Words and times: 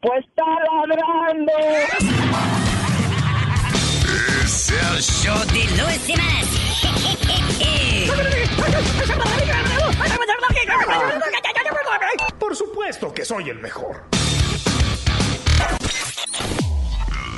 pues 0.00 0.24
está 0.24 0.44
ladrando. 0.86 1.52
Es 4.42 4.70
el 4.70 5.02
show 5.02 5.38
de 5.46 5.64
Luis 5.82 6.08
y 6.08 6.16
más. 6.16 6.60
Por 12.38 12.56
supuesto 12.56 13.12
que 13.12 13.24
soy 13.24 13.50
el 13.50 13.58
mejor. 13.58 14.02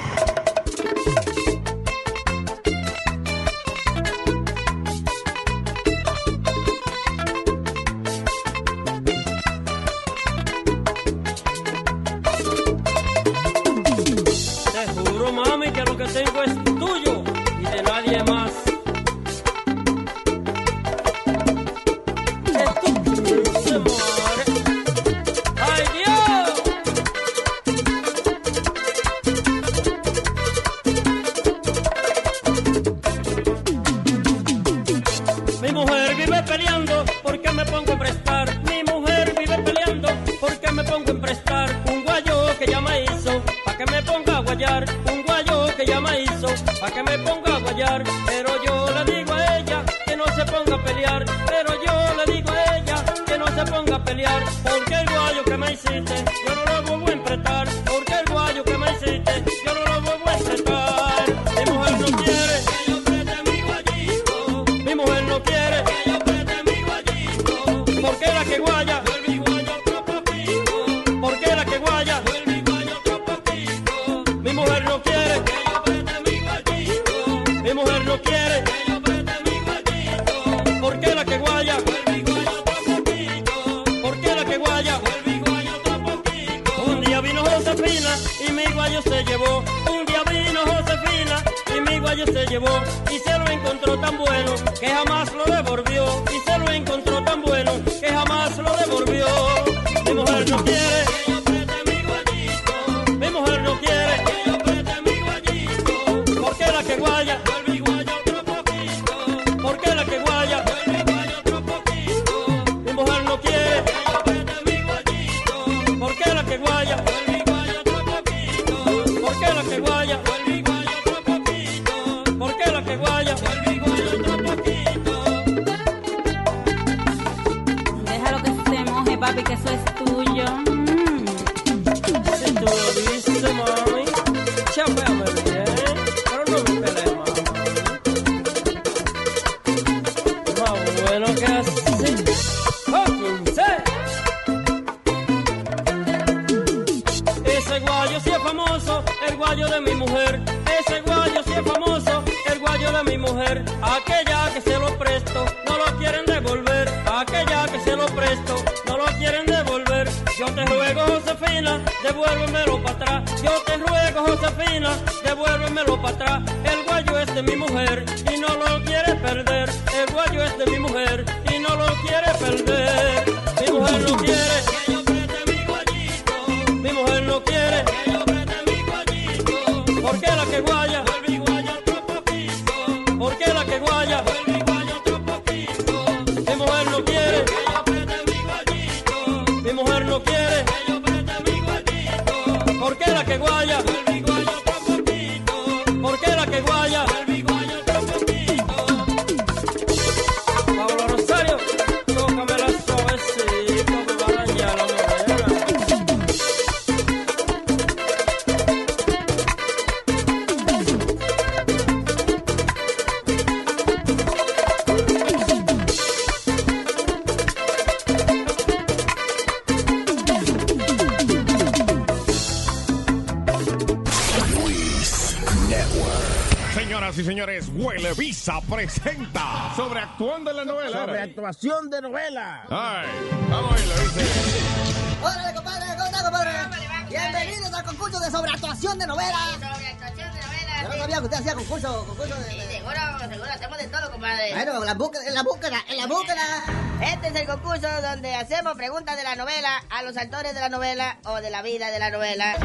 A 249.90 250.02
los 250.02 250.16
actores 250.16 250.54
de 250.54 250.60
la 250.60 250.68
novela 250.68 251.18
o 251.24 251.36
de 251.40 251.50
la 251.50 251.62
vida 251.62 251.90
de 251.90 251.98
la 251.98 252.10
novela. 252.10 252.56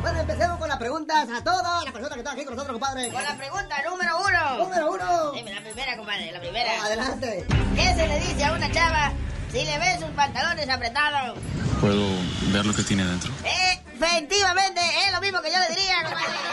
Bueno, 0.00 0.20
empecemos 0.20 0.58
con 0.58 0.68
las 0.68 0.78
preguntas 0.78 1.28
a 1.28 1.42
todas 1.42 1.84
las 1.84 1.92
personas 1.92 2.14
que 2.14 2.20
están 2.20 2.34
aquí 2.34 2.44
con 2.44 2.54
nosotros, 2.54 2.78
compadre. 2.78 3.10
Con 3.10 3.22
la 3.22 3.36
pregunta 3.36 3.76
número 3.88 4.18
uno. 4.20 4.64
Número 4.64 4.92
uno. 4.92 5.32
Dime 5.32 5.54
la 5.54 5.60
primera, 5.60 5.96
compadre, 5.96 6.32
la 6.32 6.40
primera. 6.40 6.84
adelante. 6.84 7.46
¿Qué 7.74 7.94
se 7.94 8.06
le 8.06 8.20
dice 8.20 8.44
a 8.44 8.52
una 8.52 8.70
chava 8.70 9.12
si 9.50 9.64
le 9.64 9.78
ves 9.78 10.00
sus 10.00 10.10
pantalones 10.10 10.68
apretados? 10.68 11.38
¿Puedo 11.80 12.06
ver 12.52 12.66
lo 12.66 12.74
que 12.74 12.82
tiene 12.82 13.04
dentro? 13.04 13.32
Efectivamente, 13.44 14.80
es 15.06 15.12
lo 15.12 15.20
mismo 15.20 15.40
que 15.42 15.50
yo 15.50 15.58
le 15.58 15.74
diría, 15.74 15.96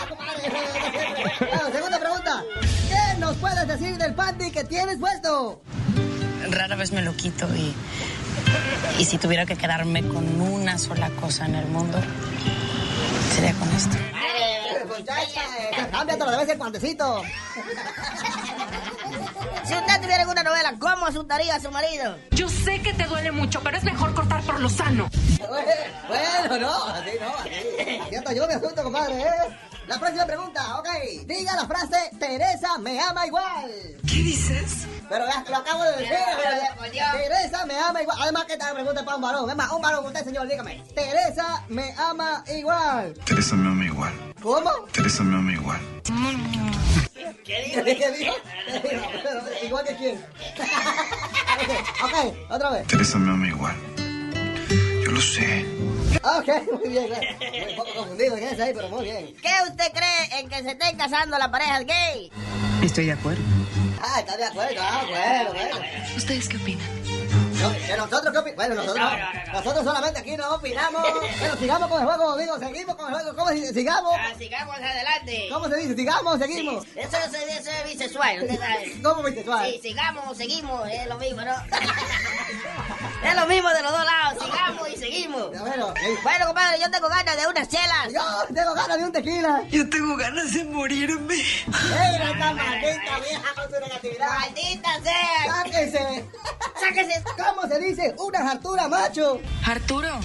compadre. 0.10 0.36
Bueno, 1.56 1.72
segunda 1.72 2.00
pregunta. 2.00 2.44
¿Qué 2.90 3.20
nos 3.20 3.36
puedes 3.38 3.68
decir 3.68 3.98
del 3.98 4.14
panty 4.14 4.52
que 4.52 4.64
tienes 4.64 4.98
puesto? 4.98 5.62
Rara 6.50 6.76
vez 6.76 6.92
me 6.92 7.02
lo 7.02 7.16
quito 7.16 7.48
y, 7.56 7.74
y 8.98 9.06
si 9.06 9.18
tuviera 9.18 9.46
que 9.46 9.56
quedarme 9.56 10.02
con 10.08 10.42
una 10.42 10.78
sola 10.78 11.10
cosa 11.22 11.46
en 11.46 11.56
el 11.56 11.66
mundo, 11.68 11.98
sería 13.34 13.54
con 13.54 13.70
esto. 13.70 13.98
Cámbiatelo 15.92 16.32
de 16.32 16.38
vez 16.38 16.50
en 16.50 16.58
cuantecito. 16.58 17.22
Si 19.64 19.74
usted 19.74 20.02
tuviera 20.02 20.22
alguna 20.22 20.44
novela, 20.44 20.76
¿cómo 20.80 21.08
asustaría 21.08 21.56
a 21.56 21.60
su 21.60 21.72
marido? 21.72 22.18
Yo 22.32 22.48
sé 22.50 22.82
que 22.82 22.94
te 22.94 23.06
duele 23.06 23.32
mucho, 23.32 23.62
pero 23.62 23.78
es 23.78 23.84
mejor 23.84 24.14
cortar 24.14 24.42
por 24.44 24.60
lo 24.60 24.70
sano. 24.70 25.10
Bueno, 26.08 26.58
no, 26.60 26.84
así 26.86 27.12
no, 27.20 27.30
así. 27.40 28.00
Cierto, 28.10 28.32
yo 28.32 28.48
me 28.48 28.54
asusto, 28.54 28.84
compadre, 28.84 29.22
¿eh? 29.22 29.58
La 29.88 30.00
próxima 30.00 30.26
pregunta, 30.26 30.45
ok. 30.86 31.26
Diga 31.28 31.56
la 31.56 31.66
frase, 31.66 31.98
Teresa 32.20 32.78
me 32.78 33.00
ama 33.00 33.26
igual. 33.26 33.72
¿Qué 34.08 34.16
dices? 34.16 34.88
Pero 35.10 35.26
ya 35.28 35.44
lo 35.50 35.58
acabo 35.58 35.84
de 35.84 35.92
decir. 35.98 36.16
pero 36.80 36.94
ya- 36.94 37.12
Teresa 37.12 37.66
me 37.66 37.78
ama 37.80 38.02
igual. 38.02 38.18
Además, 38.22 38.46
que 38.46 38.54
esta 38.54 38.74
pregunta 38.74 39.04
para 39.06 39.16
un 39.18 39.22
varón. 39.22 39.50
Es 39.50 39.56
más, 39.56 39.72
un 39.72 39.82
varón, 39.82 40.06
usted, 40.06 40.24
señor, 40.24 40.48
dígame. 40.48 40.84
Teresa 40.96 41.64
me 41.70 41.94
ama 41.98 42.44
igual. 42.48 43.14
Teresa 43.26 43.56
me 43.56 43.68
ama 43.70 43.86
igual. 43.86 44.34
¿Cómo? 44.42 44.72
Teresa 44.92 45.24
me 45.24 45.36
ama 45.38 45.54
igual. 45.54 45.80
¿Qué 47.44 47.64
dijo? 47.64 47.84
¿Qué 47.84 48.12
dijo? 48.18 48.34
¿Igual 49.66 49.86
que 49.86 49.96
quién? 49.96 50.16
ok, 52.04 52.52
otra 52.52 52.70
vez. 52.72 52.88
Teresa 52.88 53.18
me 53.18 53.32
ama 53.32 53.48
igual. 53.48 53.76
Yo 55.06 55.12
lo 55.12 55.22
sé. 55.22 55.66
Ok, 56.24 56.48
muy 56.82 56.90
bien. 56.90 57.10
Muy 57.10 57.70
un 57.72 57.76
poco 57.76 57.94
confundido 57.96 58.38
en 58.38 58.44
ese 58.44 58.64
ahí, 58.64 58.74
pero 58.74 58.90
muy 58.90 59.04
bien. 59.04 59.36
¿Qué 59.42 59.52
usted 59.70 59.92
cree 59.94 60.40
en 60.40 60.50
que 60.50 60.62
se 60.64 60.72
estén 60.72 60.98
casando 60.98 61.38
las 61.38 61.50
parejas 61.50 61.86
gay? 61.86 62.32
Estoy 62.82 63.06
de 63.06 63.14
acuerdo. 63.14 63.42
Ah, 64.02 64.20
está 64.20 64.38
de 64.38 64.46
acuerdo. 64.46 64.82
Ah, 64.82 65.04
bueno, 65.10 65.54
bueno. 65.54 65.78
¿Ustedes 66.16 66.48
qué 66.48 66.58
opinan? 66.58 66.88
No, 67.62 67.72
¿Que 67.72 67.96
nosotros 67.98 68.32
qué 68.32 68.38
opinamos? 68.38 68.56
Bueno, 68.56 68.76
nosotros, 68.76 69.12
nosotros 69.54 69.86
solamente 69.86 70.20
aquí 70.20 70.38
no 70.38 70.56
opinamos. 70.56 71.02
Bueno, 71.40 71.56
sigamos 71.58 71.90
con 71.90 72.02
el 72.02 72.08
juego, 72.08 72.38
digo, 72.38 72.60
seguimos 72.60 72.96
con 72.96 73.08
el 73.08 73.14
juego. 73.14 73.36
¿Cómo 73.36 73.48
se 73.50 73.56
dice? 73.56 73.74
Sigamos. 73.74 74.14
sigamos 74.38 74.76
adelante. 74.76 75.48
¿Cómo 75.52 75.70
se 75.70 75.76
dice? 75.78 75.96
Sigamos, 75.96 76.40
seguimos. 76.40 76.86
Eso, 76.96 77.18
eso, 77.18 77.38
eso 77.38 77.72
es 77.72 77.92
bisexual, 77.92 78.44
usted 78.44 78.60
sabe. 78.60 79.02
¿Cómo 79.02 79.24
bisexual? 79.24 79.72
Sí, 79.72 79.80
sigamos, 79.82 80.38
seguimos, 80.38 80.88
es 80.90 81.08
lo 81.08 81.18
mismo, 81.18 81.42
¿no? 81.42 81.56
es 83.30 83.36
lo 83.36 83.48
mismo 83.48 83.70
de 83.70 83.82
los 83.82 83.92
dos 83.92 84.06
lados, 84.06 84.44
sigamos 84.44 84.90
y 84.90 84.98
seguimos. 84.98 85.50
Bueno, 85.60 85.94
Bueno, 86.24 86.46
compadre, 86.48 86.80
yo 86.80 86.92
tengo 86.92 87.08
ganas 87.10 87.38
de 87.38 87.48
unas 87.48 87.68
chelas. 87.68 88.14
Yo 88.14 88.54
tengo 88.54 88.74
ganas 88.74 88.98
de 88.98 89.04
un 89.04 89.12
tequila. 89.12 89.64
Yo 89.70 89.90
tengo 89.90 90.16
ganas 90.16 90.54
de 90.54 90.64
morirme. 90.66 91.36
Mira 91.36 92.32
esta 92.32 92.54
maldita 92.54 93.20
vieja 93.20 93.54
con 93.56 93.66
su 93.70 93.80
negatividad. 93.80 94.30
¡Maldita 94.30 94.90
sea! 95.02 95.54
¡Sáquese! 95.64 96.26
¡Sáquese! 96.80 97.24
¿Cómo 97.38 97.68
se 97.68 97.80
dice? 97.80 98.16
Una 98.18 98.52
hartura, 98.52 98.88
macho. 98.88 99.40
Arturo. 99.66 100.20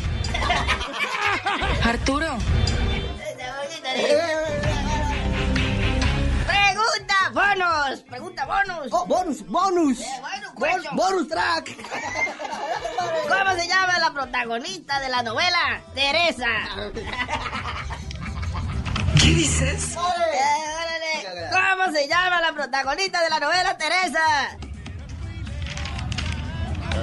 Arturo. 1.84 2.38
Pregunta 6.80 7.16
bonus, 7.32 8.00
pregunta 8.02 8.46
bonus. 8.46 8.92
Oh, 8.92 9.06
bonus, 9.06 9.46
bonus. 9.46 10.00
Eh, 10.00 10.06
bueno, 10.20 10.48
Bon- 10.54 10.68
question. 10.70 10.96
bonus 10.96 11.28
track. 11.28 11.76
¿Cómo 13.28 13.52
se 13.60 13.68
llama 13.68 13.98
la 13.98 14.10
protagonista 14.12 15.00
de 15.00 15.08
la 15.10 15.22
novela? 15.22 15.82
Teresa. 15.94 16.46
¿Qué 19.20 19.26
dices? 19.28 19.92
Eh, 19.92 19.96
órale. 19.98 21.50
¿Cómo 21.50 21.92
se 21.92 22.08
llama 22.08 22.40
la 22.40 22.52
protagonista 22.52 23.20
de 23.22 23.30
la 23.30 23.40
novela 23.40 23.76
Teresa? 23.76 24.20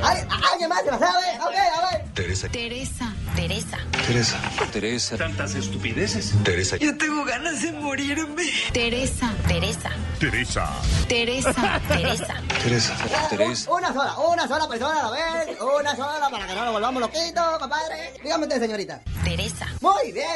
¿Ay, 0.03 0.27
¿Alguien 0.51 0.69
más 0.69 0.79
se 0.83 0.91
la 0.91 0.99
sabe? 0.99 1.39
Ok, 1.41 1.55
a 1.55 1.91
ver. 1.91 2.13
Teresa. 2.13 2.49
Teresa. 2.49 3.13
Teresa. 3.37 3.77
Teresa. 4.07 4.37
Teresa. 4.71 5.15
Tantas 5.17 5.53
estupideces. 5.53 6.33
Teresa. 6.43 6.77
Yo 6.77 6.97
tengo 6.97 7.23
ganas 7.23 7.61
de 7.61 7.71
morirme. 7.71 8.51
Teresa. 8.73 9.31
Teresa. 9.47 9.91
Teresa. 10.19 10.67
Teresa. 11.07 11.53
Teresa. 11.87 12.33
Teresa. 12.63 12.95
Teresa. 13.29 13.71
Una 13.71 13.93
sola, 13.93 14.17
una 14.17 14.47
sola 14.47 14.67
persona 14.67 14.99
a 14.99 15.03
la 15.03 15.11
vez. 15.11 15.57
Una 15.61 15.95
sola 15.95 16.29
para 16.31 16.47
que 16.47 16.55
no 16.55 16.63
nos 16.65 16.73
volvamos 16.73 16.99
loquitos, 17.01 17.59
compadre. 17.59 18.13
Dígame 18.23 18.45
usted, 18.47 18.59
señorita. 18.59 19.01
Teresa. 19.23 19.67
Muy 19.81 20.11
bien. 20.11 20.27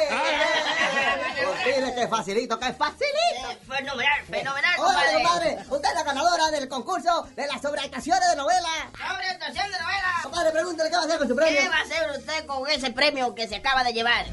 Dile 1.64 1.94
que 1.94 2.06
facilito, 2.08 2.58
que 2.58 2.72
facilito. 2.72 3.50
Eh, 3.50 3.58
Fenomenal, 3.66 4.24
fenomenal, 4.30 4.74
Hola, 4.78 4.88
compadre. 4.94 5.14
compadre. 5.22 5.58
Usted 5.70 5.88
es 5.88 5.94
la 5.94 6.02
ganadora 6.04 6.50
del 6.50 6.68
concurso 6.68 7.26
de 7.34 7.46
las 7.48 7.60
sobreactuaciones 7.60 8.28
de 8.30 8.36
novela. 8.36 8.68
Sobreactuación 8.96 9.66
de 9.72 9.78
novela. 9.80 10.08
Compadre, 10.22 10.50
pregúntale 10.52 10.90
qué 10.90 10.96
va 10.96 11.02
a 11.02 11.04
hacer 11.06 11.18
con 11.18 11.28
su 11.28 11.34
premio. 11.36 11.60
¿Qué 11.62 11.68
va 11.68 11.76
a 11.78 11.82
hacer 11.82 12.10
usted 12.18 12.46
con 12.46 12.70
ese 12.70 12.91
premio 12.94 13.34
que 13.34 13.48
se 13.48 13.56
acaba 13.56 13.84
de 13.84 13.92
llevar? 13.92 14.26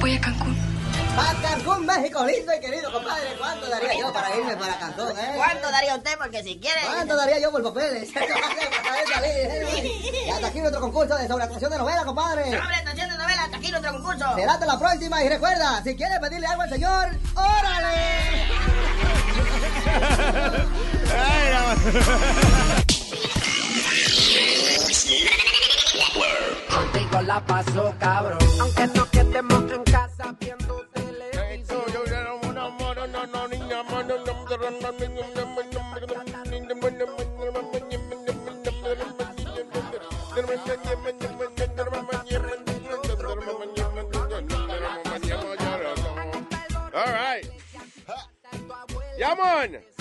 Voy 0.00 0.14
a 0.14 0.20
Cancún. 0.20 0.56
Para 1.16 1.32
Cancún, 1.40 1.86
México, 1.86 2.26
lindo 2.26 2.52
y 2.54 2.60
querido, 2.60 2.92
compadre. 2.92 3.34
¿Cuánto 3.38 3.66
daría 3.70 3.98
yo 3.98 4.12
para 4.12 4.36
irme 4.36 4.54
para 4.56 4.78
Cancún, 4.78 5.18
eh? 5.18 5.32
¿Cuánto 5.36 5.70
daría 5.70 5.96
usted? 5.96 6.18
Porque 6.18 6.42
si 6.42 6.58
quiere... 6.58 6.80
¿Cuánto 6.84 7.16
daría 7.16 7.38
yo 7.40 7.50
por 7.50 7.62
papeles? 7.62 8.10
Para 8.14 8.26
poder 8.26 9.08
salir. 9.14 9.90
Y 10.26 10.30
hasta 10.30 10.46
aquí 10.48 10.60
nuestro 10.60 10.80
concurso 10.82 11.16
de 11.16 11.26
sobreactuación 11.26 11.70
de 11.70 11.78
novela, 11.78 12.04
compadre. 12.04 12.44
Sobreactuación 12.44 13.08
de 13.08 13.16
novela, 13.16 13.44
hasta 13.44 13.56
aquí 13.56 13.70
nuestro 13.70 13.92
concurso. 13.92 14.34
Será 14.34 14.52
hasta 14.52 14.66
la 14.66 14.78
próxima 14.78 15.24
y 15.24 15.28
recuerda, 15.30 15.82
si 15.82 15.96
quieres 15.96 16.18
pedirle 16.20 16.46
algo 16.46 16.62
al 16.62 16.70
señor, 16.70 17.08
¡órale! 17.34 17.96
Contigo 26.68 27.20
la 27.22 27.40
paso 27.40 27.94
cabrón. 27.98 28.38
Aunque 28.60 28.86
no 28.88 29.10
quedemos 29.10 29.72
en 29.72 29.84
casa 29.84 30.34
viendo 30.40 30.86
televisión. 30.92 31.84
All 46.94 47.12
right. 47.12 47.44
Come 49.18 49.40
on. 49.40 49.95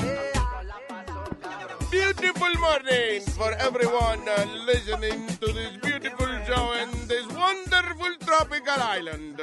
Beautiful 2.17 2.53
morning 2.59 3.21
for 3.35 3.51
everyone 3.59 4.27
uh, 4.27 4.45
listening 4.65 5.27
to 5.27 5.47
this 5.51 5.77
beautiful 5.83 6.27
show 6.47 6.73
in 6.73 6.89
this 7.07 7.27
wonderful 7.27 8.15
tropical 8.25 8.81
island. 8.81 9.39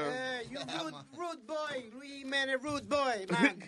you 0.50 0.58
good 0.58 0.94
rude 1.16 1.46
boy, 1.46 1.84
Luis 1.94 2.24
Jiménez, 2.24 2.62
rude 2.62 2.88
boy, 2.88 3.26
man. 3.30 3.62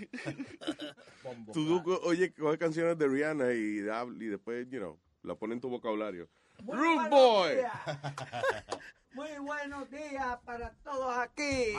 Tú 1.52 1.82
oye, 2.04 2.32
coge 2.32 2.58
canciones 2.58 2.99
de 2.99 3.06
Rihanna 3.06 3.52
y, 3.52 3.80
y 4.20 4.26
después, 4.28 4.66
you 4.70 4.80
know, 4.80 4.99
la 5.23 5.34
ponen 5.34 5.56
en 5.56 5.61
tu 5.61 5.68
vocabulario. 5.68 6.28
Muy 6.62 6.76
Rude 6.76 7.08
boy. 7.11 7.56
Muy 9.14 9.38
buenos 9.38 9.88
días 9.90 10.38
para 10.44 10.70
todos 10.82 11.16
aquí 11.18 11.75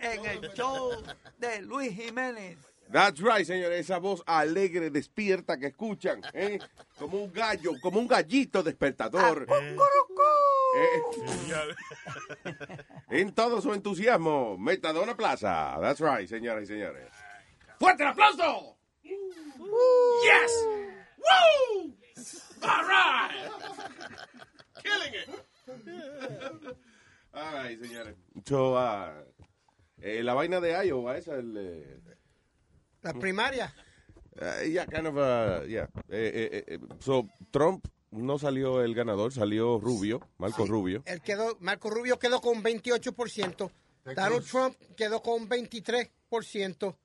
en 0.00 0.24
el 0.26 0.52
show 0.52 0.92
de 1.38 1.62
Luis 1.62 1.92
Jiménez. 1.94 2.58
That's 2.90 3.20
right, 3.20 3.44
señores. 3.44 3.80
Esa 3.80 3.98
voz 3.98 4.22
alegre, 4.26 4.90
despierta 4.90 5.58
que 5.58 5.66
escuchan, 5.66 6.22
¿eh? 6.32 6.58
Como 6.98 7.24
un 7.24 7.32
gallo, 7.32 7.72
como 7.80 7.98
un 7.98 8.06
gallito 8.06 8.62
despertador. 8.62 9.46
Eh, 10.76 11.02
en 13.10 13.32
todo 13.32 13.60
su 13.60 13.72
entusiasmo, 13.72 14.56
Metadona 14.58 15.16
Plaza. 15.16 15.78
That's 15.80 16.00
right, 16.00 16.28
señoras 16.28 16.64
y 16.64 16.66
señores. 16.66 17.08
¡Fuerte 17.78 18.02
el 18.02 18.10
aplauso! 18.10 18.76
¡Yes! 19.02 20.68
¡Woo! 21.18 21.96
¡All 22.62 22.84
right! 22.86 23.50
¡Killing 24.82 25.14
it! 25.14 25.28
All 27.32 27.52
right, 27.52 27.80
señores. 27.80 28.14
So, 28.44 28.78
ah, 28.78 29.12
eh, 30.00 30.22
la 30.22 30.34
vaina 30.34 30.60
de 30.60 30.86
Iowa, 30.86 31.16
esa, 31.18 31.34
el... 31.36 32.02
eh, 33.04 33.12
La 33.12 33.20
primaria. 33.20 33.74
Uh, 34.40 34.66
yeah, 34.66 34.86
kind 34.86 35.06
of, 35.06 35.16
uh, 35.16 35.64
yeah. 35.68 35.86
Eh, 36.08 36.50
eh, 36.52 36.64
eh, 36.66 36.78
so, 36.98 37.28
Trump 37.52 37.86
no 38.10 38.38
salió 38.38 38.82
el 38.82 38.94
ganador, 38.94 39.32
salió 39.32 39.78
Rubio, 39.78 40.20
Marco 40.38 40.66
Rubio. 40.66 41.02
Él 41.06 41.20
quedó, 41.20 41.56
Marco 41.60 41.90
Rubio 41.90 42.18
quedó 42.18 42.40
con 42.40 42.62
28%. 42.62 43.70
Donald 44.04 44.44
Trump 44.44 44.76
quedó 44.96 45.22
con 45.22 45.48
23%. 45.48 46.96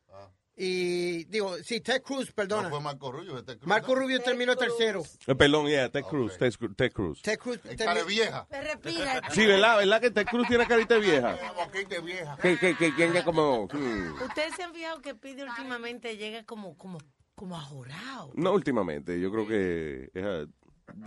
Y 0.61 1.23
digo, 1.23 1.55
sí, 1.63 1.79
Ted 1.79 2.01
Cruz, 2.01 2.33
perdona. 2.33 2.63
No 2.63 2.69
fue 2.69 2.81
Marco 2.81 3.13
Rubio, 3.13 3.41
Ted 3.45 3.59
Cruz, 3.59 3.65
Marco. 3.65 3.95
Rubio 3.95 4.21
terminó 4.21 4.57
tercero. 4.57 5.03
Eh, 5.25 5.33
perdón, 5.33 5.67
yeah, 5.67 5.89
Ted 5.89 6.03
Cruz, 6.03 6.37
Ted, 6.37 6.51
Cruz- 6.51 6.75
Ted 6.75 6.91
Cruz. 6.91 7.21
Ted 7.21 7.39
Cruz 7.39 7.63
de 7.63 8.03
vieja. 8.05 8.45
Me 8.51 8.61
respira. 8.61 9.21
Sí, 9.31 9.45
¿verdad? 9.45 9.77
¿Verdad 9.77 10.01
que 10.01 10.11
Ted 10.11 10.25
Cruz 10.25 10.45
tiene 10.49 10.67
carita 10.67 10.97
vieja? 10.97 11.37
Boquita 11.55 12.01
vieja. 12.01 12.37
Que, 12.41 12.57
que, 12.57 12.75
que, 12.75 12.93
que 12.93 13.23
como... 13.23 13.69
hmm. 13.71 14.21
Ustedes 14.21 14.53
se 14.57 14.63
han 14.63 14.73
fijado 14.73 15.01
que 15.01 15.15
Pide 15.15 15.45
últimamente 15.45 16.17
llega 16.17 16.43
como, 16.43 16.77
como, 16.77 16.97
como 17.35 17.55
ajorado. 17.55 18.33
No 18.35 18.51
últimamente, 18.51 19.17
yo 19.17 19.31
creo 19.31 19.47
que... 19.47 20.11
es, 20.13 20.25
ah, 20.25 20.45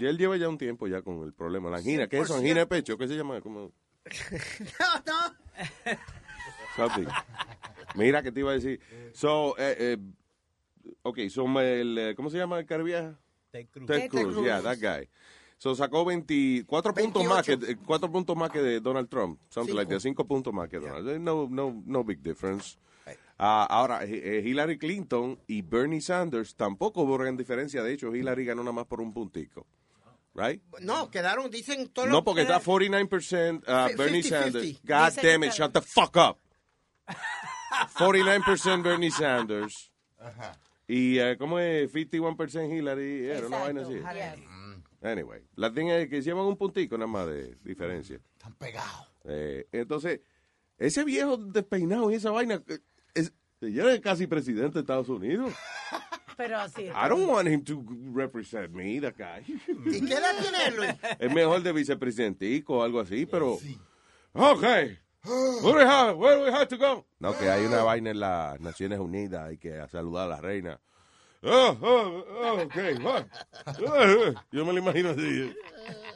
ya 0.01 0.09
él 0.09 0.17
lleva 0.17 0.39
ya 0.39 0.49
un 0.49 0.57
tiempo 0.57 0.89
ya 0.89 1.03
con 1.03 1.25
el 1.25 1.35
problema. 1.35 1.69
La 1.69 1.77
angina, 1.77 2.07
¿qué 2.09 2.17
es 2.17 2.25
eso? 2.25 2.37
Angina 2.37 2.61
de 2.61 2.67
pecho, 2.69 2.97
¿qué 2.97 3.07
se 3.07 3.17
llama? 3.17 3.39
Como... 3.43 3.71
No, 4.81 5.03
no. 5.05 5.97
Something. 6.75 7.07
Mira 7.95 8.23
que 8.23 8.33
te 8.33 8.41
iba 8.41 8.51
a 8.51 8.55
decir. 8.55 8.81
So, 9.13 9.57
eh, 9.59 9.77
eh, 9.79 9.97
ok, 11.03 11.19
so 11.29 11.47
el, 11.61 11.99
eh, 11.99 12.15
¿cómo 12.15 12.31
se 12.31 12.39
llama 12.39 12.59
el 12.59 12.67
cara 12.67 12.83
vieja? 12.83 13.19
Ted 13.51 13.67
Cruz. 13.71 13.87
Ted 13.87 14.09
Cruz, 14.09 14.43
yeah, 14.45 14.63
that 14.63 14.79
guy. 14.79 15.09
So 15.59 15.75
sacó 15.77 16.05
24 16.05 16.93
puntos 16.93 17.25
más 17.25 17.47
que 17.47 17.53
eh, 17.53 17.77
cuatro 17.87 18.11
puntos 18.11 18.37
más 18.37 18.51
que 18.51 18.61
de 18.61 18.81
Donald 18.81 19.09
Trump, 19.09 19.39
something 19.49 19.75
like 19.75 19.93
that, 19.93 20.01
cinco 20.01 20.27
puntos 20.27 20.53
más 20.53 20.69
que 20.69 20.81
Donald. 20.81 21.09
Eh, 21.09 21.19
No, 21.21 21.47
no, 21.49 21.83
no 21.87 22.03
big 22.03 22.21
difference. 22.21 22.77
Ah, 23.39 23.67
ahora, 23.69 24.05
eh, 24.05 24.39
eh, 24.39 24.43
Hillary 24.45 24.79
Clinton 24.79 25.39
y 25.49 25.63
Bernie 25.63 26.01
Sanders 26.01 26.55
tampoco 26.55 27.03
hubo 27.03 27.19
gran 27.19 27.37
diferencia. 27.37 27.83
De 27.83 27.93
hecho, 27.93 28.15
Hillary 28.15 28.45
ganó 28.45 28.63
nada 28.63 28.73
más 28.73 28.87
por 28.87 29.01
un 29.01 29.13
puntico. 29.13 29.67
Right? 30.35 30.63
No, 30.81 31.11
quedaron, 31.11 31.51
dicen 31.51 31.89
todos 31.89 32.09
No, 32.09 32.25
porque 32.25 32.43
está 32.43 32.61
49% 32.61 33.59
uh, 33.61 33.89
Fi- 33.91 33.97
Bernie 33.97 34.23
50-50. 34.23 34.29
Sanders. 34.29 34.81
God 34.83 35.07
Dicen 35.11 35.23
damn 35.25 35.45
it, 35.45 35.51
que- 35.51 35.57
shut 35.57 35.73
the 35.73 35.81
fuck 35.83 36.17
up. 36.17 36.39
49% 37.97 38.83
Bernie 38.83 39.11
Sanders. 39.11 39.93
Y, 40.87 41.19
eh, 41.19 41.37
¿cómo 41.39 41.59
es? 41.59 41.93
51% 41.93 42.77
Hillary. 42.77 43.27
Era 43.29 43.47
una 43.47 43.59
vaina 43.59 43.83
así. 43.83 44.01
Anyway, 45.03 45.43
la 45.57 45.73
thing 45.73 45.87
es 45.87 46.09
que 46.09 46.23
llevan 46.23 46.45
un 46.45 46.57
puntico 46.57 46.97
nada 46.97 47.09
más 47.09 47.27
de 47.27 47.57
diferencia. 47.65 48.21
Están 48.37 48.55
pegados. 48.55 49.09
Eh, 49.25 49.67
entonces, 49.73 50.21
ese 50.79 51.05
viejo 51.05 51.37
despeinado 51.37 52.11
y 52.11 52.15
esa 52.15 52.31
vaina, 52.31 52.63
eh, 52.69 52.79
es, 53.15 53.33
ya 53.61 53.91
es 53.91 54.01
casi 54.01 54.27
presidente 54.27 54.75
de 54.75 54.81
Estados 54.81 55.09
Unidos. 55.09 55.53
Pero 56.37 56.59
así. 56.59 56.83
I 56.83 57.09
don't 57.09 57.29
want 57.29 57.49
him 57.49 57.65
to 57.65 57.85
represent 58.13 58.71
me, 58.71 59.01
that 59.01 59.15
guy. 59.17 59.45
¿Y 59.87 60.07
qué 60.07 60.15
edad 60.15 60.33
tiene 60.41 60.77
Luis? 60.77 60.91
Es 61.19 61.33
mejor 61.33 61.63
de 61.63 61.73
vicepresidentico 61.73 62.79
o 62.79 62.83
algo 62.83 63.01
así, 63.01 63.27
pero... 63.27 63.59
Ok. 64.33 64.65
Where, 65.25 65.77
we 65.77 65.83
have, 65.83 66.17
where 66.17 66.41
we 66.41 66.51
have 66.51 66.69
to 66.69 66.77
go? 66.77 67.05
No, 67.21 67.33
que 67.33 67.49
hay 67.49 67.65
una 67.65 67.83
vaina 67.85 68.11
en 68.11 68.21
las 68.21 68.61
Naciones 68.61 68.99
Unidas, 68.99 69.49
hay 69.49 69.57
que 69.57 69.87
saludar 69.89 70.27
a 70.27 70.37
la 70.37 70.41
reina. 70.41 70.81
Oh, 71.45 71.77
oh, 71.83 72.25
oh, 72.41 72.61
ok, 72.61 72.77
what? 73.03 73.27
Eh, 73.67 74.35
Yo 74.53 74.65
me 74.65 74.73
lo 74.73 74.79
imagino 74.79 75.11
así. 75.11 75.53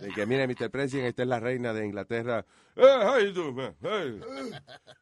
De 0.00 0.08
que, 0.14 0.25
mire, 0.26 0.46
Mr. 0.46 0.70
President, 0.70 1.08
esta 1.08 1.22
es 1.22 1.28
la 1.28 1.40
reina 1.40 1.72
de 1.72 1.84
Inglaterra. 1.84 2.44
Eh, 2.76 2.82
how 2.82 3.18
you 3.18 3.32
doing, 3.32 3.54
man? 3.56 3.75
Hey. 3.82 4.20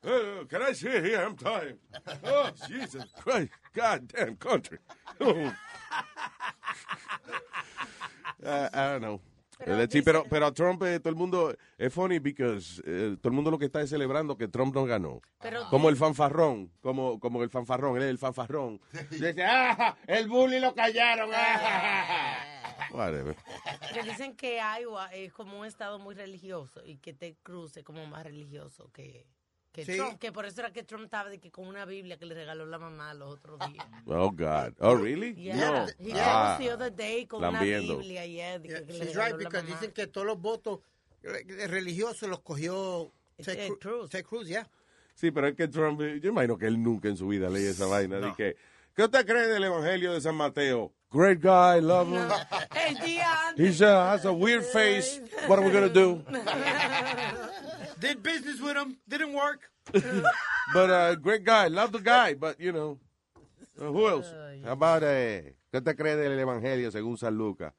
Eh, 0.02 0.44
can 0.48 0.62
I 0.62 0.72
sit 0.72 1.04
here? 1.04 1.22
I'm 1.22 1.36
tired. 1.36 1.78
Oh, 2.24 2.50
Jesus 2.68 3.04
Christ. 3.20 3.50
Goddamn 3.74 4.36
country. 4.36 4.78
Uh, 8.44 8.68
I 8.74 8.90
don't 8.90 9.00
know. 9.00 9.20
Eh, 9.60 9.86
sí, 9.90 10.02
pero, 10.02 10.24
pero 10.28 10.46
a 10.46 10.52
Trump, 10.52 10.82
eh, 10.82 10.98
todo 11.00 11.10
el 11.10 11.16
mundo, 11.16 11.56
es 11.78 11.92
funny 11.92 12.18
because 12.18 12.82
eh, 12.84 13.16
todo 13.20 13.30
el 13.30 13.34
mundo 13.34 13.50
lo 13.50 13.58
que 13.58 13.66
está 13.66 13.80
es 13.82 13.90
celebrando 13.90 14.36
que 14.36 14.48
Trump 14.48 14.74
no 14.74 14.84
ganó. 14.84 15.20
Pero- 15.40 15.68
como 15.70 15.88
el 15.88 15.96
fanfarrón, 15.96 16.70
como, 16.80 17.20
como 17.20 17.42
el 17.42 17.50
fanfarrón, 17.50 17.96
él 17.96 18.02
es 18.04 18.08
el 18.10 18.18
fanfarrón. 18.18 18.80
Dice, 19.10 19.34
ah, 19.44 19.96
el 20.06 20.28
bully 20.28 20.58
lo 20.60 20.74
callaron. 20.74 21.30
ah". 21.32 22.50
Whatever. 22.92 23.36
Dicen 24.04 24.36
que 24.36 24.60
Iowa 24.80 25.06
es 25.12 25.32
como 25.32 25.58
un 25.60 25.66
estado 25.66 25.98
muy 25.98 26.14
religioso 26.14 26.82
y 26.84 26.96
que 26.98 27.12
Ted 27.12 27.34
Cruz 27.42 27.76
es 27.76 27.84
como 27.84 28.06
más 28.06 28.24
religioso 28.24 28.90
que, 28.92 29.26
que 29.74 29.84
Sí. 29.84 29.96
Trump. 29.96 30.18
Que 30.20 30.30
por 30.32 30.46
eso 30.46 30.60
era 30.60 30.72
que 30.72 30.84
Trump 30.84 31.04
estaba 31.04 31.28
de 31.28 31.38
que 31.40 31.50
con 31.50 31.66
una 31.66 31.84
Biblia 31.84 32.16
que 32.16 32.24
le 32.26 32.34
regaló 32.34 32.64
la 32.64 32.78
mamá 32.78 33.12
los 33.12 33.28
otros 33.34 33.58
días. 33.70 33.84
Oh, 34.06 34.30
God. 34.30 34.72
Oh, 34.78 34.94
really? 34.94 35.34
Yeah. 35.34 35.56
No. 35.56 35.86
He 35.98 36.12
Ah, 36.14 36.56
the 36.60 36.72
other 36.72 36.94
day 36.94 37.26
con 37.26 37.42
lambiendo. 37.42 37.94
una 37.94 38.02
Biblia, 38.02 38.24
yeah, 38.24 38.58
de 38.60 38.68
que, 38.68 38.80
le 38.80 38.86
She's 38.86 38.98
regaló 39.14 39.24
right, 39.24 39.32
la 39.32 39.36
because 39.50 39.64
mamá. 39.64 39.74
dicen 39.80 39.92
que 39.92 40.06
todos 40.06 40.26
los 40.26 40.40
votos 40.40 40.78
religiosos 41.22 42.28
los 42.28 42.40
cogió 42.40 43.10
Ted, 43.36 43.56
Ted 43.56 43.68
Cru- 43.70 43.78
Cruz. 43.80 44.10
Ted 44.10 44.24
Cruz, 44.24 44.48
ya. 44.48 44.68
Sí, 45.14 45.30
pero 45.32 45.48
es 45.48 45.54
que 45.56 45.66
Trump, 45.68 46.00
yo 46.00 46.30
imagino 46.30 46.56
que 46.56 46.66
él 46.66 46.80
nunca 46.82 47.08
en 47.08 47.16
su 47.16 47.26
vida 47.28 47.50
leía 47.50 47.70
esa 47.70 47.86
vaina. 47.86 48.18
de 48.20 48.32
que, 48.36 48.56
¿Qué 48.94 49.02
usted 49.04 49.26
cree 49.26 49.48
del 49.48 49.64
Evangelio 49.64 50.12
de 50.12 50.20
San 50.20 50.36
Mateo? 50.36 50.92
Great 51.10 51.40
guy, 51.40 51.80
love 51.80 52.08
him. 52.08 52.28
El 52.88 52.96
día 52.98 53.28
He 53.56 53.68
has 53.84 54.24
a 54.24 54.30
weird 54.32 54.64
face. 54.64 55.20
What 55.48 55.58
are 55.58 55.66
we 55.66 55.72
going 55.72 55.88
to 55.88 55.92
do? 55.92 56.24
Did 58.04 58.22
business 58.22 58.60
with 58.60 58.76
him, 58.76 58.98
didn't 59.08 59.32
work. 59.32 59.70
But 60.72 60.90
uh, 60.90 61.14
great 61.14 61.44
guy, 61.44 61.68
love 61.68 61.92
the 61.92 62.00
guy, 62.00 62.34
but 62.34 62.58
you 62.58 62.72
know, 62.72 62.98
uh, 63.80 63.84
who 63.84 64.08
else? 64.08 64.32
How 64.64 64.72
about 64.72 65.02
uh, 65.02 65.52
¿qué 65.72 65.84
te 65.84 65.94
cree 65.94 66.16
del 66.16 66.38
Evangelio 66.38 66.90
según 66.90 67.18
San 67.18 67.36
Lucas? 67.36 67.72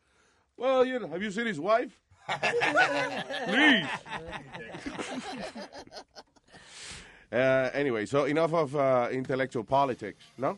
Well, 0.55 0.85
you 0.85 0.99
know, 0.99 1.07
have 1.07 1.21
you 1.21 1.31
seen 1.31 1.47
his 1.47 1.59
wife? 1.59 1.99
Please. 3.47 3.87
Uh, 7.31 7.69
anyway, 7.73 8.05
so 8.05 8.25
enough 8.25 8.53
of 8.53 8.73
uh, 8.75 9.09
intellectual 9.11 9.63
politics, 9.63 10.23
¿no? 10.37 10.57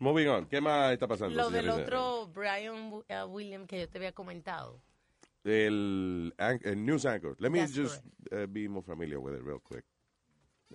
Moving 0.00 0.28
on. 0.28 0.46
¿Qué 0.46 0.60
más 0.60 0.92
está 0.92 1.06
pasando? 1.06 1.36
Lo 1.36 1.50
del 1.50 1.68
otro 1.68 2.26
Brian 2.34 2.90
uh, 2.92 3.26
Williams 3.28 3.68
que 3.68 3.80
yo 3.80 3.88
te 3.88 3.98
había 3.98 4.12
comentado. 4.12 4.80
El, 5.44 6.32
el 6.38 6.76
news 6.84 7.04
anchor. 7.04 7.36
Let 7.38 7.50
me 7.52 7.60
That's 7.60 7.72
just 7.74 8.02
uh, 8.32 8.46
be 8.46 8.66
more 8.68 8.82
familiar 8.82 9.20
with 9.20 9.34
it 9.34 9.42
real 9.44 9.60
quick. 9.60 9.84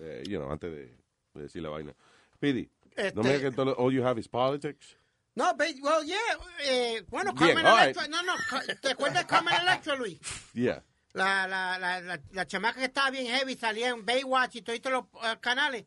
Eh, 0.00 0.22
you 0.28 0.38
know, 0.38 0.48
antes 0.50 0.70
de, 0.70 0.88
de 1.34 1.42
decir 1.42 1.62
la 1.62 1.70
vaina. 1.70 1.92
Speedy, 2.34 2.70
no 3.14 3.22
me 3.22 3.30
Este- 3.30 3.38
digas 3.38 3.40
que 3.42 3.50
todo, 3.50 3.72
all 3.72 3.92
you 3.92 4.02
have 4.02 4.18
is 4.18 4.28
politics. 4.28 4.96
No, 5.36 5.52
ba- 5.54 5.64
well, 5.82 6.04
yeah. 6.04 6.16
Eh, 6.64 7.02
bueno, 7.08 7.32
Bien, 7.32 7.54
Carmen 7.54 7.66
all 7.66 7.76
right. 7.76 7.96
Electra. 7.96 8.08
No, 8.08 8.22
no. 8.22 8.34
¿Te 8.80 8.90
acuerdas 8.90 9.22
de 9.22 9.26
Carmen 9.26 9.54
Electra, 9.60 9.96
Luis? 9.96 10.18
Yeah. 10.54 10.82
La, 11.12 11.46
la, 11.48 11.76
la, 11.78 12.00
la, 12.00 12.18
la 12.32 12.44
chamaca 12.46 12.78
que 12.78 12.84
estaba 12.86 13.10
bien 13.10 13.26
heavy, 13.26 13.56
salía 13.56 13.88
en 13.88 14.04
Baywatch 14.06 14.56
y 14.56 14.62
todos 14.62 14.80
los 14.92 15.04
eh, 15.24 15.36
canales. 15.40 15.84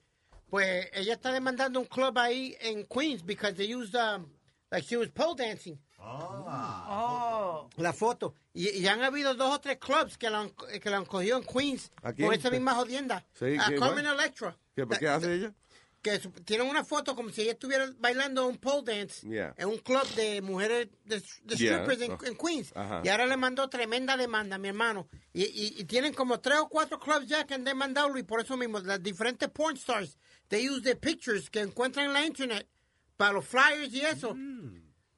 Pues 0.49 0.89
ella 0.93 1.13
está 1.13 1.31
demandando 1.31 1.79
un 1.79 1.85
club 1.87 2.17
ahí 2.17 2.55
en 2.59 2.85
Queens 2.85 3.23
because 3.25 3.55
they 3.55 3.73
used, 3.73 3.95
um, 3.95 4.27
like 4.71 4.85
she 4.85 4.97
was 4.97 5.09
pole 5.09 5.33
dancing. 5.35 5.79
Oh. 6.05 7.69
La 7.77 7.93
foto. 7.93 8.36
Y, 8.53 8.69
y 8.69 8.88
han 8.88 9.01
habido 9.03 9.33
dos 9.36 9.55
o 9.55 9.60
tres 9.62 9.77
clubs 9.77 10.17
que 10.17 10.29
la 10.29 10.41
han, 10.41 10.51
que 10.51 10.89
la 10.89 10.98
han 10.98 11.05
cogido 11.05 11.38
en 11.38 11.43
Queens 11.43 11.91
con 12.01 12.33
esa 12.33 12.50
misma 12.51 12.75
jodienda. 12.75 13.25
Sí, 13.33 13.55
a 13.60 13.65
¿qué, 13.69 13.75
Carmen? 13.77 14.05
Electra. 14.05 14.57
¿Qué, 14.75 14.86
¿Qué 15.00 15.07
hace 15.07 15.33
ella? 15.36 15.53
Que 16.01 16.19
tienen 16.43 16.67
una 16.67 16.83
foto 16.83 17.15
como 17.15 17.29
si 17.29 17.43
ella 17.43 17.53
estuviera 17.53 17.89
bailando 17.98 18.45
un 18.45 18.57
pole 18.57 18.83
dance 18.86 19.25
Yeah. 19.25 19.53
en 19.57 19.69
un 19.69 19.77
club 19.77 20.05
de 20.15 20.41
mujeres 20.41 20.89
de, 21.05 21.24
de 21.43 21.55
Yeah. 21.55 21.83
strippers 21.86 22.01
en, 22.01 22.12
Oh. 22.12 22.25
en 22.25 22.38
Queens. 22.38 22.74
Y 23.05 23.10
ahora 23.10 23.25
le 23.25 23.38
mandó 23.38 23.69
tremenda 23.69 24.17
demanda, 24.17 24.57
mi 24.57 24.67
hermano. 24.67 25.07
Y, 25.31 25.43
y, 25.43 25.75
y 25.79 25.86
tienen 25.86 26.13
como 26.13 26.41
tres 26.41 26.60
o 26.60 26.67
cuatro 26.67 27.00
clubs 27.00 27.25
ya 27.27 27.45
que 27.45 27.53
han 27.53 27.63
demandado 27.63 28.15
y 28.17 28.24
por 28.24 28.41
eso 28.41 28.57
mismo 28.57 28.79
las 28.79 29.01
diferentes 29.01 29.50
porn 29.50 29.77
stars, 29.77 30.17
they 30.50 30.69
use 30.69 30.81
their 30.81 31.00
pictures 31.00 31.50
que 31.50 31.62
encuentran 31.62 32.07
en 32.07 32.13
la 32.13 32.25
internet 32.25 32.67
para 33.15 33.31
los 33.31 33.45
flyers 33.45 33.93
y 33.93 34.01
eso. 34.01 34.36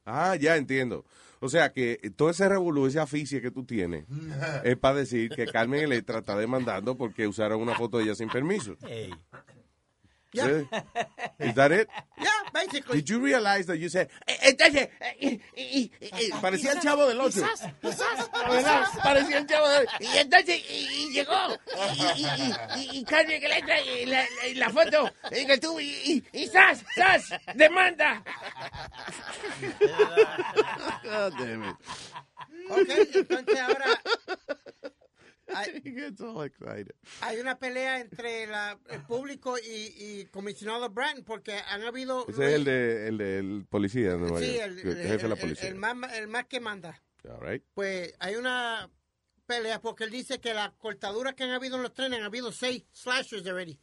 Ah, 0.06 0.36
ya 0.36 0.56
entiendo. 0.56 1.04
O 1.40 1.50
sea 1.50 1.72
que 1.72 2.12
todo 2.16 2.30
ese 2.30 2.48
revolú, 2.48 2.88
esa 2.88 3.04
aficia 3.04 3.42
que 3.42 3.52
tú 3.52 3.66
tienes, 3.66 4.06
es 4.64 4.78
para 4.78 4.96
decir 4.96 5.30
que 5.30 5.46
Carmen 5.46 5.84
Electra 5.84 6.20
está 6.20 6.38
demandando 6.38 6.96
porque 6.96 7.28
usaron 7.28 7.62
una 7.62 7.76
foto 7.76 7.98
de 7.98 8.06
ella 8.06 8.16
sin 8.16 8.30
permiso. 8.30 8.78
Yeah. 10.36 10.46
Really? 10.48 10.68
Is 11.40 11.54
that 11.56 11.72
it? 11.72 11.88
Yeah, 12.20 12.28
basically. 12.54 12.98
Did 12.98 13.10
you 13.10 13.20
realize 13.22 13.66
that 13.68 13.78
you 13.78 13.88
said, 13.88 14.10
eh, 14.28 14.52
entonces, 14.52 14.90
eh, 15.22 15.40
eh, 15.56 15.90
eh, 16.02 16.30
parecía 16.42 16.74
el 16.74 16.82
chavo 16.82 17.08
del 17.08 17.20
ocho. 17.22 17.42
Quizás, 17.42 17.72
quizás. 17.82 18.90
Parecía 19.02 19.38
el 19.38 19.48
chavo 19.48 19.68
del 19.70 19.88
Y 20.02 20.18
entonces, 20.18 20.62
y, 20.70 20.88
y 21.08 21.14
llegó, 21.14 21.58
y, 21.96 22.22
y, 22.22 22.26
y, 22.26 22.54
y, 22.76 23.00
y 23.00 23.06
que 23.06 24.02
y 24.02 24.06
la, 24.06 24.26
y 24.48 24.72
foto 24.72 25.10
en 25.32 25.50
el 25.50 25.60
tubo, 25.60 25.80
y, 25.80 25.86
y, 26.34 26.42
y 26.42 26.48
¡zas! 26.48 26.84
¡zas! 26.96 27.30
¡Demanda! 27.54 28.22
God 31.04 31.34
damn 31.40 31.64
it. 31.64 31.76
Ok, 32.70 32.90
entonces 33.14 33.60
ahora 33.60 34.02
Hay, 37.22 37.38
una 37.40 37.58
pelea 37.60 38.00
entre 38.00 38.48
la- 38.48 38.80
el 38.90 39.02
público 39.04 39.58
y, 39.58 39.62
y 39.98 40.26
comisionado 40.26 40.90
Brandt 40.90 41.24
porque 41.26 41.54
han 41.68 41.84
habido... 41.84 42.26
Ese 42.28 42.48
es 42.48 42.54
el 42.54 42.64
de 42.66 43.08
el 43.08 43.66
policía 43.70 44.12
de 44.14 44.18
Nueva 44.18 44.40
Sí, 44.40 44.54
York, 44.58 44.64
el, 44.66 44.80
el- 44.80 44.98
jefe 45.08 45.18
de 45.24 45.28
la 45.30 45.36
el- 45.36 45.42
policía. 45.42 45.70
el 45.70 45.76
más, 45.76 46.14
el 46.14 46.28
más 46.28 46.46
que 46.46 46.60
manda. 46.60 47.02
All 47.28 47.40
right. 47.42 47.64
Pues 47.74 48.14
hay 48.20 48.36
una 48.36 48.90
pelea 49.46 49.82
porque 49.82 50.04
él 50.04 50.12
dice 50.12 50.40
que 50.40 50.54
las 50.54 50.72
cortaduras 50.74 51.34
que 51.36 51.44
han 51.44 51.52
habido 51.52 51.76
en 51.78 51.84
los 51.84 51.94
trenes 51.94 52.20
han 52.20 52.26
habido 52.26 52.52
seis 52.52 52.84
slashers 52.94 53.46
already. 53.48 53.80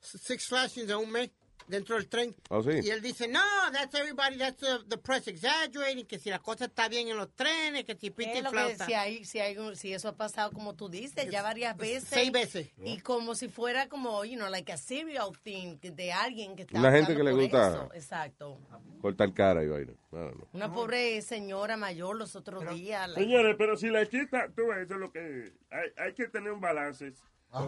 Six 0.00 0.44
slashings 0.44 0.90
en 0.90 0.96
un 0.96 1.10
mes 1.10 1.30
dentro 1.68 1.96
del 1.96 2.08
tren. 2.08 2.34
Oh, 2.50 2.62
sí. 2.62 2.70
Y 2.82 2.90
él 2.90 3.00
dice, 3.02 3.28
no, 3.28 3.40
that's 3.72 3.94
everybody, 3.94 4.36
that's 4.38 4.58
the, 4.58 4.78
the 4.88 4.96
press 4.98 5.26
exaggerating, 5.28 6.06
que 6.06 6.18
si 6.18 6.30
la 6.30 6.38
cosa 6.38 6.66
está 6.66 6.88
bien 6.88 7.08
en 7.08 7.16
los 7.16 7.30
trenes, 7.34 7.84
que 7.84 7.96
si 7.96 8.08
lo 8.10 8.14
que 8.16 8.42
flauta. 8.50 8.86
si, 8.86 8.94
hay, 8.94 9.24
si, 9.24 9.38
hay, 9.40 9.56
un- 9.58 9.76
si 9.76 9.92
eso 9.92 10.08
ha 10.08 10.16
pasado 10.16 10.50
como 10.52 10.74
tú 10.74 10.88
dices 10.88 11.28
ya 11.30 11.42
varias 11.42 11.76
veces 11.76 12.08
Seis 12.08 12.30
veces. 12.32 12.68
y 12.84 12.98
como 13.00 13.34
si 13.34 13.48
fuera 13.48 13.88
como 13.88 14.24
you 14.24 14.36
know 14.36 14.48
like 14.50 14.70
a 14.72 14.76
serial 14.76 15.30
thing 15.42 15.76
que- 15.78 15.90
de 15.90 16.12
alguien 16.12 16.56
que 16.56 16.62
está 16.62 16.78
Una 16.78 16.92
gente 16.92 17.14
que 17.16 17.22
le 17.22 17.32
gusta- 17.32 17.68
eso. 17.68 17.90
exacto 17.94 18.58
Cortar 19.00 19.32
cara 19.34 19.62
y 19.62 19.68
vaina. 19.68 19.92
Know. 20.10 20.48
una 20.52 20.72
pobre 20.72 21.20
señora 21.22 21.76
mayor 21.76 22.16
los 22.16 22.34
otros 22.36 22.68
días 22.74 23.12
Señores, 23.14 23.54
pero 23.58 23.76
si 23.76 23.88
le 23.90 24.08
quitan, 24.08 24.52
tú 24.54 24.68
ves, 24.68 24.84
eso 24.86 24.94
es 24.94 25.00
lo 25.00 25.12
que 25.12 25.52
hay, 25.70 25.90
hay 25.98 26.14
que 26.14 26.26
tener 26.28 26.52
un 26.52 26.60
balance. 26.60 27.12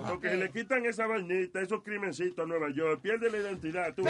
Porque 0.08 0.34
le 0.34 0.50
quitan 0.50 0.84
esa 0.86 1.06
vainita, 1.06 1.60
esos 1.60 1.82
crimencitos 1.82 2.44
a 2.44 2.48
Nueva 2.48 2.70
York, 2.70 3.00
pierde 3.00 3.30
la 3.30 3.38
identidad. 3.38 3.94
Tú. 3.94 4.02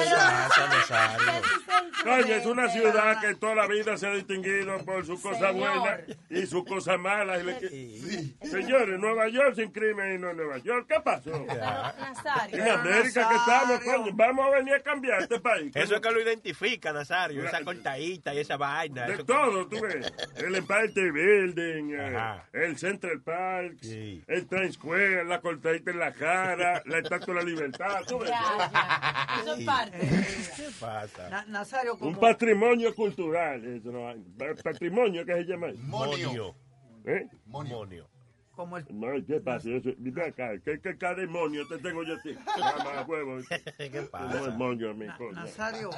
Coño, 2.03 2.35
es 2.35 2.47
una 2.47 2.69
ciudad 2.69 3.21
que 3.21 3.35
toda 3.35 3.55
la 3.55 3.67
vida 3.67 3.97
se 3.97 4.07
ha 4.07 4.13
distinguido 4.13 4.79
por 4.85 5.05
sus 5.05 5.21
cosas 5.21 5.53
buenas 5.55 6.01
y 6.31 6.47
sus 6.47 6.65
cosas 6.65 6.99
malas. 6.99 7.43
Señores, 8.43 8.99
Nueva 8.99 9.29
York 9.29 9.55
sin 9.57 9.71
crimen 9.73 10.15
y 10.15 10.19
no 10.19 10.33
Nueva 10.33 10.59
York. 10.59 10.87
¿Qué 10.89 11.01
pasó? 11.03 11.31
Nazario 11.47 12.57
En 12.65 12.69
América 12.71 13.29
que 13.29 13.35
estamos, 13.37 13.81
coño. 13.81 14.13
Vamos 14.15 14.47
a 14.47 14.51
venir 14.59 14.75
a 14.75 14.81
cambiar 14.81 15.23
este 15.23 15.41
país. 15.41 15.73
Eso 15.75 15.95
es 15.97 16.01
que 16.01 16.11
lo 16.11 16.21
identifica, 16.21 16.93
Nazario, 16.93 17.45
esa 17.47 17.63
cortadita 17.65 18.35
y 18.35 18.39
esa 18.39 18.57
vaina. 18.57 19.07
De 19.07 19.15
eso- 19.15 19.25
todo, 19.25 19.67
tú 19.67 19.81
ves. 19.81 20.13
El 20.37 20.55
Empire 20.55 20.87
State 20.87 21.11
Building, 21.11 21.95
eh, 21.95 22.41
el 22.53 22.79
Central 22.79 23.21
Park, 23.21 23.77
el 23.83 24.47
Times 24.49 24.75
Square, 24.75 25.25
la 25.25 25.41
cortadita 25.41 25.68
en 25.71 25.99
la 25.99 26.13
cara, 26.13 26.83
la 26.87 26.99
Estatua 26.99 27.35
de 27.35 27.41
la 27.41 27.47
Libertad, 27.49 28.01
tú 28.07 28.19
ves. 28.19 28.31
eso 29.41 29.55
es 29.55 29.65
parte 29.65 29.99
¿Qué 30.57 30.69
pasa? 30.81 31.29
Na- 31.31 31.45
Nazario, 31.47 31.95
Un 31.95 31.99
como, 32.01 32.21
patrimonio 32.21 32.95
cultural. 32.95 33.65
eso 33.65 33.91
no 33.93 34.09
hay. 34.09 34.19
Pa- 34.39 34.55
Patrimonio, 34.63 35.25
¿qué 35.25 35.35
se 35.35 35.45
llama? 35.45 35.69
Monio. 35.79 36.55
¿Eh? 37.05 37.27
Monio. 37.47 38.09
como 38.53 38.77
el, 38.77 38.85
No, 38.91 39.09
¿qué 39.27 39.41
pasa? 39.41 39.69
Mira 39.99 40.27
acá, 40.27 40.51
¿qué, 40.65 40.81
qué, 40.81 40.99
qué 40.99 41.15
demonio 41.15 41.67
te 41.69 41.79
tengo 41.79 42.03
yo 42.03 42.15
a 42.15 42.23
ti? 42.23 42.35
Mamá, 42.59 43.03
huevo. 43.07 43.39
¿Qué 43.79 43.91
No 43.91 44.07
pasa? 44.09 44.49
es 44.49 44.55
monio 44.55 44.95
coño. 45.17 45.33
Nazario, 45.33 45.91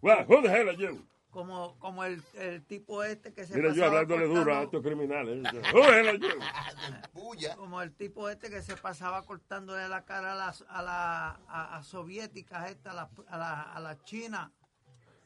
Well, 0.00 0.24
who 0.28 0.42
the 0.42 0.48
hell 0.48 0.68
are 0.68 0.76
you? 0.76 1.04
Como, 1.36 1.78
como 1.78 2.02
el, 2.02 2.22
el 2.32 2.64
tipo 2.64 3.04
este 3.04 3.34
que 3.34 3.44
se 3.44 3.54
Mira, 3.54 3.68
yo 3.68 3.74
pasaba 3.82 4.00
hablándole 4.00 4.24
duro 4.26 4.40
a 4.40 4.44
cortando- 4.44 4.64
estos 4.64 4.82
criminales. 4.82 5.52
Como 7.56 7.82
el 7.82 7.92
tipo 7.94 8.30
este 8.30 8.48
que 8.48 8.62
se 8.62 8.74
pasaba 8.76 9.22
cortándole 9.22 9.86
la 9.88 10.04
cara 10.06 10.32
a 10.32 10.34
las 10.34 10.64
a 10.68 10.80
la 10.82 11.28
a, 11.46 11.76
a 11.76 11.82
soviéticas 11.82 12.70
esta, 12.70 12.92
a 12.92 12.94
la, 12.94 13.10
a 13.28 13.38
la, 13.38 13.62
a 13.62 13.80
la 13.80 14.02
China. 14.02 14.50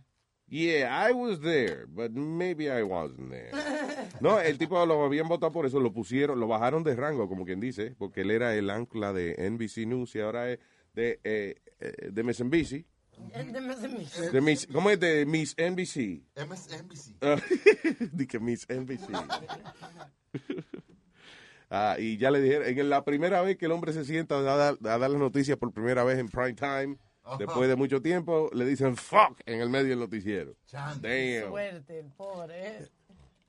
Yeah, 0.48 1.09
I 1.09 1.12
was 1.12 1.40
there, 1.40 1.87
but 1.87 2.11
maybe 2.11 2.64
I 2.68 2.83
wasn't 2.83 3.31
there. 3.31 3.53
No, 4.20 4.38
el 4.40 4.59
tipo 4.59 4.85
lo 4.85 5.03
habían 5.05 5.29
votado 5.29 5.51
por 5.53 5.64
eso, 5.64 5.81
lo 5.81 5.94
pusieron, 5.94 6.40
lo 6.40 6.46
bajaron 6.46 6.83
de 6.83 6.94
rango, 6.94 7.27
como 7.27 7.46
quien 7.46 7.59
dice, 7.59 7.94
porque 7.96 8.20
él 8.20 8.33
era 8.33 8.55
el 8.55 8.68
ancla 8.68 9.14
de 9.14 9.35
NBC 9.51 9.87
News 9.87 10.14
y 10.16 10.20
ahora 10.20 10.51
es 10.51 10.59
de, 10.92 11.20
eh, 11.25 11.55
eh, 11.81 12.11
de 12.11 12.22
MSNBC. 12.22 12.85
Él 13.33 13.53
de 13.53 13.61
MSNBC. 13.62 14.31
De 14.33 14.40
Miss, 14.42 14.68
¿Cómo 14.70 14.90
es 14.90 15.01
de 15.01 15.25
Miss 15.25 15.57
NBC? 15.57 16.22
MSNBC. 16.37 18.27
Que 18.29 18.40
Miss 18.40 18.66
NBC. 18.68 19.09
Ah, 21.75 21.97
y 21.99 22.19
ya 22.19 22.31
le 22.31 22.41
dijeron, 22.43 22.69
en 22.69 22.91
la 22.91 23.03
primera 23.03 23.41
vez 23.41 23.57
que 23.57 23.65
el 23.65 23.73
hombre 23.73 23.95
se 23.95 24.05
sienta 24.05 24.37
a 24.37 24.43
dar, 24.43 24.75
a 24.75 24.99
dar 24.99 25.11
las 25.11 25.19
noticias 25.19 25.57
por 25.57 25.73
primera 25.73 26.05
vez 26.05 26.19
en 26.19 26.29
prime 26.29 26.53
time, 26.53 26.99
Ajá. 27.25 27.39
después 27.39 27.67
de 27.67 27.77
mucho 27.77 28.03
tiempo, 28.03 28.51
le 28.53 28.67
dicen 28.67 28.95
fuck 28.95 29.41
en 29.47 29.59
el 29.63 29.71
medio 29.71 29.89
del 29.89 30.01
noticiero. 30.01 30.55
Damn. 30.71 31.01
Suerte, 31.49 31.99
el 32.01 32.11
pobre. 32.11 32.91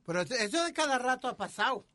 Pero 0.06 0.22
eso- 0.22 0.64
de 0.64 0.72
cada 0.74 0.98
rato 1.00 1.28
ha 1.28 1.36
pasado. 1.36 1.86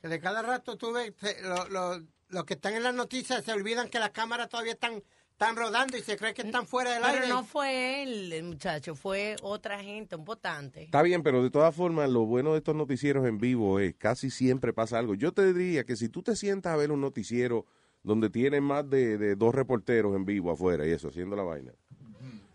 Que 0.00 0.08
de 0.08 0.18
cada 0.18 0.40
rato 0.40 0.76
tú 0.78 0.92
ves, 0.92 1.12
se- 1.20 1.42
lo- 1.42 1.68
lo- 1.68 2.02
los 2.28 2.44
que 2.44 2.54
están 2.54 2.72
en 2.74 2.82
las 2.82 2.94
noticias 2.94 3.44
se 3.44 3.52
olvidan 3.52 3.88
que 3.90 3.98
las 3.98 4.10
cámaras 4.12 4.48
todavía 4.48 4.72
están, 4.72 5.02
están 5.38 5.54
rodando 5.54 5.98
y 5.98 6.00
se 6.00 6.16
cree 6.16 6.32
que 6.32 6.40
están 6.40 6.66
fuera 6.66 6.94
del 6.94 7.02
Pero 7.02 7.12
aire. 7.14 7.28
no 7.28 7.44
fue 7.44 8.02
él, 8.02 8.32
el 8.32 8.44
muchacho, 8.44 8.94
fue 8.94 9.36
otra 9.42 9.78
gente, 9.82 10.16
un 10.16 10.24
votante. 10.24 10.84
Está 10.84 11.02
bien, 11.02 11.22
pero 11.22 11.42
de 11.42 11.50
todas 11.50 11.74
formas, 11.74 12.08
lo 12.08 12.24
bueno 12.24 12.52
de 12.52 12.58
estos 12.58 12.74
noticieros 12.74 13.26
en 13.26 13.36
vivo 13.36 13.78
es 13.78 13.94
casi 13.96 14.30
siempre 14.30 14.72
pasa 14.72 14.98
algo. 14.98 15.14
Yo 15.14 15.32
te 15.32 15.52
diría 15.52 15.84
que 15.84 15.94
si 15.94 16.08
tú 16.08 16.22
te 16.22 16.36
sientas 16.36 16.72
a 16.72 16.76
ver 16.76 16.90
un 16.90 17.02
noticiero 17.02 17.66
donde 18.02 18.30
tienen 18.30 18.64
más 18.64 18.88
de, 18.88 19.18
de 19.18 19.36
dos 19.36 19.54
reporteros 19.54 20.16
en 20.16 20.24
vivo 20.24 20.50
afuera 20.50 20.86
y 20.86 20.92
eso, 20.92 21.08
haciendo 21.08 21.36
la 21.36 21.42
vaina, 21.42 21.72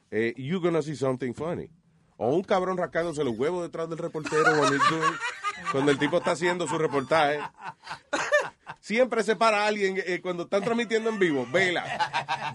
eh, 0.10 0.34
you're 0.36 0.60
gonna 0.60 0.82
see 0.82 0.96
something 0.96 1.34
funny. 1.34 1.70
O 2.18 2.36
un 2.36 2.42
cabrón 2.44 2.78
rascándose 2.78 3.24
los 3.24 3.38
huevos 3.38 3.62
detrás 3.62 3.90
del 3.90 4.00
reportero 4.00 4.44
cuando 5.72 5.92
el 5.92 6.00
tipo 6.00 6.18
está 6.18 6.32
haciendo 6.32 6.68
su 6.68 6.80
reportaje. 6.80 7.40
Siempre 8.82 9.22
se 9.22 9.36
para 9.36 9.68
alguien 9.68 10.02
eh, 10.08 10.22
cuando 10.22 10.44
están 10.44 10.64
transmitiendo 10.64 11.12
en 11.12 11.20
vivo. 11.20 11.48
Vela. 11.54 11.86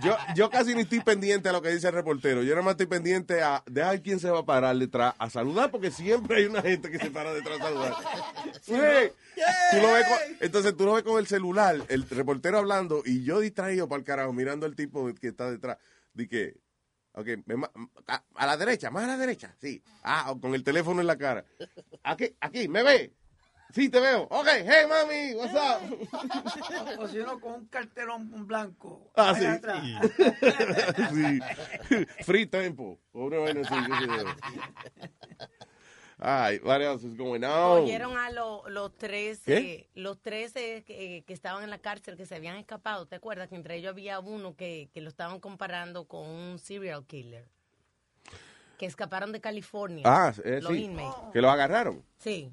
Yo, 0.02 0.16
yo 0.34 0.50
casi 0.50 0.74
ni 0.74 0.82
estoy 0.82 0.98
pendiente 1.00 1.48
a 1.48 1.52
lo 1.52 1.62
que 1.62 1.70
dice 1.70 1.86
el 1.86 1.94
reportero. 1.94 2.42
Yo 2.42 2.50
nada 2.50 2.62
más 2.62 2.72
estoy 2.72 2.86
pendiente 2.86 3.42
a 3.42 3.62
de 3.66 3.82
ay, 3.84 4.00
quién 4.00 4.18
se 4.18 4.28
va 4.28 4.40
a 4.40 4.44
parar 4.44 4.76
detrás 4.76 5.14
a 5.18 5.30
saludar, 5.30 5.70
porque 5.70 5.92
siempre 5.92 6.38
hay 6.38 6.46
una 6.46 6.62
gente 6.62 6.90
que 6.90 6.98
se 6.98 7.12
para 7.12 7.32
detrás 7.32 7.60
a 7.60 7.62
saludar. 7.62 7.94
Hey, 8.66 9.12
tú 9.70 9.76
lo 9.80 9.92
ves 9.92 10.06
con- 10.08 10.36
entonces 10.40 10.76
tú 10.76 10.84
lo 10.84 10.94
ves 10.94 11.04
con 11.04 11.18
el 11.20 11.28
celular, 11.28 11.76
el 11.88 12.08
reportero 12.10 12.58
hablando 12.58 13.02
y 13.04 13.22
yo 13.22 13.38
distraído 13.38 13.88
para 13.88 14.00
el 14.00 14.04
carajo, 14.04 14.32
mirando 14.32 14.66
al 14.66 14.74
tipo 14.74 15.08
que 15.14 15.28
está 15.28 15.48
detrás. 15.48 15.78
Di 16.12 16.26
que, 16.26 16.56
ok, 17.12 17.28
a, 18.08 18.24
a 18.34 18.46
la 18.46 18.56
derecha, 18.56 18.90
más 18.90 19.04
a 19.04 19.06
la 19.06 19.16
derecha, 19.16 19.54
sí. 19.60 19.80
Ah, 20.02 20.34
con 20.40 20.56
el 20.56 20.64
teléfono 20.64 21.00
en 21.00 21.06
la 21.06 21.16
cara. 21.16 21.44
Aquí, 22.02 22.34
aquí, 22.40 22.66
¿me 22.66 22.82
ve? 22.82 23.12
Sí, 23.72 23.88
te 23.88 24.00
veo. 24.00 24.22
Ok, 24.30 24.46
hey, 24.64 24.86
mami, 24.88 25.34
what's 25.34 25.54
up? 25.54 26.98
O 27.00 27.08
si 27.08 27.18
no, 27.18 27.38
con 27.40 27.52
un 27.54 27.66
carterón 27.66 28.46
blanco. 28.46 29.10
Ah, 29.16 29.30
ahí 29.34 29.40
sí. 29.40 29.46
atrás. 29.46 29.84
sí. 31.12 32.04
Free 32.24 32.46
tempo. 32.46 32.98
Una 33.12 33.38
vaina 33.38 33.60
así. 33.62 33.74
Ay, 36.18 36.58
what 36.64 36.80
else 36.80 37.06
is 37.06 37.14
going 37.14 37.42
on? 37.44 37.80
Cogieron 37.82 38.16
a 38.16 38.30
lo- 38.30 38.66
los 38.70 38.96
tres, 38.96 39.40
¿Qué? 39.44 39.56
eh, 39.58 39.90
los 39.94 40.18
tres 40.22 40.56
eh, 40.56 40.82
que, 40.86 41.24
que 41.26 41.32
estaban 41.34 41.62
en 41.62 41.68
la 41.68 41.78
cárcel, 41.78 42.16
que 42.16 42.24
se 42.24 42.34
habían 42.36 42.56
escapado. 42.56 43.04
¿Te 43.06 43.16
acuerdas 43.16 43.48
que 43.50 43.56
entre 43.56 43.76
ellos 43.76 43.90
había 43.90 44.18
uno 44.20 44.56
que, 44.56 44.88
que 44.94 45.02
lo 45.02 45.10
estaban 45.10 45.40
comparando 45.40 46.06
con 46.06 46.26
un 46.26 46.58
serial 46.58 47.04
killer? 47.04 47.46
Que 48.78 48.86
escaparon 48.86 49.30
de 49.32 49.42
California. 49.42 50.04
Ah, 50.06 50.32
eh, 50.42 50.60
los 50.62 50.72
sí. 50.72 50.84
inmates. 50.84 51.32
Que 51.34 51.42
lo 51.42 51.50
agarraron. 51.50 52.02
Sí. 52.18 52.50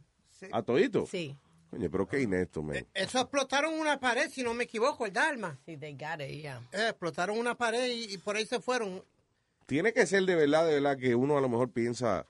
¿A 0.51 0.61
todito? 0.61 1.05
Sí. 1.05 1.37
Coño, 1.69 1.89
pero 1.89 2.07
qué 2.07 2.21
inesto, 2.21 2.61
man. 2.61 2.85
Eso 2.93 3.19
explotaron 3.19 3.73
una 3.73 3.99
pared, 3.99 4.29
si 4.29 4.43
no 4.43 4.53
me 4.53 4.65
equivoco, 4.65 5.05
el 5.05 5.13
Dalma. 5.13 5.57
Sí, 5.65 5.75
they 5.77 5.93
got 5.93 6.21
it, 6.21 6.41
yeah. 6.41 6.61
Eh, 6.71 6.89
explotaron 6.89 7.37
una 7.37 7.55
pared 7.55 7.87
y, 7.87 8.13
y 8.13 8.17
por 8.19 8.35
ahí 8.35 8.45
se 8.45 8.59
fueron. 8.59 9.03
Tiene 9.65 9.91
que 9.91 10.05
ser 10.05 10.23
de 10.25 10.35
verdad, 10.35 10.67
de 10.67 10.75
verdad, 10.75 10.97
que 10.97 11.15
uno 11.15 11.37
a 11.37 11.41
lo 11.41 11.49
mejor 11.49 11.71
piensa, 11.71 12.27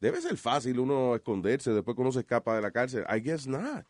debe 0.00 0.20
ser 0.20 0.36
fácil 0.38 0.78
uno 0.78 1.14
esconderse 1.16 1.72
después 1.72 1.94
que 1.94 2.00
uno 2.00 2.12
se 2.12 2.20
escapa 2.20 2.56
de 2.56 2.62
la 2.62 2.70
cárcel. 2.70 3.04
I 3.14 3.20
guess 3.20 3.46
not. 3.46 3.84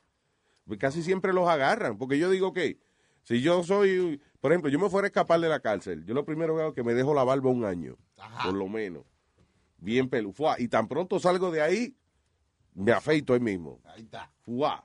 Casi 0.79 1.03
siempre 1.03 1.33
los 1.33 1.49
agarran. 1.49 1.97
Porque 1.97 2.19
yo 2.19 2.29
digo 2.29 2.53
que, 2.53 2.79
si 3.23 3.41
yo 3.41 3.63
soy, 3.63 4.21
por 4.41 4.53
ejemplo, 4.53 4.71
yo 4.71 4.79
me 4.79 4.91
fuera 4.91 5.07
a 5.07 5.09
escapar 5.09 5.39
de 5.39 5.49
la 5.49 5.61
cárcel, 5.61 6.05
yo 6.07 6.15
lo 6.15 6.25
primero 6.25 6.55
que 6.57 6.61
hago 6.63 6.71
es 6.71 6.75
que 6.75 6.83
me 6.83 6.95
dejo 6.95 7.15
la 7.15 7.25
barba 7.25 7.51
un 7.51 7.65
año, 7.65 7.97
por 8.43 8.55
lo 8.55 8.69
menos. 8.69 9.05
Bien 9.77 10.09
pelufua. 10.09 10.57
Y 10.59 10.67
tan 10.69 10.89
pronto 10.89 11.21
salgo 11.21 11.51
de 11.53 11.63
ahí, 11.63 11.95
me 12.79 12.93
afeito 12.93 13.35
ahí 13.35 13.41
mismo. 13.41 13.81
Ahí 13.85 14.03
está. 14.03 14.31
Fuá. 14.45 14.85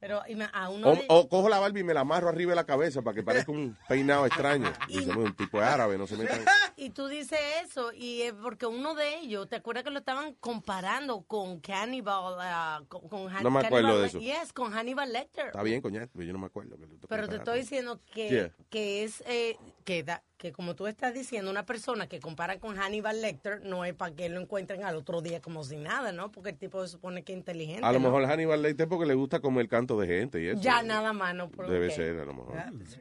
Pero 0.00 0.20
a 0.52 0.68
uno 0.68 0.92
O, 1.08 1.28
cojo 1.30 1.48
la 1.48 1.58
barba 1.58 1.78
y 1.78 1.82
me 1.82 1.94
la 1.94 2.00
amarro 2.00 2.28
arriba 2.28 2.50
de 2.50 2.56
la 2.56 2.66
cabeza 2.66 3.00
para 3.00 3.14
que 3.14 3.22
parezca 3.22 3.50
un 3.50 3.74
peinado 3.88 4.26
extraño. 4.26 4.70
Dice, 4.88 5.06
"No, 5.06 5.20
un 5.20 5.34
tipo 5.34 5.58
de 5.58 5.64
árabe, 5.64 5.96
no 5.96 6.06
se 6.06 6.16
metan. 6.16 6.44
Y 6.76 6.90
tú 6.90 7.06
dices 7.06 7.38
eso, 7.64 7.92
y 7.92 8.22
es 8.22 8.32
porque 8.34 8.66
uno 8.66 8.94
de 8.96 9.18
ellos, 9.20 9.48
¿te 9.48 9.54
acuerdas 9.54 9.84
que 9.84 9.90
lo 9.90 10.00
estaban 10.00 10.34
comparando 10.34 11.22
con 11.22 11.60
Cannibal? 11.60 12.34
ah, 12.40 12.82
con, 12.88 13.08
con 13.08 13.28
Han- 13.34 13.44
No 13.44 13.50
me 13.52 13.60
acuerdo 13.60 13.86
Cannibal 13.88 14.00
de 14.02 14.06
eso. 14.08 14.18
Yes, 14.18 14.52
con 14.52 14.72
Hannibal 14.72 15.12
Lecter. 15.12 15.46
Está 15.46 15.62
bien, 15.62 15.80
pero 15.80 16.24
yo 16.24 16.32
no 16.32 16.38
me 16.40 16.46
acuerdo. 16.46 16.76
que 16.76 16.84
lo 16.86 16.98
Pero 17.08 17.28
te 17.28 17.36
estoy 17.36 17.60
diciendo 17.60 18.00
que, 18.12 18.28
Yeah. 18.28 18.50
que 18.70 19.04
es 19.04 19.22
eh, 19.26 19.56
que, 19.84 20.02
da- 20.02 20.22
que 20.38 20.50
como 20.52 20.74
tú 20.74 20.86
estás 20.86 21.12
diciendo, 21.14 21.50
una 21.50 21.66
persona 21.66 22.08
que 22.08 22.18
compara 22.18 22.58
con 22.58 22.76
Hannibal 22.78 23.20
Lecter 23.20 23.60
no 23.64 23.84
es 23.84 23.92
para 23.94 24.14
que 24.14 24.28
lo 24.30 24.40
encuentren 24.40 24.82
al 24.82 24.96
otro 24.96 25.20
día 25.20 25.40
como 25.42 25.62
si 25.62 25.76
nada, 25.76 26.10
¿no? 26.12 26.32
Porque 26.32 26.50
el 26.50 26.56
tipo 26.58 26.84
se 26.86 26.92
supone 26.92 27.22
que 27.22 27.32
es 27.32 27.38
inteligente. 27.38 27.84
A 27.84 27.92
lo 27.92 27.98
¿no? 28.00 28.06
mejor 28.08 28.24
Hannibal 28.26 28.62
Lecter 28.62 28.88
porque 28.88 29.06
le 29.06 29.14
gusta 29.14 29.40
comer 29.40 29.68
canto 29.68 29.98
de 30.00 30.06
gente 30.06 30.42
y 30.42 30.48
eso. 30.48 30.60
Ya 30.60 30.82
nada 30.82 31.12
más, 31.12 31.34
¿no? 31.34 31.48
Debe 31.68 31.90
ser, 31.90 32.18
a 32.18 32.24
lo 32.24 32.34
mejor. 32.34 32.56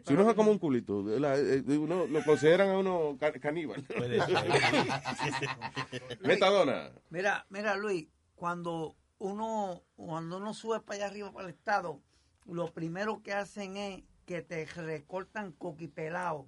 Si 0.06 0.14
uno 0.14 0.30
es 0.30 0.36
como 0.36 0.52
un 0.52 0.60
culito, 0.60 1.02
la- 1.04 1.38
eh, 1.38 1.64
uno, 1.68 2.06
lo 2.06 2.24
consideran 2.24 2.70
a 2.70 2.78
uno 2.78 3.18
ca- 3.20 3.32
caníbal. 3.34 3.84
Metadona. 6.24 6.92
Mira, 7.10 7.46
mira, 7.50 7.76
Luis, 7.76 8.08
cuando 8.36 8.96
uno, 9.20 9.82
cuando 9.96 10.38
uno 10.38 10.54
sube 10.54 10.80
para 10.82 10.98
allá 10.98 11.06
arriba 11.08 11.32
para 11.32 11.48
el 11.48 11.54
estado, 11.54 12.02
lo 12.46 12.72
primero 12.74 13.22
que 13.24 13.34
hacen 13.34 13.78
es 13.78 14.04
que 14.26 14.42
te 14.42 14.66
recortan 14.66 15.52
coquipelado, 15.52 16.48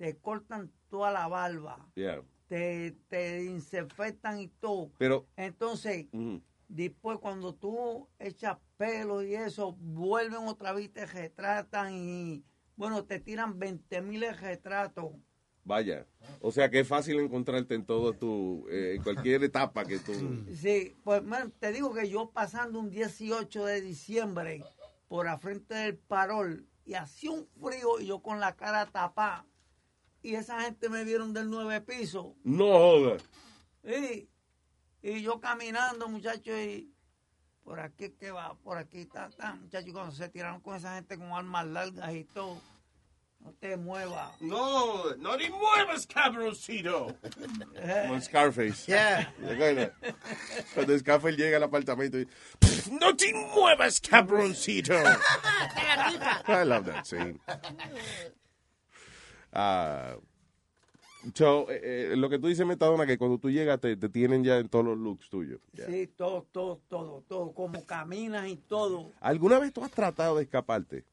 te 0.00 0.16
cortan 0.16 0.72
toda 0.88 1.12
la 1.12 1.28
barba, 1.28 1.86
Yeah. 1.94 2.22
te, 2.48 2.92
te 3.08 3.16
desinfectan 3.42 4.40
y 4.40 4.48
todo. 4.48 4.90
Pero, 4.96 5.26
Entonces, 5.36 6.06
después 6.68 7.18
cuando 7.18 7.54
tú 7.54 8.08
echas 8.18 8.56
pelo 8.78 9.22
y 9.22 9.34
eso, 9.34 9.74
vuelven 9.78 10.48
otra 10.48 10.72
vez, 10.72 10.90
te 10.90 11.04
retratan 11.04 11.92
y, 11.92 12.42
bueno, 12.76 13.04
te 13.04 13.20
tiran 13.20 13.58
20 13.58 14.00
mil 14.00 14.24
retratos. 14.40 15.12
vaya. 15.64 16.06
O 16.40 16.50
sea 16.50 16.70
que 16.70 16.80
es 16.80 16.88
fácil 16.88 17.20
encontrarte 17.20 17.74
en 17.74 17.84
todo 17.84 18.14
tu, 18.14 18.66
eh, 18.70 18.94
en 18.96 19.02
cualquier 19.02 19.44
etapa 19.44 19.84
que 19.84 19.98
tú... 19.98 20.12
Sí, 20.54 20.96
pues 21.04 21.22
man, 21.22 21.52
te 21.58 21.72
digo 21.72 21.92
que 21.92 22.08
yo 22.08 22.30
pasando 22.30 22.78
un 22.80 22.88
18 22.88 23.66
de 23.66 23.82
diciembre 23.82 24.64
por 25.08 25.26
la 25.26 25.36
frente 25.38 25.74
del 25.74 25.98
parol 25.98 26.66
y 26.86 26.94
hacía 26.94 27.32
un 27.32 27.46
frío 27.62 28.00
y 28.00 28.06
yo 28.06 28.20
con 28.22 28.40
la 28.40 28.56
cara 28.56 28.86
tapada 28.86 29.44
y 30.22 30.34
esa 30.34 30.60
gente 30.62 30.88
me 30.88 31.04
vieron 31.04 31.32
del 31.32 31.48
nueve 31.50 31.80
piso 31.80 32.34
No 32.44 32.66
joda. 32.66 33.16
y, 33.84 34.28
y 35.02 35.22
yo 35.22 35.40
caminando 35.40 36.08
muchachos 36.08 36.56
y 36.58 36.92
por 37.64 37.80
aquí 37.80 38.10
que 38.18 38.30
va, 38.30 38.54
por 38.56 38.78
aquí 38.78 39.00
está, 39.02 39.26
está 39.26 39.54
muchachos 39.54 39.92
cuando 39.92 40.12
se 40.12 40.28
tiraron 40.28 40.60
con 40.60 40.76
esa 40.76 40.94
gente 40.96 41.16
con 41.16 41.30
armas 41.32 41.66
largas 41.66 42.12
y 42.14 42.24
todo, 42.24 42.60
no 43.38 43.52
te 43.54 43.76
muevas. 43.78 44.38
No, 44.42 45.14
no 45.16 45.36
te 45.38 45.48
muevas, 45.48 46.06
cabroncito. 46.06 47.16
Eh. 47.76 48.00
Como 48.02 48.14
en 48.16 48.22
Scarface. 48.22 48.86
Yeah. 48.86 49.32
Cuando- 49.40 49.92
Cuando 50.74 50.98
Scarface 50.98 51.36
llega 51.36 51.56
al 51.56 51.62
apartamento 51.62 52.18
y... 52.18 52.28
No 53.00 53.16
te 53.16 53.32
muevas, 53.32 54.00
cabroncito. 54.00 54.92
I 56.48 56.64
love 56.64 56.84
that 56.86 57.04
scene. 57.06 57.38
Ah, 59.52 60.16
so, 61.34 61.66
eh, 61.70 62.14
lo 62.16 62.28
que 62.30 62.38
tú 62.38 62.46
dices, 62.46 62.66
Metadona, 62.66 63.06
que 63.06 63.18
cuando 63.18 63.38
tú 63.38 63.50
llegas 63.50 63.80
te, 63.80 63.96
te 63.96 64.08
tienen 64.08 64.44
ya 64.44 64.58
en 64.58 64.68
todos 64.68 64.84
los 64.84 64.98
looks 64.98 65.28
tuyos. 65.28 65.60
Sí, 65.74 66.06
todo, 66.16 66.46
todo, 66.52 66.80
todo, 66.88 67.24
todo, 67.28 67.52
como 67.52 67.84
caminas 67.84 68.48
y 68.48 68.56
todo. 68.56 69.10
¿Alguna 69.20 69.58
vez 69.58 69.72
tú 69.72 69.84
has 69.84 69.90
tratado 69.90 70.36
de 70.36 70.44
escaparte? 70.44 71.04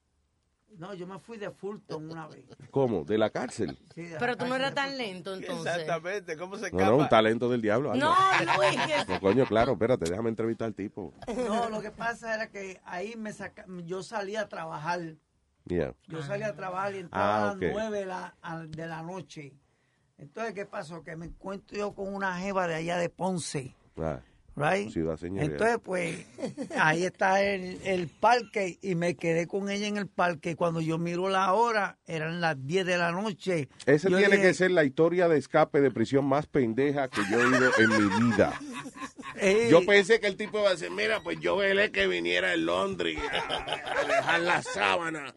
No, 0.78 0.94
yo 0.94 1.08
me 1.08 1.18
fui 1.18 1.38
de 1.38 1.50
Fulton 1.50 2.12
una 2.12 2.28
vez. 2.28 2.46
¿Cómo? 2.72 3.04
¿De 3.04 3.18
la 3.18 3.30
cárcel? 3.30 3.78
Sí, 3.96 4.04
de 4.04 4.12
la 4.12 4.20
Pero 4.20 4.38
tú 4.38 4.46
no 4.46 4.56
eras 4.56 4.76
tan 4.76 4.98
lento 4.98 5.34
entonces. 5.34 5.66
Exactamente, 5.78 6.38
¿cómo 6.38 6.56
se 6.58 6.64
No, 6.64 6.68
escapa? 6.68 6.86
no, 6.86 6.98
un 6.98 7.10
talento 7.10 7.50
del 7.50 7.62
diablo. 7.62 7.92
algo. 7.94 8.06
No, 8.06 8.16
Luis. 8.58 8.78
que- 8.86 9.14
No, 9.14 9.20
coño, 9.20 9.46
claro, 9.48 9.72
espérate, 9.72 10.10
déjame 10.10 10.30
entrevistar 10.30 10.68
al 10.68 10.76
tipo. 10.76 11.14
No, 11.48 11.70
lo 11.70 11.82
que 11.82 11.90
pasa 11.92 12.36
era 12.36 12.50
que 12.52 12.80
ahí 12.84 13.16
me 13.16 13.32
saca, 13.34 13.66
yo 13.86 14.04
salía 14.04 14.42
a 14.42 14.50
trabajar. 14.50 15.16
Yeah. 15.68 15.94
Yo 16.08 16.22
salía 16.22 16.48
a 16.48 16.56
trabajar 16.56 16.96
y 16.96 17.00
entraba 17.00 17.36
Ah, 17.36 17.44
a 17.44 17.46
las 17.48 17.58
nueve 17.58 18.00
de 18.00 18.06
la, 18.06 18.36
a- 18.42 18.60
de 18.64 18.88
la 18.88 19.02
noche. 19.04 19.54
Entonces, 20.18 20.54
¿qué 20.54 20.66
pasó? 20.66 21.04
Que 21.04 21.16
me 21.16 21.26
encuentro 21.28 21.78
yo 21.78 21.94
con 21.94 22.14
una 22.14 22.38
jeva 22.40 22.68
de 22.68 22.76
allá 22.76 22.98
de 22.98 23.10
Ponce, 23.10 23.76
Ah, 23.98 24.20
right? 24.58 24.90
ciudad 24.92 25.16
señorial. 25.18 25.52
Entonces, 25.54 25.78
pues, 25.84 26.26
ahí 26.78 27.06
está 27.06 27.42
el, 27.44 27.80
el 27.86 28.08
parque 28.10 28.78
y 28.82 28.96
me 28.96 29.16
quedé 29.16 29.48
con 29.48 29.70
ella 29.70 29.88
en 29.88 29.96
el 29.98 30.08
parque. 30.08 30.56
Cuando 30.58 30.82
yo 30.82 30.98
miro 30.98 31.30
la 31.30 31.54
hora, 31.54 31.98
eran 32.08 32.42
las 32.42 32.58
10 32.66 32.86
de 32.86 32.98
la 32.98 33.12
noche. 33.12 33.70
Esa 33.86 34.10
tiene 34.10 34.24
dije, 34.36 34.42
que 34.42 34.54
ser 34.54 34.72
la 34.72 34.84
historia 34.84 35.30
de 35.30 35.38
escape 35.38 35.80
de 35.80 35.92
prisión 35.92 36.26
más 36.26 36.48
pendeja 36.48 37.08
que 37.08 37.22
yo 37.32 37.40
he 37.40 37.46
oído 37.46 37.72
en 37.78 37.90
mi 37.90 38.26
vida. 38.26 38.60
"Ey, 39.40 39.70
Yo 39.70 39.86
pensé 39.86 40.20
que 40.20 40.26
el 40.28 40.36
tipo 40.36 40.58
iba 40.60 40.70
a 40.70 40.72
decir, 40.72 40.90
mira, 40.90 41.22
pues 41.22 41.40
yo 41.40 41.58
velé 41.58 41.92
que 41.92 42.08
viniera 42.08 42.54
el 42.54 42.66
Londres 42.66 43.18
a, 43.32 43.56
a 44.02 44.04
dejar 44.06 44.40
la 44.42 44.62
sábana 44.64 45.36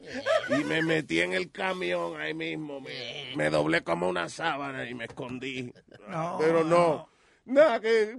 y 0.59 0.65
me 0.65 0.83
metí 0.83 1.21
en 1.21 1.35
el 1.35 1.51
camión 1.51 2.19
ahí 2.19 2.33
mismo, 2.33 2.81
me, 2.81 3.35
me 3.37 3.51
doblé 3.51 3.83
como 3.83 4.09
una 4.09 4.29
sábana 4.31 4.89
y 4.89 4.95
me 4.95 5.05
escondí. 5.05 5.73
No, 6.09 6.39
Pero 6.41 6.65
no, 6.65 7.09
nada, 7.45 7.79
que 7.81 8.17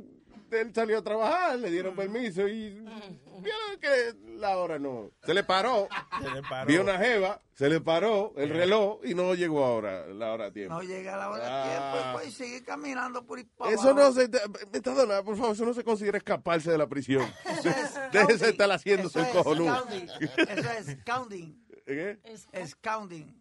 él 0.60 0.74
salió 0.76 0.98
a 0.98 1.02
trabajar, 1.04 1.58
le 1.60 1.72
dieron 1.72 1.96
permiso 1.96 2.48
y 2.48 2.72
vieron 2.72 3.80
que 3.80 4.14
la 4.38 4.58
hora 4.58 4.78
no. 4.80 5.12
Se 5.24 5.34
le 5.34 5.44
paró, 5.44 5.88
Se 6.22 6.30
le 6.30 6.42
paró. 6.42 6.68
vio 6.68 6.82
una 6.82 6.98
jeva, 6.98 7.42
se 7.54 7.70
le 7.70 7.80
paró 7.80 8.34
el 8.38 8.50
reloj 8.50 9.00
y 9.04 9.14
no 9.14 9.34
llegó 9.36 9.64
ahora, 9.64 10.08
la 10.08 10.34
hora 10.34 10.48
a 10.48 10.52
tiempo. 10.52 10.74
No 10.76 10.82
llega 10.84 11.16
la 11.16 11.30
hora 11.30 11.44
Ah. 11.46 11.64
de 11.66 11.70
tiempo 11.72 11.98
y 11.98 12.14
pues 12.24 12.34
seguí 12.36 12.62
caminando 12.62 13.26
por 13.26 13.38
ahí 13.38 13.46
para 13.58 13.72
Eso 13.72 13.94
no 13.94 14.12
se. 14.12 14.30
Metadona, 14.74 15.24
por 15.24 15.38
favor, 15.38 15.54
eso 15.54 15.66
no 15.66 15.74
se 15.74 15.84
considera 15.84 16.18
escaparse 16.18 16.72
de 16.72 16.78
la 16.78 16.88
prisión. 16.88 17.26
Déjese 18.12 18.50
estar 18.50 18.70
haciéndose 18.72 19.20
el 19.20 19.26
Eso 19.26 19.38
es 19.40 19.44
cojonudo. 19.44 19.86
Eso 19.90 20.72
es 20.92 20.98
counting. 21.06 21.66
¿Qué? 21.86 22.20
Es 22.54 22.76
counting. 22.76 23.41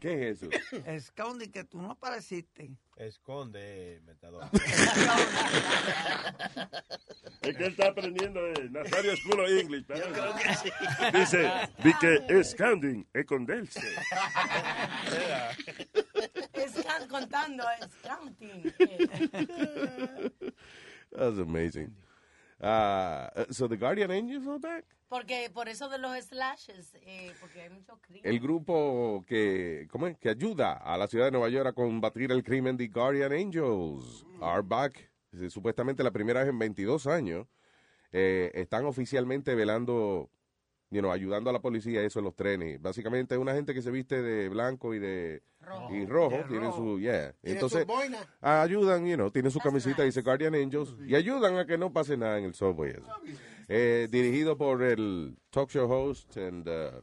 ¿Qué 0.00 0.30
es 0.30 0.42
eso? 0.42 0.50
Es 0.86 1.10
counting 1.12 1.52
que 1.52 1.64
tú 1.64 1.80
no 1.80 1.90
apareciste. 1.92 2.70
Esconde, 2.96 4.00
metadona. 4.04 4.50
Es 7.42 7.56
que 7.56 7.64
él 7.64 7.70
está 7.72 7.88
aprendiendo 7.88 8.42
de 8.42 8.68
Nazario 8.70 9.16
School 9.16 9.40
of 9.40 9.48
English. 9.48 9.84
parece. 9.86 10.72
Dice, 11.18 11.50
di 11.82 11.92
que 11.94 12.22
es 12.28 12.54
counting, 12.54 13.06
esconderse. 13.14 13.80
Es 16.52 16.72
can- 16.84 17.08
contando, 17.08 17.64
es 17.80 17.88
counting. 18.02 18.62
That's 21.10 21.38
amazing. 21.38 21.94
Ah, 22.60 23.30
so 23.50 23.68
the 23.68 23.76
Guardian 23.76 24.10
Angels 24.10 24.46
are 24.46 24.58
back. 24.58 24.84
Porque 25.08 25.50
por 25.52 25.68
eso 25.68 25.88
de 25.88 25.98
los 25.98 26.16
slashes, 26.24 26.94
eh, 27.02 27.32
porque 27.40 27.62
hay 27.62 27.70
mucho 27.70 27.98
crimen. 28.00 28.22
El 28.24 28.38
grupo 28.38 29.24
que, 29.26 29.88
¿cómo 29.90 30.06
es? 30.06 30.16
que 30.18 30.28
ayuda 30.28 30.74
a 30.74 30.96
la 30.96 31.08
ciudad 31.08 31.24
de 31.24 31.30
Nueva 31.32 31.48
York 31.48 31.66
a 31.66 31.72
combatir 31.72 32.30
el 32.30 32.44
crimen, 32.44 32.76
The 32.76 32.88
Guardian 32.88 33.32
Angels, 33.32 34.24
are 34.40 34.62
back. 34.62 35.10
Supuestamente 35.48 36.04
la 36.04 36.12
primera 36.12 36.40
vez 36.40 36.50
en 36.50 36.58
22 36.58 37.06
años. 37.06 37.46
Eh, 38.12 38.50
están 38.54 38.84
oficialmente 38.86 39.54
velando, 39.54 40.30
you 40.90 41.00
know, 41.00 41.12
ayudando 41.12 41.50
a 41.50 41.52
la 41.52 41.60
policía 41.60 42.02
eso 42.02 42.18
en 42.18 42.24
los 42.24 42.34
trenes. 42.34 42.80
Básicamente 42.80 43.34
es 43.34 43.40
una 43.40 43.54
gente 43.54 43.72
que 43.72 43.82
se 43.82 43.90
viste 43.90 44.22
de 44.22 44.48
blanco 44.48 44.94
y 44.94 44.98
de 44.98 45.42
Rojo. 45.60 45.94
y 45.94 46.06
rojo, 46.06 46.36
De 46.38 46.42
tienen 46.44 46.64
rojo. 46.70 46.76
su, 46.78 47.00
yeah. 47.00 47.32
Tiene 47.42 47.54
Entonces 47.60 47.86
su 47.86 48.16
ayudan, 48.40 49.06
you 49.06 49.14
know, 49.16 49.30
tienen 49.30 49.50
su 49.50 49.58
camisita 49.60 50.02
dice 50.04 50.22
Guardian 50.22 50.54
Angels 50.54 50.94
y 51.06 51.14
ayudan 51.14 51.56
a 51.58 51.66
que 51.66 51.76
no 51.78 51.92
pase 51.92 52.16
nada 52.16 52.38
en 52.38 52.44
el 52.44 52.54
subway. 52.54 52.90
eso. 52.92 53.04
Eh, 53.68 54.08
dirigido 54.10 54.56
por 54.56 54.82
el 54.82 55.36
talk 55.50 55.70
show 55.70 55.88
host 55.90 56.36
and 56.36 56.66
uh, 56.68 57.00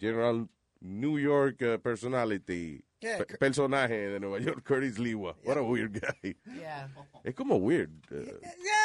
general 0.00 0.48
New 0.80 1.18
York 1.18 1.62
uh, 1.62 1.78
personality, 1.78 2.84
Yeah, 3.00 3.18
pe- 3.18 3.36
personaje 3.38 4.08
de 4.08 4.18
Nueva 4.18 4.40
York, 4.40 4.64
Curtis 4.64 4.98
Lewa. 4.98 5.36
What 5.44 5.56
a 5.58 5.62
weird 5.62 6.00
guy. 6.00 6.34
Yeah. 6.58 6.88
Es 7.24 7.34
como 7.34 7.56
weird, 7.58 7.90
uh, 8.10 8.16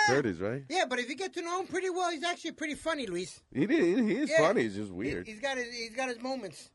Curtis, 0.08 0.40
right? 0.40 0.64
Yeah, 0.70 0.86
but 0.88 1.00
if 1.00 1.10
you 1.10 1.16
get 1.16 1.34
to 1.34 1.42
know 1.42 1.60
him 1.62 1.68
pretty 1.68 1.90
well, 1.90 2.10
he's 2.12 2.24
actually 2.24 2.52
pretty 2.54 2.76
funny, 2.76 3.06
Luis. 3.08 3.42
He, 3.54 3.64
is- 3.64 4.00
he 4.08 4.16
is 4.24 4.30
Yeah. 4.30 4.48
funny, 4.48 4.64
it's 4.66 4.76
just 4.76 4.92
weird. 4.92 5.26
He, 5.26 5.32
has 5.34 5.42
got 5.42 5.58
his, 5.58 5.74
he's 5.74 5.96
got 5.96 6.10
his 6.10 6.22
moments. 6.22 6.70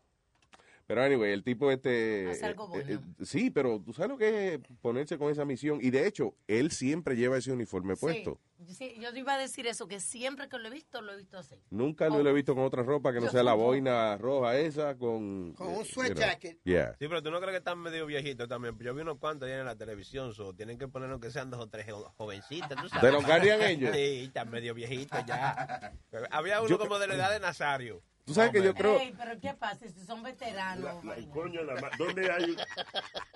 Pero 0.87 1.03
anyway, 1.03 1.33
el 1.33 1.43
tipo 1.43 1.71
este... 1.71 2.29
Hace 2.31 2.45
algo 2.45 2.65
eh, 2.77 2.85
bueno. 2.85 2.91
eh, 3.19 3.25
sí, 3.25 3.51
pero 3.51 3.81
tú 3.81 3.93
sabes 3.95 4.11
lo 4.11 4.19
que 4.19 4.55
es 4.55 4.61
ponerse 4.83 5.17
con 5.17 5.31
esa 5.33 5.45
misión. 5.47 5.79
Y 5.81 5.91
de 5.91 6.07
hecho, 6.07 6.35
él 6.47 6.71
siempre 6.71 7.17
lleva 7.17 7.39
ese 7.39 7.53
uniforme 7.53 7.97
puesto. 7.97 8.39
Sí, 8.67 8.75
sí, 8.75 8.95
yo 9.01 9.09
iba 9.15 9.35
a 9.35 9.39
decir 9.39 9.67
eso, 9.67 9.89
que 9.89 9.99
siempre 9.99 10.49
que 10.49 10.59
lo 10.59 10.69
he 10.69 10.71
visto, 10.71 11.01
lo 11.03 11.13
he 11.13 11.17
visto 11.17 11.39
así. 11.39 11.55
Nunca 11.71 12.09
lo 12.09 12.29
he 12.29 12.33
visto 12.35 12.55
con 12.55 12.65
otra 12.65 12.83
ropa 12.83 13.13
que 13.13 13.19
no 13.21 13.27
Yo 13.27 13.33
sea 13.33 13.43
la 13.43 13.55
boina 13.55 14.17
roja 14.19 14.59
esa 14.59 14.97
con... 14.97 15.53
Con 15.55 15.69
un 15.69 15.81
eh, 15.83 15.85
sweat 15.87 16.11
you 16.11 16.15
know. 16.17 16.27
jacket. 16.29 16.59
Yeah. 16.65 16.93
Sí, 16.99 17.09
pero 17.09 17.23
tú 17.23 17.31
no 17.31 17.39
crees 17.41 17.53
que 17.53 17.59
están 17.59 17.79
medio 17.79 18.05
viejitos 18.07 18.47
también. 18.47 18.79
Yo 18.79 18.95
vi 18.95 19.01
unos 19.03 19.19
cuantos 19.19 19.47
ayer 19.47 19.61
en 19.61 19.67
la 19.67 19.77
televisión, 19.77 20.35
so 20.35 20.53
tienen 20.55 20.79
que 20.79 20.87
ponernos 20.89 21.19
que 21.21 21.31
sean 21.31 21.51
dos 21.51 21.61
o 21.61 21.69
tres 21.69 21.87
jo- 21.91 22.13
jovencitas, 22.17 22.71
tú 22.81 22.89
sabes. 22.91 23.03
¿De 23.03 23.13
los 23.13 23.25
Guardian 23.25 23.61
Angels? 23.63 23.97
Sí, 23.97 24.25
están 24.27 24.51
medio 24.51 24.75
viejitos 24.75 25.19
ya. 25.27 25.93
Había 26.31 26.61
uno 26.61 26.69
Yo- 26.69 26.79
como 26.79 26.99
de 26.99 27.07
la 27.09 27.15
edad 27.15 27.31
de 27.33 27.41
Nazario. 27.41 28.03
Tú 28.25 28.33
sabes 28.33 28.53
que 28.53 28.63
yo 28.63 28.75
creo... 28.75 28.99
Ey, 28.99 29.13
pero 29.19 29.39
¿qué 29.39 29.53
pasa? 29.53 29.87
Si 29.87 30.01
son 30.07 30.23
veteranos. 30.23 30.95
Coño, 31.35 31.63
la 31.63 31.75
ma- 31.79 31.91
¿dónde 31.99 32.31
hay 32.33 32.57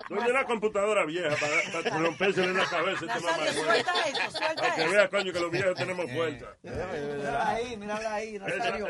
¿Dónde 0.09 0.31
una 0.31 0.43
computadora 0.45 1.05
vieja 1.05 1.29
para, 1.39 1.83
para 1.83 1.97
romperse 2.03 2.43
en 2.43 2.57
la 2.57 2.65
cabeza 2.65 3.05
este 3.05 3.19
mamá? 3.19 3.37
suelta 3.51 3.93
eso, 4.07 4.31
suelta 4.31 4.55
Para 4.55 4.75
que 4.75 4.81
eso. 4.81 4.91
vea, 4.91 5.09
coño, 5.09 5.31
que 5.31 5.39
los 5.39 5.51
viejos 5.51 5.75
tenemos 5.75 6.11
fuerza. 6.11 6.47
Mírala 6.63 7.49
ahí, 7.49 7.77
mírala 7.77 8.13
ahí, 8.15 8.35
Esa, 8.37 8.47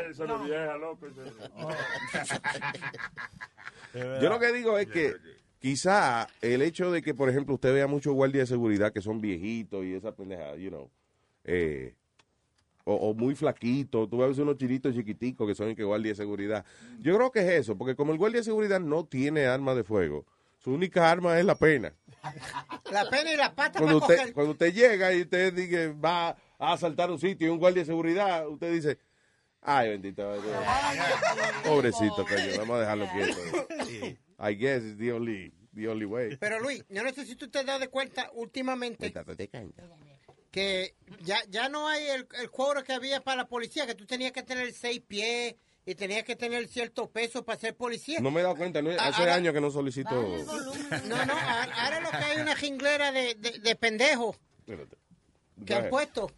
esa 0.08 0.24
no 0.26 0.36
es 0.36 0.44
vieja, 0.44 0.76
loco. 0.78 1.06
Yo 3.94 4.28
lo 4.28 4.38
que 4.38 4.52
digo 4.52 4.78
es 4.78 4.86
que 4.88 5.16
quizá 5.58 6.28
el 6.40 6.62
hecho 6.62 6.90
de 6.90 7.02
que, 7.02 7.12
por 7.12 7.28
ejemplo, 7.28 7.54
usted 7.56 7.74
vea 7.74 7.86
muchos 7.86 8.14
guardias 8.14 8.48
de 8.48 8.54
seguridad 8.54 8.92
que 8.92 9.02
son 9.02 9.20
viejitos 9.20 9.84
y 9.84 9.94
esa 9.94 10.12
pendeja, 10.14 10.54
you 10.56 10.70
know, 10.70 10.90
eh, 11.44 11.94
o, 12.90 13.10
o 13.10 13.14
muy 13.14 13.34
flaquitos, 13.34 14.08
tú 14.10 14.18
ves 14.18 14.38
unos 14.38 14.56
chilitos 14.56 14.94
chiquiticos 14.94 15.46
que 15.46 15.54
son 15.54 15.68
el 15.68 15.76
que 15.76 15.84
guardia 15.84 16.10
de 16.12 16.16
seguridad. 16.16 16.64
Yo 17.00 17.16
creo 17.16 17.30
que 17.30 17.40
es 17.40 17.50
eso, 17.62 17.76
porque 17.76 17.94
como 17.94 18.12
el 18.12 18.18
guardia 18.18 18.40
de 18.40 18.44
seguridad 18.44 18.80
no 18.80 19.04
tiene 19.04 19.46
arma 19.46 19.74
de 19.74 19.84
fuego, 19.84 20.26
su 20.58 20.72
única 20.72 21.10
arma 21.10 21.38
es 21.38 21.44
la 21.44 21.54
pena. 21.54 21.92
La 22.90 23.08
pena 23.08 23.32
y 23.32 23.36
la 23.36 23.54
pata 23.54 23.78
Cuando 23.78 23.98
para 24.00 24.12
usted, 24.12 24.18
coger. 24.18 24.34
cuando 24.34 24.52
usted 24.52 24.74
llega 24.74 25.14
y 25.14 25.22
usted 25.22 25.54
dice, 25.54 25.88
va 25.92 26.30
a 26.58 26.72
asaltar 26.72 27.10
un 27.10 27.18
sitio 27.18 27.46
y 27.46 27.50
un 27.50 27.58
guardia 27.58 27.80
de 27.82 27.86
seguridad, 27.86 28.46
usted 28.46 28.72
dice, 28.72 28.98
ay, 29.62 29.88
bendito. 29.90 30.22
Pobrecito, 31.64 32.26
coño, 32.26 32.58
vamos 32.58 32.76
a 32.76 32.80
dejarlo 32.80 33.08
quieto. 33.08 33.40
I 34.38 34.54
guess 34.54 34.82
it's 34.82 34.98
the 34.98 35.12
only, 35.12 35.52
the 35.74 35.88
only 35.88 36.04
way. 36.04 36.36
Pero 36.36 36.60
Luis, 36.60 36.84
yo 36.88 37.02
no 37.02 37.10
sé 37.12 37.24
si 37.24 37.36
tú 37.36 37.48
te 37.48 37.58
has 37.60 37.66
dado 37.66 37.90
cuenta 37.90 38.30
últimamente 38.34 39.10
que 40.50 40.94
ya, 41.22 41.38
ya 41.48 41.68
no 41.68 41.88
hay 41.88 42.06
el, 42.08 42.26
el 42.40 42.50
cuadro 42.50 42.82
que 42.84 42.92
había 42.92 43.20
para 43.22 43.38
la 43.42 43.48
policía, 43.48 43.86
que 43.86 43.94
tú 43.94 44.06
tenías 44.06 44.32
que 44.32 44.42
tener 44.42 44.72
seis 44.72 45.00
pies 45.06 45.54
y 45.86 45.94
tenías 45.94 46.24
que 46.24 46.36
tener 46.36 46.66
cierto 46.68 47.08
peso 47.10 47.44
para 47.44 47.58
ser 47.58 47.74
policía. 47.76 48.20
No 48.20 48.30
me 48.30 48.40
he 48.40 48.42
dado 48.42 48.56
cuenta, 48.56 48.82
no, 48.82 48.90
Ah, 48.90 49.08
hace 49.08 49.20
ahora- 49.22 49.34
años 49.36 49.54
que 49.54 49.60
no 49.60 49.70
solicito. 49.70 50.10
No, 50.10 51.24
no, 51.24 51.32
ahora 51.32 51.74
ahora 51.84 52.00
lo 52.00 52.10
que 52.10 52.16
hay 52.16 52.40
una 52.40 52.56
jinglera 52.56 53.12
de, 53.12 53.34
de, 53.36 53.58
de 53.60 53.76
pendejos 53.76 54.36
Espérate. 54.60 54.96
que 55.64 55.74
han 55.74 55.88
puesto. 55.88 56.30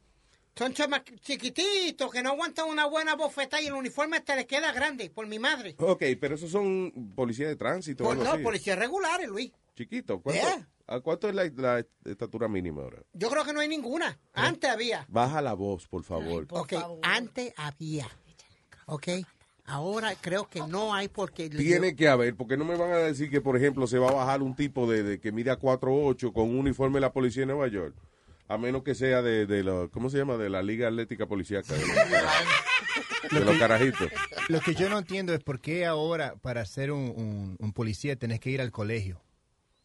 Son 0.54 0.74
chamas 0.74 1.02
chiquititos 1.22 2.12
que 2.12 2.22
no 2.22 2.30
aguantan 2.32 2.68
una 2.68 2.84
buena 2.84 3.14
bofetada 3.16 3.62
y 3.62 3.66
el 3.68 3.72
uniforme 3.72 4.20
te 4.20 4.36
les 4.36 4.44
queda 4.44 4.70
grande, 4.72 5.08
por 5.08 5.26
mi 5.26 5.38
madre. 5.38 5.74
Ok, 5.78 6.02
pero 6.20 6.34
esos 6.34 6.50
son 6.50 7.12
policías 7.16 7.48
de 7.48 7.56
tránsito. 7.56 8.10
algo 8.10 8.22
no, 8.22 8.38
policías 8.42 8.78
regulares, 8.78 9.28
Luis. 9.28 9.50
Chiquito. 9.74 10.20
¿Cuánto, 10.20 10.42
Yeah. 10.42 10.68
¿A 10.86 11.00
¿Cuánto 11.00 11.28
es 11.28 11.34
la, 11.34 11.44
la 11.56 11.84
estatura 12.04 12.48
mínima 12.48 12.82
ahora? 12.82 12.98
Yo 13.12 13.28
creo 13.30 13.44
que 13.44 13.52
no 13.52 13.60
hay 13.60 13.68
ninguna. 13.68 14.18
Antes 14.32 14.70
había. 14.70 15.04
Baja 15.08 15.40
la 15.42 15.54
voz, 15.54 15.86
por 15.88 16.04
favor. 16.04 16.46
ok, 16.50 16.72
antes 17.02 17.52
había. 17.56 18.08
Ok, 18.86 19.08
ahora 19.64 20.14
creo 20.20 20.48
que 20.48 20.60
no 20.60 20.92
hay 20.94 21.08
porque... 21.08 21.48
Tiene 21.48 21.94
que 21.94 22.08
haber, 22.08 22.34
porque 22.36 22.56
no 22.56 22.64
me 22.64 22.76
van 22.76 22.90
a 22.92 22.96
decir 22.96 23.30
que, 23.30 23.40
por 23.40 23.56
ejemplo, 23.56 23.86
se 23.86 23.98
va 23.98 24.08
a 24.10 24.12
bajar 24.14 24.42
un 24.42 24.54
tipo 24.56 24.90
de, 24.90 25.02
de 25.02 25.20
que 25.20 25.32
mira 25.32 25.58
4'8 25.58 26.32
con 26.32 26.48
un 26.50 26.58
uniforme 26.58 26.96
de 26.96 27.00
la 27.02 27.12
policía 27.12 27.42
de 27.42 27.46
Nueva 27.46 27.68
York. 27.68 27.94
A 28.48 28.58
menos 28.58 28.82
que 28.82 28.94
sea 28.94 29.22
de, 29.22 29.46
de 29.46 29.62
la, 29.64 29.88
¿cómo 29.92 30.10
se 30.10 30.18
llama? 30.18 30.36
De 30.36 30.50
la 30.50 30.62
Liga 30.62 30.88
Atlética 30.88 31.26
Policíaca. 31.26 31.72
De 31.72 31.86
los, 31.86 33.30
de 33.30 33.40
los 33.40 33.56
carajitos. 33.58 34.10
Lo 34.48 34.60
que 34.60 34.74
yo 34.74 34.90
no 34.90 34.98
entiendo 34.98 35.32
es 35.32 35.40
por 35.42 35.60
qué 35.60 35.86
ahora 35.86 36.34
para 36.42 36.66
ser 36.66 36.90
un, 36.92 37.00
un- 37.16 37.56
un 37.58 37.72
policía 37.72 38.16
tenés 38.16 38.40
que 38.40 38.50
ir 38.50 38.60
al 38.60 38.70
colegio. 38.72 39.22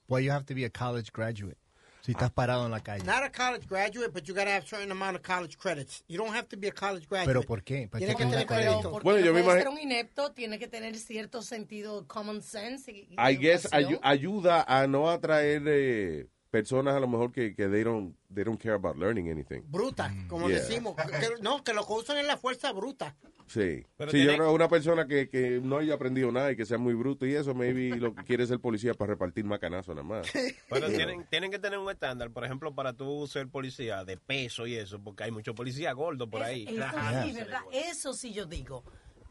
Why 0.08 0.20
you 0.24 0.32
have 0.32 0.46
to 0.46 0.54
be 0.56 0.64
a 0.66 0.70
college 0.70 1.12
graduate 1.12 1.58
si 2.02 2.14
estás 2.14 2.32
parado 2.32 2.64
en 2.66 2.72
la 2.72 2.80
calle. 2.80 3.04
Not 3.04 3.24
a 3.24 3.30
college 3.30 3.68
graduate, 3.68 4.12
but 4.14 4.24
you 4.26 4.34
gotta 4.34 4.50
have 4.56 4.66
certain 4.66 4.92
amount 4.92 5.18
of 5.18 5.22
college 5.24 5.58
credits. 5.58 6.04
You 6.08 6.18
don't 6.18 6.34
have 6.34 6.48
to 6.50 6.58
be 6.58 6.68
a 6.70 6.72
college 6.72 7.06
graduate. 7.10 7.28
¿Pero 7.28 7.42
por 7.44 7.62
qué? 7.64 7.90
¿Para 7.90 8.06
qué 8.06 8.16
tener 8.16 8.46
crédito. 8.46 9.02
Bueno, 9.04 9.20
yo 9.26 9.34
me 9.34 9.44
Puede 9.44 9.58
ser 9.60 9.68
imagino- 9.68 9.72
un 9.72 9.80
inepto, 9.80 10.32
tiene 10.32 10.58
que 10.58 10.68
tener 10.70 10.96
cierto 10.98 11.42
sentido 11.42 12.08
common 12.08 12.42
sense. 12.42 12.90
Y, 12.90 13.10
y 13.12 13.16
I 13.18 13.36
guess 13.36 13.68
ayu- 13.74 14.00
ayuda 14.02 14.64
a 14.66 14.88
no 14.88 15.10
atraer 15.10 15.62
eh, 15.68 16.28
personas 16.62 16.96
a 16.96 17.00
lo 17.00 17.08
mejor 17.08 17.32
que, 17.32 17.56
que 17.56 17.68
they, 17.68 17.84
don't, 17.84 18.16
they 18.34 18.44
don't 18.44 18.62
care 18.62 18.76
about 18.76 18.96
learning 18.98 19.30
anything. 19.30 19.62
Bruta, 19.68 20.12
como 20.28 20.50
Yeah. 20.50 20.60
decimos. 20.60 20.96
Que- 20.96 21.42
no, 21.42 21.64
que 21.64 21.74
lo 21.74 21.86
que 21.86 21.94
usan 21.94 22.18
es 22.18 22.26
la 22.26 22.38
fuerza 22.38 22.72
bruta. 22.72 23.16
Sí. 23.48 23.86
Pero 23.96 24.12
sí, 24.12 24.18
yo 24.18 24.24
tiene- 24.24 24.38
creo 24.38 24.50
que 24.50 24.56
una 24.56 24.68
persona 24.68 25.08
que, 25.08 25.30
que 25.30 25.62
no 25.64 25.78
haya 25.78 25.94
aprendido 25.94 26.32
nada 26.34 26.52
y 26.52 26.56
que 26.58 26.66
sea 26.66 26.78
muy 26.78 26.94
bruto 26.96 27.26
y 27.26 27.34
eso, 27.34 27.54
maybe 27.56 27.96
lo 27.98 28.14
que 28.14 28.24
quiere 28.24 28.44
es 28.44 28.50
ser 28.50 28.60
policía 28.60 28.94
para 28.94 29.12
repartir 29.14 29.46
macanazos 29.46 29.96
nada 29.96 30.08
más. 30.08 30.28
Pero 30.70 30.88
Yeah. 30.88 30.98
tienen, 30.98 31.26
tienen 31.30 31.52
que 31.52 31.60
tener 31.60 31.80
un 31.80 31.90
estándar, 31.90 32.30
por 32.32 32.44
ejemplo, 32.44 32.74
para 32.76 32.94
tú 32.94 33.26
ser 33.28 33.48
policía 33.48 34.04
de 34.04 34.18
peso 34.18 34.68
y 34.68 34.76
eso, 34.76 35.00
porque 35.02 35.24
hay 35.24 35.32
muchos 35.32 35.56
policías 35.56 35.94
gordos 35.96 36.28
por 36.30 36.44
ahí. 36.44 36.66
Eso 36.68 37.24
sí, 37.24 37.32
¿verdad? 37.34 37.62
Eso 37.72 38.14
sí 38.14 38.34
yo 38.34 38.46
digo. 38.46 38.84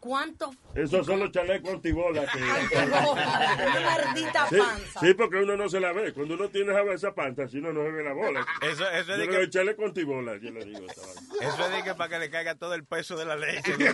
¿Cuántos 0.06 0.50
Esos 0.74 1.04
son 1.04 1.18
los 1.20 1.32
chalecos 1.32 1.74
antibolas 1.74 2.30
que... 2.32 2.42
Una 2.42 3.80
maldita 3.80 4.46
Sí, 4.48 4.56
panza. 4.56 5.00
sí, 5.00 5.14
porque 5.14 5.36
uno 5.38 5.56
no 5.56 5.68
se 5.68 5.80
la 5.80 5.92
ve. 5.92 6.12
Cuando 6.12 6.34
uno 6.34 6.48
tiene 6.48 6.72
esa 6.92 7.12
panza, 7.12 7.48
si 7.48 7.58
uno 7.58 7.72
no 7.72 7.82
se 7.82 7.90
ve 7.90 8.04
la 8.04 8.12
bola. 8.12 8.46
Eso, 8.62 8.88
eso 8.88 9.12
es 9.14 9.18
de 9.18 9.28
que, 9.28 9.36
doy 9.36 9.50
chaleco 9.50 9.84
antibola, 9.84 10.36
yo 10.36 10.50
le 10.52 10.64
digo. 10.64 10.86
eso 10.86 11.66
es 11.66 11.72
de 11.72 11.82
que 11.82 11.94
para 11.94 12.10
que 12.10 12.18
le 12.20 12.30
caiga 12.30 12.54
todo 12.54 12.74
el 12.74 12.84
peso 12.84 13.16
de 13.16 13.24
la 13.24 13.34
leche. 13.36 13.74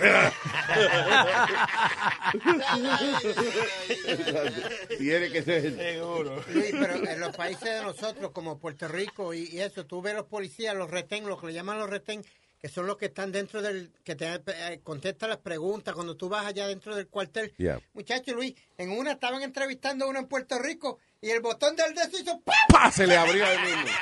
Tiene 4.99 5.31
que 5.31 5.43
ser. 5.43 5.75
Seguro. 5.77 6.43
Luis, 6.53 6.71
pero 6.73 6.95
en 7.11 7.21
los 7.21 7.37
países 7.37 7.65
de 7.65 7.83
nosotros, 7.83 8.31
como 8.33 8.59
Puerto 8.59 8.89
Rico 8.89 9.35
y, 9.35 9.49
y 9.51 9.61
eso, 9.61 9.87
tú 9.87 10.03
ves 10.03 10.15
los 10.15 10.27
policías, 10.27 10.75
los 10.77 10.91
retén, 10.91 11.27
lo 11.27 11.39
que 11.39 11.47
le 11.49 11.53
llaman 11.55 11.79
los 11.79 11.91
retén, 11.91 12.25
que 12.63 12.69
son 12.69 12.87
los 12.87 12.97
que 12.97 13.07
están 13.07 13.33
dentro 13.33 13.61
del, 13.61 13.91
que 14.05 14.15
te 14.15 14.25
eh, 14.35 14.81
contestan 14.85 15.31
las 15.31 15.39
preguntas 15.39 15.97
cuando 15.97 16.17
tú 16.17 16.29
vas 16.29 16.47
allá 16.47 16.69
dentro 16.69 16.95
del 16.95 17.09
cuartel. 17.09 17.53
Yeah. 17.57 17.81
Muchacho 17.93 18.33
Luis, 18.35 18.55
en 18.79 18.91
una 18.93 19.13
estaban 19.13 19.43
entrevistando 19.43 20.05
a 20.05 20.09
uno 20.09 20.21
en 20.21 20.29
Puerto 20.29 20.61
Rico 20.61 21.01
y 21.21 21.31
el 21.31 21.41
botón 21.41 21.75
del 21.75 21.93
dedo 21.93 22.17
hizo 22.17 22.41
¡pam! 22.41 22.55
¡Pah! 22.69 22.93
Se 22.93 23.05
le 23.05 23.17
abrió 23.17 23.45
al 23.45 23.61
mismo. 23.63 23.83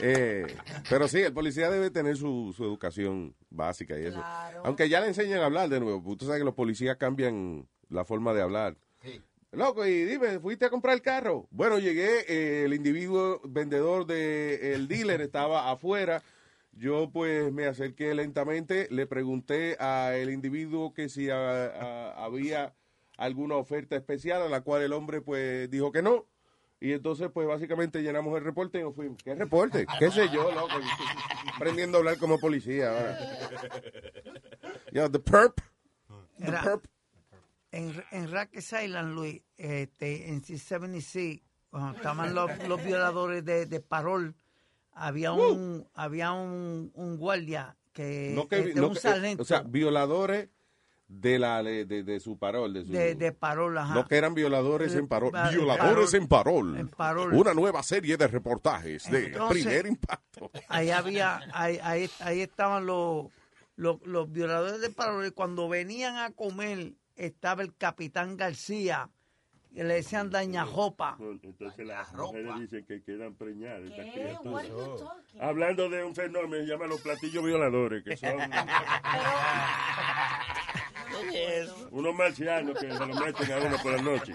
Eh, 0.00 0.46
pero 0.88 1.08
sí, 1.08 1.18
el 1.20 1.32
policía 1.32 1.70
debe 1.70 1.90
tener 1.90 2.16
su, 2.16 2.54
su 2.56 2.62
educación 2.62 3.34
básica 3.50 3.98
y 3.98 4.06
eso. 4.06 4.22
Aunque 4.62 4.88
ya 4.88 5.00
le 5.00 5.08
enseñan 5.08 5.40
a 5.40 5.46
hablar 5.46 5.68
de 5.68 5.80
nuevo. 5.80 5.98
porque 5.98 6.12
Usted 6.12 6.26
sabe 6.26 6.38
que 6.38 6.44
los 6.44 6.54
policías 6.54 6.96
cambian 6.98 7.68
la 7.88 8.04
forma 8.04 8.32
de 8.32 8.42
hablar. 8.42 8.76
Loco, 9.52 9.86
y 9.86 10.04
dime, 10.04 10.40
¿fuiste 10.40 10.66
a 10.66 10.70
comprar 10.70 10.94
el 10.94 11.02
carro? 11.02 11.48
Bueno, 11.50 11.78
llegué, 11.78 12.20
eh, 12.28 12.64
el 12.66 12.74
individuo 12.74 13.40
vendedor 13.44 14.04
del 14.06 14.88
dealer 14.88 15.22
estaba 15.22 15.70
afuera. 15.70 16.22
Yo 16.72 17.10
pues 17.10 17.50
me 17.50 17.66
acerqué 17.66 18.14
lentamente, 18.14 18.88
le 18.90 19.06
pregunté 19.06 19.76
al 19.78 20.30
individuo 20.30 20.92
que 20.92 21.08
si 21.08 21.30
ah, 21.30 21.72
ah, 21.74 22.14
había 22.18 22.74
alguna 23.16 23.56
oferta 23.56 23.96
especial, 23.96 24.42
a 24.42 24.48
la 24.48 24.60
cual 24.60 24.82
el 24.82 24.92
hombre 24.92 25.22
pues 25.22 25.70
dijo 25.70 25.92
que 25.92 26.02
no. 26.02 26.26
Y 26.80 26.92
entonces, 26.92 27.28
pues 27.32 27.48
básicamente 27.48 28.02
llenamos 28.02 28.36
el 28.36 28.44
reporte 28.44 28.78
y 28.78 28.82
nos 28.82 28.94
fuimos. 28.94 29.20
¿Qué 29.22 29.34
reporte? 29.34 29.86
¿Qué 29.98 30.10
sé 30.12 30.28
yo, 30.28 30.52
loco? 30.52 30.76
Aprendiendo 31.56 31.96
a 31.96 32.00
hablar 32.00 32.18
como 32.18 32.38
policía 32.38 32.90
ahora. 32.90 33.18
Yo, 34.92 35.10
the 35.10 35.18
perp. 35.18 35.58
The 36.38 36.52
perp. 36.52 36.84
En, 37.78 38.04
en 38.10 38.30
Rikers 38.32 38.72
Island, 38.84 39.14
Luis, 39.14 39.42
este, 39.56 40.28
en 40.30 40.42
C-76, 40.42 41.42
cuando 41.70 41.96
estaban 41.96 42.34
los, 42.34 42.50
los 42.68 42.82
violadores 42.84 43.44
de, 43.44 43.66
de 43.66 43.80
Parol, 43.80 44.34
había 44.92 45.32
un, 45.32 45.86
había 45.94 46.32
un, 46.32 46.90
un 46.94 47.16
guardia 47.18 47.76
que, 47.92 48.32
No 48.34 48.48
que, 48.48 48.58
este, 48.60 48.80
no 48.80 48.88
un 48.88 48.94
que- 48.94 49.00
sargento 49.00 49.42
o 49.42 49.46
sea, 49.46 49.60
violadores 49.62 50.48
de 51.06 51.38
la 51.38 51.62
de, 51.62 51.84
de, 51.86 52.02
de 52.02 52.20
su 52.20 52.36
parol. 52.38 52.74
De, 52.74 52.84
su, 52.84 52.92
de, 52.92 53.14
de 53.14 53.32
Parol, 53.32 53.78
ajá. 53.78 53.94
No 53.94 54.06
que 54.06 54.16
eran 54.16 54.34
violadores 54.34 54.94
en 54.94 55.08
parol. 55.08 55.30
Pa- 55.32 55.50
Violadores 55.50 56.12
en 56.14 56.26
parol. 56.28 56.76
En 56.76 56.88
Parol. 56.88 57.32
Una 57.32 57.54
nueva 57.54 57.82
serie 57.82 58.16
de 58.18 58.26
reportajes 58.26 59.10
de 59.10 59.34
primer 59.48 59.86
impacto. 59.86 60.50
ahí 60.68 60.90
había, 60.90 61.40
ahí, 61.54 61.78
ahí, 61.82 62.10
ahí 62.20 62.40
estaban 62.42 62.84
los, 62.86 63.26
los, 63.76 64.04
los 64.06 64.30
violadores 64.30 64.80
de 64.82 64.90
Parol 64.90 65.24
y 65.26 65.30
cuando 65.30 65.68
venían 65.68 66.16
a 66.16 66.30
comer 66.32 66.92
estaba 67.18 67.62
el 67.62 67.74
capitán 67.76 68.36
García, 68.36 69.08
que 69.74 69.84
le 69.84 69.94
decían 69.94 70.30
dañajopa. 70.30 71.18
Entonces 71.42 71.86
las 71.86 72.12
mujeres 72.14 72.52
dicen 72.60 72.84
que 72.86 73.02
quedan 73.02 73.34
preñadas. 73.34 73.82
estas 73.90 74.06
criaturas. 74.12 74.66
talking? 74.98 75.42
Hablando 75.42 75.88
de 75.90 76.04
un 76.04 76.14
fenómeno, 76.14 76.64
se 76.64 76.70
llama 76.70 76.86
los 76.86 77.00
platillos 77.02 77.44
violadores, 77.44 78.02
que 78.02 78.16
son 78.16 78.36
unos 81.90 82.14
marcianos 82.14 82.78
que 82.78 82.90
se 82.90 83.06
lo 83.06 83.14
meten 83.14 83.52
a 83.52 83.58
uno 83.58 83.76
por 83.82 83.92
la 83.92 84.02
noche. 84.02 84.32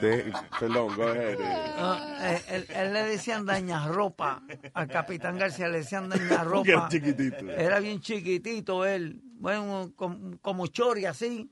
De- 0.00 0.32
perdón, 0.58 0.96
go 0.96 1.08
ahead. 1.08 1.40
eh. 1.40 1.74
Ah, 1.78 2.18
eh, 2.22 2.42
él, 2.48 2.66
él 2.74 2.92
le 2.92 3.02
decían 3.04 3.46
dañarropa 3.46 4.42
al 4.74 4.88
capitán 4.88 5.38
García, 5.38 5.68
le 5.68 5.78
decían 5.78 6.10
era 6.12 6.44
chiquitito. 6.88 7.50
Era 7.50 7.80
bien 7.80 8.00
chiquitito 8.00 8.84
él, 8.84 9.20
bueno, 9.40 9.92
com- 9.96 10.36
como 10.38 10.66
chori 10.66 11.06
así. 11.06 11.50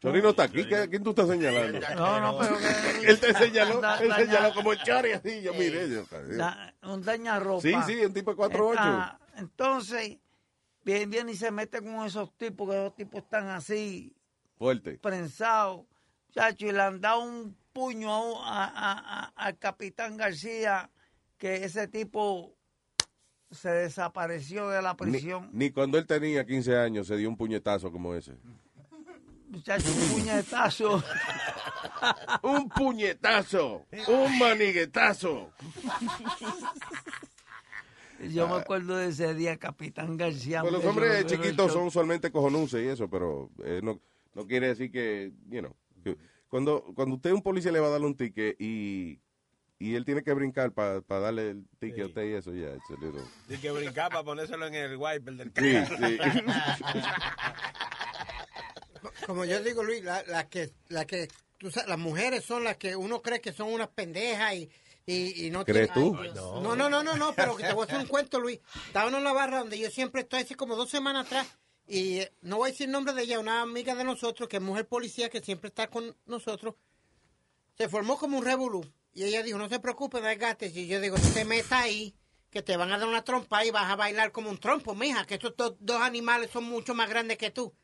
Chori 0.00 0.22
no 0.22 0.28
está 0.30 0.44
aquí. 0.44 0.64
¿Qué- 0.66 0.88
¿Quién 0.88 1.02
tú 1.02 1.10
estás 1.10 1.26
señalando? 1.28 1.80
No, 1.96 2.20
no, 2.20 2.38
pero 2.38 2.56
que- 2.58 3.06
Él 3.10 3.18
te 3.18 3.34
señaló, 3.34 3.80
Da- 3.80 3.98
él 3.98 4.08
daña- 4.10 4.26
señaló 4.26 4.54
como 4.54 4.74
Chori 4.74 5.12
así. 5.12 5.42
Yo 5.42 5.52
miré. 5.54 5.88
yo- 5.88 6.04
Da- 6.36 6.74
un 6.82 7.02
dañarropa. 7.02 7.62
Sí, 7.62 7.74
sí, 7.86 8.04
un 8.04 8.12
tipo 8.12 8.30
de 8.30 8.36
4'8". 8.36 8.76
Ah, 8.78 9.18
entonces, 9.36 10.18
viene, 10.84 11.06
viene 11.06 11.32
y 11.32 11.36
se 11.36 11.50
mete 11.50 11.80
con 11.82 12.06
esos 12.06 12.32
tipos, 12.36 12.68
que 12.70 12.76
esos 12.76 12.94
tipos 12.94 13.22
están 13.24 13.48
así, 13.48 14.14
Fuerte. 14.56 14.98
prensados. 14.98 15.86
Chacho, 16.32 16.66
y 16.66 16.72
le 16.72 16.82
han 16.82 17.00
dado 17.00 17.20
un 17.22 17.56
puño 17.72 18.12
a 18.12 18.20
un- 18.20 18.36
a- 18.44 18.64
a- 18.66 19.22
a- 19.24 19.32
al 19.34 19.58
capitán 19.58 20.16
García, 20.18 20.90
que 21.38 21.64
ese 21.64 21.88
tipo 21.88 22.54
se 23.50 23.70
desapareció 23.70 24.68
de 24.68 24.82
la 24.82 24.96
prisión. 24.96 25.48
ni 25.52 25.70
cuando 25.70 25.98
él 25.98 26.06
tenía 26.06 26.44
15 26.44 26.76
años 26.76 27.06
se 27.06 27.16
dio 27.16 27.28
un 27.28 27.36
puñetazo 27.36 27.90
como 27.90 28.14
ese. 28.14 28.34
Muchacho, 29.48 29.88
un 29.90 30.08
puñetazo. 30.10 31.02
un 32.42 32.68
puñetazo. 32.68 33.86
Un 34.06 34.38
maniguetazo. 34.38 35.50
Yo 38.32 38.48
me 38.48 38.56
acuerdo 38.56 38.96
de 38.96 39.08
ese 39.08 39.34
día, 39.34 39.56
Capitán 39.56 40.16
García. 40.16 40.60
Pues 40.60 40.72
los 40.72 40.84
hombres 40.84 41.26
chiquitos 41.26 41.72
son 41.72 41.86
usualmente 41.86 42.32
cojonuces 42.32 42.84
y 42.84 42.88
eso, 42.88 43.08
pero 43.08 43.50
eh, 43.64 43.80
no, 43.82 44.00
no 44.34 44.46
quiere 44.46 44.68
decir 44.68 44.90
que, 44.90 45.32
you 45.48 45.60
know, 45.60 45.74
que 46.02 46.16
cuando, 46.48 46.84
cuando 46.94 47.16
usted 47.16 47.32
un 47.32 47.42
policía 47.42 47.72
le 47.72 47.80
va 47.80 47.86
a 47.86 47.90
darle 47.90 48.06
un 48.06 48.16
ticket 48.16 48.60
y, 48.60 49.20
y 49.78 49.94
él 49.94 50.04
tiene 50.04 50.22
que 50.22 50.32
brincar 50.34 50.72
para 50.72 51.00
darle 51.08 51.50
el 51.50 51.64
ticket 51.78 52.04
a 52.04 52.06
usted 52.06 52.22
y 52.24 52.34
eso, 52.34 52.52
ya, 52.52 52.68
a 52.68 53.00
little- 53.00 53.22
Tiene 53.46 53.62
que 53.62 53.70
brincar 53.70 54.10
para 54.10 54.24
ponérselo 54.24 54.66
en 54.66 54.74
el 54.74 54.96
wiper 54.96 55.34
del 55.34 55.52
Sí, 55.56 55.72
carro. 55.72 55.96
sí. 56.08 56.18
Como 59.26 59.44
yo 59.44 59.62
digo, 59.62 59.82
Luis, 59.84 60.02
la, 60.02 60.22
la 60.26 60.48
que, 60.48 60.72
la 60.88 61.06
que 61.06 61.28
tú 61.58 61.70
sabes, 61.70 61.88
las 61.88 61.98
mujeres 61.98 62.44
son 62.44 62.64
las 62.64 62.76
que 62.76 62.96
uno 62.96 63.22
cree 63.22 63.40
que 63.40 63.52
son 63.52 63.72
unas 63.72 63.88
pendejas 63.88 64.54
y, 64.54 64.68
y, 65.06 65.46
y 65.46 65.50
no 65.50 65.64
¿Crees 65.64 65.92
tienen- 65.92 66.12
tú? 66.12 66.18
Ay. 66.20 66.32
No, 66.34 66.74
no, 66.74 66.88
no, 66.90 67.02
no, 67.04 67.16
no, 67.16 67.32
pero 67.34 67.56
que 67.56 67.62
te 67.64 67.72
voy 67.72 67.82
a 67.82 67.86
hacer 67.86 67.98
un 68.00 68.06
cuento, 68.06 68.40
Luis. 68.40 68.58
Estaba 68.86 69.10
en 69.16 69.22
la 69.24 69.32
barra 69.32 69.60
donde 69.60 69.78
yo 69.78 69.90
siempre 69.90 70.22
estoy 70.22 70.40
hace 70.42 70.56
como 70.56 70.74
dos 70.76 70.90
semanas 70.90 71.26
atrás 71.26 71.46
y 71.86 72.18
eh, 72.18 72.32
no 72.42 72.56
voy 72.56 72.68
a 72.68 72.72
decir 72.72 72.86
el 72.86 72.92
nombre 72.92 73.14
de 73.14 73.22
ella, 73.22 73.38
una 73.38 73.62
amiga 73.62 73.94
de 73.94 74.04
nosotros 74.04 74.48
que 74.48 74.56
es 74.56 74.62
mujer 74.62 74.86
policía 74.86 75.28
que 75.30 75.40
siempre 75.40 75.68
está 75.68 75.88
con 75.88 76.16
nosotros. 76.26 76.74
Se 77.76 77.88
formó 77.88 78.18
como 78.18 78.38
un 78.38 78.44
revolú 78.44 78.84
y 79.12 79.24
ella 79.24 79.42
dijo, 79.42 79.58
no 79.58 79.68
se 79.68 79.80
preocupe, 79.80 80.20
da 80.20 80.34
gates. 80.34 80.74
Y 80.76 80.86
yo 80.86 81.00
digo, 81.00 81.16
no 81.18 81.28
te 81.30 81.44
metas 81.44 81.72
ahí 81.72 82.14
que 82.50 82.62
te 82.62 82.76
van 82.76 82.92
a 82.92 82.98
dar 82.98 83.08
una 83.08 83.24
trompa 83.24 83.64
y 83.64 83.70
vas 83.70 83.90
a 83.90 83.96
bailar 83.96 84.32
como 84.32 84.48
un 84.50 84.58
trompo, 84.58 84.94
mija, 84.94 85.26
que 85.26 85.34
estos 85.34 85.56
do- 85.56 85.76
dos 85.80 86.00
animales 86.00 86.50
son 86.50 86.64
mucho 86.64 86.94
más 86.94 87.08
grandes 87.08 87.36
que 87.38 87.50
tú. 87.50 87.74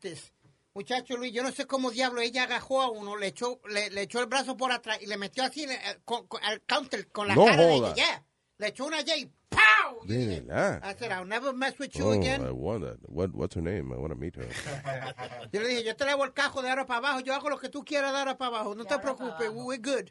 This. 0.00 0.32
Muchacho 0.74 1.16
Luis, 1.18 1.32
yo 1.34 1.42
no 1.42 1.52
sé 1.52 1.66
cómo 1.66 1.90
diablo 1.90 2.20
ella 2.22 2.44
agajó 2.44 2.80
a 2.80 2.88
uno, 2.90 3.16
le 3.16 3.26
echó, 3.26 3.60
le, 3.68 3.90
le 3.90 4.02
echó 4.02 4.20
el 4.20 4.26
brazo 4.26 4.56
por 4.56 4.72
atrás 4.72 4.98
y 5.02 5.06
le 5.06 5.18
metió 5.18 5.44
así 5.44 5.64
eh, 5.64 5.78
con- 6.04 6.26
con- 6.26 6.42
al 6.42 6.62
counter 6.62 7.08
con 7.08 7.28
la 7.28 7.34
No 7.34 7.44
cara 7.44 7.62
de 7.66 7.74
ella. 7.74 7.94
Yeah. 7.94 8.24
Le 8.62 8.68
echó 8.68 8.86
una 8.86 8.98
J. 8.98 9.28
¡Pow! 9.48 10.06
De 10.06 10.24
verdad. 10.46 10.80
I 10.84 10.94
said, 10.96 11.10
I'll 11.10 11.26
never 11.26 11.52
mess 11.52 11.76
with 11.80 11.90
you 11.98 12.06
Oh, 12.06 12.12
again. 12.12 12.42
I 12.46 12.52
want 12.52 12.84
that. 12.84 12.96
What, 13.08 13.34
what's 13.34 13.56
her 13.56 13.60
name? 13.60 13.92
I 13.92 13.96
want 13.96 14.12
to 14.12 14.14
meet 14.14 14.36
her. 14.36 14.46
Yo 15.52 15.60
le 15.60 15.66
dije, 15.68 15.82
yo 15.82 15.96
te 15.96 16.04
levo 16.04 16.24
el 16.24 16.32
cajo 16.32 16.62
de 16.62 16.70
ahora 16.70 16.86
para 16.86 16.98
abajo, 16.98 17.20
yo 17.20 17.34
hago 17.34 17.50
lo 17.50 17.58
que 17.58 17.68
tú 17.68 17.84
quieras 17.84 18.12
de 18.12 18.18
ahora 18.20 18.38
para 18.38 18.56
abajo, 18.58 18.76
no 18.76 18.84
te 18.84 18.96
preocupes, 19.00 19.50
we're 19.52 19.78
good. 19.82 20.10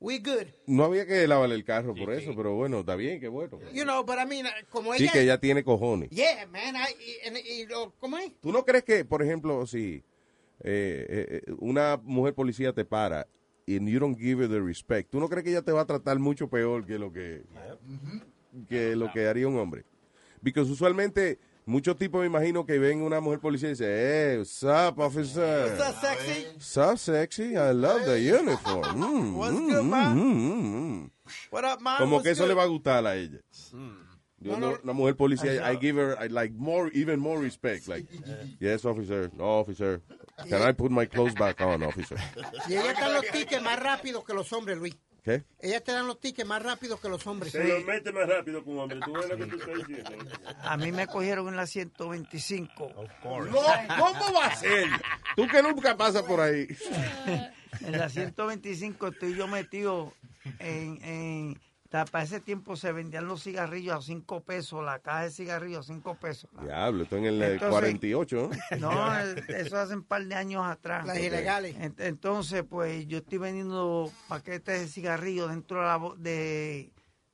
We're 0.00 0.18
good. 0.18 0.48
No 0.66 0.84
había 0.86 1.06
que 1.06 1.24
lavarle 1.28 1.54
el 1.54 1.64
carro 1.64 1.94
por 1.94 2.12
eso, 2.12 2.32
pero 2.36 2.54
bueno, 2.56 2.80
está 2.80 2.96
bien, 2.96 3.20
qué 3.20 3.28
bueno. 3.28 3.60
You 3.72 3.84
know, 3.84 4.02
but 4.04 4.16
I 4.18 4.26
mean, 4.26 4.46
como 4.70 4.92
Sí, 4.94 5.04
ella... 5.04 5.12
que 5.12 5.20
ella 5.20 5.38
tiene 5.38 5.62
cojones. 5.62 6.10
Yeah, 6.10 6.46
man, 6.48 6.74
I- 6.74 7.62
y, 7.62 7.66
¿cómo 8.00 8.18
es? 8.18 8.32
¿Tú 8.40 8.50
no 8.50 8.64
crees 8.64 8.82
que, 8.82 9.04
por 9.04 9.22
ejemplo, 9.22 9.64
si 9.68 10.02
eh, 10.64 11.06
eh, 11.08 11.42
eh, 11.46 11.52
una 11.60 11.96
mujer 12.02 12.34
policía 12.34 12.72
te 12.72 12.84
para 12.84 13.28
y 13.66 13.90
you 13.90 13.98
don't 13.98 14.18
give 14.18 14.42
her 14.42 14.48
the 14.48 14.60
respect, 14.60 15.10
¿tú 15.10 15.20
no 15.20 15.28
crees 15.28 15.44
que 15.44 15.50
ella 15.50 15.62
te 15.62 15.72
va 15.72 15.82
a 15.82 15.86
tratar 15.86 16.18
mucho 16.18 16.48
peor 16.48 16.84
que 16.84 16.98
lo 16.98 17.12
que, 17.12 17.44
que, 18.68 18.94
lo 18.94 19.10
que 19.12 19.26
haría 19.26 19.48
un 19.48 19.58
hombre? 19.58 19.84
Porque 20.42 20.60
usualmente 20.60 21.38
muchos 21.64 21.96
tipos 21.96 22.20
me 22.20 22.26
imagino 22.26 22.66
que 22.66 22.78
ven 22.78 23.00
una 23.00 23.20
mujer 23.20 23.40
policía 23.40 23.68
y 23.68 23.72
dicen, 23.72 23.88
hey, 23.88 24.38
what's 24.38 24.62
up, 24.62 24.98
officer? 25.00 25.72
What's 25.72 25.88
up, 25.88 26.00
sexy? 26.00 26.46
What's 26.52 26.76
up, 26.76 26.98
sexy? 26.98 27.56
I 27.56 27.72
love 27.72 28.04
the 28.04 28.18
uniform. 28.18 28.84
Mm, 29.00 29.34
What's 29.36 29.54
mm, 29.54 29.68
good, 29.70 29.84
mm, 29.84 30.14
mm. 30.14 31.10
What 31.50 31.64
up, 31.64 31.80
man? 31.80 31.98
Como 31.98 32.16
What's 32.16 32.24
que 32.24 32.30
eso 32.32 32.46
le 32.46 32.54
va 32.54 32.64
a 32.64 32.66
gustar 32.66 33.06
a 33.06 33.16
ella. 33.16 33.40
Yo 34.44 34.52
No, 34.52 34.58
no, 34.58 34.70
no. 34.72 34.78
una 34.84 34.92
mujer 34.92 35.16
policía. 35.16 35.72
I 35.72 35.76
give 35.80 35.96
her 35.98 36.16
I 36.22 36.28
like 36.28 36.54
more, 36.54 36.90
even 36.94 37.18
more 37.18 37.40
respect. 37.40 37.88
Like, 37.88 38.06
yes, 38.60 38.84
officer. 38.84 39.30
No, 39.34 39.60
officer. 39.60 40.02
Can 40.48 40.62
I 40.62 40.72
put 40.72 40.90
my 40.90 41.06
clothes 41.06 41.34
back 41.34 41.60
on, 41.62 41.82
officer? 41.82 42.18
Y 42.68 42.74
ella 42.74 42.92
te 42.94 43.00
dan 43.00 43.14
los 43.14 43.26
tickets 43.30 43.62
más 43.62 43.78
rápido 43.80 44.22
que 44.22 44.34
los 44.34 44.52
hombres, 44.52 44.76
Luis. 44.78 44.94
¿Qué? 45.24 45.42
Ella 45.60 45.80
te 45.80 45.92
dan 45.92 46.06
los 46.06 46.20
tickets 46.20 46.46
más 46.46 46.62
rápido 46.62 47.00
que 47.00 47.08
los 47.08 47.26
hombres. 47.26 47.52
Se 47.52 47.64
lo 47.64 47.80
mete 47.86 48.12
más 48.12 48.28
rápido 48.28 48.62
que 48.62 48.68
un 48.68 48.78
hombre. 48.80 49.00
Tú 49.02 49.12
ves 49.14 49.26
lo 49.30 49.36
que 49.38 49.46
tú 49.46 49.56
estás 49.56 49.88
diciendo. 49.88 50.30
A 50.62 50.76
mí 50.76 50.92
me 50.92 51.06
cogieron 51.06 51.48
en 51.48 51.56
la 51.56 51.66
125. 51.66 52.92
No, 52.94 53.08
¿cómo 53.22 54.34
va 54.34 54.46
a 54.48 54.56
ser? 54.56 54.86
Tú 55.34 55.48
que 55.48 55.62
nunca 55.62 55.96
pasas 55.96 56.24
por 56.24 56.40
ahí. 56.40 56.66
En 57.80 57.92
la 57.92 58.10
125 58.10 59.06
estoy 59.08 59.34
yo 59.34 59.48
metido 59.48 60.12
en... 60.58 61.02
en 61.02 61.60
para 62.06 62.24
ese 62.24 62.40
tiempo 62.40 62.74
se 62.76 62.90
vendían 62.92 63.26
los 63.28 63.42
cigarrillos 63.44 63.94
a 63.96 64.02
5 64.02 64.40
pesos, 64.42 64.84
la 64.84 64.98
caja 64.98 65.22
de 65.24 65.30
cigarrillos 65.30 65.88
a 65.88 65.92
5 65.92 66.14
pesos. 66.16 66.50
Diablo, 66.62 67.04
estoy 67.04 67.20
en 67.20 67.24
el 67.26 67.42
eh, 67.42 67.52
Entonces- 67.52 67.70
48. 67.70 68.50
¿no? 68.80 68.90
No, 68.92 69.18
eso 69.18 69.78
hace 69.78 69.94
un 69.94 70.02
par 70.02 70.24
de 70.24 70.34
años 70.34 70.66
atrás. 70.66 71.06
Las 71.06 71.18
ilegales. 71.18 71.76
Ent- 71.76 72.00
Entonces, 72.00 72.64
pues 72.68 73.06
yo 73.06 73.18
estoy 73.18 73.38
vendiendo 73.38 74.10
paquetes 74.28 74.80
de 74.80 74.88
cigarrillos 74.88 75.50
dentro 75.50 75.78
de 75.80 75.84
la, 75.86 76.00
de, 76.18 76.92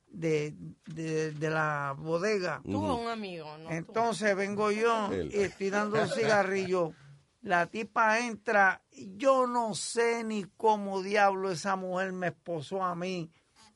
de, 0.09 0.53
de, 0.85 1.31
de 1.31 1.49
la 1.49 1.95
bodega. 1.97 2.61
Tú 2.63 2.85
o 2.85 2.95
un 3.01 3.07
amigo, 3.09 3.57
¿no? 3.57 3.69
tú. 3.69 3.73
Entonces 3.73 4.35
vengo 4.35 4.69
yo 4.69 5.11
Él. 5.11 5.31
y 5.33 5.39
estoy 5.39 5.69
dando 5.71 5.99
un 6.01 6.09
cigarrillo. 6.09 6.93
La 7.41 7.65
tipa 7.65 8.19
entra, 8.19 8.83
yo 8.91 9.47
no 9.47 9.73
sé 9.73 10.23
ni 10.23 10.43
cómo 10.57 11.01
diablo 11.01 11.49
esa 11.49 11.75
mujer 11.75 12.11
me 12.11 12.27
esposó 12.27 12.83
a 12.83 12.93
mí. 12.93 13.31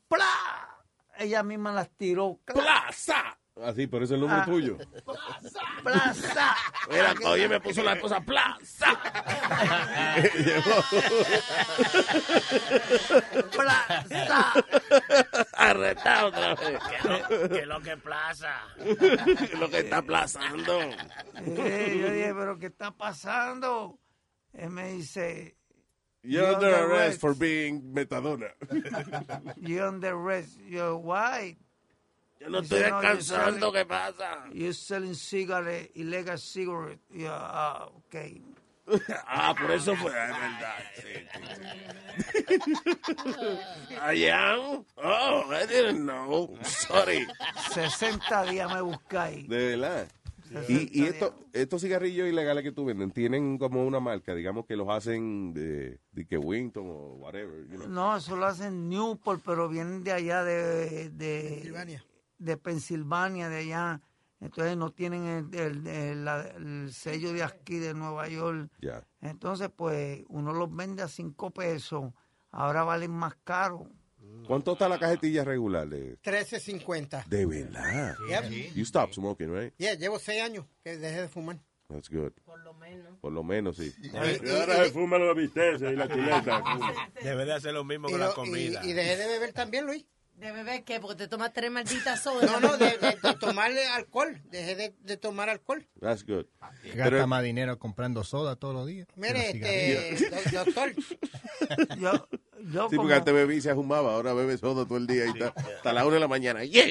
¡Pla! 0.06 0.24
Ella 1.18 1.42
misma 1.42 1.72
las 1.72 1.90
tiró. 1.96 2.38
¡Plaza! 2.44 3.38
Así, 3.64 3.86
por 3.86 4.02
eso 4.02 4.14
es 4.14 4.20
el 4.20 4.26
nombre 4.26 4.40
Ah. 4.42 4.44
tuyo. 4.44 4.76
¡Plaza! 5.82 6.54
Mira, 6.90 7.14
oye, 7.24 7.48
me 7.48 7.58
puso 7.60 7.82
la 7.82 7.94
esposa 7.94 8.20
Plaza. 8.20 8.86
¡Plaza! 13.52 14.52
Arretado 15.54 16.28
otra 16.28 16.54
vez. 16.54 16.78
¿Qué 17.50 17.58
es 17.60 17.66
lo 17.66 17.80
que 17.80 17.96
plaza? 17.96 18.52
lo 19.58 19.70
que 19.70 19.78
está 19.78 20.02
plazando. 20.02 20.80
Yo 20.80 21.64
dije, 21.64 22.34
¿pero 22.36 22.58
qué 22.58 22.66
está 22.66 22.90
pasando? 22.90 23.98
Él 24.52 24.70
me 24.70 24.88
dice, 24.92 25.56
You're 26.26 26.54
under 26.54 26.74
arrest 26.86 27.20
for 27.20 27.34
being 27.34 27.80
metadona. 27.94 28.50
You're 29.60 29.86
under 29.88 30.10
arrest. 30.14 30.58
You're 30.68 30.96
white. 30.96 31.56
Yo 32.40 32.48
no 32.50 32.60
estoy 32.60 32.68
said, 32.80 32.90
"No, 32.90 33.00
you're 33.02 33.16
descansando, 33.16 33.60
selling- 33.60 33.72
¿qué 33.72 33.84
pasa? 33.88 34.38
You're 34.52 34.72
selling 34.74 35.14
cigarette, 35.14 35.90
illegal 35.94 36.36
cigarette. 36.38 36.98
Yeah, 37.14 37.30
ah, 37.32 37.88
okay. 38.08 38.40
Ah, 39.26 39.54
por 39.58 39.70
eso 39.72 39.96
fue, 39.96 40.10
es 40.12 40.36
verdad. 40.38 40.84
Sí, 41.00 41.12
sí. 42.32 43.58
I 44.00 44.30
am? 44.30 44.84
Oh, 45.02 45.50
I 45.50 45.66
didn't 45.66 46.04
know. 46.04 46.54
Sorry. 46.62 47.26
60 47.72 48.44
días 48.46 48.72
me 48.72 48.80
buscáis. 48.82 49.48
De 49.48 49.76
verdad. 49.76 50.06
Y, 50.68 51.00
y 51.02 51.04
esto, 51.04 51.34
estos 51.52 51.82
cigarrillos 51.82 52.28
ilegales 52.28 52.62
que 52.62 52.72
tú 52.72 52.84
vendes 52.84 53.12
tienen 53.12 53.58
como 53.58 53.84
una 53.86 54.00
marca, 54.00 54.34
digamos 54.34 54.66
que 54.66 54.76
los 54.76 54.88
hacen 54.88 55.52
de, 55.54 56.00
de 56.12 56.26
que 56.26 56.38
Winton 56.38 56.86
o 56.88 57.14
whatever. 57.16 57.66
you 57.68 57.76
know. 57.76 57.88
No, 57.88 58.16
eso 58.16 58.36
lo 58.36 58.46
hacen 58.46 58.88
Newport, 58.88 59.42
pero 59.44 59.68
vienen 59.68 60.04
de 60.04 60.12
allá 60.12 60.44
de, 60.44 61.10
de 61.10 61.50
Pensilvania. 61.54 62.04
De 62.38 62.56
Pensilvania, 62.56 63.48
de 63.48 63.56
allá. 63.56 64.00
Entonces 64.40 64.76
no 64.76 64.90
tienen 64.90 65.24
el, 65.24 65.54
el- 65.58 65.86
el- 65.86 66.24
la- 66.24 66.42
el 66.56 66.92
sello 66.92 67.32
de 67.32 67.42
aquí 67.42 67.78
de 67.78 67.94
Nueva 67.94 68.28
York. 68.28 68.70
Ya. 68.80 69.02
Entonces, 69.22 69.70
pues, 69.74 70.22
uno 70.28 70.52
los 70.52 70.74
vende 70.74 71.02
a 71.02 71.08
5 71.08 71.50
pesos. 71.50 72.12
Ahora 72.50 72.84
valen 72.84 73.10
más 73.12 73.34
caro. 73.44 73.88
¿Cuánto 74.46 74.72
está 74.74 74.88
la 74.88 74.98
cajetilla 74.98 75.42
regular? 75.44 75.88
De, 75.88 76.18
13.50. 76.22 77.26
de 77.26 77.46
verdad. 77.46 78.16
Yep. 78.28 78.74
You 78.74 78.82
stop 78.84 79.12
smoking, 79.12 79.52
right? 79.52 79.74
Yeah, 79.78 79.94
llevo 79.94 80.18
seis 80.18 80.42
años 80.42 80.64
que 80.84 80.96
dejé 80.96 81.22
de 81.22 81.28
fumar. 81.28 81.58
That's 81.88 82.08
good. 82.10 82.32
Por 82.44 82.60
lo 82.64 82.74
menos. 82.74 83.16
Por 83.20 83.32
lo 83.32 83.42
menos, 83.44 83.76
sí. 83.76 83.92
Y 84.02 84.08
ahora 84.48 84.84
se 84.84 84.90
fuma 84.90 85.18
los 85.18 85.36
bisteces 85.36 85.92
y 85.92 85.96
la 85.96 86.08
chuleta. 86.08 86.62
Debe 87.22 87.44
de 87.44 87.52
hacer 87.54 87.72
lo 87.74 87.84
mismo 87.84 88.08
con 88.08 88.18
lo- 88.18 88.26
la 88.26 88.32
y- 88.32 88.34
comida. 88.34 88.84
y 88.84 88.92
dejé 88.92 89.16
de 89.16 89.26
beber 89.28 89.52
también, 89.52 89.86
Luis. 89.86 90.04
¿De 90.36 90.52
beber 90.52 90.84
qué? 90.84 91.00
Porque 91.00 91.16
te 91.16 91.28
tomas 91.28 91.52
tres 91.52 91.70
malditas 91.70 92.22
sodas. 92.22 92.50
No, 92.50 92.60
no, 92.60 92.76
de, 92.76 92.98
de- 92.98 93.16
de 93.22 93.34
tomarle 93.40 93.86
alcohol. 93.86 94.40
Dejé 94.50 94.76
de, 94.76 94.94
de 95.00 95.16
tomar 95.16 95.48
alcohol. 95.48 95.86
That's 96.00 96.24
good. 96.26 96.44
Gasta 96.60 97.04
Pero- 97.10 97.26
más 97.26 97.42
dinero 97.42 97.78
comprando 97.78 98.22
soda 98.22 98.56
todos 98.56 98.74
los 98.74 98.86
días. 98.86 99.08
Mire, 99.16 99.50
este, 99.50 100.16
cigarrillos. 100.16 100.52
do- 100.52 100.64
doctor, 100.64 100.94
Yo, 101.98 102.12
yo 102.12 102.28
Sí, 102.90 102.96
como- 102.96 103.02
porque 103.02 103.14
antes 103.14 103.32
bebí 103.34 103.56
y 103.56 103.60
se 103.62 103.74
fumaba, 103.74 104.14
ahora 104.14 104.34
bebe 104.34 104.56
soda 104.58 104.84
todo 104.84 104.98
el 104.98 105.06
día 105.06 105.24
y 105.26 105.30
está, 105.30 105.48
hasta 105.56 105.92
la 105.92 106.04
una 106.04 106.14
de 106.14 106.20
la 106.20 106.28
mañana. 106.28 106.64
yo 106.64 106.82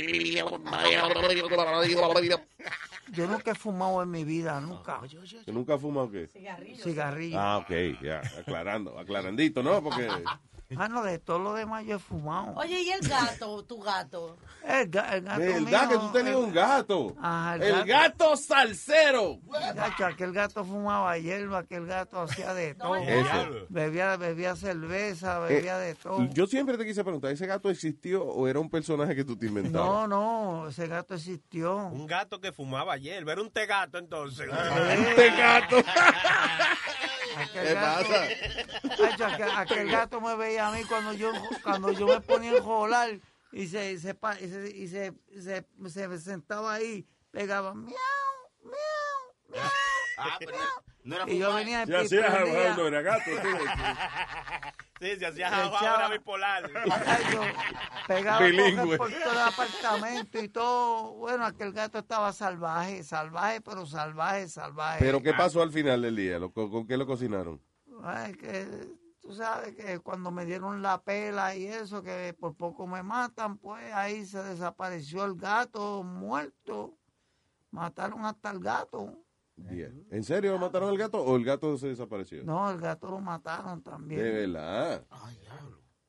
nunca 3.27 3.51
he 3.51 3.55
fumado 3.55 4.01
en 4.01 4.09
mi 4.11 4.23
vida, 4.23 4.59
nunca. 4.59 4.99
¿Tú 5.45 5.53
¿Nunca 5.53 5.75
has 5.75 5.81
fumado 5.81 6.09
qué? 6.11 6.27
Cigarrillo. 6.27 7.39
Ah, 7.39 7.57
ok, 7.59 7.71
ya, 8.01 8.21
aclarando, 8.39 8.97
aclarandito, 8.97 9.61
¿no? 9.63 9.83
Porque 9.83 10.07
Ah, 10.78 10.88
no, 10.88 11.03
de 11.03 11.20
todo 11.20 11.38
lo 11.38 11.53
demás 11.53 11.86
yo 11.86 11.97
he 11.97 11.99
fumado. 11.99 12.53
Oye, 12.55 12.82
¿y 12.82 12.89
el 12.89 13.07
gato, 13.07 13.63
tu 13.66 13.80
gato? 13.80 14.36
El, 14.63 14.89
ga- 14.89 15.13
el 15.13 15.22
gato 15.22 15.39
¿Verdad 15.39 15.61
mío, 15.61 15.89
que 15.89 15.97
tú 15.97 16.11
tenías 16.11 16.36
el- 16.36 16.43
un 16.43 16.51
gato? 16.53 17.16
Ajá, 17.22 17.55
El 17.57 17.86
gato 17.86 18.36
salsero. 18.36 19.38
Chacho, 19.76 20.05
aquel 20.07 20.34
gato 20.34 20.66
fumaba 20.66 21.16
hierba, 21.20 21.59
aquel 21.59 21.86
gato 21.86 22.22
hacía 22.22 22.53
de 22.55 22.74
todo. 22.74 22.95
Eso. 22.95 23.68
Bebía, 23.70 24.18
bebía 24.18 24.55
cerveza, 24.55 25.38
Eh, 25.47 25.53
bebía 25.53 25.78
de 25.78 25.93
todo. 25.93 26.28
Yo 26.34 26.47
siempre 26.47 26.78
te 26.80 26.86
quise 26.86 27.03
preguntar, 27.03 27.30
¿ese 27.32 27.45
gato 27.45 27.70
existió 27.70 28.24
o 28.24 28.47
era 28.47 28.59
un 28.59 28.70
personaje 28.72 29.16
que 29.16 29.24
tú 29.24 29.38
te 29.38 29.45
inventabas? 29.45 29.88
No, 29.88 30.07
no, 30.07 30.68
ese 30.70 30.88
gato 30.88 31.13
existió. 31.13 31.76
Un 31.78 32.07
gato 32.07 32.41
que 32.41 32.51
fumaba 32.51 32.97
hierba. 32.97 33.34
Era 33.34 33.41
un 33.43 33.51
tegato 33.51 33.99
entonces. 33.99 34.49
Un 34.49 35.16
tegato. 35.16 35.78
Aquel 37.36 37.67
¿Qué 37.67 37.73
gato- 37.73 38.07
pasa? 38.09 39.27
Aquel, 39.33 39.49
aquel 39.57 39.91
gato 39.91 40.21
me 40.21 40.36
veía 40.36 40.67
a 40.67 40.71
mí 40.71 40.83
cuando 40.86 41.13
yo, 41.13 41.31
cuando 41.63 41.91
yo 41.91 42.07
me 42.07 42.21
ponía 42.21 42.51
a 42.51 42.57
enjolar 42.57 43.19
y 43.51 43.67
se, 43.67 43.97
se, 43.99 44.15
y 44.75 44.88
se, 44.88 45.13
se- 45.41 45.65
se 45.89 46.19
sentaba 46.19 46.73
ahí, 46.73 47.05
pegaba 47.31 47.73
miau, 47.73 47.93
miau, 48.63 48.73
miau. 49.49 49.69
Ah, 50.17 50.36
pero 50.39 50.57
no 51.06 51.16
era 51.16 51.30
Y 51.32 51.38
yo 51.39 51.53
venía 51.53 51.86
Si 51.86 51.91
y 51.91 51.95
hacía 51.95 52.30
jabón, 52.32 52.76
no 52.78 52.88
era 52.88 53.01
gato. 53.01 53.32
tú. 53.41 53.47
Sí, 54.97 55.14
se 55.18 55.26
hacía 55.26 55.47
echaba- 55.49 55.97
era 55.97 56.08
bipolar. 56.10 56.72
Chacho, 57.03 57.41
pegaba 58.08 58.39
Bilingüe. 58.45 58.97
por 58.97 59.12
todo 59.12 59.32
el 59.34 59.39
apartamento 59.39 60.39
y 60.41 60.47
todo. 60.47 61.14
Bueno, 61.16 61.45
aquel 61.45 61.74
gato 61.74 61.99
estaba 61.99 62.32
salvaje, 62.32 63.03
salvaje, 63.03 63.60
pero 63.60 63.86
salvaje, 63.86 64.47
salvaje. 64.47 64.99
¿Pero 64.99 65.22
qué 65.22 65.34
pasó 65.34 65.62
al 65.62 65.72
final 65.72 66.01
del 66.01 66.16
día? 66.16 66.39
¿Lo- 66.39 66.53
¿Con, 66.53 66.72
con 66.72 66.88
qué 66.88 66.95
lo 66.95 67.06
cocinaron? 67.06 67.62
Ay, 68.03 68.36
que 68.36 68.66
tú 69.22 69.34
sabes 69.36 69.76
que 69.76 69.99
cuando 69.99 70.32
me 70.32 70.45
dieron 70.45 70.82
la 70.82 71.01
pela 71.01 71.53
y 71.58 71.68
eso, 71.68 72.01
que 72.01 72.34
por 72.39 72.56
poco 72.56 72.88
me 72.88 73.03
matan, 73.03 73.58
pues 73.58 73.93
ahí 73.93 74.26
se 74.26 74.41
desapareció 74.43 75.26
el 75.26 75.36
gato 75.36 76.03
muerto. 76.03 76.97
Mataron 77.72 78.26
hasta 78.26 78.49
el 78.51 78.60
gato. 78.60 79.14
Bien. 79.58 80.06
¿En 80.12 80.24
serio 80.24 80.58
mataron 80.58 80.89
al 80.89 80.97
gato 80.97 81.24
o 81.24 81.36
el 81.36 81.45
gato 81.45 81.78
se 81.78 81.88
desapareció? 81.88 82.43
No, 82.43 82.70
el 82.70 82.80
gato 82.80 83.10
lo 83.10 83.20
mataron 83.20 83.82
también. 83.82 84.22
De 84.22 84.32
verdad. 84.32 85.06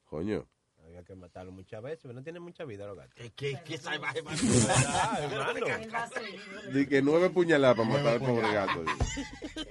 Coño. 0.05 0.47
Había 0.85 1.03
que 1.03 1.17
matarlo 1.17 1.53
muchas 1.53 1.83
veces, 1.83 2.01
pero 2.03 2.15
no 2.15 2.23
tiene 2.23 2.39
mucha 2.39 2.65
vida 2.65 2.87
los 2.87 2.97
gatos. 2.97 3.15
¿Qué, 3.35 3.59
qué 3.65 3.77
salvaje 3.77 4.23
más? 4.23 4.41
Di 6.73 6.87
que 6.87 7.03
nueve 7.03 7.29
puñaladas 7.31 7.77
para 7.77 7.89
matar 7.89 8.15
al 8.15 8.21
pobre 8.21 8.53
gato. 8.53 8.85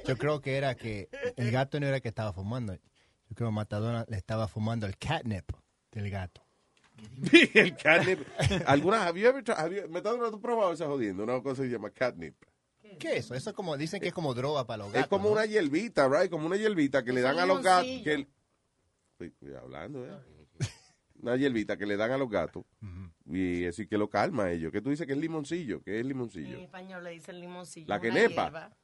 Yo 0.06 0.18
creo 0.18 0.42
que 0.42 0.58
era 0.58 0.76
que 0.76 1.10
el 1.38 1.52
gato 1.52 1.80
no 1.80 1.88
era 1.88 2.02
que 2.02 2.10
estaba 2.10 2.34
fumando. 2.34 2.74
Yo 2.74 3.36
creo 3.36 3.50
que 3.50 3.56
Matadona 3.56 4.06
le 4.08 4.18
estaba 4.18 4.48
fumando 4.48 4.86
el 4.86 4.98
catnip 4.98 5.52
del 5.92 6.10
gato. 6.10 6.46
el 7.54 7.76
catnip. 7.76 8.20
¿Alguna, 8.68 9.12
Metadona, 9.12 10.30
¿tú 10.30 10.36
has 10.36 10.42
probado 10.42 10.74
esa 10.74 10.86
jodiendo? 10.86 11.24
Una 11.24 11.42
cosa 11.42 11.62
que 11.62 11.70
se 11.70 11.74
llama 11.74 11.92
catnip. 11.92 12.36
¿Qué 12.98 13.14
es 13.18 13.26
eso? 13.26 13.36
Eso 13.36 13.50
es 13.50 13.56
como, 13.56 13.78
dicen 13.78 14.00
que 14.02 14.08
es 14.10 14.14
como 14.14 14.34
droga 14.34 14.66
para 14.66 14.84
los 14.84 14.88
gatos. 14.88 15.04
Es 15.04 15.08
como 15.08 15.26
¿no? 15.26 15.32
una 15.34 15.46
hierbita, 15.46 16.08
right? 16.08 16.30
Como 16.30 16.46
una 16.48 16.56
hierbita 16.58 17.04
que 17.04 17.14
le 17.14 17.22
dan 17.22 17.39
a 17.39 17.46
los 17.46 17.62
gatos. 17.64 17.86
Que 18.04 18.14
el- 18.14 18.28
Estoy- 19.20 19.54
hablando, 19.56 20.06
¿eh? 20.06 20.12
Una 21.22 21.38
hierbita 21.38 21.78
que 21.78 21.86
le 21.86 21.96
dan 21.98 22.12
a 22.12 22.18
los 22.18 22.30
gatos. 22.30 22.66
Y 23.26 23.66
así 23.66 23.88
que 23.88 23.98
lo 23.98 24.10
calma 24.10 24.43
a 24.46 24.52
ellos. 24.52 24.72
Que 24.72 24.82
tú 24.82 24.89
dices 24.89 25.08
que 25.08 25.14
es 25.14 25.20
limoncillo. 25.20 25.82
que 25.82 25.96
es 25.96 26.02
En 26.02 26.08
limoncillo? 26.10 26.58
español 26.60 27.04
le 27.04 27.12
dicen 27.12 27.39
limoncillo. 27.39 27.88
La 27.88 28.00
quenepa. 28.00 28.43
hierba. 28.43 28.78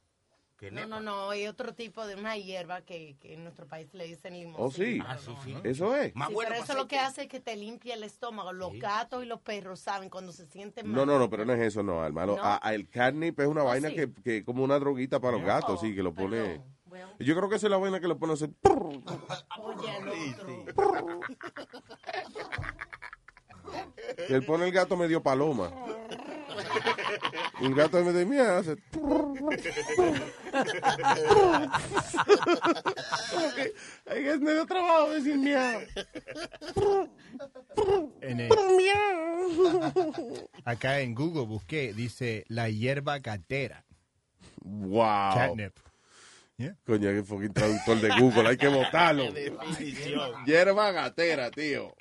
No, 0.70 0.86
no, 0.86 1.00
no, 1.00 1.30
hay 1.30 1.46
otro 1.48 1.74
tipo 1.74 2.06
de 2.06 2.14
una 2.14 2.36
hierba 2.36 2.82
que, 2.82 3.16
que 3.20 3.34
en 3.34 3.42
nuestro 3.42 3.66
país 3.66 3.88
le 3.94 4.04
dicen 4.06 4.34
limoncillo. 4.34 4.64
Oh, 4.64 4.70
sí. 4.70 5.00
Ah, 5.04 5.18
sí, 5.18 5.34
sí. 5.44 5.56
Eso 5.64 5.96
es. 5.96 6.14
Más 6.14 6.28
Sí, 6.28 6.34
bueno 6.34 6.50
pero 6.50 6.60
para 6.62 6.72
eso 6.72 6.82
lo 6.82 6.88
que 6.88 6.98
hace 6.98 7.22
es 7.22 7.28
que 7.28 7.40
te 7.40 7.56
limpia 7.56 7.94
el 7.94 8.04
estómago. 8.04 8.52
Los 8.52 8.72
gatos 8.78 9.22
y 9.24 9.26
los 9.26 9.40
perros 9.40 9.80
saben 9.80 10.08
cuando 10.08 10.30
se 10.32 10.46
sienten 10.46 10.86
mal. 10.86 10.94
No, 10.94 11.06
no, 11.06 11.18
no, 11.18 11.28
pero 11.28 11.44
no 11.44 11.52
es 11.52 11.60
eso, 11.60 11.82
no, 11.82 12.04
hermano. 12.04 12.36
¿No? 12.36 12.42
A- 12.42 12.60
a 12.62 12.74
el 12.74 12.88
catnip 12.88 13.40
es 13.40 13.46
una 13.46 13.62
Oh, 13.62 13.66
vaina 13.66 13.88
sí. 13.88 13.94
que, 13.96 14.12
que 14.22 14.36
es 14.38 14.44
como 14.44 14.62
una 14.62 14.78
droguita 14.78 15.18
para 15.20 15.36
los 15.36 15.44
gatos, 15.46 15.80
sí, 15.80 15.94
que 15.94 16.02
lo 16.02 16.14
pone. 16.14 16.60
Yo 17.18 17.34
creo 17.36 17.48
que 17.48 17.56
esa 17.56 17.66
es 17.66 17.70
la 17.70 17.78
vaina 17.78 18.00
que 18.00 18.08
lo 18.08 18.18
pone 18.18 18.32
a 18.32 18.34
hacer. 18.34 18.50
Oye, 19.58 19.96
el 19.98 20.08
otro. 20.34 21.20
Que 24.28 24.34
él 24.34 24.44
pone 24.44 24.66
el 24.66 24.72
gato 24.72 24.96
medio 24.96 25.22
paloma. 25.22 25.72
El 27.60 27.74
gato 27.74 28.02
me 28.04 28.12
de 28.12 28.24
mía 28.26 28.58
hace. 28.58 28.76
Como 28.92 29.50
que 33.54 33.72
ahí 34.10 34.26
es 34.28 34.40
medio 34.40 34.66
trabajo 34.66 35.10
decir 35.10 35.36
miau. 35.38 35.80
En 38.20 38.40
el- 38.40 38.50
acá 40.64 41.00
en 41.00 41.14
Google 41.14 41.46
busqué, 41.46 41.92
dice 41.94 42.44
la 42.48 42.68
hierba 42.68 43.18
gatera. 43.18 43.84
Wow. 44.64 45.34
Catnip. 45.34 45.76
Coño, 46.86 47.08
que 47.10 47.24
fucking 47.24 47.52
traductor 47.52 48.00
de 48.00 48.08
Google, 48.20 48.48
hay 48.48 48.56
que 48.56 48.68
votarlo. 48.68 49.32
definición. 49.32 50.44
Hierba 50.46 50.92
gatera, 50.92 51.50
tío. 51.50 51.94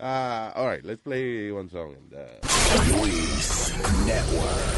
Ah, 0.00 0.52
all 0.54 0.66
right, 0.66 0.84
let's 0.84 1.00
play 1.00 1.50
one 1.52 1.68
song. 1.68 1.94
And, 1.94 2.14
uh, 2.14 2.26
Luis 2.96 3.72
Network. 4.06 4.74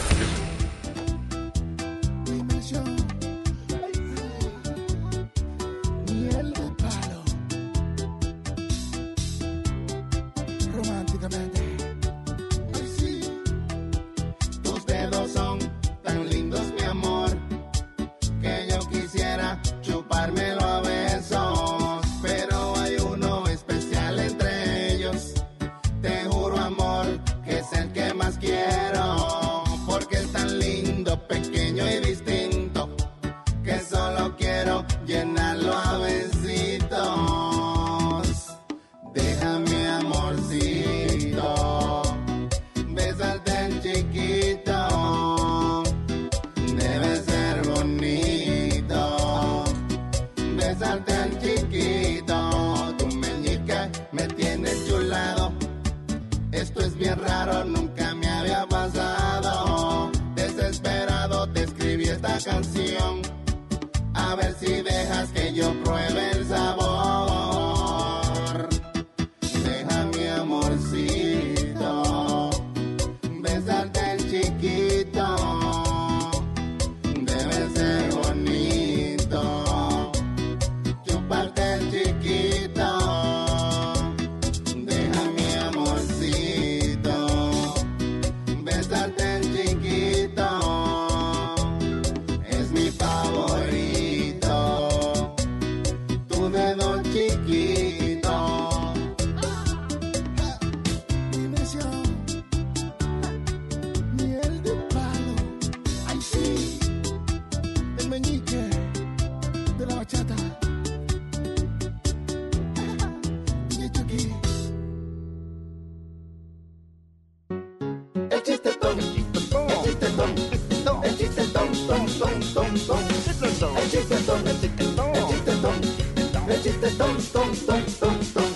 Chiste 126.66 126.98
ton, 126.98 127.14
ton, 127.32 127.50
ton, 127.66 127.84
ton, 128.00 128.18
ton, 128.34 128.48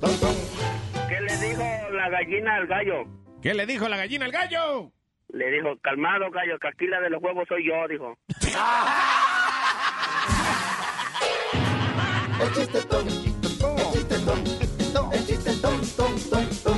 ton, 0.00 0.14
ton. 0.20 0.36
¿Qué 1.08 1.20
le 1.20 1.36
dijo 1.36 1.64
la 1.92 2.10
gallina 2.10 2.56
al 2.56 2.66
gallo? 2.66 3.06
¿Qué 3.42 3.54
le 3.54 3.64
dijo 3.66 3.88
la 3.88 3.96
gallina 3.96 4.26
al 4.26 4.32
gallo? 4.32 4.92
Le 5.30 5.50
dijo, 5.50 5.76
calmado 5.82 6.30
gallo, 6.30 6.58
que 6.58 6.68
aquí 6.68 6.86
la 6.86 7.00
de 7.00 7.08
los 7.10 7.22
huevos 7.22 7.46
soy 7.48 7.66
yo, 7.66 7.88
dijo. 7.88 8.18
El 12.40 12.52
chiste 12.52 12.82
ton, 12.82 13.06
el 13.08 13.14
chiste 13.14 13.58
ton, 13.58 13.78
el 15.12 15.26
chiste 15.26 15.52
ton, 15.60 15.80
ton, 15.96 16.16
ton, 16.30 16.30
ton, 16.30 16.48
ton, 16.62 16.62
ton, 16.62 16.77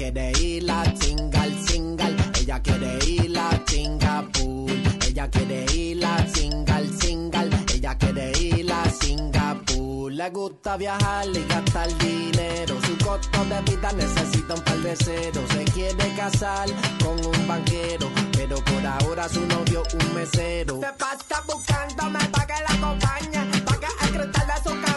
quiere 0.00 0.32
ir 0.40 0.70
a 0.70 0.82
single, 0.96 1.52
single. 1.66 2.16
Ella 2.40 2.58
quiere 2.62 2.98
ir 3.06 3.38
a 3.38 3.50
Singapur. 3.66 4.70
Ella 5.06 5.28
quiere 5.28 5.66
ir 5.74 6.02
a 6.02 6.26
single, 6.26 6.88
single. 6.98 7.50
Ella 7.74 7.94
quiere 7.98 8.32
ir 8.40 8.72
a 8.72 8.90
Singapur. 8.90 10.10
Le 10.10 10.30
gusta 10.30 10.78
viajar 10.78 11.26
y 11.26 11.44
gastar 11.46 11.88
dinero. 11.98 12.78
Su 12.86 12.96
costo 13.04 13.44
de 13.44 13.60
vida 13.70 13.92
necesita 13.92 14.54
un 14.54 14.62
par 14.62 14.78
de 14.78 14.96
ceros. 14.96 15.50
Se 15.50 15.64
quiere 15.64 16.14
casar 16.16 16.68
con 17.04 17.16
un 17.22 17.46
banquero. 17.46 18.08
Pero 18.32 18.56
por 18.64 18.86
ahora 18.86 19.28
su 19.28 19.44
novio 19.48 19.82
un 19.92 20.14
mesero. 20.14 20.80
Se 20.80 20.92
pasa 20.94 21.42
buscándome 21.46 22.20
pa' 22.32 22.46
que 22.46 22.54
la 22.66 22.74
acompañe. 22.74 23.62
Pa' 23.66 23.78
que 23.78 24.18
de 24.18 24.56
su 24.64 24.80
cajón 24.80 24.89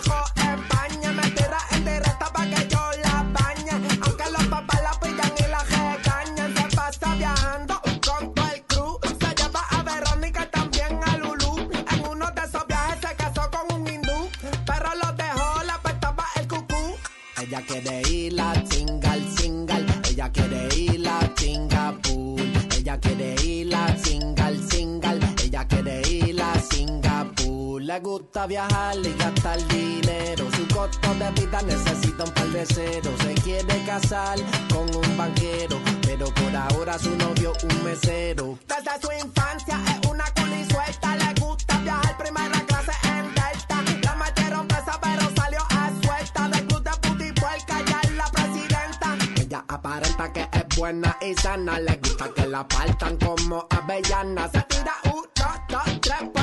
Le 27.93 27.99
gusta 27.99 28.47
viajar 28.47 28.95
y 28.97 29.13
gastar 29.13 29.67
dinero. 29.67 30.49
Su 30.57 30.67
costo 30.73 31.13
de 31.13 31.29
vida 31.39 31.61
necesita 31.61 32.23
un 32.23 32.31
par 32.31 32.47
de 32.47 32.65
ceros. 32.65 33.13
Se 33.21 33.35
quiere 33.35 33.83
casar 33.85 34.39
con 34.73 34.89
un 34.95 35.15
banquero. 35.15 35.79
Pero 36.01 36.25
por 36.33 36.55
ahora 36.55 36.97
su 36.97 37.15
novio 37.17 37.53
un 37.61 37.83
mesero. 37.83 38.57
Desde 38.67 38.99
su 38.99 39.11
infancia 39.23 39.79
es 39.85 40.09
una 40.09 40.23
culi 40.33 40.65
suelta. 40.71 41.15
Le 41.17 41.39
gusta 41.39 41.77
viajar 41.81 42.17
primera 42.17 42.59
clase 42.65 42.93
en 43.09 43.25
Delta. 43.35 43.83
La 44.01 44.15
metieron 44.15 44.67
presa 44.67 44.99
pero 44.99 45.29
salió 45.35 45.59
a 45.69 45.91
suelta. 46.01 46.49
Del 46.49 46.65
club 46.65 46.83
de 46.83 46.91
puti 47.07 47.31
puerca 47.39 47.75
ya 47.85 47.99
es 48.05 48.11
la 48.15 48.25
presidenta. 48.25 49.17
Ella 49.39 49.65
aparenta 49.67 50.33
que 50.33 50.49
es 50.51 50.77
buena 50.77 51.15
y 51.21 51.35
sana. 51.35 51.79
Le 51.79 51.97
gusta 51.97 52.27
que 52.33 52.47
la 52.47 52.67
partan 52.67 53.17
como 53.17 53.67
avellana. 53.69 54.49
Se 54.49 54.63
tira 54.63 54.95
uno, 55.13 55.27
dos, 55.69 56.01
tres 56.01 56.42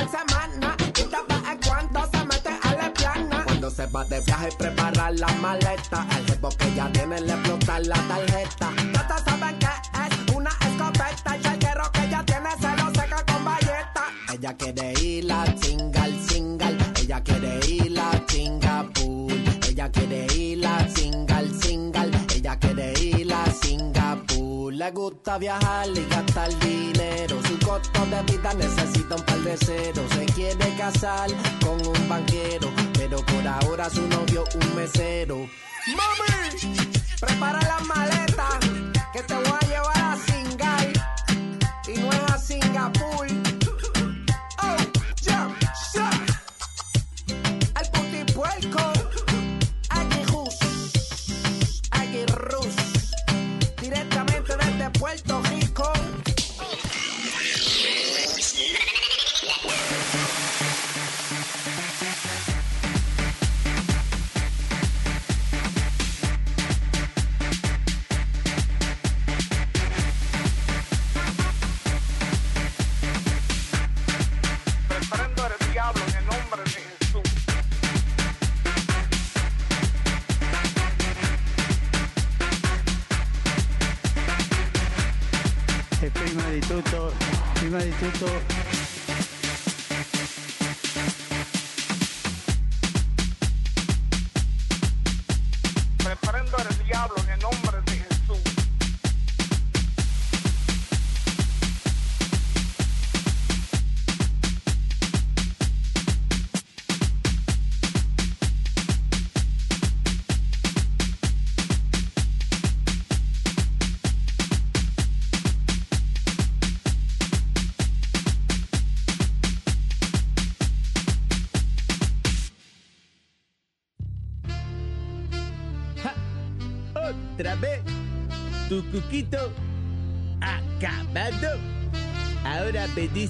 va 3.87 4.03
de 4.05 4.19
viaje 4.21 4.49
prepara 4.57 5.11
la 5.11 5.27
maleta. 5.41 6.05
El 6.17 6.25
jefe 6.25 6.57
que 6.57 6.75
ya 6.75 6.91
tiene 6.91 7.21
le 7.21 7.33
explota 7.33 7.79
la 7.79 7.95
tarjeta. 7.95 8.69
Todos 8.93 9.21
saben 9.23 9.59
que 9.59 9.67
es 9.67 10.35
una 10.35 10.49
escopeta. 10.49 11.35
El 11.35 11.41
charquero 11.41 11.91
que 11.91 12.09
ya 12.09 12.23
tiene 12.25 12.49
se 12.59 12.75
lo 12.77 12.93
seca 12.93 13.25
con 13.25 13.45
valleta. 13.45 14.03
Ella 14.33 14.53
quiere 14.57 14.93
ir 15.01 15.31
a 15.31 15.45
single, 15.57 16.00
Le 24.81 24.89
gusta 24.89 25.37
viajar 25.37 25.87
y 25.89 26.03
gastar 26.09 26.49
dinero. 26.57 27.39
Su 27.47 27.59
costo 27.59 28.03
de 28.07 28.23
vida 28.23 28.51
necesita 28.55 29.13
un 29.15 29.21
par 29.25 29.37
de 29.41 29.55
ceros. 29.55 30.11
Se 30.11 30.25
quiere 30.25 30.75
casar 30.75 31.29
con 31.63 31.85
un 31.85 32.09
banquero. 32.09 32.67
Pero 32.95 33.17
por 33.17 33.47
ahora 33.47 33.87
su 33.91 34.01
novio 34.07 34.43
un 34.55 34.75
mesero. 34.75 35.37
¡Mami! 35.85 36.73
Prepara 37.19 37.61
las 37.61 37.85
maletas. 37.85 38.59
Que 39.13 39.21
te 39.21 39.35
voy 39.35 39.59
a 39.61 39.67
llevar 39.67 39.97
a 39.97 40.17
Singai. 40.25 40.93
Y 41.87 41.99
no 41.99 42.11
es 42.11 42.31
a 42.31 42.37
Singapur. 42.39 43.27
Oh, 44.63 44.77
jump, 45.23 45.55
shot. 45.93 46.15
El 47.79 47.91
putipuerco. 47.91 48.80
Prima 88.21 88.50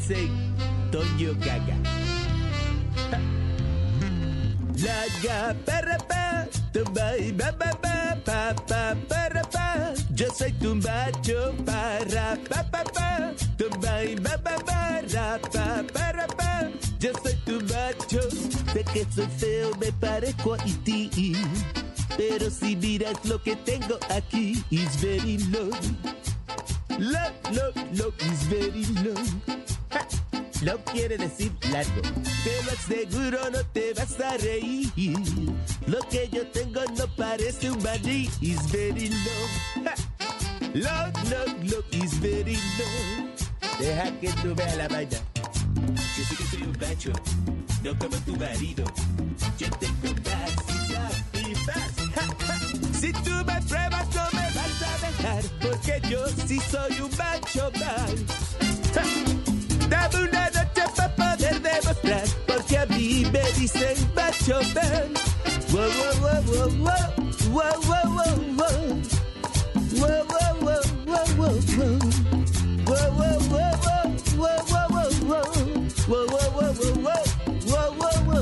Dicen 0.01 0.55
Toño 0.91 1.33
Gaga. 1.35 1.77
La 4.81 5.05
ga 5.21 5.53
para 5.63 5.97
pa, 6.09 6.47
tumba 6.73 7.17
y 7.17 7.31
ba 7.31 7.51
ba 7.51 7.71
ba 7.83 8.17
pa 8.25 8.55
pa 8.67 8.95
para 9.07 9.43
pa. 9.43 9.93
Yo 10.15 10.25
soy 10.33 10.53
tu 10.53 10.73
macho 10.73 11.53
para 11.65 12.35
pa 12.49 12.63
pa 12.71 12.83
pa, 12.83 13.33
tumba 13.57 14.03
y 14.03 14.15
ba 14.15 14.37
ba 14.37 14.57
ba 14.65 15.01
ra 15.13 15.39
pa 15.53 15.83
para 15.93 16.25
pa. 16.25 16.67
Yo 16.99 17.11
soy 17.21 17.35
tu 17.45 17.61
macho, 17.69 18.21
sé 18.73 18.83
que 18.91 19.05
soy 19.13 19.27
feo, 19.37 19.69
me 19.79 19.91
parezco 19.91 20.55
a 20.55 20.57
ti. 20.83 21.35
Pero 22.17 22.49
si 22.49 22.75
miras 22.75 23.23
lo 23.25 23.39
que 23.41 23.55
tengo 23.55 23.99
aquí, 24.09 24.63
is 24.71 24.95
very 24.99 25.37
low. 25.51 25.69
Low, 26.99 27.31
low, 27.51 27.71
low, 27.93 28.13
is 28.19 28.43
very 28.47 28.85
low. 29.03 29.15
Ja. 29.89 30.07
No 30.63 30.77
quiere 30.85 31.17
decir 31.17 31.51
largo. 31.71 32.01
Te 32.43 32.63
lo 32.65 32.71
aseguro, 32.71 33.49
no 33.51 33.63
te 33.73 33.93
vas 33.93 34.19
a 34.19 34.37
reír. 34.37 34.91
Lo 35.87 35.99
que 36.09 36.29
yo 36.31 36.45
tengo 36.47 36.81
no 36.97 37.07
parece 37.15 37.71
un 37.71 37.81
maní. 37.81 38.29
Is 38.41 38.71
very 38.71 39.09
low. 39.09 39.83
Ja. 39.83 39.95
Low, 40.73 41.11
low, 41.29 41.45
low, 41.63 41.83
is 41.91 42.19
very 42.19 42.55
low. 42.55 43.31
Deja 43.79 44.11
que 44.19 44.29
tú 44.41 44.53
veas 44.55 44.77
la 44.77 44.87
vaina. 44.87 45.17
Yo 46.17 46.23
sé 46.23 46.35
que 46.35 46.45
soy 46.45 46.61
un 46.63 46.77
macho, 46.79 47.11
no 47.83 47.97
como 47.97 48.17
tu 48.17 48.35
marido. 48.35 48.83
Yo 49.57 49.67
tengo 49.79 50.13
más 50.23 50.51
y 50.69 50.93
más 50.93 51.15
y 51.33 51.55
más. 51.65 52.99
Si 52.99 53.11
tú 53.11 53.30
yo 56.11 56.27
sí 56.45 56.59
soy 56.69 56.99
un 56.99 57.09
macho 57.17 57.71
mal. 57.79 58.15
¡Ja! 58.93 59.03
Dame 59.87 60.17
una 60.27 60.49
noche 60.49 60.83
para 60.97 61.15
poder 61.15 61.61
demostrar, 61.61 62.25
porque 62.45 62.77
a 62.77 62.85
mí 62.87 63.25
me 63.31 63.41
dicen 63.57 63.95
macho 64.13 64.59
mal. 64.75 65.09
Wow, 65.71 65.89
wow, 65.99 66.15
wow, 66.21 66.41
wow, 66.51 66.69
wow, 67.49 67.75
wow, 67.87 67.87
wow, 67.87 68.03
wow. 68.57 69.01
Wow, 69.99 70.21
wow, 70.31 70.53
wow, 70.61 70.83
wow, 71.07 71.27
wow, 71.37 71.55
wow. 71.77 71.95
Wow, 72.85 73.07
wow, 73.07 73.39
wow, 73.39 73.71
wow, 76.91 77.23
wow, 77.67 77.89
wow, 77.97 78.15
wow. 78.27 78.41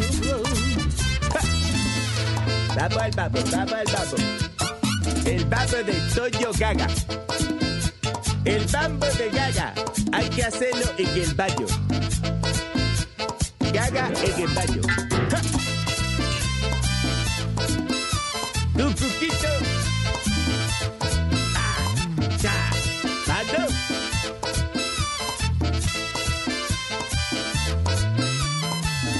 El 5.30 5.46
babo 5.46 5.78
de 5.86 5.94
Toño 6.16 6.52
Gaga. 6.58 6.88
El 8.46 8.66
bambo 8.66 9.06
de 9.06 9.30
Gaga 9.30 9.76
hay 10.12 10.28
que 10.30 10.44
hacerlo 10.44 10.86
en 10.98 11.08
el 11.08 11.36
baño. 11.36 11.68
Gaga 13.72 14.12
en 14.26 14.42
el 14.42 14.48
baño. 14.56 14.82
¡Ja! 15.30 15.42
Tu. 18.76 18.88
Ah. 21.56 21.78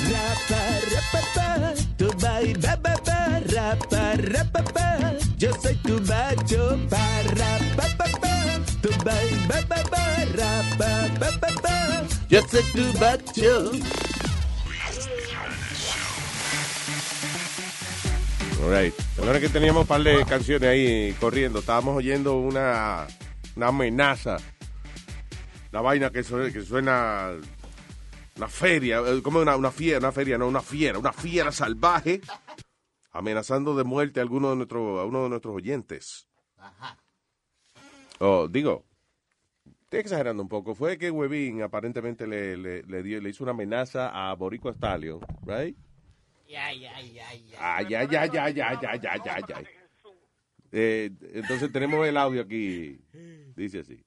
Rapa, 0.10 0.62
rapa, 0.92 1.22
pa. 1.36 1.48
Tu 1.98 2.08
ba, 2.18 2.40
ba, 2.82 2.96
ba. 3.06 3.18
Rapa, 3.54 4.14
rapa, 4.18 4.64
pa. 4.74 5.09
Yo 5.40 5.54
soy 5.62 5.76
tu 5.78 6.02
macho. 6.02 6.78
Para, 6.90 7.60
pa, 7.78 7.88
pa, 7.98 8.20
pa. 8.20 8.60
Tu 8.82 8.90
bai, 9.06 9.30
ba, 9.48 9.62
ba, 9.70 9.84
ba. 9.90 10.04
Rapa, 10.36 10.92
pa, 11.18 11.30
pa, 11.40 11.62
pa. 11.62 12.04
Yo 12.28 12.42
soy 12.42 12.64
tu 12.74 13.00
macho. 13.00 13.72
Ahora 19.18 19.40
que 19.40 19.48
teníamos 19.48 19.84
un 19.84 19.88
par 19.88 20.04
de 20.04 20.26
canciones 20.26 20.70
ahí 20.70 21.16
corriendo, 21.22 21.60
estábamos 21.60 21.96
oyendo 21.96 22.36
una, 22.36 23.08
una 23.56 23.68
amenaza. 23.68 24.38
Una 25.72 25.82
vaina 25.82 26.10
que 26.10 26.22
suena, 26.22 26.52
que 26.52 26.64
suena 26.64 27.32
una 28.36 28.48
feria, 28.50 29.00
eh, 29.06 29.22
como 29.22 29.40
una, 29.40 29.56
una 29.56 29.72
fiera, 29.72 30.00
una 30.00 30.12
feria, 30.12 30.38
no, 30.38 30.48
una 30.48 30.62
fiera, 30.62 31.00
una 31.00 31.14
fiera 31.14 31.52
salvaje, 31.52 32.22
amenazando 33.20 33.76
de 33.76 33.84
muerte 33.84 34.22
a 34.22 34.24
alguno 34.24 34.50
de 34.50 34.56
nuestros, 34.56 34.98
a 34.98 35.04
uno 35.04 35.24
de 35.24 35.30
nuestros 35.30 35.54
oyentes. 35.54 36.26
Oh, 38.20 38.48
digo, 38.48 38.86
estoy 39.84 40.00
exagerando 40.00 40.42
un 40.42 40.48
poco. 40.48 40.74
Fue 40.74 40.98
que 40.98 41.12
Webin 41.12 41.62
aparentemente 41.62 42.26
le, 42.26 42.56
le, 42.56 42.82
le 42.84 43.04
dio, 43.04 43.20
le 43.20 43.30
hizo 43.30 43.44
una 43.44 43.52
amenaza 43.52 44.10
a 44.10 44.34
Boricua 44.36 44.74
Stallion, 44.74 45.20
right? 45.46 45.76
Ya, 46.48 46.72
ya, 46.72 47.00
ya, 47.02 47.34
ya. 47.34 47.58
Ah, 47.60 47.82
ya, 47.82 48.04
ya, 48.06 48.26
ya, 48.26 48.50
ya, 48.50 48.82
ya, 48.82 48.96
ya, 48.96 49.16
ya, 49.24 49.40
ya. 49.48 49.64
Eh, 50.72 51.12
entonces 51.34 51.72
tenemos 51.74 52.08
el 52.08 52.16
audio 52.16 52.42
aquí. 52.42 53.02
Dice 53.54 53.80
así. 53.80 54.02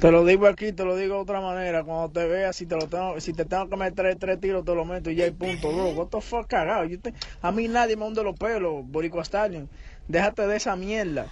Te 0.00 0.10
lo 0.12 0.24
digo 0.24 0.46
aquí, 0.46 0.72
te 0.72 0.84
lo 0.84 0.94
digo 0.96 1.14
de 1.16 1.20
otra 1.22 1.40
manera. 1.40 1.82
Cuando 1.82 2.10
te 2.10 2.26
veas, 2.26 2.54
si 2.56 2.66
te 2.66 2.76
lo 2.76 2.86
tengo, 2.88 3.18
si 3.20 3.32
te 3.32 3.44
tengo 3.44 3.68
que 3.68 3.76
meter 3.76 4.16
tres 4.16 4.38
tiros, 4.40 4.64
te 4.64 4.74
lo 4.74 4.84
meto 4.84 5.10
y 5.10 5.14
ya 5.16 5.24
hay 5.24 5.30
punto, 5.30 5.72
bro. 5.72 5.88
What 5.90 6.08
the 6.08 6.20
fuck, 6.20 6.46
cagado. 6.46 6.86
Te- 7.00 7.14
a 7.40 7.50
mí 7.50 7.66
nadie 7.66 7.96
me 7.96 8.04
hunde 8.04 8.22
los 8.22 8.38
pelos, 8.38 8.84
Boricua 8.84 9.24
Stallion. 9.24 9.68
Déjate 10.08 10.46
de 10.46 10.56
esa 10.56 10.76
mierda. 10.76 11.26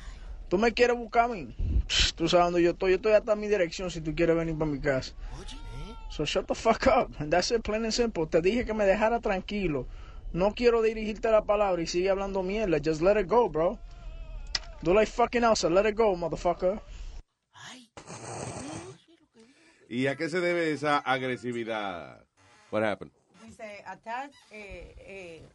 ¿Tú 0.49 0.57
me 0.57 0.73
quieres 0.73 0.97
buscar 0.97 1.25
a 1.27 1.29
mí? 1.35 1.55
Tú 2.17 2.29
sabes 2.29 2.47
dónde 2.47 2.63
yo 2.63 2.71
estoy. 2.71 2.91
Yo 2.93 2.97
estoy 2.97 3.13
hasta 3.13 3.37
mi 3.37 3.49
dirección 3.49 3.91
si 3.91 4.01
tú 4.01 4.15
quieres 4.15 4.35
venir 4.35 4.57
para 4.57 4.71
mi 4.71 4.81
casa. 4.81 5.13
So 6.11 6.25
shut 6.25 6.47
the 6.47 6.55
fuck 6.55 6.87
up. 6.87 7.15
That's 7.29 7.51
it, 7.51 7.61
plain 7.63 7.85
and 7.85 7.93
simple. 7.93 8.27
Te 8.27 8.41
dije 8.41 8.65
que 8.65 8.73
me 8.73 8.87
dejara 8.87 9.21
tranquilo. 9.21 9.87
No 10.33 10.55
quiero 10.55 10.81
dirigirte 10.81 11.31
la 11.31 11.43
palabra 11.43 11.83
y 11.83 11.87
sigue 11.87 12.09
hablando 12.09 12.43
mierda. 12.43 12.79
Just 12.83 13.03
let 13.03 13.21
it 13.21 13.29
go, 13.29 13.51
bro. 13.51 13.79
Do 14.83 14.95
like 14.95 15.11
fucking 15.11 15.45
else. 15.45 15.69
Let 15.69 15.87
it 15.87 15.97
go, 15.97 16.17
motherfucker. 16.17 16.81
¿Y 19.89 20.07
a 20.07 20.17
qué 20.17 20.29
se 20.29 20.41
debe 20.41 20.73
esa 20.73 20.99
agresividad? 20.99 22.25
What 22.71 22.85
happened? 22.85 23.13
Dice, 23.45 23.83
attach, 23.87 24.33
eh, 24.51 24.95
eh, 24.99 25.49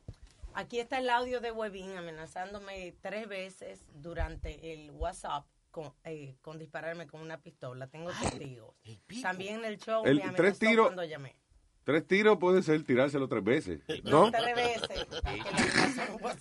aquí 0.55 0.79
está 0.79 0.97
el 0.97 1.09
audio 1.09 1.39
de 1.39 1.51
Webin 1.51 1.95
amenazándome 1.97 2.95
tres 3.01 3.27
veces 3.27 3.85
durante 3.93 4.73
el 4.73 4.89
WhatsApp 4.91 5.45
con, 5.69 5.93
eh, 6.03 6.35
con 6.41 6.57
dispararme 6.57 7.05
con 7.05 7.21
una 7.21 7.37
pistola. 7.39 7.87
Tengo 7.87 8.09
testigos. 8.19 8.73
También 9.21 9.59
en 9.59 9.65
el 9.65 9.77
show 9.77 10.03
El- 10.05 10.15
me 10.17 10.23
amenazó 10.23 10.37
tres 10.43 10.59
tiros- 10.59 10.85
cuando 10.87 11.03
llamé. 11.03 11.35
Tres 11.83 12.07
tiros 12.07 12.37
puede 12.37 12.63
ser 12.63 12.81
tirárselo 12.83 13.27
tres 13.27 13.43
veces, 13.43 13.81
¿no? 14.05 14.31
Tres 14.31 14.55
veces. 14.55 15.07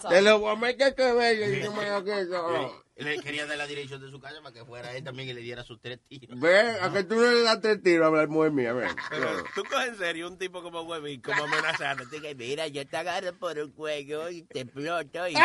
Te 0.09 0.23
lo 0.23 0.39
voy 0.39 0.53
a 0.53 0.57
meter 0.57 0.95
tres 0.95 1.17
veces 1.17 1.59
y 1.59 1.65
no 1.65 1.73
me 1.73 1.91
lo 1.91 2.05
quiero. 2.05 2.85
Le 2.95 3.19
quería 3.19 3.47
dar 3.47 3.59
la 3.59 3.67
dirección 3.67 4.01
de 4.01 4.11
su 4.11 4.21
casa 4.21 4.41
para 4.43 4.55
que 4.55 4.65
fuera 4.65 4.95
él 4.95 5.03
también 5.03 5.29
y 5.29 5.33
le 5.33 5.41
diera 5.41 5.65
sus 5.65 5.81
tres 5.81 5.99
tiros. 6.07 6.39
Ve, 6.39 6.79
a 6.81 6.93
que 6.93 7.03
tú 7.03 7.17
no 7.17 7.23
le 7.23 7.43
das 7.43 7.61
tres 7.61 7.83
tiros 7.83 8.05
a 8.05 8.07
hablar 8.07 8.29
muy 8.29 8.53
mía, 8.53 8.73
ve. 8.73 8.87
Pero 9.11 9.45
tú 9.55 9.65
coges 9.65 9.89
en 9.89 9.99
serio 9.99 10.29
un 10.29 10.39
tipo 10.39 10.63
como 10.63 10.83
Webin, 10.83 11.21
como 11.21 11.43
amenazando. 11.43 12.09
Te 12.09 12.21
que, 12.21 12.35
mira, 12.37 12.69
yo 12.69 12.87
te 12.87 12.97
agarro 12.97 13.33
por 13.33 13.59
un 13.59 13.73
cuello 13.73 14.31
y 14.31 14.43
te 14.43 14.61
exploto. 14.61 15.29
Y... 15.29 15.35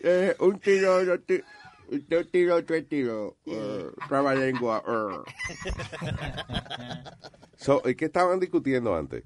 Eh, 0.00 0.36
un 0.38 0.60
tiro, 0.60 1.02
dos 1.04 1.20
tiros. 1.26 1.46
Tiros, 2.30 2.64
tres 2.66 2.88
tiros. 2.88 3.34
Uh, 3.44 3.90
traba 4.08 4.34
lengua. 4.34 4.82
uh. 4.86 5.24
So, 7.56 7.82
¿y 7.88 7.94
¿Qué 7.94 8.06
estaban 8.06 8.40
discutiendo 8.40 8.94
antes? 8.94 9.24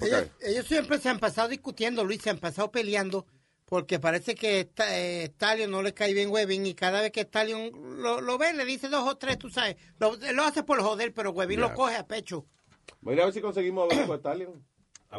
Ellos, 0.00 0.26
ellos 0.40 0.66
siempre 0.66 0.98
se 0.98 1.08
han 1.08 1.18
pasado 1.18 1.48
discutiendo, 1.48 2.04
Luis, 2.04 2.22
se 2.22 2.30
han 2.30 2.38
pasado 2.38 2.70
peleando, 2.70 3.26
porque 3.64 3.98
parece 3.98 4.36
que 4.36 4.60
esta- 4.60 4.96
eh, 4.96 5.24
Stallion 5.34 5.70
no 5.72 5.82
le 5.82 5.92
cae 5.92 6.14
bien 6.14 6.30
Webin 6.30 6.64
y 6.66 6.74
cada 6.74 7.00
vez 7.00 7.10
que 7.10 7.22
Stallion 7.22 7.70
lo, 8.00 8.20
lo 8.20 8.38
ve, 8.38 8.52
le 8.52 8.64
dice 8.64 8.88
dos 8.88 9.08
o 9.08 9.16
tres, 9.16 9.38
tú 9.38 9.50
sabes. 9.50 9.76
Lo, 9.98 10.14
lo 10.16 10.44
hace 10.44 10.62
por 10.62 10.80
joder, 10.80 11.12
pero 11.12 11.30
Webin 11.32 11.60
lo 11.60 11.74
coge 11.74 11.96
a 11.96 12.06
pecho. 12.06 12.46
Voy 13.00 13.18
a 13.18 13.24
ver 13.24 13.34
si 13.34 13.40
conseguimos 13.40 13.92
a 13.92 14.16
Stallion. 14.16 14.64
¿A 15.10 15.18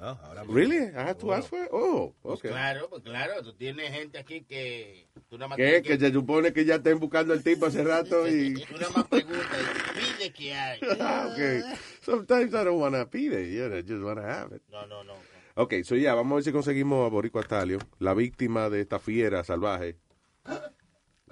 No, 0.00 0.06
ahora 0.22 0.44
Really? 0.44 0.76
I 0.94 1.00
have 1.00 1.18
to 1.18 1.32
ask 1.32 1.48
for 1.48 1.62
it? 1.62 1.68
Oh, 1.72 2.14
Pues 2.22 2.38
okay. 2.38 2.50
claro, 2.50 2.88
pues 2.88 3.02
claro, 3.02 3.42
tú 3.42 3.52
tienes 3.54 3.90
gente 3.92 4.18
aquí 4.18 4.42
que 4.42 5.06
tú 5.28 5.36
nada 5.36 5.48
más 5.48 5.56
¿Qué? 5.56 5.80
tienes 5.80 5.82
Que 5.82 5.98
se 5.98 6.12
supone 6.12 6.52
que 6.52 6.64
ya 6.64 6.76
estén 6.76 6.98
buscando 7.00 7.32
al 7.32 7.42
tipo 7.42 7.66
hace 7.66 7.82
rato 7.82 8.28
y... 8.28 8.54
Tú 8.54 8.74
nada 8.74 8.90
más 8.94 9.08
preguntas, 9.08 9.58
pide 9.94 10.32
que 10.32 10.54
hay. 10.54 10.80
okay. 11.32 11.62
Sometimes 12.00 12.54
I 12.54 12.64
don't 12.64 12.80
want 12.80 12.94
to 12.94 13.06
pide 13.10 13.34
it, 13.34 13.50
you 13.52 13.68
know, 13.68 13.76
I 13.76 13.82
just 13.82 14.02
want 14.02 14.18
to 14.18 14.24
have 14.24 14.52
it. 14.54 14.62
No, 14.70 14.86
no, 14.86 15.02
no. 15.02 15.14
Ok, 15.54 15.74
so 15.82 15.96
ya, 15.96 16.14
vamos 16.14 16.32
a 16.32 16.34
ver 16.36 16.44
si 16.44 16.52
conseguimos 16.52 17.04
a 17.04 17.10
Boricua 17.10 17.42
Stallion, 17.42 17.80
la 17.98 18.14
víctima 18.14 18.70
de 18.70 18.80
esta 18.80 19.00
fiera 19.00 19.42
salvaje. 19.42 19.96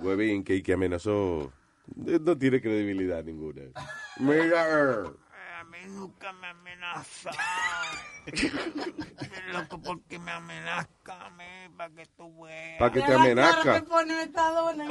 Huevín, 0.00 0.42
que, 0.42 0.62
que 0.64 0.72
amenazó. 0.72 1.52
No 1.94 2.36
tiene 2.36 2.60
credibilidad 2.60 3.22
ninguna. 3.22 3.62
Mira, 4.18 5.04
nunca 5.86 6.32
me 6.32 6.48
amenazaron. 6.48 7.38
Loco, 9.52 9.80
porque 9.80 10.18
me 10.18 10.30
amenazca 10.32 11.26
a 11.26 11.30
mí 11.30 11.44
para 11.76 11.94
que 11.94 12.06
tú 12.16 12.42
veas. 12.44 12.78
Pa' 12.78 12.90
que 12.92 13.02
te 13.02 13.14
amenazca. 13.14 13.80
Metadona, 13.80 14.84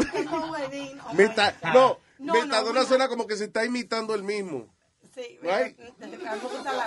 Meta- 1.14 1.56
no, 1.74 2.00
No, 2.20 2.34
Metadona 2.34 2.82
no, 2.82 2.86
suena 2.86 3.08
como 3.10 3.28
que 3.28 3.36
se 3.36 3.46
está 3.46 3.66
imitando 3.66 4.16
el 4.16 4.24
mismo. 4.24 4.74
Sí, 5.14 5.40
Right? 5.42 5.78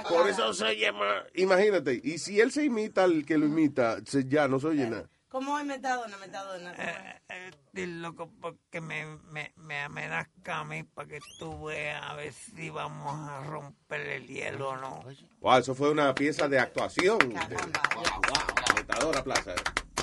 Por 0.09 0.29
eso 0.29 0.53
se 0.53 0.93
más. 0.93 1.23
Imagínate, 1.35 2.01
y 2.03 2.19
si 2.19 2.41
él 2.41 2.53
se 2.53 2.65
imita 2.65 3.05
al 3.05 3.25
que 3.25 3.39
lo 3.39 3.47
imita, 3.47 3.99
se- 4.05 4.25
ya 4.27 4.49
no 4.49 4.61
se 4.61 4.67
oye 4.69 4.89
nada. 4.89 5.09
¿Cómo 5.29 5.59
es 5.59 5.65
Metadona, 5.67 6.17
Metadona? 6.17 6.75
¿Cómo 6.75 6.89
es? 6.89 7.55
Estoy 7.67 7.87
loco 7.87 8.31
porque 8.41 8.81
me, 8.81 9.05
me, 9.31 9.53
me 9.57 9.81
amenazca 9.81 10.61
a 10.61 10.65
mí 10.65 10.83
para 10.85 11.07
que 11.09 11.19
tú 11.39 11.65
veas 11.67 12.03
a 12.03 12.15
ver 12.15 12.33
si 12.33 12.71
vamos 12.71 13.29
a 13.29 13.45
romper 13.45 14.01
el 14.01 14.27
hielo 14.27 14.71
o 14.71 14.77
no. 14.77 15.05
Wow, 15.41 15.59
eso 15.59 15.75
fue 15.75 15.91
una 15.91 16.15
pieza 16.15 16.49
de 16.49 16.59
actuación. 16.59 17.19
de- 17.19 17.35
wow, 17.35 18.75
Metadona 18.75 19.23
Plaza. 19.23 19.55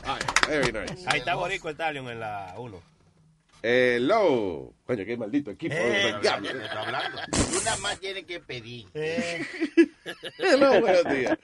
Ay, 0.04 0.22
very 0.48 0.72
nice. 0.72 1.04
Ahí 1.08 1.20
está 1.20 1.34
Borico 1.36 1.70
Stallion 1.72 2.08
en 2.10 2.20
la 2.20 2.54
1. 2.58 2.96
Hello. 3.64 4.72
Coño, 4.86 5.04
qué 5.06 5.18
maldito 5.18 5.50
equipo. 5.50 5.74
Eh, 5.76 6.14
hablando. 6.14 6.50
Tú 7.32 7.64
nada 7.66 7.78
más 7.78 8.00
tienes 8.00 8.26
que 8.26 8.40
pedir. 8.40 8.86
Hello, 10.38 10.80
buenos 10.82 11.04
días. 11.12 11.36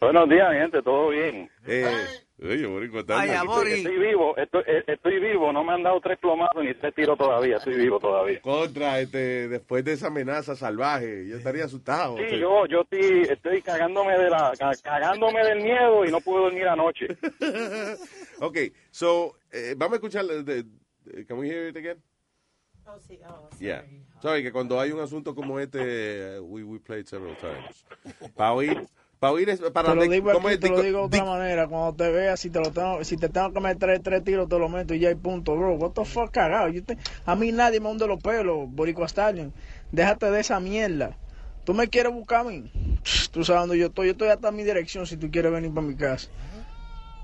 Buenos 0.00 0.28
días, 0.28 0.52
gente, 0.52 0.82
todo 0.82 1.08
bien. 1.08 1.50
Eh, 1.66 2.06
oye, 2.42 2.66
Borico 2.66 3.00
está 3.00 3.24
Estoy, 3.24 3.72
estoy 3.72 3.98
vivo, 3.98 4.36
estoy, 4.36 4.62
eh, 4.66 4.84
estoy 4.86 5.18
vivo, 5.20 5.52
no 5.52 5.62
me 5.64 5.72
han 5.72 5.82
dado 5.82 6.00
tres 6.00 6.18
plomazos 6.18 6.64
ni 6.64 6.74
tres 6.74 6.94
tiros 6.94 7.16
todavía, 7.18 7.56
estoy 7.58 7.74
vivo 7.76 7.98
todavía. 8.00 8.40
Contra, 8.40 9.00
este, 9.00 9.48
después 9.48 9.84
de 9.84 9.92
esa 9.92 10.08
amenaza 10.08 10.54
salvaje, 10.56 11.26
yo 11.28 11.36
estaría 11.36 11.64
asustado. 11.64 12.16
Sí, 12.18 12.38
yo, 12.38 12.66
yo 12.66 12.82
estoy, 12.82 13.22
estoy 13.30 13.62
cagándome 13.62 14.18
de 14.18 14.30
la, 14.30 14.52
cagándome 14.82 15.44
del 15.44 15.62
miedo 15.62 16.04
y 16.04 16.10
no 16.10 16.20
puedo 16.20 16.44
dormir 16.44 16.66
anoche. 16.68 17.06
ok, 18.40 18.58
so, 18.90 19.36
eh, 19.52 19.74
vamos 19.76 19.94
a 19.94 19.96
escuchar. 19.96 20.24
de- 20.26 20.42
de- 20.42 21.26
can 21.26 21.38
we 21.38 21.48
hear 21.48 21.68
it 21.68 21.76
again? 21.76 22.02
Oh, 22.86 22.98
sí, 22.98 23.18
oh, 23.26 23.48
sí. 23.58 23.64
Yeah. 23.66 23.84
Sorry, 24.20 24.42
que 24.42 24.52
cuando 24.52 24.78
hay 24.80 24.90
un 24.90 25.00
asunto 25.00 25.34
como 25.34 25.58
este, 25.60 26.38
we, 26.40 26.62
we 26.62 26.78
played 26.78 27.06
several 27.06 27.36
times. 27.36 27.84
Para 28.34 28.52
oír, 28.52 28.86
para 29.24 29.32
oír, 29.32 29.48
es, 29.48 29.60
para 29.70 29.88
Te 29.88 29.94
lo 29.94 30.02
digo 30.06 30.32
¿cómo 30.32 30.48
aquí, 30.48 30.54
es? 30.56 30.60
te 30.60 30.68
lo 30.68 30.82
digo 30.82 30.98
de 31.00 31.04
otra 31.06 31.24
manera. 31.24 31.66
Cuando 31.66 31.94
te 31.94 32.10
veas, 32.10 32.38
si 32.40 32.50
te 32.50 32.60
lo 32.60 32.70
tengo, 32.72 33.02
si 33.04 33.16
te 33.16 33.30
tengo 33.30 33.54
que 33.54 33.60
meter 33.60 33.98
tres 34.00 34.22
tiros, 34.22 34.46
te 34.50 34.58
lo 34.58 34.68
meto 34.68 34.92
y 34.94 34.98
ya 34.98 35.08
hay 35.08 35.14
punto, 35.14 35.56
bro. 35.56 35.74
What 35.76 35.92
the 35.92 36.04
fuck, 36.04 36.30
cagado. 36.30 36.68
Yo 36.68 36.84
te- 36.84 36.98
a 37.24 37.34
mí 37.34 37.50
nadie 37.50 37.80
me 37.80 37.88
hunde 37.88 38.06
los 38.06 38.20
pelos, 38.22 38.68
Boricua 38.68 39.08
Stallion. 39.08 39.50
Déjate 39.92 40.30
de 40.30 40.40
esa 40.40 40.60
mierda. 40.60 41.16
Tú 41.64 41.72
me 41.72 41.88
quieres 41.88 42.12
buscar 42.12 42.40
a 42.40 42.44
mí. 42.50 42.70
Tú 43.30 43.44
sabes 43.44 43.62
dónde 43.62 43.78
yo 43.78 43.86
estoy. 43.86 44.08
Yo 44.08 44.12
estoy 44.12 44.28
hasta 44.28 44.48
en 44.50 44.56
mi 44.56 44.64
dirección 44.64 45.06
si 45.06 45.16
tú 45.16 45.30
quieres 45.30 45.50
venir 45.50 45.72
para 45.72 45.86
mi 45.86 45.94
casa. 45.94 46.28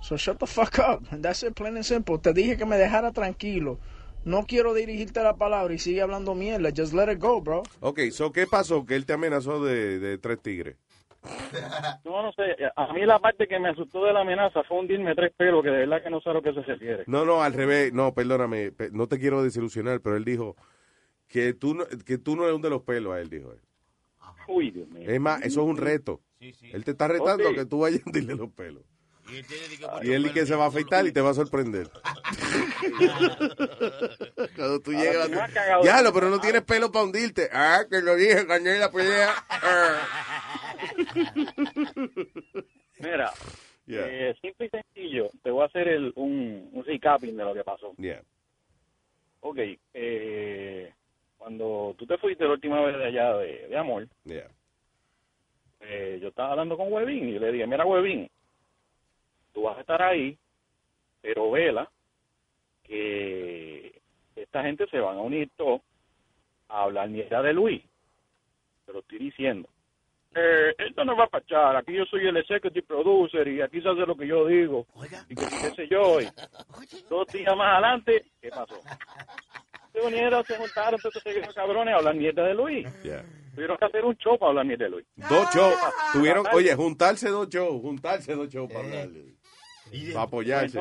So 0.01 0.17
shut 0.17 0.39
the 0.39 0.47
fuck 0.47 0.79
up. 0.79 1.07
That's 1.21 1.43
it, 1.43 1.53
plain 1.53 1.77
and 1.77 1.85
simple. 1.85 2.17
Te 2.19 2.33
dije 2.33 2.57
que 2.57 2.65
me 2.65 2.79
dejara 2.79 3.13
tranquilo. 3.13 3.79
No 4.25 4.47
quiero 4.47 4.73
dirigirte 4.73 5.23
la 5.23 5.35
palabra 5.37 5.75
y 5.75 5.79
sigue 5.79 6.01
hablando 6.01 6.35
mierda. 6.35 6.71
Just 6.75 6.95
let 6.95 7.13
it 7.13 7.19
go, 7.21 7.43
bro. 7.43 7.63
Ok, 7.81 8.01
so, 8.11 8.33
¿qué 8.33 8.47
pasó? 8.47 8.87
Que 8.87 8.95
él 8.97 9.05
te 9.05 9.13
amenazó 9.13 9.63
de, 9.63 9.99
de 9.99 10.17
tres 10.17 10.41
tigres. 10.41 10.77
No, 12.05 12.23
no 12.23 12.33
sé, 12.33 12.57
a 12.77 12.93
mí 12.93 13.05
la 13.05 13.19
parte 13.19 13.47
que 13.47 13.59
me 13.59 13.69
asustó 13.71 14.05
de 14.05 14.13
la 14.13 14.21
amenaza 14.23 14.63
fue 14.65 14.79
hundirme 14.79 15.15
tres 15.15 15.33
pelos, 15.37 15.63
que 15.63 15.71
de 15.71 15.79
verdad 15.79 16.03
que 16.03 16.11
no 16.11 16.21
sé 16.21 16.31
a 16.31 16.33
lo 16.33 16.43
que 16.43 16.53
se 16.53 16.63
refiere. 16.63 17.05
No, 17.07 17.25
no, 17.25 17.43
al 17.43 17.53
revés. 17.53 17.93
No, 17.93 18.15
perdóname. 18.15 18.73
pe- 18.73 18.91
No 18.93 19.07
te 19.07 19.19
quiero 19.19 19.43
desilusionar, 19.43 20.01
pero 20.01 20.17
él 20.17 20.25
dijo 20.25 20.57
que 21.29 21.53
tú 21.55 21.75
no, 21.75 21.85
que 22.05 22.19
tú 22.19 22.37
no 22.37 22.47
le 22.47 22.53
hundes 22.53 22.71
los 22.71 22.83
pelos 22.83 23.13
a 23.15 23.21
él, 23.21 23.29
dijo 23.29 23.53
él. 23.53 23.61
Uy, 24.49 24.71
Dios 24.71 24.89
mío. 24.89 25.09
Es 25.09 25.21
más, 25.21 25.41
eso 25.43 25.61
es 25.61 25.67
un 25.67 25.77
reto. 25.77 26.21
Él 26.41 26.85
te 26.85 26.93
está 26.93 27.07
retando 27.09 27.55
que 27.55 27.67
tú 27.67 27.81
vayas 27.81 28.01
a 28.01 28.03
hundirle 28.07 28.35
los 28.35 28.51
pelos. 28.51 28.83
Y 29.31 29.37
él 29.37 29.47
tiene 29.47 29.69
que 30.01 30.07
Y 30.07 30.13
él 30.13 30.33
que 30.33 30.47
se 30.47 30.55
va 30.55 30.65
a 30.65 30.69
afeitar 30.69 31.07
y 31.07 31.13
te 31.13 31.21
va 31.21 31.31
a 31.31 31.35
sorprender. 31.35 31.89
Cuando 34.57 34.81
tú 34.81 34.91
Ahora, 34.93 35.03
llegas. 35.27 35.31
Ya, 35.85 36.03
lo, 36.03 36.13
pero 36.13 36.29
no 36.31 36.41
tienes 36.41 36.63
pelo 36.63 36.91
para 36.91 37.05
hundirte. 37.05 37.49
Ah, 37.53 37.83
que 37.89 38.01
lo 38.01 38.17
dije, 38.17 38.45
gané 38.45 38.79
la 38.79 38.91
pelea. 38.91 39.35
Ah. 39.51 40.77
Mira, 42.99 43.33
Yeah. 43.87 44.07
eh, 44.07 44.35
simple 44.41 44.67
y 44.67 44.69
sencillo, 44.71 45.31
te 45.43 45.51
voy 45.51 45.63
a 45.63 45.67
hacer 45.67 45.89
el, 45.89 46.13
un, 46.15 46.69
un 46.73 46.85
recapping 46.85 47.37
de 47.37 47.43
lo 47.45 47.53
que 47.55 47.65
pasó. 47.65 47.93
Yeah. 47.99 48.23
Ok, 49.41 49.59
eh, 49.95 50.93
cuando 51.37 51.97
tú 51.99 52.07
te 52.07 52.17
fuiste 52.19 52.45
la 52.45 52.53
última 52.53 52.81
vez 52.83 52.97
de 52.97 53.07
allá 53.07 53.33
de, 53.39 53.67
de 53.67 53.77
amor, 53.77 54.07
Yeah. 54.25 54.47
eh, 55.81 56.19
yo 56.23 56.29
estaba 56.29 56.53
hablando 56.53 56.77
con 56.77 56.93
Webin 56.93 57.31
y 57.31 57.39
le 57.41 57.51
dije, 57.51 57.67
mira 57.67 57.85
Webin, 57.85 58.31
tú 59.53 59.63
vas 59.63 59.79
a 59.79 59.81
estar 59.81 60.03
ahí, 60.03 60.37
pero 61.21 61.51
vela 61.51 61.89
que 62.85 64.01
esta 64.37 64.63
gente 64.63 64.87
se 64.89 64.99
van 64.99 65.19
a 65.19 65.23
unir 65.23 65.51
todos 65.57 65.81
a 66.69 66.83
hablar 66.83 67.09
mierda 67.09 67.43
de 67.43 67.53
Luis. 67.53 67.83
Te 68.87 68.93
lo 68.93 69.01
estoy 69.01 69.19
diciendo. 69.19 69.69
Eh, 70.35 70.75
esto 70.79 71.05
no 71.05 71.17
va 71.17 71.25
a 71.25 71.29
pachar, 71.29 71.75
aquí 71.77 71.93
yo 71.93 72.05
soy 72.05 72.27
el 72.29 72.37
executive 72.37 72.87
producer 72.87 73.49
y 73.49 73.61
aquí 73.61 73.81
se 73.83 73.89
hace 73.89 74.07
lo 74.07 74.17
que 74.17 74.29
yo 74.29 74.47
digo. 74.47 74.87
Y 75.29 75.35
que 75.35 75.45
qué 75.45 75.71
sé 75.75 75.89
yo. 75.89 76.21
Y 76.21 76.29
dos 77.09 77.27
días 77.29 77.57
más 77.57 77.73
adelante, 77.73 78.27
¿qué 78.41 78.49
pasó? 78.51 78.77
Se 79.93 80.01
unieron, 80.01 80.45
se 80.45 80.57
juntaron, 80.57 81.01
entonces 81.03 81.45
se 81.45 81.53
cabrones 81.53 81.93
a 81.93 81.97
hablar 81.97 82.15
mierda 82.15 82.45
de 82.45 82.55
Luis. 82.55 82.87
Yeah. 83.03 83.25
Tuvieron 83.57 83.77
que 83.77 83.85
hacer 83.87 84.05
un 84.05 84.17
show 84.19 84.39
para 84.39 84.51
hablar 84.51 84.65
mierda 84.65 84.85
de 84.85 84.91
Luis. 84.93 85.07
Dos 85.17 85.53
shows. 85.53 85.75
Tuvieron, 86.13 86.47
oye, 86.53 86.77
juntarse 86.77 87.29
dos 87.29 87.49
shows, 87.49 87.83
juntarse 87.83 88.37
dos 88.37 88.49
shows 88.49 88.73
para 88.73 88.85
hablarle. 88.85 89.35
Para 90.13 90.23
apoyarse. 90.23 90.79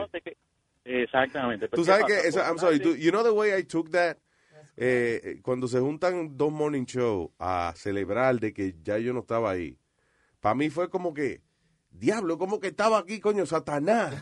Exactamente. 0.86 1.68
Tú 1.68 1.76
Pues, 1.78 1.88
sabes 1.88 2.05
¿qué 2.05 2.30
que, 2.32 2.39
I'm 2.39 2.57
sorry, 2.57 2.80
tú- 2.80 2.95
you 2.95 3.12
know 3.12 3.24
the 3.24 3.32
way 3.32 3.51
I 3.60 3.64
took 3.64 3.89
that? 3.91 4.18
Eh, 4.78 5.20
eh, 5.24 5.39
cuando 5.41 5.68
se 5.68 5.80
juntan 5.80 6.38
dos 6.38 6.51
morning 6.51 6.86
show 6.86 7.34
a 7.38 7.74
celebrar 7.76 8.39
de 8.39 8.53
que 8.53 8.76
ya 8.82 8.97
yo 8.97 9.14
no 9.14 9.20
estaba 9.20 9.51
ahí, 9.51 9.78
para 10.39 10.55
mí 10.55 10.70
fue 10.70 10.89
como 10.89 11.14
que, 11.14 11.41
diablo, 11.92 12.38
como 12.38 12.60
que 12.60 12.68
estaba 12.68 12.98
aquí, 13.00 13.20
coño, 13.20 13.46
Satanás. 13.46 14.16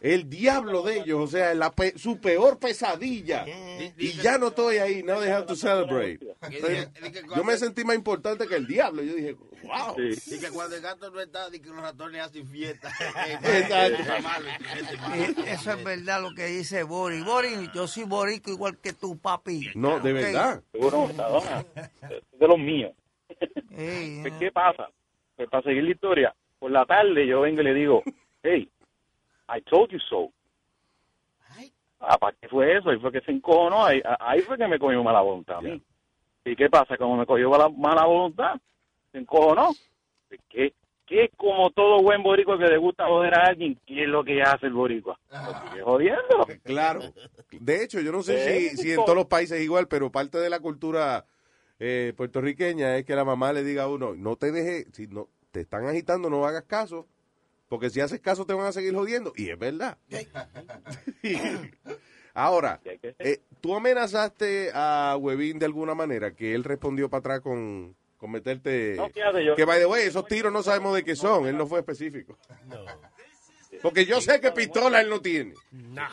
El 0.00 0.28
diablo 0.28 0.82
de 0.82 1.00
ellos, 1.00 1.20
o 1.20 1.26
sea, 1.26 1.54
la 1.54 1.72
pe- 1.72 1.98
su 1.98 2.20
peor 2.20 2.58
pesadilla. 2.58 3.44
Y 3.96 4.12
ya 4.12 4.38
no 4.38 4.48
estoy 4.48 4.76
ahí, 4.78 5.02
now 5.02 5.20
they 5.20 5.30
have 5.30 5.46
to 5.46 5.56
celebrate. 5.56 6.20
Entonces, 6.42 6.88
yo 7.34 7.44
me 7.44 7.56
sentí 7.56 7.84
más 7.84 7.96
importante 7.96 8.46
que 8.46 8.56
el 8.56 8.66
diablo. 8.66 9.02
Yo 9.02 9.14
dije, 9.14 9.34
wow. 9.62 9.96
Y 9.98 10.38
que 10.38 10.50
cuando 10.50 10.76
el 10.76 10.82
gato 10.82 11.10
no 11.10 11.20
está, 11.20 11.48
y 11.52 11.60
que 11.60 11.68
los 11.70 11.80
ratones 11.80 12.22
hacen 12.22 12.46
fiesta. 12.46 12.90
Exacto. 13.42 14.02
Eso 15.46 15.72
es 15.72 15.78
Eh, 15.78 15.84
verdad 15.84 16.22
lo 16.22 16.34
que 16.34 16.46
dice 16.46 16.82
Boris. 16.82 17.24
Boris, 17.24 17.70
yo 17.74 17.86
soy 17.88 18.04
borico 18.04 18.50
igual 18.50 18.78
que 18.78 18.92
tu 18.92 19.18
papi. 19.18 19.70
No, 19.74 19.98
de 20.00 20.12
verdad. 20.12 20.62
Seguro, 20.72 21.08
de 22.38 22.46
los 22.48 22.58
míos. 22.58 22.92
Pues, 23.70 24.32
¿Qué 24.38 24.50
pasa? 24.52 24.88
Pues 25.36 25.48
para 25.50 25.62
seguir 25.62 25.84
la 25.84 25.90
historia, 25.90 26.34
por 26.58 26.70
la 26.70 26.84
tarde 26.86 27.26
yo 27.26 27.42
vengo 27.42 27.60
y 27.60 27.64
le 27.64 27.74
digo, 27.74 28.02
hey, 28.42 28.68
I 29.48 29.60
told 29.62 29.90
you 29.90 29.98
so. 30.00 30.30
Ah, 31.98 32.18
¿para 32.18 32.36
qué 32.36 32.48
fue 32.48 32.76
eso? 32.76 32.90
Ahí 32.90 32.98
fue 32.98 33.10
que 33.10 33.22
se 33.22 33.32
encojonó, 33.32 33.84
ahí, 33.84 34.02
ahí 34.20 34.40
fue 34.42 34.58
que 34.58 34.68
me 34.68 34.78
cogió 34.78 35.02
mala 35.02 35.22
voluntad 35.22 35.56
a 35.56 35.60
mí. 35.62 35.80
¿Y 36.44 36.54
qué 36.54 36.68
pasa? 36.68 36.96
Como 36.96 37.16
me 37.16 37.26
cogió 37.26 37.48
mala, 37.50 37.68
mala 37.70 38.04
voluntad, 38.04 38.54
se 39.10 39.18
encojonó. 39.18 39.70
Pues, 40.28 40.40
¿Qué, 40.48 40.74
qué 41.06 41.30
como 41.36 41.70
todo 41.70 42.02
buen 42.02 42.22
boricua 42.22 42.58
que 42.58 42.66
le 42.66 42.76
gusta 42.76 43.06
joder 43.06 43.34
a 43.34 43.46
alguien, 43.46 43.80
¿qué 43.86 44.02
es 44.02 44.08
lo 44.08 44.22
que 44.22 44.42
hace 44.42 44.66
el 44.66 44.74
boricua? 44.74 45.18
Lo 45.30 45.70
sigue 45.70 45.82
jodiendo. 45.82 46.46
Claro. 46.64 47.00
De 47.50 47.82
hecho, 47.82 48.00
yo 48.00 48.12
no 48.12 48.22
sé 48.22 48.70
si, 48.70 48.76
si 48.76 48.92
en 48.92 48.96
todos 48.96 49.16
los 49.16 49.26
países 49.26 49.58
es 49.58 49.64
igual, 49.64 49.88
pero 49.88 50.12
parte 50.12 50.38
de 50.38 50.50
la 50.50 50.60
cultura 50.60 51.24
eh, 51.78 52.12
puertorriqueña 52.16 52.96
es 52.96 53.04
que 53.04 53.14
la 53.14 53.24
mamá 53.24 53.52
le 53.52 53.62
diga 53.64 53.84
a 53.84 53.88
uno, 53.88 54.14
no 54.14 54.36
te 54.36 54.52
dejes, 54.52 54.86
si 54.92 55.06
no 55.06 55.28
te 55.50 55.60
están 55.60 55.86
agitando, 55.86 56.30
no 56.30 56.46
hagas 56.46 56.64
caso, 56.64 57.06
porque 57.68 57.90
si 57.90 58.00
haces 58.00 58.20
caso 58.20 58.46
te 58.46 58.54
van 58.54 58.66
a 58.66 58.72
seguir 58.72 58.94
jodiendo. 58.94 59.32
Y 59.36 59.50
es 59.50 59.58
verdad. 59.58 59.98
Ahora, 62.34 62.80
eh, 63.18 63.40
tú 63.62 63.74
amenazaste 63.74 64.70
a 64.74 65.16
Webin 65.18 65.58
de 65.58 65.66
alguna 65.66 65.94
manera, 65.94 66.32
que 66.34 66.54
él 66.54 66.64
respondió 66.64 67.08
para 67.08 67.20
atrás 67.20 67.40
con, 67.40 67.96
con 68.18 68.30
meterte... 68.30 68.94
No, 68.96 69.08
fíjate, 69.08 69.42
yo- 69.44 69.56
que, 69.56 69.64
by 69.64 69.78
the 69.80 69.86
way, 69.86 70.06
esos 70.06 70.26
tiros 70.26 70.52
no 70.52 70.62
sabemos 70.62 70.94
de 70.94 71.02
qué 71.02 71.16
son, 71.16 71.46
él 71.46 71.56
no 71.56 71.66
fue 71.66 71.78
específico. 71.78 72.36
Porque 73.82 74.04
yo 74.06 74.20
sé 74.20 74.40
que 74.40 74.52
pistola 74.52 75.00
él 75.00 75.08
no 75.10 75.20
tiene. 75.20 75.54
Nah. 75.70 76.08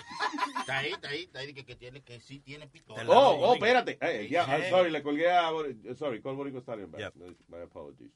Está 0.60 0.78
ahí, 0.80 0.92
está 0.92 1.10
ahí, 1.10 1.24
está 1.24 1.40
ahí, 1.40 1.54
que, 1.54 1.66
que 1.66 1.76
tiene, 1.76 2.02
que 2.02 2.20
sí 2.20 2.40
tiene 2.40 2.68
pistola. 2.68 3.04
Oh, 3.08 3.38
oh, 3.50 3.54
espérate. 3.54 3.98
Hey, 4.02 4.28
yeah, 4.30 4.46
I'm 4.46 4.70
sorry, 4.70 4.92
le 4.92 5.02
colgué 5.04 5.30
a... 5.32 5.50
Bor- 5.52 5.76
Sorry, 5.98 6.22
call 6.22 6.36
Borico 6.36 6.60
Stallion 6.62 6.92
back. 6.92 7.14
No, 7.16 7.26
My 7.50 7.64
apologies. 7.64 8.10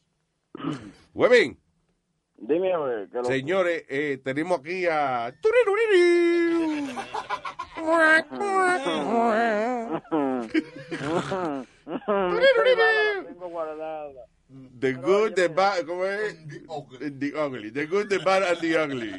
Webin, 1.14 1.58
Dime, 2.40 2.72
a 2.72 2.78
ver, 2.80 3.10
que 3.10 3.18
lo- 3.18 3.26
señores, 3.26 3.84
eh, 3.90 4.20
tenemos 4.24 4.60
aquí 4.60 4.86
a... 4.86 5.34
Tengo 13.28 13.50
guardada. 13.50 14.26
The 14.50 14.94
good, 14.94 15.36
the 15.36 15.50
bad, 15.50 15.86
¿cómo 15.86 16.06
es? 16.06 16.38
The 16.48 17.34
ugly. 17.36 17.70
The 17.70 17.86
good, 17.86 18.08
the 18.08 18.20
bad, 18.20 18.44
and 18.44 18.62
the 18.62 18.78
ugly. 18.78 19.12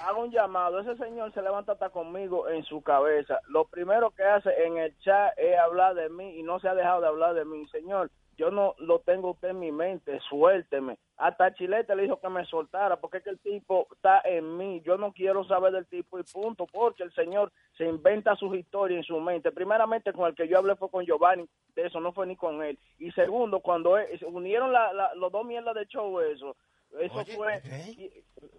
Hago 0.00 0.22
un 0.22 0.30
llamado. 0.30 0.80
Ese 0.80 0.96
señor 0.96 1.32
se 1.34 1.42
levanta 1.42 1.72
hasta 1.72 1.90
conmigo 1.90 2.48
en 2.48 2.64
su 2.64 2.80
cabeza. 2.80 3.40
Lo 3.48 3.66
primero 3.66 4.12
que 4.12 4.22
hace 4.22 4.50
en 4.64 4.78
el 4.78 4.98
chat 5.00 5.34
es 5.36 5.58
hablar 5.58 5.94
de 5.94 6.08
mí 6.08 6.38
y 6.38 6.42
no 6.42 6.58
se 6.58 6.68
ha 6.68 6.74
dejado 6.74 7.02
de 7.02 7.08
hablar 7.08 7.34
de 7.34 7.44
mí. 7.44 7.68
Señor, 7.68 8.10
yo 8.36 8.50
no 8.50 8.74
lo 8.78 9.00
tengo 9.00 9.30
usted 9.32 9.48
en 9.50 9.58
mi 9.60 9.72
mente. 9.72 10.18
Suélteme. 10.28 10.98
Hasta 11.16 11.54
Chilete 11.54 11.94
le 11.94 12.02
dijo 12.02 12.20
que 12.20 12.28
me 12.28 12.44
soltara 12.46 12.96
porque 12.96 13.18
es 13.18 13.24
que 13.24 13.30
el 13.30 13.38
tipo 13.38 13.86
está 13.92 14.20
en 14.24 14.56
mí. 14.56 14.80
Yo 14.84 14.96
no 14.96 15.12
quiero 15.12 15.44
saber 15.44 15.72
del 15.72 15.86
tipo 15.86 16.18
y 16.18 16.22
punto. 16.24 16.66
Porque 16.66 17.02
el 17.02 17.12
señor 17.14 17.52
se 17.76 17.84
inventa 17.84 18.34
sus 18.36 18.56
historias 18.56 18.98
en 18.98 19.04
su 19.04 19.20
mente. 19.20 19.52
Primeramente, 19.52 20.12
con 20.12 20.26
el 20.28 20.34
que 20.34 20.48
yo 20.48 20.58
hablé 20.58 20.76
fue 20.76 20.90
con 20.90 21.04
Giovanni. 21.04 21.48
De 21.74 21.86
eso 21.86 22.00
no 22.00 22.12
fue 22.12 22.26
ni 22.26 22.36
con 22.36 22.62
él. 22.62 22.78
Y 22.98 23.10
segundo, 23.12 23.60
cuando 23.60 23.96
él- 23.98 24.18
se 24.18 24.26
unieron 24.26 24.72
la- 24.72 24.92
la- 24.92 25.14
los 25.14 25.30
dos 25.32 25.44
mierdas 25.44 25.74
de 25.74 25.86
show, 25.86 26.20
eso. 26.20 26.56
Eso 27.00 27.24
fue. 27.24 27.60
Y, 27.98 28.04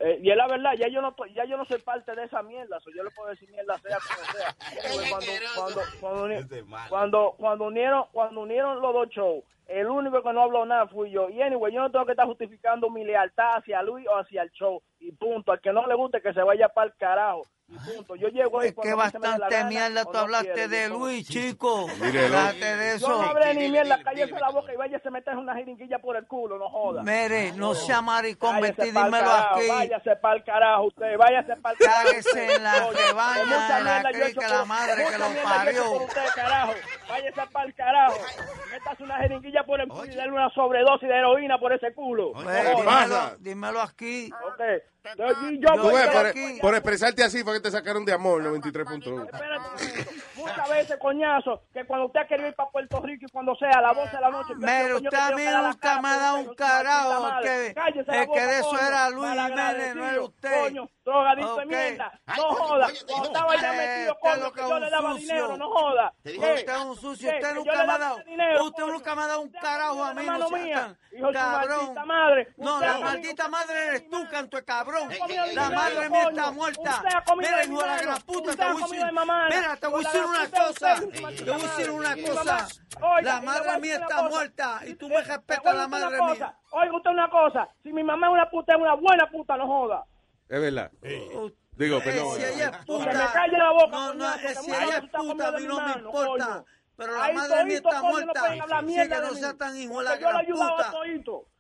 eh, 0.02 0.20
y 0.22 0.30
es 0.30 0.36
la 0.36 0.46
verdad, 0.48 0.74
ya 0.78 0.90
yo 0.90 1.02
no 1.02 1.16
ya 1.34 1.46
yo 1.46 1.56
no 1.56 1.64
soy 1.64 1.80
parte 1.80 2.14
de 2.14 2.26
esa 2.26 2.44
mierda. 2.44 2.82
so 2.82 2.90
yo 2.94 3.02
le 3.02 3.10
puedo 3.12 3.30
decir 3.30 3.50
mierda 3.50 3.78
sea 3.80 3.98
como 3.98 4.32
sea. 4.34 4.56
Cuando, 5.10 5.32
cuando, 5.62 5.82
cuando, 6.02 6.66
cuando, 6.90 7.36
cuando 7.38 7.64
unieron 7.68 8.04
cuando 8.12 8.42
unieron 8.42 8.82
los 8.82 8.94
dos 8.94 9.08
shows, 9.10 9.44
el 9.68 9.88
único 9.88 10.22
que 10.22 10.34
no 10.34 10.44
habló 10.44 10.66
nada 10.66 10.88
fui 10.88 11.12
yo. 11.12 11.30
Y 11.30 11.42
anyway, 11.42 11.74
yo 11.74 11.82
no 11.82 11.92
tengo 11.92 12.06
que 12.06 12.12
estar 12.12 12.26
justificando 12.28 12.90
mi 12.90 13.04
lealtad 13.04 13.58
hacia 13.58 13.82
Luis 13.82 14.08
o 14.08 14.18
hacia 14.18 14.42
el 14.44 14.52
show. 14.52 14.82
Y 15.00 15.12
punto. 15.12 15.52
Al 15.52 15.60
que 15.62 15.72
no 15.74 15.86
le 15.88 15.96
guste 15.96 16.22
que 16.22 16.34
se 16.34 16.42
vaya 16.42 16.70
para 16.70 16.88
el 16.88 16.94
carajo. 16.96 17.44
Y 17.68 17.76
punto. 17.80 18.16
Yo 18.16 18.28
llego 18.28 18.60
ahí 18.60 18.68
Es 18.70 18.76
que 18.76 18.94
bastante 18.94 19.28
gana 19.50 19.68
mierda 19.70 20.06
tú 20.06 20.12
no 20.14 20.20
hablaste 20.20 20.52
quiere. 20.54 20.68
de 20.68 20.90
Luis, 20.90 21.28
chico. 21.28 21.88
Hablaste 21.90 22.76
de 22.78 22.90
Yo 23.00 23.08
eso. 23.08 23.22
no 23.22 23.28
hablé 23.30 23.56
ni 23.56 23.70
mierda, 23.70 24.04
cállese 24.04 24.40
la 24.40 24.50
boca 24.52 24.72
y 24.72 24.76
váyase 24.78 25.08
a 25.08 25.12
meter 25.12 25.36
una 25.36 25.56
jeringuilla 25.56 25.98
por 25.98 26.16
el 26.16 26.28
culo, 26.28 26.60
no 26.60 26.70
joda. 26.70 27.02
Mire, 27.02 27.54
no 27.54 27.74
sea 27.74 28.02
maricón, 28.04 28.62
vete 28.62 28.86
dímelo 28.86 29.10
carajo, 29.12 29.56
aquí. 29.56 29.68
Váyase 29.68 30.16
para 30.18 30.36
el 30.36 30.44
carajo 30.44 30.84
usted, 30.86 31.18
váyase 31.18 31.56
para 31.58 31.74
el 31.74 31.80
carajo. 31.80 32.04
Cáguese 32.08 32.56
en 32.56 32.64
la 32.64 32.72
que 32.72 33.04
de 33.04 33.14
la 33.14 34.12
crica, 34.12 34.48
la 34.48 34.58
por- 34.60 34.68
madre 34.68 35.06
que 35.10 35.18
lo 35.18 35.26
parió. 35.44 35.84
por 35.86 36.02
usted, 36.04 36.22
carajo. 36.36 36.74
Váyase 37.10 37.42
para 37.52 37.66
el 37.66 37.74
carajo. 37.74 38.18
Métase 38.72 39.04
una 39.04 39.18
jeringuilla 39.18 39.55
por 39.64 39.80
el 39.80 39.88
y 39.88 40.16
dale 40.16 40.32
una 40.32 40.50
sobredosis 40.50 41.08
de 41.08 41.16
heroína 41.16 41.60
por 41.60 41.74
ese 41.74 41.94
culo. 41.94 42.34
Pasa? 42.34 43.38
dímelo, 43.38 43.38
dímelo 43.40 43.82
aquí. 43.82 44.32
Ok. 44.48 44.62
Yo, 45.18 45.92
ves, 45.92 46.08
por, 46.10 46.26
aquí- 46.26 46.60
por 46.62 46.74
expresarte 46.76 47.24
así 47.24 47.44
fue 47.44 47.54
que 47.56 47.60
te 47.62 47.72
sacaron 47.72 48.04
de 48.06 48.14
amor 48.14 48.42
93.1. 48.44 49.26
Espérate 49.26 49.58
un 49.58 49.64
momento. 49.64 50.12
Muchas 50.36 50.70
veces, 50.70 50.98
coñazo, 51.00 51.64
que 51.74 51.86
cuando 51.86 52.08
usted 52.08 52.20
ha 52.22 52.28
querido 52.28 52.50
ir 52.50 52.56
para 52.56 52.70
Puerto 52.70 53.00
Rico 53.02 53.26
y 53.28 53.32
cuando 53.32 53.56
sea 53.56 53.72
a 53.72 53.82
las 53.82 53.96
12 53.96 54.16
de 54.16 54.22
la 54.22 54.30
noche... 54.30 54.54
Coño, 54.54 54.96
usted 54.98 55.18
a 55.18 55.32
mí 55.32 55.44
la 55.44 55.62
nunca 55.62 56.02
me 56.02 56.08
ha 56.10 56.18
dado 56.18 56.38
un 56.40 56.56
carajo. 56.56 57.42
Que, 57.42 57.68
el 57.68 58.30
que 58.32 58.42
de 58.46 58.60
eso 58.60 58.80
era 58.80 59.10
Luis 59.10 59.32
Jiménez, 59.32 59.96
no 59.96 60.10
era 60.10 60.22
usted. 60.22 60.62
Coño, 60.62 60.90
drogadicto 61.04 61.56
de 61.58 61.66
mierda. 61.66 62.20
No 62.38 62.44
joda. 62.54 62.88
Cuando 63.08 63.28
estaba 63.28 63.56
Usted 63.56 63.78
metido, 63.78 64.12
es 64.14 64.20
coño, 64.22 64.44
lo 64.44 64.52
que 64.54 64.62
que 64.62 64.68
yo 64.70 64.76
es 64.76 64.82
le 64.82 64.90
daba 64.90 65.12
sucio. 65.14 65.28
dinero, 65.28 65.58
no 65.58 65.70
joda. 65.70 66.14
Usted 66.26 66.70
es 66.70 66.78
un 66.82 66.96
sucio, 66.96 67.30
usted 67.30 67.56
nunca 67.56 67.86
me 67.86 67.94
ha 67.94 67.98
dado, 67.98 68.18
usted 68.66 68.86
nunca 68.86 69.16
me 69.16 69.22
ha 69.22 69.28
dado 69.28 69.42
un 69.42 69.50
carajo 69.52 70.04
a 70.04 70.14
mí, 70.14 70.26
no 70.26 71.32
cabrón. 71.32 71.78
maldita 71.78 72.06
madre. 72.06 72.48
No, 72.58 72.80
la 72.80 72.98
maldita 73.00 73.48
madre 73.48 73.88
eres 73.88 74.10
tú, 74.10 74.28
canto 74.30 74.58
de 74.58 74.64
cabrón. 74.66 74.95
Ha 74.98 75.18
comido 75.20 75.44
La 75.46 75.50
dinero, 75.50 75.72
madre 75.76 76.10
mía 76.10 76.24
está 76.30 76.52
muerta. 76.52 77.04
Mira, 77.38 77.66
hijo 77.66 77.82
de 77.82 77.88
la 77.88 78.02
gran 78.02 78.22
puta, 78.22 78.56
te 78.56 78.66
voy 78.72 78.82
a 78.82 78.86
decir. 78.86 79.06
Mira, 79.50 79.78
te 79.78 79.88
voy 79.88 80.06
a 80.06 80.08
decir 80.08 80.24
una 80.26 80.46
puta, 80.46 80.66
cosa. 80.68 80.96
Te 80.96 81.22
voy 81.22 81.54
a 81.54 81.68
decir 81.68 81.90
una 81.92 82.16
cosa. 82.16 82.68
La 83.22 83.42
madre 83.42 83.80
mía 83.80 83.96
está 83.96 84.24
muerta 84.24 84.82
y 84.88 84.96
tú 84.96 85.06
Eh, 85.08 85.10
me 85.10 85.22
respetas 85.22 85.66
a 85.66 85.74
la 85.74 85.88
madre 85.88 86.18
mía. 86.22 86.58
Oiga 86.72 86.96
usted 86.98 87.10
una 87.12 87.30
cosa. 87.30 87.70
Si 87.84 87.92
mi 87.94 88.04
mamá 88.04 88.28
es 88.28 88.34
una 88.34 88.50
puta, 88.50 88.74
es 88.74 88.80
una 88.82 88.94
buena 88.96 89.30
puta, 89.30 89.58
no 89.58 89.68
joda. 89.68 90.06
Es 90.50 90.62
verdad. 90.62 90.92
Digo, 91.02 91.98
Eh, 91.98 92.02
perdón. 92.04 92.36
si 92.38 92.44
ella 92.44 92.66
es 92.66 92.72
Que 92.72 92.78
me 92.78 92.86
puta. 92.86 93.32
calle 93.34 93.58
la 93.58 93.72
boca, 93.72 93.88
No, 93.92 94.14
no, 94.14 94.36
eh, 94.36 94.56
si 94.56 94.72
ella 94.72 94.98
es 94.98 95.10
puta, 95.12 95.48
a 95.48 95.52
mí 95.52 95.66
no 95.68 95.82
me 95.82 95.92
importa. 95.94 96.64
Pero 96.98 97.18
la 97.18 97.34
madre 97.34 97.66
mía 97.66 97.76
está 97.78 98.02
muerta. 98.02 98.82
mierda 98.84 99.16
que 99.22 99.28
no 99.28 99.34
sea 99.36 99.54
tan 99.58 99.76
hijo 99.78 99.98
de 100.00 100.04
la 100.06 100.16
gran 100.16 100.46
puta. 100.46 100.94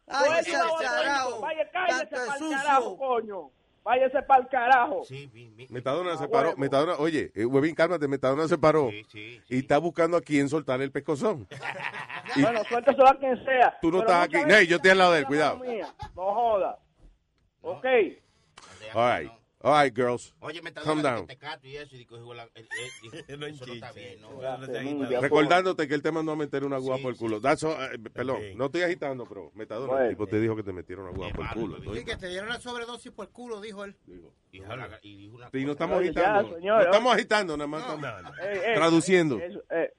Ay, 0.07 0.25
Yo 0.29 0.35
he 0.35 0.39
ese 0.39 0.49
ayudado 0.55 0.77
a 0.77 0.81
carajo. 0.81 1.29
todito. 1.29 1.41
Vaya, 1.41 1.69
cállese 1.71 2.05
para 2.15 2.35
el 2.37 2.49
carajo, 2.51 2.97
coño. 2.97 3.49
Váyase 3.83 4.21
para 4.23 4.41
el 4.41 4.47
carajo. 4.49 5.03
Metadona 5.69 6.17
se 6.17 6.27
paró. 6.27 6.47
huevo. 6.49 6.59
Metadona, 6.59 6.93
oye, 6.97 7.31
eh, 7.35 7.45
Huevín, 7.45 7.75
cálmate. 7.75 8.07
Metadona 8.07 8.47
se 8.47 8.57
paró. 8.57 8.89
Y 8.91 9.41
está 9.59 9.77
buscando 9.77 10.17
a 10.17 10.21
quién 10.21 10.49
soltar 10.49 10.81
el 10.81 10.91
pescozón. 10.91 11.47
Y 12.35 12.41
Bueno, 12.41 12.63
suélteselo 12.67 13.07
a 13.07 13.13
quien 13.19 13.45
sea. 13.45 13.77
tú 13.81 13.91
no 13.91 13.99
Pero 13.99 14.11
estás 14.11 14.25
aquí. 14.25 14.45
Ney, 14.45 14.65
yo 14.67 14.77
estoy 14.77 14.91
al 14.91 14.97
lado 14.97 15.11
de 15.13 15.19
él, 15.19 15.25
cuidado. 15.27 15.57
mía. 15.59 15.93
No 16.15 16.33
joda. 16.33 16.79
Ok. 17.61 17.85
All 18.95 19.21
right. 19.21 19.31
All 19.67 19.73
right, 19.83 19.91
girls. 19.97 20.31
Oye, 20.41 20.61
me 20.61 20.69
está 20.69 20.81
Calm 20.83 21.01
dando 21.01 21.09
down. 21.21 21.27
que 21.27 21.35
te 21.37 21.67
y 21.69 21.77
eso, 21.77 21.95
y 21.95 21.97
digo, 21.97 22.33
la- 22.35 22.47
el- 22.53 22.69
el- 23.27 23.39
No 23.39 23.47
eso 23.47 23.65
no 23.65 23.73
está 23.73 23.91
bien, 23.93 24.21
¿no? 24.21 25.19
Recordándote 25.21 25.87
que 25.87 25.95
él 25.95 26.03
te 26.03 26.11
mandó 26.11 26.33
a 26.33 26.35
meter 26.35 26.63
una 26.63 26.75
agua 26.75 26.99
por 27.01 27.11
el 27.11 27.17
culo. 27.17 27.41
That's 27.41 27.63
all, 27.63 27.75
eh, 27.91 27.97
perdón, 28.13 28.41
no 28.55 28.65
estoy 28.65 28.83
agitando, 28.83 29.25
pero 29.25 29.51
Metadona, 29.55 29.87
Bueno. 29.91 30.03
el 30.05 30.09
tipo 30.11 30.27
te 30.27 30.39
dijo 30.39 30.55
que 30.55 30.61
te 30.61 30.71
metieron 30.71 31.07
agua 31.07 31.29
por 31.29 31.45
el 31.45 31.51
culo. 31.51 31.79
¿no? 31.79 31.95
Sí, 31.95 32.05
que 32.05 32.15
te 32.15 32.27
dieron 32.27 32.47
la 32.49 32.59
sobredosis 32.59 33.11
por 33.11 33.25
el 33.25 33.31
culo, 33.31 33.59
dijo 33.59 33.83
él. 33.85 33.95
Y 34.51 34.59
dijo 34.59 34.75
la- 34.75 34.99
y 35.01 35.15
dijo 35.17 35.35
una 35.37 35.49
Y 35.51 35.65
no 35.65 35.71
estamos 35.71 35.97
Oye, 35.97 36.13
ya, 36.13 36.35
agitando. 36.35 36.55
señor, 36.57 36.77
no 36.77 36.83
estamos 36.85 37.13
agitando, 37.15 37.57
nada 37.57 37.67
más 37.67 37.81
estamos 37.81 38.35
traduciendo. 38.75 39.39
eso, 39.39 39.63
eh, 39.71 39.93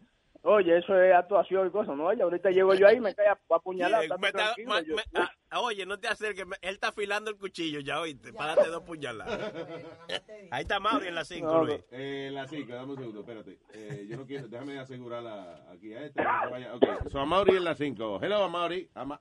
oye, 0.46 0.78
eso 0.78 1.00
es 1.00 1.14
actuación 1.14 1.66
y 1.66 1.70
cosas, 1.70 1.96
¿no? 1.96 2.06
Oye, 2.06 2.22
ahorita 2.22 2.50
llego 2.50 2.74
yo 2.74 2.86
ahí 2.86 2.96
y 2.96 3.00
me 3.00 3.14
cae 3.14 3.28
a, 3.28 3.38
apuñalar. 3.50 4.00
Sí, 4.00 4.04
estate 4.06 4.20
me 4.22 4.28
está- 4.28 4.42
tranquilo, 4.54 4.68
ma- 4.68 4.80
yo- 4.82 4.96
me- 4.96 5.02
ah, 5.50 5.60
oye, 5.60 5.86
no 5.86 5.98
te 5.98 6.08
acerques. 6.08 6.46
me- 6.46 6.56
Él 6.62 6.74
está 6.74 6.88
afilando 6.88 7.30
el 7.30 7.36
cuchillo 7.36 7.80
ya, 7.80 8.00
oíste. 8.00 8.32
Párate 8.32 8.68
dos 8.68 8.82
puñaladas. 8.82 9.28
Ahí 10.50 10.62
está 10.62 10.80
Mauri 10.80 11.08
en 11.08 11.14
la 11.14 11.24
5, 11.24 11.46
No, 11.46 11.64
Luis. 11.64 11.84
Eh, 11.90 12.30
la 12.32 12.46
5, 12.46 12.72
dame 12.72 12.92
un 12.92 12.98
segundo, 12.98 13.20
espérate. 13.20 13.58
Eh, 13.74 14.06
yo 14.08 14.16
no 14.16 14.26
quiero, 14.26 14.48
déjame 14.48 14.78
asegurarla 14.78 15.66
aquí 15.70 15.92
a 15.94 16.04
este. 16.04 16.22
no 16.22 16.50
vaya. 16.50 16.74
Ok, 16.74 16.84
so 17.10 17.18
Amaury 17.20 17.56
en 17.56 17.64
la 17.64 17.74
5. 17.74 18.20
Hello, 18.22 18.44
Amaury. 18.44 18.88
Ama 18.94 19.20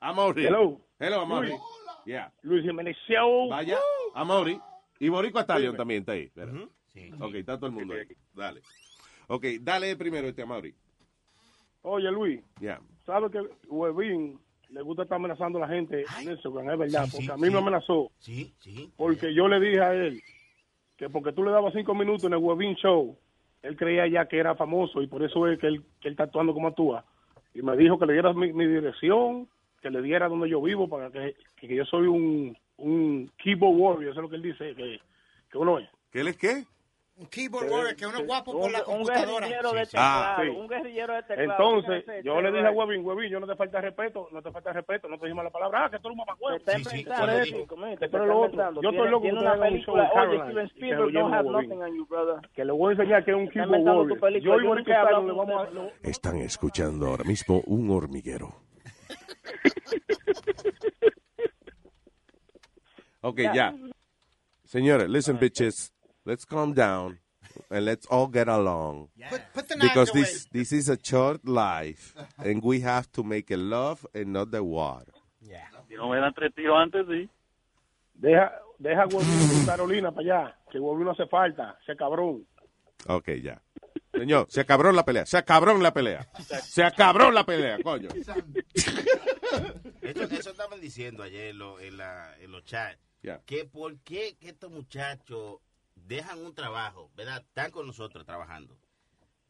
Amaury. 0.00 0.46
Hello. 0.46 0.80
Hello, 0.98 1.20
Amaury. 1.20 1.48
Luis. 1.50 1.60
Yeah. 2.06 2.32
Luis 2.42 2.62
Jiménez 2.64 2.96
Show. 3.06 3.48
Vaya, 3.50 3.78
Amaury. 4.14 4.60
Y 4.98 5.08
Boricua 5.08 5.42
Stallion 5.42 5.76
también 5.76 6.00
está 6.00 6.12
ahí. 6.12 6.22
Espera. 6.24 6.52
Ok, 7.20 7.34
está 7.34 7.56
todo 7.56 7.66
el 7.66 7.72
mundo 7.72 7.94
ahí. 7.94 8.06
Dale. 8.32 8.62
Ok, 9.28 9.44
dale 9.60 9.96
primero 9.96 10.28
este 10.28 10.42
Amaury. 10.42 10.74
Oye, 11.82 12.10
Luis, 12.10 12.40
Ya. 12.60 12.80
¿sabes 13.04 13.30
que 13.32 13.40
Huevín 13.68 14.38
le 14.68 14.82
gusta 14.82 15.02
estar 15.02 15.16
amenazando 15.16 15.58
a 15.58 15.66
la 15.66 15.74
gente 15.74 16.04
en 16.20 16.30
Instagram? 16.30 16.70
Es 16.70 16.78
verdad, 16.78 17.04
Sí, 17.06 17.10
porque 17.12 17.26
sí, 17.26 17.30
a 17.32 17.36
mí 17.36 17.46
sí. 17.46 17.52
me 17.52 17.58
amenazó. 17.58 18.10
Sí, 18.18 18.54
sí. 18.60 18.92
Porque 18.96 19.34
yo 19.34 19.48
le 19.48 19.58
dije 19.60 19.80
a 19.80 19.92
él 19.94 20.22
que 20.96 21.08
porque 21.08 21.32
tú 21.32 21.42
le 21.44 21.50
dabas 21.50 21.72
cinco 21.74 21.94
minutos 21.94 22.24
en 22.24 22.32
el 22.34 22.38
Huevín 22.38 22.74
Show, 22.76 23.16
él 23.62 23.76
creía 23.76 24.06
ya 24.06 24.26
que 24.26 24.38
era 24.38 24.54
famoso 24.54 25.02
y 25.02 25.06
por 25.08 25.22
eso 25.24 25.46
es 25.48 25.58
que 25.58 25.66
él, 25.66 25.82
que 26.00 26.08
él 26.08 26.12
está 26.12 26.24
actuando 26.24 26.52
como 26.54 26.68
actúa. 26.68 27.04
Y 27.54 27.62
me 27.62 27.76
dijo 27.76 27.98
que 27.98 28.06
le 28.06 28.12
diera 28.14 28.32
mi, 28.32 28.52
mi 28.52 28.66
dirección, 28.66 29.48
que 29.80 29.90
le 29.90 30.00
diera 30.02 30.28
donde 30.28 30.48
yo 30.48 30.62
vivo, 30.62 30.88
para 30.88 31.10
que, 31.10 31.34
que 31.56 31.74
yo 31.74 31.84
soy 31.84 32.06
un, 32.06 32.56
un 32.76 33.30
keyboard 33.38 33.76
warrior, 33.76 34.10
eso 34.12 34.20
es 34.20 34.22
lo 34.22 34.28
que 34.30 34.36
él 34.36 34.42
dice, 34.42 34.74
que, 34.74 35.00
que 35.50 35.58
uno 35.58 35.78
es. 35.78 35.88
¿Qué 36.12 36.20
él 36.20 36.28
es 36.28 36.36
qué? 36.36 36.64
Un 37.22 37.28
keyboard 37.28 37.70
warrior, 37.70 37.96
que 37.96 38.06
uno 38.06 38.18
es 38.18 38.26
guapo 38.26 38.52
por 38.52 38.66
Un, 38.66 38.72
la 38.72 38.78
un 38.80 38.84
computadora. 38.84 39.46
guerrillero 39.46 39.72
de 39.72 39.86
Sí. 39.86 39.96
Ah. 39.98 40.34
teclado. 40.36 40.52
Sí. 40.52 40.58
Un 40.60 40.68
guerrillero 40.68 41.14
de 41.14 41.22
teclado. 41.22 41.78
Entonces, 41.78 42.24
yo 42.24 42.40
le 42.40 42.50
dije 42.52 42.66
a. 42.66 42.70
Huevín, 42.72 43.04
Huevín, 43.06 43.30
yo 43.30 43.38
no 43.40 43.46
te 43.46 43.54
falta 43.54 43.80
respeto, 43.80 44.28
no 44.32 44.42
te 44.42 44.50
falta 44.50 44.72
respeto, 44.72 45.08
no 45.08 45.18
te 45.18 45.26
dije 45.26 45.34
mala 45.34 45.50
palabra, 45.50 45.84
ah, 45.84 45.90
que 45.90 45.98
tú 46.00 46.08
eres 46.08 46.12
un 46.12 46.16
mamacuevo. 46.18 46.58
Te 46.60 46.72
Sí, 46.78 46.84
sí, 46.84 47.04
te 47.04 47.10
eres 48.08 48.26
lo 48.26 48.40
otro. 48.40 48.82
Yo 48.82 48.90
estoy 48.90 49.08
loco 49.10 49.22
que 49.26 49.32
una 49.32 49.54
un 49.54 49.60
película. 49.60 50.10
Oye, 50.14 50.36
Steven 50.38 50.54
que 50.66 50.72
Spielberg 50.74 50.98
lo 50.98 51.04
don't 51.04 51.12
lleven 51.12 51.34
a 51.34 51.38
have 51.38 51.48
Huevín. 51.48 51.68
nothing 51.68 51.82
on 51.82 51.96
you, 51.96 52.06
brother. 52.06 52.48
Que 52.54 52.64
le 52.64 52.72
voy 52.72 52.88
a 52.88 52.92
enseñar 52.96 53.24
que 53.24 53.30
es 53.30 53.36
un 53.36 53.48
keyboard 53.48 53.82
warrior. 53.82 54.40
Yo 54.40 54.60
y 54.60 54.92
hablado 54.92 55.26
le 55.26 55.32
vamos 55.32 55.62
a... 55.62 55.66
con 55.70 55.90
Están 56.02 56.38
escuchando 56.38 57.06
ahora 57.06 57.24
mismo 57.24 57.62
un 57.66 57.90
hormiguero. 57.90 58.48
Ok, 63.24 63.38
ya. 63.54 63.72
Señores, 64.64 65.08
listen, 65.08 65.38
bitches. 65.38 65.91
Let's 66.24 66.44
calm 66.44 66.72
down 66.74 67.18
and 67.70 67.84
let's 67.84 68.06
all 68.06 68.28
get 68.28 68.48
along. 68.48 69.08
Put, 69.28 69.40
put 69.52 69.68
the 69.68 69.76
knife 69.76 69.88
Because 69.88 70.10
away. 70.10 70.20
this 70.22 70.46
this 70.52 70.72
is 70.72 70.88
a 70.88 70.96
short 71.02 71.44
life 71.46 72.14
and 72.38 72.62
we 72.62 72.80
have 72.80 73.10
to 73.12 73.22
make 73.24 73.50
it 73.50 73.58
love 73.58 74.06
and 74.14 74.32
not 74.32 74.50
the 74.50 74.62
war. 74.62 75.02
No 75.90 76.08
me 76.08 76.16
dan 76.20 76.32
tres 76.32 76.54
tiros 76.54 76.78
antes, 76.80 77.06
sí. 77.06 77.28
Deja, 78.14 78.50
deja 78.78 79.02
a 79.02 79.66
Carolina 79.66 80.10
para 80.10 80.22
allá, 80.46 80.56
que 80.70 80.78
Huevín 80.80 81.04
no 81.04 81.10
hace 81.10 81.26
falta, 81.26 81.76
ese 81.82 81.94
cabrón. 81.96 82.46
Ok, 83.08 83.28
ya. 83.42 83.60
Señor, 84.12 84.46
se 84.48 84.60
acabró 84.62 84.90
la 84.92 85.04
pelea. 85.04 85.26
Se 85.26 85.36
acabró 85.36 85.76
la 85.76 85.92
pelea. 85.92 86.26
Se 86.62 86.82
acabró 86.82 87.30
la 87.30 87.44
pelea, 87.44 87.78
coño. 87.82 88.08
Eso, 90.00 90.22
eso 90.24 90.50
estaban 90.50 90.80
diciendo 90.80 91.22
ayer 91.22 91.48
en, 91.48 91.58
lo- 91.58 91.80
en 91.80 91.96
la- 91.96 92.34
en 92.40 92.50
los 92.52 92.64
chats. 92.64 92.98
Ya. 93.22 93.40
Que 93.44 93.64
por 93.64 93.98
qué 94.00 94.36
que 94.40 94.48
estos 94.50 94.70
muchachos 94.70 95.58
dejan 95.94 96.44
un 96.44 96.54
trabajo, 96.54 97.10
¿verdad? 97.14 97.38
Están 97.40 97.70
con 97.70 97.86
nosotros 97.86 98.24
trabajando. 98.24 98.76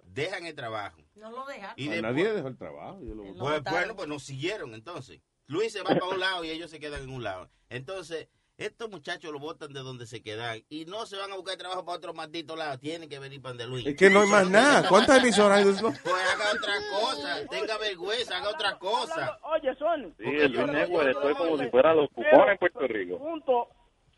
Dejan 0.04 0.44
el 0.46 0.54
trabajo. 0.54 1.00
No 1.14 1.30
lo 1.30 1.46
deja. 1.46 1.72
Y 1.76 1.88
después- 1.88 2.02
nadie 2.02 2.32
dejó 2.32 2.48
el 2.48 2.56
trabajo. 2.58 3.00
yo 3.02 3.14
lo- 3.14 3.22
Pues, 3.34 3.62
bueno, 3.64 3.96
pues 3.96 4.08
nos 4.08 4.22
siguieron 4.22 4.74
entonces. 4.74 5.20
Luis 5.46 5.72
se 5.72 5.80
va 5.82 5.90
para 5.90 6.06
un 6.08 6.20
lado 6.20 6.44
y 6.44 6.50
ellos 6.50 6.70
se 6.70 6.78
quedan 6.80 7.02
en 7.02 7.10
un 7.10 7.22
lado. 7.22 7.50
Entonces, 7.68 8.28
estos 8.58 8.90
muchachos 8.90 9.32
lo 9.32 9.38
botan 9.38 9.72
de 9.72 9.80
donde 9.80 10.06
se 10.06 10.22
quedan 10.22 10.62
y 10.68 10.84
no 10.84 11.06
se 11.06 11.16
van 11.16 11.32
a 11.32 11.36
buscar 11.36 11.56
trabajo 11.56 11.84
para 11.84 11.96
otro 11.98 12.14
maldito 12.14 12.56
lado. 12.56 12.78
Tienen 12.78 13.08
que 13.08 13.18
venir 13.18 13.40
para 13.40 13.50
donde 13.54 13.66
Luis. 13.66 13.86
Es 13.86 13.96
que 13.96 14.10
no 14.10 14.20
hay 14.20 14.28
más 14.28 14.48
nada. 14.50 14.88
¿Cuántas 14.88 15.18
emisoras 15.18 15.58
hay 15.58 15.64
de 15.64 15.70
eso? 15.72 15.92
Pues 16.02 16.14
haga 16.34 16.52
otra 16.52 16.74
cosa, 17.00 17.46
tenga 17.48 17.78
vergüenza, 17.78 18.36
haga 18.38 18.50
otra 18.50 18.78
cosa. 18.78 19.38
Oye, 19.54 19.74
Sony. 19.76 20.12
Sí, 20.18 20.24
el 20.26 20.52
Luis 20.52 20.66
Network, 20.66 21.08
esto 21.08 21.28
es 21.30 21.36
como 21.36 21.58
si 21.58 21.70
fuera 21.70 21.94
los 21.94 22.08
cupones 22.10 22.48
en 22.52 22.58
Puerto 22.58 22.80
Rico. 22.86 23.18
Punto. 23.18 23.68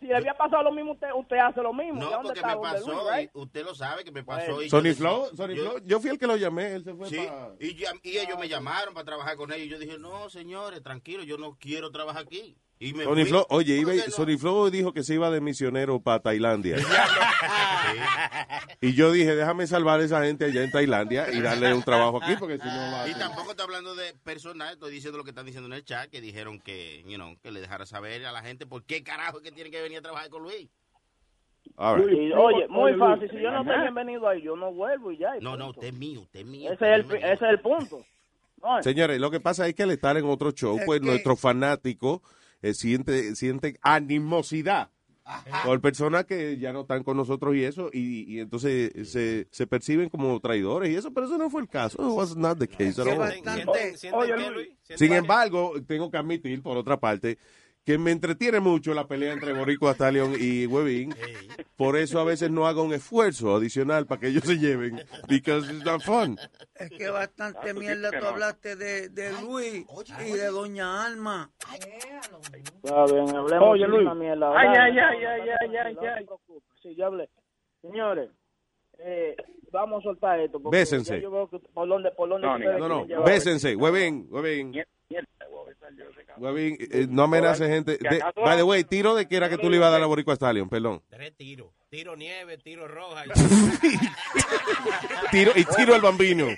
Si 0.04 0.08
le 0.08 0.16
había 0.16 0.34
pasado 0.34 0.62
lo 0.62 0.70
mismo, 0.70 0.92
usted, 0.92 1.08
usted 1.16 1.36
hace 1.38 1.62
lo 1.62 1.72
mismo. 1.72 1.98
¿Ya 2.02 2.16
No, 2.16 2.22
porque 2.24 2.40
está 2.40 2.54
me 2.54 2.60
pasó, 2.60 2.92
Luis, 2.92 3.16
right? 3.16 3.30
y 3.34 3.38
usted 3.38 3.64
lo 3.64 3.74
sabe 3.74 4.04
que 4.04 4.12
me 4.12 4.22
pasó. 4.22 4.60
y 4.60 4.64
yo 4.66 4.70
Sony 4.70 4.82
decía- 4.82 4.96
Flow, 5.08 5.26
Sony 5.34 5.48
yo- 5.54 5.62
Flow. 5.70 5.78
Yo 5.86 6.00
fui 6.00 6.10
el 6.10 6.18
que 6.18 6.26
lo 6.26 6.36
llamé. 6.36 6.74
Él 6.74 6.84
se 6.84 6.92
fue 6.94 7.08
Sí, 7.08 7.16
para. 7.26 7.52
y, 7.58 7.84
y 8.10 8.18
ellos 8.18 8.38
me 8.38 8.46
llamaron 8.46 8.92
para 8.92 9.06
trabajar 9.06 9.36
con 9.38 9.50
ellos. 9.50 9.66
Yo 9.68 9.78
dije, 9.78 9.98
no, 9.98 10.28
señores, 10.28 10.82
tranquilo, 10.82 11.22
yo 11.22 11.38
no 11.38 11.56
quiero 11.58 11.90
trabajar 11.90 12.24
aquí. 12.24 12.54
Y 12.78 12.92
me 12.92 13.04
Sony. 13.04 13.24
Flow, 13.24 13.46
oye, 13.50 13.76
iba, 13.76 13.92
Sony 14.10 14.36
Flow 14.38 14.68
dijo 14.68 14.92
que 14.92 15.04
se 15.04 15.14
iba 15.14 15.30
de 15.30 15.40
misionero 15.40 16.00
para 16.00 16.20
Tailandia. 16.20 16.76
y 18.80 18.94
yo 18.94 19.12
dije, 19.12 19.34
déjame 19.36 19.66
salvar 19.66 20.00
a 20.00 20.04
esa 20.04 20.24
gente 20.24 20.46
allá 20.46 20.62
en 20.62 20.70
Tailandia 20.70 21.32
y 21.32 21.40
darle 21.40 21.72
un 21.72 21.82
trabajo 21.82 22.20
aquí, 22.22 22.34
porque 22.38 22.58
si 22.58 22.66
no 22.66 22.74
va 22.74 23.04
a 23.04 23.08
Y 23.08 23.14
tampoco 23.14 23.52
estoy 23.52 23.64
hablando 23.64 23.94
de 23.94 24.12
personal, 24.24 24.74
estoy 24.74 24.92
diciendo 24.92 25.18
lo 25.18 25.24
que 25.24 25.30
están 25.30 25.46
diciendo 25.46 25.68
en 25.68 25.74
el 25.74 25.84
chat, 25.84 26.10
que 26.10 26.20
dijeron 26.20 26.60
que, 26.60 27.04
you 27.06 27.14
know, 27.14 27.36
que 27.42 27.52
le 27.52 27.60
dejara 27.60 27.86
saber 27.86 28.26
a 28.26 28.32
la 28.32 28.42
gente 28.42 28.66
por 28.66 28.82
qué 28.84 29.02
carajo 29.02 29.38
es 29.38 29.44
que 29.44 29.52
tienen 29.52 29.72
que 29.72 29.80
venir 29.80 29.98
a 29.98 30.02
trabajar 30.02 30.28
con 30.28 30.42
Luis. 30.42 30.68
All 31.76 31.96
right. 31.96 32.32
Oye, 32.36 32.68
muy 32.68 32.94
fácil. 32.94 33.30
Si 33.30 33.40
yo 33.40 33.50
no 33.50 33.62
estoy 33.62 33.80
bienvenido 33.80 34.28
ahí, 34.28 34.42
yo 34.42 34.56
no 34.56 34.72
vuelvo 34.72 35.10
y 35.12 35.18
ya. 35.18 35.36
y 35.36 35.40
No, 35.40 35.56
no, 35.56 35.70
usted 35.70 35.88
es 35.88 35.94
mío, 35.94 36.20
usted 36.20 36.40
es 36.40 36.46
mío. 36.46 36.72
Ese 36.72 36.92
es 36.92 37.04
el, 37.04 37.16
ese 37.16 37.32
es 37.32 37.42
el 37.42 37.60
punto. 37.60 38.04
No, 38.62 38.82
Señores, 38.82 39.20
lo 39.20 39.30
que 39.30 39.40
pasa 39.40 39.66
es 39.66 39.74
que 39.74 39.82
al 39.82 39.90
estar 39.90 40.16
en 40.16 40.24
otro 40.24 40.52
show, 40.52 40.78
pues 40.86 41.00
nuestros 41.02 41.40
fanáticos 41.40 42.20
eh, 42.64 42.74
sienten 42.74 43.36
sienten 43.36 43.76
animosidad 43.82 44.90
por 45.64 45.80
personas 45.80 46.24
que 46.26 46.58
ya 46.58 46.72
no 46.72 46.82
están 46.82 47.02
con 47.02 47.16
nosotros 47.16 47.54
y 47.56 47.64
eso, 47.64 47.88
y, 47.92 48.30
y 48.34 48.40
entonces 48.40 48.90
se, 49.10 49.48
se 49.50 49.66
perciben 49.66 50.10
como 50.10 50.38
traidores 50.40 50.90
y 50.90 50.96
eso, 50.96 51.12
pero 51.12 51.26
eso 51.26 51.38
no 51.38 51.48
fue 51.48 51.62
el 51.62 51.68
caso. 51.68 51.96
It 51.98 52.14
was 52.14 52.36
not 52.36 52.58
the 52.58 52.68
case 52.68 53.00
at 53.00 53.06
all. 53.06 53.20
Oye, 54.12 54.50
Luis. 54.50 54.68
Sin 54.96 55.12
embargo, 55.12 55.74
tengo 55.86 56.10
que 56.10 56.18
admitir, 56.18 56.62
por 56.62 56.76
otra 56.76 57.00
parte, 57.00 57.38
que 57.84 57.98
me 57.98 58.12
entretiene 58.12 58.60
mucho 58.60 58.94
la 58.94 59.06
pelea 59.06 59.32
entre 59.34 59.52
Boricua 59.52 59.92
Stallion 59.92 60.32
y 60.38 60.66
Webin. 60.66 61.14
Por 61.76 61.96
eso 61.96 62.18
a 62.18 62.24
veces 62.24 62.50
no 62.50 62.66
hago 62.66 62.82
un 62.82 62.94
esfuerzo 62.94 63.54
adicional 63.56 64.06
para 64.06 64.20
que 64.22 64.28
ellos 64.28 64.44
se 64.44 64.56
lleven, 64.58 65.00
because 65.28 65.70
it's 65.70 65.84
not 65.84 66.00
fun. 66.02 66.38
Es 66.76 66.90
que 66.90 67.08
bastante 67.10 67.74
mierda 67.74 68.10
tú 68.18 68.24
hablaste 68.26 68.76
de, 68.76 69.08
de 69.10 69.32
Luis 69.42 69.84
y 70.26 70.32
de 70.32 70.46
Doña 70.46 71.04
Alma. 71.04 71.50
Está 72.82 73.04
bien, 73.06 73.28
hablemos 73.36 73.68
Oye, 73.68 73.82
de 73.82 73.88
Luis. 73.88 74.02
una 74.02 74.14
mierda. 74.14 74.50
Ay, 74.58 74.68
ay, 74.68 74.92
no, 74.94 75.06
ay, 75.06 75.18
no, 75.20 75.28
ay, 75.28 75.40
no, 75.40 75.52
ay, 75.60 75.68
no, 75.68 75.80
ay, 75.84 75.94
no 76.26 76.34
ay. 76.34 76.60
Sí, 76.82 76.94
ya 76.96 77.06
hablé. 77.06 77.28
Señores, 77.82 78.30
eh, 78.98 79.36
vamos 79.72 80.00
a 80.00 80.04
soltar 80.04 80.40
esto. 80.40 80.58
porque 80.60 80.78
Bésense. 80.78 81.20
yo 81.20 81.30
veo 81.30 81.48
que 81.50 81.58
por 81.58 81.86
dónde, 81.88 82.10
por 82.12 82.28
dónde 82.28 82.46
No, 82.46 82.54
ustedes 82.54 82.78
no, 82.78 82.88
no, 82.88 82.94
quieren 83.04 83.08
llevar 83.08 83.24
bésense, 83.28 83.74
Eh, 85.10 87.06
no 87.08 87.24
amenaces 87.24 87.68
gente. 87.68 87.98
De- 87.98 88.22
by 88.36 88.56
the 88.56 88.62
way, 88.62 88.84
tiro 88.84 89.14
de 89.14 89.26
que 89.26 89.36
era 89.36 89.48
que 89.48 89.58
tú 89.58 89.70
le 89.70 89.76
ibas 89.76 89.88
a 89.88 89.92
dar 89.92 90.02
a 90.02 90.06
Boricua 90.06 90.34
Stallion, 90.34 90.68
perdón. 90.68 91.02
Tres 91.08 91.34
tiros. 91.36 91.68
Tiro 91.90 92.16
nieve, 92.16 92.58
tiro 92.58 92.88
roja. 92.88 93.22
Tiro, 95.30 95.52
y 95.54 95.64
tiro 95.64 95.94
al 95.94 96.00
bambino. 96.00 96.48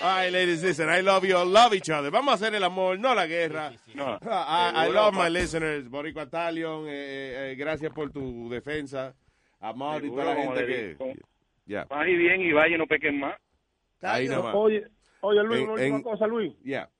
Ay, 0.00 0.30
ladies, 0.30 0.62
listen, 0.62 0.88
I 0.88 1.02
love 1.02 1.24
you, 1.24 1.36
all 1.36 1.50
love 1.50 1.74
each 1.74 1.90
other. 1.90 2.10
Vamos 2.10 2.32
a 2.32 2.34
hacer 2.36 2.54
el 2.54 2.64
amor, 2.64 2.98
no 2.98 3.14
la 3.14 3.26
guerra. 3.26 3.72
No. 3.94 4.18
I, 4.22 4.86
I 4.86 4.92
love 4.92 5.14
my 5.14 5.28
listeners. 5.30 5.88
Boricua 5.88 6.26
Stallion, 6.26 6.86
eh, 6.88 7.52
eh, 7.52 7.54
gracias 7.56 7.92
por 7.92 8.10
tu 8.10 8.48
defensa. 8.48 9.14
Amor 9.60 10.04
y 10.04 10.08
Seguro, 10.08 10.22
toda 10.22 10.34
la 10.34 10.42
gente 10.42 10.66
que... 10.66 10.96
Ya. 11.66 11.86
Paz 11.86 12.06
y 12.08 12.16
bien 12.16 12.40
y 12.42 12.52
vaya 12.52 12.74
y 12.74 12.78
no 12.78 12.86
pequen 12.86 13.18
más. 13.18 13.38
Ahí 14.02 14.28
nomás. 14.28 14.54
Oye, 14.54 14.86
oye 15.20 15.42
Luis, 15.42 15.58
En- 15.60 15.64
una 15.64 15.72
última 15.74 15.96
en- 15.96 16.02
cosa, 16.02 16.26
Luis. 16.26 16.54
Ya. 16.62 16.90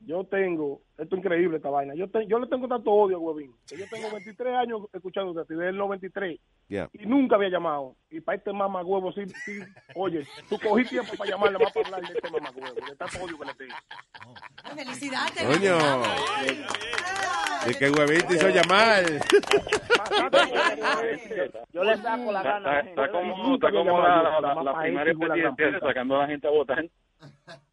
Yo 0.00 0.24
tengo, 0.24 0.82
esto 0.98 1.14
es 1.14 1.18
increíble 1.20 1.56
esta 1.58 1.70
vaina. 1.70 1.94
Yo, 1.94 2.08
te- 2.10 2.26
yo 2.26 2.38
le 2.38 2.46
tengo 2.48 2.66
tanto 2.68 2.90
odio 2.90 3.16
a 3.16 3.20
Huevín. 3.20 3.54
que 3.68 3.76
Yo 3.76 3.84
tengo 3.88 4.10
23 4.10 4.54
años 4.54 4.82
escuchando 4.92 5.32
desde 5.32 5.68
el 5.68 5.76
93 5.76 6.38
Ya. 6.68 6.88
y 6.92 7.06
nunca 7.06 7.36
había 7.36 7.48
llamado. 7.50 7.94
Y 8.10 8.20
para 8.20 8.36
este 8.38 8.52
mamá 8.52 8.82
huevo, 8.82 9.12
sí, 9.12 9.22
sí, 9.44 9.60
oye, 9.94 10.26
tú 10.48 10.58
cogí 10.58 10.84
tiempo 10.84 11.12
para 11.16 11.30
llamarle 11.30 11.58
más 11.58 11.72
para 11.72 11.86
hablar 11.86 12.02
de 12.02 12.14
este 12.18 12.30
mamá 12.30 12.50
huevo, 12.54 12.74
de 12.86 12.96
tanto 12.96 13.24
odio 13.24 13.38
que 13.38 13.44
le 13.46 13.54
tengo. 13.54 13.74
Felicidades. 14.74 15.44
Coño. 15.44 15.78
De 17.66 17.74
que 17.74 17.90
Huevín 17.90 18.26
te 18.26 18.34
hizo 18.36 18.48
llamar. 18.48 19.04
Yo 21.72 21.84
le 21.84 21.96
saco 21.98 22.32
la 22.32 22.42
gana. 22.42 22.80
Está, 22.80 23.04
está 23.04 23.12
como, 23.72 24.00
la, 24.00 24.78
primaria 24.80 25.14
presidencial 25.14 25.80
sacando 25.80 26.16
a 26.16 26.18
la 26.20 26.26
gente 26.28 26.46
a 26.46 26.50
votar. 26.50 26.84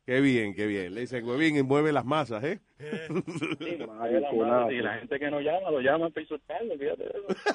Qué 0.05 0.21
bien, 0.21 0.53
qué 0.53 0.67
bien. 0.67 0.93
Le 0.93 1.01
dicen, 1.01 1.25
Huevín, 1.25 1.65
mueve 1.65 1.91
las 1.91 2.05
masas, 2.05 2.43
¿eh? 2.43 2.59
Madre, 3.87 4.75
Y 4.75 4.81
la 4.81 4.99
gente 4.99 5.19
que 5.19 5.31
no 5.31 5.39
llama, 5.41 5.71
lo 5.71 5.81
llaman 5.81 6.11
para 6.11 6.21
insultarlo, 6.21 6.77
fíjate 6.77 7.03
de 7.03 7.09
eso. 7.09 7.27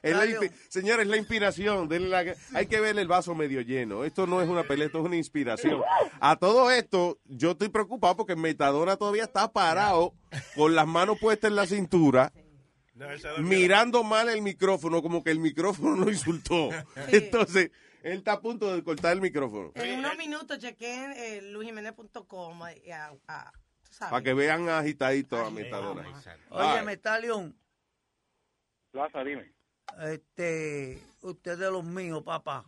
Es 0.00 0.14
la 0.16 0.26
inspi- 0.26 0.52
Señores, 0.68 1.08
la 1.08 1.16
inspiración. 1.16 1.88
denle 1.88 2.08
la- 2.10 2.34
Hay 2.54 2.66
que 2.66 2.78
ver 2.80 2.96
el 2.96 3.08
vaso 3.08 3.34
medio 3.34 3.62
lleno. 3.62 4.04
Esto 4.04 4.28
no 4.28 4.40
es 4.40 4.48
una 4.48 4.62
pelea, 4.62 4.86
esto 4.86 5.00
es 5.00 5.04
una 5.04 5.16
inspiración. 5.16 5.82
A 6.20 6.36
todo 6.36 6.70
esto, 6.70 7.18
yo 7.24 7.50
estoy 7.52 7.68
preocupado 7.68 8.16
porque 8.16 8.36
Metadona 8.36 8.96
todavía 8.96 9.24
está 9.24 9.52
parado 9.52 10.14
con 10.54 10.76
las 10.76 10.86
manos 10.86 11.18
puestas 11.18 11.50
en 11.50 11.56
la 11.56 11.66
cintura, 11.66 12.32
mirando 13.40 14.04
mal 14.04 14.28
el 14.28 14.40
micrófono, 14.40 15.02
como 15.02 15.24
que 15.24 15.32
el 15.32 15.40
micrófono 15.40 15.96
lo 15.96 16.10
insultó. 16.10 16.68
Entonces, 17.08 17.72
él 18.02 18.18
está 18.18 18.32
a 18.34 18.40
punto 18.40 18.74
de 18.74 18.82
cortar 18.82 19.12
el 19.12 19.20
micrófono. 19.20 19.72
En 19.74 19.98
unos 19.98 20.16
minutos 20.16 20.58
chequeen 20.58 21.12
eh, 21.16 21.40
luisjiménez.com 21.42 22.62
a, 22.62 22.70
a- 23.28 23.52
tú 23.82 23.92
sabes. 23.92 24.10
Para 24.10 24.22
que 24.22 24.34
vean 24.34 24.68
agitadito 24.68 25.36
a 25.36 25.50
Metadona. 25.50 26.04
Oye. 26.50 26.82
Metalion, 26.82 27.54
Plaza, 28.90 29.22
dime. 29.24 29.52
este, 30.02 30.98
usted 31.22 31.52
es 31.52 31.58
de 31.58 31.70
los 31.70 31.84
míos, 31.84 32.22
papá. 32.24 32.64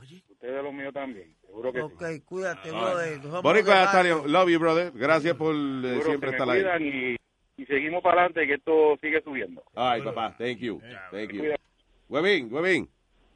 Usted 0.00 0.48
de 0.56 0.62
los 0.62 0.72
míos 0.72 0.94
también, 0.94 1.36
seguro 1.42 1.72
que 1.74 1.82
Ok, 1.82 2.02
sí. 2.08 2.20
cuídate, 2.22 2.70
Ay. 2.70 3.18
brother. 3.20 3.20
Stallion, 3.62 4.18
barrio. 4.22 4.26
love 4.28 4.48
you, 4.48 4.58
brother. 4.58 4.92
Gracias 4.92 5.36
por 5.36 5.54
eh, 5.54 6.00
siempre 6.04 6.30
estar 6.30 6.48
ahí. 6.48 7.16
y, 7.58 7.62
y 7.62 7.66
seguimos 7.66 8.02
para 8.02 8.22
adelante, 8.22 8.46
que 8.46 8.54
esto 8.54 8.96
sigue 9.02 9.20
subiendo. 9.22 9.62
Ay, 9.74 10.00
papá, 10.00 10.34
thank 10.38 10.56
you. 10.58 10.80
Thank 11.10 11.32
you. 11.32 11.42
Webin, 12.08 12.50
Webin. 12.52 12.88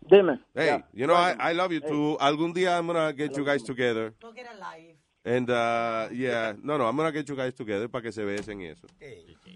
Dime. 0.09 0.39
Hey, 0.55 0.67
Yeah. 0.67 0.83
you 0.93 1.07
know, 1.07 1.15
I, 1.15 1.35
I 1.39 1.53
love 1.55 1.73
you 1.73 1.81
too. 1.81 2.17
Algún 2.21 2.53
día 2.55 2.77
I'm 2.79 2.87
gonna 2.87 3.13
get 3.13 3.37
you 3.37 3.45
guys 3.45 3.63
together. 3.63 4.13
Go 4.21 4.33
get 4.33 4.47
a 4.47 4.59
life. 4.59 4.97
And, 5.25 5.49
uh, 5.49 6.09
yeah, 6.13 6.53
no, 6.63 6.77
no, 6.77 6.87
I'm 6.87 6.97
gonna 6.97 7.11
get 7.13 7.27
you 7.29 7.35
guys 7.37 7.55
together 7.55 7.89
para 7.89 8.03
que 8.03 8.13
se 8.13 8.23
besen 8.25 8.61
y 8.61 8.67
eso. 8.67 8.87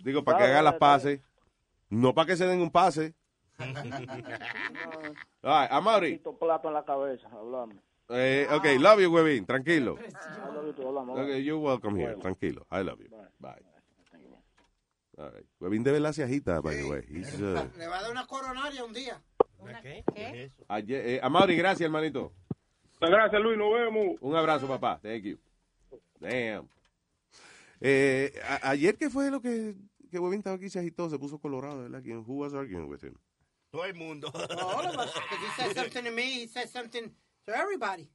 Digo, 0.05 0.25
para 0.25 0.39
que 0.39 0.45
hagan 0.45 0.65
las 0.65 0.77
pases. 0.77 1.21
No 1.91 2.15
para 2.15 2.27
que 2.27 2.37
se 2.37 2.47
den 2.47 2.61
un 2.63 2.71
pase. 2.71 3.15
All 3.61 3.71
right, 5.43 5.69
Amaury. 5.71 6.19
Plato 6.39 6.69
en 6.69 6.75
la 6.75 6.85
cabeza, 6.85 7.29
hablamos. 7.33 7.77
Eh, 8.11 8.47
ok, 8.51 8.65
love 8.79 9.01
you, 9.01 9.11
Webin. 9.13 9.45
Tranquilo. 9.45 9.99
I 9.99 10.55
love 10.55 10.67
you 10.67 10.73
too, 10.73 10.83
hablamos. 10.87 11.19
Okay, 11.19 11.41
you're 11.41 11.59
welcome 11.59 11.97
here. 11.97 12.15
Tranquilo. 12.17 12.65
I 12.71 12.83
love 12.83 12.99
you. 13.01 13.09
Bye. 13.41 13.61
All 15.19 15.31
right. 15.31 15.45
Webin 15.61 15.83
de 15.83 15.93
verdad 15.93 16.13
se 16.13 16.23
agita, 16.23 16.61
by 16.63 16.77
the 16.77 16.85
way. 16.89 17.03
He's, 17.11 17.35
uh, 17.41 17.69
Le 17.77 17.87
va 17.89 17.99
a 17.99 18.03
dar 18.03 18.11
una 18.13 18.27
coronaria 18.27 18.85
un 18.85 18.93
día. 18.93 19.21
¿Qué? 19.83 20.05
¿Qué? 20.15 20.51
ayer- 20.69 21.07
eh, 21.07 21.21
Amaury, 21.23 21.57
gracias, 21.57 21.87
hermanito. 21.87 22.33
Gracias, 23.01 23.41
Luis, 23.43 23.57
nos 23.59 23.73
vemos. 23.73 24.17
Un 24.21 24.35
abrazo, 24.37 24.67
papá. 24.67 24.99
Thank 25.03 25.23
you. 25.23 25.39
Damn. 26.21 26.69
Eh, 27.81 28.33
a- 28.45 28.71
ayer, 28.71 28.97
¿qué 28.97 29.09
fue 29.09 29.31
lo 29.31 29.41
que, 29.41 29.75
que 30.11 30.19
Webin 30.19 30.39
estaba 30.41 30.57
aquí 30.57 30.69
se 30.69 30.81
agitó? 30.81 31.09
Se 31.09 31.19
puso 31.19 31.39
colorado, 31.39 31.83
¿verdad? 31.83 32.03
¿Quién? 32.03 32.25
Who 32.27 32.35
was 32.39 32.55
arguing 32.55 32.89
with 32.89 33.03
him? 33.05 33.15
Todo 33.71 33.85
el 33.85 33.95
mundo. 33.95 34.29
All 34.35 34.87
of 34.87 34.97
us. 34.97 35.13
Because 35.15 35.39
he 35.47 35.63
said 35.63 35.77
something 35.77 36.05
to 36.05 36.11
me, 36.11 36.23
he 36.43 36.47
said 36.49 36.69
something 36.69 37.13
to 37.47 37.53
everybody. 37.55 38.09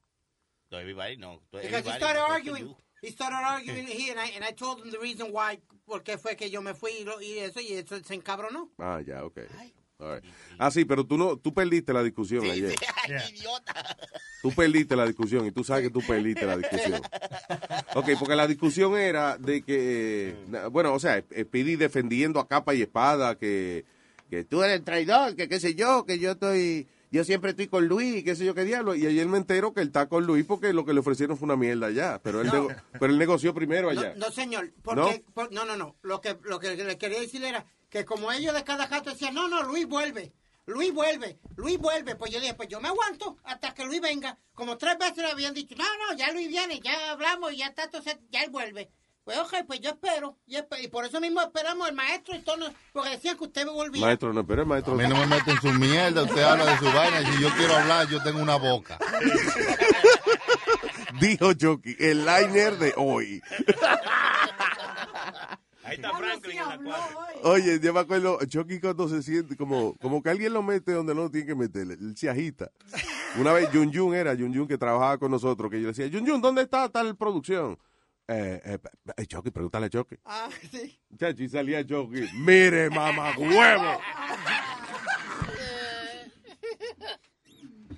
To 0.70 0.76
everybody, 0.78 1.16
no. 1.16 1.36
To 1.52 1.58
Because 1.58 1.68
he 1.70 1.74
everybody, 1.76 1.98
started 1.98 2.20
no 2.20 2.26
to 2.26 2.32
arguing. 2.32 2.76
He 3.00 3.10
started 3.10 3.36
arguing 3.36 3.86
here, 3.86 4.12
and 4.12 4.20
I, 4.20 4.32
and 4.34 4.44
I 4.44 4.52
told 4.52 4.80
him 4.82 4.90
the 4.90 4.98
reason 4.98 5.30
why, 5.32 5.58
porque 5.86 6.18
fue 6.18 6.36
que 6.36 6.50
yo 6.50 6.60
me 6.60 6.74
fui 6.74 6.90
y, 7.00 7.04
lo- 7.04 7.20
y 7.20 7.38
eso, 7.38 7.60
y 7.60 7.72
eso 7.74 7.98
se 8.02 8.14
encabronó. 8.14 8.70
Ah, 8.78 9.00
ya, 9.00 9.24
ok. 9.24 9.38
All 9.38 9.72
right. 9.98 10.24
Ah, 10.58 10.70
sí, 10.70 10.84
pero 10.84 11.04
tú 11.06 11.16
no, 11.18 11.36
tú 11.36 11.52
perdiste 11.54 11.92
la 11.92 12.02
discusión 12.02 12.44
ayer. 12.44 12.74
Tú 14.42 14.52
perdiste 14.52 14.94
la 14.96 15.06
discusión 15.06 15.46
y 15.46 15.52
tú 15.52 15.64
sabes 15.64 15.84
que 15.84 15.90
tú 15.90 16.00
perdiste 16.06 16.44
la 16.46 16.56
discusión. 16.56 17.00
Ok, 17.94 18.10
porque 18.18 18.36
la 18.36 18.46
discusión 18.46 18.96
era 18.96 19.38
de 19.38 19.62
que, 19.62 20.30
eh, 20.52 20.66
bueno, 20.70 20.92
o 20.92 20.98
sea, 20.98 21.18
eh, 21.18 21.44
Speedy 21.44 21.76
defendiendo 21.76 22.40
a 22.40 22.48
capa 22.48 22.74
y 22.74 22.82
espada 22.82 23.36
que, 23.38 23.84
que 24.30 24.44
tú 24.44 24.62
eres 24.62 24.76
el 24.78 24.84
traidor, 24.84 25.34
que 25.36 25.48
qué 25.48 25.60
sé 25.60 25.74
yo, 25.74 26.04
que 26.04 26.18
yo 26.18 26.32
estoy, 26.32 26.86
yo 27.10 27.24
siempre 27.24 27.50
estoy 27.50 27.68
con 27.68 27.86
Luis, 27.86 28.22
qué 28.24 28.34
sé 28.36 28.44
yo 28.44 28.54
qué 28.54 28.64
diablo. 28.64 28.94
Y 28.94 29.06
ayer 29.06 29.26
me 29.26 29.38
entero 29.38 29.72
que 29.72 29.80
él 29.80 29.86
está 29.88 30.08
con 30.08 30.26
Luis 30.26 30.44
porque 30.44 30.72
lo 30.72 30.84
que 30.84 30.92
le 30.92 31.00
ofrecieron 31.00 31.36
fue 31.38 31.46
una 31.46 31.56
mierda 31.56 31.86
allá. 31.86 32.20
Pero 32.22 32.40
él, 32.42 32.48
No. 32.48 32.52
nego- 32.52 32.68
pero 32.92 33.06
él 33.06 33.18
negoció 33.18 33.54
primero 33.54 33.88
allá. 33.90 34.14
No, 34.16 34.30
señor, 34.30 34.66
¿No? 34.66 34.72
porque, 34.82 35.24
por- 35.32 35.52
¿No? 35.52 35.64
no, 35.64 35.76
no, 35.76 35.96
Lo 36.02 36.20
que, 36.20 36.36
lo 36.42 36.58
que 36.60 36.74
le 36.76 36.98
quería 36.98 37.20
decir 37.20 37.42
era 37.44 37.64
que 37.94 38.04
como 38.04 38.32
ellos 38.32 38.52
de 38.52 38.64
cada 38.64 38.86
rato 38.88 39.10
decían, 39.10 39.34
no, 39.34 39.46
no, 39.46 39.62
Luis 39.62 39.86
vuelve, 39.86 40.32
Luis 40.66 40.92
vuelve, 40.92 41.38
Luis 41.54 41.78
vuelve, 41.78 42.16
pues 42.16 42.32
yo 42.32 42.40
dije, 42.40 42.52
pues 42.54 42.68
yo 42.68 42.80
me 42.80 42.88
aguanto 42.88 43.36
hasta 43.44 43.72
que 43.72 43.84
Luis 43.84 44.00
venga. 44.00 44.36
Como 44.52 44.76
tres 44.76 44.98
veces 44.98 45.18
le 45.18 45.30
habían 45.30 45.54
dicho, 45.54 45.76
no, 45.78 45.84
no, 45.84 46.16
ya 46.16 46.32
Luis 46.32 46.48
viene, 46.48 46.80
ya 46.80 47.12
hablamos 47.12 47.52
y 47.52 47.58
ya 47.58 47.66
está, 47.66 47.84
entonces 47.84 48.16
ya 48.32 48.42
él 48.42 48.50
vuelve. 48.50 48.90
Pues 49.22 49.38
ok, 49.38 49.54
pues 49.68 49.78
yo 49.80 49.90
espero, 49.90 50.36
y, 50.44 50.56
espe- 50.56 50.82
y 50.82 50.88
por 50.88 51.04
eso 51.06 51.20
mismo 51.20 51.40
esperamos 51.40 51.88
el 51.88 51.94
maestro 51.94 52.34
y 52.34 52.40
todo, 52.40 52.68
porque 52.92 53.10
decían 53.10 53.38
que 53.38 53.44
usted 53.44 53.64
me 53.64 53.70
volvía. 53.70 54.04
Maestro, 54.04 54.32
no, 54.32 54.44
pero 54.44 54.62
el 54.62 54.68
maestro. 54.68 54.94
A 54.94 54.96
mí 54.96 55.04
no 55.06 55.16
me 55.16 55.26
meten 55.28 55.56
su 55.60 55.68
mierda, 55.68 56.24
usted 56.24 56.42
habla 56.42 56.64
de 56.72 56.78
su 56.78 56.92
vaina. 56.92 57.20
y 57.22 57.26
Si 57.32 57.42
yo 57.42 57.48
quiero 57.56 57.76
hablar, 57.76 58.08
yo 58.08 58.20
tengo 58.24 58.42
una 58.42 58.56
boca. 58.56 58.98
Dijo 61.20 61.52
Chucky, 61.54 61.94
el 62.00 62.26
liner 62.26 62.76
de 62.76 62.92
hoy. 62.96 63.40
Ahí 65.94 66.02
está 66.04 66.16
Franklin 66.16 66.58
en 66.58 66.68
la 66.68 66.78
cuadra. 66.78 67.16
Oye, 67.44 67.78
yo 67.80 67.92
me 67.94 68.00
acuerdo, 68.00 68.38
Chucky 68.46 68.80
cuando 68.80 69.08
se 69.08 69.22
siente 69.22 69.56
como, 69.56 69.94
como 69.96 70.22
que 70.22 70.30
alguien 70.30 70.52
lo 70.52 70.62
mete 70.62 70.92
donde 70.92 71.14
no 71.14 71.22
lo 71.22 71.30
tiene 71.30 71.46
que 71.46 71.54
meter, 71.54 71.82
él 71.82 72.16
se 72.16 72.28
agita. 72.28 72.70
Una 73.38 73.52
vez 73.52 73.68
Jun 73.72 73.92
Jun 73.92 74.14
era 74.14 74.36
Jun 74.36 74.54
Jun 74.54 74.66
que 74.66 74.78
trabajaba 74.78 75.18
con 75.18 75.30
nosotros, 75.30 75.70
que 75.70 75.76
yo 75.80 75.88
le 75.90 75.92
decía, 75.92 76.08
Jun 76.10 76.28
Jun, 76.28 76.40
¿dónde 76.40 76.62
está 76.62 76.88
tal 76.88 77.16
producción? 77.16 77.78
Eh, 78.26 78.60
eh, 78.64 78.78
eh, 79.18 79.26
Chucky, 79.26 79.50
pregúntale 79.50 79.86
a 79.86 79.90
Chucky. 79.90 80.16
Ah, 80.24 80.48
sí. 80.70 80.98
Chacho, 81.18 81.42
y 81.42 81.48
salía 81.48 81.84
Chucky, 81.86 82.22
mire, 82.34 82.88
mamá, 82.90 83.34
huevo. 83.36 84.00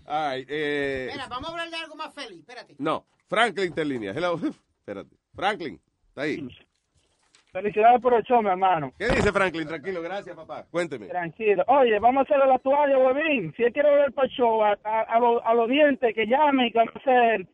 Ay, 0.08 0.44
eh, 0.48 1.08
Mira, 1.12 1.26
vamos 1.28 1.48
a 1.48 1.52
hablar 1.52 1.70
de 1.70 1.76
algo 1.76 1.96
más 1.96 2.14
feliz, 2.14 2.38
espérate. 2.40 2.76
no, 2.78 3.06
Franklin 3.28 3.68
está 3.68 3.82
en 3.82 3.88
línea. 3.88 4.12
Hello, 4.12 4.38
espérate. 4.78 5.16
Franklin, 5.34 5.80
está 6.08 6.22
ahí. 6.22 6.48
Felicidades 7.60 8.02
por 8.02 8.12
el 8.12 8.22
show, 8.24 8.42
mi 8.42 8.50
hermano. 8.50 8.92
¿Qué 8.98 9.06
dice 9.08 9.32
Franklin? 9.32 9.66
Tranquilo, 9.66 10.02
gracias, 10.02 10.36
papá. 10.36 10.66
Cuénteme. 10.70 11.06
Tranquilo. 11.06 11.64
Oye, 11.68 11.98
vamos 11.98 12.20
a 12.20 12.22
hacerle 12.24 12.46
la 12.52 12.58
toalla, 12.58 12.98
huevín. 12.98 13.54
Si 13.56 13.62
él 13.62 13.72
quiere 13.72 13.88
volver 13.88 14.12
para 14.12 14.26
el 14.26 14.32
show, 14.34 14.62
a, 14.62 14.76
a, 14.84 15.00
a 15.00 15.18
los 15.18 15.42
a 15.42 15.54
los 15.54 15.66
dientes 15.66 16.14
que 16.14 16.26
llamen 16.26 16.66
y 16.66 16.72
que 16.72 16.80
hacer, 16.80 17.46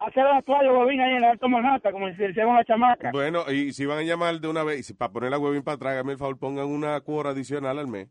hacer 0.00 0.24
la 0.24 0.42
toalla, 0.42 0.70
huevín, 0.70 1.00
ahí 1.00 1.12
en 1.12 1.16
el 1.16 1.24
Alto 1.24 1.48
Manhattan, 1.48 1.92
como 1.92 2.08
si 2.08 2.22
hicieron 2.22 2.56
la 2.56 2.64
chamaca. 2.64 3.10
Bueno, 3.10 3.50
y 3.50 3.72
si 3.72 3.86
van 3.86 4.00
a 4.00 4.02
llamar 4.02 4.38
de 4.38 4.48
una 4.48 4.64
vez, 4.64 4.80
y 4.80 4.82
si- 4.82 4.92
para 4.94 5.12
poner 5.12 5.30
la 5.30 5.38
huevín 5.38 5.62
para 5.62 5.76
atrás, 5.76 5.92
hágame 5.94 6.12
el 6.12 6.18
favor, 6.18 6.38
pongan 6.38 6.66
una 6.66 7.00
cuora 7.00 7.30
adicional 7.30 7.78
al 7.78 7.86
mes. 7.88 8.08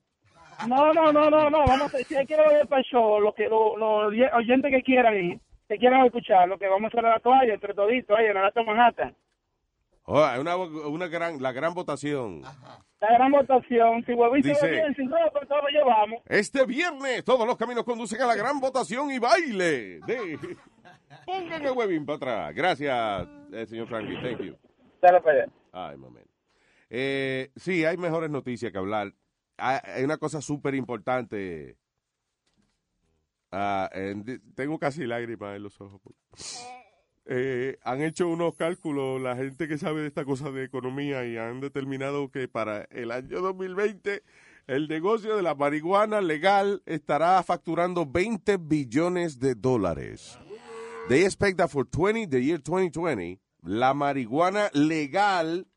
No, 0.68 0.92
no, 0.92 1.12
no, 1.14 1.30
no, 1.30 1.52
no. 1.52 1.60
Vamos 1.68 1.94
a 1.94 1.98
si 2.00 2.16
él 2.16 2.26
quiere 2.26 2.44
volver 2.46 2.68
para 2.68 2.80
el 2.82 2.88
show, 2.88 3.20
los 3.22 3.36
que, 3.36 3.44
los, 3.44 3.78
los 3.78 4.06
oye- 4.08 4.32
oyentes 4.34 4.72
que 4.72 4.82
quieran 4.82 5.16
ir, 5.16 5.40
que 5.70 5.78
quieran 5.78 6.04
escuchar, 6.04 6.48
lo 6.50 6.58
que 6.58 6.68
vamos 6.68 6.86
a 6.86 6.88
hacer 6.88 7.04
la 7.04 7.20
toalla 7.20 7.54
entre 7.54 7.76
toditos 7.76 8.18
ahí 8.18 8.26
en 8.26 8.32
el 8.38 8.44
Alto 8.46 8.64
Manhattan. 8.64 9.16
Oh, 10.10 10.24
hay 10.24 10.40
una, 10.40 10.56
una 10.56 11.08
gran, 11.08 11.42
la 11.42 11.52
gran 11.52 11.74
votación. 11.74 12.42
La 12.42 13.10
gran 13.12 13.30
votación, 13.30 14.06
si 14.06 14.14
huevín 14.14 14.42
se 14.42 14.50
Dice- 14.50 14.72
bien, 14.72 14.96
sin 14.96 15.12
ropa, 15.12 15.46
todo 15.46 15.62
lo 15.62 15.68
llevamos. 15.68 16.22
Este 16.28 16.66
viernes 16.66 17.26
todos 17.26 17.46
los 17.46 17.58
caminos 17.58 17.84
conducen 17.84 18.22
a 18.22 18.26
la 18.26 18.36
gran 18.36 18.62
votación 18.62 19.12
y 19.12 19.20
baile. 19.20 20.00
De... 20.08 20.40
Pongan 21.26 21.66
el 21.66 21.72
huevín 21.74 22.06
para 22.06 22.16
atrás. 22.16 22.56
Gracias, 22.56 23.28
eh, 23.52 23.66
señor 23.66 23.88
Franklin. 23.90 24.22
Thank 24.22 24.42
you. 24.44 24.56
Dale 25.02 25.20
para 25.20 25.44
allá. 25.44 25.52
Ay, 25.74 25.98
momento. 25.98 26.32
Eh, 26.90 27.52
sí, 27.58 27.84
hay 27.84 27.98
mejores 27.98 28.30
noticias 28.30 28.72
que 28.72 28.78
hablar. 28.78 29.14
Hay, 29.58 29.80
hay 29.84 30.04
una 30.06 30.18
cosa 30.18 30.40
súper 30.42 30.74
importante. 30.76 31.76
Ah, 33.52 33.90
tengo 34.56 34.80
casi 34.80 35.06
lágrimas 35.06 35.58
en 35.58 35.64
los 35.64 35.82
ojos. 35.82 36.02
Eh, 37.30 37.78
han 37.84 38.02
hecho 38.02 38.30
unos 38.30 38.56
cálculos 38.56 39.22
la 39.22 39.36
gente 39.36 39.68
que 39.68 39.78
sabe 39.78 40.02
de 40.02 40.08
esta 40.08 40.24
cosa 40.24 40.50
de 40.50 40.64
economía 40.64 41.26
y 41.26 41.36
han 41.36 41.60
determinado 41.60 42.32
que 42.32 42.48
para 42.48 42.84
el 42.90 43.12
año 43.12 43.42
2020 43.42 44.24
el 44.68 44.88
negocio 44.88 45.36
de 45.36 45.42
la 45.44 45.54
marihuana 45.54 46.22
legal 46.22 46.82
estará 46.86 47.44
facturando 47.44 48.06
20 48.06 48.58
billones 48.58 49.40
de 49.40 49.56
dólares. 49.56 50.40
They 51.10 51.26
expect 51.26 51.58
that 51.58 51.70
for 51.70 51.86
20, 51.86 52.28
the 52.28 52.42
year 52.42 52.60
2020, 52.62 53.40
la 53.64 53.94
marihuana 53.94 54.70
legal 54.74 55.68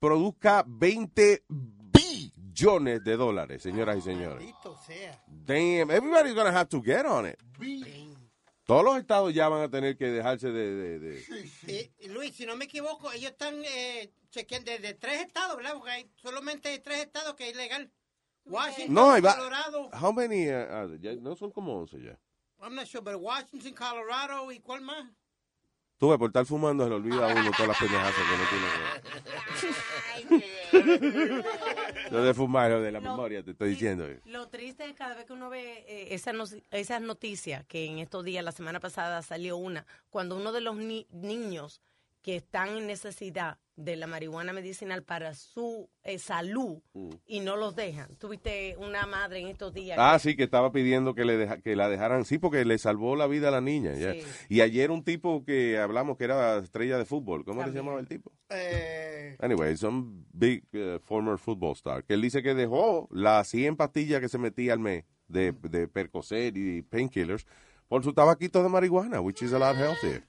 produzca 0.00 0.64
20 0.66 1.44
billones 1.48 3.04
de 3.04 3.16
dólares, 3.16 3.62
señoras 3.62 3.98
y 3.98 4.00
señores. 4.00 4.44
Damn, 5.28 5.90
everybody's 5.90 6.34
gonna 6.34 6.52
have 6.52 6.68
to 6.68 6.80
get 6.82 7.04
on 7.06 7.26
it. 7.26 7.38
Todos 8.70 8.84
los 8.84 8.98
estados 8.98 9.34
ya 9.34 9.48
van 9.48 9.62
a 9.62 9.68
tener 9.68 9.96
que 9.96 10.06
dejarse 10.06 10.52
de... 10.52 10.74
de- 10.76 10.98
de- 11.00 11.50
Eh, 11.66 11.90
Luis, 12.10 12.36
si 12.36 12.46
no 12.46 12.54
me 12.54 12.66
equivoco, 12.66 13.10
ellos 13.10 13.32
están 13.32 13.60
eh, 13.64 14.12
chequeando 14.30 14.70
de, 14.70 14.78
de 14.78 14.94
tres 14.94 15.22
estados, 15.22 15.56
¿verdad? 15.56 15.72
Porque 15.74 15.90
hay 15.90 16.08
solamente 16.14 16.78
tres 16.78 17.00
estados 17.00 17.34
que 17.34 17.48
es 17.48 17.54
ilegal. 17.54 17.90
Washington, 18.44 18.94
No, 18.94 19.20
va. 19.20 19.34
Colorado, 19.36 19.90
How 20.00 20.12
many? 20.12 20.48
uh, 20.48 20.94
ya 21.00 21.14
no 21.16 21.34
son 21.34 21.50
como 21.50 21.80
11 21.80 22.00
ya. 22.00 22.16
I'm 22.62 22.76
not 22.76 22.86
sure, 22.86 23.02
but 23.02 23.16
Washington, 23.20 23.74
Colorado 23.74 24.52
y 24.52 24.60
cuál 24.60 24.82
más. 24.82 25.04
Tú 25.98 26.10
ves, 26.10 26.18
por 26.18 26.28
estar 26.28 26.46
fumando 26.46 26.84
se 26.84 26.90
le 26.90 26.96
olvida 26.96 27.28
a 27.28 27.34
uno 27.34 27.50
todas 27.50 27.68
las 27.68 27.78
pendejadas 27.78 28.14
que 28.14 28.22
no 30.30 30.40
tiene. 30.70 31.44
Lo 32.10 32.22
de 32.22 32.34
fumar, 32.34 32.70
lo 32.70 32.80
de 32.80 32.92
la 32.92 33.00
memoria, 33.00 33.42
te 33.42 33.52
estoy 33.52 33.70
diciendo. 33.70 34.06
Lo 34.24 34.48
triste 34.48 34.84
es 34.84 34.94
cada 34.94 35.14
vez 35.14 35.24
que 35.26 35.32
uno 35.32 35.48
ve 35.50 35.84
eh, 35.86 36.14
esa 36.14 36.32
no- 36.32 36.44
esas 36.70 37.00
noticias, 37.02 37.64
que 37.66 37.86
en 37.86 37.98
estos 37.98 38.24
días, 38.24 38.44
la 38.44 38.52
semana 38.52 38.80
pasada 38.80 39.22
salió 39.22 39.56
una, 39.56 39.86
cuando 40.10 40.36
uno 40.36 40.52
de 40.52 40.60
los 40.60 40.76
ni- 40.76 41.06
niños 41.10 41.80
que 42.22 42.36
están 42.36 42.68
en 42.76 42.86
necesidad 42.86 43.58
de 43.76 43.96
la 43.96 44.06
marihuana 44.06 44.52
medicinal 44.52 45.02
para 45.02 45.32
su 45.32 45.88
eh, 46.02 46.18
salud 46.18 46.82
Mm. 46.92 47.10
y 47.26 47.40
no 47.40 47.56
los 47.56 47.74
dejan. 47.74 48.14
Tuviste 48.16 48.76
una 48.78 49.06
madre 49.06 49.40
en 49.40 49.46
estos 49.48 49.72
días. 49.72 49.96
Ah, 49.98 50.18
que- 50.22 50.30
sí, 50.30 50.36
que 50.36 50.42
estaba 50.42 50.70
pidiendo 50.70 51.14
que, 51.14 51.24
le 51.24 51.38
deja- 51.38 51.62
que 51.62 51.74
la 51.76 51.88
dejaran, 51.88 52.26
sí, 52.26 52.36
porque 52.38 52.66
le 52.66 52.76
salvó 52.76 53.16
la 53.16 53.26
vida 53.26 53.48
a 53.48 53.52
la 53.52 53.62
niña. 53.62 53.94
ya. 53.94 54.12
Sí. 54.12 54.22
Y 54.50 54.60
ayer 54.60 54.90
un 54.90 55.02
tipo 55.02 55.44
que 55.46 55.78
hablamos 55.78 56.18
que 56.18 56.24
era 56.24 56.58
estrella 56.58 56.98
de 56.98 57.06
fútbol, 57.06 57.42
¿cómo 57.44 57.60
que 57.60 57.64
se 57.64 57.66
También. 57.68 57.84
llamaba 57.84 58.00
el 58.00 58.08
tipo? 58.08 58.32
Eh, 58.50 59.36
Anyway, 59.40 59.74
some 59.78 60.24
big 60.32 60.64
uh, 60.74 60.98
former 61.02 61.38
football 61.38 61.72
star, 61.72 62.04
que 62.04 62.12
él 62.14 62.20
dice 62.20 62.42
que 62.42 62.54
dejó 62.54 63.08
las 63.10 63.48
100 63.48 63.76
pastillas 63.76 64.20
que 64.20 64.28
se 64.28 64.36
metía 64.38 64.74
al 64.74 64.80
mes 64.80 65.04
de, 65.28 65.52
de 65.52 65.88
Percocet 65.88 66.54
y 66.56 66.82
painkillers 66.82 67.46
por 67.88 68.04
su 68.04 68.12
tabaquito 68.12 68.62
de 68.62 68.68
marihuana, 68.68 69.20
which 69.20 69.40
is 69.42 69.52
a 69.54 69.58
lot 69.58 69.76
healthier. 69.76 70.24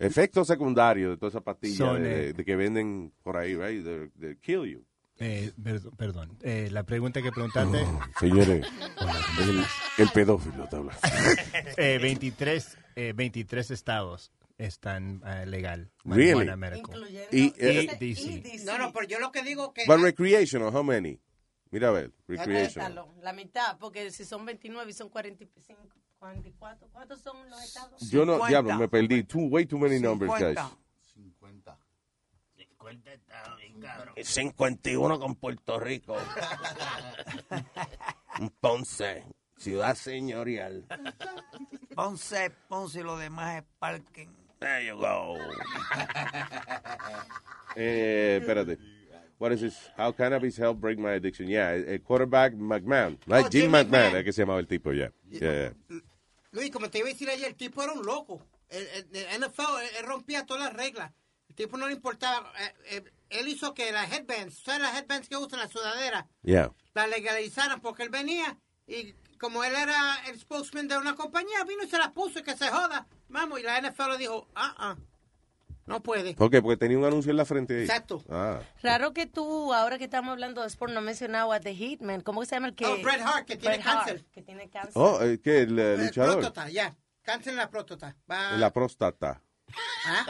Efecto 0.00 0.44
secundario 0.44 1.10
de 1.10 1.16
todas 1.16 1.34
esas 1.34 1.42
pastillas 1.42 1.76
Son, 1.76 2.02
de, 2.02 2.30
eh, 2.30 2.32
de 2.32 2.44
que 2.44 2.56
venden 2.56 3.12
por 3.22 3.36
ahí, 3.36 3.54
right? 3.54 3.84
They, 3.84 4.08
they 4.18 4.36
kill 4.36 4.64
you. 4.64 4.84
Eh, 5.18 5.52
perdón, 5.62 5.92
perdón. 5.98 6.38
Eh, 6.40 6.68
la 6.72 6.84
pregunta 6.84 7.20
que 7.20 7.30
preguntaste. 7.30 7.86
Señores, 8.18 8.66
el, 9.38 9.64
el 9.98 10.08
pedófilo 10.10 10.66
te 10.68 10.76
habla. 10.76 10.96
Eh, 11.76 11.98
23, 12.00 12.78
eh, 12.96 13.12
23 13.14 13.70
estados 13.70 14.32
están 14.56 15.22
eh, 15.26 15.44
legal. 15.44 15.90
Really? 16.04 16.50
Y, 17.30 17.52
eh, 17.58 17.96
DC. 18.00 18.64
No, 18.64 18.78
no, 18.78 18.92
pero 18.92 19.06
yo 19.06 19.18
lo 19.18 19.30
que 19.30 19.42
digo 19.42 19.74
que... 19.74 19.84
But 19.86 20.00
recreational, 20.00 20.74
how 20.74 20.82
many? 20.82 21.20
Mira 21.70 21.88
a 21.88 21.92
ver, 21.92 22.12
recreational. 22.26 23.06
La 23.22 23.32
mitad, 23.32 23.78
porque 23.78 24.10
si 24.10 24.24
son 24.24 24.44
29 24.44 24.90
y 24.90 24.94
son 24.94 25.08
45, 25.08 25.80
44, 26.20 26.88
¿cuántos 26.92 27.20
son 27.22 27.48
los 27.48 27.64
estados? 27.64 28.10
Yo 28.10 28.26
no, 28.26 28.46
diablo, 28.46 28.76
me 28.76 28.88
perdí. 28.88 29.22
Too, 29.24 29.46
way 29.46 29.64
too 29.64 29.78
many 29.78 29.98
numbers, 29.98 30.30
guys. 30.38 30.58
50. 31.14 31.78
50 32.56 33.12
está 33.14 33.56
bien, 33.56 33.80
cabrón. 33.80 34.14
51 34.22 35.18
con 35.18 35.34
Puerto 35.34 35.80
Rico. 35.80 36.18
Ponce, 38.60 39.24
ciudad 39.56 39.94
señorial. 39.94 40.84
Ponce, 41.94 42.50
Ponce 42.68 43.00
y 43.00 43.02
lo 43.02 43.16
demás 43.16 43.62
es 43.62 43.64
parking. 43.78 44.28
There 44.58 44.86
you 44.86 44.98
go. 44.98 45.38
eh, 47.76 48.40
espérate. 48.42 48.76
What 49.38 49.52
is 49.52 49.62
this? 49.62 49.90
How 49.96 50.12
cannabis 50.12 50.58
help 50.58 50.80
break 50.80 50.98
my 50.98 51.12
addiction? 51.12 51.48
Yeah, 51.48 51.70
eh, 51.70 51.98
quarterback 52.04 52.52
McMahon. 52.52 53.16
Right? 53.26 53.46
Oh, 53.46 53.48
Jim 53.48 53.62
Jim 53.62 53.70
McMahon, 53.72 53.88
McMahon. 53.88 54.16
es 54.16 54.24
que 54.24 54.32
se 54.32 54.42
llamaba 54.42 54.60
el 54.60 54.66
tipo, 54.66 54.92
ya. 54.92 55.10
Yeah. 55.30 55.72
yeah. 55.88 56.00
Luis, 56.52 56.70
como 56.70 56.90
te 56.90 56.98
iba 56.98 57.08
a 57.08 57.12
decir 57.12 57.28
ayer, 57.30 57.48
el 57.48 57.54
tipo 57.56 57.82
era 57.82 57.92
un 57.92 58.04
loco. 58.04 58.44
El, 58.68 58.86
el- 58.88 59.16
el 59.16 59.40
NFL, 59.42 59.80
él, 59.82 59.90
él 59.98 60.06
rompía 60.06 60.46
todas 60.46 60.64
las 60.64 60.72
reglas. 60.72 61.12
El 61.48 61.54
tipo 61.54 61.76
no 61.76 61.86
le 61.88 61.94
importaba. 61.94 62.52
eh, 62.60 62.74
eh, 62.86 63.04
él 63.30 63.48
hizo 63.48 63.74
que 63.74 63.92
las 63.92 64.10
headbands, 64.12 64.62
¿sabes 64.64 64.80
las 64.82 64.96
headbands 64.96 65.28
que 65.28 65.36
usan 65.36 65.60
la 65.60 65.68
sudadera? 65.68 66.26
Yeah. 66.42 66.72
La 66.94 67.06
legalizaran 67.06 67.80
porque 67.80 68.02
él 68.02 68.08
venía 68.08 68.58
y 68.86 69.12
como 69.38 69.62
él 69.64 69.74
era 69.74 70.22
el 70.26 70.38
spokesman 70.38 70.88
de 70.88 70.98
una 70.98 71.14
compañía, 71.14 71.62
vino 71.64 71.82
y 71.84 71.88
se 71.88 71.96
las 71.98 72.10
puso 72.10 72.40
y 72.40 72.42
que 72.42 72.56
se 72.56 72.68
joda. 72.68 73.06
Vamos, 73.28 73.60
y 73.60 73.62
la 73.62 73.80
NFL 73.80 74.10
le 74.10 74.18
dijo, 74.18 74.48
ah, 74.54 74.74
ah, 74.78 74.96
no 75.86 76.02
puede. 76.02 76.34
¿Por 76.34 76.50
qué? 76.50 76.62
Porque 76.62 76.76
tenía 76.76 76.98
un 76.98 77.04
anuncio 77.04 77.30
en 77.30 77.36
la 77.36 77.44
frente 77.44 77.74
ahí. 77.76 77.82
Exacto. 77.82 78.22
Ah. 78.30 78.60
Raro 78.82 79.12
que 79.12 79.26
tú, 79.26 79.72
ahora 79.74 79.98
que 79.98 80.04
estamos 80.04 80.30
hablando 80.32 80.60
de 80.62 80.68
sport, 80.68 80.92
no 80.92 81.00
mencionado 81.00 81.52
a 81.52 81.60
The 81.60 81.74
Hitman. 81.74 82.20
¿Cómo 82.20 82.44
se 82.44 82.54
llama 82.56 82.68
el 82.68 82.74
que? 82.74 82.86
Oh, 82.86 82.98
Bret 83.02 83.20
Hart, 83.20 83.46
que 83.46 83.56
tiene 83.56 83.76
Bret 83.78 83.86
Hart, 83.86 83.98
cáncer. 84.06 84.24
que 84.32 84.42
tiene 84.42 84.70
cáncer. 84.70 84.92
Oh, 84.94 85.20
eh, 85.22 85.40
¿qué? 85.42 85.62
El, 85.62 85.78
eh, 85.78 85.94
El 85.94 86.04
luchador. 86.06 86.38
próstata, 86.40 86.68
ya. 86.70 86.96
Cáncer 87.22 87.52
en 87.52 87.56
la 87.58 87.68
próstata. 87.70 88.16
Va. 88.30 88.52
La 88.52 88.72
próstata. 88.72 89.42
¿Ah? 90.06 90.26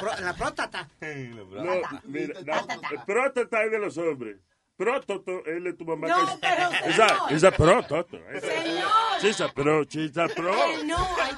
Pro- 0.00 0.18
en 0.18 0.24
la 0.24 0.34
próstata. 0.34 0.88
No, 1.00 1.80
mira, 2.04 2.34
no, 2.42 3.04
próstata 3.06 3.64
es 3.64 3.70
de 3.70 3.78
los 3.78 3.96
hombres. 3.98 4.36
Prótoto 4.76 5.44
es 5.44 5.62
de 5.62 5.74
tu 5.74 5.84
mamá. 5.84 6.08
No, 6.08 6.38
pero, 6.40 6.70
esa, 6.86 7.08
señor. 7.08 7.32
esa 7.32 7.50
prótoto. 7.50 8.16
esa- 8.30 8.46
Señor. 8.62 8.88
Chisa 9.20 9.48
pro, 9.52 9.84
chisa 9.84 10.26
pro. 10.28 10.52
No, 10.84 10.96
ay 11.22 11.32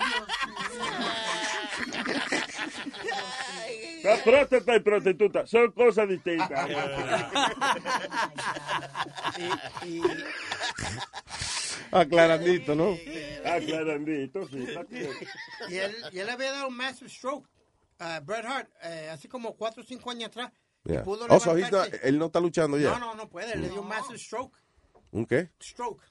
La 4.03 4.17
próstata 4.23 4.77
y 4.77 4.81
prostituta 4.81 5.47
son 5.47 5.71
cosas 5.73 6.09
distintas. 6.09 6.69
Aclarandito, 11.91 12.75
¿no? 12.75 12.97
Aclarandito, 13.45 14.47
sí. 14.49 14.67
Y 15.69 15.77
él, 15.77 15.95
y 16.13 16.19
él 16.19 16.29
había 16.31 16.53
dado 16.53 16.69
un 16.69 16.77
massive 16.77 17.11
stroke 17.11 17.49
a 17.99 18.21
Bret 18.21 18.45
Hart, 18.45 18.71
eh, 18.83 19.09
así 19.13 19.29
como 19.29 19.55
cuatro 19.57 19.83
o 19.83 19.87
cinco 19.87 20.11
años 20.11 20.29
atrás. 20.29 20.51
Yeah. 20.85 21.05
pudo 21.05 21.27
Oh, 21.29 21.39
so 21.39 21.55
not- 21.55 21.95
él 22.03 22.19
no 22.19 22.27
está 22.27 22.41
luchando 22.41 22.77
ya. 22.77 22.91
No, 22.91 22.99
no, 22.99 23.15
no 23.15 23.29
puede. 23.29 23.57
Le 23.57 23.69
dio 23.69 23.83
un 23.83 23.89
massive 23.89 24.19
stroke. 24.19 24.57
¿Un 25.13 25.27
qué? 25.27 25.51
Stroke. 25.63 26.03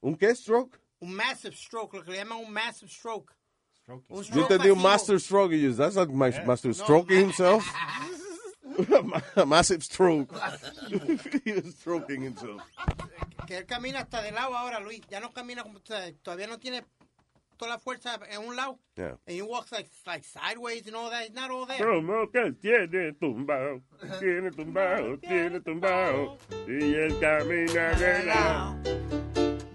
¿Un 0.00 0.16
qué 0.16 0.34
stroke? 0.34 0.80
Un 0.98 1.14
massive 1.14 1.54
stroke, 1.54 1.94
lo 1.94 2.02
que 2.04 2.10
le 2.10 2.16
llaman 2.18 2.38
un 2.38 2.50
massive 2.52 2.90
stroke. 2.90 3.32
Un 3.88 4.02
Yo 4.08 4.22
stroke 4.24 4.40
entendí 4.52 4.70
un 4.70 4.76
pasivo. 4.76 4.88
master 4.90 5.20
stroke. 5.20 5.52
y 5.54 5.62
yo, 5.62 5.72
That's 5.74 5.94
not 5.96 6.08
my 6.10 6.30
master 6.44 6.74
stroking 6.74 7.18
himself. 7.20 7.64
A 9.36 9.46
massive 9.46 9.82
stroke. 9.82 10.34
He 11.44 11.52
was 11.52 11.74
stroking 11.76 12.22
himself. 12.22 12.60
Que 13.46 13.58
él 13.58 13.66
camina 13.66 14.00
hasta 14.00 14.22
de 14.22 14.32
lado 14.32 14.54
ahora, 14.56 14.80
Luis. 14.80 15.00
Ya 15.08 15.20
no 15.20 15.30
camina 15.32 15.62
como... 15.62 15.80
Todavía 16.22 16.46
no 16.46 16.58
tiene 16.58 16.82
toda 17.56 17.70
la 17.72 17.78
fuerza 17.78 18.18
en 18.28 18.46
un 18.46 18.56
lado. 18.56 18.78
Yeah. 18.96 19.16
And 19.26 19.36
he 19.36 19.40
walks 19.42 19.72
like, 19.72 19.88
like 20.06 20.24
sideways 20.24 20.86
and 20.86 20.96
all 20.96 21.10
that. 21.10 21.32
Not 21.32 21.50
all 21.50 21.66
there. 21.66 21.78
Como 21.78 22.26
que 22.30 22.52
tiene 22.60 23.12
tumbao, 23.12 23.80
tiene 24.18 24.50
tumbao, 24.50 25.16
tiene 25.20 25.60
tumbao, 25.60 26.36
y 26.68 26.94
él 26.94 27.18
camina 27.18 27.94
de 27.94 28.24
lado. 28.26 29.25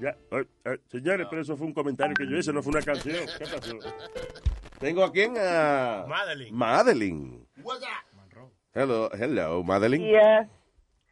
Ya, 0.01 0.17
eh, 0.31 0.45
eh, 0.65 0.79
señores, 0.87 1.27
pero 1.29 1.43
eso 1.43 1.55
fue 1.55 1.67
un 1.67 1.73
comentario 1.73 2.15
que 2.15 2.27
yo 2.27 2.35
hice, 2.35 2.51
no 2.51 2.63
fue 2.63 2.71
una 2.71 2.81
canción. 2.81 3.23
¿Qué 3.37 3.45
pasó? 3.45 3.77
Tengo 4.79 5.03
aquí 5.03 5.21
en 5.21 5.37
a 5.37 6.05
Madeline. 6.07 6.51
Madeline. 6.57 7.47
Hello, 8.73 9.11
hello, 9.13 9.63
Madeline. 9.63 10.03
Yeah. 10.03 10.49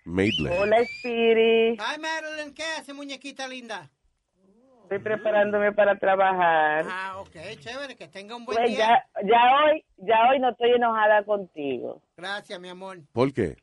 Madeline. 0.05 0.57
Hola, 0.57 0.77
Spiri. 0.85 1.77
Ay, 1.79 1.99
Madeline, 1.99 2.51
¿qué 2.55 2.63
hace, 2.79 2.93
muñequita 2.93 3.47
linda? 3.47 3.91
Estoy 4.81 4.97
preparándome 5.03 5.71
para 5.71 5.99
trabajar. 5.99 6.83
Ah, 6.89 7.17
ok, 7.19 7.35
chévere, 7.59 7.95
que 7.95 8.07
tenga 8.07 8.35
un 8.35 8.43
buen 8.43 8.57
Pues 8.57 8.71
día. 8.71 9.05
ya, 9.21 9.21
ya 9.23 9.55
hoy, 9.65 9.85
ya 9.97 10.29
hoy 10.31 10.39
no 10.39 10.49
estoy 10.49 10.71
enojada 10.71 11.23
contigo. 11.25 12.01
Gracias, 12.17 12.59
mi 12.59 12.69
amor. 12.69 12.97
¿Por 13.13 13.31
qué? 13.31 13.55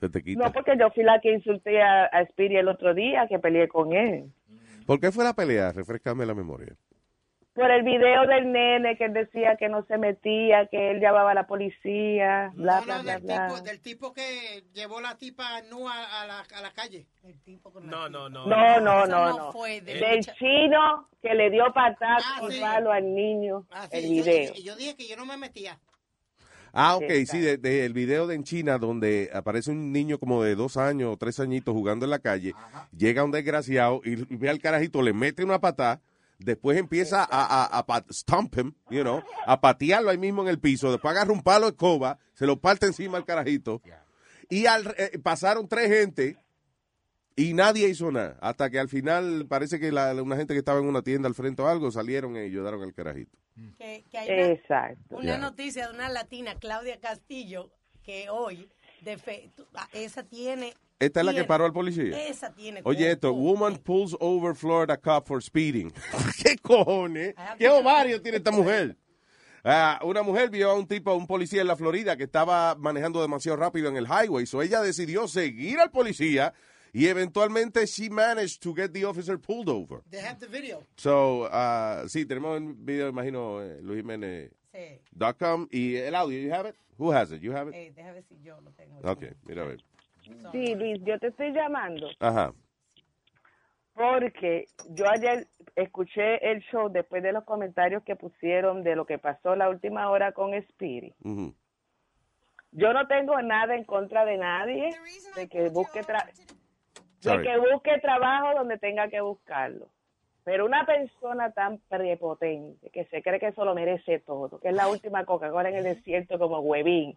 Se 0.00 0.08
te 0.08 0.22
quita. 0.22 0.42
No, 0.44 0.52
porque 0.52 0.72
yo 0.78 0.90
fui 0.90 1.04
la 1.04 1.20
que 1.20 1.32
insulté 1.32 1.82
a, 1.82 2.04
a 2.06 2.24
Spiri 2.26 2.56
el 2.56 2.68
otro 2.68 2.94
día, 2.94 3.26
que 3.28 3.38
peleé 3.38 3.68
con 3.68 3.92
él. 3.92 4.32
¿Por 4.86 4.98
qué 4.98 5.12
fue 5.12 5.24
la 5.24 5.34
pelea? 5.34 5.72
Refrescame 5.72 6.24
la 6.26 6.34
memoria. 6.34 6.74
Por 7.52 7.70
el 7.70 7.82
video 7.82 8.26
del 8.26 8.50
nene 8.52 8.96
que 8.96 9.04
él 9.06 9.12
decía 9.12 9.56
que 9.56 9.68
no 9.68 9.84
se 9.86 9.98
metía, 9.98 10.66
que 10.66 10.92
él 10.92 11.00
llamaba 11.00 11.32
a 11.32 11.34
la 11.34 11.46
policía, 11.46 12.52
bla, 12.54 12.78
No, 12.78 12.84
bla, 12.86 12.96
no, 12.98 13.02
bla, 13.02 13.12
del 13.14 13.22
bla. 13.24 13.48
tipo, 13.48 13.60
del 13.60 13.80
tipo 13.80 14.12
que 14.14 14.62
llevó 14.72 15.00
la 15.00 15.18
tipa 15.18 15.60
nua 15.62 15.92
a 16.22 16.26
la, 16.26 16.40
a 16.40 16.60
la 16.62 16.70
calle. 16.70 17.06
No, 17.82 18.08
no, 18.08 18.28
no. 18.30 18.46
No, 18.46 18.80
no, 18.80 18.80
no, 18.80 19.06
no 19.06 19.36
no. 19.38 19.52
fue 19.52 19.80
de- 19.80 19.94
Del 19.94 20.20
chino 20.38 21.08
que 21.20 21.34
le 21.34 21.50
dio 21.50 21.64
patada 21.74 22.16
Ah, 22.24 22.40
sí. 22.48 22.60
palo 22.60 22.92
al 22.92 23.14
niño, 23.14 23.66
Ah, 23.72 23.86
sí, 23.90 23.98
el 23.98 24.04
yo- 24.16 24.24
video. 24.24 24.54
yo, 24.64 24.76
dije 24.76 24.96
que 24.96 25.08
yo 25.08 25.16
no 25.16 25.26
me 25.26 25.36
metía. 25.36 25.78
Ah, 26.72 26.96
ok, 26.96 27.04
sí, 27.26 27.38
de, 27.40 27.56
de- 27.58 27.84
el 27.84 27.92
video 27.92 28.26
de 28.26 28.34
en 28.36 28.44
China 28.44 28.78
donde 28.78 29.30
aparece 29.32 29.70
un 29.70 29.92
niño 29.92 30.18
como 30.18 30.42
de 30.42 30.54
dos 30.54 30.76
años 30.76 31.12
o 31.12 31.16
tres 31.16 31.40
añitos 31.40 31.74
jugando 31.74 32.04
en 32.06 32.10
la 32.10 32.18
calle, 32.20 32.54
llega 32.96 33.24
un 33.24 33.30
desgraciado 33.32 34.00
y 34.04 34.16
ve 34.36 34.48
al 34.48 34.60
carajito, 34.60 35.02
le 35.02 35.12
mete 35.12 35.42
una 35.44 35.60
patada, 35.60 36.00
después 36.38 36.78
empieza 36.78 37.22
a, 37.22 37.78
a, 37.78 37.84
a 37.86 38.04
stomp 38.10 38.56
him, 38.58 38.72
you 38.90 39.02
know, 39.02 39.22
a 39.46 39.60
patearlo 39.60 40.10
ahí 40.10 40.18
mismo 40.18 40.42
en 40.42 40.48
el 40.48 40.58
piso, 40.58 40.90
después 40.90 41.10
agarra 41.10 41.32
un 41.32 41.42
palo 41.42 41.66
de 41.66 41.72
escoba, 41.72 42.18
se 42.34 42.46
lo 42.46 42.58
parte 42.60 42.86
encima 42.86 43.18
al 43.18 43.24
carajito, 43.24 43.82
y 44.48 44.66
al, 44.66 44.94
eh, 44.96 45.18
pasaron 45.22 45.68
tres 45.68 45.88
gente 45.90 46.36
y 47.36 47.54
nadie 47.54 47.88
hizo 47.88 48.10
nada, 48.10 48.36
hasta 48.40 48.68
que 48.70 48.78
al 48.78 48.88
final 48.88 49.46
parece 49.48 49.78
que 49.80 49.92
la- 49.92 50.14
una 50.22 50.36
gente 50.36 50.52
que 50.54 50.58
estaba 50.58 50.78
en 50.80 50.86
una 50.86 51.02
tienda 51.02 51.28
al 51.28 51.34
frente 51.34 51.62
o 51.62 51.68
algo 51.68 51.90
salieron 51.90 52.36
y 52.36 52.40
ayudaron 52.40 52.82
al 52.82 52.92
carajito. 52.94 53.36
Que, 53.78 54.04
que 54.10 54.18
hay 54.18 54.28
una, 54.30 54.46
Exacto. 54.52 55.16
una 55.16 55.24
Yeah. 55.24 55.38
noticia 55.38 55.88
de 55.88 55.94
una 55.94 56.08
latina, 56.08 56.54
Claudia 56.56 56.98
Castillo, 57.00 57.70
que 58.02 58.28
hoy, 58.30 58.68
de 59.02 59.18
fe- 59.18 59.50
ah, 59.74 59.88
esa 59.92 60.22
tiene... 60.22 60.74
Esta 60.98 61.20
es 61.20 61.26
la 61.26 61.32
que 61.32 61.44
paró 61.44 61.64
al 61.64 61.72
policía. 61.72 62.26
Esa 62.28 62.52
tiene... 62.52 62.82
Oye, 62.84 63.10
esto, 63.10 63.32
woman 63.32 63.76
pulls 63.78 64.14
over 64.20 64.54
Florida 64.54 64.98
cop 64.98 65.26
for 65.26 65.42
speeding. 65.42 65.90
¿Qué 66.42 66.56
cojones? 66.58 67.34
¿Qué 67.58 67.68
ovario 67.70 68.20
tiene 68.20 68.36
esta 68.38 68.50
mujer? 68.50 68.96
Ah, 69.64 70.00
una 70.04 70.22
mujer 70.22 70.48
vio 70.50 70.70
a 70.70 70.74
un 70.74 70.86
tipo, 70.86 71.10
a 71.10 71.14
un 71.14 71.26
policía 71.26 71.60
en 71.60 71.66
la 71.68 71.76
Florida 71.76 72.16
que 72.16 72.24
estaba 72.24 72.74
manejando 72.76 73.20
demasiado 73.20 73.56
rápido 73.58 73.88
en 73.88 73.96
el 73.96 74.06
highway, 74.06 74.46
so 74.46 74.62
ella 74.62 74.80
decidió 74.80 75.28
seguir 75.28 75.78
al 75.80 75.90
policía 75.90 76.54
y 76.92 77.06
eventualmente 77.06 77.86
she 77.86 78.08
managed 78.10 78.60
to 78.62 78.74
get 78.74 78.92
the 78.92 79.04
officer 79.04 79.38
pulled 79.38 79.68
over. 79.68 80.02
They 80.10 80.20
have 80.20 80.38
the 80.38 80.46
video. 80.46 80.82
So, 80.96 81.48
ah, 81.52 82.04
sí, 82.08 82.26
tenemos 82.26 82.58
el 82.60 82.74
video, 82.74 83.08
imagino, 83.08 83.62
eh, 83.62 83.80
Luis 83.82 83.98
Jiménez. 84.02 84.50
Sí. 84.72 85.00
dot 85.10 85.36
com, 85.36 85.66
y 85.72 85.96
el 85.96 86.14
audio, 86.14 86.38
you 86.38 86.52
have 86.54 86.68
it? 86.68 86.76
Who 86.96 87.10
has 87.12 87.32
it? 87.32 87.42
You 87.42 87.52
have 87.56 87.68
it? 87.70 87.74
Eh, 87.74 87.92
déjame 87.94 88.14
ver 88.14 88.24
si 88.28 88.40
yo 88.40 88.60
lo 88.60 88.70
tengo. 88.72 88.98
Ok, 89.02 89.24
mira 89.44 89.62
a 89.62 89.66
ver. 89.66 89.82
Sí, 90.52 90.74
Luis, 90.76 91.00
yo 91.04 91.18
te 91.18 91.26
estoy 91.28 91.52
llamando 91.52 92.08
Ajá. 92.20 92.52
porque 93.94 94.66
yo 94.90 95.08
ayer 95.08 95.48
escuché 95.74 96.36
el 96.50 96.60
show 96.70 96.88
después 96.88 97.22
de 97.22 97.32
los 97.32 97.42
comentarios 97.44 98.04
que 98.04 98.14
pusieron 98.14 98.84
de 98.84 98.94
lo 98.94 99.06
que 99.06 99.18
pasó 99.18 99.56
la 99.56 99.68
última 99.68 100.08
hora 100.08 100.30
con 100.32 100.54
Spirit. 100.54 101.14
Yo 102.72 102.92
no 102.92 103.06
tengo 103.08 103.40
nada 103.42 103.74
en 103.74 103.84
contra 103.84 104.24
de 104.24 104.36
nadie 104.36 104.90
de 105.34 105.48
que 105.48 105.68
busque 105.70 106.02
tra- 106.02 106.30
de 107.22 107.42
que 107.42 107.58
busque 107.58 107.98
trabajo 108.00 108.54
donde 108.56 108.78
tenga 108.78 109.08
que 109.08 109.20
buscarlo. 109.20 109.88
Pero 110.44 110.64
una 110.64 110.86
persona 110.86 111.52
tan 111.52 111.78
prepotente 111.88 112.90
que 112.90 113.04
se 113.06 113.22
cree 113.22 113.38
que 113.38 113.48
eso 113.48 113.64
lo 113.64 113.74
merece 113.74 114.20
todo, 114.20 114.58
que 114.58 114.68
es 114.68 114.74
la 114.74 114.88
última 114.88 115.24
Coca-Cola 115.24 115.68
en 115.68 115.76
el 115.76 115.84
desierto 115.84 116.38
como 116.38 116.60
huevín, 116.60 117.16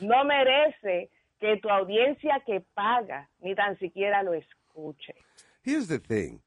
no 0.00 0.24
merece 0.24 1.10
que 1.38 1.58
tu 1.58 1.68
audiencia 1.68 2.42
que 2.46 2.60
paga 2.74 3.28
ni 3.40 3.54
tan 3.54 3.78
siquiera 3.78 4.22
lo 4.22 4.32
escuche. 4.32 5.14
Here's 5.62 5.86
the 5.88 5.98
thing. 5.98 6.40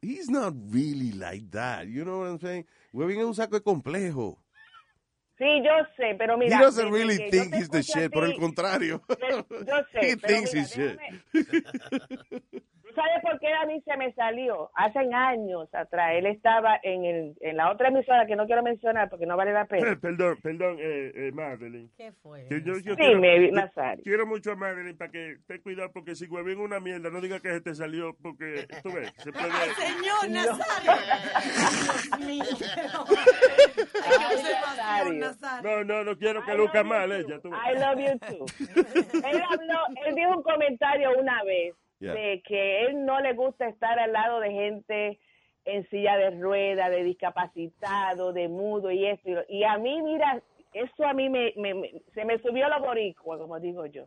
He's 0.00 0.30
not 0.30 0.54
really 0.70 1.12
like 1.12 1.50
that. 1.50 1.86
You 1.86 2.04
know 2.04 2.20
what 2.20 2.28
I'm 2.28 2.38
saying? 2.38 2.66
Huevín 2.92 3.18
es 3.18 3.24
un 3.24 3.34
saco 3.34 3.56
de 3.56 3.62
complejo. 3.62 4.38
Sí, 5.44 5.62
yo 5.62 5.72
sé, 5.98 6.14
pero 6.16 6.38
mira. 6.38 6.56
He 6.56 6.62
doesn't 6.62 6.90
really 6.90 7.18
que 7.18 7.24
yo 7.26 7.30
think 7.30 7.54
he's 7.54 7.68
the 7.68 7.82
shit. 7.82 8.10
Por 8.10 8.24
el 8.24 8.34
contrario. 8.38 9.02
Yo 9.10 9.44
sé, 9.92 10.12
He 10.12 10.16
pero 10.16 10.34
thinks 10.34 10.54
mira, 10.54 10.62
he's 10.64 10.72
shit. 10.72 10.98
¿Tú 12.94 13.00
sabes 13.00 13.22
por 13.22 13.40
qué 13.40 13.52
a 13.52 13.66
mí 13.66 13.82
se 13.84 13.96
me 13.96 14.12
salió? 14.12 14.70
Hace 14.74 15.00
años 15.12 15.68
atrás. 15.74 16.12
Él 16.14 16.26
estaba 16.26 16.78
en, 16.82 17.04
el, 17.04 17.34
en 17.40 17.56
la 17.56 17.70
otra 17.72 17.88
emisora 17.88 18.24
que 18.26 18.36
no 18.36 18.46
quiero 18.46 18.62
mencionar 18.62 19.08
porque 19.10 19.26
no 19.26 19.36
vale 19.36 19.52
la 19.52 19.62
Eh, 19.62 19.66
pena. 19.66 19.98
perdón, 20.00 20.38
perdón, 20.42 20.76
eh, 20.78 21.10
eh, 21.14 21.32
Madeline. 21.32 21.90
¿Qué 21.96 22.12
fue? 22.22 22.46
Que 22.48 22.62
yo, 22.62 22.74
yo 22.78 22.92
Sí, 22.94 22.96
quiero, 22.96 23.18
me- 23.20 23.46
yo 23.48 23.52
Nazario. 23.52 24.04
quiero 24.04 24.26
mucho 24.26 24.52
a 24.52 24.56
Madeline 24.56 24.96
para 24.96 25.10
que 25.10 25.38
ten 25.46 25.60
cuidado 25.62 25.90
porque 25.92 26.14
si 26.14 26.26
huevín 26.26 26.60
una 26.60 26.78
mierda, 26.78 27.10
no 27.10 27.20
diga 27.20 27.40
que 27.40 27.50
se 27.50 27.60
te 27.60 27.74
salió 27.74 28.14
porque 28.22 28.66
tú 28.82 28.92
ves, 28.92 29.12
se 29.18 29.32
puede... 29.32 29.50
¡Ay, 29.50 29.70
señor 29.70 30.30
Nazario! 30.30 30.92
Dios 32.04 32.20
mío. 32.20 33.04
Ay, 34.84 35.18
Nazario. 35.18 35.70
No, 35.70 35.84
no, 35.84 36.04
no 36.04 36.16
quiero 36.18 36.44
que 36.44 36.54
luzca 36.54 36.84
mal 36.84 37.10
ella. 37.10 37.40
Tú 37.40 37.50
ves. 37.50 37.60
I 37.64 37.78
love 37.78 37.98
you 37.98 38.18
too. 38.38 38.46
él, 39.28 39.42
habló, 39.50 39.78
él 40.06 40.14
dijo 40.14 40.30
un 40.36 40.42
comentario 40.42 41.10
una 41.18 41.42
vez 41.44 41.74
Yeah. 42.04 42.14
de 42.14 42.42
que 42.42 42.84
él 42.86 43.04
no 43.04 43.20
le 43.20 43.32
gusta 43.34 43.66
estar 43.68 43.98
al 43.98 44.12
lado 44.12 44.40
de 44.40 44.50
gente 44.52 45.18
en 45.64 45.88
silla 45.88 46.16
de 46.16 46.30
rueda, 46.32 46.90
de 46.90 47.02
discapacitado, 47.04 48.32
de 48.32 48.48
mudo 48.48 48.90
y 48.90 49.06
esto. 49.06 49.28
y 49.30 49.34
lo- 49.34 49.44
Y 49.48 49.64
a 49.64 49.78
mí, 49.78 50.02
mira, 50.02 50.40
eso 50.72 51.06
a 51.06 51.14
mí 51.14 51.28
me, 51.28 51.52
me- 51.56 51.74
me- 51.74 51.92
se 52.14 52.24
me 52.24 52.38
subió 52.38 52.68
la 52.68 52.78
boricua, 52.78 53.38
como 53.38 53.58
digo 53.60 53.86
yo. 53.86 54.06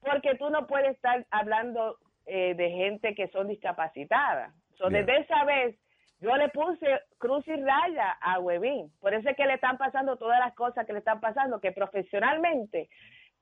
Porque 0.00 0.36
tú 0.36 0.48
no 0.50 0.66
puedes 0.66 0.90
estar 0.94 1.26
hablando 1.30 1.96
eh, 2.30 2.54
de 2.54 2.70
gente 2.70 3.14
que 3.14 3.28
son 3.28 3.48
discapacitadas. 3.48 4.52
So, 4.76 4.88
Yeah. 4.90 4.98
Desde 5.02 5.20
esa 5.22 5.44
vez, 5.44 5.76
yo 6.20 6.36
le 6.36 6.48
puse 6.50 7.00
cruz 7.18 7.46
y 7.48 7.56
raya 7.56 8.10
a 8.20 8.38
Webin. 8.38 8.90
Por 9.00 9.14
eso 9.14 9.30
es 9.30 9.36
que 9.36 9.46
le 9.46 9.54
están 9.54 9.78
pasando 9.78 10.16
todas 10.16 10.38
las 10.38 10.54
cosas 10.54 10.84
que 10.86 10.92
le 10.92 10.98
están 10.98 11.20
pasando, 11.20 11.58
que 11.60 11.72
profesionalmente 11.72 12.88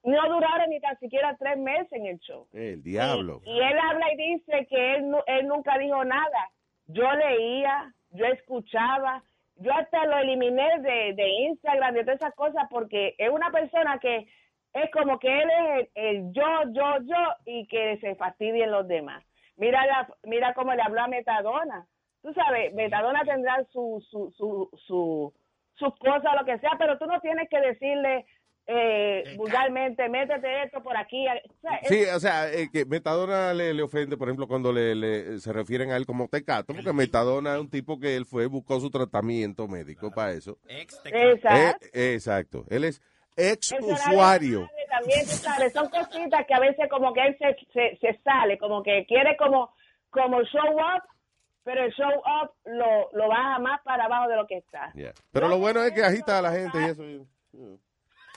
no 0.07 0.29
duraron 0.29 0.71
ni 0.71 0.81
tan 0.81 0.97
siquiera 1.01 1.37
tres 1.37 1.59
meses 1.59 1.93
en 1.93 2.07
el 2.07 2.19
show. 2.21 2.47
El 2.53 2.83
diablo. 2.83 3.41
Y 3.45 3.59
él 3.59 3.79
habla 3.91 4.13
y 4.13 4.17
dice 4.17 4.67
que 4.71 4.95
él, 4.95 5.13
él 5.27 5.49
nunca 5.49 5.77
dijo 5.79 6.05
nada. 6.05 6.51
Yo 6.87 7.11
leía, 7.13 7.93
yo 8.11 8.25
escuchaba, 8.27 9.25
yo 9.57 9.73
hasta 9.75 10.07
lo 10.07 10.19
eliminé 10.19 10.79
de, 10.79 11.15
de 11.15 11.29
Instagram, 11.49 11.95
de 11.95 12.05
todas 12.05 12.21
esas 12.21 12.35
cosas, 12.37 12.69
porque 12.71 13.17
es 13.19 13.31
una 13.31 13.51
persona 13.51 13.99
que 13.99 14.29
es 14.75 14.91
como 14.93 15.19
que 15.19 15.43
él 15.43 15.51
es 15.51 15.89
el, 15.95 16.05
el 16.05 16.33
yo, 16.33 16.45
yo, 16.71 16.99
yo, 17.03 17.17
y 17.45 17.67
que 17.67 17.99
se 17.99 18.15
fastidien 18.15 18.71
los 18.71 18.87
demás. 18.87 19.25
Mira, 19.57 19.85
la, 19.87 20.09
mira 20.23 20.55
cómo 20.55 20.73
le 20.73 20.83
habló 20.83 21.01
a 21.01 21.09
Metadona. 21.09 21.85
Tú 22.23 22.33
sabes, 22.33 22.73
Metadona 22.75 23.25
tendrá 23.25 23.65
su, 23.73 24.05
su, 24.09 24.31
su, 24.37 24.71
su, 24.87 25.33
sus 25.75 25.99
cosas, 25.99 26.35
lo 26.39 26.45
que 26.45 26.59
sea, 26.59 26.73
pero 26.79 26.97
tú 26.97 27.07
no 27.07 27.21
tienes 27.21 27.49
que 27.49 27.61
decirle 27.61 28.25
eh, 28.69 29.35
vulgarmente, 29.37 30.09
métete 30.09 30.65
esto 30.65 30.83
por 30.83 30.97
aquí. 30.97 31.25
O 31.29 31.61
sea, 31.61 31.77
es- 31.77 31.89
Sí, 31.89 32.05
o 32.15 32.19
sea, 32.21 32.53
eh, 32.53 32.69
que 32.73 32.85
Metadona 32.85 33.55
le, 33.55 33.73
le 33.75 33.83
ofende, 33.83 34.17
por 34.17 34.29
ejemplo, 34.29 34.49
cuando 34.49 34.73
le, 34.73 34.95
le- 34.95 35.39
se 35.39 35.53
refieren 35.53 35.91
a 35.93 35.97
él 35.97 36.05
como 36.07 36.27
tecato, 36.29 36.75
porque 36.75 36.93
Metadona 36.93 37.55
es 37.55 37.61
un 37.61 37.71
tipo 37.71 37.99
que 38.01 38.17
él 38.17 38.27
fue, 38.27 38.47
buscó 38.47 38.81
su 38.81 38.91
tratamiento 38.91 39.69
médico 39.69 40.11
para 40.11 40.33
eso. 40.33 40.59
Exacto. 40.69 41.87
Eh, 41.93 42.15
exacto. 42.15 42.65
Él 42.69 42.85
es 42.85 43.01
ex 43.37 43.73
usuario. 43.81 44.69
También, 44.91 45.21
tú 45.27 45.33
sabes, 45.33 45.73
son 45.75 45.89
cositas 45.91 46.47
que 46.47 46.55
a 46.55 46.59
veces 46.61 46.89
como 46.91 47.13
que 47.13 47.21
él 47.21 47.37
se, 47.39 47.55
se, 47.73 47.99
se 48.01 48.19
sale, 48.25 48.57
como 48.57 48.83
que 48.83 49.05
quiere 49.07 49.37
como, 49.37 49.71
como 50.09 50.43
show 50.45 50.73
up, 50.75 51.03
pero 51.63 51.85
el 51.85 51.93
show 51.93 52.09
up 52.09 52.51
lo, 52.65 53.11
lo 53.13 53.29
baja 53.29 53.59
más 53.59 53.81
para 53.83 54.07
abajo 54.07 54.29
de 54.31 54.37
lo 54.37 54.47
que 54.47 54.57
está. 54.57 54.91
Yeah. 54.95 55.13
Pero 55.33 55.49
lo 55.49 55.59
bueno 55.59 55.83
es 55.85 55.93
que 55.93 56.03
agita 56.03 56.39
a 56.39 56.43
la 56.43 56.53
gente 56.53 56.79
y 56.81 56.85
eso. 56.85 57.27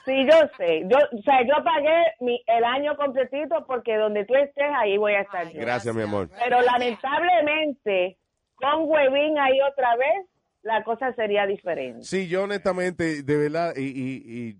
Sí, 0.09 0.25
yo 0.25 0.49
sé. 0.57 0.87
Yo, 0.87 0.97
o 0.97 1.21
sea, 1.21 1.43
yo 1.43 1.63
pagué 1.63 2.03
mi, 2.19 2.41
el 2.47 2.63
año 2.63 2.97
completito 2.97 3.63
porque 3.67 3.95
donde 3.95 4.25
tú 4.25 4.33
estés, 4.33 4.71
ahí 4.75 4.97
voy 4.97 5.13
a 5.13 5.21
estar 5.21 5.47
yo. 5.51 5.61
Gracias, 5.61 5.93
mi 5.93 6.01
amor. 6.01 6.29
Pero 6.43 6.61
lamentablemente, 6.61 8.17
con 8.55 8.89
Huevín 8.89 9.37
ahí 9.37 9.61
otra 9.61 9.95
vez, 9.97 10.25
la 10.63 10.83
cosa 10.83 11.13
sería 11.13 11.45
diferente. 11.45 12.03
Sí, 12.03 12.27
yo 12.27 12.43
honestamente, 12.43 13.21
de 13.21 13.37
verdad, 13.37 13.73
y, 13.77 13.83
y, 13.83 14.47
y 14.49 14.57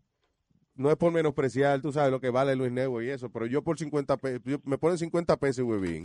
no 0.76 0.92
es 0.92 0.98
por 0.98 1.12
menospreciar, 1.12 1.82
tú 1.82 1.92
sabes 1.92 2.12
lo 2.12 2.20
que 2.20 2.30
vale 2.30 2.56
Luis 2.56 2.72
Network 2.72 3.08
y 3.08 3.10
eso, 3.10 3.32
pero 3.32 3.48
yo 3.48 3.64
por 3.64 3.80
50 3.80 4.18
pesos, 4.18 4.42
me 4.64 4.78
ponen 4.78 5.00
50 5.00 5.36
pesos, 5.38 5.66
huevín, 5.66 6.04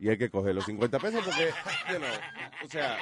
y 0.00 0.08
hay 0.08 0.16
que 0.16 0.30
coger 0.30 0.54
los 0.54 0.64
50 0.64 0.98
pesos 0.98 1.22
porque, 1.24 1.50
you 1.92 1.98
know, 1.98 2.08
o 2.64 2.68
sea, 2.68 2.96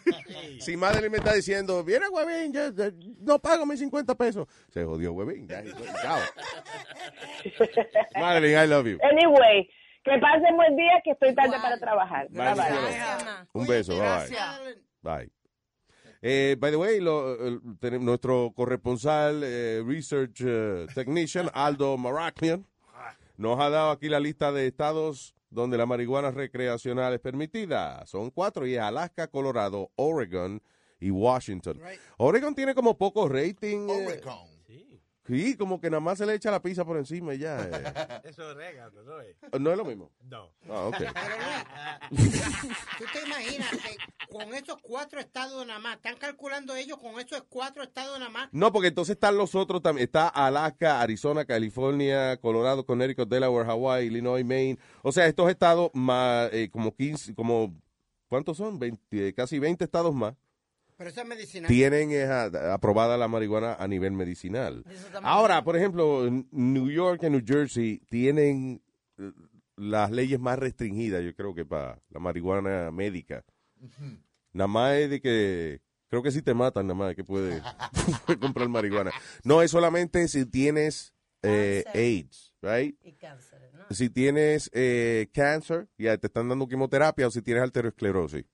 si 0.60 0.76
Madeline 0.76 1.10
me 1.10 1.18
está 1.18 1.34
diciendo, 1.34 1.84
viene 1.84 2.08
huevín, 2.08 2.52
yo, 2.52 2.70
yo 2.72 2.90
no 3.20 3.38
pago 3.38 3.66
mis 3.66 3.78
50 3.80 4.14
pesos, 4.16 4.46
se 4.70 4.82
jodió 4.84 5.12
huevín, 5.12 5.46
ya, 5.46 5.62
chao. 6.02 6.18
Madeline, 8.20 8.64
I 8.64 8.66
love 8.66 8.86
you. 8.86 8.98
Anyway, 9.02 9.68
que 10.04 10.18
pasen 10.18 10.56
buen 10.56 10.76
día, 10.76 11.00
que 11.04 11.10
estoy 11.12 11.34
tarde 11.34 11.56
para 11.60 11.78
trabajar. 11.78 12.28
Bye, 12.30 12.54
Bye, 12.54 12.54
bye. 12.54 12.64
cielo. 12.66 13.30
Un 13.52 13.66
beso, 13.66 13.92
bye 13.98 14.28
bye. 15.02 15.16
Bye. 15.18 15.30
Eh, 16.24 16.56
by 16.58 16.70
the 16.70 16.76
way, 16.76 17.00
lo- 17.00 17.36
nuestro 18.00 18.52
corresponsal, 18.54 19.42
eh, 19.44 19.82
research 19.84 20.40
eh, 20.46 20.86
technician, 20.94 21.50
Aldo 21.52 21.96
Marakian, 21.98 22.64
nos 23.36 23.58
ha 23.60 23.68
dado 23.70 23.90
aquí 23.90 24.08
la 24.08 24.20
lista 24.20 24.52
de 24.52 24.68
estados 24.68 25.34
donde 25.52 25.76
la 25.76 25.86
marihuana 25.86 26.30
recreacional 26.30 27.12
es 27.14 27.20
permitida. 27.20 28.04
Son 28.06 28.30
cuatro 28.30 28.66
y 28.66 28.74
es 28.74 28.80
Alaska, 28.80 29.28
Colorado, 29.28 29.90
Oregon 29.96 30.62
y 30.98 31.10
Washington. 31.10 31.80
Oregon 32.16 32.54
tiene 32.54 32.74
como 32.74 32.96
poco 32.96 33.28
rating. 33.28 33.86
eh, 33.88 34.20
sí, 35.32 35.56
como 35.56 35.80
que 35.80 35.90
nada 35.90 36.00
más 36.00 36.18
se 36.18 36.26
le 36.26 36.34
echa 36.34 36.50
la 36.50 36.62
pizza 36.62 36.84
por 36.84 36.96
encima 36.96 37.34
y 37.34 37.38
ya. 37.38 37.60
eh. 37.62 37.70
Eso 38.24 38.50
es 38.50 38.56
orégano, 38.56 39.02
¿no 39.02 39.20
es? 39.20 39.36
¿No 39.58 39.70
es 39.70 39.76
lo 39.76 39.84
mismo? 39.84 40.10
No. 40.28 40.50
Ah, 40.68 40.86
ok. 40.86 40.96
¿Tú 42.98 43.04
te 43.12 43.26
imaginas 43.26 43.70
que 43.70 43.96
con 44.30 44.54
esos 44.54 44.76
cuatro 44.82 45.20
estados 45.20 45.66
nada 45.66 45.78
más, 45.78 45.96
están 45.96 46.16
calculando 46.16 46.74
ellos 46.74 46.98
con 46.98 47.18
esos 47.20 47.44
cuatro 47.48 47.82
estados 47.82 48.18
nada 48.18 48.30
más? 48.30 48.48
No, 48.52 48.72
porque 48.72 48.88
entonces 48.88 49.14
están 49.14 49.36
los 49.36 49.54
otros 49.54 49.82
también. 49.82 50.04
Está 50.04 50.28
Alaska, 50.28 51.00
Arizona, 51.00 51.44
California, 51.44 52.36
Colorado, 52.38 52.84
Connecticut, 52.84 53.28
Delaware, 53.28 53.68
Hawaii, 53.68 54.06
Illinois, 54.06 54.44
Maine. 54.44 54.78
O 55.02 55.12
sea, 55.12 55.26
estos 55.26 55.50
estados 55.50 55.90
más, 55.94 56.50
eh, 56.52 56.70
como 56.70 56.94
15, 56.94 57.34
como, 57.34 57.74
¿cuántos 58.28 58.56
son? 58.56 58.78
20, 58.78 59.34
casi 59.34 59.58
20 59.58 59.84
estados 59.84 60.14
más. 60.14 60.34
Pero 61.02 61.10
eso 61.10 61.20
es 61.20 61.26
medicinal. 61.26 61.68
Tienen 61.68 62.12
eh, 62.12 62.24
aprobada 62.72 63.16
la 63.16 63.26
marihuana 63.26 63.74
a 63.74 63.88
nivel 63.88 64.12
medicinal. 64.12 64.84
Ahora, 65.22 65.64
por 65.64 65.76
ejemplo, 65.76 66.30
New 66.52 66.90
York 66.90 67.24
y 67.24 67.30
New 67.30 67.42
Jersey 67.44 67.98
tienen 68.08 68.80
eh, 69.18 69.32
las 69.74 70.12
leyes 70.12 70.38
más 70.38 70.60
restringidas, 70.60 71.24
yo 71.24 71.34
creo 71.34 71.56
que 71.56 71.64
para 71.64 72.00
la 72.10 72.20
marihuana 72.20 72.92
médica. 72.92 73.44
Nada 74.52 74.68
más 74.68 74.94
es 74.94 75.10
de 75.10 75.20
que, 75.20 75.80
creo 76.08 76.22
que 76.22 76.30
si 76.30 76.40
te 76.40 76.54
matan, 76.54 76.86
nada 76.86 76.96
más 76.96 77.10
es 77.10 77.16
que 77.16 77.24
puedes 77.24 77.60
comprar 78.40 78.68
marihuana. 78.68 79.10
No, 79.42 79.60
es 79.60 79.72
solamente 79.72 80.28
si 80.28 80.46
tienes 80.46 81.12
eh, 81.42 81.82
AIDS, 81.94 82.54
right? 82.62 82.96
Y 83.02 83.14
cáncer, 83.14 83.72
¿no? 83.74 83.86
Si 83.90 84.08
tienes 84.08 84.70
eh, 84.72 85.30
cáncer, 85.34 85.88
ya 85.98 86.16
te 86.16 86.28
están 86.28 86.48
dando 86.48 86.68
quimioterapia, 86.68 87.26
o 87.26 87.30
si 87.32 87.42
tienes 87.42 87.64
arteriosclerosis. 87.64 88.44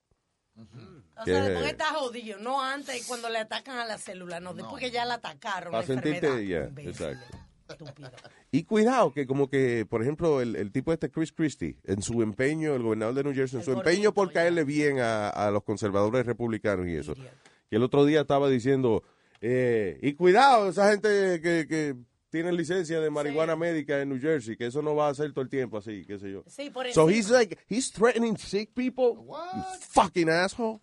O 1.21 1.25
Que 1.25 1.33
sea, 1.33 1.41
es, 1.41 1.47
después 1.49 1.67
eh, 1.67 1.71
está 1.71 1.87
jodido, 1.95 2.39
no 2.39 2.63
antes 2.63 3.07
cuando 3.07 3.29
le 3.29 3.39
atacan 3.39 3.79
a 3.79 3.85
la 3.85 3.99
célula, 3.99 4.41
no, 4.41 4.55
después 4.55 4.81
que 4.83 4.91
ya 4.91 5.05
la 5.05 5.15
atacaron. 5.15 5.73
Para 5.73 5.83
la 5.83 5.87
sentirte, 5.87 6.47
ya, 6.47 6.71
exacto. 6.77 7.37
estúpido. 7.69 8.11
Y 8.51 8.65
cuidado, 8.65 9.13
que 9.13 9.27
como 9.27 9.49
que, 9.51 9.85
por 9.85 10.01
ejemplo, 10.03 10.41
el, 10.41 10.57
el 10.57 10.73
tipo 10.73 10.93
este 10.93 11.11
Chris 11.11 11.33
Christie, 11.33 11.77
en 11.85 12.01
su 12.03 12.23
empeño, 12.23 12.75
el 12.75 12.83
gobernador 12.83 13.15
de 13.15 13.25
New 13.25 13.35
Jersey, 13.35 13.59
en 13.59 13.65
su 13.65 13.73
empeño 13.73 14.15
por 14.15 14.33
caerle 14.33 14.65
bien 14.65 15.01
a, 15.01 15.29
a 15.29 15.51
los 15.51 15.63
conservadores 15.65 16.25
republicanos 16.25 16.87
y 16.87 16.97
eso, 16.97 17.15
que 17.15 17.77
el 17.77 17.83
otro 17.83 18.05
día 18.07 18.23
estaba 18.23 18.49
diciendo, 18.49 19.03
eh, 19.41 19.99
y 20.03 20.15
cuidado, 20.15 20.71
esa 20.71 20.91
gente 20.91 21.41
que, 21.43 21.67
que 21.69 21.95
tiene 22.31 22.53
licencia 22.53 23.01
de 23.01 23.11
marihuana 23.11 23.57
médica 23.57 24.01
en 24.01 24.11
New 24.11 24.21
Jersey, 24.21 24.57
que 24.57 24.67
eso 24.67 24.81
no 24.83 24.95
va 24.95 25.09
a 25.09 25.15
ser 25.15 25.33
todo 25.33 25.43
el 25.43 25.49
tiempo 25.51 25.77
así, 25.79 26.05
qué 26.07 26.19
sé 26.19 26.31
yo. 26.33 26.45
Sí, 26.47 26.71
por 26.71 26.91
So 26.93 27.09
encima. 27.09 27.13
he's 27.19 27.31
like, 27.31 27.59
he's 27.69 27.91
threatening 27.93 28.37
sick 28.39 28.75
people, 28.75 29.15
you 29.27 29.63
fucking 29.91 30.29
asshole. 30.29 30.81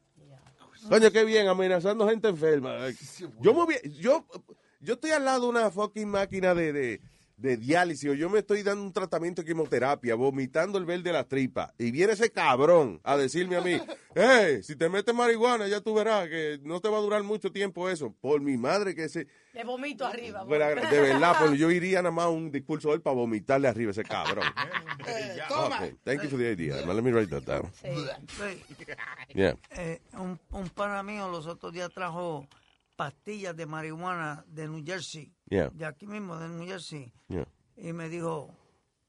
Coño, 0.90 1.12
qué 1.12 1.24
bien, 1.24 1.48
amenazando 1.48 2.07
gente 2.07 2.28
enferma. 2.28 2.76
Yo 3.41 3.53
me 3.53 3.82
yo, 3.99 4.26
yo 4.80 4.94
estoy 4.94 5.12
al 5.12 5.26
lado 5.26 5.41
de 5.44 5.48
una 5.49 5.72
fucking 5.72 6.07
máquina 6.07 6.53
de, 6.53 6.74
de, 6.74 7.02
de 7.38 7.57
diálisis 7.57 8.10
o 8.10 8.14
yo 8.14 8.30
me 8.30 8.40
estoy 8.40 8.64
dando 8.64 8.84
un 8.84 8.94
tratamiento 8.94 9.41
de 9.41 9.48
quimioterapia, 9.48 10.16
vomitando 10.16 10.78
el 10.78 10.86
verde 10.86 11.03
de 11.03 11.14
la 11.14 11.24
tripa. 11.26 11.74
Y 11.78 11.91
viene 11.91 12.14
ese 12.14 12.32
cabrón 12.32 13.02
a 13.03 13.18
decirme 13.18 13.57
a 13.57 13.62
mí, 13.62 13.80
hey, 14.16 14.64
si 14.64 14.76
te 14.76 14.90
metes 14.90 15.14
marihuana 15.14 15.68
ya 15.68 15.82
tú 15.82 15.94
verás 15.94 16.28
que 16.30 16.60
no 16.64 16.80
te 16.80 16.90
va 16.90 16.98
a 16.98 17.02
durar 17.02 17.24
mucho 17.24 17.52
tiempo 17.52 17.90
eso. 17.90 18.14
Por 18.22 18.41
mi 18.41 18.57
madre 18.57 18.95
que 18.95 19.06
ese... 19.06 19.28
Le 19.53 19.64
vomito 19.64 20.06
arriba. 20.06 20.45
Pero, 20.48 20.90
De 20.90 20.99
verdad, 21.02 21.36
pues 21.40 21.60
yo 21.60 21.72
iría 21.72 22.02
nada 22.02 22.12
más 22.12 22.26
a 22.26 22.30
un 22.30 22.52
discurso 22.52 22.90
de 22.90 22.95
él 22.95 23.02
para 23.02 23.16
vomitarle 23.16 23.68
arriba 23.68 23.90
a 23.90 23.91
ese 23.91 24.03
cabrón. 24.03 24.45
toma. 25.48 25.78
Okay, 25.78 25.95
thank 26.03 26.24
you 26.24 26.30
for 26.30 26.38
the 26.38 26.52
idea. 26.52 26.76
Let 26.86 27.02
me 27.02 27.12
write 27.12 27.30
that 27.30 27.44
down. 27.44 27.72
Sí. 27.82 27.90
Yeah. 29.34 29.57
Eh, 29.72 30.02
un, 30.14 30.40
un 30.52 30.70
pana 30.70 31.03
mío 31.03 31.30
los 31.30 31.48
otros 31.48 31.74
días 31.74 31.90
trajo 31.94 32.48
pastillas 32.95 33.55
de 33.55 33.65
marihuana 33.65 34.43
de 34.47 34.67
New 34.67 34.84
Jersey. 34.85 35.34
Yeah. 35.49 35.69
De 35.69 35.85
aquí 35.85 36.07
mismo, 36.07 36.38
de 36.38 36.49
New 36.49 36.67
Jersey. 36.67 37.13
Yeah. 37.27 37.47
Y 37.77 37.93
me 37.93 38.09
dijo, 38.09 38.53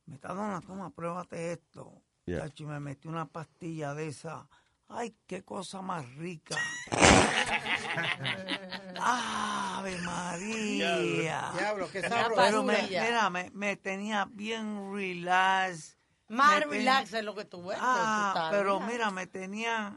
Metadona, 0.07 0.61
toma, 0.61 0.91
pruébate 0.91 1.53
esto. 1.53 2.03
Yeah. 2.27 2.49
Y 2.57 2.65
me 2.65 2.81
metí 2.81 3.09
una 3.09 3.27
pastilla 3.27 3.95
de 3.95 4.09
esa. 4.09 4.49
Ay, 4.89 5.17
qué 5.27 5.43
cosa 5.43 5.83
más 5.83 6.07
rica. 6.17 6.57
Ave 9.01 9.97
María. 10.03 11.53
Diablo, 11.53 11.89
qué 11.91 12.03
sabroso. 12.03 12.41
Pero 12.43 12.63
me, 12.63 12.83
mira, 12.83 13.31
me, 13.31 13.51
me 13.53 13.77
tenía 13.77 14.27
bien 14.31 14.93
relax. 14.95 15.97
Más 16.29 16.61
ten- 16.61 16.71
relax 16.71 17.13
es 17.13 17.25
lo 17.25 17.35
que 17.35 17.45
tú 17.45 17.65
ves. 17.65 17.79
Ah, 17.81 18.49
pero 18.51 18.75
relax. 18.79 18.93
mira, 18.93 19.11
me 19.11 19.27
tenía 19.27 19.97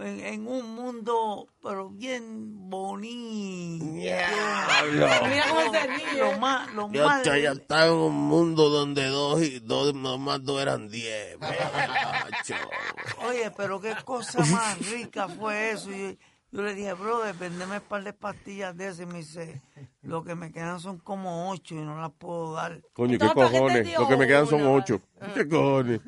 en, 0.00 0.20
en 0.20 0.46
un 0.46 0.74
mundo, 0.74 1.48
pero 1.62 1.90
bien 1.90 2.68
bonito. 2.70 3.84
Mira 3.84 5.44
cómo 5.48 5.72
se 5.72 5.86
ríe. 5.86 6.18
Lo 6.18 6.38
más, 6.38 6.72
lo 6.74 6.90
Yo 6.90 7.06
más. 7.06 7.24
ya 7.24 7.52
estaba 7.52 7.86
en 7.86 7.92
un 7.92 8.14
mundo 8.14 8.68
donde 8.68 9.06
dos 9.06 9.42
y 9.42 9.60
dos 9.60 9.94
nomás 9.94 10.44
dos 10.44 10.60
eran 10.62 10.88
diez. 10.88 11.36
Oye, 13.26 13.50
pero 13.56 13.80
qué 13.80 13.94
cosa 14.04 14.44
más 14.46 14.78
rica 14.90 15.28
fue 15.28 15.70
eso. 15.70 15.90
Y, 15.90 16.18
Yo 16.54 16.62
le 16.62 16.72
dije, 16.72 16.92
brother, 16.92 17.34
vendeme 17.34 17.78
un 17.78 17.82
par 17.82 18.04
de 18.04 18.12
pastillas 18.12 18.76
de 18.76 18.86
esas. 18.86 19.00
Y 19.00 19.06
me 19.06 19.14
dice, 19.18 19.60
lo 20.02 20.22
que 20.22 20.36
me 20.36 20.52
quedan 20.52 20.78
son 20.78 20.98
como 20.98 21.50
ocho 21.50 21.74
y 21.74 21.78
no 21.78 22.00
las 22.00 22.12
puedo 22.12 22.52
dar. 22.54 22.80
Coño, 22.92 23.18
qué 23.18 23.26
cojones. 23.34 23.92
Lo 23.98 24.06
que 24.06 24.16
me 24.16 24.24
quedan 24.28 24.46
son 24.46 24.62
ocho. 24.64 25.00
¿Qué 25.34 25.48
cojones? 25.48 26.00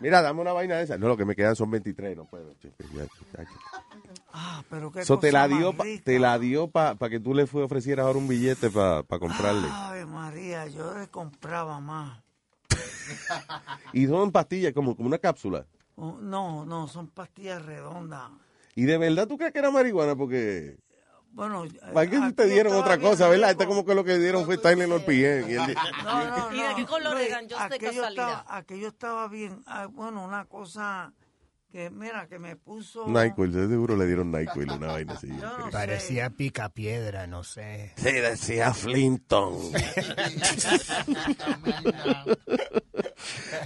Mira, 0.00 0.20
dame 0.20 0.40
una 0.40 0.52
vaina 0.52 0.74
de 0.78 0.82
esa. 0.82 0.98
No, 0.98 1.06
lo 1.06 1.16
que 1.16 1.24
me 1.24 1.36
quedan 1.36 1.54
son 1.54 1.70
23, 1.70 2.16
no 2.16 2.24
puedo. 2.24 2.52
Ah, 4.32 4.64
pero 4.68 4.90
qué 4.90 5.04
So, 5.04 5.20
te 5.20 5.30
la 5.30 5.46
dio, 5.46 5.68
más 5.68 5.76
pa- 5.76 5.84
rica. 5.84 6.02
te 6.04 6.18
la 6.18 6.38
dio 6.40 6.66
para 6.68 6.96
que 7.08 7.20
tú 7.20 7.32
le 7.32 7.46
fue, 7.46 7.62
ofrecieras 7.62 8.04
ahora 8.04 8.18
un 8.18 8.26
billete 8.26 8.70
para 8.70 9.04
comprarle. 9.04 9.68
Ay, 9.70 10.04
María, 10.04 10.66
yo 10.66 10.98
le 10.98 11.06
compraba 11.06 11.78
más. 11.78 12.20
Y 13.92 14.06
son 14.08 14.32
pastillas 14.32 14.72
como, 14.72 14.96
como 14.96 15.06
una 15.06 15.18
cápsula. 15.18 15.64
Oh, 15.94 16.18
No, 16.20 16.64
no, 16.64 16.88
son 16.88 17.06
pastillas 17.06 17.64
redondas. 17.64 18.30
Y 18.74 18.84
de 18.84 18.98
verdad 18.98 19.26
tú 19.28 19.36
crees 19.36 19.52
que 19.52 19.58
era 19.58 19.70
marihuana 19.70 20.16
porque... 20.16 20.76
Bueno, 21.34 21.64
¿Para 21.94 22.10
qué 22.10 22.20
te 22.36 22.46
dieron 22.46 22.74
otra 22.74 22.98
cosa, 22.98 23.26
verdad? 23.28 23.52
Este 23.52 23.66
como 23.66 23.86
que 23.86 23.94
lo 23.94 24.04
que 24.04 24.18
dieron 24.18 24.44
fue 24.44 24.58
Tylenol. 24.58 25.02
Y 25.08 25.24
él- 25.24 25.46
No, 26.04 26.24
no, 26.48 26.52
¿Y 26.54 26.60
de 26.60 26.68
no. 26.68 26.76
qué 26.76 26.84
color 26.84 27.14
Luis, 27.14 27.28
eran? 27.28 27.48
Yo 27.48 27.56
sé 27.56 27.62
aquello 27.64 27.86
casualidad. 27.88 28.28
estaba, 28.40 28.56
aquello 28.58 28.88
estaba 28.88 29.28
bien. 29.28 29.62
ah, 29.66 29.86
bueno, 29.90 30.22
una 30.26 30.44
cosa 30.44 31.14
que, 31.70 31.88
mira, 31.88 32.28
que 32.28 32.38
me 32.38 32.56
puso... 32.56 33.08
NyQuil, 33.08 33.50
de 33.50 33.66
seguro 33.66 33.96
le 33.96 34.06
dieron 34.06 34.30
NyQuil, 34.30 34.72
una 34.72 34.88
vaina 34.88 35.14
así. 35.14 35.28
Parecía 35.72 36.28
pica 36.28 36.68
piedra, 36.68 37.26
no 37.26 37.44
sé. 37.44 37.94
Sí, 37.96 38.12
decía 38.12 38.74
Flinton. 38.74 39.54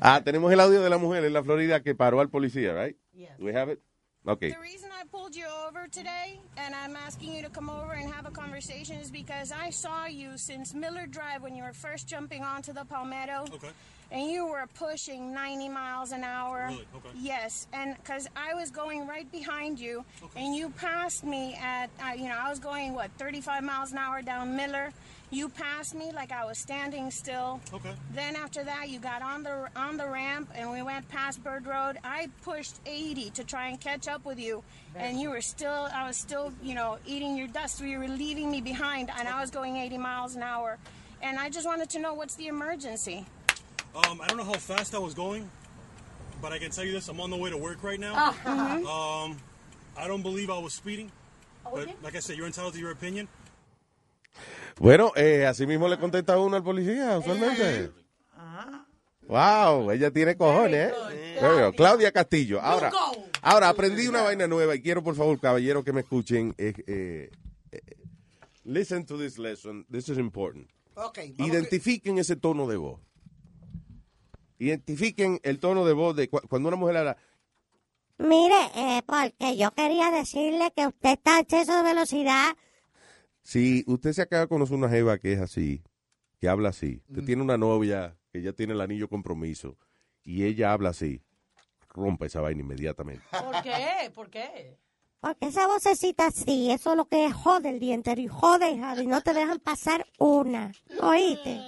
ah, 0.01 0.21
tenemos 0.25 0.53
el 0.53 0.61
audio 0.61 0.83
de 0.83 0.91
la 0.91 0.99
mujer 0.99 1.25
en 1.25 1.33
la 1.33 1.43
Florida 1.43 1.83
que 1.83 1.95
paró 1.97 2.21
al 2.21 2.31
policía, 2.31 2.75
right? 2.81 2.97
We 3.41 3.57
have 3.57 3.73
it? 3.73 3.81
Okay. 4.29 4.51
The 4.51 4.59
reason 4.59 4.91
I 4.99 5.05
pulled 5.07 5.37
you 5.37 5.47
over 5.67 5.87
today 5.87 6.41
and 6.57 6.75
I'm 6.75 6.97
asking 6.97 7.33
you 7.35 7.43
to 7.43 7.49
come 7.49 7.71
over 7.71 7.93
and 7.93 8.13
have 8.13 8.27
a 8.27 8.31
conversation 8.31 8.97
is 8.97 9.11
because 9.11 9.53
I 9.53 9.71
saw 9.71 10.07
you 10.07 10.37
since 10.37 10.75
Miller 10.75 11.07
Drive 11.07 11.43
when 11.43 11.55
you 11.55 11.63
were 11.63 11.73
first 11.73 12.09
jumping 12.09 12.43
onto 12.43 12.73
the 12.73 12.85
Palmetto. 12.85 13.45
Okay. 13.55 13.69
And 14.11 14.31
you 14.31 14.47
were 14.47 14.67
pushing 14.75 15.33
90 15.33 15.69
miles 15.69 16.13
an 16.13 16.25
hour. 16.25 16.67
Really? 16.69 16.87
Okay. 16.97 17.09
Yes, 17.21 17.67
and 17.73 17.97
because 17.97 18.29
I 18.37 18.55
was 18.55 18.71
going 18.71 19.05
right 19.07 19.31
behind 19.33 19.81
you, 19.81 20.05
and 20.37 20.55
you 20.55 20.71
passed 20.71 21.25
me 21.25 21.59
at, 21.61 21.91
uh, 22.01 22.13
you 22.13 22.29
know, 22.29 22.39
I 22.39 22.49
was 22.49 22.61
going 22.61 22.95
what 22.95 23.11
35 23.19 23.65
miles 23.65 23.91
an 23.91 23.99
hour 23.99 24.23
down 24.23 24.55
Miller. 24.57 24.93
You 25.31 25.49
passed 25.49 25.95
me 25.95 26.13
like 26.13 26.31
I 26.31 26.45
was 26.45 26.57
standing 26.57 27.11
still. 27.11 27.61
Okay. 27.73 27.93
Then 28.15 28.37
after 28.37 28.63
that, 28.63 28.89
you 28.89 29.01
got 29.01 29.23
on 29.23 29.43
the 29.43 29.69
on 29.75 29.97
the 29.97 30.09
ramp, 30.09 30.51
and 30.55 30.71
we 30.71 30.83
went 30.83 31.09
past 31.09 31.43
Bird 31.43 31.67
Road. 31.67 31.99
I 32.05 32.29
pushed 32.43 32.77
80 32.87 33.31
to 33.31 33.45
try 33.45 33.69
and 33.69 33.81
catch 33.81 34.07
up 34.07 34.25
with 34.25 34.39
you, 34.39 34.63
and 34.95 35.21
you 35.21 35.31
were 35.31 35.41
still, 35.41 35.89
I 35.93 36.07
was 36.07 36.17
still, 36.17 36.53
you 36.63 36.75
know, 36.75 36.99
eating 37.07 37.37
your 37.37 37.49
dust. 37.49 37.81
You 37.81 37.99
were 37.99 38.09
leaving 38.09 38.51
me 38.51 38.61
behind, 38.61 39.11
and 39.19 39.27
I 39.27 39.41
was 39.41 39.51
going 39.51 39.77
80 39.77 39.99
miles 39.99 40.37
an 40.37 40.43
hour. 40.43 40.79
And 41.23 41.39
I 41.39 41.51
just 41.51 41.67
wanted 41.67 41.91
to 41.91 41.99
know 41.99 42.15
what's 42.15 42.37
the 42.37 42.47
emergency. 42.47 43.27
Um, 43.97 44.21
I 44.21 44.27
don't 44.29 44.37
know 44.37 44.45
how 44.45 44.53
fast 44.53 44.95
I 44.95 44.99
was 44.99 45.15
going, 45.15 45.51
but 46.41 46.53
I 46.53 46.59
can 46.59 46.71
tell 46.71 46.85
you 46.85 46.93
this: 46.93 47.09
I'm 47.09 47.21
on 47.21 47.31
the 47.31 47.37
way 47.37 47.51
to 47.51 47.57
work 47.57 47.83
right 47.83 47.99
now. 47.99 48.15
Uh-huh. 48.15 49.25
Um, 49.25 49.39
I 49.97 50.07
don't 50.07 50.23
believe 50.23 50.51
I 50.51 50.59
was 50.59 50.75
speeding, 50.75 51.11
but 51.65 51.89
like 52.03 52.15
I 52.15 52.21
said, 52.21 52.37
you're 52.37 52.47
entitled 52.47 52.75
to 52.75 52.81
your 52.81 52.93
opinion. 52.93 53.27
Bueno, 54.79 55.13
eh, 55.17 55.47
así 55.47 55.67
mismo 55.67 55.89
le 55.89 55.99
contesta 55.99 56.39
uno 56.39 56.57
al 56.57 56.63
policía, 56.63 57.19
usualmente. 57.19 57.91
Wow, 59.29 59.91
ella 59.91 60.11
tiene 60.13 60.37
cojones, 60.37 60.93
¿eh? 60.93 61.71
Claudia 61.77 62.13
Castillo. 62.13 62.61
Ahora, 62.61 62.93
ahora 63.43 63.69
aprendí 63.71 64.07
una 64.07 64.23
vaina 64.23 64.47
nueva 64.47 64.75
y 64.77 64.83
quiero, 64.83 65.03
por 65.03 65.17
favor, 65.17 65.41
caballero, 65.41 65.83
que 65.83 65.93
me 65.93 66.03
escuchen. 66.03 66.55
eh, 66.59 66.73
eh, 66.87 67.31
eh, 67.73 67.81
listen 68.65 69.05
to 69.05 69.19
this 69.19 69.37
lesson. 69.39 69.85
This 69.91 70.09
is 70.09 70.19
important. 70.19 70.69
Ok, 70.95 71.19
Identifiquen 71.39 72.19
ese 72.19 72.37
tono 72.37 72.67
de 72.69 72.77
voz. 72.77 73.01
Identifiquen 74.59 75.41
el 75.43 75.59
tono 75.59 75.85
de 75.85 75.93
voz 75.93 76.17
de 76.17 76.29
cu- 76.29 76.41
cuando 76.49 76.69
una 76.69 76.77
mujer 76.77 76.97
habla. 76.99 77.17
Mire, 78.19 78.55
eh, 78.75 79.03
porque 79.05 79.57
yo 79.59 79.73
quería 79.73 80.11
decirle 80.11 80.73
que 80.75 80.87
usted 80.87 81.11
está 81.11 81.37
a 81.37 81.41
exceso 81.41 81.77
de 81.77 81.83
velocidad. 81.83 82.57
Si 83.47 83.85
usted 83.87 84.13
se 84.13 84.23
acaba 84.23 84.41
de 84.43 84.49
conocer 84.49 84.77
una 84.77 84.89
jeva 84.89 85.19
que 85.19 85.33
es 85.33 85.41
así, 85.41 85.85
que 86.41 86.49
habla 86.49 86.71
así, 86.71 87.01
usted 87.09 87.25
tiene 87.25 87.43
una 87.43 87.57
novia 87.57 88.19
que 88.33 88.43
ya 88.43 88.53
tiene 88.53 88.73
el 88.73 88.81
anillo 88.81 89.09
compromiso 89.09 89.79
y 90.25 90.43
ella 90.43 90.73
habla 90.73 90.89
así, 90.89 91.23
rompa 91.91 92.27
esa 92.27 92.41
vaina 92.41 92.63
inmediatamente. 92.63 93.23
¿Por 93.31 93.63
qué? 93.63 94.11
¿Por 94.13 94.31
qué? 94.31 94.77
Porque 95.21 95.47
esa 95.47 95.69
vocecita 95.69 96.27
así, 96.27 96.73
eso 96.73 96.91
es 96.91 96.97
lo 96.97 97.05
que 97.05 97.31
jode 97.31 97.71
el 97.71 97.79
día 97.79 97.95
entero. 97.95 98.21
Y 98.21 98.27
jode, 98.27 98.69
y 98.73 99.07
no 99.07 99.21
te 99.21 99.33
dejan 99.33 99.61
pasar 99.61 100.05
una. 100.19 100.73
¿Oíste? 101.01 101.61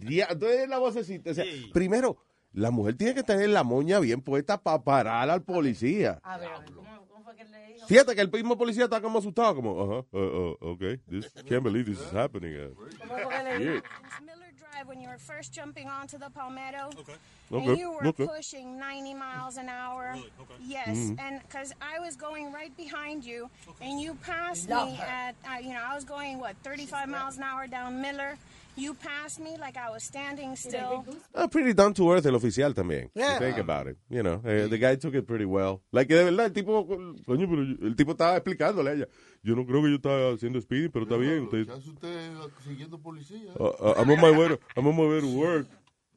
Entonces 0.00 0.68
la 0.68 0.78
vocecita, 0.78 1.32
o 1.32 1.34
sea, 1.34 1.44
primero, 1.72 2.18
la 2.52 2.70
mujer 2.70 2.96
tiene 2.96 3.14
que 3.14 3.24
tener 3.24 3.48
la 3.48 3.64
moña 3.64 3.98
bien 3.98 4.22
puesta 4.22 4.62
para 4.62 4.84
parar 4.84 5.28
al 5.28 5.42
policía. 5.42 6.20
A 6.22 6.38
ver, 6.38 6.50
¿cómo, 6.72 6.84
cómo 6.84 7.04
fue 7.06 7.13
que 7.36 7.44
le 7.44 7.74
dijo? 7.74 7.86
Fíjate 7.86 8.14
que 8.14 8.20
el 8.22 8.30
mismo 8.30 8.56
policía 8.56 8.84
está 8.84 9.00
como 9.00 9.18
asustado, 9.18 9.54
como, 9.54 9.70
ajá, 9.82 10.04
uh, 10.12 10.18
uh, 10.18 10.56
okay, 10.72 10.98
this, 11.08 11.28
can't 11.48 11.62
believe 11.62 11.84
this 11.86 12.00
is 12.00 12.10
happening. 12.12 12.54
uh, 12.54 12.68
shit. 13.58 13.82
Miller 14.24 14.52
Drive 14.58 14.86
when 14.88 15.00
you 15.00 15.08
were 15.08 15.18
first 15.18 15.52
jumping 15.52 15.88
onto 15.88 16.18
the 16.18 16.30
Palmetto. 16.30 16.90
Okay, 17.52 17.68
And 17.68 17.78
you 17.78 17.92
were 17.92 18.06
okay. 18.08 18.26
pushing 18.26 18.78
90 18.78 19.14
miles 19.14 19.56
an 19.58 19.68
hour. 19.68 20.16
Yes, 20.66 20.96
Mhm. 20.96 21.18
and 21.20 21.40
because 21.42 21.72
I 21.80 22.00
was 22.00 22.16
going 22.16 22.52
right 22.52 22.74
behind 22.76 23.24
you, 23.24 23.50
and 23.80 24.00
you 24.00 24.14
passed 24.24 24.68
Love 24.70 24.88
me 24.88 24.96
her. 24.96 25.04
at, 25.04 25.34
uh, 25.46 25.58
you 25.60 25.72
know, 25.74 25.82
I 25.84 25.94
was 25.94 26.04
going 26.04 26.38
what 26.40 26.56
35 26.64 27.08
miles 27.08 27.36
an 27.36 27.42
hour 27.44 27.66
down 27.66 28.00
Miller. 28.00 28.36
You 28.76 28.94
passed 28.94 29.38
me 29.38 29.56
like 29.56 29.76
I 29.76 29.88
was 29.90 30.02
standing 30.02 30.56
still. 30.56 31.04
Ah, 31.32 31.46
pretty 31.46 31.74
down 31.74 31.94
to 31.94 32.10
earth 32.12 32.26
el 32.26 32.34
oficial 32.34 32.74
también. 32.74 33.08
Yeah. 33.14 33.34
You 33.34 33.38
think 33.38 33.58
about 33.58 33.86
it. 33.86 33.96
You 34.10 34.22
know, 34.24 34.40
eh, 34.44 34.66
the 34.68 34.78
guy 34.78 34.96
took 34.96 35.14
it 35.14 35.26
pretty 35.26 35.44
well. 35.44 35.80
Like, 35.92 36.08
de 36.08 36.24
verdad, 36.24 36.46
el 36.46 36.52
tipo, 36.52 36.84
coño, 36.86 37.48
pero 37.48 37.62
yo- 37.62 37.86
el 37.86 37.94
tipo 37.94 38.12
estaba 38.12 38.36
explicándole 38.36 38.90
a 38.90 38.94
ella. 38.94 39.08
Yo 39.44 39.54
no 39.54 39.64
creo 39.64 39.80
que 39.82 39.90
yo 39.90 39.96
estaba 39.96 40.32
haciendo 40.34 40.60
speeding, 40.60 40.90
pero 40.90 41.04
está 41.04 41.16
bien. 41.16 41.44
Usted, 41.44 41.66
¿Qué 41.66 41.72
hace 41.72 41.90
usted 41.90 42.30
siguiendo 42.64 42.98
policía? 43.00 43.52
uh, 43.58 43.62
uh, 43.64 43.94
I'm 43.96 44.10
on 44.10 44.20
my 44.20 44.30
way 44.36 44.48
to, 44.48 44.58
I'm 44.76 44.86
on 44.88 44.96
my 44.96 45.06
way 45.06 45.20
to 45.20 45.28
work. 45.38 45.66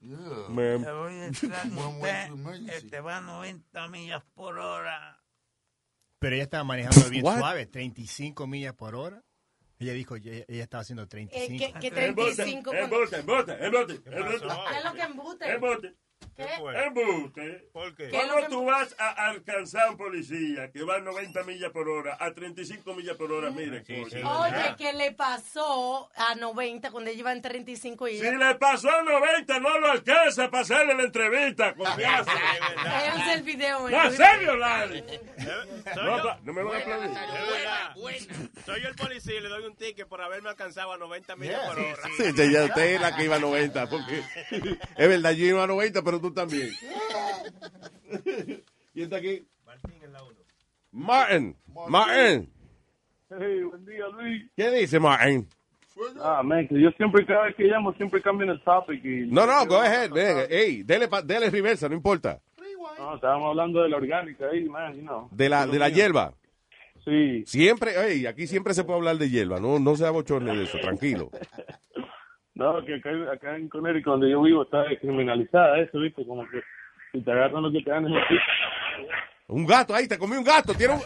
Yeah. 0.02 0.18
Ma'am. 0.50 0.84
Te 0.84 0.92
voy 0.92 1.14
a 1.14 1.26
entrar, 1.28 1.68
emergency. 1.68 2.72
este 2.76 3.00
va 3.02 3.18
a 3.18 3.22
90 3.22 3.88
millas 3.90 4.24
por 4.34 4.58
hora. 4.58 5.20
Pero 6.20 6.36
ella 6.36 6.44
estaba 6.46 6.64
manejando 6.64 7.08
bien 7.10 7.24
What? 7.24 7.38
suave, 7.38 7.66
35 7.68 8.48
millas 8.48 8.74
por 8.74 8.96
hora. 8.96 9.24
Ella 9.80 9.94
dijo, 9.94 10.16
ella, 10.16 10.44
ella 10.48 10.64
estaba 10.64 10.82
haciendo 10.82 11.08
35. 11.08 11.64
Eh, 11.64 11.74
que, 11.74 11.80
que 11.80 11.92
35 11.92 12.64
con... 12.64 12.76
Embuste, 12.78 13.18
embuste, 13.20 13.66
embuste, 13.66 14.02
¿Qué 14.04 14.10
es 14.10 14.84
lo 14.84 14.94
que 14.94 15.02
embute? 15.02 15.52
Embuste. 15.52 15.96
¿Qué? 16.36 16.46
Embuste. 16.86 17.68
¿Por 17.74 17.96
qué? 17.96 18.10
¿Qué 18.10 18.18
es 18.20 18.28
lo 18.28 18.34
¿Cómo 18.36 18.46
que 18.46 18.52
tú 18.52 18.66
vas 18.66 18.96
a 19.00 19.28
alcanzar 19.30 19.88
a 19.88 19.92
un 19.92 19.98
policía 19.98 20.72
que 20.72 20.84
va 20.84 20.98
a 20.98 21.00
90 21.00 21.44
millas 21.44 21.72
por 21.72 21.90
hora, 21.90 22.16
a 22.20 22.32
35 22.32 22.94
millas 22.94 23.16
por 23.18 23.32
hora? 23.32 23.50
Mire. 23.50 23.84
Oye, 24.24 24.76
¿qué 24.78 24.94
le 24.94 25.14
pasó 25.14 26.10
a 26.16 26.36
90 26.36 26.92
cuando 26.92 27.10
ella 27.10 27.20
iba 27.20 27.32
en 27.32 27.42
35 27.42 28.08
y 28.08 28.20
Si 28.20 28.24
le 28.32 28.56
pasó 28.56 28.90
a 28.92 29.02
90, 29.02 29.60
no 29.60 29.80
lo 29.80 29.92
alcanza 29.92 30.50
para 30.52 30.62
hacerle 30.62 30.94
la 30.94 31.04
entrevista, 31.06 31.74
confianza. 31.78 32.32
Él 32.32 33.22
el 33.34 33.42
video. 33.44 33.90
¡No, 33.90 34.12
serio, 34.12 34.56
Larry! 34.58 35.04
Soy 35.94 35.96
No, 36.06 36.38
no 36.44 36.54
me 36.54 36.64
van 36.64 36.76
a 36.76 36.80
aplaudir. 36.82 37.10
Es 37.10 37.52
verdad. 37.52 37.96
Soy 38.66 38.82
yo 38.82 38.90
el 38.90 38.96
policía 38.96 39.36
y 39.38 39.42
le 39.42 39.50
doy 39.50 39.66
un 39.66 39.76
ticket 39.76 40.08
por 40.08 40.22
haberme 40.22 40.50
alcanzado 40.50 40.92
a 40.94 40.98
90 40.98 41.36
millas 41.36 41.62
por 41.68 41.80
hora. 41.80 41.98
Sí, 42.18 42.24
ya- 42.36 42.46
ya 42.46 42.64
usted 42.66 42.84
es 42.96 43.02
la 43.02 43.16
que 43.16 43.24
iba 43.24 43.38
a 43.38 43.40
90, 43.40 43.90
porque 43.90 44.22
es 44.98 45.08
verdad, 45.10 45.32
yo 45.32 45.46
iba 45.46 45.64
a 45.64 45.68
90, 45.68 46.04
pero 46.08 46.22
tú 46.22 46.32
también. 46.32 46.70
¿Quién 48.94 49.04
está 49.04 49.18
aquí? 49.18 49.46
Martín 49.66 49.92
en 50.02 50.14
la 50.14 50.24
1. 50.24 50.34
Martin. 50.94 51.56
Martin. 51.90 52.50
Hey, 53.30 53.62
buen 53.64 53.86
día, 53.86 54.06
Luis. 54.14 54.50
¿Qué 54.56 54.72
dice 54.72 55.02
Martin? 55.02 55.46
Ah, 56.24 56.42
man, 56.44 56.66
que 56.66 56.80
yo 56.80 56.92
siempre, 56.92 57.26
cada 57.26 57.44
vez 57.48 57.56
que 57.58 57.66
llamo, 57.66 57.92
siempre 57.96 58.22
cambio 58.22 58.50
el 58.50 58.62
topic. 58.64 59.04
Y, 59.04 59.26
No, 59.30 59.46
no, 59.46 59.66
go 59.66 59.82
ahead, 59.82 60.10
venga. 60.12 60.46
Ey, 60.46 60.84
dele, 60.84 61.10
pa- 61.10 61.22
dele 61.22 61.50
reversa, 61.50 61.90
no 61.90 61.96
importa. 61.96 62.40
No, 62.98 63.16
estábamos 63.16 63.50
hablando 63.50 63.82
de 63.84 63.90
la 63.90 63.98
orgánica 63.98 64.46
ahí, 64.50 64.64
man, 64.70 64.96
you 64.96 65.02
know. 65.02 65.28
De 65.32 65.50
la, 65.50 65.68
de 65.68 65.78
la 65.78 65.90
hierba. 65.90 66.34
Sí. 67.04 67.44
Siempre, 67.46 67.92
ey, 68.14 68.26
aquí 68.28 68.48
siempre 68.48 68.74
se 68.74 68.86
puede 68.86 69.00
hablar 69.00 69.18
de 69.18 69.30
hierba, 69.30 69.60
no, 69.60 69.78
no 69.78 69.96
sea 69.98 70.12
bochorne 70.12 70.56
de 70.56 70.64
eso, 70.64 70.78
tranquilo. 70.80 71.30
No, 72.58 72.84
que 72.84 72.96
acá, 72.96 73.10
acá 73.32 73.56
en 73.56 73.70
Connecticut, 73.70 74.14
donde 74.14 74.32
yo 74.32 74.42
vivo, 74.42 74.64
está 74.64 74.84
descriminalizada 74.84 75.80
eso, 75.80 76.00
¿viste? 76.00 76.26
Como 76.26 76.48
que 76.50 76.62
si 77.12 77.22
te 77.22 77.32
agarran 77.32 77.62
lo 77.64 77.72
que 77.72 77.82
te 77.84 77.92
dan 77.92 78.08
es 78.08 78.14
un 79.50 79.66
gato, 79.66 79.96
ahí, 79.96 80.08
te 80.08 80.18
comí 80.18 80.36
un 80.36 80.44
gato, 80.44 80.74
tiene 80.74 80.96
un... 80.96 81.02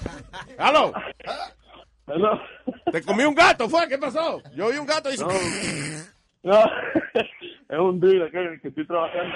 ¡Aló! 0.57 0.91
¿Aló? 2.07 2.41
Te 2.91 3.03
comí 3.03 3.23
un 3.23 3.35
gato, 3.35 3.69
fue, 3.69 3.87
¿qué 3.87 3.97
pasó? 3.97 4.41
Yo 4.55 4.71
vi 4.71 4.77
un 4.77 4.85
gato 4.87 5.13
y... 5.13 5.17
No. 5.17 5.27
No, 6.43 6.59
Es 7.69 7.79
un 7.79 7.99
día 7.99 8.31
que, 8.31 8.59
que 8.61 8.69
estoy 8.69 8.87
trabajando. 8.87 9.35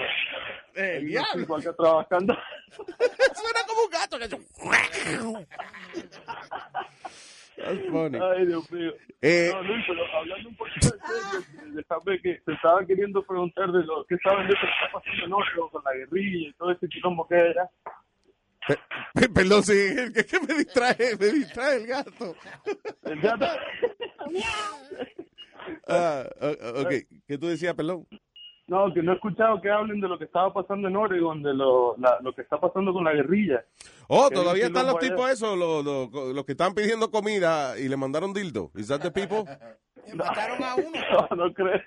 Eh, 0.74 0.98
Hay 0.98 1.16
unos 1.16 1.28
diablo. 1.34 1.56
acá 1.58 1.74
trabajando. 1.74 2.34
Suena 2.76 3.60
como 3.68 3.84
un 3.84 3.90
gato 3.92 4.18
que 4.18 4.28
That's 7.58 7.80
funny. 7.90 8.20
Ay, 8.22 8.46
Dios 8.48 8.70
mío. 8.72 8.92
Eh, 9.22 9.50
no, 9.54 9.64
Luis, 9.64 9.84
pero 9.88 10.02
hablando 10.18 10.50
un 10.50 10.56
poquito 10.56 10.88
en 10.88 11.00
serio, 11.02 11.74
déjame 11.74 12.22
que 12.22 12.34
te 12.46 12.54
estaba 12.54 12.86
queriendo 12.86 13.24
preguntar 13.26 13.72
de 13.72 13.84
lo 13.84 14.06
que 14.06 14.18
saben 14.18 14.48
de 14.48 14.54
lo 14.54 14.60
que 14.60 14.66
está 14.68 14.92
pasando 14.94 15.26
en 15.26 15.34
Oslo 15.34 15.70
con 15.70 15.82
la 15.84 15.94
guerrilla 15.94 16.50
y 16.50 16.54
todo 16.54 16.72
ese 16.72 16.88
quilombo 16.90 17.28
que 17.28 17.36
era. 17.36 17.70
Pe- 18.68 18.80
pe- 19.14 19.30
Perdón, 19.30 19.64
sí, 19.64 19.74
es 19.74 20.26
que, 20.26 20.40
me 20.40 20.54
distrae, 20.56 20.96
me 21.20 21.28
distrae 21.28 21.78
el 21.78 21.88
gato. 21.88 22.36
El 23.04 23.22
gato. 23.22 23.46
Ah, 25.88 26.24
ok, 26.76 26.92
¿qué 27.28 27.38
tú 27.38 27.48
decías, 27.48 27.74
perdón? 27.74 28.06
No, 28.68 28.92
que 28.94 29.04
no 29.04 29.12
he 29.12 29.16
escuchado 29.16 29.62
que 29.62 29.70
hablen 29.70 30.02
de 30.02 30.08
lo 30.08 30.18
que 30.18 30.26
estaba 30.26 30.52
pasando 30.52 30.88
en 30.88 30.96
Oregon, 30.96 31.44
de 31.44 31.54
lo, 31.54 31.96
la- 31.98 32.20
lo 32.22 32.34
que 32.34 32.42
está 32.42 32.60
pasando 32.60 32.94
con 32.94 33.04
la 33.04 33.14
guerrilla. 33.14 33.64
Oh, 34.08 34.30
todavía 34.32 34.68
están 34.68 34.88
los 34.88 34.98
tipos 35.00 35.30
esos, 35.30 35.56
los, 35.58 35.86
los, 35.86 36.10
los 36.34 36.46
que 36.46 36.54
están 36.54 36.74
pidiendo 36.74 37.12
comida 37.12 37.78
y 37.80 37.88
le 37.88 37.96
mandaron 37.98 38.34
dildo. 38.34 38.72
¿Is 38.76 38.88
that 38.88 39.02
the 39.02 39.12
people? 39.12 39.44
Mataron 40.16 40.64
a 40.64 40.76
uno. 40.76 41.00
No, 41.36 41.46
no 41.48 41.54
creo. 41.54 41.82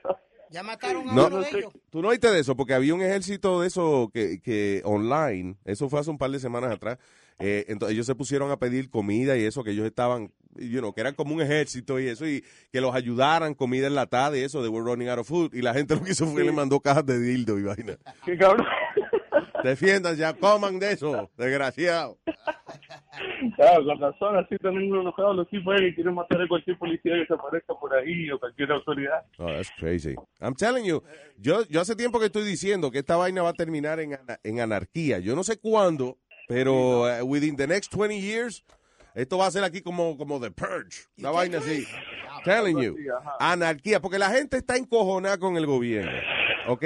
Ya 0.50 0.62
mataron 0.62 1.09
a 1.09 1.12
No, 1.14 1.26
uno 1.26 1.40
de 1.40 1.48
ellos. 1.50 1.72
Tú 1.90 2.00
no 2.00 2.09
oíste 2.09 2.30
de 2.30 2.40
eso, 2.40 2.56
porque 2.56 2.72
había 2.74 2.94
un 2.94 3.02
ejército 3.02 3.60
de 3.60 3.66
eso 3.66 4.10
que, 4.14 4.40
que 4.40 4.80
online, 4.84 5.56
eso 5.64 5.88
fue 5.90 6.00
hace 6.00 6.10
un 6.10 6.16
par 6.16 6.30
de 6.30 6.38
semanas 6.38 6.72
atrás, 6.72 6.98
eh, 7.38 7.66
entonces 7.68 7.94
ellos 7.94 8.06
se 8.06 8.14
pusieron 8.14 8.50
a 8.50 8.56
pedir 8.56 8.88
comida 8.88 9.36
y 9.36 9.44
eso, 9.44 9.62
que 9.62 9.72
ellos 9.72 9.84
estaban, 9.84 10.32
you 10.59 10.78
know, 10.80 10.93
que 10.93 11.01
eran 11.01 11.14
como 11.14 11.35
un 11.35 11.40
ejército 11.43 11.98
y 12.01 12.09
eso, 12.09 12.26
y 12.26 12.44
que 12.72 12.80
los 12.80 12.94
ayudaran, 12.94 13.55
comida 13.55 13.86
enlatada 13.86 14.36
y 14.36 14.40
eso, 14.43 14.60
they 14.60 14.68
were 14.70 14.85
running 14.85 15.09
out 15.09 15.18
of 15.18 15.26
food, 15.28 15.55
y 15.55 15.62
la 15.62 15.72
gente 15.74 15.94
lo 15.94 16.02
que 16.02 16.10
hizo 16.12 16.26
fue 16.26 16.43
Sí. 16.43 16.47
le 16.47 16.52
mandó 16.52 16.80
cajas 16.80 17.05
de 17.06 17.18
dildo 17.20 17.59
y 17.59 17.62
vaina. 17.62 17.97
Qué 18.24 18.36
cabrón. 18.36 18.66
Defiendan 19.64 20.16
ya, 20.16 20.35
coman 20.35 20.78
de 20.78 20.93
eso, 20.93 21.30
desgraciado. 21.36 22.16
Claro, 23.56 23.85
con 23.85 24.01
razón, 24.01 24.36
así 24.36 24.56
también 24.59 24.94
enojados 24.94 25.35
los 25.36 25.48
tipos 25.48 25.74
ahí 25.74 25.89
que 25.89 25.94
quieren 25.97 26.14
matar 26.14 26.40
a 26.43 26.48
cualquier 26.48 26.78
policía 26.78 27.14
que 27.14 27.26
se 27.26 27.35
aparezca 27.35 27.74
por 27.74 27.93
ahí 27.94 28.30
o 28.30 28.39
cualquier 28.39 28.70
autoridad. 28.72 29.22
Oh, 29.39 29.47
that's 29.47 29.70
crazy. 29.78 30.14
I'm 30.40 30.55
telling 30.55 30.85
you, 30.85 31.02
yo, 31.39 31.64
yo 31.68 31.80
hace 31.80 31.97
tiempo 31.97 32.20
que 32.20 32.26
estoy 32.26 32.44
diciendo 32.44 32.90
que 32.90 32.98
esta 33.01 33.16
vaina 33.16 33.43
va 33.43 33.51
a 33.51 33.55
terminar 33.55 33.98
en, 34.01 34.16
en 34.44 34.60
anarquía. 34.60 35.18
Yo 35.18 35.35
no 35.35 35.43
sé 35.43 35.59
cuándo, 35.59 36.18
pero 36.47 37.09
eh, 37.09 37.22
within 37.22 37.56
the 37.56 37.66
next 37.66 37.93
20 37.93 38.20
years, 38.20 38.64
esto 39.20 39.38
va 39.38 39.46
a 39.46 39.50
ser 39.50 39.64
aquí 39.64 39.80
como, 39.82 40.16
como 40.16 40.40
The 40.40 40.50
Purge. 40.50 41.06
Una 41.18 41.30
vaina 41.30 41.58
así. 41.58 41.86
Telling 42.44 42.78
you. 42.80 42.96
Anarquía, 43.40 44.00
porque 44.00 44.18
la 44.18 44.30
gente 44.30 44.56
está 44.56 44.76
encojonada 44.76 45.38
con 45.38 45.56
el 45.56 45.66
gobierno. 45.66 46.12
¿Ok? 46.68 46.84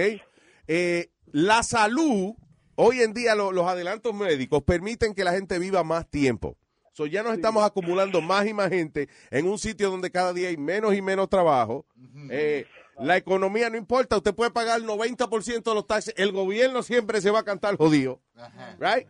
Eh, 0.67 1.11
la 1.33 1.63
salud, 1.63 2.35
hoy 2.75 3.01
en 3.03 3.13
día 3.13 3.35
lo- 3.35 3.53
los 3.53 3.67
adelantos 3.67 4.15
médicos 4.15 4.63
permiten 4.63 5.15
que 5.15 5.25
la 5.25 5.33
gente 5.33 5.59
viva 5.59 5.85
más 5.85 6.09
tiempo. 6.09 6.57
So, 6.95 7.07
ya 7.07 7.23
nos 7.23 7.33
estamos 7.35 7.65
acumulando 7.65 8.21
más 8.21 8.47
y 8.47 8.53
más 8.53 8.69
gente 8.69 9.09
en 9.31 9.47
un 9.47 9.59
sitio 9.59 9.91
donde 9.91 10.11
cada 10.11 10.33
día 10.35 10.49
hay 10.51 10.59
menos 10.59 10.95
y 10.95 11.01
menos 11.01 11.29
trabajo. 11.31 11.87
Eh, 12.31 12.67
la 12.99 13.17
economía 13.17 13.71
no 13.71 13.79
importa, 13.79 14.19
usted 14.19 14.35
puede 14.35 14.51
pagar 14.51 14.79
el 14.79 14.87
90% 14.87 15.71
de 15.71 15.75
los 15.75 15.87
taxes, 15.87 16.13
el 16.19 16.33
gobierno 16.33 16.83
siempre 16.83 17.23
se 17.23 17.31
va 17.31 17.39
a 17.41 17.45
cantar 17.45 17.77
jodido. 17.79 18.21
Right? 18.79 19.09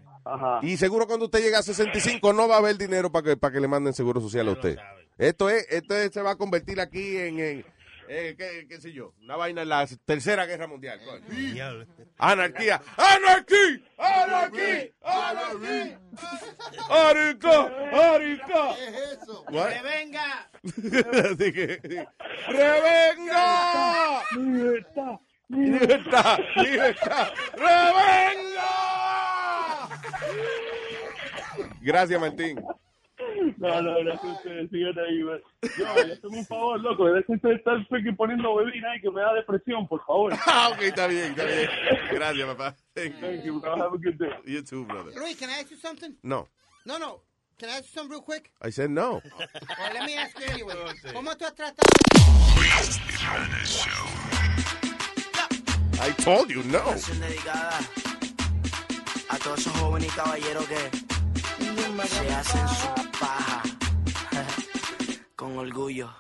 Y 0.63 0.77
seguro 0.77 1.07
cuando 1.07 1.27
usted 1.27 1.41
llegue 1.41 1.57
a 1.57 1.63
65 1.63 2.33
no 2.33 2.49
va 2.49 2.57
a 2.57 2.59
haber 2.59 2.77
dinero 2.79 3.11
para 3.11 3.25
que, 3.31 3.37
para 3.37 3.53
que 3.55 3.61
le 3.61 3.69
manden 3.69 3.93
seguro 3.93 4.21
social 4.21 4.49
a 4.49 4.53
usted. 4.53 4.77
Esto 5.19 5.49
es, 5.51 5.67
esto 5.71 5.95
es- 5.97 6.13
se 6.13 6.23
va 6.23 6.33
a 6.33 6.37
convertir 6.37 6.81
aquí 6.81 7.17
en, 7.17 7.39
en 7.39 7.65
eh, 8.09 8.35
qué, 8.37 8.67
qué 8.69 8.81
sé 8.81 8.93
yo, 8.93 9.15
una 9.23 9.37
vaina 9.37 9.63
en 9.63 9.69
la 9.69 9.87
tercera 10.05 10.45
guerra 10.47 10.67
mundial. 10.67 11.01
coño. 11.05 11.23
Anarquía. 12.19 12.81
¡Anarquía! 12.97 13.81
¡Anarquía! 13.99 14.91
¡Anarquía! 15.03 15.99
¡Arica! 16.91 17.67
¡Arica! 18.15 18.75
¿Qué 18.77 18.87
es 18.89 19.19
eso? 19.23 19.45
What? 19.51 19.71
¡Revenga! 19.71 20.51
Así 20.65 21.53
que- 21.53 22.07
¡Revenga! 22.49 24.23
¡Libertad! 24.37 25.21
¡Libertad! 25.49 26.39
¡Libertad! 26.57 27.29
¡Revenga! 27.55 29.12
Gracias, 31.81 32.21
Martín. 32.21 32.61
No, 33.59 33.83
no, 33.83 33.95
gracias 34.05 34.25
a 34.25 34.33
ustedes, 34.33 34.71
sigan 34.71 34.99
ahí. 34.99 35.19
Yo, 35.21 35.89
hazme 35.89 36.39
un 36.39 36.47
favor, 36.47 36.81
loco, 36.81 37.07
dejen 37.13 37.41
de 37.43 37.55
estar 37.55 37.87
poniendo 38.17 38.55
bebida 38.57 38.91
ahí 38.91 39.01
que 39.01 39.11
me 39.11 39.21
da 39.21 39.35
depresión, 39.35 39.87
por 39.87 40.05
favor. 40.05 40.33
Ah, 40.47 40.71
ok, 40.73 40.83
está 40.83 41.07
bien, 41.07 41.31
está 41.31 41.45
bien. 41.45 41.69
Gracias, 42.13 42.47
papá. 42.49 42.77
Thank 42.95 43.15
you. 43.15 43.21
Thank 43.21 43.45
you, 43.45 43.61
bro. 43.61 43.77
Have 43.77 43.95
a 43.95 43.99
good 43.99 44.19
day. 44.19 44.31
You 44.47 44.63
too, 44.63 44.85
brother. 44.85 45.13
Luis, 45.15 45.39
can 45.39 45.51
I 45.51 45.61
ask 45.61 45.71
you 45.71 45.77
something? 45.77 46.17
No. 46.23 46.49
No, 46.85 46.99
no. 46.99 47.23
Can 47.59 47.69
I 47.69 47.79
ask 47.79 47.85
you 47.85 47.93
something 47.95 48.11
real 48.11 48.23
quick? 48.23 48.51
I 48.61 48.71
said 48.71 48.91
no. 48.91 49.23
Well, 49.39 49.93
let 49.95 50.05
me 50.05 50.17
ask 50.17 50.39
you 50.39 50.47
anyway. 50.47 50.75
¿Cómo 51.13 51.37
tú 51.37 51.45
has 51.45 51.55
tratado? 51.55 51.77
I 56.01 56.11
told 56.19 56.51
you 56.51 56.63
no. 56.65 56.95
A 59.33 59.39
todos 59.39 59.61
esos 59.61 59.73
jóvenes 59.79 60.09
y 60.09 60.15
caballeros 60.15 60.65
que 60.67 60.91
se 62.07 62.35
hacen 62.35 62.69
su 62.69 63.19
paja 63.19 63.63
con 65.37 65.57
orgullo. 65.57 66.11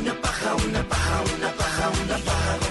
Una 0.00 0.20
paja, 0.20 0.54
una 0.54 0.86
paja, 0.86 1.22
una 1.34 1.50
paja, 1.52 1.90
una 2.04 2.18
paja. 2.18 2.65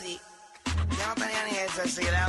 Así. 0.00 0.20
Yo 0.64 1.06
no 1.06 1.14
tenía 1.14 1.44
ni 1.44 1.52
necesidad, 1.52 2.28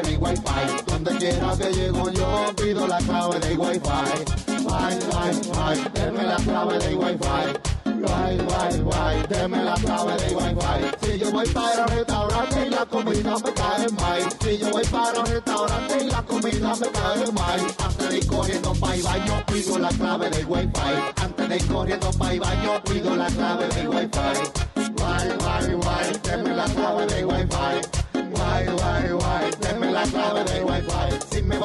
robar 0.00 0.06
mi 0.06 0.16
wifi. 0.16 0.84
Donde 0.86 1.16
quiera 1.18 1.56
que 1.56 1.72
llego 1.72 2.10
yo, 2.10 2.52
pido 2.56 2.86
la 2.86 2.98
clave 2.98 3.40
de 3.40 3.56
wifi. 3.56 3.80
Wi, 4.48 4.94
wi, 5.10 5.30
wi, 5.50 5.90
deme 5.94 6.22
la 6.24 6.36
clave 6.36 6.78
de 6.78 6.94
wifi. 6.94 7.70
Guay, 8.00 8.38
guay, 8.82 9.22
deme 9.28 9.62
la 9.62 9.74
clave 9.74 10.16
de 10.16 10.34
Wi-Fi. 10.34 11.06
Si 11.06 11.18
yo 11.18 11.30
voy 11.32 11.46
para 11.48 11.84
un 11.84 11.88
restaurante 11.88 12.66
y 12.66 12.70
la 12.70 12.86
comida 12.86 13.34
me 13.44 13.52
cae 13.52 13.88
mal. 13.90 14.22
Si 14.40 14.58
yo 14.58 14.70
voy 14.70 14.84
para 14.86 15.20
un 15.20 15.26
restaurante 15.26 16.04
y 16.04 16.10
la 16.10 16.22
comida 16.22 16.74
me 16.76 16.88
cae 16.88 17.32
mal. 17.32 17.60
Antes 17.84 18.08
de 18.08 18.16
ir 18.16 18.26
corriendo 18.26 18.72
para 18.72 18.94
el 18.94 19.02
baño, 19.02 19.44
pido 19.46 19.78
la 19.78 19.88
clave 19.90 20.30
de 20.30 20.44
Wi-Fi. 20.46 21.22
Antes 21.22 21.48
de 21.48 21.56
ir 21.56 21.66
corriendo 21.66 22.10
para 22.12 22.32
el 22.32 22.40
baño, 22.40 22.82
pido 22.84 23.16
la 23.16 23.26
clave 23.26 23.68
de 23.68 23.88
Wi-Fi. 23.88 24.92
Guay, 24.96 25.74
guay, 25.74 26.20
deme 26.22 26.54
la 26.56 26.64
clave 26.64 27.06
de 27.06 27.24
Wi-Fi. 27.26 27.89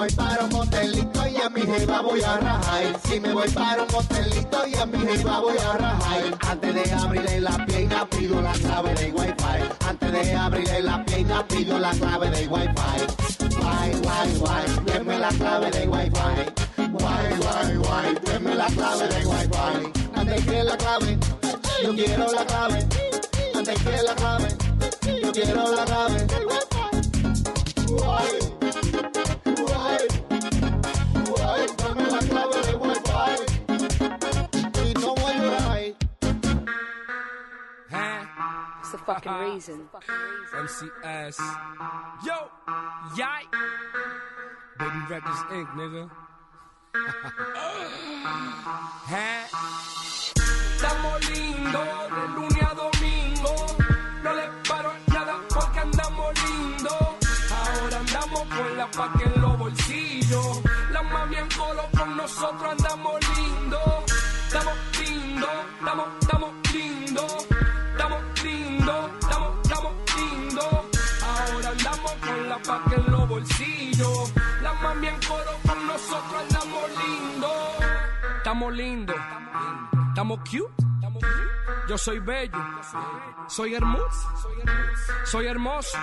Voy 0.06 0.15
para 0.15 0.44
un 0.44 0.49
motelito 0.52 1.27
y 1.27 1.38
a 1.38 1.49
mi 1.49 1.61
jeva 1.61 2.02
voy 2.02 2.22
a 2.22 2.38
rajar. 2.38 2.99
Si 3.07 3.19
me 3.19 3.34
voy 3.34 3.49
para 3.49 3.84
un 3.84 3.91
motelito 3.91 4.68
y 4.68 4.76
a 4.76 4.86
mi 4.86 4.99
jeva 4.99 5.40
voy 5.40 5.57
a 5.57 5.77
rajar. 5.77 6.38
Antes 6.48 6.76
de 6.76 6.94
abrirle 6.94 7.41
la 7.41 7.65
pierna 7.65 8.07
pido 8.10 8.41
la 8.41 8.52
clave 8.53 8.94
de 8.94 9.11
Wi-Fi. 9.11 9.88
Antes 9.90 10.11
de 10.11 10.36
abrirle 10.36 10.82
la 10.84 11.06
pierna 11.06 11.48
pido 11.48 11.80
la 11.80 11.91
clave 11.91 12.30
de 12.30 12.48
Wi-Fi. 12.48 13.56
Guay, 13.60 13.91
guay, 14.02 14.38
guay, 14.38 14.65
deme 14.86 15.19
la 15.19 15.30
clave 15.30 15.72
de 15.72 15.88
Wi-Fi. 15.88 16.88
Guay, 16.91 17.38
guay, 17.40 17.77
guay, 17.77 18.15
deme 18.26 18.56
la 18.56 18.68
clave 18.68 19.07
de 19.07 19.26
Wi-Fi. 19.26 20.19
Antes 20.19 20.45
que 20.45 20.64
la 20.64 20.77
clave, 20.77 21.18
yo 21.84 21.95
quiero 21.95 22.32
la 22.32 22.45
clave. 22.45 22.88
Antes 23.56 23.82
que 23.82 24.03
la 24.03 24.15
clave, 24.15 24.48
yo 25.23 25.32
quiero 25.32 25.76
la 25.76 25.86
clave. 25.86 26.55
Fucking 39.26 39.54
reason. 39.54 39.90
MCS. 40.54 41.38
Yo, 42.26 42.38
yay. 43.18 43.44
Baby 44.78 45.00
Records 45.10 45.44
Inc., 45.52 45.70
nigga. 45.76 46.10
¿Eh? 49.12 49.46
Estamos 50.76 51.30
lindos 51.30 51.88
de 52.16 52.28
lunes 52.36 52.64
a 52.64 52.74
domingo. 52.74 53.54
No 54.24 54.34
le 54.34 54.48
paro 54.68 54.92
nada 55.08 55.36
porque 55.54 55.80
andamos 55.80 56.34
lindos. 56.44 57.02
Ahora 57.52 57.98
andamos 57.98 58.42
con 58.42 58.78
la 58.78 58.88
paca 58.92 59.24
en 59.24 59.42
los 59.42 59.58
bolsillos. 59.58 60.62
La 60.92 61.02
mami 61.04 61.36
en 61.38 61.50
colo 61.50 61.84
con 61.98 62.18
nosotros 62.18 62.72
andamos 62.72 62.95
Lindos, 78.76 79.16
estamos 80.10 80.40
cute. 80.40 80.84
Yo 81.88 81.98
soy 81.98 82.20
bello, 82.20 82.58
soy 83.48 83.74
hermoso, 83.74 84.34
soy 85.24 85.48
hermoso, 85.48 85.98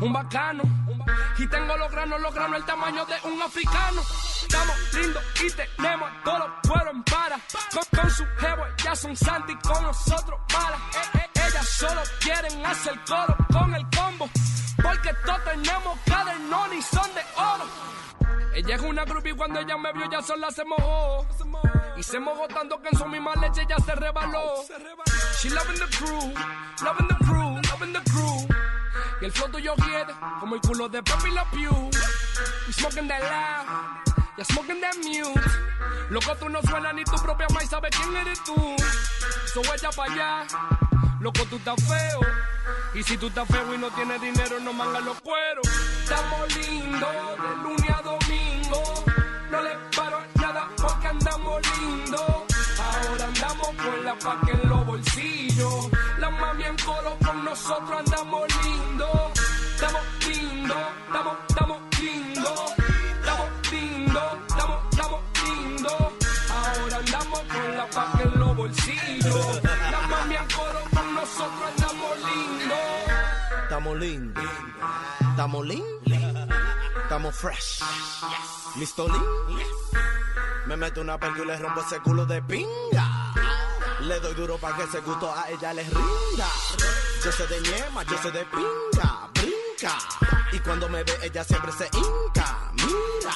un 0.00 0.12
bacano. 0.12 0.62
Y 1.36 1.46
tengo 1.48 1.76
los 1.76 1.90
granos, 1.90 2.20
los 2.20 2.32
granos, 2.32 2.58
el 2.58 2.64
tamaño 2.64 3.04
de 3.06 3.14
un 3.28 3.42
africano. 3.42 4.02
Estamos 4.42 4.94
lindos 4.94 5.24
y 5.42 5.50
tenemos 5.50 6.10
todos 6.22 6.38
los 6.38 6.48
cueros 6.68 6.94
en 6.94 7.02
para. 7.02 7.40
Con, 7.90 8.10
su 8.10 8.24
jevo, 8.38 8.62
ya 8.84 8.94
son 8.94 9.16
santi, 9.16 9.56
con 9.56 9.82
nosotros 9.82 10.38
malas. 10.52 10.80
Eh, 10.94 11.18
eh, 11.18 11.30
ellas 11.48 11.68
solo 11.68 12.02
quieren 12.20 12.64
hacer 12.64 13.00
coro 13.04 13.36
con 13.52 13.74
el 13.74 13.84
combo. 13.90 14.30
Porque 14.80 15.12
todos 15.26 15.44
tenemos 15.44 15.98
cadernón 16.06 16.72
y 16.72 16.82
son 16.82 17.14
de 17.14 17.22
oro. 17.36 17.64
Ella 18.54 18.76
es 18.76 18.82
una 18.82 19.04
groupie 19.04 19.32
y 19.32 19.36
cuando 19.36 19.58
ella 19.58 19.76
me 19.76 19.92
vio 19.92 20.08
ya 20.08 20.22
sola 20.22 20.48
se 20.50 20.64
mojó. 20.64 21.26
Y 21.96 22.02
se 22.02 22.20
mojó 22.20 22.46
tanto 22.46 22.80
que 22.80 22.88
en 22.88 22.98
su 22.98 23.06
misma 23.06 23.34
leche 23.34 23.66
ya 23.68 23.76
se 23.78 23.94
rebaló. 23.96 24.62
She 25.40 25.50
loving 25.50 25.78
the 25.78 25.96
crew, 25.96 26.32
loving 26.84 27.08
the 27.08 27.16
crew, 27.24 27.60
loving 27.70 27.92
the 27.92 28.10
crew. 28.10 28.48
Y 29.20 29.24
el 29.24 29.32
flow 29.32 29.50
tuyo 29.50 29.74
quiere 29.74 30.14
como 30.38 30.54
el 30.54 30.60
culo 30.60 30.88
de 30.88 31.02
Pepe 31.02 31.30
La 31.32 31.44
Pew. 31.50 31.90
We 32.66 32.72
smoking 32.72 33.08
that 33.08 33.22
loud, 33.22 34.26
ya 34.38 34.44
smoking 34.44 34.80
that 34.80 34.96
mute. 35.02 35.40
Loco, 36.10 36.36
tú 36.36 36.48
no 36.48 36.60
suenas 36.62 36.94
ni 36.94 37.02
tu 37.04 37.16
propia 37.16 37.46
maíz 37.52 37.70
sabe 37.70 37.90
quién 37.90 38.16
eres 38.16 38.42
tú. 38.44 38.54
So 39.52 39.62
ella 39.62 39.90
pa' 39.96 40.04
allá, 40.04 40.46
loco, 41.20 41.44
tú 41.50 41.56
estás 41.56 41.76
feo. 41.84 42.20
Y 42.94 43.02
si 43.02 43.16
tú 43.18 43.26
estás 43.26 43.48
feo 43.48 43.74
y 43.74 43.78
no 43.78 43.90
tienes 43.90 44.20
dinero, 44.20 44.60
no 44.60 44.72
mangas 44.72 45.04
los 45.04 45.20
cueros. 45.20 45.66
Estamos 46.02 46.56
lindos 46.56 47.10
de 47.10 47.56
lunes 47.62 47.90
a 47.90 48.02
domingo. 48.02 48.43
No 48.70 49.62
le 49.62 49.70
paro 49.94 50.18
nada 50.40 50.68
porque 50.76 51.06
andamos 51.06 51.60
lindos. 51.78 52.22
Ahora 52.78 53.24
andamos 53.24 53.68
con 53.68 54.04
la 54.04 54.14
paca 54.14 54.52
en 54.52 54.68
los 54.68 54.86
bolsillos. 54.86 55.88
La 56.18 56.30
mami 56.30 56.64
en 56.64 56.76
coro 56.78 57.16
con 57.24 57.44
nosotros 57.44 57.98
andamos 57.98 58.42
lindos. 58.64 59.10
Estamos 59.74 60.02
lindos, 60.28 60.76
estamos, 61.06 61.36
estamos 61.48 61.78
lindos. 62.00 62.72
Estamos 63.20 63.48
lindos, 63.70 64.32
estamos, 64.48 64.78
estamos 64.90 65.20
lindos. 65.44 66.02
Ahora 66.50 66.96
andamos 66.96 67.40
con 67.40 67.76
la 67.76 67.86
paca 67.90 68.22
en 68.22 68.40
los 68.40 68.56
bolsillos. 68.56 69.62
La 69.90 70.00
mami 70.08 70.34
en 70.36 70.48
coro 70.56 70.80
con 70.94 71.14
nosotros 71.14 71.70
andamos 71.76 72.18
lindos. 72.18 72.78
Estamos 73.64 73.98
lindos. 73.98 74.44
Estamos 75.30 75.66
lindos. 75.66 76.03
Estamos 77.14 77.36
fresh. 77.36 77.80
¿Listo, 78.74 79.06
Lin? 79.06 79.22
Me 80.66 80.76
meto 80.76 81.00
una 81.00 81.16
perca 81.16 81.42
y 81.42 81.46
le 81.46 81.56
rompo 81.58 81.80
ese 81.80 82.00
culo 82.00 82.26
de 82.26 82.42
pinga. 82.42 83.32
Le 84.00 84.18
doy 84.18 84.34
duro 84.34 84.58
para 84.58 84.76
que 84.76 84.82
ese 84.82 84.98
gusto 84.98 85.32
a 85.32 85.48
ella 85.48 85.72
les 85.74 85.86
rinda. 85.86 86.48
Yo 87.24 87.30
soy 87.30 87.46
de 87.46 87.60
ñema, 87.60 88.02
yo 88.02 88.18
soy 88.20 88.32
de 88.32 88.44
pinga. 88.46 89.30
Brinca. 89.32 89.98
Y 90.50 90.58
cuando 90.58 90.88
me 90.88 91.04
ve, 91.04 91.16
ella 91.22 91.44
siempre 91.44 91.70
se 91.70 91.84
hinca. 91.84 92.72
Mira, 92.72 93.34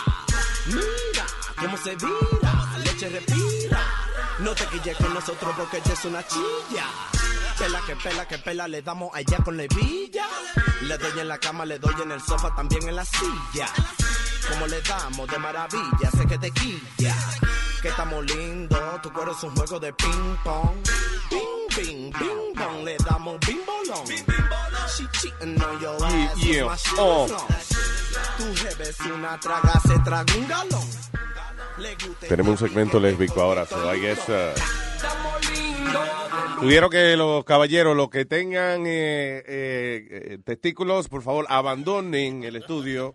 mira 0.67 1.27
cómo 1.57 1.77
se 1.77 1.95
vira. 1.95 2.79
Leche 2.79 3.09
respira. 3.11 3.81
No 4.41 4.57
te 4.57 4.67
quilles 4.67 4.97
con 4.97 5.15
nosotros 5.15 5.55
porque 5.57 5.77
ella 5.77 5.93
es 5.93 6.05
una 6.05 6.27
chilla. 6.27 6.85
Pela 7.57 7.81
que 7.87 7.95
pela 7.95 8.27
que 8.27 8.39
pela, 8.39 8.67
le 8.67 8.83
damos 8.83 9.15
a 9.15 9.21
ella 9.21 9.39
con 9.45 9.57
la 9.57 9.63
hebilla. 9.63 10.27
Le 10.89 10.97
doy 10.97 11.21
en 11.21 11.29
la 11.29 11.37
cama, 11.37 11.67
le 11.67 11.79
doy 11.79 11.93
en 12.03 12.13
el 12.13 12.21
sofá, 12.23 12.55
también 12.55 12.89
en 12.89 12.97
la 12.97 13.05
silla. 13.05 13.69
Como 14.49 14.67
le 14.69 14.81
damos 14.81 15.29
de 15.29 15.39
maravilla, 15.39 16.11
sé 16.17 16.27
que 16.27 16.39
te 16.39 16.51
quilla. 16.51 17.15
Que 17.83 17.89
estamos 17.89 18.25
lindos, 18.25 19.03
tu 19.03 19.13
cuero 19.13 19.33
es 19.33 19.43
un 19.43 19.55
juego 19.55 19.79
de 19.81 19.93
ping 19.93 20.37
pong. 20.43 20.83
Ping, 21.29 21.77
ping, 21.77 22.13
ping 22.13 22.55
pong, 22.55 22.85
le 22.85 22.97
damos 23.07 23.39
bing 23.41 23.61
bolón. 23.67 24.07
She 24.97 25.07
cheating 25.13 25.63
on 25.63 25.79
your 25.79 26.03
ass, 26.03 26.37
yeah, 26.39 26.75
oh. 26.97 27.27
Tu 28.39 28.57
jefe 28.57 28.89
es 28.89 29.01
una 29.01 29.39
traga, 29.39 29.79
se 29.87 29.99
traga 29.99 30.35
un 30.39 30.49
galón. 30.49 30.89
Tenemos 32.27 32.63
un 32.63 32.67
segmento 32.67 32.99
lésbico 32.99 33.43
ahora, 33.43 33.67
so 33.67 33.95
I 33.95 34.01
guess, 34.01 34.27
uh, 34.31 34.55
Tuvieron 36.61 36.91
que 36.91 37.17
los 37.17 37.45
caballeros, 37.45 37.97
los 37.97 38.11
que 38.11 38.25
tengan 38.25 38.85
eh, 38.87 39.43
eh, 39.47 40.09
eh, 40.11 40.39
testículos, 40.45 41.09
por 41.09 41.23
favor, 41.23 41.47
abandonen 41.49 42.43
el 42.43 42.57
estudio, 42.57 43.15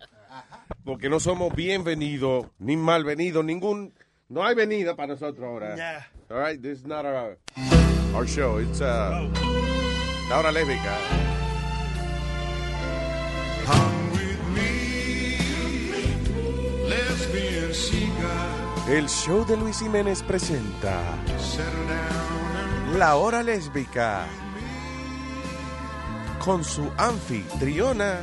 porque 0.86 1.10
no 1.10 1.20
somos 1.20 1.54
bienvenidos 1.54 2.48
ni 2.60 2.78
malvenidos, 2.78 3.44
ningún, 3.44 3.94
no 4.30 4.46
hay 4.46 4.56
venida 4.56 4.96
para 4.96 5.14
nosotros 5.14 5.46
ahora. 5.46 5.76
Yeah. 5.76 6.08
All 6.30 6.40
right, 6.40 6.62
this 6.62 6.80
is 6.80 6.86
not 6.86 7.06
our, 7.06 7.38
our 8.16 8.26
show, 8.26 8.60
it's 8.60 8.80
uh, 8.80 9.30
la 10.30 10.40
hora 10.40 10.52
lésbica. 10.52 10.98
Lesbian 16.88 17.72
chica, 17.72 18.90
El 18.90 19.10
show 19.10 19.46
de 19.46 19.58
Luis 19.58 19.80
Jiménez 19.80 20.24
presenta 20.24 21.02
settle 21.38 21.88
down 21.88 22.33
La 22.94 23.16
Hora 23.16 23.42
Lésbica 23.42 24.28
con 26.44 26.64
su 26.64 26.92
anfitriona 26.98 28.20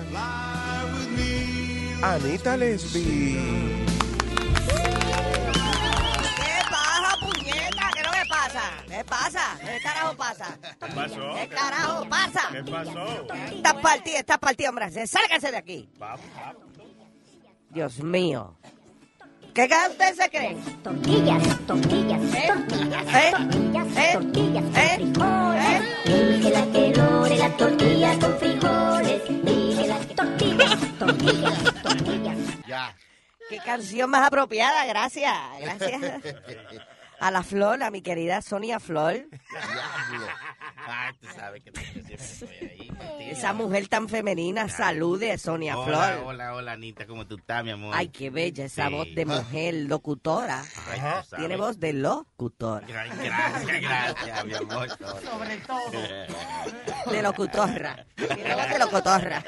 Anita 2.02 2.56
Lesbi. 2.56 3.86
¿Qué 8.86 9.04
pasa, 9.04 9.58
¿Qué 9.60 9.80
carajo 9.82 10.16
pasa? 10.16 10.58
¿Qué 10.62 10.86
pasó? 10.94 11.34
¿Qué 11.34 11.48
carajo 11.48 12.08
pasa? 12.08 12.48
¿Qué 12.52 12.62
pasó? 12.70 13.34
Estás 13.56 13.74
partido, 13.74 14.18
estás 14.18 14.38
partido, 14.38 14.70
hombre. 14.70 15.06
Sálgase 15.06 15.50
de 15.50 15.56
aquí. 15.56 15.88
Vamos, 15.98 16.26
vamos. 16.36 16.62
Dios 17.70 17.98
mío. 18.00 18.56
¿Qué 19.54 19.68
cada 19.68 19.88
usted 19.88 20.14
se 20.14 20.30
cree? 20.30 20.56
Tortillas, 20.82 21.42
tortillas, 21.66 22.20
tortillas, 22.46 23.14
¿Eh? 23.14 23.32
tortillas, 23.32 23.96
¿Eh? 23.96 24.10
tortillas 24.12 24.64
con 24.64 24.76
¿Eh? 24.76 24.94
frijoles. 24.94 25.82
Dije 26.04 26.50
la 26.50 26.72
que 26.72 26.92
lore 26.96 27.36
la 27.36 27.56
tortilla 27.56 28.18
con 28.18 28.38
frijoles. 28.38 29.22
Dije 29.44 29.86
la 29.88 29.98
que 29.98 30.14
tortillas, 30.14 30.98
tortillas, 30.98 31.82
tortillas. 31.82 32.38
Ya. 32.66 32.96
Qué 33.48 33.58
canción 33.58 34.10
más 34.10 34.26
apropiada, 34.26 34.86
gracias. 34.86 35.36
Gracias. 35.60 36.00
A 37.20 37.30
la 37.30 37.42
Flor, 37.42 37.82
a 37.82 37.90
mi 37.90 38.00
querida 38.00 38.40
Sonia 38.40 38.80
Flor. 38.80 39.26
Ay, 40.86 41.14
tú 41.20 41.26
sabes 41.34 41.62
que 41.62 41.72
siempre 41.72 42.14
estoy 42.14 42.48
ahí. 42.68 42.88
contigo. 42.88 43.18
Esa 43.30 43.52
mujer 43.52 43.88
tan 43.88 44.08
femenina, 44.08 44.68
salude, 44.68 45.36
Sonia 45.38 45.78
Hola, 45.78 46.08
Flor. 46.14 46.26
hola, 46.26 46.54
hola, 46.54 46.72
Anita, 46.72 47.06
¿cómo 47.06 47.26
tú 47.26 47.36
estás, 47.36 47.62
mi 47.64 47.70
amor? 47.70 47.94
Ay, 47.96 48.08
qué 48.08 48.30
bella 48.30 48.64
esa 48.64 48.88
Sí. 48.88 48.94
voz 48.94 49.06
de 49.14 49.26
mujer 49.26 49.74
locutora. 49.74 50.62
Ay. 50.90 51.00
Tiene 51.36 51.56
voz 51.56 51.78
de 51.78 51.92
locutora. 51.92 52.86
Gracias, 52.86 53.80
gracias, 53.80 54.44
mi 54.44 54.54
amor. 54.54 54.88
Sobre 54.88 55.56
todo. 55.58 57.12
De 57.12 57.22
locutorra. 57.22 58.06
Tiene 58.16 58.54
voz 58.54 58.68
de 58.70 58.78
locutorra. 58.78 59.44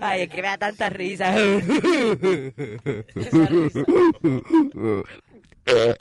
Ay, 0.00 0.22
es 0.22 0.28
que 0.28 0.42
me 0.42 0.48
da 0.48 0.58
tanta 0.58 0.88
risa. 0.90 1.34
¿Qué 5.66 5.96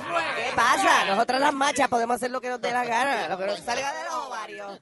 fue? 0.00 0.22
¿Qué 0.36 0.52
pasa? 0.54 1.04
Nosotras 1.06 1.40
las 1.40 1.52
machas 1.52 1.88
podemos 1.88 2.16
hacer 2.16 2.30
lo 2.30 2.40
que 2.40 2.48
nos 2.48 2.60
dé 2.60 2.70
la 2.70 2.84
gana, 2.84 3.28
lo 3.28 3.36
que 3.36 3.46
nos 3.46 3.58
salga 3.60 3.92
de 3.92 4.04
los 4.04 4.14
ovarios. 4.14 4.80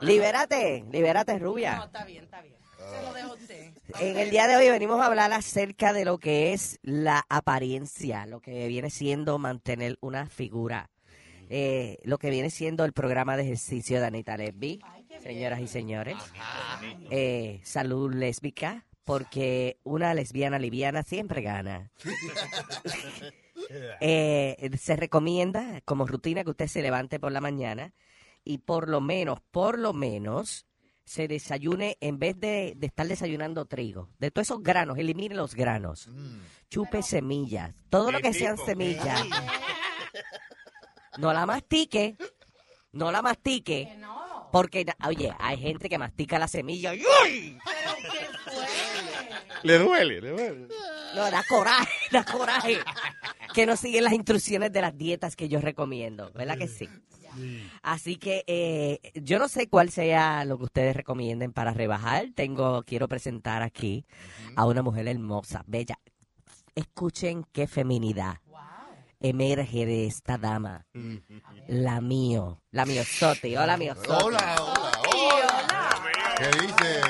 Libérate, 0.00 0.84
libérate, 0.90 1.38
rubia. 1.38 1.76
No, 1.76 1.84
está 1.84 2.04
bien, 2.04 2.24
está 2.24 2.40
bien. 2.40 2.54
Se 2.78 3.02
lo 3.02 3.12
dejo 3.12 3.30
a 3.30 3.34
usted. 3.34 3.72
En 4.00 4.18
el 4.18 4.30
día 4.30 4.46
de 4.46 4.56
hoy 4.56 4.70
venimos 4.70 5.00
a 5.00 5.06
hablar 5.06 5.32
acerca 5.32 5.92
de 5.92 6.04
lo 6.04 6.18
que 6.18 6.52
es 6.52 6.78
la 6.82 7.24
apariencia, 7.28 8.26
lo 8.26 8.40
que 8.40 8.66
viene 8.68 8.90
siendo 8.90 9.38
mantener 9.38 9.98
una 10.00 10.26
figura, 10.26 10.90
eh, 11.48 11.98
lo 12.04 12.18
que 12.18 12.30
viene 12.30 12.50
siendo 12.50 12.84
el 12.84 12.92
programa 12.92 13.36
de 13.36 13.44
ejercicio 13.44 14.00
de 14.00 14.06
Anita 14.06 14.36
Lesbi, 14.36 14.80
señoras 15.22 15.60
y 15.60 15.68
señores, 15.68 16.16
Eh, 17.10 17.60
salud 17.62 18.12
lésbica, 18.14 18.84
porque 19.04 19.78
una 19.82 20.14
lesbiana 20.14 20.58
liviana 20.58 21.02
siempre 21.02 21.42
gana. 21.42 21.90
Eh, 24.00 24.70
se 24.78 24.96
recomienda 24.96 25.80
como 25.84 26.06
rutina 26.06 26.42
que 26.42 26.50
usted 26.50 26.66
se 26.66 26.82
levante 26.82 27.20
por 27.20 27.32
la 27.32 27.40
mañana 27.40 27.94
y 28.44 28.58
por 28.58 28.88
lo 28.88 29.00
menos, 29.00 29.40
por 29.50 29.78
lo 29.78 29.92
menos, 29.92 30.66
se 31.04 31.28
desayune 31.28 31.96
en 32.00 32.18
vez 32.18 32.38
de, 32.38 32.74
de 32.76 32.86
estar 32.86 33.06
desayunando 33.06 33.64
trigo. 33.66 34.10
De 34.18 34.30
todos 34.30 34.48
esos 34.48 34.62
granos, 34.62 34.98
elimine 34.98 35.36
los 35.36 35.54
granos. 35.54 36.08
Chupe 36.68 37.02
semillas. 37.02 37.74
Todo 37.88 38.10
lo 38.10 38.20
que 38.20 38.32
sean 38.34 38.58
semillas. 38.58 39.22
No 41.18 41.32
la 41.32 41.44
mastique. 41.44 42.16
No 42.92 43.12
la 43.12 43.20
mastique. 43.20 43.98
Porque, 44.50 44.86
oye, 45.06 45.32
hay 45.38 45.58
gente 45.58 45.88
que 45.88 45.98
mastica 45.98 46.38
la 46.38 46.48
semilla. 46.48 46.92
¡uy! 46.92 47.58
Le 49.62 49.78
duele, 49.78 50.20
le 50.20 50.30
duele. 50.30 50.68
No, 51.14 51.30
da 51.30 51.44
coraje, 51.48 51.98
da 52.10 52.24
coraje. 52.24 52.78
Que 53.54 53.66
no 53.66 53.76
siguen 53.76 54.04
las 54.04 54.12
instrucciones 54.12 54.72
de 54.72 54.80
las 54.80 54.96
dietas 54.96 55.36
que 55.36 55.48
yo 55.48 55.60
recomiendo, 55.60 56.32
¿verdad 56.32 56.58
que 56.58 56.68
sí? 56.68 56.88
Así 57.82 58.16
que 58.16 58.44
eh, 58.46 59.00
yo 59.14 59.38
no 59.38 59.48
sé 59.48 59.68
cuál 59.68 59.90
sea 59.90 60.44
lo 60.44 60.58
que 60.58 60.64
ustedes 60.64 60.96
recomienden 60.96 61.52
para 61.52 61.72
rebajar. 61.72 62.28
Tengo, 62.34 62.82
quiero 62.84 63.08
presentar 63.08 63.62
aquí 63.62 64.04
a 64.56 64.66
una 64.66 64.82
mujer 64.82 65.08
hermosa, 65.08 65.64
bella. 65.66 65.98
Escuchen 66.74 67.44
qué 67.52 67.66
feminidad 67.66 68.38
emerge 69.20 69.86
de 69.86 70.06
esta 70.06 70.36
dama. 70.36 70.86
La 71.68 72.00
mío, 72.00 72.60
la 72.70 72.84
miosote. 72.84 73.56
Hola, 73.56 73.76
miosote. 73.76 74.10
Hola, 74.12 74.56
hola, 74.60 74.92
hola. 75.14 76.02
¿Qué 76.36 76.46
dices? 76.60 77.04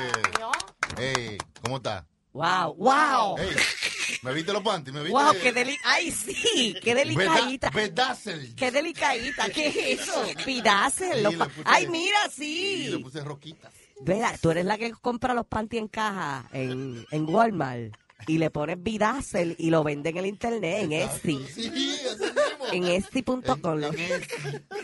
Hey, 0.97 1.39
¿cómo 1.63 1.77
estás? 1.77 2.05
Wow, 2.33 2.75
wow. 2.79 3.37
Hey, 3.39 4.19
¿me 4.23 4.33
viste 4.33 4.53
los 4.53 4.63
panties? 4.63 4.95
¿Me 4.95 5.01
viste? 5.03 5.13
Wow, 5.19 5.33
qué 5.43 5.53
deli 5.53 5.77
Ay, 5.85 6.11
sí, 6.11 6.75
qué 6.83 6.95
delicadita. 6.95 7.69
Bedazzle. 7.71 8.55
Qué 8.57 8.71
delicadita. 8.71 9.51
¿Qué 9.51 9.67
es 9.69 10.01
eso? 10.01 10.25
Sí, 10.27 10.35
le 10.35 11.29
puse- 11.37 11.63
Ay, 11.65 11.87
mira, 11.89 12.17
Sí, 12.31 12.87
le 12.91 12.97
sí. 12.97 13.03
puse 13.03 13.21
roquitas. 13.23 13.71
Vea, 14.01 14.37
tú 14.41 14.51
eres 14.51 14.65
la 14.65 14.79
que 14.79 14.91
compra 14.93 15.35
los 15.35 15.47
panties 15.47 15.83
en 15.83 15.89
caja 15.89 16.49
en, 16.53 17.07
en 17.11 17.29
Walmart 17.29 17.93
y 18.27 18.39
le 18.39 18.51
pones 18.51 18.83
Vidazel 18.83 19.55
y 19.59 19.71
lo 19.71 19.85
vende 19.85 20.11
en 20.11 20.17
el 20.17 20.27
internet, 20.27 20.79
en 20.85 20.93
Etsy. 20.93 21.47
Sí, 21.55 21.71
mismo. 21.71 22.27
En 22.73 22.85
Etsy.com. 22.85 23.77
lo- 23.79 23.91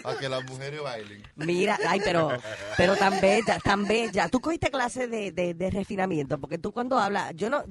A 0.05 0.17
que 0.19 0.29
las 0.29 0.45
mujeres 0.45 0.83
bailen. 0.83 1.23
Mira, 1.37 1.79
ay, 1.89 2.01
pero, 2.05 2.31
pero 2.77 2.97
tan 2.97 3.21
bella, 3.21 3.59
tan 3.61 3.87
bella. 3.87 4.29
Tú 4.29 4.41
cogiste 4.41 4.71
clase 4.71 5.09
de, 5.09 5.33
de, 5.33 5.55
de 5.55 5.71
refinamiento, 5.71 6.39
porque 6.39 6.59
tú 6.59 6.73
cuando 6.73 6.99
hablas, 6.99 7.33
yo 7.35 7.49
no, 7.51 7.65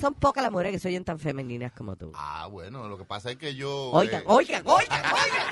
son 0.00 0.14
pocas 0.14 0.42
las 0.42 0.52
mujeres 0.52 0.72
que 0.72 0.78
se 0.78 0.88
oyen 0.88 1.04
tan 1.04 1.18
femeninas 1.18 1.72
como 1.72 1.96
tú. 1.96 2.12
Ah, 2.14 2.46
bueno, 2.50 2.88
lo 2.88 2.98
que 2.98 3.04
pasa 3.04 3.30
es 3.30 3.36
que 3.36 3.54
yo... 3.54 3.90
Oigan, 3.92 4.22
eh, 4.22 4.26
oigan, 4.26 4.62
oigan, 4.66 5.02
oigan. 5.12 5.46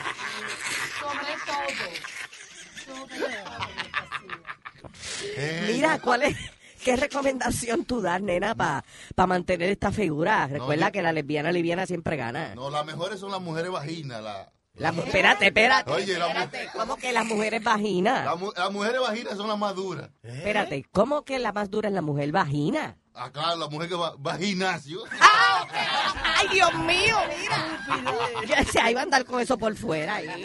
eh, 5.36 5.70
Mira, 5.72 5.98
¿cuál 6.00 6.22
es, 6.22 6.36
qué 6.84 6.96
recomendación 6.96 7.84
tú 7.84 8.00
das, 8.00 8.20
nena, 8.20 8.54
para 8.54 8.84
mantener 9.26 9.70
esta 9.70 9.90
figura? 9.90 10.46
Recuerda 10.46 10.86
yo- 10.88 10.92
que 10.92 11.02
la 11.02 11.12
lesbiana 11.12 11.50
liviana 11.50 11.86
siempre 11.86 12.16
gana. 12.16 12.54
No, 12.54 12.70
las 12.70 12.84
mejores 12.84 13.18
son 13.18 13.30
las 13.32 13.40
mujeres 13.40 13.70
vaginas. 13.70 14.22
La, 14.22 14.52
La 14.76 14.88
espérate, 14.90 15.46
espérate. 15.46 15.90
Oye, 15.90 16.18
la 16.18 16.26
espérate. 16.28 16.68
¿Cómo 16.76 16.96
que 16.96 17.12
las 17.12 17.24
mujeres 17.26 17.62
vaginas? 17.62 18.24
la 18.24 18.34
mu- 18.36 18.52
las 18.56 18.70
mujeres 18.72 19.00
vaginas 19.00 19.36
son 19.36 19.48
las 19.48 19.58
más 19.58 19.74
duras. 19.74 20.10
Espérate, 20.22 20.84
¿cómo 20.92 21.24
que 21.24 21.38
la 21.38 21.52
más 21.52 21.70
dura 21.70 21.88
es 21.88 21.94
la 21.94 22.02
mujer 22.02 22.30
vagina? 22.32 22.96
Ah, 23.16 23.30
claro, 23.30 23.56
la 23.56 23.68
mujer 23.68 23.88
que 23.88 23.94
va, 23.94 24.16
va 24.16 24.32
al 24.32 24.40
gimnasio. 24.40 24.98
¡Ay, 25.20 26.48
Dios 26.52 26.74
mío! 26.74 27.16
Mira. 27.40 28.42
Yo 28.48 28.56
decía, 28.56 28.90
iba 28.90 28.98
a 29.00 29.04
andar 29.04 29.24
con 29.24 29.40
eso 29.40 29.56
por 29.56 29.76
fuera. 29.76 30.16
ahí. 30.16 30.44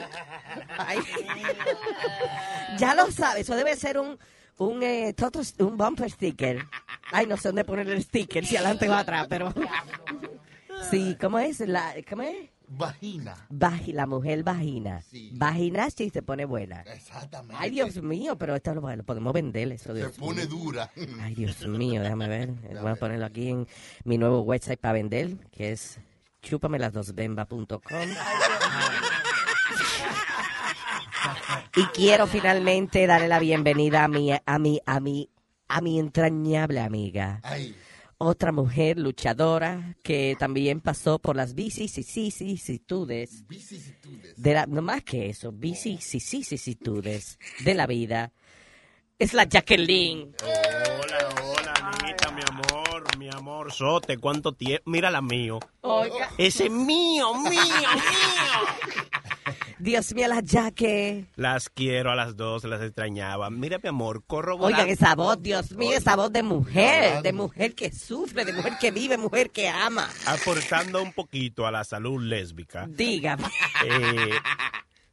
Ay. 0.78 1.00
Ya 2.78 2.94
lo 2.94 3.12
sabes, 3.12 3.42
eso 3.42 3.56
debe 3.56 3.76
ser 3.76 3.98
un, 3.98 4.20
un, 4.60 4.84
eh, 4.84 5.14
toto- 5.18 5.42
un 5.66 5.76
bumper 5.78 6.10
sticker. 6.12 6.66
Ay, 7.12 7.26
no 7.26 7.36
sé 7.38 7.50
dónde 7.50 7.66
poner 7.66 7.90
el 7.90 8.04
sticker, 8.04 8.46
si 8.46 8.56
adelante 8.56 8.88
o 8.88 8.94
atrás, 8.94 9.26
pero... 9.30 9.54
Sí, 10.90 11.18
¿cómo 11.20 11.40
es? 11.40 11.60
La, 11.60 11.94
¿Cómo 12.10 12.22
es? 12.22 12.36
Vagina. 12.70 13.36
Vagi- 13.50 13.92
la 13.94 14.08
mujer 14.08 14.44
vagina. 14.44 15.04
Vagina 15.34 15.90
sí 15.90 16.10
se 16.10 16.22
pone 16.22 16.46
buena. 16.46 16.84
Exactamente. 16.84 17.58
Ay, 17.60 17.72
Dios 17.72 18.02
mío, 18.02 18.38
pero 18.38 18.56
esto 18.56 18.74
lo, 18.74 18.96
lo 18.96 19.04
podemos 19.04 19.34
vender, 19.34 19.74
eso. 19.74 19.90
Se 19.92 19.96
Dios 19.96 20.14
pone 20.18 20.46
mío. 20.46 20.48
dura. 20.48 20.90
Ay, 21.22 21.36
Dios 21.36 21.68
mío, 21.68 22.02
déjame 22.02 22.30
ver. 22.30 22.52
Voy 22.82 22.92
a 22.92 22.96
ponerlo 22.96 23.26
aquí 23.26 23.50
en 23.50 23.68
mi 24.06 24.18
nuevo 24.18 24.40
website 24.42 24.80
para 24.80 24.94
vender, 24.94 25.36
que 25.52 25.74
es 25.74 26.00
chupamelasdosbemba.com. 26.44 27.78
Y 31.76 31.84
quiero 31.88 32.28
finalmente 32.28 33.06
darle 33.08 33.28
la 33.28 33.40
bienvenida 33.40 34.04
a 34.04 34.08
mi, 34.08 34.32
a 34.32 34.60
mi, 34.60 34.80
a 34.86 35.00
mi, 35.00 35.30
a 35.68 35.82
mi 35.82 36.00
entrañable 36.00 36.80
amiga. 36.80 37.40
Ay. 37.44 37.76
Otra 38.22 38.52
mujer 38.52 39.00
luchadora 39.00 39.96
que 40.04 40.36
también 40.38 40.82
pasó 40.82 41.20
por 41.20 41.38
las 41.38 41.56
vicisitudes. 41.56 43.46
De 44.36 44.54
la, 44.54 44.66
no 44.66 44.82
más 44.82 45.04
que 45.04 45.30
eso, 45.30 45.54
vicisitudes 45.54 47.40
de 47.64 47.74
la 47.74 47.88
vida. 47.88 48.34
Es 49.18 49.34
la 49.34 49.46
Jacqueline. 49.46 50.36
Hola, 50.44 51.30
hola, 51.46 51.74
Anita, 51.98 52.32
mi 52.32 52.42
amor, 52.42 53.18
mi 53.18 53.30
amor, 53.30 53.72
Sote, 53.72 54.18
¿cuánto 54.18 54.52
tiempo? 54.52 54.90
Mira 54.90 55.10
la 55.10 55.22
mío. 55.22 55.60
Oiga. 55.82 56.30
Ese 56.38 56.66
es 56.66 56.72
mío, 56.72 57.34
mío, 57.36 57.52
mío. 57.52 57.90
Dios 59.80 60.14
mío, 60.14 60.28
la 60.28 60.42
Jaque. 60.46 61.26
Las 61.36 61.70
quiero 61.70 62.12
a 62.12 62.16
las 62.16 62.36
dos, 62.36 62.66
las 62.66 62.82
extrañaba. 62.82 63.50
Mira, 63.50 63.80
mi 63.82 63.90
amor, 63.90 64.24
corroborando. 64.28 64.78
Oigan, 64.78 64.90
esa 64.90 65.16
voz, 65.16 65.42
Dios 65.42 65.72
mío, 65.72 65.98
esa 65.98 66.16
voz 66.16 66.32
de 66.32 66.44
mujer, 66.44 67.22
de 67.22 67.32
mujer 67.34 67.76
que 67.76 67.92
sufre, 67.92 68.44
de 68.44 68.52
mujer 68.54 68.74
que 68.80 68.92
vive, 68.92 69.18
mujer 69.18 69.52
que 69.52 69.70
ama. 69.70 70.10
Aportando 70.28 71.02
un 71.02 71.14
poquito 71.14 71.66
a 71.66 71.72
la 71.72 71.84
salud 71.86 72.22
lésbica. 72.22 72.88
Dígame. 72.90 73.46
Eh, 73.86 74.32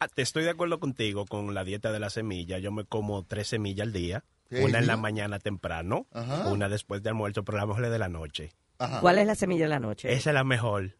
ah, 0.00 0.08
te 0.08 0.22
estoy 0.22 0.42
de 0.42 0.50
acuerdo 0.50 0.80
contigo 0.80 1.26
con 1.26 1.54
la 1.54 1.62
dieta 1.62 1.92
de 1.92 2.00
la 2.00 2.10
semilla. 2.10 2.58
Yo 2.58 2.72
me 2.72 2.84
como 2.84 3.22
tres 3.24 3.46
semillas 3.48 3.86
al 3.86 3.92
día. 3.92 4.24
Una 4.50 4.78
en 4.78 4.86
la 4.86 4.96
mañana 4.96 5.40
temprano, 5.40 6.06
Ajá. 6.12 6.48
una 6.52 6.68
después 6.68 7.02
de 7.02 7.08
almuerzo, 7.10 7.44
pero 7.44 7.58
la 7.58 7.66
mejor 7.66 7.84
es 7.86 7.90
de 7.90 7.98
la 7.98 8.08
noche. 8.08 8.52
¿Cuál 9.00 9.18
es 9.18 9.26
la 9.26 9.34
semilla 9.34 9.64
de 9.64 9.70
la 9.70 9.80
noche? 9.80 10.12
Esa 10.12 10.30
es 10.30 10.34
la 10.34 10.44
mejor. 10.44 10.92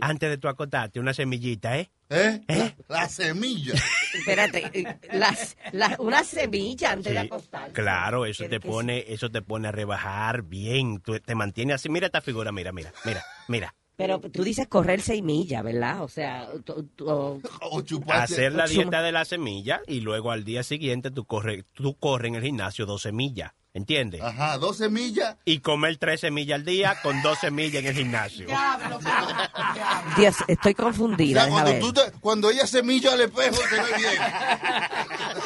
Antes 0.00 0.30
de 0.30 0.38
tu 0.38 0.48
acotarte, 0.48 1.00
una 1.00 1.14
semillita, 1.14 1.78
¿eh? 1.78 1.90
¿Eh? 2.10 2.40
La 2.88 3.08
semilla. 3.08 3.72
Espérate, 4.14 4.70
eh, 4.74 4.98
las, 5.12 5.56
las- 5.72 5.98
una 5.98 6.22
semilla 6.22 6.92
antes 6.92 7.12
de 7.14 7.20
Sí, 7.20 7.26
acostar. 7.26 7.72
Claro, 7.72 8.26
eso 8.26 8.44
te 8.44 8.50
¿Qué- 8.50 8.60
qué 8.60 8.68
pone, 8.68 9.04
eso 9.08 9.30
te 9.30 9.42
pone 9.42 9.68
a 9.68 9.72
rebajar 9.72 10.42
bien, 10.42 11.00
tú- 11.00 11.18
te 11.18 11.34
mantiene 11.34 11.72
así. 11.72 11.88
Mira 11.88 12.06
esta 12.06 12.20
figura, 12.20 12.52
mira, 12.52 12.72
mira, 12.72 12.92
mira, 13.04 13.24
mira. 13.48 13.74
Pero 13.96 14.18
tú 14.20 14.42
dices 14.42 14.66
correr 14.66 15.00
seis 15.00 15.22
millas, 15.22 15.62
¿verdad? 15.62 16.02
O 16.02 16.08
sea, 16.08 16.48
tú- 16.64 16.82
tú- 16.96 17.08
o- 17.08 17.40
Hacer 18.10 18.52
la 18.52 18.64
o 18.64 18.66
chuma- 18.66 18.68
dieta 18.68 19.02
de 19.02 19.12
la 19.12 19.24
semilla 19.24 19.80
y 19.86 20.00
luego 20.00 20.30
al 20.32 20.44
día 20.44 20.62
siguiente 20.62 21.10
tú 21.10 21.24
corres, 21.24 21.64
tú 21.72 21.94
corres 21.94 22.30
en 22.30 22.34
el 22.36 22.42
gimnasio 22.42 22.86
dos 22.86 23.02
semillas, 23.02 23.52
¿entiendes? 23.74 24.22
Ajá, 24.22 24.56
dos 24.58 24.78
semillas. 24.78 25.36
Y 25.44 25.58
comer 25.58 25.98
tres 25.98 26.20
semillas 26.20 26.60
al 26.60 26.64
día 26.64 26.96
con 27.02 27.20
dos 27.22 27.38
semillas 27.40 27.82
en 27.82 27.86
el 27.88 27.94
gimnasio. 27.94 28.46
Dios, 30.16 30.36
estoy 30.48 30.72
O 30.72 30.76
confundida. 30.76 31.44
sea, 31.44 31.50
deja 31.52 31.62
cuando, 31.64 31.86
tú 31.86 31.92
te- 31.92 32.12
cuando 32.20 32.50
ella 32.50 32.66
semilla 32.66 33.12
al 33.12 33.20
espejo, 33.20 33.58
te 33.68 33.76
ve 33.76 33.98
bien. 33.98 34.22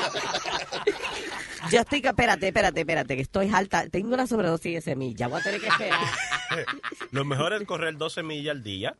Yo 1.70 1.80
estoy, 1.80 2.00
que- 2.00 2.08
espérate, 2.08 2.48
espérate, 2.48 2.80
espérate, 2.80 3.16
que 3.16 3.22
estoy 3.22 3.50
alta. 3.52 3.88
Tengo 3.88 4.14
una 4.14 4.26
sobredosis 4.26 4.74
de 4.74 4.80
semilla. 4.80 5.28
Voy 5.28 5.40
a 5.40 5.44
tener 5.44 5.60
que 5.60 5.68
esperar. 5.68 6.00
Lo 7.10 7.24
mejor 7.24 7.52
es 7.52 7.62
correr 7.66 7.96
dos 7.96 8.14
semillas 8.14 8.56
al 8.56 8.62
día 8.62 8.96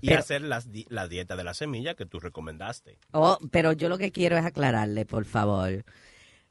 y 0.00 0.08
Pero- 0.08 0.20
hacer 0.20 0.42
las 0.42 0.68
la 0.88 1.08
dieta 1.08 1.36
de 1.36 1.44
la 1.44 1.54
semilla 1.54 1.94
que 1.94 2.06
tú 2.06 2.20
recomendaste. 2.20 2.98
Oh, 3.12 3.38
pero 3.50 3.72
yo 3.72 3.88
lo 3.88 3.98
que 3.98 4.12
quiero 4.12 4.36
es 4.38 4.44
aclararle, 4.44 5.04
por 5.04 5.24
favor, 5.24 5.84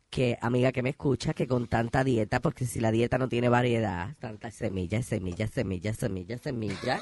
que 0.10 0.38
amiga 0.41 0.72
que 0.72 0.81
me 0.81 0.90
escucha, 0.90 1.34
que 1.34 1.48
con 1.48 1.68
tanta 1.68 2.03
dieta, 2.03 2.40
porque 2.40 2.65
si 2.65 2.80
la 2.80 2.90
dieta 2.91 3.18
no 3.19 3.30
tiene 3.30 3.48
variedad, 3.48 4.15
tantas 4.19 4.56
semillas, 4.56 5.06
semillas, 5.06 5.52
semillas, 5.52 5.98
semillas, 5.98 6.41
semillas, 6.41 7.02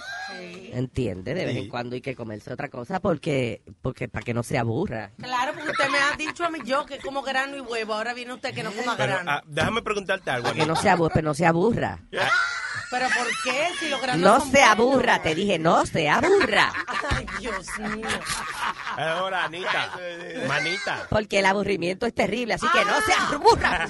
entiende, 0.74 1.34
de 1.34 1.46
vez 1.46 1.56
en 1.56 1.64
Sí. 1.64 1.70
cuando 1.70 1.96
hay 1.96 2.02
que 2.02 2.16
comerse 2.16 2.52
otra 2.52 2.70
cosa 2.70 3.00
porque, 3.00 3.62
porque 3.82 4.08
para 4.10 4.24
que 4.26 4.34
no 4.34 4.44
se 4.44 4.58
aburra. 4.58 5.12
Claro, 5.18 5.54
porque 5.54 5.72
usted 5.72 5.90
me 5.90 5.98
ha 6.00 6.18
dicho 6.18 6.44
a 6.44 6.50
mí 6.50 6.60
yo 6.66 6.86
que 6.86 6.98
como 7.00 7.22
grano 7.22 7.56
y 7.58 7.62
huevo. 7.62 7.94
Ahora 7.94 8.14
viene 8.14 8.34
usted 8.34 8.54
que 8.54 8.64
no 8.64 8.72
coma 8.74 8.96
Pero, 8.98 9.14
grano. 9.14 9.32
ah, 9.32 9.44
déjame 9.48 9.82
preguntarte 9.82 10.30
algo. 10.30 10.44
Para 10.50 10.56
que 10.60 10.66
no 10.66 10.76
se 10.76 10.90
aburra, 10.90 11.14
pero 11.14 11.26
no 11.28 11.34
se 11.34 11.46
aburra. 11.46 12.00
¿Pero 12.90 13.08
por 13.10 13.28
qué? 13.44 13.68
Si 13.80 13.90
los 13.90 14.02
granos 14.02 14.22
No 14.22 14.40
son 14.40 14.52
se 14.52 14.58
buenos. 14.60 14.70
aburra, 14.72 15.22
te 15.22 15.36
dije, 15.36 15.60
no 15.60 15.86
se 15.86 16.08
aburra. 16.10 16.72
Ay, 17.12 17.26
Dios 17.40 17.66
mío. 17.80 18.08
Ahora, 18.98 19.44
Anita, 19.46 19.92
manita. 20.48 21.06
Porque 21.10 21.40
el 21.40 21.46
aburrimiento 21.46 22.06
es 22.06 22.14
terrible, 22.14 22.54
así 22.54 22.66
que 22.72 22.86
no 22.86 23.02
se 23.02 23.14
aburra. 23.14 23.88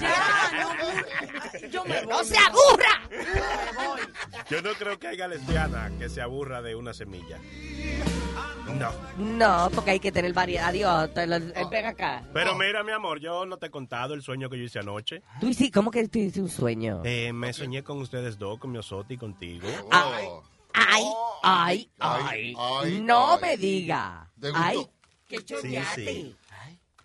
Yo 1.70 1.84
me 1.84 2.00
voy. 2.04 2.08
¡No 2.08 2.24
se 2.24 2.36
aburra! 2.38 3.00
Yo 4.50 4.62
no 4.62 4.72
creo 4.74 4.98
que 4.98 5.08
haya 5.08 5.28
lesbiana 5.28 5.90
que 5.98 6.08
se 6.08 6.20
aburra 6.20 6.60
de 6.62 6.74
una 6.74 6.92
semilla. 6.92 7.38
No. 8.78 8.92
No, 9.16 9.70
porque 9.74 9.92
hay 9.92 10.00
que 10.00 10.12
tener 10.12 10.32
variedad. 10.32 10.68
Adiós, 10.68 11.12
te 11.14 11.26
lo- 11.26 11.36
eh, 11.36 11.66
ven 11.70 11.86
acá. 11.86 12.22
Pero 12.32 12.54
mira, 12.54 12.84
mi 12.84 12.92
amor, 12.92 13.18
yo 13.18 13.46
no 13.46 13.56
te 13.56 13.66
he 13.66 13.70
contado 13.70 14.14
el 14.14 14.22
sueño 14.22 14.48
que 14.50 14.58
yo 14.58 14.64
hice 14.64 14.78
anoche. 14.78 15.22
Tú 15.40 15.52
sí, 15.54 15.70
¿cómo 15.70 15.90
que 15.90 16.06
tú 16.08 16.18
hiciste 16.18 16.40
un 16.40 16.48
sueño? 16.50 17.02
Eh, 17.04 17.32
me 17.32 17.52
soñé 17.52 17.82
con 17.82 17.98
ustedes 17.98 18.38
dos, 18.38 18.58
con 18.58 18.70
mi 18.70 18.78
osote 18.78 19.14
y 19.14 19.16
contigo. 19.16 19.66
Ay, 19.90 20.26
ay, 20.74 21.90
ay, 21.98 22.54
ay. 22.58 23.00
No 23.02 23.38
me 23.40 23.56
diga. 23.56 24.30
¿Te 24.40 24.50
gustó? 24.50 24.64
Ay, 24.64 24.88
qué 25.28 25.40
sí. 25.94 26.36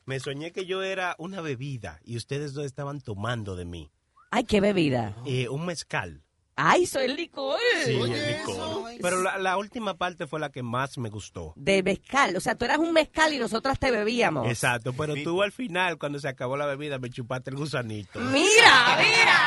Me 0.05 0.19
soñé 0.19 0.51
que 0.51 0.65
yo 0.65 0.83
era 0.83 1.15
una 1.17 1.39
bebida 1.41 1.99
y 2.03 2.17
ustedes 2.17 2.53
dos 2.53 2.65
estaban 2.65 2.99
tomando 2.99 3.55
de 3.55 3.63
mí. 3.65 3.89
Ay, 4.31 4.43
qué 4.43 4.59
bebida. 4.59 5.15
Eh, 5.25 5.47
un 5.47 5.65
mezcal. 5.65 6.22
Ay, 6.55 6.85
soy 6.85 7.05
el 7.05 7.15
licor. 7.15 7.59
Sí, 7.83 7.93
el 7.99 8.37
licor. 8.37 8.91
Pero 9.01 9.21
la, 9.23 9.37
la 9.39 9.57
última 9.57 9.95
parte 9.95 10.27
fue 10.27 10.39
la 10.39 10.49
que 10.49 10.61
más 10.61 10.97
me 10.97 11.09
gustó. 11.09 11.53
De 11.55 11.81
mezcal. 11.81 12.35
O 12.35 12.39
sea, 12.39 12.55
tú 12.55 12.65
eras 12.65 12.77
un 12.77 12.93
mezcal 12.93 13.33
y 13.33 13.39
nosotras 13.39 13.79
te 13.79 13.89
bebíamos. 13.89 14.47
Exacto, 14.47 14.93
pero 14.93 15.15
tú 15.23 15.41
al 15.41 15.51
final, 15.51 15.97
cuando 15.97 16.19
se 16.19 16.27
acabó 16.27 16.55
la 16.55 16.65
bebida, 16.67 16.99
me 16.99 17.09
chupaste 17.09 17.49
el 17.49 17.55
gusanito. 17.57 18.19
Mira, 18.19 18.97
mira. 18.97 19.39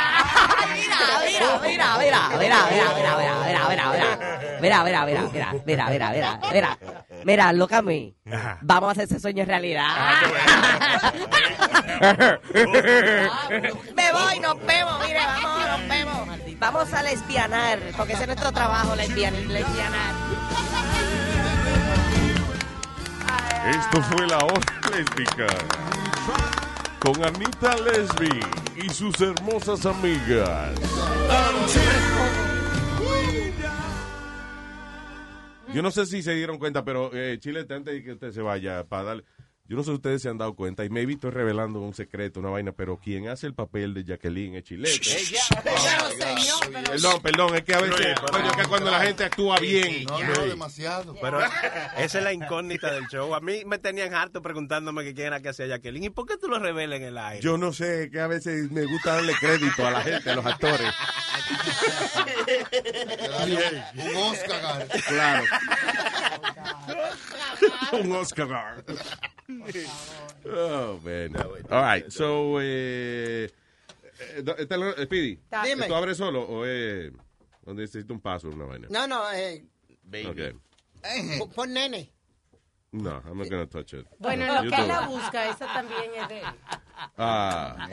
Mira, 0.75 0.97
mira, 1.25 1.61
mira, 1.63 1.99
mira, 1.99 1.99
mira, 1.99 2.39
mira, 2.39 2.39
mira, 2.39 2.67
mira, 2.67 3.69
mira, 3.69 3.93
mira, 4.61 4.85
mira, 4.85 5.05
mira, 5.05 5.23
mira, 5.23 5.23
mira, 5.33 5.63
mira, 5.65 5.91
mira, 5.91 6.11
mira, 6.11 6.11
mira, 6.11 6.41
mira, 6.53 6.79
mira, 7.25 7.53
loca 7.53 7.79
a 7.79 7.83
mí. 7.83 8.17
Vamos 8.63 8.89
a 8.89 8.93
hacer 8.93 9.05
ese 9.05 9.21
sueño 9.21 9.45
realidad. 9.45 9.87
Me 13.95 14.13
voy, 14.13 14.41
nos 14.41 14.67
vemos, 14.67 15.07
mire, 15.07 15.21
vamos, 15.25 15.67
nos 15.67 15.89
vemos. 15.89 16.29
Vamos 16.59 16.93
a 16.93 17.03
lesbianar, 17.03 17.79
porque 17.97 18.15
ese 18.15 18.23
es 18.23 18.29
nuestro 18.29 18.51
trabajo, 18.53 18.95
lesbian- 18.97 19.47
lesbianar. 19.49 20.15
Esto 23.71 24.03
fue 24.03 24.27
la 24.27 24.39
hora 24.39 24.61
lésbica. 24.91 25.47
Con 27.01 27.23
Anita 27.25 27.77
Lesbi 27.77 28.41
y 28.77 28.89
sus 28.89 29.21
hermosas 29.21 29.85
amigas. 29.87 30.71
Yo 35.75 35.83
no 35.83 35.91
sé 35.91 36.07
si 36.07 36.23
se 36.23 36.33
dieron 36.33 36.59
cuenta, 36.59 36.85
pero 36.85 37.11
eh, 37.13 37.39
Chile, 37.39 37.61
antes 37.69 37.85
de 37.85 38.03
que 38.03 38.13
usted 38.13 38.33
se 38.33 38.41
vaya, 38.41 38.85
para 38.85 39.03
darle. 39.03 39.25
Yo 39.69 39.77
no 39.77 39.83
sé 39.83 39.91
si 39.91 39.95
ustedes 39.95 40.23
se 40.23 40.29
han 40.29 40.39
dado 40.39 40.55
cuenta, 40.55 40.85
y 40.85 40.91
maybe 40.91 41.15
estoy 41.15 41.33
revelando 41.33 41.81
un 41.81 41.93
secreto, 41.93 42.39
una 42.39 42.51
vaina, 42.51 42.71
pero 42.71 42.99
quien 42.99 43.29
hace 43.29 43.49
el 43.49 43.55
papel 43.55 43.95
de 43.95 44.05
Jacqueline 44.05 44.55
es 44.55 44.65
chilete. 44.65 45.11
Perdón, 46.85 47.21
perdón, 47.21 47.57
es 47.57 47.65
que 47.65 47.75
a 47.75 47.81
veces, 47.81 48.21
coño, 48.21 48.53
que 48.53 48.65
cuando 48.69 48.91
la 48.93 49.01
gente 49.01 49.25
actúa 49.25 49.59
bien. 49.59 50.05
No, 50.05 50.23
no, 50.23 50.47
demasiado. 50.47 51.17
Pero 51.21 51.41
esa 51.99 52.19
es 52.19 52.25
la 52.25 52.33
incógnita 52.33 52.93
del 52.93 53.07
show. 53.09 53.35
A 53.35 53.41
mí 53.41 53.65
me 53.65 53.79
tenían 53.79 54.15
harto 54.15 54.41
preguntándome 54.41 55.03
que 55.03 55.15
quién 55.15 55.29
era 55.29 55.41
que 55.41 55.49
hacía 55.49 55.67
Jacqueline. 55.67 56.05
¿Y 56.05 56.11
por 56.11 56.27
qué 56.27 56.37
tú 56.37 56.47
lo 56.49 56.61
revelas 56.61 57.01
en 57.01 57.07
el 57.07 57.19
aire? 57.19 57.43
Yo 57.43 57.59
no 57.59 57.73
sé, 57.73 58.09
que 58.13 58.21
a 58.21 58.29
veces 58.29 58.71
me 58.71 58.85
gusta 58.85 59.15
darle 59.15 59.35
crédito 59.35 59.85
a 59.85 59.91
la 59.91 60.01
gente, 60.03 60.31
a 60.31 60.37
los 60.37 60.47
actores. 60.47 60.93
Un 63.97 64.17
Oscar. 64.17 64.89
Claro. 65.09 65.45
Un 67.93 68.13
Oscar. 68.13 68.85
Oh, 70.45 71.01
man. 71.05 71.37
All 71.71 71.83
right, 71.83 72.11
so, 72.11 72.61
eh, 72.61 73.45
eh, 74.21 74.43
eh, 74.47 75.05
Speedy, 75.05 75.39
Dime. 75.65 75.87
¿tú 75.87 75.95
abres 75.95 76.17
solo 76.17 76.43
o 76.43 76.65
es 76.65 77.13
donde 77.65 77.83
necesito 77.83 78.13
un 78.15 78.21
paso 78.21 78.49
una 78.49 78.65
vaina? 78.65 78.89
No, 78.91 79.07
no, 79.07 79.31
eh, 79.33 79.65
Okay. 80.29 80.53
pon- 81.39 81.51
pon 81.51 81.73
nene. 81.73 82.13
No, 82.93 83.21
I'm 83.27 83.37
not 83.39 83.49
gonna 83.51 83.67
touch 83.67 83.95
it. 83.95 84.07
Bueno, 84.19 84.47
lo 84.47 84.71
que 84.71 84.87
la 84.87 85.07
busca, 85.09 85.49
esa 85.51 85.67
también 85.73 86.03
es 86.17 86.29
de 86.29 86.39
él. 86.39 86.45
Ah, 87.19 87.89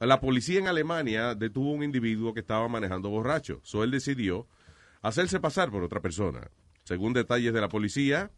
la 0.00 0.20
policía 0.20 0.60
en 0.60 0.68
Alemania 0.68 1.34
detuvo 1.34 1.72
a 1.72 1.74
un 1.74 1.82
individuo 1.82 2.32
que 2.32 2.40
estaba 2.40 2.68
manejando 2.68 3.10
borracho. 3.10 3.60
So 3.64 3.82
él 3.84 3.90
decidió 3.90 4.46
hacerse 5.02 5.40
pasar 5.40 5.70
por 5.70 5.82
otra 5.82 6.00
persona. 6.00 6.48
Según 6.84 7.12
detalles 7.12 7.52
de 7.52 7.60
la 7.60 7.68
policía, 7.68 8.30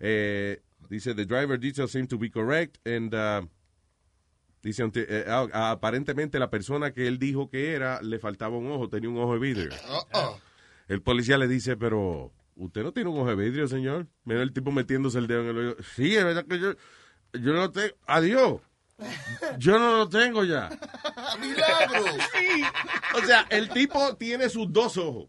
eh, 0.00 0.62
dice 0.88 1.14
the 1.14 1.24
driver 1.24 1.58
details 1.58 1.90
seem 1.90 2.06
to 2.06 2.18
be 2.18 2.30
correct 2.30 2.78
and 2.86 3.14
uh, 3.14 3.46
dice 4.62 4.82
eh, 4.94 5.24
aparentemente 5.52 6.38
la 6.38 6.50
persona 6.50 6.92
que 6.92 7.06
él 7.06 7.18
dijo 7.18 7.50
que 7.50 7.74
era 7.74 8.00
le 8.02 8.18
faltaba 8.18 8.56
un 8.56 8.70
ojo, 8.70 8.88
tenía 8.88 9.10
un 9.10 9.18
ojo 9.18 9.34
de 9.34 9.40
vidrio. 9.40 9.70
El 10.88 11.02
policía 11.02 11.38
le 11.38 11.48
dice, 11.48 11.76
pero 11.76 12.32
usted 12.56 12.82
no 12.82 12.92
tiene 12.92 13.10
un 13.10 13.18
ojo 13.18 13.28
de 13.28 13.36
vidrio, 13.36 13.68
señor. 13.68 14.06
Mira 14.24 14.42
el 14.42 14.52
tipo 14.52 14.70
metiéndose 14.70 15.18
el 15.18 15.26
dedo 15.26 15.42
en 15.42 15.48
el 15.48 15.56
oído. 15.58 15.76
Sí, 15.94 16.14
es 16.16 16.24
verdad 16.24 16.44
que 16.46 16.58
yo, 16.58 16.72
yo 17.32 17.52
no 17.52 17.70
tengo. 17.70 17.94
Adiós. 18.06 18.60
Yo 19.58 19.78
no 19.78 19.96
lo 19.96 20.08
tengo 20.08 20.44
ya. 20.44 20.68
¡Milagro! 21.40 22.04
O 23.16 23.26
sea, 23.26 23.46
el 23.50 23.68
tipo 23.70 24.16
tiene 24.16 24.48
sus 24.48 24.72
dos 24.72 24.96
ojos. 24.96 25.28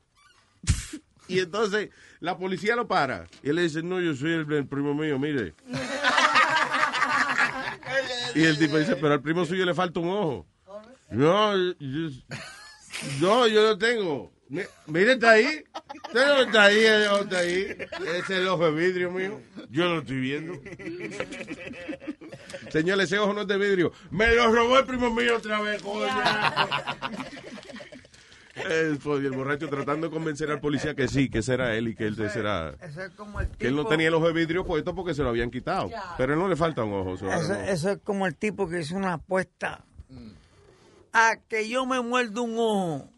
Y 1.27 1.39
entonces 1.39 1.89
la 2.19 2.38
policía 2.38 2.76
lo 2.76 2.88
para. 2.88 3.27
Y 3.43 3.49
él 3.49 3.56
le 3.56 3.64
dice, 3.64 3.81
no, 3.84 3.99
yo 3.99 4.15
soy 4.15 4.34
el, 4.34 4.68
primo 4.68 4.93
mío, 4.93 5.18
mire. 5.19 5.53
Y 8.35 8.43
el 8.43 8.57
tipo 8.57 8.77
dice, 8.77 8.95
pero 8.95 9.14
al 9.14 9.22
primo 9.22 9.45
suyo 9.45 9.65
le 9.65 9.73
falta 9.73 9.99
un 9.99 10.10
ojo. 10.10 10.47
No, 11.10 11.56
yo, 11.80 12.10
no, 13.22 13.47
yo 13.47 13.64
lo 13.64 13.77
tengo. 13.77 14.34
Mi- 14.47 14.61
Mire, 14.88 15.14
está 15.14 15.31
ahí. 15.31 15.64
Usted 16.06 16.27
no 16.27 16.41
está 16.41 16.64
ahí, 16.65 16.85
ojo 17.10 17.23
está 17.23 17.38
ahí. 17.39 17.76
Ese 18.07 18.19
es 18.19 18.30
el 18.30 18.47
ojo 18.47 18.65
de 18.65 18.72
vidrio 18.72 19.11
mío. 19.11 19.41
Yo 19.69 19.85
lo 19.85 19.99
estoy 19.99 20.19
viendo. 20.19 20.53
Señor, 22.69 23.02
ese 23.02 23.18
ojo 23.18 23.34
no 23.34 23.41
es 23.41 23.47
de 23.47 23.57
vidrio. 23.57 23.91
Me 24.11 24.35
lo 24.35 24.52
robó 24.52 24.77
el 24.77 24.85
primo 24.85 25.10
mío 25.14 25.38
otra 25.38 25.61
vez. 25.61 25.81
El, 28.56 28.99
y 29.03 29.26
el 29.26 29.32
borracho 29.32 29.68
tratando 29.68 30.07
de 30.07 30.14
convencer 30.14 30.49
al 30.49 30.61
policía 30.61 30.95
que 30.95 31.07
sí, 31.07 31.30
que 31.30 31.40
ese 31.40 31.53
era 31.56 31.76
él 31.76 31.90
y 31.90 31.95
que 31.95 32.06
él 32.07 32.19
ese 32.19 32.40
era... 32.40 32.69
Eso 32.82 33.02
es 33.02 33.11
como 33.11 33.41
el 33.41 33.49
Que 33.49 33.68
él 33.68 33.76
no 33.76 33.86
tenía 33.86 34.07
el 34.07 34.14
ojo 34.14 34.27
de 34.27 34.34
vidrio 34.34 34.65
puesto 34.65 34.95
porque 34.95 35.14
se 35.14 35.23
lo 35.23 35.30
habían 35.30 35.52
quitado. 35.52 35.90
Pero 36.18 36.34
él 36.34 36.40
no 36.40 36.48
le 36.48 36.56
falta 36.56 36.84
un 36.84 36.94
ojo. 36.94 37.18
so, 37.18 37.30
Eso, 37.30 37.53
no. 37.53 37.60
eso 37.60 37.91
es 37.91 37.98
como 38.03 38.26
el 38.27 38.36
tipo 38.36 38.69
que 38.69 38.80
hizo 38.80 38.95
una 38.95 39.14
apuesta 39.14 39.84
a 41.11 41.38
que 41.48 41.68
yo 41.69 41.86
me 41.86 42.02
muerdo 42.02 42.44
un 42.44 42.56
ojo. 42.57 43.10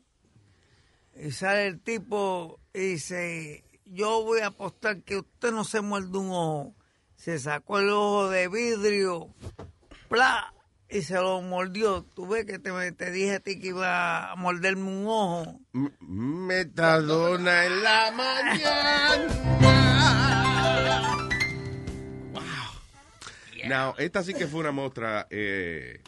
Y 1.15 1.31
sale 1.31 1.67
el 1.67 1.81
tipo 1.81 2.59
y 2.73 2.79
dice, 2.79 3.63
yo 3.85 4.23
voy 4.23 4.41
a 4.41 4.47
apostar 4.47 5.01
que 5.03 5.17
usted 5.17 5.51
no 5.51 5.63
se 5.63 5.81
muerde 5.81 6.17
un 6.17 6.29
ojo. 6.29 6.75
Se 7.15 7.39
sacó 7.39 7.79
el 7.79 7.89
ojo 7.89 8.29
de 8.29 8.47
vidrio, 8.47 9.33
¡pla! 10.09 10.53
Y 10.89 11.01
se 11.01 11.15
lo 11.15 11.41
mordió. 11.41 12.03
Tú 12.15 12.27
ves 12.27 12.45
que 12.45 12.59
te, 12.59 12.91
te 12.93 13.11
dije 13.11 13.35
a 13.35 13.39
ti 13.39 13.59
que 13.59 13.67
iba 13.69 14.31
a 14.31 14.35
morderme 14.35 14.83
un 14.89 15.05
ojo. 15.07 15.59
M- 15.73 15.91
Metadona 16.01 17.65
en 17.65 17.83
la 17.83 18.11
mañana. 18.11 19.27
Now, 23.67 23.95
esta 23.97 24.23
sí 24.23 24.33
que 24.33 24.47
fue 24.47 24.61
una 24.61 24.71
muestra. 24.71 25.27
Eh, 25.29 26.01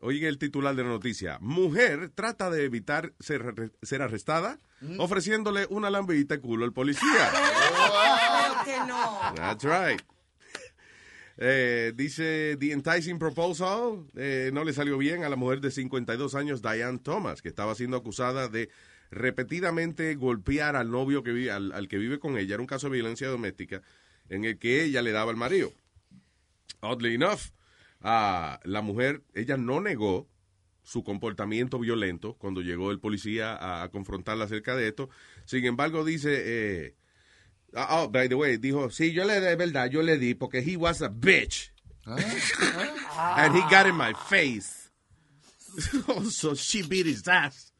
oiga 0.00 0.28
el 0.28 0.38
titular 0.38 0.74
de 0.74 0.82
la 0.82 0.88
noticia. 0.88 1.36
Mujer 1.40 2.10
trata 2.14 2.48
de 2.48 2.64
evitar 2.64 3.12
ser, 3.20 3.72
ser 3.82 4.02
arrestada 4.02 4.58
ofreciéndole 4.98 5.66
una 5.70 5.90
lambita 5.90 6.34
de 6.36 6.40
culo 6.40 6.64
al 6.64 6.72
policía. 6.72 7.30
Claro 7.86 8.64
que 8.64 8.78
no. 8.86 9.20
That's 9.34 9.64
right. 9.64 10.00
Eh, 11.38 11.92
dice, 11.94 12.56
The 12.58 12.72
Enticing 12.72 13.18
Proposal 13.18 14.06
eh, 14.16 14.50
no 14.54 14.64
le 14.64 14.72
salió 14.72 14.96
bien 14.96 15.22
a 15.22 15.28
la 15.28 15.36
mujer 15.36 15.60
de 15.60 15.70
52 15.70 16.34
años, 16.34 16.62
Diane 16.62 16.98
Thomas, 16.98 17.42
que 17.42 17.48
estaba 17.48 17.74
siendo 17.74 17.98
acusada 17.98 18.48
de 18.48 18.70
repetidamente 19.10 20.14
golpear 20.14 20.76
al 20.76 20.90
novio 20.90 21.22
que 21.22 21.32
vive, 21.32 21.50
al, 21.50 21.88
que 21.88 21.98
vive 21.98 22.18
con 22.18 22.38
ella. 22.38 22.54
Era 22.54 22.62
un 22.62 22.66
caso 22.66 22.88
de 22.88 22.94
violencia 22.94 23.28
doméstica 23.28 23.82
en 24.28 24.44
el 24.44 24.58
que 24.58 24.82
ella 24.82 25.02
le 25.02 25.12
daba 25.12 25.30
al 25.30 25.36
marido. 25.36 25.72
Oddly 26.80 27.14
enough, 27.14 27.52
ah, 28.00 28.58
la 28.64 28.80
mujer, 28.80 29.22
ella 29.34 29.56
no 29.56 29.80
negó 29.80 30.28
su 30.82 31.02
comportamiento 31.04 31.78
violento 31.78 32.34
cuando 32.34 32.62
llegó 32.62 32.92
el 32.92 33.00
policía 33.00 33.54
a, 33.54 33.82
a 33.82 33.90
confrontarla 33.90 34.44
acerca 34.44 34.74
de 34.74 34.88
esto. 34.88 35.10
Sin 35.44 35.64
embargo, 35.64 36.04
dice, 36.04 36.42
eh, 36.44 36.94
ah, 37.74 38.02
oh, 38.02 38.08
by 38.08 38.28
the 38.28 38.36
way, 38.36 38.56
dijo, 38.58 38.90
sí, 38.90 39.12
yo 39.12 39.24
le 39.24 39.40
de 39.40 39.56
verdad, 39.56 39.90
yo 39.90 40.02
le 40.02 40.18
di 40.18 40.34
porque 40.34 40.62
he 40.62 40.76
was 40.76 41.00
a 41.02 41.08
bitch. 41.08 41.70
And 42.06 43.54
he 43.54 43.60
got 43.70 43.86
in 43.86 43.96
my 43.96 44.12
face. 44.12 44.90
so 46.30 46.54
she 46.54 46.82
beat 46.82 47.06
his 47.06 47.26
ass. 47.26 47.72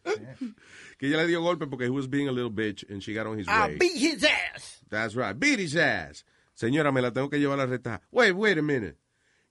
que 0.98 1.08
ella 1.12 1.22
le 1.22 1.28
dio 1.28 1.40
golpe 1.42 1.68
porque 1.70 1.82
he 1.84 1.90
was 1.90 2.06
being 2.06 2.28
a 2.28 2.32
little 2.32 2.50
bitch 2.50 2.88
and 2.90 3.02
she 3.02 3.14
got 3.14 3.26
on 3.26 3.38
his 3.38 3.46
I 3.48 3.68
way. 3.68 3.76
beat 3.78 3.96
his 3.96 4.24
ass. 4.24 4.80
That's 4.90 5.14
right. 5.14 5.38
Beat 5.38 5.58
his 5.60 5.76
ass. 5.76 6.24
Señora, 6.58 6.92
me 6.92 7.00
la 7.02 7.10
tengo 7.10 7.28
que 7.28 7.38
llevar 7.38 7.60
a 7.60 7.66
la 7.66 7.66
reta. 7.66 8.00
Wait, 8.10 8.32
wait 8.32 8.58
a 8.58 8.62
minute. 8.62 8.96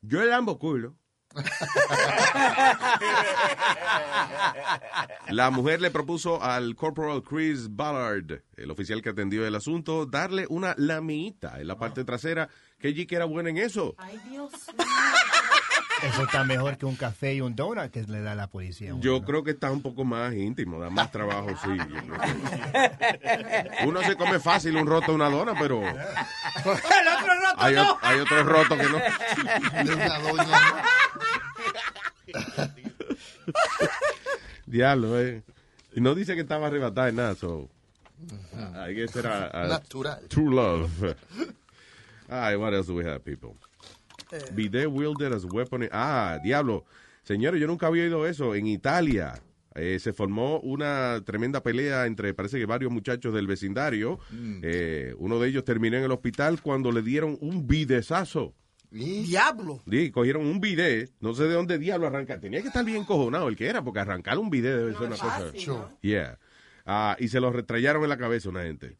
Yo 0.02 0.20
le 0.20 0.28
lambo 0.28 0.60
culo. 0.60 0.94
La 5.30 5.52
mujer 5.52 5.82
le 5.82 5.91
propuso 5.91 6.41
al 6.41 6.76
Corporal 6.76 7.22
Chris 7.24 7.68
Ballard, 7.70 8.41
el 8.56 8.72
oficial 8.72 9.02
que 9.02 9.10
atendió 9.10 9.45
el 9.45 9.56
asunto, 9.56 10.06
darle 10.06 10.48
una 10.49 10.74
lamita 10.78 11.60
en 11.60 11.68
la 11.68 11.78
parte 11.78 12.06
trasera, 12.06 12.48
que 12.80 12.94
que 13.06 13.16
era 13.16 13.26
buena 13.26 13.49
en 13.49 13.57
eso. 13.57 13.95
Ay, 13.98 14.18
Dios 14.30 14.53
Eso 16.06 16.23
está 16.23 16.44
mejor 16.44 16.77
que 16.77 16.86
un 16.86 16.95
café 16.95 17.34
y 17.36 17.41
un 17.41 17.56
donut 17.56 17.90
que 17.91 18.03
le 18.03 18.22
da 18.22 18.36
la 18.36 18.48
policía. 18.48 18.94
Yo 18.99 19.23
creo 19.23 19.44
que 19.44 19.52
está 19.52 19.72
un 19.72 19.82
poco 19.82 20.03
más 20.06 20.34
íntimo, 20.34 20.80
da 20.80 20.90
más 20.90 21.11
trabajo, 21.11 21.49
sí. 21.64 21.69
yo 21.77 21.86
creo 21.86 22.19
que- 22.22 23.86
Uno 23.86 24.02
se 24.03 24.15
come 24.15 24.40
fácil 24.40 24.76
un 24.77 24.86
roto 24.88 25.14
una 25.14 25.30
dona, 25.30 25.53
pero 25.60 25.82
El 25.88 25.88
otro 25.95 27.34
roto 27.36 27.56
hay, 27.57 27.76
no. 27.76 27.98
hay 28.02 28.19
otros 28.19 28.45
rotos 28.45 28.77
que 28.77 28.90
no. 28.90 28.99
Diablo, 34.65 35.19
eh. 35.19 35.44
Y 35.95 36.02
no 36.02 36.15
dice 36.15 36.36
que 36.36 36.41
estaba 36.41 36.68
arrebatada 36.68 37.10
en 37.10 37.15
nada, 37.15 37.36
so. 37.36 37.69
Guess 38.94 39.15
era 39.18 39.52
uh, 39.53 39.68
Natural. 39.68 40.27
True 40.27 40.53
love. 40.53 41.15
Ay, 42.30 42.56
what 42.56 42.73
else 42.73 42.88
do 42.88 42.95
we 42.95 43.06
have, 43.06 43.19
people? 43.23 43.56
Bidet 44.53 44.88
wielded 44.88 45.34
as 45.34 45.45
weapon. 45.45 45.88
Ah, 45.91 46.39
diablo. 46.43 46.85
Señores, 47.23 47.60
yo 47.60 47.68
nunca 47.68 47.88
había 47.88 48.03
oído 48.03 48.27
eso. 48.27 48.53
En 48.56 48.68
Italia 48.68 49.41
eh, 49.73 49.99
se 49.99 50.14
formó 50.14 50.60
una 50.60 51.22
tremenda 51.26 51.61
pelea 51.61 52.06
entre, 52.06 52.34
parece 52.34 52.57
que 52.60 52.65
varios 52.65 52.91
muchachos 52.91 53.34
del 53.34 53.47
vecindario. 53.47 54.19
Eh, 54.61 55.14
uno 55.18 55.39
de 55.39 55.49
ellos 55.49 55.65
terminó 55.65 55.97
en 55.97 56.03
el 56.03 56.11
hospital 56.11 56.61
cuando 56.61 56.91
le 56.91 57.02
dieron 57.02 57.38
un 57.41 57.68
bidesazo. 57.68 58.53
Diablo. 58.91 59.81
Sí, 59.89 60.11
cogieron 60.11 60.45
un 60.45 60.61
bidet, 60.61 61.11
no 61.19 61.34
sé 61.34 61.43
de 61.43 61.53
dónde 61.53 61.77
diablo 61.77 62.07
arrancar. 62.07 62.39
Tenía 62.39 62.61
que 62.61 62.68
estar 62.68 62.85
bien 62.85 63.03
cojonado 63.03 63.49
el 63.49 63.57
que 63.57 63.68
era, 63.68 63.84
porque 63.84 63.99
arrancar 63.99 64.38
un 64.38 64.49
bidet 64.49 64.77
debe 64.77 64.93
ser 64.93 65.07
una 65.07 65.18
cosa. 65.18 65.52
Yeah. 66.02 66.39
Ah, 66.85 67.18
y 67.19 67.27
se 67.27 67.39
lo 67.39 67.52
retrayaron 67.52 68.03
en 68.03 68.10
la 68.10 68.18
cabeza 68.18 68.49
una 68.49 68.64
gente. 68.64 68.97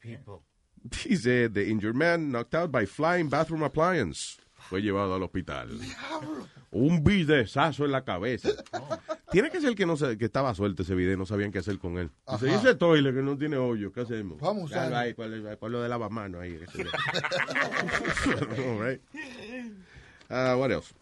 Dice, 0.84 1.49
the 1.49 1.69
injured 1.69 1.95
man 1.95 2.31
knocked 2.31 2.53
out 2.56 2.72
by 2.72 2.85
flying 2.85 3.30
bathroom 3.30 3.64
appliance. 3.64 4.38
Fue 4.69 4.81
llevado 4.81 5.15
al 5.15 5.23
hospital. 5.23 5.79
Un 6.71 7.03
bidesazo 7.03 7.85
en 7.85 7.91
la 7.91 8.03
cabeza. 8.03 8.49
Tiene 9.31 9.49
que 9.49 9.59
ser 9.61 9.69
el 9.69 9.75
que 9.75 9.85
no 9.85 9.95
se- 9.97 10.17
que 10.17 10.25
estaba 10.25 10.53
suelto 10.55 10.83
ese 10.83 10.95
bidet, 10.95 11.17
no 11.17 11.25
sabían 11.25 11.51
qué 11.51 11.59
hacer 11.59 11.77
con 11.79 11.97
él. 11.97 12.09
Dice, 12.31 12.47
Ajá. 12.47 12.47
"Y 12.47 12.53
ese 12.53 12.75
toile 12.75 13.13
que 13.13 13.21
no 13.21 13.37
tiene 13.37 13.57
hoyo, 13.57 13.91
¿qué 13.93 14.01
hacemos? 14.01 14.39
Vamos 14.39 14.71
a 14.71 14.75
Claro, 14.75 14.97
ahí, 14.97 15.13
ponle- 15.13 15.57
ponlo 15.57 15.81
de 15.81 15.89
lavamanos 15.89 16.41
ahí. 16.41 16.59
All 18.57 18.79
right. 18.89 19.01
Ah, 20.29 20.55
what 20.57 20.71
else? 20.71 20.93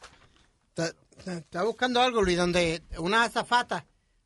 Está- 0.69 0.93
está- 1.17 1.37
Estaba 1.37 1.65
buscando 1.65 2.01
algo, 2.01 2.21
Luis, 2.21 2.37
donde 2.37 2.81
unas 2.97 3.27
azafatas 3.29 3.83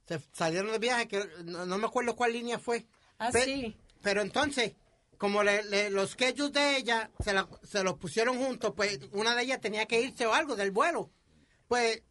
se 0.08 0.20
salieron 0.32 0.72
de 0.72 0.80
viaje, 0.80 1.08
que 1.08 1.24
no, 1.46 1.66
no 1.66 1.78
me 1.78 1.86
acuerdo 1.86 2.16
cuál 2.16 2.34
línea 2.34 2.58
fue. 2.60 2.86
Ah, 3.20 3.30
Pe- 3.32 3.44
sí. 3.44 3.78
Pero 4.02 4.22
entonces, 4.22 4.74
como 5.18 5.44
le- 5.44 5.64
le- 5.64 5.90
los 5.90 6.12
schedules 6.12 6.54
de 6.54 6.78
ella 6.78 7.10
se, 7.24 7.34
la- 7.34 7.48
se 7.64 7.84
los 7.84 7.96
pusieron 7.96 8.38
juntos, 8.38 8.74
pues 8.76 9.00
una 9.12 9.36
de 9.36 9.44
ellas 9.44 9.60
tenía 9.62 9.86
que 9.86 10.02
irse 10.02 10.26
o 10.26 10.34
algo 10.34 10.56
del 10.56 10.72
vuelo. 10.72 11.10
Pues 11.68 12.04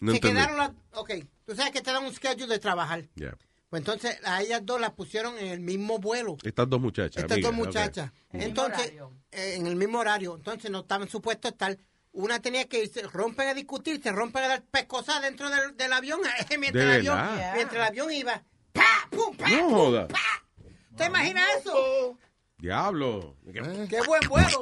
No 0.00 0.12
se 0.12 0.16
entendí. 0.16 0.34
quedaron 0.36 0.56
las... 0.58 0.70
Ok, 0.92 1.10
tú 1.44 1.54
sabes 1.54 1.72
que 1.72 1.80
te 1.82 1.92
dan 1.92 2.04
un 2.04 2.14
schedule 2.14 2.46
de 2.52 2.58
trabajar. 2.58 3.08
Yeah. 3.14 3.36
Pues 3.68 3.80
entonces 3.80 4.18
a 4.24 4.40
ellas 4.40 4.60
dos 4.64 4.80
las 4.80 4.92
pusieron 4.92 5.36
en 5.38 5.48
el 5.48 5.60
mismo 5.60 5.98
vuelo. 5.98 6.36
Estas 6.44 6.68
dos 6.70 6.80
muchachas. 6.80 7.22
Estas 7.24 7.40
dos 7.40 7.52
muchachas. 7.52 8.12
Entonces, 8.32 8.92
eh, 9.32 9.54
en 9.56 9.66
el 9.66 9.74
mismo 9.74 9.98
horario. 9.98 10.36
Entonces 10.36 10.70
no 10.70 10.80
estaban 10.80 11.08
supuestos 11.08 11.50
a 11.50 11.52
estar. 11.54 11.78
Una 12.12 12.40
tenía 12.40 12.68
que 12.68 12.84
irse, 12.84 13.02
rompen 13.02 13.48
a 13.48 13.54
discutir, 13.54 14.00
se 14.00 14.12
rompen 14.12 14.44
a 14.44 14.48
dar 14.48 14.62
pescosas 14.62 15.20
dentro 15.22 15.50
del, 15.50 15.76
del 15.76 15.92
avión. 15.92 16.20
mientras, 16.60 16.72
¿De 16.72 16.80
el 17.00 17.08
avión 17.08 17.18
mientras 17.56 17.74
el 17.74 17.82
avión 17.82 18.12
iba. 18.12 18.44
¡Pa! 18.72 19.08
¡Pum! 19.10 19.36
¡Pa! 19.36 19.48
No 19.48 19.58
pum, 19.64 19.72
joda. 19.74 20.06
pa! 20.06 20.20
¿Te 20.96 21.06
imaginas 21.06 21.44
eso? 21.58 22.16
Diablo. 22.64 23.36
¡Qué 23.90 24.00
buen 24.06 24.26
vuelo! 24.26 24.58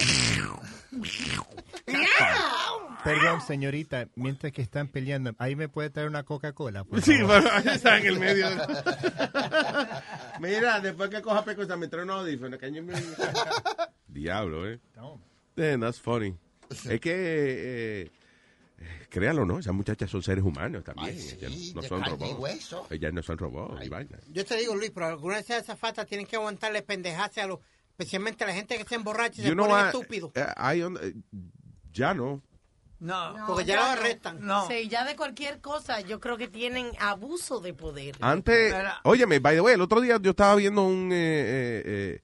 Perdón, 3.04 3.40
señorita, 3.42 4.08
mientras 4.16 4.52
que 4.52 4.60
están 4.60 4.88
peleando, 4.88 5.36
ahí 5.38 5.54
me 5.54 5.68
puede 5.68 5.90
traer 5.90 6.08
una 6.08 6.24
Coca-Cola. 6.24 6.84
Sí, 7.00 7.22
bueno, 7.22 7.48
ahí 7.52 7.64
está 7.68 7.98
en 7.98 8.06
el 8.06 8.18
medio. 8.18 8.48
Mira, 10.40 10.80
después 10.80 11.10
que 11.10 11.22
coja 11.22 11.44
pecosa 11.44 11.76
me 11.76 11.86
trae 11.86 12.02
un 12.02 12.10
audífono. 12.10 12.58
Diablo, 14.08 14.68
eh. 14.68 14.80
Eh, 15.54 15.76
that's 15.78 16.00
funny. 16.00 16.36
Es 16.70 17.00
que, 17.00 17.12
eh, 17.12 18.10
eh, 18.78 19.06
créalo, 19.10 19.44
¿no? 19.44 19.60
Esas 19.60 19.74
muchachas 19.74 20.10
son 20.10 20.24
seres 20.24 20.42
humanos 20.42 20.82
también. 20.82 21.10
Ay, 21.10 21.20
sí, 21.20 21.36
ellas 21.40 21.72
no 21.76 21.82
son 21.82 22.04
robots. 22.04 22.76
Ellas 22.90 23.12
no 23.12 23.22
son 23.22 23.38
robots 23.38 23.86
y 23.86 23.88
vaina. 23.88 24.18
Yo 24.32 24.44
te 24.44 24.56
digo, 24.56 24.74
Luis, 24.74 24.90
pero 24.90 25.06
algunas 25.06 25.46
de 25.46 25.58
esas 25.58 25.78
fatas 25.78 26.04
tienen 26.08 26.26
que 26.26 26.34
aguantarle 26.34 26.82
pendejase 26.82 27.42
a 27.42 27.46
los. 27.46 27.60
Especialmente 27.98 28.44
la 28.46 28.52
gente 28.54 28.76
que 28.78 28.84
se 28.84 28.94
emborracha 28.96 29.40
y 29.40 29.44
se 29.44 29.54
pone 29.56 29.72
estúpido. 29.88 30.32
Eh, 30.34 30.46
hay 30.56 30.82
un- 30.82 30.98
eh, 31.00 31.14
ya 31.92 32.14
no. 32.14 32.42
No, 33.00 33.34
porque 33.48 33.64
ya 33.64 33.76
los 33.76 33.84
arrestan. 33.86 34.38
No. 34.46 34.68
Sí, 34.68 34.88
ya 34.88 35.04
de 35.04 35.16
cualquier 35.16 35.60
cosa, 35.60 36.00
yo 36.02 36.20
creo 36.20 36.36
que 36.38 36.46
tienen 36.46 36.86
abuso 37.00 37.58
de 37.60 37.74
poder. 37.74 38.14
Antes, 38.20 38.72
óyeme, 39.02 39.40
by 39.40 39.56
the 39.56 39.60
way, 39.60 39.74
el 39.74 39.80
otro 39.80 40.00
día 40.00 40.18
yo 40.22 40.30
estaba 40.30 40.54
viendo 40.54 40.82
un 40.84 41.10
eh, 41.12 41.82
eh, 41.84 42.22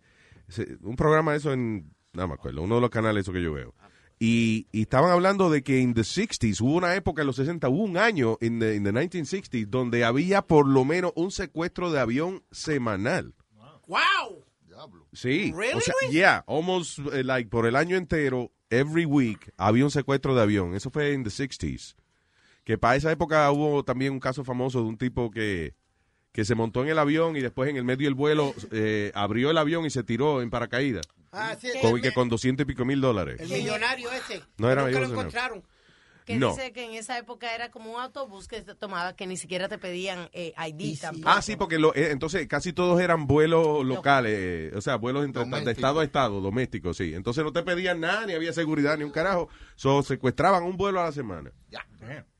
eh, 0.57 0.77
un 0.82 0.95
programa 0.95 1.32
de 1.32 1.39
eso 1.39 1.53
en, 1.53 1.93
no 2.12 2.28
me 2.28 2.35
acuerdo, 2.35 2.62
uno 2.62 2.77
de 2.77 2.81
los 2.81 2.90
canales 2.90 3.23
eso 3.23 3.32
que 3.32 3.43
yo 3.43 3.53
veo. 3.53 3.74
Y, 4.20 4.66
y 4.73 4.82
estaban 4.82 5.11
hablando 5.11 5.51
de 5.51 5.62
que 5.65 5.81
en 5.81 5.95
the 5.95 6.01
60s, 6.03 6.61
hubo 6.61 6.74
una 6.77 6.95
época 6.95 7.23
en 7.23 7.27
los 7.27 7.36
60, 7.36 7.69
hubo 7.69 7.82
un 7.82 7.97
año 7.97 8.36
en 8.40 8.59
the, 8.61 8.74
in 8.77 8.85
the 8.85 8.93
1960s 8.93 9.66
donde 9.69 10.05
había 10.05 10.43
por 10.43 10.66
lo 10.66 10.85
menos 10.85 11.12
un 11.16 11.31
secuestro 11.32 11.90
de 11.90 11.99
avión 12.01 12.45
semanal. 12.53 13.35
¡Wow! 13.89 14.45
Sí. 15.13 15.53
Really, 15.57 15.75
o 15.79 15.81
sea, 15.81 15.95
Luis? 16.03 16.13
yeah, 16.13 16.45
almost 16.47 16.99
eh, 17.13 17.25
like 17.25 17.49
por 17.51 17.67
el 17.67 17.77
año 17.77 17.97
entero, 17.97 18.51
every 18.71 19.05
week 19.05 19.53
había 19.57 19.85
un 19.85 19.91
secuestro 19.91 20.35
de 20.35 20.43
avión. 20.43 20.75
Eso 20.75 20.91
fue 20.91 21.13
en 21.13 21.25
the 21.25 21.31
60s. 21.31 21.95
Que 22.65 22.77
para 22.79 22.97
esa 22.97 23.11
época 23.11 23.51
hubo 23.51 23.83
también 23.85 24.13
un 24.13 24.21
caso 24.21 24.45
famoso 24.45 24.83
de 24.83 24.89
un 24.89 24.99
tipo 24.99 25.31
que, 25.31 25.75
que 26.33 26.45
se 26.45 26.55
montó 26.55 26.83
en 26.83 26.91
el 26.91 26.99
avión 26.99 27.37
y 27.37 27.41
después 27.41 27.71
en 27.71 27.77
el 27.77 27.85
medio 27.85 28.07
del 28.07 28.15
vuelo 28.15 28.55
eh, 28.71 29.11
abrió 29.15 29.51
el 29.51 29.59
avión 29.59 29.87
y 29.87 29.91
se 29.91 30.05
tiró 30.05 30.43
en 30.43 30.51
paracaídas. 30.51 31.07
Ah, 31.33 31.57
sí, 31.61 31.69
Con, 31.83 32.01
que 32.01 32.13
con 32.13 32.29
200 32.29 32.65
y 32.65 32.67
pico 32.67 32.85
mil 32.85 33.01
dólares. 33.01 33.41
el 33.41 33.49
millonario 33.49 34.11
ese. 34.13 34.43
No 34.57 34.71
era 34.71 34.83
lo 34.83 34.89
millonario. 34.89 35.63
Que 36.29 36.37
No. 36.37 36.51
dice 36.51 36.73
que 36.75 36.85
en 36.85 36.93
esa 36.93 37.17
época 37.17 37.55
era 37.55 37.71
como 37.71 37.91
un 37.95 38.01
autobús 38.01 38.49
que 38.49 38.61
te 38.61 38.75
tomaba 38.75 39.17
que 39.17 39.27
ni 39.27 39.39
siquiera 39.39 39.67
te 39.67 39.79
pedían 39.79 40.29
eh, 40.35 40.53
ID 40.69 40.99
tampoco. 41.01 41.29
Ah, 41.31 41.41
sí, 41.41 41.57
porque 41.57 41.79
lo- 41.79 41.95
eh, 41.95 42.11
entonces 42.11 42.47
casi 42.47 42.75
todos 42.75 43.01
eran 43.01 43.27
vuelos 43.27 43.83
locales, 43.87 44.33
eh, 44.37 44.73
o 44.77 44.81
sea, 44.83 44.97
vuelos 44.97 45.25
entre, 45.25 45.43
de 45.47 45.73
estado 45.73 46.01
a 46.01 46.05
estado, 46.05 46.43
domésticos, 46.43 46.99
sí. 46.99 47.15
Entonces 47.15 47.43
no 47.45 47.53
te 47.55 47.63
pedían 47.63 48.01
nada, 48.01 48.27
ni 48.27 48.35
había 48.35 48.53
seguridad, 48.53 48.99
ni 48.99 49.05
un 49.05 49.11
carajo. 49.11 49.49
So, 49.75 50.03
secuestraban 50.03 50.65
un 50.65 50.77
vuelo 50.77 51.01
a 51.01 51.05
la 51.05 51.13
semana. 51.13 51.51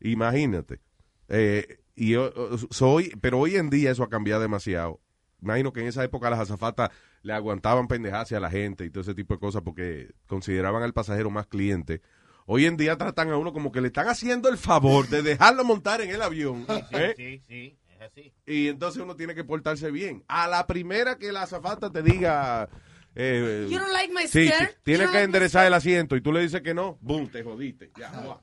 Imagínate. 0.01 0.81
Eh, 1.28 1.81
y 1.94 2.10
yo, 2.10 2.32
soy, 2.70 3.10
pero 3.20 3.39
hoy 3.39 3.56
en 3.56 3.70
día 3.70 3.90
eso 3.90 4.02
ha 4.02 4.09
cambiado 4.09 4.40
demasiado. 4.43 5.01
Imagino 5.40 5.73
que 5.73 5.81
en 5.81 5.86
esa 5.86 6.05
época 6.05 6.31
las 6.31 6.40
azafatas 6.40 6.90
le 7.23 7.32
aguantaban 7.32 7.89
pendejarse 7.89 8.36
a 8.36 8.40
la 8.40 8.51
gente 8.51 8.85
y 8.85 8.90
todo 8.90 9.01
ese 9.01 9.15
tipo 9.15 9.35
de 9.35 9.40
cosas 9.40 9.62
porque 9.62 10.12
consideraban 10.27 10.82
al 10.82 10.93
pasajero 10.93 11.31
más 11.31 11.47
cliente. 11.47 12.01
Hoy 12.50 12.64
en 12.64 12.78
día 12.78 12.96
tratan 12.96 13.30
a 13.30 13.36
uno 13.36 13.52
como 13.52 13.70
que 13.70 13.82
le 13.82 13.88
están 13.88 14.08
haciendo 14.08 14.48
el 14.48 14.56
favor 14.56 15.06
de 15.06 15.20
dejarlo 15.20 15.64
montar 15.64 16.00
en 16.00 16.08
el 16.08 16.22
avión. 16.22 16.64
¿eh? 16.92 17.12
Sí, 17.14 17.42
sí, 17.46 17.78
es 17.90 18.00
así. 18.00 18.32
Y 18.46 18.68
entonces 18.68 19.02
uno 19.02 19.14
tiene 19.16 19.34
que 19.34 19.44
portarse 19.44 19.90
bien. 19.90 20.24
A 20.28 20.48
la 20.48 20.66
primera 20.66 21.18
que 21.18 21.30
la 21.30 21.42
azafata 21.42 21.92
te 21.92 22.02
diga... 22.02 22.66
Eh, 23.14 23.66
You 23.70 23.78
don't 23.78 23.92
like 23.92 24.14
my 24.14 24.26
skirt? 24.26 24.82
tiene 24.82 25.00
You 25.00 25.04
don't 25.04 25.12
que 25.12 25.18
like 25.18 25.24
enderezar 25.24 25.66
el 25.66 25.74
asiento 25.74 26.16
y 26.16 26.22
tú 26.22 26.32
le 26.32 26.40
dices 26.40 26.62
que 26.62 26.72
no, 26.72 26.96
boom, 27.02 27.30
te 27.30 27.42
jodiste. 27.42 27.92
Ya. 27.98 28.40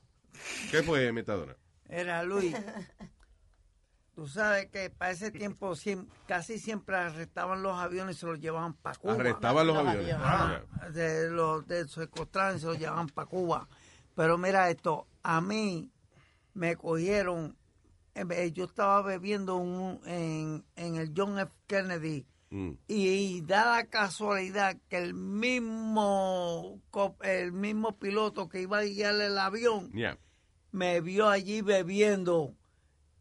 ¿Qué 0.70 0.84
fue, 0.84 1.10
Metadona? 1.10 1.56
Era 1.88 2.22
Luis. 2.22 2.54
Tú 4.14 4.28
sabes 4.28 4.66
que 4.70 4.88
para 4.88 5.10
ese 5.10 5.32
tiempo 5.32 5.74
casi 6.28 6.60
siempre 6.60 6.96
arrestaban 6.96 7.60
los 7.60 7.76
aviones 7.76 8.16
y 8.16 8.20
se 8.20 8.26
los 8.26 8.38
llevaban 8.38 8.74
para 8.74 8.94
Cuba. 8.96 9.14
Arrestaban 9.14 9.66
los 9.66 9.76
aviones. 9.76 10.14
Ajá. 10.14 10.62
De 10.92 11.28
los 11.28 11.66
de 11.66 11.88
secuestraban 11.88 12.56
y 12.56 12.60
se 12.60 12.66
los 12.66 12.78
llevaban 12.78 13.08
para 13.08 13.26
Cuba. 13.26 13.68
Pero 14.16 14.36
mira 14.38 14.68
esto, 14.70 15.06
a 15.22 15.40
mí 15.40 15.92
me 16.54 16.74
cogieron, 16.74 17.56
eh, 18.14 18.50
yo 18.52 18.64
estaba 18.64 19.02
bebiendo 19.02 19.56
un- 19.56 20.00
en, 20.06 20.64
en 20.74 20.96
el 20.96 21.12
John 21.16 21.38
F. 21.38 21.52
Kennedy 21.68 22.26
Mm. 22.48 22.72
y, 22.86 23.40
da 23.42 23.76
la 23.76 23.86
casualidad 23.86 24.76
que 24.88 24.98
el 24.98 25.14
mismo 25.14 26.80
el 27.22 27.50
mismo 27.52 27.98
piloto 27.98 28.48
que 28.48 28.62
iba 28.62 28.78
a 28.78 28.84
guiar 28.84 29.20
el 29.20 29.36
avión 29.36 29.90
Yeah. 29.92 30.16
me 30.70 31.00
vio 31.00 31.28
allí 31.28 31.60
bebiendo 31.62 32.54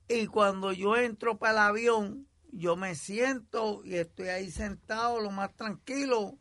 y 0.07 0.27
cuando 0.27 0.71
yo 0.73 0.95
entro 0.95 1.39
para 1.39 1.53
el 1.53 1.57
avión 1.57 2.27
yo 2.51 2.75
me 2.75 2.93
siento 2.93 3.81
y 3.83 3.95
estoy 3.95 4.27
ahí 4.27 4.51
sentado 4.51 5.19
lo 5.19 5.31
más 5.31 5.55
tranquilo 5.55 6.37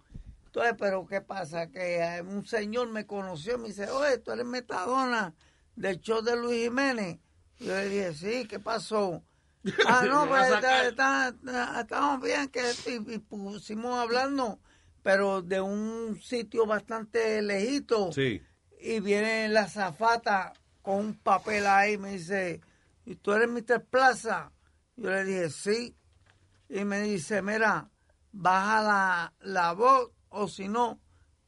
entonces 0.54 0.74
pero 0.78 1.06
qué 1.06 1.20
pasa 1.20 1.68
que 1.70 1.98
eh, 1.98 2.22
un 2.22 2.46
señor 2.46 2.88
me 2.88 3.06
conoció 3.06 3.54
y 3.56 3.58
me 3.58 3.68
dice 3.68 3.90
oye 3.90 4.18
tú 4.18 4.30
eres 4.32 4.46
Metadona 4.46 5.34
del 5.76 6.00
show 6.00 6.22
de 6.22 6.36
Luis 6.36 6.64
Jiménez 6.64 7.18
yo 7.58 7.74
le 7.74 7.88
dije 7.88 8.14
sí 8.14 8.46
qué 8.48 8.58
pasó 8.60 9.22
Ah, 9.86 10.04
no, 10.06 10.28
pues 10.28 10.50
está- 10.52 10.88
está- 10.88 11.34
estamos 11.80 12.20
bien, 12.22 12.48
que 12.48 12.62
y 12.86 13.18
pusimos 13.18 13.98
hablando, 13.98 14.60
pero 15.02 15.40
de 15.40 15.58
un 15.62 16.20
sitio 16.22 16.66
bastante 16.66 17.40
lejito. 17.40 18.12
Sí. 18.12 18.42
Y 18.78 19.00
viene 19.00 19.48
la 19.48 19.66
zafata 19.66 20.52
con 20.82 20.96
un 20.96 21.14
papel 21.14 21.66
ahí, 21.66 21.96
me 21.96 22.10
dice, 22.10 22.60
¿y 23.06 23.14
tú 23.16 23.32
eres 23.32 23.48
Mr. 23.48 23.82
Plaza? 23.86 24.52
Yo 24.96 25.08
le 25.10 25.24
dije, 25.24 25.48
sí. 25.48 25.96
Y 26.68 26.84
me 26.84 27.00
dice, 27.00 27.40
mira, 27.40 27.88
baja 28.32 28.82
la, 28.82 29.32
la 29.40 29.72
voz 29.72 30.10
o 30.34 30.48
si 30.48 30.68
no, 30.68 30.98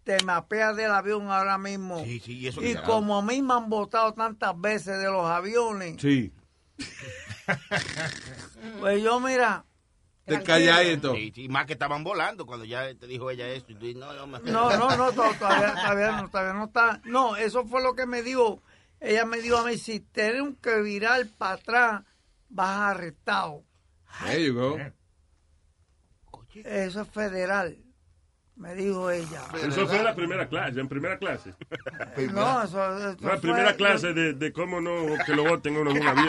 te 0.05 0.23
mapeas 0.25 0.77
del 0.77 0.93
avión 0.93 1.31
ahora 1.31 1.59
mismo. 1.59 2.03
Sí, 2.05 2.21
sí, 2.21 2.39
y 2.39 2.47
eso 2.47 2.63
y 2.63 2.75
como 2.77 3.19
a 3.19 3.23
mí 3.23 3.43
me 3.43 3.55
han 3.55 3.69
votado 3.69 4.15
tantas 4.15 4.59
veces 4.61 4.99
de 4.99 5.07
los 5.07 5.27
aviones, 5.27 6.01
Sí. 6.01 6.33
pues 8.81 9.03
yo, 9.03 9.21
mira, 9.21 9.65
Te 10.25 10.43
calláis 10.43 10.99
y. 10.99 11.17
Sí, 11.17 11.33
sí, 11.35 11.49
más 11.49 11.67
que 11.67 11.75
estaban 11.75 12.03
volando 12.05 12.47
cuando 12.47 12.65
ya 12.65 12.93
te 12.95 13.07
dijo 13.07 13.31
ella 13.31 13.49
eso. 13.49 13.67
Y 13.69 13.75
tú 13.75 13.87
dices, 13.87 14.01
no, 14.01 14.13
no, 14.13 14.27
me- 14.27 14.41
No, 14.41 14.71
no, 14.77 14.97
no, 14.97 15.13
to- 15.13 15.35
todavía, 15.39 15.75
todavía 15.75 16.13
no, 16.23 16.29
todavía 16.29 16.53
no 16.55 16.65
está. 16.65 17.01
No, 17.05 17.37
eso 17.37 17.65
fue 17.65 17.83
lo 17.83 17.95
que 17.95 18.07
me 18.07 18.23
dijo. 18.23 18.63
Ella 19.01 19.25
me 19.27 19.39
dijo 19.41 19.59
a 19.59 19.65
mí, 19.65 19.77
si 19.79 20.01
tenemos 20.01 20.55
que 20.61 20.81
virar 20.83 21.25
para 21.39 21.55
atrás, 21.55 22.03
vas 22.49 22.79
arrestado. 22.97 23.63
There 24.25 24.45
you 24.45 24.55
go. 24.55 24.79
Eso 26.65 27.03
es 27.03 27.09
federal, 27.09 27.77
me 28.57 28.75
dijo 28.75 29.11
ella. 29.11 29.43
Eso 29.67 29.87
fue 29.87 29.99
en 29.99 30.05
la 30.05 30.15
primera 30.15 30.49
clase, 30.49 30.81
en 30.81 30.89
primera 30.89 31.19
clase. 31.19 31.55
No, 32.33 32.63
eso, 32.63 32.97
eso 32.99 33.17
La 33.21 33.31
fue- 33.33 33.41
primera 33.41 33.75
clase 33.77 34.13
de, 34.15 34.33
de 34.33 34.53
cómo 34.53 34.81
no 34.81 34.93
que 35.27 35.35
lo 35.35 35.45
voten 35.45 35.77
uno 35.77 35.91
en 35.91 36.01
un 36.01 36.09
avión. 36.09 36.29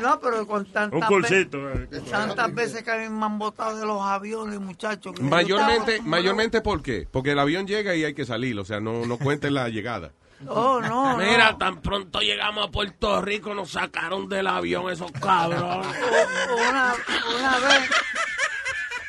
No, 0.00 0.18
pero 0.20 0.46
con 0.46 0.64
tantas, 0.66 1.00
Un 1.00 1.06
cursito. 1.06 1.70
eh. 1.70 1.86
ve- 1.90 2.00
tantas 2.00 2.54
veces 2.54 2.82
que 2.82 2.90
a 2.90 2.96
mí 2.96 3.08
me 3.08 3.24
han 3.24 3.38
botado 3.38 3.76
de 3.78 3.86
los 3.86 4.02
aviones, 4.02 4.58
muchachos. 4.58 5.20
Mayormente, 5.20 5.92
estaba- 5.96 6.08
mayormente 6.10 6.60
¿por 6.60 6.82
qué? 6.82 7.06
Porque 7.10 7.32
el 7.32 7.38
avión 7.38 7.66
llega 7.66 7.94
y 7.94 8.04
hay 8.04 8.14
que 8.14 8.24
salir, 8.24 8.58
o 8.58 8.64
sea, 8.64 8.80
no, 8.80 9.06
no 9.06 9.16
cuenten 9.18 9.54
la 9.54 9.68
llegada. 9.68 10.10
Oh, 10.48 10.80
no, 10.80 11.16
Mira, 11.18 11.52
no. 11.52 11.58
tan 11.58 11.80
pronto 11.82 12.18
llegamos 12.20 12.66
a 12.66 12.70
Puerto 12.72 13.22
Rico, 13.22 13.54
nos 13.54 13.70
sacaron 13.70 14.28
del 14.28 14.48
avión 14.48 14.90
esos 14.90 15.12
cabrones. 15.12 15.86
una, 16.68 16.94
una 17.38 17.58
vez 17.60 17.90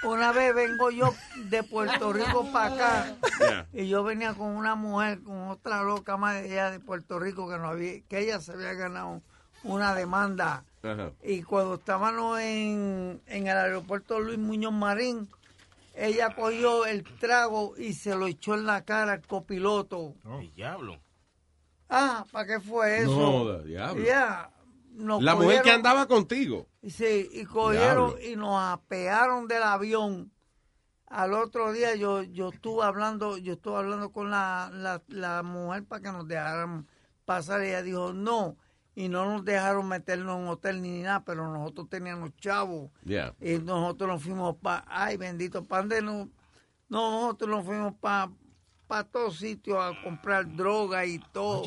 una 0.06 0.32
vez 0.32 0.54
vengo 0.54 0.92
yo 0.92 1.14
de 1.50 1.64
Puerto 1.64 2.12
Rico 2.14 2.52
para 2.52 2.74
acá 2.74 3.16
Yeah. 3.40 3.68
y 3.74 3.88
yo 3.88 4.04
venía 4.04 4.34
con 4.34 4.48
una 4.56 4.76
mujer 4.76 5.22
con 5.24 5.48
otra 5.50 5.82
loca 5.84 6.18
más 6.18 6.36
de 6.36 6.52
ella 6.52 6.72
de 6.72 6.80
Puerto 6.80 7.20
Rico 7.20 7.50
que 7.50 7.58
no 7.58 7.68
había 7.70 8.02
que 8.08 8.20
ella 8.20 8.40
se 8.40 8.52
había 8.54 8.74
ganado 8.74 9.22
una 9.64 9.96
demanda 9.96 10.64
y 11.24 11.42
cuando 11.44 11.76
estábamos 11.76 12.40
en, 12.40 13.22
en 13.26 13.48
el 13.48 13.58
aeropuerto 13.58 14.20
Luis 14.20 14.38
Muñoz 14.38 14.74
Marín 14.74 15.28
ella 15.96 16.34
cogió 16.36 16.86
el 16.86 17.04
trago 17.04 17.76
y 17.78 17.94
se 17.94 18.16
lo 18.16 18.28
echó 18.28 18.54
en 18.56 18.66
la 18.66 18.84
cara 18.84 19.14
al 19.14 19.22
copiloto 19.26 20.16
El 20.40 20.54
diablo. 20.54 21.00
ah 21.90 22.26
¿para 22.32 22.48
qué 22.48 22.60
fue 22.60 23.00
eso? 23.00 23.12
No 23.12 23.60
diablo. 23.60 24.04
Ya, 24.04 24.50
nos 24.94 25.22
La 25.22 25.36
mujer 25.36 25.62
que 25.62 25.72
andaba 25.72 26.08
contigo. 26.08 26.68
Sí, 26.88 27.30
y 27.32 27.46
cogieron 27.46 28.16
Diablo. 28.16 28.20
y 28.22 28.36
nos 28.36 28.62
apearon 28.62 29.48
del 29.48 29.64
avión. 29.64 30.32
Al 31.08 31.34
otro 31.34 31.72
día 31.72 31.96
yo 31.96 32.24
yo 32.24 32.50
estuve 32.50 32.84
hablando, 32.84 33.38
yo 33.38 33.54
estuve 33.54 33.78
hablando 33.78 34.12
con 34.12 34.32
la, 34.32 34.72
la, 34.74 35.04
la 35.08 35.44
mujer 35.44 35.86
para 35.86 36.02
que 36.02 36.12
nos 36.12 36.28
dejaran 36.28 36.88
pasar. 37.26 37.62
Ella 37.62 37.84
dijo 37.84 38.14
no, 38.14 38.58
y 38.96 39.10
no 39.10 39.26
nos 39.26 39.46
dejaron 39.46 39.88
meternos 39.88 40.40
en 40.40 40.48
hotel 40.48 40.82
ni 40.82 41.02
nada, 41.02 41.24
pero 41.24 41.52
nosotros 41.52 41.90
teníamos 41.90 42.36
chavos. 42.38 42.92
Yeah. 43.04 43.36
Y 43.40 43.58
nosotros 43.60 44.10
nos 44.10 44.24
fuimos 44.24 44.56
para, 44.58 44.86
ay 44.88 45.18
bendito, 45.18 45.64
pan 45.64 45.90
de 45.90 46.02
no, 46.02 46.30
no, 46.90 47.22
nosotros 47.22 47.50
nos 47.50 47.66
fuimos 47.66 47.94
para 47.96 48.32
para 48.94 49.06
todos 49.06 49.38
sitios 49.38 49.80
a 49.80 50.00
comprar 50.04 50.56
droga 50.56 51.04
y 51.04 51.18
todo. 51.18 51.64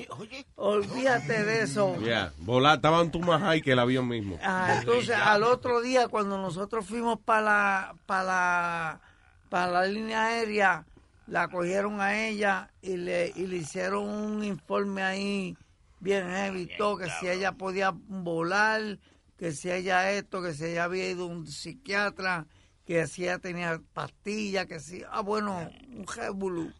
Olvídate 0.54 1.42
de 1.42 1.62
eso. 1.62 1.96
Yeah. 1.96 2.32
Volar, 2.38 2.76
estaban 2.76 3.10
tú 3.10 3.18
más 3.18 3.42
high 3.42 3.62
que 3.62 3.72
el 3.72 3.80
avión 3.80 4.06
mismo. 4.06 4.38
Ah, 4.44 4.76
entonces 4.78 5.16
al 5.16 5.42
otro 5.42 5.80
día 5.80 6.06
cuando 6.06 6.38
nosotros 6.38 6.86
fuimos 6.86 7.18
para 7.18 7.42
la 7.42 7.96
para 8.06 8.22
la 8.22 9.00
para 9.48 9.72
la 9.72 9.86
línea 9.86 10.26
aérea 10.26 10.86
la 11.26 11.48
cogieron 11.48 12.00
a 12.00 12.28
ella 12.28 12.70
y 12.80 12.96
le 12.96 13.32
y 13.34 13.48
le 13.48 13.56
hicieron 13.56 14.08
un 14.08 14.44
informe 14.44 15.02
ahí 15.02 15.56
bien 15.98 16.28
heavy 16.28 16.68
todo 16.78 16.98
que 16.98 17.10
si 17.18 17.26
ella 17.26 17.50
podía 17.50 17.92
volar 17.92 19.00
que 19.36 19.50
si 19.50 19.68
ella 19.68 20.12
esto 20.12 20.42
que 20.42 20.54
si 20.54 20.66
ella 20.66 20.84
había 20.84 21.10
ido 21.10 21.24
a 21.24 21.26
un 21.26 21.48
psiquiatra 21.48 22.46
que 22.86 23.04
si 23.08 23.24
ella 23.24 23.40
tenía 23.40 23.80
pastillas 23.94 24.66
que 24.66 24.78
si 24.78 25.02
ah 25.10 25.22
bueno 25.22 25.68
un 25.88 26.06
jebulú 26.06 26.72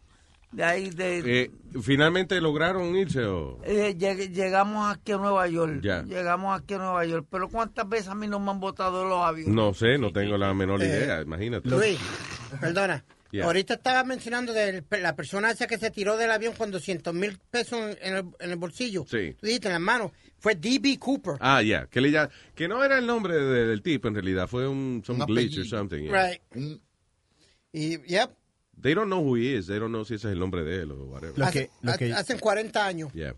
de 0.51 0.63
ahí 0.63 0.89
de 0.89 1.43
Eh, 1.43 1.51
¿Finalmente 1.81 2.39
lograron 2.41 2.95
irse 2.95 3.23
o...? 3.25 3.59
eh, 3.63 3.95
lleg- 3.97 4.31
llegamos 4.31 4.95
aquí 4.95 5.11
a 5.11 5.17
Nueva 5.17 5.47
York. 5.47 5.81
Ya. 5.83 6.03
Llegamos 6.03 6.59
aquí 6.59 6.73
a 6.75 6.77
Nueva 6.77 7.05
York. 7.05 7.27
Pero 7.29 7.49
¿cuántas 7.49 7.87
veces 7.87 8.07
a 8.07 8.15
mí 8.15 8.27
no 8.27 8.39
me 8.39 8.51
han 8.51 8.59
botado 8.59 9.05
los 9.05 9.19
aviones? 9.21 9.53
No 9.53 9.73
sé, 9.73 9.97
no 9.97 10.11
tengo 10.11 10.37
la 10.37 10.53
menor 10.53 10.81
Eh, 10.81 10.87
idea, 10.87 11.21
imagínate. 11.21 11.69
Luis, 11.69 11.99
perdona. 12.59 13.03
Yeah. 13.29 13.43
Ahorita 13.45 13.73
estaba 13.73 14.05
mencionando 14.05 14.53
de 14.53 14.85
la 15.01 15.13
persona 15.13 15.51
esa 15.51 15.67
que 15.67 15.77
se 15.77 15.91
tiró 15.91 16.15
del 16.15 16.31
avión 16.31 16.53
con 16.55 16.71
200 16.71 17.13
mil 17.13 17.37
pesos 17.51 17.97
en 18.01 18.15
el, 18.15 18.25
en 18.39 18.51
el 18.51 18.55
bolsillo. 18.55 19.03
Sí. 19.05 19.35
Tú 19.37 19.45
dijiste 19.47 19.67
en 19.67 19.73
las 19.73 19.81
manos. 19.81 20.11
Fue 20.39 20.55
D.B. 20.55 20.97
Cooper. 20.97 21.35
Ah, 21.41 21.61
ya, 21.61 21.87
que, 21.87 21.99
le 21.99 22.09
ya- 22.09 22.29
que 22.55 22.69
no 22.69 22.81
era 22.85 22.97
el 22.97 23.05
nombre 23.05 23.35
de- 23.35 23.65
del 23.67 23.81
tipo 23.81 24.07
en 24.07 24.13
realidad, 24.13 24.47
fue 24.47 24.65
un 24.65 25.03
some 25.05 25.19
Un 25.21 25.25
glitch 25.27 25.57
or 25.59 25.65
something. 25.65 26.03
yeah. 26.03 26.29
Right. 26.29 26.41
Y, 27.73 27.97
yep. 28.07 28.31
They 28.81 28.93
don't 28.93 29.09
know 29.09 29.23
who 29.23 29.35
he 29.35 29.55
is, 29.55 29.67
they 29.67 29.79
don't 29.79 29.91
know 29.91 30.05
si 30.05 30.15
ese 30.15 30.27
es 30.27 30.33
el 30.33 30.39
nombre 30.39 30.63
de 30.63 30.83
él 30.83 30.91
o 30.91 31.05
whatever. 31.05 31.37
Lo 31.37 31.51
que, 31.51 31.69
lo 31.81 31.93
que, 31.97 32.13
Hacen 32.13 32.39
40 32.39 32.85
años. 32.85 33.11
Yeah. 33.13 33.35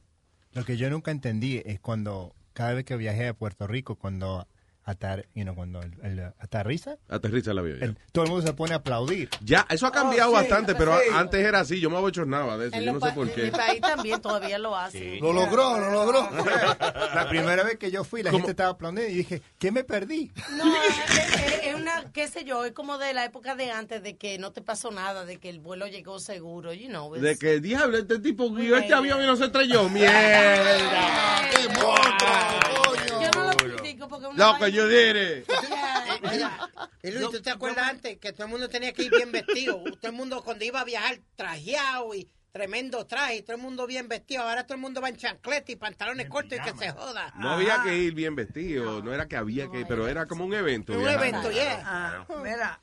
lo 0.53 0.66
que 0.66 0.78
yo 0.78 0.90
nunca 0.90 1.11
entendí 1.11 1.61
es 1.66 1.80
cuando, 1.80 2.36
cada 2.53 2.74
vez 2.74 2.86
que 2.86 2.98
viajé 2.98 3.28
a 3.28 3.34
Puerto 3.34 3.68
Rico, 3.68 3.95
cuando 3.95 4.48
atar, 4.90 5.26
you 5.36 5.44
know, 5.44 5.56
cuando 5.56 5.82
el, 5.82 5.94
el- 6.03 6.34
aterriza, 6.40 6.98
Aterriza 7.07 7.52
el 7.52 7.60
avión. 7.60 7.98
todo 8.11 8.26
el 8.26 8.32
mundo 8.32 8.45
se 8.48 8.53
pone 8.53 8.74
a 8.74 8.78
aplaudir. 8.78 9.30
Ya, 9.41 9.66
eso 9.70 9.86
ha 9.88 9.91
cambiado 9.91 10.32
Oh, 10.32 10.36
sí, 10.36 10.41
bastante, 10.41 10.76
pero 10.76 10.98
sí. 10.98 11.06
antes 11.14 11.45
era 11.45 11.60
así. 11.61 11.80
Yo 11.80 11.90
me 11.90 11.98
abochornaba 11.98 12.57
de 12.57 12.68
eso. 12.68 12.76
En, 12.78 12.84
Yo 12.84 12.94
no 12.94 12.99
sé 12.99 13.11
por 13.14 13.28
en 13.28 13.34
qué. 13.34 13.44
mi 13.44 13.52
país 13.52 13.82
también 13.82 14.22
todavía 14.22 14.57
lo 14.60 14.76
hacen. 14.76 15.20
Lo 15.20 15.32
logró, 15.34 15.78
lo 15.80 15.91
logró. 15.91 16.30
La 17.16 17.28
primera 17.30 17.64
vez 17.64 17.78
que 17.78 17.91
yo 17.91 18.03
fui, 18.03 18.24
la 18.24 18.32
gente 18.32 18.52
estaba 18.52 18.70
aplaudiendo 18.72 19.11
y 19.11 19.16
dije, 19.16 19.41
¿qué 19.57 19.72
me 19.72 19.84
perdí? 19.84 20.32
No, 20.57 20.74
es, 20.76 21.18
es- 21.18 21.60
es 21.70 21.76
una, 21.76 22.06
qué 22.14 22.28
sé 22.28 22.44
yo, 22.45 22.66
es 22.66 22.72
como 22.72 22.98
de 22.98 23.14
la 23.14 23.26
época 23.26 23.56
de 23.56 23.72
antes, 23.72 24.02
de 24.03 24.16
que 24.18 24.38
no 24.40 24.52
te 24.52 24.61
pasó 24.61 24.91
nada, 24.91 25.26
de 25.26 25.38
que 25.38 25.49
el 25.49 25.60
vuelo 25.60 25.88
llegó 25.88 26.20
seguro, 26.20 26.74
you 26.74 26.88
know. 26.88 27.14
De 27.14 27.38
que, 27.38 27.60
diablo, 27.60 27.98
este 27.98 28.20
tipo 28.20 28.52
guió 28.52 28.78
este 28.78 28.94
avión 28.94 29.22
y 29.24 29.26
no 29.26 29.36
se 29.36 29.45
estrelló. 29.45 29.88
¡Mierda! 29.90 31.49
Yo 33.22 33.32
no 33.36 33.44
lo 33.49 33.57
critico 33.57 34.07
porque 34.07 34.28
una 34.28 34.52
vaina- 34.52 34.66
que 34.66 34.72
yo 34.72 34.78
diré. 34.88 35.43
Mira, 36.22 36.69
y 37.03 37.11
Luis, 37.11 37.30
¿tú 37.31 37.41
te 37.41 37.49
acuerdas 37.49 37.89
antes 37.89 38.18
que 38.18 38.31
todo 38.34 38.45
el 38.45 38.51
mundo 38.51 38.69
tenía 38.69 38.93
que 38.93 39.03
ir 39.03 39.11
bien 39.11 39.31
vestido? 39.31 39.81
Todo 39.99 40.11
el 40.11 40.14
mundo 40.18 40.41
cuando 40.43 40.64
iba 40.65 40.81
a 40.81 40.85
viajar 40.85 41.19
trajeado 41.35 42.14
y 42.14 42.27
tremendo 42.51 43.06
traje, 43.06 43.38
y 43.38 43.41
todo 43.43 43.56
el 43.57 43.61
mundo 43.61 43.85
bien 43.88 44.07
vestido. 44.07 44.41
Ahora 44.43 44.64
todo 44.65 44.76
el 44.76 44.81
mundo 44.81 45.01
va 45.01 45.10
en 45.10 45.18
chancleta 45.18 45.72
y 45.72 45.76
pantalones 45.76 46.27
cortos 46.30 46.57
y 46.57 46.61
que 46.61 46.77
se 46.77 46.91
joda. 46.91 47.34
No 47.38 47.51
había 47.51 47.81
que 47.84 47.95
ir 47.97 48.14
bien 48.14 48.35
vestido, 48.35 49.01
no 49.03 49.14
era 49.14 49.27
que 49.27 49.38
había 49.38 49.69
que 49.69 49.81
ir, 49.81 49.85
pero 49.88 50.07
era 50.07 50.26
como 50.26 50.45
un 50.45 50.53
evento. 50.53 50.93
Un 50.93 50.99
viajar. 50.99 51.27
evento, 51.27 51.51
yeah. 51.51 51.81
Ah, 51.85 52.26
mira, 52.43 52.80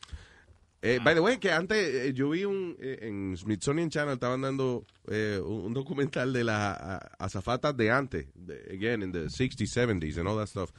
Eh, 0.82 1.00
by 1.02 1.14
the 1.14 1.20
way, 1.20 1.38
que 1.38 1.50
antes 1.50 1.78
eh, 1.78 2.12
yo 2.14 2.28
vi 2.30 2.44
un 2.44 2.76
eh, 2.78 2.98
en 3.02 3.36
Smithsonian 3.36 3.90
Channel 3.90 4.14
estaban 4.14 4.42
dando 4.42 4.84
eh, 5.08 5.40
un, 5.42 5.64
un 5.64 5.74
documental 5.74 6.32
de 6.32 6.44
las 6.44 6.78
azafatas 7.18 7.76
de 7.76 7.90
antes, 7.90 8.26
de- 8.34 8.62
again 8.72 9.02
in 9.02 9.10
the 9.10 9.24
60s, 9.24 9.66
70s 9.72 10.16
and 10.18 10.28
all 10.28 10.36
that 10.36 10.46
stuff. 10.46 10.70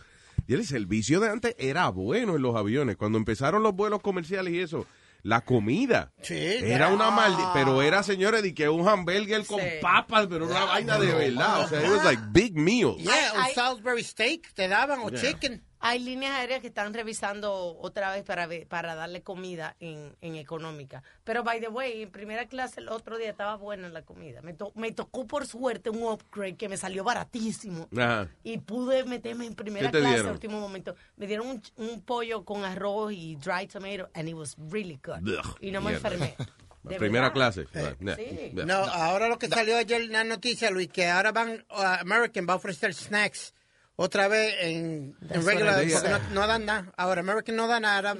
Y 0.45 0.53
el 0.53 0.85
vicio 0.85 1.19
de 1.19 1.29
antes 1.29 1.55
era 1.57 1.89
bueno 1.89 2.35
en 2.35 2.41
los 2.41 2.55
aviones. 2.55 2.95
Cuando 2.97 3.17
empezaron 3.17 3.63
los 3.63 3.73
vuelos 3.73 4.01
comerciales 4.01 4.53
y 4.53 4.59
eso, 4.59 4.85
la 5.23 5.41
comida 5.41 6.13
era 6.29 6.89
una 6.89 7.11
maldita, 7.11 7.51
pero 7.53 7.81
era, 7.81 8.03
señores, 8.03 8.43
de 8.43 8.53
que 8.53 8.69
un 8.69 8.87
hamburger 8.87 9.45
con 9.45 9.59
papas, 9.81 10.27
pero 10.29 10.45
una 10.45 10.65
vaina 10.65 10.97
de 10.99 11.13
verdad. 11.13 11.65
O 11.65 11.67
sea, 11.67 11.83
it 11.83 11.89
was 11.89 12.03
like 12.05 12.21
big 12.31 12.55
meals. 12.55 12.97
Yeah, 13.01 13.33
un 13.35 13.53
Salisbury 13.53 14.03
steak 14.03 14.53
te 14.53 14.67
daban 14.67 14.99
o 15.01 15.09
Yeah. 15.09 15.21
chicken. 15.21 15.63
Hay 15.79 15.99
líneas 15.99 16.33
aéreas 16.35 16.61
que 16.61 16.67
están 16.67 16.93
revisando 16.93 17.77
otra 17.79 18.11
vez 18.11 18.23
para 18.23 18.47
para 18.67 18.95
darle 18.95 19.21
comida 19.21 19.75
en, 19.79 20.15
en 20.21 20.35
económica. 20.35 21.03
Pero, 21.23 21.43
by 21.43 21.59
the 21.61 21.67
way, 21.67 22.01
en 22.01 22.11
primera 22.11 22.47
clase 22.47 22.79
el 22.79 22.89
otro 22.89 23.17
día 23.17 23.29
estaba 23.29 23.55
buena 23.57 23.87
la 23.89 24.01
comida. 24.01 24.41
Me, 24.41 24.53
to- 24.53 24.71
me 24.75 24.91
tocó 24.91 25.27
por 25.27 25.45
suerte 25.45 25.89
un 25.89 26.03
upgrade 26.03 26.55
que 26.57 26.67
me 26.69 26.77
salió 26.77 27.03
baratísimo. 27.03 27.87
Ajá. 27.95 28.27
Y 28.43 28.57
pude 28.59 29.03
meterme 29.03 29.45
en 29.45 29.55
primera 29.55 29.87
¿Qué 29.91 29.97
te 29.97 29.99
clase 29.99 30.13
dieron? 30.15 30.27
al 30.27 30.33
último 30.33 30.59
momento. 30.59 30.95
Me 31.15 31.27
dieron 31.27 31.47
un, 31.47 31.61
un 31.77 32.01
pollo 32.01 32.43
con 32.43 32.63
arroz 32.65 33.11
y 33.13 33.35
dry 33.35 33.67
tomato, 33.67 34.09
and 34.13 34.27
it 34.27 34.35
was 34.35 34.55
really 34.71 34.99
good. 35.03 35.27
Ugh, 35.27 35.57
y 35.61 35.71
no 35.71 35.81
me 35.81 35.91
mierda. 35.91 36.09
enfermé. 36.09 36.35
De 36.83 36.95
Primera 36.95 37.29
verdad. 37.29 37.33
clase. 37.53 37.61
Eh, 37.73 37.95
Yeah. 37.99 38.15
Sí. 38.15 38.51
Yeah. 38.55 38.65
No, 38.65 38.75
ahora 38.77 39.27
lo 39.27 39.37
que 39.37 39.49
salió 39.49 39.75
ayer 39.75 40.01
en 40.03 40.11
la 40.13 40.23
noticia, 40.23 40.71
Luis, 40.71 40.87
que 40.87 41.05
ahora 41.09 41.33
van, 41.33 41.65
uh, 41.69 41.81
American 41.99 42.47
va 42.47 42.53
a 42.53 42.55
ofrecer 42.55 42.93
snacks 42.93 43.53
otra 43.99 44.27
vez 44.27 44.53
en, 44.61 45.15
en 45.31 45.43
regular, 45.45 45.81
porque 45.83 46.09
no, 46.09 46.41
no 46.41 46.47
dan 46.47 46.65
nada. 46.65 46.93
Ahora 46.97 47.21
American 47.21 47.55
no 47.55 47.67
da 47.67 47.79
nada. 47.79 48.13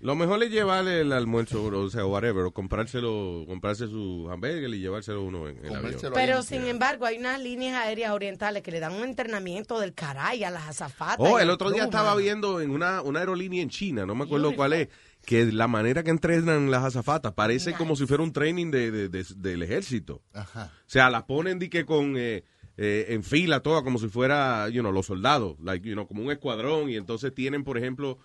Lo 0.00 0.14
mejor 0.16 0.42
es 0.42 0.50
llevarle 0.50 1.02
el 1.02 1.12
almuerzo, 1.12 1.62
o 1.62 1.90
sea, 1.90 2.06
whatever, 2.06 2.44
o 2.44 2.52
comprárselo, 2.52 3.44
comprarse 3.46 3.86
su 3.86 4.26
hamburger 4.32 4.70
y 4.70 4.80
llevárselo 4.80 5.22
uno 5.22 5.46
en 5.48 5.58
el 5.64 5.74
avión. 5.76 6.00
Pero, 6.14 6.42
sin 6.42 6.64
embargo, 6.66 7.04
hay 7.04 7.18
unas 7.18 7.38
líneas 7.38 7.76
aéreas 7.84 8.12
orientales 8.12 8.62
que 8.62 8.70
le 8.70 8.80
dan 8.80 8.94
un 8.94 9.04
entrenamiento 9.04 9.78
del 9.78 9.92
caray 9.92 10.42
a 10.42 10.50
las 10.50 10.66
azafatas. 10.68 11.16
Oh, 11.18 11.38
el 11.38 11.50
otro 11.50 11.70
día 11.70 11.84
estaba 11.84 12.16
viendo 12.16 12.62
en 12.62 12.70
una, 12.70 13.02
una 13.02 13.20
aerolínea 13.20 13.62
en 13.62 13.68
China, 13.68 14.06
no 14.06 14.14
me 14.14 14.24
acuerdo 14.24 14.54
cuál 14.56 14.72
es, 14.72 14.88
que 15.26 15.44
la 15.52 15.68
manera 15.68 16.02
que 16.02 16.10
entrenan 16.10 16.70
las 16.70 16.82
azafatas 16.84 17.32
parece 17.34 17.74
como 17.74 17.94
si 17.94 18.06
fuera 18.06 18.22
un 18.22 18.32
training 18.32 18.70
de, 18.70 18.90
de- 18.90 19.08
de- 19.10 19.24
del 19.36 19.62
ejército. 19.62 20.22
Ajá. 20.32 20.70
O 20.78 20.82
sea, 20.90 21.10
las 21.10 21.24
ponen 21.24 21.58
di 21.58 21.68
que 21.68 21.84
con 21.86 22.14
eh, 22.16 22.44
eh, 22.76 23.06
en 23.10 23.22
fila 23.22 23.60
todas 23.60 23.82
como 23.82 23.98
si 23.98 24.08
fuera, 24.08 24.68
you 24.68 24.80
know, 24.80 24.92
los 24.92 25.06
soldados, 25.06 25.56
like, 25.60 25.88
you 25.88 25.94
know, 25.94 26.06
como 26.06 26.22
un 26.22 26.30
escuadrón 26.30 26.90
y 26.90 26.96
entonces 26.96 27.34
tienen, 27.34 27.64
por 27.64 27.78
ejemplo, 27.78 28.18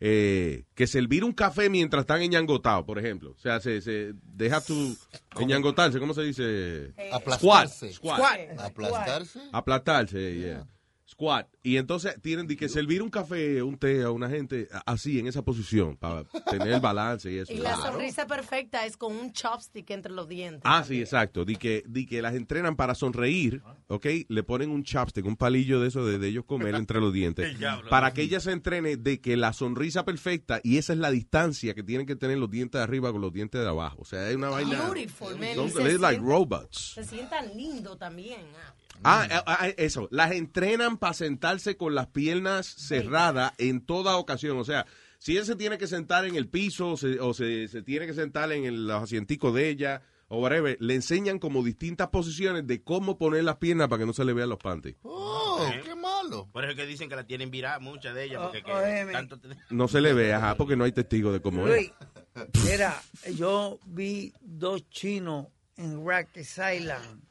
eh, 0.00 0.64
que 0.74 0.86
servir 0.86 1.24
un 1.24 1.32
café 1.32 1.70
mientras 1.70 2.02
están 2.02 2.20
enyangotados, 2.20 2.84
por 2.84 2.98
ejemplo. 2.98 3.30
O 3.30 3.38
sea, 3.38 3.60
se, 3.60 3.80
se 3.80 4.12
deja 4.22 4.60
tu 4.60 4.96
enyangotarse, 5.38 5.98
¿cómo 5.98 6.12
se 6.14 6.22
dice? 6.22 6.92
Aplastarse. 7.12 7.92
Squat. 7.92 8.18
Squat. 8.18 8.60
Aplastarse. 8.60 9.40
Aplastarse, 9.52 10.34
yeah. 10.34 10.66
Squat. 11.14 11.48
Y 11.62 11.76
entonces 11.78 12.20
tienen 12.20 12.46
de 12.46 12.56
que 12.56 12.68
servir 12.68 13.02
un 13.02 13.08
café, 13.10 13.62
un 13.62 13.78
té 13.78 14.02
a 14.02 14.10
una 14.10 14.28
gente 14.28 14.68
a- 14.72 14.92
así, 14.92 15.18
en 15.18 15.26
esa 15.26 15.42
posición, 15.42 15.96
para 15.96 16.24
tener 16.50 16.68
el 16.68 16.80
balance 16.80 17.30
y 17.32 17.38
eso. 17.38 17.52
Y 17.52 17.58
la 17.58 17.76
sonrisa 17.76 18.26
perfecta 18.26 18.84
es 18.84 18.96
con 18.96 19.14
un 19.16 19.32
chopstick 19.32 19.88
entre 19.90 20.12
los 20.12 20.28
dientes. 20.28 20.62
Ah, 20.64 20.84
sí, 20.86 21.00
exacto. 21.00 21.44
Di 21.44 21.56
que, 21.56 21.82
di 21.86 22.06
que 22.06 22.20
las 22.20 22.34
entrenan 22.34 22.76
para 22.76 22.94
sonreír, 22.94 23.62
¿ok? 23.86 24.06
Le 24.28 24.42
ponen 24.42 24.70
un 24.70 24.82
chopstick, 24.82 25.24
un 25.24 25.36
palillo 25.36 25.80
de 25.80 25.88
eso 25.88 26.04
de, 26.04 26.18
de 26.18 26.28
ellos 26.28 26.44
comer 26.44 26.74
entre 26.74 27.00
los 27.00 27.12
dientes, 27.12 27.56
para 27.90 28.12
que 28.12 28.22
ella 28.22 28.40
se 28.40 28.52
entrene 28.52 28.96
de 28.96 29.20
que 29.20 29.36
la 29.36 29.52
sonrisa 29.52 30.04
perfecta, 30.04 30.60
y 30.62 30.78
esa 30.78 30.92
es 30.92 30.98
la 30.98 31.10
distancia 31.10 31.74
que 31.74 31.82
tienen 31.82 32.06
que 32.06 32.16
tener 32.16 32.38
los 32.38 32.50
dientes 32.50 32.78
de 32.78 32.82
arriba 32.82 33.12
con 33.12 33.20
los 33.20 33.32
dientes 33.32 33.60
de 33.60 33.68
abajo. 33.68 33.98
O 34.02 34.04
sea, 34.04 34.28
es 34.28 34.36
una 34.36 34.48
vaina... 34.50 34.82
Beautiful, 34.90 35.38
man. 35.38 35.54
Son 35.54 35.66
Y 35.66 35.70
se 35.70 35.78
they're 35.78 35.98
like 35.98 36.20
sienten- 36.20 36.26
robots. 36.28 36.92
Se 36.94 37.04
sientan 37.04 37.56
lindo 37.56 37.96
también. 37.96 38.40
ah. 38.56 38.74
Ah, 39.02 39.26
ah, 39.30 39.42
ah, 39.46 39.68
eso. 39.76 40.08
Las 40.10 40.32
entrenan 40.32 40.98
para 40.98 41.14
sentarse 41.14 41.76
con 41.76 41.94
las 41.94 42.06
piernas 42.08 42.66
cerradas 42.66 43.52
en 43.58 43.80
toda 43.84 44.16
ocasión. 44.16 44.58
O 44.58 44.64
sea, 44.64 44.86
si 45.18 45.32
ella 45.32 45.44
se 45.44 45.56
tiene 45.56 45.78
que 45.78 45.86
sentar 45.86 46.24
en 46.24 46.36
el 46.36 46.48
piso 46.48 46.92
o 46.92 46.96
se, 46.96 47.18
o 47.20 47.34
se, 47.34 47.68
se 47.68 47.82
tiene 47.82 48.06
que 48.06 48.14
sentar 48.14 48.52
en 48.52 48.64
el, 48.64 48.86
los 48.86 49.02
asienticos 49.02 49.54
de 49.54 49.68
ella 49.68 50.02
o 50.28 50.38
whatever, 50.40 50.76
le 50.80 50.94
enseñan 50.94 51.38
como 51.38 51.62
distintas 51.62 52.08
posiciones 52.08 52.66
de 52.66 52.82
cómo 52.82 53.18
poner 53.18 53.44
las 53.44 53.56
piernas 53.56 53.88
para 53.88 54.00
que 54.00 54.06
no 54.06 54.12
se 54.14 54.24
le 54.24 54.32
vean 54.32 54.48
los 54.48 54.58
panties. 54.58 54.96
Oh, 55.02 55.64
qué 55.84 55.94
malo. 55.94 56.48
Por 56.52 56.64
eso 56.64 56.70
es 56.72 56.76
que 56.76 56.86
dicen 56.86 57.08
que 57.10 57.16
la 57.16 57.24
tienen 57.26 57.50
virada 57.50 57.78
muchas 57.78 58.14
de 58.14 58.24
ellas. 58.24 58.40
Porque 58.42 58.62
que 58.62 58.72
óyeme. 58.72 59.12
tanto 59.12 59.38
te- 59.38 59.48
No 59.70 59.86
se 59.86 60.00
le 60.00 60.12
ve, 60.14 60.32
ajá, 60.32 60.54
porque 60.56 60.76
no 60.76 60.84
hay 60.84 60.92
testigo 60.92 61.30
de 61.32 61.40
cómo 61.42 61.66
Luis, 61.66 61.92
es. 62.34 62.64
mira, 62.64 63.00
yo 63.36 63.78
vi 63.84 64.32
dos 64.40 64.88
chinos 64.88 65.46
en 65.76 66.06
Rikers 66.08 66.58
Island, 66.74 67.22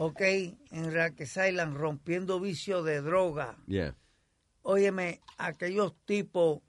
ok, 0.00 0.20
en 0.70 0.92
Rikers 0.92 1.36
Island 1.36 1.76
rompiendo 1.76 2.40
vicio 2.40 2.82
de 2.82 3.00
droga. 3.02 3.56
Yeah. 3.66 3.94
Óyeme, 4.62 5.20
aquellos 5.36 5.94
tipos 6.06 6.60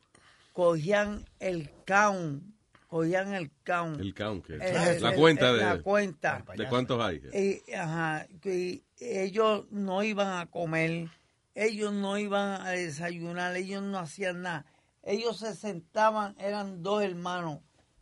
cogían 0.54 1.26
el 1.40 1.70
count, 1.86 2.44
cogían 2.88 3.34
el 3.34 3.50
count. 3.66 4.00
El 4.00 4.14
count, 4.14 4.46
que- 4.46 4.56
Eh, 4.56 5.00
la 5.00 5.16
cuenta 5.16 5.50
el- 5.52 5.58
de, 5.58 5.64
la 5.64 5.82
cuenta. 5.82 6.44
de 6.58 6.68
cuántos 6.68 7.02
hay. 7.02 7.22
Y, 7.34 7.74
ajá, 7.74 8.28
que 8.42 8.84
ellos 9.00 9.66
no 9.72 10.04
iban 10.04 10.38
a 10.40 10.46
comer, 10.48 11.08
ellos 11.56 11.94
no 11.94 12.18
iban 12.18 12.62
a 12.62 12.72
desayunar, 12.72 13.56
ellos 13.56 13.82
no 13.82 13.98
hacían 14.00 14.42
nada. 14.42 14.66
Ellos 15.04 15.38
se 15.40 15.56
sentaban, 15.56 16.36
eran 16.38 16.84
dos 16.84 17.02
hermanos, 17.02 17.60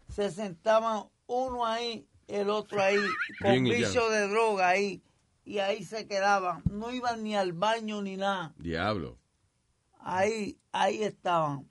se 0.10 0.32
sentaban 0.32 1.04
uno 1.28 1.66
ahí, 1.66 2.08
el 2.28 2.50
otro 2.50 2.82
ahí, 2.82 2.98
con 3.42 3.68
y 3.68 3.70
vicio 3.72 4.10
de 4.10 4.28
droga 4.28 4.70
ahí, 4.70 5.02
y 5.50 5.60
ahí 5.60 5.84
se 5.84 6.06
quedaban. 6.08 6.62
No 6.70 6.92
iban 6.92 7.24
ni 7.24 7.36
al 7.36 7.54
baño 7.54 8.02
ni 8.02 8.18
nada. 8.18 8.54
Diablo. 8.58 9.18
Ahí, 10.00 10.60
ahí 10.72 11.04
estaban. 11.04 11.68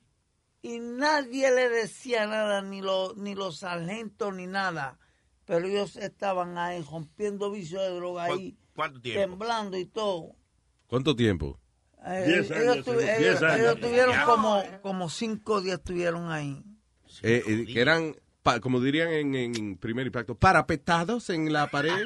Y 0.61 0.79
nadie 0.79 1.49
le 1.51 1.69
decía 1.69 2.27
nada, 2.27 2.61
ni, 2.61 2.81
los 2.81 3.15
ni 3.17 3.33
los 3.35 3.59
sargentos 3.59 4.33
ni 4.35 4.47
nada. 4.47 4.99
Pero 5.45 5.65
ellos 5.65 5.95
estaban 5.95 6.57
ahí 6.57 6.81
rompiendo 6.81 7.49
vicio 7.49 7.81
de 7.81 7.89
droga 7.95 8.23
ahí, 8.25 8.57
¿Cuánto 8.75 9.01
tiempo? 9.01 9.21
temblando 9.21 9.77
y 9.77 9.85
todo. 9.85 10.35
¿Cuánto 10.87 11.15
tiempo? 11.15 11.59
Eh, 12.05 12.23
Diez 12.27 12.51
ellos, 12.51 12.71
años, 12.73 12.85
tu- 12.85 12.91
diez 12.93 13.19
ellos- 13.19 13.41
años. 13.43 13.59
ellos 13.59 13.79
tuvieron 13.79 14.15
como, 14.25 14.63
como 14.81 15.09
cinco 15.09 15.61
días 15.61 15.79
estuvieron 15.79 16.31
ahí. 16.31 16.63
Eh, 17.23 17.43
eh, 17.47 17.65
que 17.65 17.81
eran, 17.81 18.15
pa- 18.43 18.59
como 18.59 18.79
dirían 18.81 19.09
en, 19.09 19.35
en 19.35 19.77
primer 19.77 20.05
impacto, 20.07 20.35
parapetados 20.35 21.29
en 21.29 21.51
la 21.53 21.67
pared. 21.69 22.05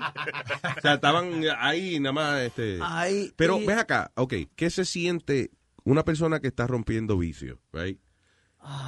o 0.77 0.81
sea, 0.81 0.95
estaban 0.95 1.43
ahí 1.59 1.99
nada 1.99 2.13
más. 2.13 2.41
Este. 2.41 2.79
Pero 3.35 3.59
y- 3.59 3.65
ven 3.65 3.79
acá, 3.79 4.11
ok, 4.15 4.33
¿qué 4.55 4.69
se 4.69 4.85
siente 4.85 5.51
una 5.83 6.03
persona 6.03 6.39
que 6.39 6.47
está 6.47 6.67
rompiendo 6.67 7.17
vicio? 7.17 7.59
Right? 7.71 7.99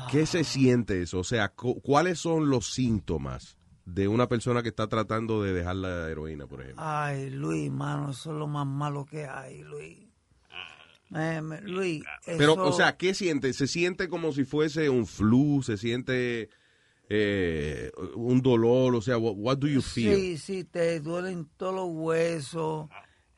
¿Qué 0.09 0.25
se 0.25 0.43
siente 0.45 1.01
eso? 1.01 1.19
O 1.19 1.23
sea, 1.25 1.49
cu- 1.49 1.81
¿cuáles 1.81 2.19
son 2.19 2.49
los 2.49 2.73
síntomas 2.73 3.57
de 3.83 4.07
una 4.07 4.27
persona 4.27 4.63
que 4.63 4.69
está 4.69 4.87
tratando 4.87 5.43
de 5.43 5.51
dejar 5.53 5.75
la 5.75 6.09
heroína, 6.09 6.47
por 6.47 6.61
ejemplo? 6.61 6.81
Ay, 6.83 7.29
Luis, 7.29 7.69
mano, 7.71 8.11
eso 8.11 8.31
es 8.31 8.37
lo 8.37 8.47
más 8.47 8.65
malo 8.65 9.05
que 9.05 9.25
hay, 9.25 9.63
Luis. 9.63 9.99
Eh, 11.13 11.41
Luis, 11.63 12.03
Pero, 12.25 12.53
eso- 12.53 12.65
o 12.65 12.71
sea, 12.73 12.97
¿qué 12.97 13.13
siente? 13.13 13.53
¿Se 13.53 13.67
siente 13.67 14.09
como 14.09 14.31
si 14.31 14.43
fuese 14.43 14.89
un 14.89 15.05
flu? 15.05 15.61
¿Se 15.61 15.77
siente 15.77 16.49
eh, 17.09 17.91
un 18.15 18.41
dolor? 18.41 18.95
O 18.95 19.01
sea, 19.01 19.17
what, 19.17 19.35
what 19.37 19.57
do 19.57 19.67
you 19.67 19.81
feel? 19.81 20.15
Sí, 20.19 20.37
sí, 20.37 20.63
te 20.63 20.99
duelen 20.99 21.47
todos 21.57 21.73
los 21.75 21.89
huesos, 21.89 22.89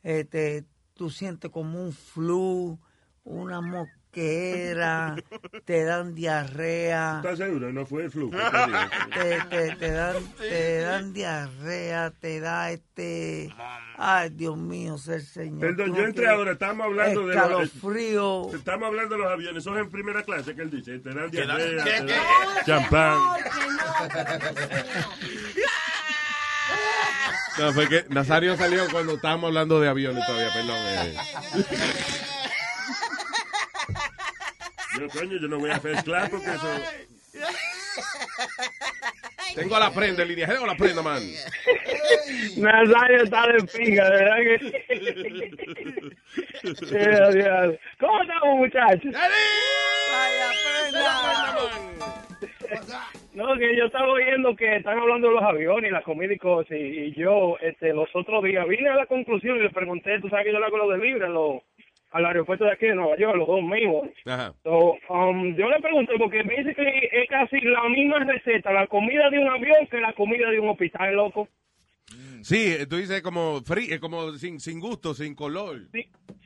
eh, 0.02 0.24
te- 0.24 0.64
tú 0.94 1.10
sientes 1.10 1.50
como 1.50 1.82
un 1.82 1.92
flu, 1.92 2.78
una 3.24 3.60
loquera, 4.08 5.16
te 5.64 5.84
dan 5.84 6.14
diarrea. 6.14 7.16
¿Estás 7.22 7.38
seguro? 7.38 7.72
No 7.72 7.86
fue 7.86 8.04
el 8.04 8.10
flujo. 8.10 8.36
te, 9.14 9.40
te, 9.50 9.76
te 9.76 9.90
dan, 9.90 10.16
te 10.38 10.80
dan 10.80 11.12
diarrea, 11.12 12.10
te 12.18 12.40
da 12.40 12.70
este... 12.70 13.52
Ay, 13.96 14.30
Dios 14.30 14.56
mío, 14.56 14.96
ser 14.98 15.22
señor. 15.22 15.60
Perdón, 15.60 15.94
yo 15.94 16.04
entré 16.04 16.28
ahora, 16.28 16.52
estamos 16.52 16.86
hablando 16.86 17.26
de 17.26 17.34
los... 17.34 17.42
Escalofrío. 17.44 18.50
Estamos 18.54 18.86
hablando 18.86 19.14
de 19.16 19.22
los 19.22 19.32
aviones, 19.32 19.64
son 19.64 19.78
en 19.78 19.90
primera 19.90 20.22
clase, 20.22 20.54
que 20.54 20.62
él 20.62 20.70
dice, 20.70 20.98
te 21.00 21.10
dan 21.14 21.30
¿Qué 21.30 21.44
da- 21.46 21.56
diarrea, 21.56 21.84
qué- 21.84 21.90
te 22.02 22.12
dan 22.12 22.64
champán. 22.66 23.18
No, 27.58 27.72
fue 27.72 27.88
que 27.88 28.04
Nazario 28.08 28.56
salió 28.56 28.88
cuando 28.90 29.14
estábamos 29.14 29.48
hablando 29.48 29.80
de 29.80 29.88
aviones 29.88 30.24
todavía, 30.24 30.52
perdón. 30.52 30.76
Eh. 34.98 35.08
Yo, 35.12 35.20
coño, 35.20 35.38
yo 35.40 35.48
no 35.48 35.58
voy 35.58 35.70
a 35.70 35.80
clap 35.80 36.30
porque 36.30 36.50
eso... 36.50 36.68
Tengo 39.54 39.76
a 39.76 39.80
la 39.80 39.90
prenda, 39.90 40.22
en 40.22 40.28
línea. 40.28 40.46
Tengo 40.46 40.66
la 40.66 40.76
prenda, 40.76 41.02
man. 41.02 41.22
Nazario 42.56 43.24
está 43.24 43.46
de 43.46 43.64
pinga, 43.64 44.10
de 44.10 44.10
verdad 44.10 44.36
que. 44.36 44.58
Dios, 46.62 46.80
Dios. 47.34 47.74
¿Cómo 47.98 48.22
estamos, 48.22 48.58
muchachos? 48.58 49.14
No, 53.34 53.56
que 53.56 53.76
yo 53.76 53.86
estaba 53.86 54.08
oyendo 54.08 54.54
que 54.56 54.76
están 54.76 54.98
hablando 54.98 55.28
de 55.28 55.34
los 55.34 55.42
aviones 55.42 55.90
y 55.90 55.92
la 55.92 56.02
comida 56.02 56.32
y 56.32 56.38
cosas, 56.38 56.72
y, 56.72 56.74
y 56.74 57.12
yo 57.14 57.56
este, 57.60 57.92
los 57.92 58.08
otros 58.14 58.42
días 58.42 58.66
vine 58.66 58.88
a 58.90 58.96
la 58.96 59.06
conclusión 59.06 59.56
y 59.56 59.60
le 59.60 59.70
pregunté, 59.70 60.20
tú 60.20 60.28
sabes 60.28 60.46
que 60.46 60.52
yo 60.52 60.58
le 60.58 60.66
hago 60.66 60.76
lo 60.76 60.90
de 60.90 60.98
libre 60.98 61.28
lo, 61.28 61.62
al 62.10 62.26
aeropuerto 62.26 62.64
de 62.64 62.72
aquí 62.72 62.86
de 62.86 62.94
Nueva 62.94 63.16
York, 63.16 63.36
los 63.36 63.46
dos 63.46 63.62
mismos. 63.62 64.08
Ajá. 64.26 64.54
So, 64.62 64.96
um, 65.10 65.54
yo 65.54 65.68
le 65.68 65.80
pregunté 65.80 66.12
porque 66.18 66.42
me 66.44 66.56
dice 66.56 66.74
que 66.74 67.08
es 67.12 67.28
casi 67.28 67.60
la 67.60 67.88
misma 67.88 68.20
receta, 68.20 68.72
la 68.72 68.86
comida 68.86 69.28
de 69.30 69.38
un 69.38 69.48
avión 69.48 69.86
que 69.90 70.00
la 70.00 70.12
comida 70.14 70.50
de 70.50 70.60
un 70.60 70.70
hospital, 70.70 71.14
loco. 71.14 71.48
Sí, 72.42 72.76
tú 72.88 72.96
dices 72.96 73.20
como 73.20 73.60
free, 73.60 73.92
eh, 73.92 74.00
como 74.00 74.32
sin, 74.32 74.60
sin 74.60 74.80
gusto, 74.80 75.12
sin 75.12 75.34
color. 75.34 75.80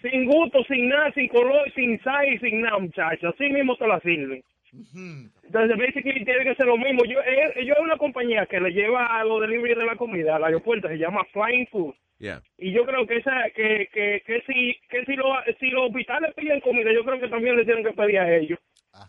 Sin 0.00 0.26
gusto, 0.26 0.64
sin 0.64 0.88
nada, 0.88 1.12
sin 1.12 1.28
color, 1.28 1.70
sin 1.74 2.00
sal 2.02 2.32
y 2.32 2.38
sin 2.38 2.62
nada, 2.62 2.78
muchachos. 2.78 3.34
Así 3.34 3.48
mismo 3.52 3.76
te 3.76 3.86
la 3.86 4.00
sirven. 4.00 4.42
Entonces, 4.72 5.76
basically, 5.76 6.24
tiene 6.24 6.44
que 6.44 6.54
ser 6.54 6.66
lo 6.66 6.78
mismo. 6.78 7.04
Yo, 7.04 7.20
eh, 7.20 7.64
yo 7.64 7.74
hay 7.76 7.84
una 7.84 7.98
compañía 7.98 8.46
que 8.46 8.58
le 8.58 8.70
lleva 8.70 9.06
a 9.06 9.22
los 9.22 9.40
delivery 9.42 9.74
de 9.74 9.84
la 9.84 9.96
comida 9.96 10.36
al 10.36 10.44
aeropuerto, 10.44 10.88
se 10.88 10.96
llama 10.96 11.24
Flying 11.32 11.66
Food. 11.68 11.94
Yeah. 12.22 12.40
Y 12.56 12.72
yo 12.72 12.84
creo 12.84 13.04
que 13.04 13.16
esa 13.16 13.50
que 13.50 13.88
que 13.92 14.22
que 14.24 14.42
si 14.46 14.76
que 14.88 15.04
si, 15.06 15.16
lo, 15.16 15.24
si 15.58 15.70
los 15.70 15.88
hospitales 15.88 16.32
piden 16.36 16.60
comida, 16.60 16.92
yo 16.94 17.04
creo 17.04 17.18
que 17.18 17.26
también 17.26 17.56
le 17.56 17.64
tienen 17.64 17.84
que 17.84 17.92
pedir 17.92 18.20
a 18.20 18.36
ellos. 18.36 18.60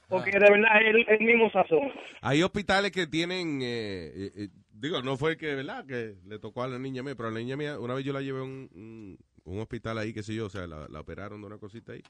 Porque 0.09 0.31
de 0.31 0.39
verdad 0.39 0.81
es 0.81 0.95
el, 0.95 1.05
el 1.07 1.19
mismo 1.19 1.51
sazón. 1.51 1.91
Hay 2.21 2.41
hospitales 2.41 2.91
que 2.91 3.05
tienen, 3.05 3.61
eh, 3.61 4.07
eh, 4.15 4.31
eh, 4.35 4.47
digo, 4.71 5.03
no 5.03 5.15
fue 5.15 5.37
que, 5.37 5.53
¿verdad? 5.53 5.85
Que 5.85 6.15
le 6.25 6.39
tocó 6.39 6.63
a 6.63 6.67
la 6.67 6.79
niña 6.79 7.03
mía, 7.03 7.13
pero 7.15 7.29
a 7.29 7.31
la 7.31 7.39
niña 7.39 7.55
mía, 7.55 7.77
una 7.77 7.93
vez 7.93 8.03
yo 8.03 8.13
la 8.13 8.21
llevé 8.21 8.39
a 8.39 8.43
un, 8.43 8.69
un, 8.73 9.17
un 9.43 9.59
hospital 9.59 9.99
ahí, 9.99 10.11
qué 10.11 10.23
sé 10.23 10.33
yo, 10.33 10.47
o 10.47 10.49
sea, 10.49 10.65
la, 10.65 10.87
la 10.89 11.01
operaron 11.01 11.39
de 11.41 11.47
una 11.47 11.59
cosita 11.59 11.91
ahí. 11.91 12.01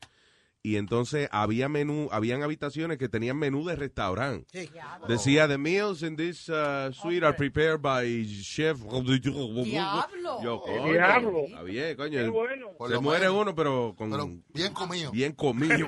Y 0.66 0.78
entonces 0.78 1.28
había 1.34 1.68
menú, 1.68 2.08
habían 2.14 2.42
habitaciones 2.42 2.98
que 2.98 3.10
tenían 3.10 3.36
menú 3.38 3.66
de 3.66 3.76
restaurante. 3.76 4.70
Decía, 5.10 5.46
the 5.46 5.58
meals 5.58 6.04
in 6.04 6.16
this 6.16 6.48
uh, 6.48 6.90
suite 6.94 7.22
are 7.26 7.36
prepared 7.36 7.82
by 7.82 8.26
chef. 8.42 8.78
Diablo. 8.80 10.42
Yo, 10.42 10.62
coño, 10.62 10.94
Diablo. 10.94 11.40
Está 11.48 11.64
bien, 11.64 11.98
coño. 11.98 12.18
Qué 12.18 12.30
bueno. 12.30 12.68
Se 12.88 12.98
muere 13.00 13.26
menos. 13.26 13.42
uno, 13.42 13.56
pero 13.56 13.94
con... 13.98 14.42
bien 14.54 14.74
comido. 14.74 15.12
Bien 15.12 15.34
comido. 15.34 15.86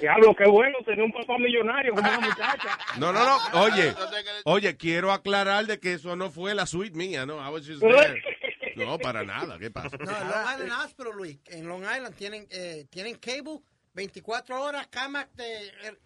Diablo, 0.00 0.34
qué 0.36 0.48
bueno 0.48 0.78
tener 0.84 1.02
un 1.02 1.12
papá 1.12 1.36
millonario 1.38 1.94
como 1.94 2.08
una 2.08 2.20
muchacha. 2.20 2.78
No, 2.98 3.12
no, 3.12 3.24
no. 3.24 3.60
Oye, 3.60 3.92
oye, 4.44 4.76
quiero 4.76 5.10
aclarar 5.10 5.66
de 5.66 5.80
que 5.80 5.94
eso 5.94 6.14
no 6.14 6.30
fue 6.30 6.54
la 6.54 6.66
suite 6.66 6.96
mía, 6.96 7.26
¿no? 7.26 7.44
I 7.44 7.50
was 7.52 7.66
just 7.66 7.80
there. 7.80 8.22
No, 8.76 8.98
para 8.98 9.24
nada. 9.24 9.58
¿Qué 9.58 9.70
pasa? 9.70 9.96
No, 9.98 10.10
en 10.10 10.28
Long 10.28 10.52
Island 10.60 10.72
Hospital, 10.84 11.12
Luis. 11.16 11.38
En 11.46 11.66
Long 11.68 11.82
Island 11.82 12.14
tienen, 12.16 12.46
eh, 12.50 12.86
tienen 12.90 13.16
cable 13.16 13.60
24 13.94 14.60
horas, 14.62 14.86
cama 14.88 15.28
de 15.34 15.66
eh, 15.68 15.98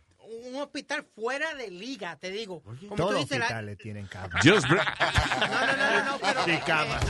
un 0.44 0.56
hospital 0.60 1.06
fuera 1.14 1.54
de 1.54 1.70
liga, 1.70 2.16
te 2.16 2.30
digo. 2.30 2.62
Como 2.62 2.76
Todos 2.96 2.96
tú 2.96 3.12
los 3.12 3.20
dices, 3.22 3.38
la- 3.38 3.44
hospitales 3.46 3.78
tienen 3.78 4.06
cama. 4.08 4.38
Just 4.42 4.66
br- 4.66 4.84
No, 5.40 5.66
no, 5.66 5.76
no, 5.76 5.90
no, 5.90 6.04
no, 6.04 6.18
pero 6.18 6.44
Sí, 6.44 6.58
cama. 6.66 7.00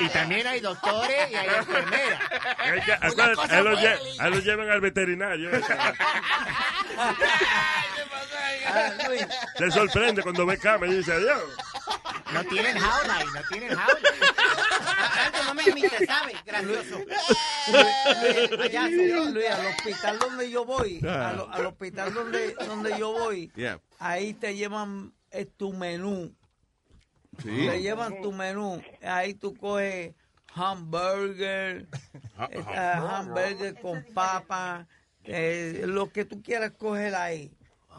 eh, 0.00 0.04
Y 0.04 0.08
también 0.10 0.46
hay 0.46 0.60
doctores 0.60 1.30
y 1.30 1.34
hay 1.34 1.48
enfermeras. 1.48 2.20
Es 2.72 2.84
que, 2.84 2.92
acuérdate, 2.92 3.52
a 3.54 3.58
él 3.58 3.64
lo, 3.64 3.72
lle- 3.78 4.20
a 4.20 4.26
él 4.28 4.32
lo 4.34 4.38
llevan 4.40 4.70
al 4.70 4.80
veterinario. 4.80 5.50
Se 9.56 9.70
sorprende 9.70 10.22
cuando 10.22 10.46
ve 10.46 10.58
cama 10.58 10.86
y 10.86 10.94
dice 10.96 11.12
adiós. 11.12 11.42
No 12.32 12.44
tienen 12.44 12.76
jaula 12.78 13.16
ahí, 13.16 13.26
no 13.34 13.40
tienen 13.48 13.76
jaula. 13.76 14.00
Alto 15.24 15.44
no 15.46 15.54
me 15.54 15.62
imites, 15.64 16.06
¿sabes? 16.06 16.36
Gracioso. 16.44 16.98
Allá, 18.62 18.88
Luis, 18.88 19.30
Luis, 19.32 19.50
al 19.50 19.66
hospital 19.66 20.18
donde 20.18 20.50
yo 20.50 20.64
voy, 20.64 21.00
Ah. 21.06 21.30
al, 21.30 21.46
al 21.52 21.66
hospital 21.66 22.14
donde, 22.14 22.54
donde 22.54 22.98
yo 22.98 23.12
voy, 23.12 23.50
Yeah. 23.56 23.80
ahí 23.98 24.34
te 24.34 24.54
llevan 24.54 25.12
eh, 25.30 25.44
tu 25.46 25.72
menú. 25.72 26.34
Sí. 27.42 27.66
Te 27.68 27.80
llevan 27.82 28.20
tu 28.22 28.32
menú. 28.32 28.82
Ahí 29.02 29.34
tú 29.34 29.54
coges 29.56 30.14
hamburger, 30.54 31.86
eh, 32.50 32.64
hamburger 32.70 33.78
con 33.80 34.02
papa, 34.14 34.86
eh, 35.24 35.82
lo 35.86 36.10
que 36.10 36.24
tú 36.24 36.42
quieras 36.42 36.72
coger 36.76 37.14
ahí. 37.14 37.52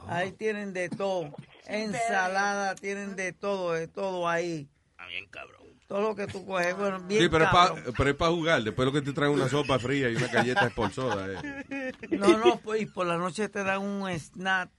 Ahí 0.08 0.32
tienen 0.32 0.74
de 0.74 0.90
todo. 0.90 1.32
Ensalada, 1.70 2.76
tienen 2.76 3.16
de 3.16 3.32
todo, 3.34 3.74
de 3.74 3.88
todo 3.88 4.28
ahí. 4.28 4.68
bien 5.08 5.28
cabrón. 5.30 5.60
Todo 5.88 6.02
lo 6.02 6.16
que 6.16 6.28
tú 6.28 6.46
coges, 6.46 6.78
bueno, 6.78 7.00
bien 7.02 7.24
Sí, 7.24 7.30
pero 7.30 7.46
es, 7.46 7.50
cabrón. 7.52 8.16
para 8.18 8.32
jugar. 8.32 8.62
Después 8.64 8.86
lo 8.86 8.92
que 8.92 9.02
te 9.02 9.12
traen 9.12 9.32
una 9.34 9.50
sopa 9.50 9.80
fría 9.80 10.10
y 10.12 10.16
una 10.16 10.28
galleta 10.28 10.70
por 10.70 10.92
soda. 10.92 11.26
eh. 11.28 11.94
No, 12.12 12.38
no, 12.38 12.60
pues, 12.60 12.82
y 12.82 12.86
por 12.86 13.08
la 13.08 13.18
noche 13.18 13.50
te 13.50 13.64
dan 13.64 13.82
un 13.82 14.08
snack. 14.10 14.70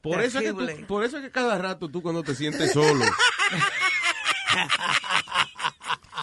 Por 0.00 0.20
eso, 0.20 0.40
es 0.40 0.46
que 0.46 0.52
tú- 0.52 0.86
por 0.88 1.04
eso 1.04 1.18
es 1.18 1.22
que 1.22 1.30
cada 1.30 1.56
rato 1.58 1.88
tú 1.88 2.02
cuando 2.02 2.24
te 2.24 2.34
sientes 2.34 2.72
solo. 2.72 3.04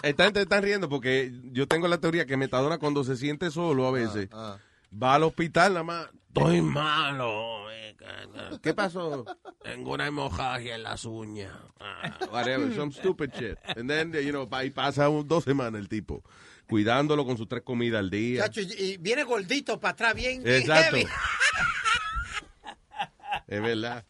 Están, 0.02 0.32
te 0.32 0.40
están 0.42 0.62
riendo 0.62 0.88
porque 0.88 1.30
yo 1.52 1.66
tengo 1.68 1.86
la 1.88 1.98
teoría 1.98 2.24
que 2.24 2.36
Metadona 2.36 2.78
cuando 2.78 3.04
se 3.04 3.16
siente 3.16 3.50
solo 3.50 3.86
a 3.86 3.90
veces 3.90 4.28
va 4.90 5.14
al 5.14 5.22
hospital 5.24 5.72
nada 5.74 5.84
más. 5.84 6.08
Estoy 6.28 6.62
malo. 6.62 7.70
eh, 7.70 7.96
¿Qué 8.62 8.72
pasó? 8.74 9.24
Tengo 9.62 9.94
una 9.94 10.06
hemorragia 10.06 10.76
en 10.76 10.82
las 10.84 11.04
uñas. 11.04 11.52
Ah, 11.80 12.18
whatever, 12.32 12.72
some 12.74 12.92
stupid 12.92 13.30
shit. 13.34 13.58
And 13.76 13.88
then, 13.88 14.12
you 14.12 14.30
know, 14.30 14.48
y 14.64 14.70
pasa 14.70 15.08
un- 15.08 15.26
dos 15.26 15.44
semanas 15.44 15.80
el 15.80 15.88
tipo 15.88 16.22
cuidándolo 16.68 17.26
con 17.26 17.36
sus 17.36 17.48
tres 17.48 17.62
comidas 17.62 17.98
al 17.98 18.10
día. 18.10 18.44
Chacho, 18.44 18.60
y, 18.60 18.72
y 18.80 18.96
viene 18.98 19.24
gordito 19.24 19.80
para 19.80 19.92
atrás, 19.92 20.14
bien, 20.14 20.42
bien 20.44 20.56
Exacto. 20.60 20.96
heavy. 20.96 21.08
Es 23.46 23.60
verdad. 23.62 24.04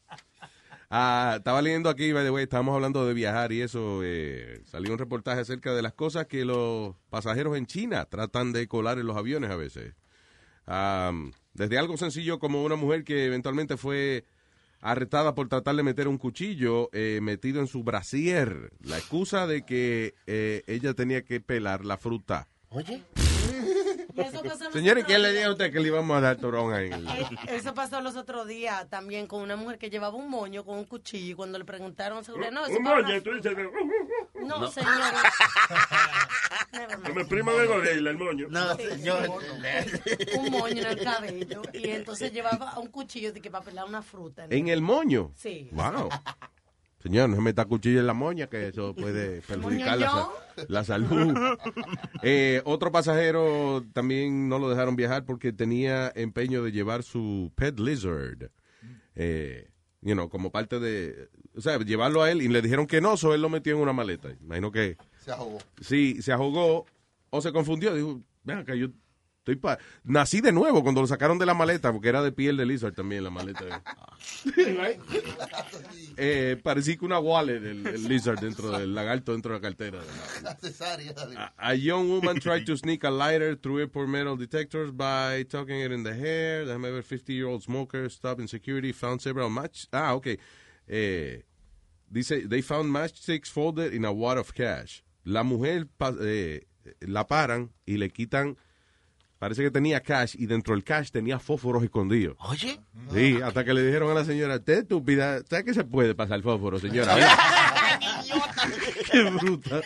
Ah, 0.91 1.35
estaba 1.39 1.63
leyendo 1.63 1.89
aquí, 1.89 2.13
by 2.13 2.25
the 2.25 2.31
way, 2.31 2.43
estábamos 2.45 2.75
hablando 2.75 3.07
de 3.07 3.15
viajar 3.15 3.53
y 3.53 3.63
eso. 3.63 4.01
eh, 4.03 4.61
salió 4.67 4.93
un 4.93 4.99
reportaje 4.99 5.41
acerca 5.41 5.73
de 5.73 5.83
las 5.83 5.93
cosas 5.95 6.27
que 6.27 6.45
los 6.45 6.97
pasajeros 7.11 7.57
en 7.57 7.67
China 7.67 8.05
tratan 8.07 8.53
de 8.53 8.67
colar 8.67 8.99
en 8.99 9.07
los 9.07 9.17
aviones 9.17 9.51
a 9.51 9.57
veces. 9.57 9.95
Am, 10.67 11.33
desde 11.55 11.79
algo 11.79 11.97
sencillo 11.97 12.39
como 12.39 12.65
una 12.65 12.77
mujer 12.77 13.05
que 13.05 13.27
eventualmente 13.27 13.77
fue 13.77 14.25
arrestada 14.81 15.35
por 15.35 15.49
tratar 15.49 15.77
de 15.77 15.83
meter 15.83 16.09
un 16.09 16.19
cuchillo 16.19 16.89
eh, 16.93 17.21
metido 17.23 17.61
en 17.61 17.67
su 17.67 17.83
brasier. 17.83 18.71
La 18.83 18.99
excusa 18.99 19.47
de 19.47 19.63
que 19.63 20.15
eh, 20.27 20.63
ella 20.67 20.95
tenía 20.95 21.23
que 21.23 21.41
pelar 21.41 21.85
la 21.85 21.97
fruta. 21.97 22.49
Oye. 22.71 23.03
Señores, 24.73 25.05
¿quién 25.05 25.23
le 25.23 25.33
dijo 25.33 25.49
a 25.49 25.53
usted 25.53 25.73
que 25.73 25.81
le 25.81 25.89
íbamos 25.89 26.17
a 26.17 26.21
dar 26.21 26.37
torón 26.37 26.75
el... 26.75 26.93
Eh, 26.93 27.27
Eso 27.49 27.75
pasó 27.75 28.01
los 28.01 28.17
otros 28.17 28.47
días 28.47 28.89
también 28.89 29.27
con 29.27 29.43
una 29.43 29.57
mujer 29.57 29.79
que 29.79 29.91
llevaba 29.91 30.17
un 30.17 30.29
moño 30.29 30.65
con 30.65 30.79
un 30.79 30.85
cuchillo 30.85 31.33
y 31.33 31.35
cuando 31.35 31.59
le 31.59 31.65
preguntaron 31.65 32.19
a 32.19 32.25
seguridad, 32.25 32.51
no, 32.51 32.67
eso 32.67 32.77
Un 32.77 32.83
moño, 32.83 33.23
tú 33.23 33.33
dices. 33.35 33.57
No, 34.47 34.59
No. 34.61 34.71
señor. 34.71 34.91
Como 37.07 37.21
el 37.21 37.27
primo 37.27 37.53
de 37.53 37.67
Gorila, 37.67 38.11
el 38.11 38.17
moño. 38.19 38.47
No, 38.51 38.75
señor. 38.77 39.29
un 40.39 40.51
moño 40.51 40.83
en 40.83 40.87
el 40.87 41.03
cabello 41.03 41.63
y 41.73 41.91
entonces 41.91 42.33
llevaba 42.33 42.79
un 42.79 42.89
cuchillo 42.89 43.33
de 43.33 43.41
que 43.41 43.51
para 43.51 43.65
pelar 43.65 43.87
una 43.87 44.03
fruta. 44.03 44.47
¿En 44.49 44.69
el 44.69 44.81
moño? 44.83 45.33
Sí. 45.37 45.69
Wow. 45.73 46.09
Señor, 47.03 47.31
no 47.31 47.37
se 47.37 47.41
meta 47.41 47.65
cuchillo 47.65 48.01
en 48.01 48.07
la 48.07 48.13
moña, 48.13 48.47
que 48.49 48.69
eso 48.69 48.95
puede 48.95 49.41
perjudicar 49.41 49.97
la, 49.99 50.29
la 50.69 50.85
salud. 50.85 51.35
Eh, 52.23 52.61
otro 52.67 52.93
pasajero 52.93 53.83
también 53.95 54.51
no 54.51 54.59
lo 54.59 54.69
dejaron 54.69 54.97
viajar 54.97 55.25
porque 55.25 55.51
tenía 55.55 56.13
empeño 56.15 56.63
de 56.63 56.73
llevar 56.73 57.03
su 57.03 57.53
pet 57.57 57.79
lizard. 57.81 58.51
Eh, 59.15 59.71
you 60.03 60.13
know, 60.13 60.29
como 60.29 60.51
parte 60.53 60.79
de... 60.79 61.31
O 61.61 61.63
sea, 61.63 61.79
llevarlo 61.79 62.23
a 62.23 62.31
él 62.31 62.41
y 62.43 62.49
le 62.49 62.63
dijeron 62.63 62.87
que 62.87 63.01
no, 63.01 63.17
so 63.17 63.35
él 63.35 63.43
lo 63.43 63.49
metió 63.49 63.75
en 63.75 63.83
una 63.83 63.93
maleta. 63.93 64.31
Imagino 64.41 64.73
que... 64.73 64.97
Se 65.23 65.31
ahogó. 65.31 65.59
Sí, 65.81 66.23
se 66.23 66.33
ahogó 66.33 66.87
o 67.29 67.41
se 67.41 67.53
confundió. 67.53 67.95
Dijo, 67.95 68.23
vean 68.45 68.65
que 68.65 68.79
yo 68.79 68.89
Estoy 69.41 69.57
pa- 69.57 69.79
Nací 70.05 70.43
de 70.43 70.53
nuevo 70.53 70.83
cuando 70.83 71.01
lo 71.01 71.07
sacaron 71.07 71.39
de 71.39 71.47
la 71.47 71.55
maleta, 71.55 71.91
porque 71.93 72.11
era 72.11 72.23
de 72.23 72.31
piel 72.31 72.59
de 72.59 72.67
lizard 72.67 72.93
también 72.93 73.25
la 73.25 73.31
maleta. 73.31 73.83
eh, 76.19 76.61
parecía 76.63 76.97
que 76.99 77.05
una 77.07 77.19
wallet, 77.19 77.57
el, 77.57 77.87
el 77.87 78.07
lizard 78.07 78.39
dentro 78.39 78.71
del 78.71 78.95
lagarto 78.95 79.33
dentro 79.33 79.55
de 79.55 79.59
la 79.59 79.63
cartera. 79.63 79.99
Cesárea. 80.61 81.15
A 81.57 81.75
young 81.75 82.11
woman 82.11 82.39
tried 82.39 82.67
to 82.67 82.77
sneak 82.77 83.03
a 83.05 83.11
lighter 83.11 83.57
through 83.57 83.79
airport 83.81 84.09
metal 84.09 84.37
detectors 84.37 84.93
by 84.93 85.43
tucking 85.45 85.81
it 85.81 85.91
in 85.91 86.05
the 86.05 86.13
hair. 86.15 86.67
Déjame 86.67 86.91
ver, 86.91 87.03
50-year-old 87.03 87.63
smoker 87.63 88.11
stopped 88.11 88.41
in 88.43 88.47
security, 88.49 88.93
found 88.93 89.21
several 89.23 89.49
match. 89.49 89.87
Ah, 89.91 90.15
okay. 90.15 90.39
Eh, 90.87 91.43
dice, 92.11 92.47
they 92.49 92.63
found 92.63 92.91
matchsticks 92.91 93.49
folded 93.49 93.95
in 93.95 94.05
a 94.05 94.13
wad 94.13 94.39
of 94.39 94.53
cash. 94.53 95.03
La 95.25 95.43
mujer 95.43 95.87
eh, 96.21 96.67
la 97.01 97.27
paran 97.27 97.71
y 97.87 97.97
le 97.97 98.11
quitan, 98.11 98.57
parece 99.39 99.63
que 99.63 99.71
tenía 99.71 100.01
cash 100.01 100.35
y 100.39 100.47
dentro 100.47 100.75
del 100.75 100.85
cash 100.85 101.11
tenía 101.11 101.39
fósforos 101.39 101.83
escondidos. 101.83 102.37
Oye. 102.41 102.81
Sí, 103.13 103.39
hasta 103.43 103.65
que 103.65 103.73
le 103.73 103.85
dijeron 103.85 104.11
a 104.11 104.15
la 104.15 104.25
señora, 104.25 104.57
es 104.57 104.69
estúpida, 104.69 105.41
¿sabes 105.49 105.65
que 105.65 105.75
se 105.75 105.85
puede 105.85 106.15
pasar 106.15 106.43
fósforo, 106.43 106.79
señora? 106.79 107.17
Qué 109.11 109.23
bruta. 109.23 109.81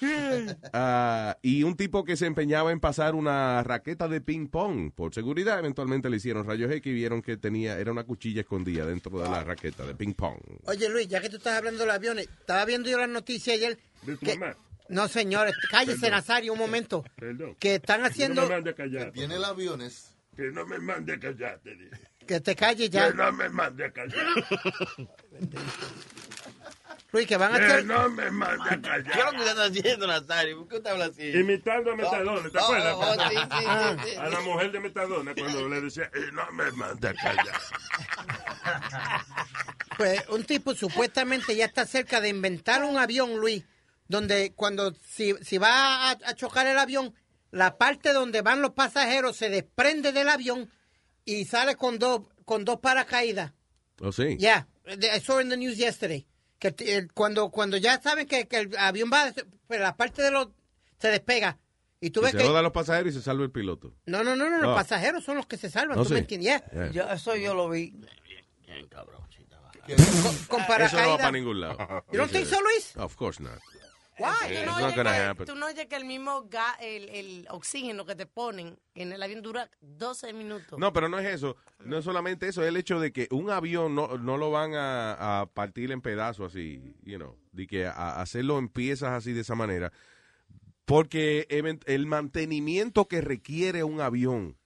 Ah, 0.72 1.36
y 1.42 1.62
un 1.62 1.76
tipo 1.76 2.04
que 2.04 2.16
se 2.16 2.26
empeñaba 2.26 2.72
en 2.72 2.80
pasar 2.80 3.14
una 3.14 3.62
raqueta 3.62 4.08
de 4.08 4.20
ping 4.20 4.48
pong 4.48 4.90
por 4.94 5.14
seguridad, 5.14 5.58
eventualmente 5.58 6.10
le 6.10 6.16
hicieron 6.16 6.46
rayos 6.46 6.70
X 6.72 6.90
y 6.90 6.94
vieron 6.94 7.22
que 7.22 7.36
tenía 7.36 7.78
era 7.78 7.92
una 7.92 8.04
cuchilla 8.04 8.40
escondida 8.42 8.84
dentro 8.86 9.18
de 9.18 9.28
la 9.28 9.44
raqueta 9.44 9.84
de 9.86 9.94
ping 9.94 10.14
pong. 10.14 10.38
Oye, 10.66 10.88
Luis, 10.88 11.08
ya 11.08 11.20
que 11.20 11.28
tú 11.30 11.36
estás 11.36 11.56
hablando 11.58 11.80
de 11.80 11.86
los 11.86 11.94
aviones, 11.94 12.28
estaba 12.40 12.64
viendo 12.64 12.88
yo 12.90 12.98
las 12.98 13.08
noticias 13.08 13.56
ayer. 13.56 13.78
¿De 14.02 14.16
tu 14.16 14.26
que- 14.26 14.36
mamá? 14.38 14.56
No, 14.88 15.08
señores, 15.08 15.54
cállese, 15.70 15.98
Perdón. 16.00 16.10
Nazario, 16.18 16.52
un 16.52 16.58
momento. 16.58 17.04
Perdón. 17.16 17.56
Que 17.58 17.76
están 17.76 18.02
Que 18.02 18.06
haciendo... 18.08 18.42
no 18.42 18.48
me 18.48 18.54
mande 18.56 18.70
a 18.70 18.74
callar. 18.74 19.12
Tiene 19.12 19.36
el 19.36 19.44
aviones. 19.44 20.14
Que 20.36 20.50
no 20.50 20.66
me 20.66 20.78
mande 20.78 21.14
a 21.14 21.18
callar, 21.20 21.58
te 21.62 21.74
dije. 21.74 21.90
Que 22.26 22.40
te 22.40 22.54
calles 22.54 22.90
ya. 22.90 23.08
Que 23.10 23.14
no 23.16 23.32
me 23.32 23.48
mande 23.48 23.84
a 23.86 23.90
callar. 23.92 24.26
Luis, 27.14 27.28
que 27.28 27.36
van 27.36 27.54
a 27.54 27.58
Que 27.58 27.64
hacer... 27.64 27.84
no 27.86 28.10
me 28.10 28.28
mande 28.30 28.64
a 28.64 28.68
¿Qué 28.70 28.74
es 28.74 29.04
callar. 29.04 29.32
lo 29.34 29.44
que 29.44 29.78
haciendo, 29.78 30.06
Nazario? 30.08 30.58
¿Por 30.58 30.68
qué 30.68 30.76
usted 30.78 30.90
habla 30.90 31.04
así? 31.06 31.30
Imitando 31.30 31.92
a 31.92 31.96
Metadona, 31.96 32.50
¿te 32.50 32.58
acuerdas? 32.58 32.96
sí, 33.30 33.36
sí, 33.36 33.64
Ah, 33.66 33.96
sí, 34.04 34.10
sí. 34.10 34.16
A 34.16 34.28
la 34.30 34.40
mujer 34.40 34.72
de 34.72 34.80
Metadona 34.80 35.32
cuando 35.32 35.68
le 35.68 35.80
decía, 35.80 36.10
"Eh, 36.12 36.30
no 36.32 36.50
me 36.52 36.70
mande 36.72 37.08
a 37.08 37.14
callar. 37.14 37.46
Pues 39.96 40.28
un 40.28 40.42
tipo 40.42 40.74
supuestamente 40.74 41.54
ya 41.54 41.66
está 41.66 41.86
cerca 41.86 42.20
de 42.20 42.28
inventar 42.28 42.82
un 42.82 42.98
avión, 42.98 43.36
Luis, 43.38 43.64
donde 44.08 44.52
cuando 44.56 44.92
si, 45.08 45.34
si 45.40 45.56
va 45.56 46.10
a, 46.10 46.18
a 46.24 46.34
chocar 46.34 46.66
el 46.66 46.76
avión, 46.78 47.14
la 47.52 47.78
parte 47.78 48.12
donde 48.12 48.42
van 48.42 48.60
los 48.60 48.72
pasajeros 48.72 49.36
se 49.36 49.50
desprende 49.50 50.10
del 50.10 50.28
avión 50.28 50.68
y 51.24 51.44
sale 51.44 51.76
con 51.76 52.00
dos 52.00 52.22
con 52.44 52.64
dos 52.64 52.80
paracaídas. 52.80 53.52
¿Oh, 54.00 54.10
sí? 54.10 54.36
Yeah, 54.36 54.66
I 54.88 55.20
saw 55.20 55.38
in 55.40 55.48
the 55.48 55.56
news 55.56 55.76
yesterday. 55.78 56.26
Que 56.64 56.72
t- 56.72 56.96
el- 56.96 57.12
cuando 57.12 57.50
cuando 57.50 57.76
ya 57.76 58.00
saben 58.00 58.26
que, 58.26 58.48
que 58.48 58.56
el 58.60 58.76
avión 58.78 59.10
va, 59.12 59.30
pues 59.66 59.80
la 59.80 59.96
parte 59.96 60.22
de 60.22 60.30
los 60.30 60.48
se 60.98 61.08
despega 61.08 61.58
y 62.00 62.08
tú 62.08 62.20
Y 62.20 62.22
ves 62.22 62.32
se 62.32 62.38
que 62.38 62.44
jodan 62.44 62.62
los 62.64 62.72
pasajeros 62.72 63.12
y 63.12 63.16
se 63.18 63.22
salva 63.22 63.44
el 63.44 63.50
piloto. 63.50 63.92
no 64.06 64.24
no 64.24 64.34
no 64.34 64.48
no 64.48 64.58
los 64.62 64.70
Oh. 64.72 64.74
pasajeros 64.74 65.22
son 65.22 65.36
los 65.36 65.46
que 65.46 65.58
se 65.58 65.68
salvan, 65.68 65.98
Oh, 65.98 66.02
¿tú 66.04 66.08
sí. 66.08 66.14
me 66.14 66.20
entiendes? 66.20 66.62
Yeah. 66.72 66.90
Yo- 66.90 67.10
eso 67.10 67.36
yo 67.36 67.52
lo 67.54 67.68
vi. 67.68 67.92
Con, 69.86 70.36
con 70.48 70.60
Eso 70.60 70.66
paracaídas. 70.68 70.92
no 71.04 71.10
va 71.10 71.16
para 71.18 71.30
ningún 71.32 71.60
lado. 71.60 71.76
You 72.10 72.18
don't 72.18 72.32
think 72.32 72.46
so, 72.46 72.58
Luis? 72.62 72.96
Of 72.96 73.14
course 73.16 73.42
not. 73.42 73.58
Why? 74.18 74.54
Tú 74.64 74.70
no, 74.70 74.76
que, 74.94 75.44
tú 75.46 75.54
no 75.56 75.66
oyes 75.66 75.86
que 75.86 75.96
el 75.96 76.04
mismo 76.04 76.48
ga- 76.48 76.76
el, 76.80 77.08
el 77.08 77.46
oxígeno 77.50 78.04
que 78.06 78.14
te 78.14 78.26
ponen 78.26 78.78
en 78.94 79.12
el 79.12 79.22
avión 79.22 79.42
dura 79.42 79.68
12 79.80 80.32
minutos. 80.32 80.78
No, 80.78 80.92
pero 80.92 81.08
no 81.08 81.18
es 81.18 81.26
eso. 81.26 81.56
No 81.80 81.98
es 81.98 82.04
solamente 82.04 82.46
eso. 82.48 82.62
Es 82.62 82.68
el 82.68 82.76
hecho 82.76 83.00
de 83.00 83.12
que 83.12 83.26
un 83.30 83.50
avión 83.50 83.94
no, 83.94 84.16
no 84.18 84.36
lo 84.36 84.50
van 84.50 84.74
a, 84.74 85.40
a 85.40 85.46
partir 85.46 85.90
en 85.90 86.00
pedazos 86.00 86.52
así, 86.52 86.94
you 87.02 87.16
know. 87.16 87.36
De 87.52 87.66
que 87.66 87.86
a- 87.86 88.20
hacerlo 88.20 88.58
en 88.58 88.68
piezas 88.68 89.10
así 89.10 89.32
de 89.32 89.40
esa 89.40 89.54
manera. 89.54 89.92
Porque 90.84 91.46
el 91.86 92.06
mantenimiento 92.06 93.06
que 93.08 93.20
requiere 93.22 93.84
un 93.84 94.00
avión 94.00 94.56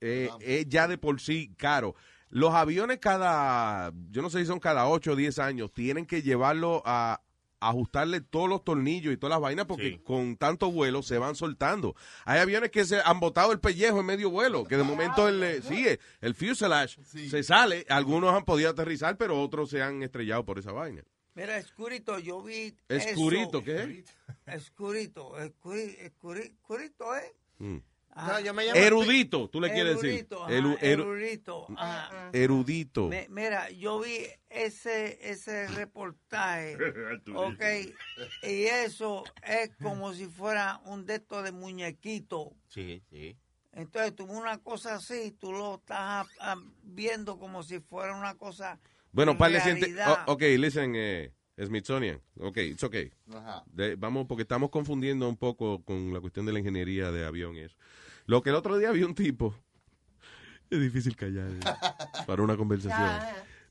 eh, 0.00 0.30
es 0.40 0.66
ya 0.68 0.88
de 0.88 0.96
por 0.96 1.20
sí 1.20 1.52
caro. 1.56 1.94
Los 2.30 2.54
aviones 2.54 2.98
cada, 2.98 3.92
yo 4.10 4.22
no 4.22 4.30
sé 4.30 4.40
si 4.40 4.46
son 4.46 4.58
cada 4.60 4.86
8 4.88 5.12
o 5.12 5.16
10 5.16 5.38
años, 5.38 5.72
tienen 5.72 6.06
que 6.06 6.22
llevarlo 6.22 6.82
a 6.84 7.20
ajustarle 7.60 8.20
todos 8.20 8.48
los 8.48 8.64
tornillos 8.64 9.12
y 9.12 9.16
todas 9.16 9.32
las 9.34 9.40
vainas 9.40 9.66
porque 9.66 10.00
con 10.04 10.36
tanto 10.36 10.70
vuelo 10.70 11.02
se 11.02 11.18
van 11.18 11.34
soltando. 11.34 11.94
Hay 12.24 12.38
aviones 12.40 12.70
que 12.70 12.84
se 12.84 13.00
han 13.04 13.20
botado 13.20 13.52
el 13.52 13.60
pellejo 13.60 14.00
en 14.00 14.06
medio 14.06 14.30
vuelo, 14.30 14.64
que 14.64 14.76
de 14.76 14.82
momento 14.84 15.28
el, 15.28 15.42
eh, 15.42 15.62
sí, 15.62 15.86
el 16.20 16.34
fuselage 16.34 16.98
se 17.04 17.42
sale, 17.42 17.84
algunos 17.88 18.34
han 18.34 18.44
podido 18.44 18.70
aterrizar, 18.70 19.16
pero 19.16 19.40
otros 19.42 19.70
se 19.70 19.82
han 19.82 20.02
estrellado 20.02 20.44
por 20.44 20.58
esa 20.58 20.72
vaina. 20.72 21.02
Mira, 21.34 21.56
Escurito, 21.56 22.18
yo 22.18 22.42
vi. 22.42 22.74
Escurito, 22.88 23.58
eso. 23.58 23.64
¿qué? 23.64 24.04
Escurito, 24.46 25.36
escuri- 25.38 25.96
escuri- 26.00 26.50
escurito, 26.52 27.16
¿eh? 27.16 27.32
Mm. 27.58 27.76
No, 28.26 28.40
yo 28.40 28.52
me 28.54 28.64
llamo 28.64 28.78
Erudito, 28.80 29.48
tú 29.48 29.60
le 29.60 29.72
quieres 29.72 30.00
decir. 30.00 30.10
Erudito, 30.10 30.44
ajá, 30.44 30.86
erudito, 30.86 31.66
ajá. 31.76 32.30
erudito. 32.32 33.08
Me- 33.08 33.26
mira, 33.30 33.70
yo 33.70 34.00
vi 34.00 34.26
ese 34.50 35.18
ese 35.30 35.68
reportaje, 35.68 36.76
ok, 37.34 37.62
y 38.42 38.64
eso 38.64 39.24
es 39.42 39.70
como 39.82 40.12
si 40.14 40.26
fuera 40.26 40.80
un 40.84 41.06
de 41.06 41.16
estos 41.16 41.44
de 41.44 41.52
muñequito. 41.52 42.54
Sí, 42.68 43.02
sí. 43.10 43.36
Entonces, 43.72 44.16
tú 44.16 44.24
una 44.24 44.58
cosa 44.58 44.96
así, 44.96 45.30
tú 45.38 45.52
lo 45.52 45.76
estás 45.76 46.26
ah, 46.40 46.56
viendo 46.82 47.38
como 47.38 47.62
si 47.62 47.78
fuera 47.80 48.16
una 48.16 48.34
cosa. 48.34 48.80
Bueno, 49.12 49.32
en 49.32 49.38
par 49.38 49.52
de 49.52 49.60
cienti- 49.60 49.80
realidad. 49.80 50.24
oh, 50.26 50.32
ok, 50.32 50.42
listen, 50.58 50.94
eh, 50.96 51.32
Smithsonian. 51.64 52.20
Ok, 52.40 52.56
it's 52.58 52.82
okay. 52.82 53.12
Ajá. 53.32 53.64
De- 53.66 53.94
vamos, 53.96 54.26
porque 54.26 54.42
estamos 54.42 54.70
confundiendo 54.70 55.28
un 55.28 55.36
poco 55.36 55.82
con 55.84 56.12
la 56.12 56.20
cuestión 56.20 56.46
de 56.46 56.52
la 56.52 56.58
ingeniería 56.58 57.10
de 57.12 57.24
avión 57.24 57.54
y 57.56 57.60
eso. 57.60 57.76
Lo 58.28 58.42
que 58.42 58.50
el 58.50 58.56
otro 58.56 58.76
día 58.76 58.92
vi 58.92 59.02
un 59.02 59.14
tipo. 59.14 59.54
Es 60.70 60.78
difícil 60.78 61.16
callar 61.16 61.50
eh, 61.50 61.60
para 62.26 62.42
una 62.42 62.54
conversación. 62.58 63.08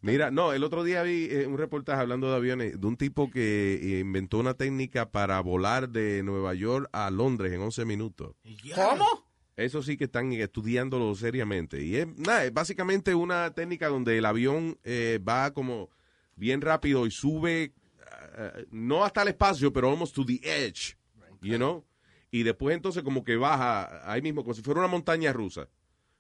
Mira, 0.02 0.32
no, 0.32 0.52
el 0.52 0.64
otro 0.64 0.84
día 0.84 1.04
vi 1.04 1.28
eh, 1.30 1.46
un 1.46 1.60
reportaje 1.60 2.02
hablando 2.02 2.28
de 2.32 2.36
aviones 2.36 2.82
de 2.82 2.88
un 2.88 2.98
tipo 2.98 3.30
que 3.30 3.76
eh, 3.76 4.00
inventó 4.00 4.40
una 4.40 4.56
técnica 4.56 5.12
para 5.12 5.40
volar 5.42 5.90
de 5.90 6.24
Nueva 6.24 6.56
York 6.56 6.90
a 6.92 7.12
Londres 7.12 7.54
en 7.54 7.62
11 7.62 7.86
minutos. 7.86 8.36
¿Cómo? 8.74 9.06
Eso 9.56 9.84
sí 9.84 9.96
que 9.96 10.06
están 10.06 10.34
estudiándolo 10.34 11.14
seriamente. 11.14 11.84
Y 11.84 11.98
es, 11.98 12.08
nada, 12.18 12.46
es 12.46 12.54
básicamente 12.54 13.14
una 13.14 13.52
técnica 13.54 13.90
donde 13.90 14.18
el 14.18 14.26
avión 14.26 14.80
eh, 14.84 15.20
va 15.28 15.52
como 15.52 15.92
bien 16.36 16.62
rápido 16.62 17.06
y 17.06 17.12
sube, 17.12 17.74
eh, 18.38 18.66
no 18.72 19.06
hasta 19.06 19.22
el 19.22 19.28
espacio, 19.30 19.72
pero 19.72 19.92
almost 19.92 20.16
to 20.16 20.26
the 20.26 20.40
edge, 20.44 20.98
you 21.42 21.58
know? 21.58 21.84
Y 22.32 22.44
después 22.44 22.76
entonces 22.76 23.04
como 23.04 23.24
que 23.24 23.38
baja 23.38 24.12
ahí 24.12 24.22
mismo, 24.22 24.44
como 24.44 24.54
si 24.54 24.62
fuera 24.62 24.82
una 24.82 24.90
montaña 24.90 25.34
rusa. 25.34 25.70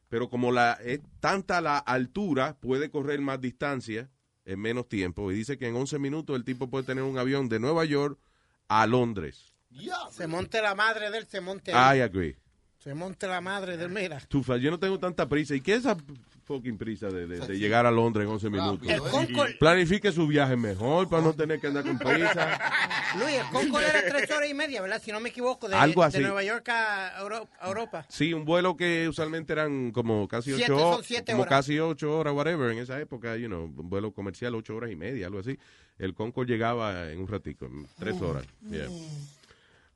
Pero 0.09 0.29
como 0.29 0.51
la 0.51 0.73
es 0.73 1.01
tanta 1.19 1.59
la 1.59 1.77
altura, 1.77 2.57
puede 2.59 2.89
correr 2.89 3.19
más 3.19 3.41
distancia 3.41 4.09
en 4.45 4.59
menos 4.59 4.87
tiempo. 4.87 5.31
Y 5.31 5.35
dice 5.35 5.57
que 5.57 5.67
en 5.67 5.75
11 5.75 5.99
minutos 5.99 6.35
el 6.35 6.45
tipo 6.45 6.69
puede 6.69 6.85
tener 6.85 7.03
un 7.03 7.17
avión 7.17 7.49
de 7.49 7.59
Nueva 7.59 7.83
York 7.83 8.17
a 8.69 8.87
Londres. 8.87 9.53
Se 10.11 10.27
monte 10.27 10.61
la 10.61 10.75
madre 10.75 11.11
de 11.11 11.17
él, 11.17 11.27
se 11.27 11.41
monte. 11.41 11.71
I 11.71 12.01
agree. 12.01 12.37
Se 12.87 12.93
monte 12.93 13.27
la 13.27 13.41
madre 13.41 13.75
de 13.75 13.83
él, 13.83 13.89
mira. 13.89 14.17
Tufa, 14.29 14.55
yo 14.55 14.71
no 14.71 14.79
tengo 14.79 14.97
tanta 14.97 15.27
prisa. 15.27 15.53
¿Y 15.53 15.59
qué 15.59 15.73
es 15.73 15.79
esa 15.79 15.97
fucking 16.45 16.77
prisa 16.77 17.07
de, 17.09 17.27
de- 17.27 17.45
de 17.45 17.59
llegar 17.59 17.85
a 17.85 17.91
Londres 17.91 18.25
en 18.25 18.31
11 18.31 18.49
minutos? 18.49 18.87
El 18.87 19.01
Concorde- 19.01 19.57
Planifique 19.59 20.09
su 20.13 20.25
viaje 20.25 20.55
mejor 20.55 21.09
para 21.09 21.21
no 21.21 21.33
tener 21.33 21.59
que 21.59 21.67
andar 21.67 21.83
con 21.83 21.97
prisa. 21.99 22.57
Luis, 23.19 23.35
el 23.35 23.45
Concorde 23.47 23.87
era 23.89 24.03
tres 24.07 24.31
horas 24.31 24.49
y 24.49 24.53
media, 24.53 24.81
¿verdad? 24.81 25.01
Si 25.03 25.11
no 25.11 25.19
me 25.19 25.27
equivoco, 25.27 25.67
de, 25.67 25.75
Algo 25.75 26.01
así. 26.01 26.19
de 26.19 26.23
Nueva 26.23 26.41
York 26.45 26.69
a 26.69 27.19
Euro- 27.19 27.49
a 27.59 27.67
Europa. 27.67 28.05
Sí, 28.07 28.31
un 28.33 28.45
vuelo 28.45 28.77
que 28.77 29.09
usualmente 29.09 29.51
eran 29.51 29.91
como 29.91 30.25
casi 30.29 30.53
Siete, 30.53 30.71
ocho 30.71 30.79
son 30.81 30.93
horas. 30.93 31.05
siete 31.05 31.31
Como 31.33 31.41
horas. 31.43 31.49
casi 31.59 31.79
ocho 31.79 32.17
horas, 32.17 32.33
whatever, 32.33 32.71
en 32.71 32.77
esa 32.77 32.97
época, 33.01 33.35
you 33.35 33.47
know, 33.47 33.65
un 33.65 33.89
vuelo 33.89 34.11
comercial, 34.13 34.55
ocho 34.55 34.77
horas 34.77 34.91
y 34.91 34.95
media, 34.95 35.25
algo 35.27 35.39
así. 35.39 35.59
El 35.99 36.13
Concorde 36.13 36.53
llegaba 36.53 37.11
en 37.11 37.19
un 37.19 37.27
ratico, 37.27 37.65
en 37.65 37.85
tres 37.99 38.21
horas. 38.21 38.45
Yeah. 38.71 38.87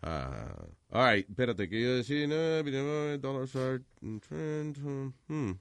Ah, 0.04 0.66
all 0.90 1.14
right, 1.14 1.30
espérate, 1.30 1.70
¿qué 1.70 1.80
iba 1.80 1.92
a 1.92 1.96
decir? 1.98 2.28
No, 2.28 2.64
video, 2.64 3.18
dollar 3.20 3.48
chart, 3.48 3.84
trend, 4.28 4.78
hmm. 5.28 5.52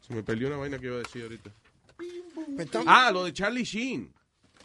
Se 0.00 0.14
me 0.14 0.22
perdió 0.22 0.46
una 0.46 0.58
vaina 0.58 0.78
que 0.78 0.86
iba 0.86 0.96
a 0.96 0.98
decir 1.00 1.22
ahorita. 1.22 1.50
Ah, 2.86 3.10
lo 3.12 3.24
de 3.24 3.32
Charlie 3.32 3.64
Sheen. 3.64 4.12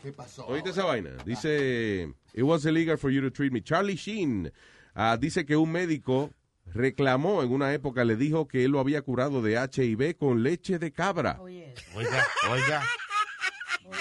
¿Qué 0.04 0.12
pasó? 0.12 0.46
¿Oíste 0.46 0.70
esa 0.70 0.84
vaina? 0.84 1.12
Dice, 1.26 2.14
it 2.34 2.44
was 2.44 2.66
illegal 2.66 2.98
for 2.98 3.10
you 3.10 3.22
to 3.22 3.32
treat 3.32 3.52
me. 3.52 3.62
Charlie 3.62 3.96
Sheen 3.96 4.52
ah, 4.94 5.18
dice 5.20 5.46
que 5.46 5.56
un 5.56 5.72
médico 5.72 6.32
reclamó 6.74 7.42
en 7.42 7.52
una 7.52 7.74
época, 7.74 8.06
le 8.06 8.16
dijo 8.16 8.48
que 8.48 8.66
él 8.66 8.72
lo 8.72 8.80
había 8.80 9.02
curado 9.02 9.42
de 9.42 9.56
HIV 9.56 10.18
con 10.18 10.44
leche 10.44 10.78
de 10.78 10.92
cabra. 10.92 11.40
Oiga, 11.42 11.74
oiga. 12.52 12.84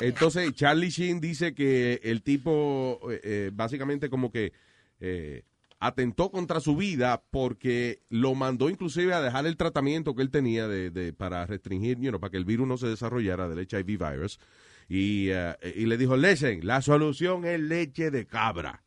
Entonces, 0.01 0.53
Charlie 0.55 0.91
Sheen 0.91 1.21
dice 1.21 1.55
que 1.55 2.01
el 2.03 2.23
tipo, 2.23 3.01
eh, 3.11 3.21
eh, 3.23 3.51
básicamente 3.53 4.11
como 4.11 4.31
que 4.31 4.53
eh, 5.01 5.43
atentó 5.81 6.31
contra 6.31 6.61
su 6.61 6.77
vida 6.77 7.23
porque 7.31 8.01
lo 8.09 8.35
mandó 8.35 8.71
inclusive 8.71 9.13
a 9.13 9.21
dejar 9.21 9.47
el 9.47 9.57
tratamiento 9.57 10.15
que 10.15 10.23
él 10.23 10.31
tenía 10.31 10.67
de, 10.69 10.91
de- 10.91 11.13
para 11.13 11.45
restringir, 11.47 11.99
you 12.01 12.09
know, 12.11 12.21
para 12.21 12.31
que 12.31 12.37
el 12.39 12.45
virus 12.45 12.67
no 12.67 12.77
se 12.79 12.87
desarrollara 12.87 13.49
del 13.49 13.67
HIV 13.71 13.87
virus. 13.99 14.39
Y, 14.89 15.29
eh, 15.31 15.57
y 15.77 15.87
le 15.87 15.97
dijo, 15.97 16.17
listen, 16.17 16.67
la 16.67 16.81
solución 16.83 17.45
es 17.45 17.61
leche 17.61 18.11
de 18.11 18.27
cabra. 18.27 18.83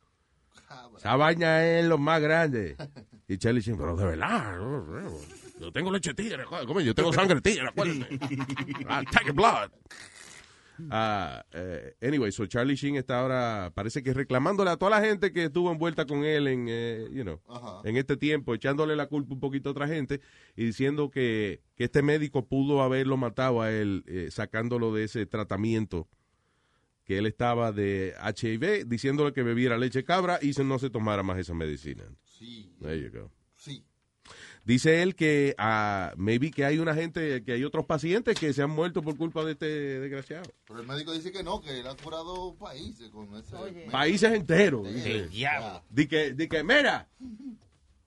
Esa 0.97 1.15
vaina 1.15 1.65
es 1.65 1.85
lo 1.85 1.97
más 1.97 2.21
grande. 2.21 2.75
Y 3.27 3.37
Charlie 3.37 3.61
Sheen, 3.61 3.77
pero 3.77 3.95
de 3.95 4.05
verdad, 4.05 4.57
yo 5.59 5.71
tengo 5.71 5.91
leche 5.91 6.13
tigre, 6.13 6.43
yo 6.83 6.95
tengo 6.95 7.13
sangre 7.13 7.41
tigre, 7.41 7.67
acuérdate. 7.67 8.17
Take 9.11 9.31
blood. 9.31 9.69
Ah, 10.89 11.43
eh, 11.53 11.95
anyway, 12.01 12.31
so 12.31 12.45
Charlie 12.45 12.75
Sheen 12.75 12.95
está 12.95 13.19
ahora, 13.21 13.71
parece 13.73 14.03
que 14.03 14.13
reclamándole 14.13 14.69
a 14.69 14.77
toda 14.77 14.91
la 14.99 15.01
gente 15.05 15.31
que 15.33 15.45
estuvo 15.45 15.71
envuelta 15.71 16.05
con 16.05 16.23
él 16.23 16.47
en, 16.47 16.67
eh, 16.69 17.07
you 17.11 17.23
know, 17.23 17.41
Ajá. 17.47 17.81
en 17.83 17.97
este 17.97 18.17
tiempo, 18.17 18.53
echándole 18.53 18.95
la 18.95 19.07
culpa 19.07 19.33
un 19.33 19.39
poquito 19.39 19.69
a 19.69 19.71
otra 19.71 19.87
gente 19.87 20.21
y 20.55 20.65
diciendo 20.65 21.09
que, 21.09 21.61
que 21.75 21.85
este 21.85 22.01
médico 22.01 22.45
pudo 22.47 22.81
haberlo 22.81 23.17
matado 23.17 23.61
a 23.61 23.71
él, 23.71 24.03
eh, 24.07 24.29
sacándolo 24.31 24.93
de 24.93 25.05
ese 25.05 25.25
tratamiento 25.25 26.07
que 27.05 27.17
él 27.17 27.25
estaba 27.25 27.71
de 27.71 28.13
HIV, 28.21 28.85
diciéndole 28.85 29.31
que 29.33 29.41
bebiera 29.43 29.77
leche 29.77 30.03
cabra 30.03 30.39
y 30.41 30.53
se- 30.53 30.63
no 30.65 30.77
se 30.77 30.89
tomara 30.89 31.23
más 31.23 31.37
esa 31.39 31.53
medicina. 31.53 32.03
Sí. 32.25 32.75
There 32.81 32.99
you 33.01 33.09
go. 33.11 33.31
Sí. 34.67 34.73
Dice 34.73 35.01
él 35.01 35.15
que 35.15 35.55
ah, 35.57 36.11
maybe 36.17 36.51
que 36.51 36.65
hay 36.65 36.77
una 36.77 36.93
gente, 36.93 37.41
que 37.43 37.53
hay 37.53 37.63
otros 37.63 37.85
pacientes 37.85 38.37
que 38.37 38.51
se 38.51 38.61
han 38.61 38.69
muerto 38.69 39.01
por 39.01 39.15
culpa 39.15 39.45
de 39.45 39.53
este 39.53 39.65
desgraciado. 39.65 40.43
Pero 40.67 40.81
el 40.81 40.85
médico 40.85 41.13
dice 41.13 41.31
que 41.31 41.41
no, 41.41 41.61
que 41.61 41.79
él 41.79 41.87
ha 41.87 41.95
curado 41.95 42.53
países 42.55 43.09
con 43.09 43.33
ese. 43.35 43.55
Países 43.89 44.33
enteros. 44.33 44.85
Sí, 44.87 44.93
dice. 44.93 45.11
el 45.11 45.29
diablo. 45.29 45.83
Di 45.89 46.05
que, 46.07 46.33
di 46.33 46.49
que, 46.49 46.63
mira, 46.63 47.07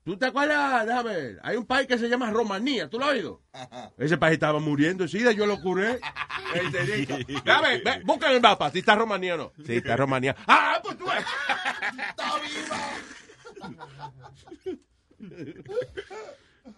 ¿tú 0.03 0.15
te 0.17 0.27
acuerdas? 0.27 0.85
Déjame 0.85 1.13
ver. 1.15 1.39
Hay 1.41 1.57
un 1.57 1.65
país 1.65 1.87
que 1.87 1.97
se 1.97 2.07
llama 2.07 2.29
Rumanía, 2.29 2.87
¿tú 2.89 2.99
lo 2.99 3.05
has 3.05 3.11
oído? 3.13 3.41
Ese 3.97 4.19
país 4.19 4.33
estaba 4.33 4.59
muriendo 4.59 5.07
sida, 5.07 5.31
yo 5.31 5.47
lo 5.47 5.59
curé. 5.59 5.99
Dame, 7.43 7.79
ve, 7.79 8.01
busca 8.05 8.29
en 8.29 8.35
el 8.35 8.41
mapa, 8.41 8.69
si 8.69 8.79
está 8.79 8.93
Rumanía 8.93 9.33
o 9.33 9.37
no. 9.37 9.51
Sí, 9.65 9.77
está 9.77 9.97
Rumanía. 9.97 10.35
¡Ah, 10.47 10.79
pues 10.83 10.95
tú! 10.95 11.05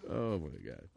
Oh, 0.08 0.38
my 0.38 0.58
God. 0.62 0.88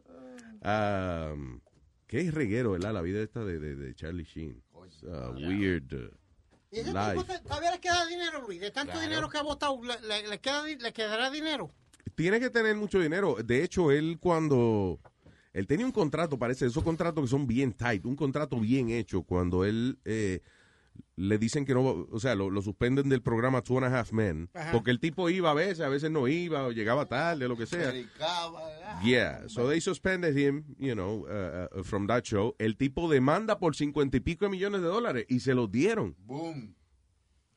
Um, 0.62 1.60
qué 2.06 2.30
reguero, 2.30 2.72
¿verdad? 2.72 2.92
La 2.92 3.02
vida 3.02 3.22
esta 3.22 3.44
de, 3.44 3.58
de, 3.58 3.76
de 3.76 3.94
Charlie 3.94 4.24
Sheen. 4.24 4.62
It's 4.86 5.02
a 5.04 5.30
weird 5.30 5.92
uh, 5.92 6.10
Y 6.70 6.80
ese 6.80 6.92
life. 6.92 7.14
tipo 7.22 7.24
todavía 7.48 7.70
le 7.72 7.80
queda 7.80 8.06
dinero, 8.06 8.42
Luis. 8.46 8.60
De 8.60 8.70
tanto 8.70 8.92
Claro. 8.92 9.08
dinero 9.08 9.28
que 9.28 9.38
ha 9.38 9.42
votado, 9.42 9.78
le, 9.82 9.94
le- 10.06 10.28
le 10.28 10.38
queda, 10.40 10.62
le 10.64 10.92
quedará 10.92 11.30
dinero. 11.30 11.70
tiene 12.14 12.40
que 12.40 12.50
tener 12.50 12.74
mucho 12.76 12.98
dinero. 13.00 13.36
De 13.44 13.62
hecho, 13.62 13.90
él 13.90 14.18
cuando... 14.20 14.98
Él 15.52 15.66
tenía 15.66 15.86
un 15.86 15.92
contrato, 15.92 16.38
parece, 16.38 16.66
esos 16.66 16.84
contratos 16.84 17.24
que 17.24 17.30
son 17.30 17.46
bien 17.46 17.72
tight, 17.72 18.04
un 18.06 18.14
contrato 18.16 18.60
bien 18.60 18.90
hecho, 18.90 19.22
cuando 19.22 19.64
él 19.64 19.98
eh, 20.04 20.40
le 21.16 21.38
dicen 21.38 21.64
que 21.64 21.74
no, 21.74 22.06
o 22.10 22.20
sea, 22.20 22.34
lo, 22.34 22.48
lo 22.50 22.62
suspenden 22.62 23.08
del 23.08 23.22
programa 23.22 23.62
Two 23.62 23.78
and 23.78 23.86
a 23.92 23.98
Half 23.98 24.12
Men, 24.12 24.48
Ajá. 24.54 24.72
porque 24.72 24.90
el 24.90 25.00
tipo 25.00 25.28
iba 25.30 25.50
a 25.50 25.54
veces, 25.54 25.80
a 25.80 25.88
veces 25.88 26.10
no 26.10 26.28
iba, 26.28 26.64
o 26.66 26.72
llegaba 26.72 27.06
tarde, 27.06 27.48
lo 27.48 27.56
que 27.56 27.66
sea. 27.66 27.92
Yeah, 29.04 29.48
so 29.48 29.68
they 29.68 29.80
suspended 29.80 30.36
him, 30.36 30.64
you 30.78 30.94
know, 30.94 31.26
uh, 31.28 31.68
uh, 31.80 31.82
from 31.84 32.06
that 32.06 32.24
show. 32.24 32.54
El 32.58 32.76
tipo 32.76 33.08
demanda 33.08 33.58
por 33.58 33.74
cincuenta 33.76 34.16
y 34.16 34.20
pico 34.20 34.44
de 34.44 34.50
millones 34.50 34.80
de 34.80 34.88
dólares 34.88 35.26
y 35.28 35.40
se 35.40 35.54
los 35.54 35.70
dieron. 35.70 36.14
Boom. 36.26 36.74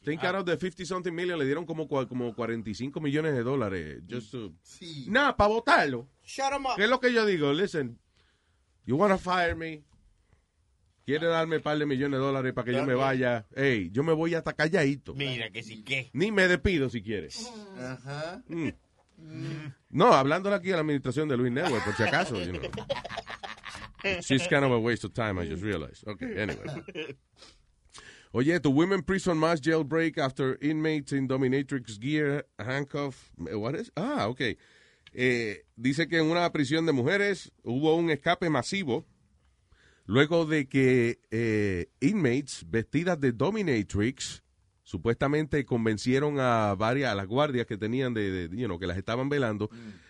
Think 0.04 0.24
out 0.24 0.34
of 0.36 0.46
the 0.46 0.58
50 0.58 0.84
something 0.86 1.12
million 1.14 1.38
le 1.38 1.46
dieron 1.46 1.64
como, 1.64 1.88
como 1.88 2.34
45 2.34 3.00
millones 3.00 3.34
de 3.36 3.44
dólares. 3.44 4.02
Just 4.10 4.32
to- 4.32 4.52
Sí. 4.64 5.06
Nada, 5.08 5.38
para 5.38 5.50
votarlo. 5.50 6.08
Shut 6.26 6.52
him 6.58 6.66
up. 6.66 6.72
¿Qué 6.76 6.86
es 6.86 6.90
lo 6.90 7.00
que 7.00 7.14
yo 7.14 7.24
digo? 7.24 7.54
Listen, 7.54 8.00
you 8.86 8.96
wanna 8.98 9.20
fire 9.20 9.56
me? 9.56 9.84
¿Quiere 11.06 11.28
darme 11.28 11.58
un 11.58 11.62
par 11.64 11.78
de 11.78 11.86
millones 11.86 12.20
de 12.20 12.26
dólares 12.26 12.54
para 12.54 12.66
que 12.66 12.74
yo 12.74 12.86
me 12.86 12.94
vaya? 12.94 13.46
Hey, 13.56 13.90
yo 13.92 14.04
me 14.04 14.14
voy 14.14 14.36
hasta 14.36 14.54
calladito. 14.54 15.14
Mira 15.16 15.50
que 15.50 15.64
sí 15.64 15.84
que. 15.84 16.10
Ni 16.14 16.32
me 16.32 16.48
despido 16.48 16.90
si 16.90 17.02
quieres. 17.02 17.52
Ajá. 17.80 18.44
Mm. 18.48 18.70
No, 19.90 20.14
hablándole 20.14 20.56
aquí 20.56 20.72
a 20.72 20.76
la 20.76 20.82
administración 20.82 21.28
de 21.28 21.38
Luis 21.38 21.52
Network, 21.52 21.84
por 21.84 21.96
si 21.96 22.04
acaso. 22.04 22.36
You 22.40 22.54
know. 22.54 22.62
She's 24.22 24.48
kind 24.48 24.64
of 24.64 24.72
a 24.72 24.80
waste 24.80 25.04
of 25.06 25.14
time, 25.14 25.38
I 25.40 25.48
just 25.48 25.64
realized. 25.64 26.08
Okay, 26.08 26.42
anyway. 26.42 26.66
Oye, 28.34 28.60
tu 28.60 28.72
women 28.72 29.04
prison 29.04 29.38
mass 29.38 29.60
jailbreak 29.60 30.18
after 30.18 30.58
inmates 30.62 31.12
in 31.12 31.28
dominatrix 31.28 32.00
gear 32.00 32.46
handcuff. 32.58 33.32
eh, 33.50 33.56
What 33.56 33.76
is? 33.76 33.92
Ah, 33.98 34.28
ok. 34.30 34.58
Eh, 35.14 35.66
dice 35.76 36.08
que 36.08 36.18
en 36.20 36.28
una 36.32 36.50
prisión 36.52 36.86
de 36.86 36.94
mujeres 36.94 37.52
hubo 37.64 37.96
un 37.96 38.10
escape 38.10 38.50
masivo 38.50 39.06
luego 40.12 40.46
de 40.46 40.68
que 40.68 41.22
eh, 41.32 41.88
inmates 42.02 42.66
vestidas 42.70 43.18
de 43.22 43.32
dominatrix 43.32 44.44
supuestamente 44.84 45.64
convencieron 45.64 46.38
a 46.38 46.76
varias, 46.76 47.14
a 47.14 47.16
las 47.16 47.28
guardias 47.28 47.66
que 47.66 47.78
tenían 47.78 48.14
de, 48.14 48.50
de, 48.50 48.58
you 48.58 48.66
know, 48.66 48.78
que 48.78 48.88
las 48.88 48.98
estaban 48.98 49.30
velando, 49.30 49.70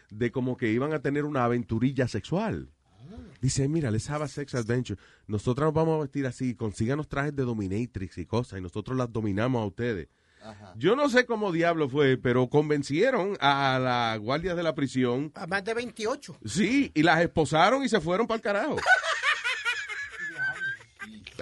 de 0.09 0.31
como 0.31 0.57
que 0.57 0.71
iban 0.71 0.91
a 0.93 1.03
tener 1.03 1.23
una 1.23 1.45
aventurilla 1.45 2.07
sexual. 2.07 2.71
Dice, 3.41 3.67
mira, 3.67 3.91
let's 3.91 4.09
have 4.09 4.23
a 4.23 4.27
sex 4.27 4.55
adventure. 4.55 4.99
Nosotros 5.27 5.67
nos 5.67 5.73
vamos 5.75 5.99
a 5.99 6.01
vestir 6.01 6.25
así, 6.25 6.55
consíganos 6.55 7.07
trajes 7.07 7.35
de 7.35 7.43
dominatrix 7.43 8.17
y 8.17 8.25
cosas, 8.25 8.57
y 8.57 8.61
nosotros 8.63 8.97
las 8.97 9.11
dominamos 9.13 9.61
a 9.61 9.65
ustedes. 9.65 10.07
Yo 10.77 10.95
no 10.95 11.09
sé 11.09 11.27
cómo 11.27 11.51
diablo 11.51 11.87
fue, 11.87 12.17
pero 12.17 12.49
convencieron 12.49 13.37
a 13.39 13.77
las 13.79 14.19
guardias 14.19 14.57
de 14.57 14.63
la 14.63 14.73
prisión, 14.73 15.31
A 15.35 15.45
más 15.45 15.63
de 15.63 15.75
28. 15.75 16.39
sí, 16.43 16.91
y 16.95 17.03
las 17.03 17.21
esposaron 17.21 17.83
y 17.83 17.89
se 17.89 18.01
fueron 18.01 18.25
para 18.25 18.37
el 18.37 18.41
carajo. 18.41 18.77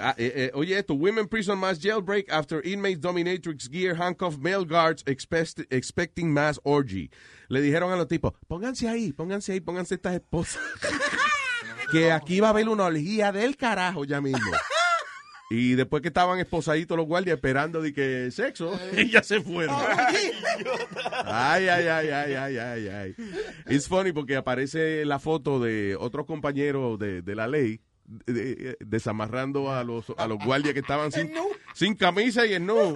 Ah, 0.02 0.16
eh, 0.18 0.32
eh, 0.36 0.52
oye, 0.54 0.78
esto, 0.78 0.94
Women 0.94 1.28
Prison 1.28 1.58
Mass 1.60 1.80
Jailbreak 1.80 2.32
after 2.32 2.66
inmates 2.66 3.02
dominatrix 3.02 3.70
gear 3.70 3.96
handcuff 3.96 4.38
male 4.38 4.66
guards 4.66 5.04
expect- 5.06 5.66
expecting 5.70 6.32
mass 6.34 6.60
orgy. 6.64 7.10
Le 7.50 7.62
dijeron 7.62 7.92
a 7.92 7.96
los 7.96 8.08
tipos, 8.08 8.34
pónganse 8.48 8.88
ahí, 8.88 9.12
pónganse 9.14 9.54
ahí, 9.54 9.60
pónganse 9.60 9.96
estas 9.96 10.14
esposas. 10.16 10.62
que 11.92 12.12
aquí 12.12 12.40
va 12.40 12.48
a 12.48 12.50
haber 12.52 12.70
una 12.70 12.86
orgía 12.86 13.32
del 13.32 13.58
carajo 13.58 14.06
ya 14.06 14.22
mismo. 14.22 14.40
Y 15.52 15.74
después 15.74 16.04
que 16.04 16.10
estaban 16.10 16.38
esposaditos 16.38 16.96
los 16.96 17.08
guardias 17.08 17.34
esperando 17.38 17.82
de 17.82 17.92
que 17.92 18.30
sexo, 18.30 18.80
ya 19.12 19.24
se 19.24 19.42
fueron. 19.42 19.76
Ay, 21.26 21.68
ay, 21.68 21.88
ay, 21.88 22.10
ay, 22.10 22.34
ay, 22.36 22.58
ay, 22.58 22.88
ay. 22.88 23.16
Es 23.66 23.88
funny 23.88 24.12
porque 24.12 24.36
aparece 24.36 25.04
la 25.06 25.18
foto 25.18 25.60
de 25.60 25.96
otros 26.00 26.28
compañeros 26.28 27.00
de, 27.00 27.24
de 27.24 27.34
la 27.36 27.48
ley 27.48 27.82
de- 28.26 28.56
de- 28.56 28.78
desamarrando 28.82 29.72
a 29.72 29.84
los, 29.84 30.06
a 30.18 30.28
los 30.28 30.38
guardias 30.44 30.74
que 30.74 30.80
estaban 30.80 31.12
sin, 31.12 31.32
sin 31.76 31.96
camisa 31.96 32.46
y 32.46 32.54
en 32.56 32.66
no, 32.66 32.96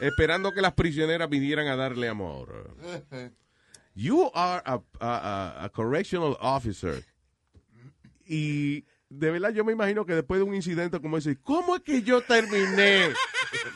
esperando 0.00 0.52
que 0.52 0.60
las 0.62 0.72
prisioneras 0.74 1.28
vinieran 1.28 1.66
a 1.66 1.76
darle 1.76 2.08
amor. 2.08 2.74
You 3.94 4.30
are 4.34 4.62
a, 4.64 4.80
a- 5.00 5.64
a- 5.64 5.68
correctional 5.70 6.36
officer. 6.40 7.04
Y 8.24 8.84
de 9.08 9.30
verdad 9.30 9.50
yo 9.50 9.64
me 9.64 9.72
imagino 9.72 10.04
que 10.06 10.14
después 10.14 10.38
de 10.38 10.44
un 10.44 10.54
incidente 10.54 11.00
como 11.00 11.16
ese, 11.16 11.36
¿cómo 11.40 11.74
es 11.76 11.82
que 11.82 12.02
yo 12.02 12.20
terminé 12.20 13.10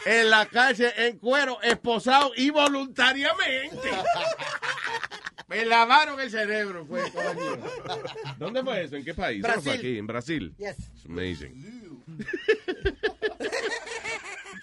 en 0.07 0.31
la 0.31 0.47
cárcel 0.47 0.93
en 0.97 1.19
cuero, 1.19 1.61
esposado 1.63 2.33
y 2.37 2.51
voluntariamente? 2.51 3.91
Me 5.53 5.67
lavaron 5.67 6.19
el 6.19 6.31
cerebro, 6.31 6.87
fue, 6.87 7.03
coño. 7.11 7.59
¿Dónde 8.39 8.63
fue 8.63 8.85
eso? 8.85 8.97
¿En 8.97 9.05
qué 9.05 9.13
país? 9.13 9.43
Fue 9.43 9.51
Brasil. 9.53 9.73
aquí, 9.73 9.99
en 9.99 10.07
Brasil. 10.07 10.55
Yes. 10.57 10.79
It's 10.79 11.05
amazing. 11.07 11.53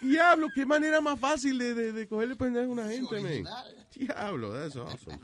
Diablo, 0.02 0.48
qué 0.56 0.66
manera 0.66 1.00
más 1.00 1.20
fácil 1.20 1.60
de, 1.60 1.76
de, 1.76 1.92
de 1.92 2.08
cogerle 2.08 2.36
pendejo 2.36 2.66
a 2.66 2.70
una 2.74 2.88
gente, 2.90 3.20
man. 3.20 3.44
Diablo, 3.96 4.52
that's 4.52 4.76
awesome. 4.76 5.20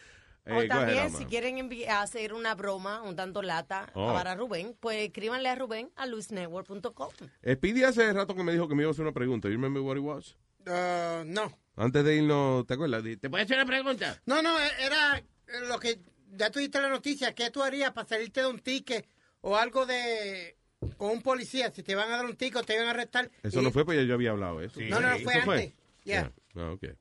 O 0.48 0.60
Eh, 0.62 0.68
también, 0.68 1.12
si 1.12 1.26
quieren 1.26 1.70
hacer 1.90 2.34
una 2.34 2.56
broma, 2.56 3.02
un 3.04 3.16
tanto 3.16 3.42
lata 3.44 3.92
Oh. 3.94 4.12
para 4.14 4.34
Rubén, 4.36 4.76
pues 4.80 4.98
escríbanle 5.08 5.50
a 5.50 5.56
Rubén 5.56 5.92
a 5.96 6.08
luisnetwork.com. 6.08 7.10
Speedy 7.48 7.84
hace 7.84 8.12
rato 8.12 8.36
que 8.36 8.44
me 8.44 8.52
dijo 8.52 8.68
que 8.68 8.74
me 8.76 8.82
iba 8.84 8.90
a 8.90 8.92
hacer 8.92 9.04
una 9.04 9.14
pregunta. 9.14 9.48
You 9.48 9.54
remember 9.54 9.82
what 9.84 9.98
it 9.98 10.04
was? 10.04 10.36
Uh, 10.66 11.24
no. 11.26 11.52
Antes 11.76 12.04
de 12.04 12.16
irnos, 12.16 12.66
¿te 12.66 12.74
acuerdas? 12.74 13.04
¿Te 13.04 13.30
puedo 13.30 13.44
hacer 13.44 13.58
una 13.58 13.66
pregunta? 13.66 14.20
No, 14.26 14.42
no, 14.42 14.60
eh, 14.60 14.70
era 14.80 15.18
eh, 15.20 15.24
lo 15.68 15.80
que 15.80 16.00
ya 16.32 16.50
tú 16.50 16.60
diste 16.60 16.82
la 16.82 16.90
noticia. 16.90 17.34
¿Qué 17.36 17.50
tú 17.52 17.62
harías 17.62 17.92
para 17.94 18.08
salirte 18.08 18.42
de 18.42 18.48
un 18.48 18.60
ticket 18.60 19.08
o 19.42 19.56
algo 19.58 19.86
de 19.86 20.58
con 20.98 21.12
un 21.12 21.22
policía? 21.22 21.72
Si 21.72 21.84
te 21.84 21.94
van 21.96 22.12
a 22.12 22.18
dar 22.18 22.26
un 22.26 22.36
ticket 22.36 22.58
o 22.58 22.64
te 22.64 22.78
van 22.78 22.88
a 22.88 22.92
arrestar. 22.92 23.30
Eso 23.44 23.62
y- 23.62 23.64
no 23.64 23.72
fue, 23.72 23.86
pues 23.86 23.98
ya 24.00 24.04
yo 24.06 24.16
había 24.16 24.32
hablado 24.32 24.60
eso. 24.62 24.80
No, 24.82 25.00
no, 25.00 25.18
fue 25.20 25.38
¿Eso 25.38 25.52
antes. 25.52 25.74
Yeah. 26.04 26.32
Ah, 26.56 26.72
ok. 26.72 26.84
Eh, 26.84 26.96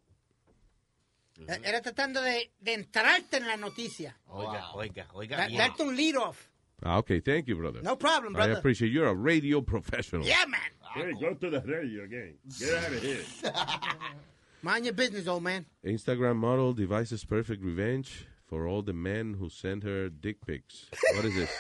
Era 1.49 1.81
tratando 1.81 2.21
de, 2.23 2.51
de 2.61 2.75
entrarte 2.75 3.37
en 3.39 3.47
la 3.47 3.57
noticia. 3.57 4.17
Oiga, 4.29 4.73
oiga, 4.75 5.07
oiga. 5.15 5.37
Da- 5.37 5.49
darte 5.49 5.83
un 5.83 5.97
lead 5.97 6.17
off. 6.17 6.47
Ah, 6.83 6.99
okay. 6.99 7.21
Thank 7.21 7.47
you, 7.47 7.57
brother. 7.57 7.83
No 7.83 7.97
problem, 7.97 8.33
I 8.35 8.37
brother. 8.39 8.59
appreciate 8.59 8.91
you're 8.93 9.09
a 9.09 9.15
radio 9.15 9.61
professional. 9.61 10.25
Yeah, 10.27 10.47
man. 10.47 10.61
Hey, 10.95 11.13
go 11.21 11.35
to 11.35 11.51
the 11.51 11.61
radio 11.61 12.05
again. 12.05 12.39
Get 12.59 12.75
out 12.75 12.93
of 12.93 13.03
here. 13.03 13.23
Mind 14.63 14.85
your 14.85 14.95
business, 14.95 15.27
old 15.27 15.43
man. 15.43 15.67
Instagram 15.85 16.37
model 16.37 16.73
devices 16.75 17.25
perfect 17.25 17.63
revenge 17.65 18.27
for 18.47 18.67
all 18.67 18.83
the 18.83 18.93
men 18.93 19.35
who 19.39 19.49
sent 19.49 19.83
her 19.85 20.09
dick 20.11 20.45
pics. 20.47 20.87
What 21.15 21.25
is 21.25 21.35
this? 21.35 21.51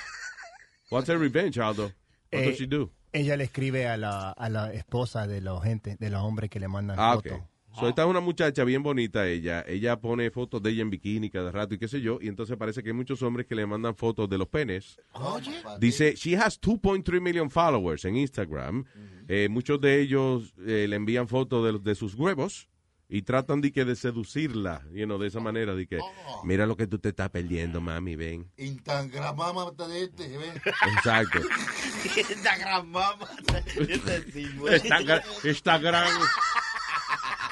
What's 0.90 1.08
her 1.08 1.18
revenge, 1.18 1.58
Aldo? 1.58 1.84
What 1.84 1.92
Eh, 2.32 2.44
does 2.46 2.56
she 2.58 2.66
do? 2.66 2.90
Ella 3.12 3.36
le 3.36 3.44
escribe 3.44 3.86
a 3.86 3.96
la, 3.96 4.32
a 4.36 4.48
la 4.48 4.72
esposa 4.72 5.26
de 5.26 5.40
los 5.40 5.62
gente, 5.64 5.96
de 5.98 6.10
los 6.10 6.20
hombres 6.22 6.48
que 6.50 6.60
le 6.60 6.68
mandan 6.68 6.96
Ah, 6.98 7.14
fotos. 7.14 7.40
So, 7.78 7.88
esta 7.88 8.02
es 8.02 8.08
una 8.08 8.20
muchacha 8.20 8.64
bien 8.64 8.82
bonita 8.82 9.26
ella. 9.28 9.64
Ella 9.66 10.00
pone 10.00 10.30
fotos 10.30 10.60
de 10.62 10.70
ella 10.70 10.82
en 10.82 10.90
bikini 10.90 11.30
cada 11.30 11.52
rato 11.52 11.74
y 11.74 11.78
qué 11.78 11.86
sé 11.88 12.00
yo. 12.00 12.18
Y 12.20 12.28
entonces 12.28 12.56
parece 12.56 12.82
que 12.82 12.88
hay 12.90 12.94
muchos 12.94 13.22
hombres 13.22 13.46
que 13.46 13.54
le 13.54 13.64
mandan 13.64 13.94
fotos 13.94 14.28
de 14.28 14.38
los 14.38 14.48
penes. 14.48 14.98
Oye. 15.12 15.52
Dice, 15.78 16.14
she 16.16 16.36
has 16.36 16.60
2.3 16.60 17.20
million 17.20 17.48
followers 17.50 18.04
en 18.04 18.16
Instagram. 18.16 18.84
Eh, 19.28 19.48
muchos 19.48 19.80
de 19.80 20.00
ellos 20.00 20.52
eh, 20.66 20.86
le 20.88 20.96
envían 20.96 21.28
fotos 21.28 21.64
de, 21.64 21.72
los- 21.72 21.84
de 21.84 21.94
sus 21.94 22.14
huevos 22.16 22.68
y 23.08 23.22
tratan 23.22 23.60
de, 23.60 23.72
que 23.72 23.84
de 23.84 23.96
seducirla, 23.96 24.84
you 24.92 25.04
know, 25.04 25.18
de 25.18 25.26
esa 25.28 25.40
manera, 25.40 25.74
de 25.74 25.84
que, 25.86 25.98
mira 26.44 26.64
lo 26.64 26.76
que 26.76 26.86
tú 26.86 26.98
te 27.00 27.08
estás 27.08 27.28
perdiendo, 27.30 27.80
mami, 27.80 28.14
ven. 28.14 28.48
Instagram, 28.56 29.36
mamá, 29.36 29.70
de 29.88 30.04
este. 30.04 30.36
Exacto. 30.96 31.40
Este. 33.76 34.40
Instagram, 34.42 35.20
Instagram. 35.44 36.08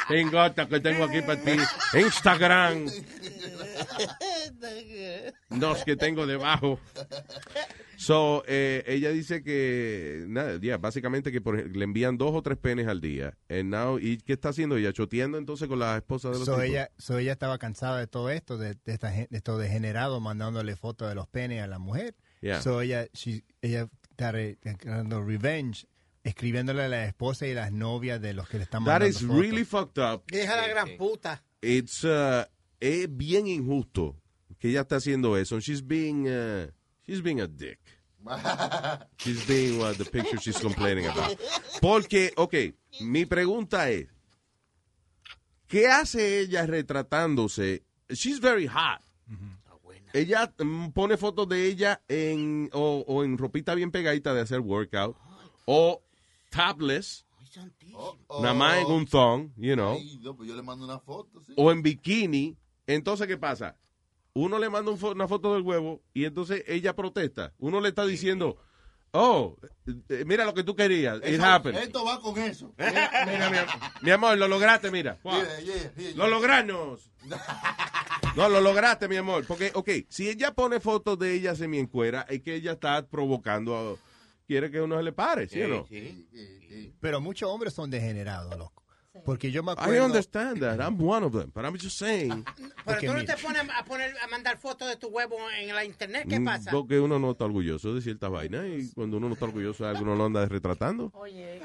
Tengo 0.09 0.43
otra 0.43 0.67
que 0.69 0.81
tengo 0.81 1.05
aquí 1.05 1.21
para 1.23 1.41
ti. 1.41 1.53
Instagram. 1.99 2.87
Dos 5.51 5.85
que 5.85 5.97
tengo 5.97 6.27
debajo. 6.27 6.79
So, 7.97 8.45
eh, 8.47 8.85
ella 8.87 9.11
dice 9.11 9.43
que, 9.43 10.25
nada, 10.29 10.59
ya, 10.63 10.79
básicamente 10.79 11.33
que 11.33 11.41
por 11.41 11.57
le 11.77 11.85
envían 11.85 12.17
dos 12.17 12.31
o 12.33 12.43
tres 12.43 12.57
penes 12.57 12.87
al 12.87 13.01
día. 13.01 13.37
And 13.49 13.71
now, 13.71 13.99
¿Y 13.99 14.19
qué 14.19 14.35
está 14.35 14.51
haciendo 14.51 14.77
ella? 14.77 14.93
¿Choteando 14.93 15.37
entonces 15.37 15.67
con 15.69 15.81
la 15.81 15.97
esposa 15.97 16.29
de 16.31 16.35
los 16.39 16.45
So 16.47 16.53
tipos? 16.53 16.65
ella, 16.69 16.91
so 16.97 17.19
ella 17.19 17.33
estaba 17.33 17.59
cansada 17.59 17.99
de 17.99 18.07
todo 18.07 18.31
esto, 18.31 18.57
de, 18.57 18.75
de 18.85 18.93
esta 18.93 19.11
de 19.11 19.27
estos 19.31 19.59
degenerados 19.61 20.21
mandándole 20.23 20.77
fotos 20.77 21.09
de 21.09 21.15
los 21.17 21.27
penes 21.27 21.61
a 21.63 21.67
la 21.67 21.79
mujer. 21.81 22.15
Yeah. 22.41 22.63
So 22.63 22.81
ella, 22.83 23.07
she- 23.15 23.45
ella 23.63 23.89
está 24.11 24.33
creando 24.79 25.25
revenge, 25.25 25.87
escribiéndole 26.29 26.85
a 26.85 26.89
la 26.89 27.05
esposa 27.05 27.47
y 27.47 27.55
las 27.55 27.73
novias 27.73 28.21
de 28.21 28.35
los 28.35 28.49
que 28.49 28.59
le 28.59 28.65
están 28.65 28.85
That 28.85 29.01
mandando 29.01 29.07
is 29.09 29.21
fotos. 29.21 29.37
really 29.41 29.65
fucked 29.65 29.99
up. 30.03 30.23
Deja 30.29 30.57
la 30.57 30.69
gran 30.69 30.97
puta. 30.97 31.43
It's, 31.61 32.05
uh, 32.05 32.45
es 32.81 33.09
bien 33.11 33.47
injusto 33.49 34.17
que 34.59 34.69
ella 34.71 34.83
está 34.83 34.97
haciendo 34.97 35.37
eso. 35.37 35.59
She's 35.61 35.83
being, 35.87 36.29
uh, 36.29 36.71
she's 37.07 37.23
being 37.23 37.41
a 37.41 37.47
dick. 37.49 37.79
She's 39.19 39.47
being 39.47 39.79
what 39.79 39.97
the 39.97 40.05
picture 40.05 40.39
she's 40.39 40.59
complaining 40.59 41.07
about. 41.07 41.39
Porque, 41.81 42.33
ok, 42.37 42.55
mi 43.01 43.25
pregunta 43.25 43.89
es, 43.91 44.09
¿qué 45.69 45.87
hace 45.87 46.41
ella 46.41 46.67
retratándose? 46.67 47.85
She's 48.11 48.41
very 48.41 48.67
hot. 48.67 49.01
Ella 50.13 50.53
mm, 50.59 50.89
pone 50.91 51.17
fotos 51.17 51.49
de 51.49 51.67
ella 51.67 52.03
en, 52.09 52.69
o, 52.73 53.05
o 53.07 53.25
en 53.25 53.39
ropita 53.39 53.75
bien 53.75 53.91
pegadita 53.91 54.35
de 54.35 54.41
hacer 54.41 54.61
workout, 54.61 55.17
o 55.67 56.03
topless, 56.51 57.25
nada 58.41 58.55
más 58.55 58.79
en 58.79 58.87
un 58.87 59.07
thong, 59.07 59.51
you 59.57 59.75
know, 59.75 59.95
Ay, 59.95 60.19
no, 60.23 60.37
pues 60.37 60.49
yo 60.49 60.55
le 60.55 60.63
mando 60.63 60.85
una 60.85 60.99
foto, 60.99 61.41
sí. 61.45 61.53
o 61.57 61.71
en 61.73 61.83
bikini. 61.83 62.57
Entonces, 62.87 63.27
¿qué 63.27 63.37
pasa? 63.37 63.77
Uno 64.35 64.59
le 64.59 64.71
manda 64.71 64.91
un 64.91 64.99
fo- 64.99 65.13
una 65.13 65.27
foto 65.29 65.55
del 65.55 65.63
huevo 65.63 66.03
y 66.15 66.25
entonces 66.25 66.63
ella 66.67 66.95
protesta. 66.95 67.53
Uno 67.59 67.81
le 67.81 67.89
está 67.89 68.07
diciendo, 68.07 68.57
oh, 69.11 69.57
eh, 70.09 70.25
mira 70.27 70.45
lo 70.45 70.55
que 70.55 70.63
tú 70.63 70.77
querías. 70.77 71.19
It 71.19 71.25
Eso- 71.25 71.45
happened. 71.45 71.79
Esto 71.83 72.05
va 72.05 72.21
con 72.21 72.39
eso. 72.39 72.73
Mira, 72.79 73.11
mira, 73.27 73.51
mi, 73.51 73.57
am- 73.59 73.69
mi 74.03 74.11
amor, 74.11 74.39
lo 74.39 74.47
lograste, 74.49 74.91
mira. 74.91 75.19
Wow. 75.25 75.35
Mira, 75.35 75.61
yeah, 75.61 75.95
yeah, 75.97 76.13
Lo 76.17 76.29
logramos. 76.29 77.11
No, 78.37 78.49
lo 78.49 78.61
lograste, 78.61 79.09
mi 79.09 79.17
amor. 79.17 79.45
Porque, 79.47 79.73
ok, 79.75 79.89
si 80.09 80.29
ella 80.29 80.55
pone 80.55 80.79
fotos 80.79 81.19
de 81.19 81.35
ella 81.35 81.57
semi 81.57 81.79
encuera, 81.79 82.25
es 82.29 82.41
que 82.43 82.55
ella 82.55 82.73
está 82.73 83.05
provocando 83.07 83.77
a- 83.77 83.97
Quiere 84.49 84.71
que 84.71 84.81
uno 84.81 84.97
se 84.97 85.03
le 85.05 85.13
pare, 85.13 85.47
¿sí 85.47 85.61
o 85.63 85.69
no? 85.69 85.87
Pero 87.01 87.21
muchos 87.21 87.49
hombres 87.51 87.75
son 87.75 87.91
degenerados, 87.91 88.57
loco. 88.59 88.83
Porque 89.25 89.51
yo 89.51 89.63
me 89.63 89.73
I 89.73 89.75
acuerdo... 89.77 90.05
understand 90.07 90.61
that. 90.61 90.81
I'm 90.81 90.99
one 91.01 91.25
of 91.27 91.33
them. 91.33 91.51
But 91.53 91.65
I'm 91.65 91.77
just 91.77 91.99
saying. 91.99 92.45
Pero 92.87 93.01
tú 93.01 93.13
no 93.13 93.25
te 93.25 93.37
pones 93.37 93.63
a, 93.77 93.85
poner, 93.85 94.15
a 94.23 94.29
mandar 94.29 94.57
fotos 94.59 94.89
de 94.89 94.97
tu 94.97 95.09
huevo 95.09 95.37
en 95.61 95.75
la 95.75 95.85
internet. 95.85 96.27
¿Qué 96.29 96.39
Mm, 96.41 96.45
pasa? 96.45 96.71
Porque 96.71 96.99
uno 97.01 97.19
no 97.19 97.33
está 97.33 97.45
orgulloso 97.45 97.95
de 97.95 98.01
ciertas 98.01 98.31
vainas 98.31 98.65
y 98.67 98.91
cuando 98.95 99.17
uno 99.19 99.27
no 99.29 99.35
está 99.35 99.45
orgulloso 99.47 99.85
de 99.85 99.91
algo, 99.91 100.03
uno 100.03 100.15
lo 100.15 100.25
anda 100.27 100.47
retratando. 100.47 101.11
Oye. 101.15 101.61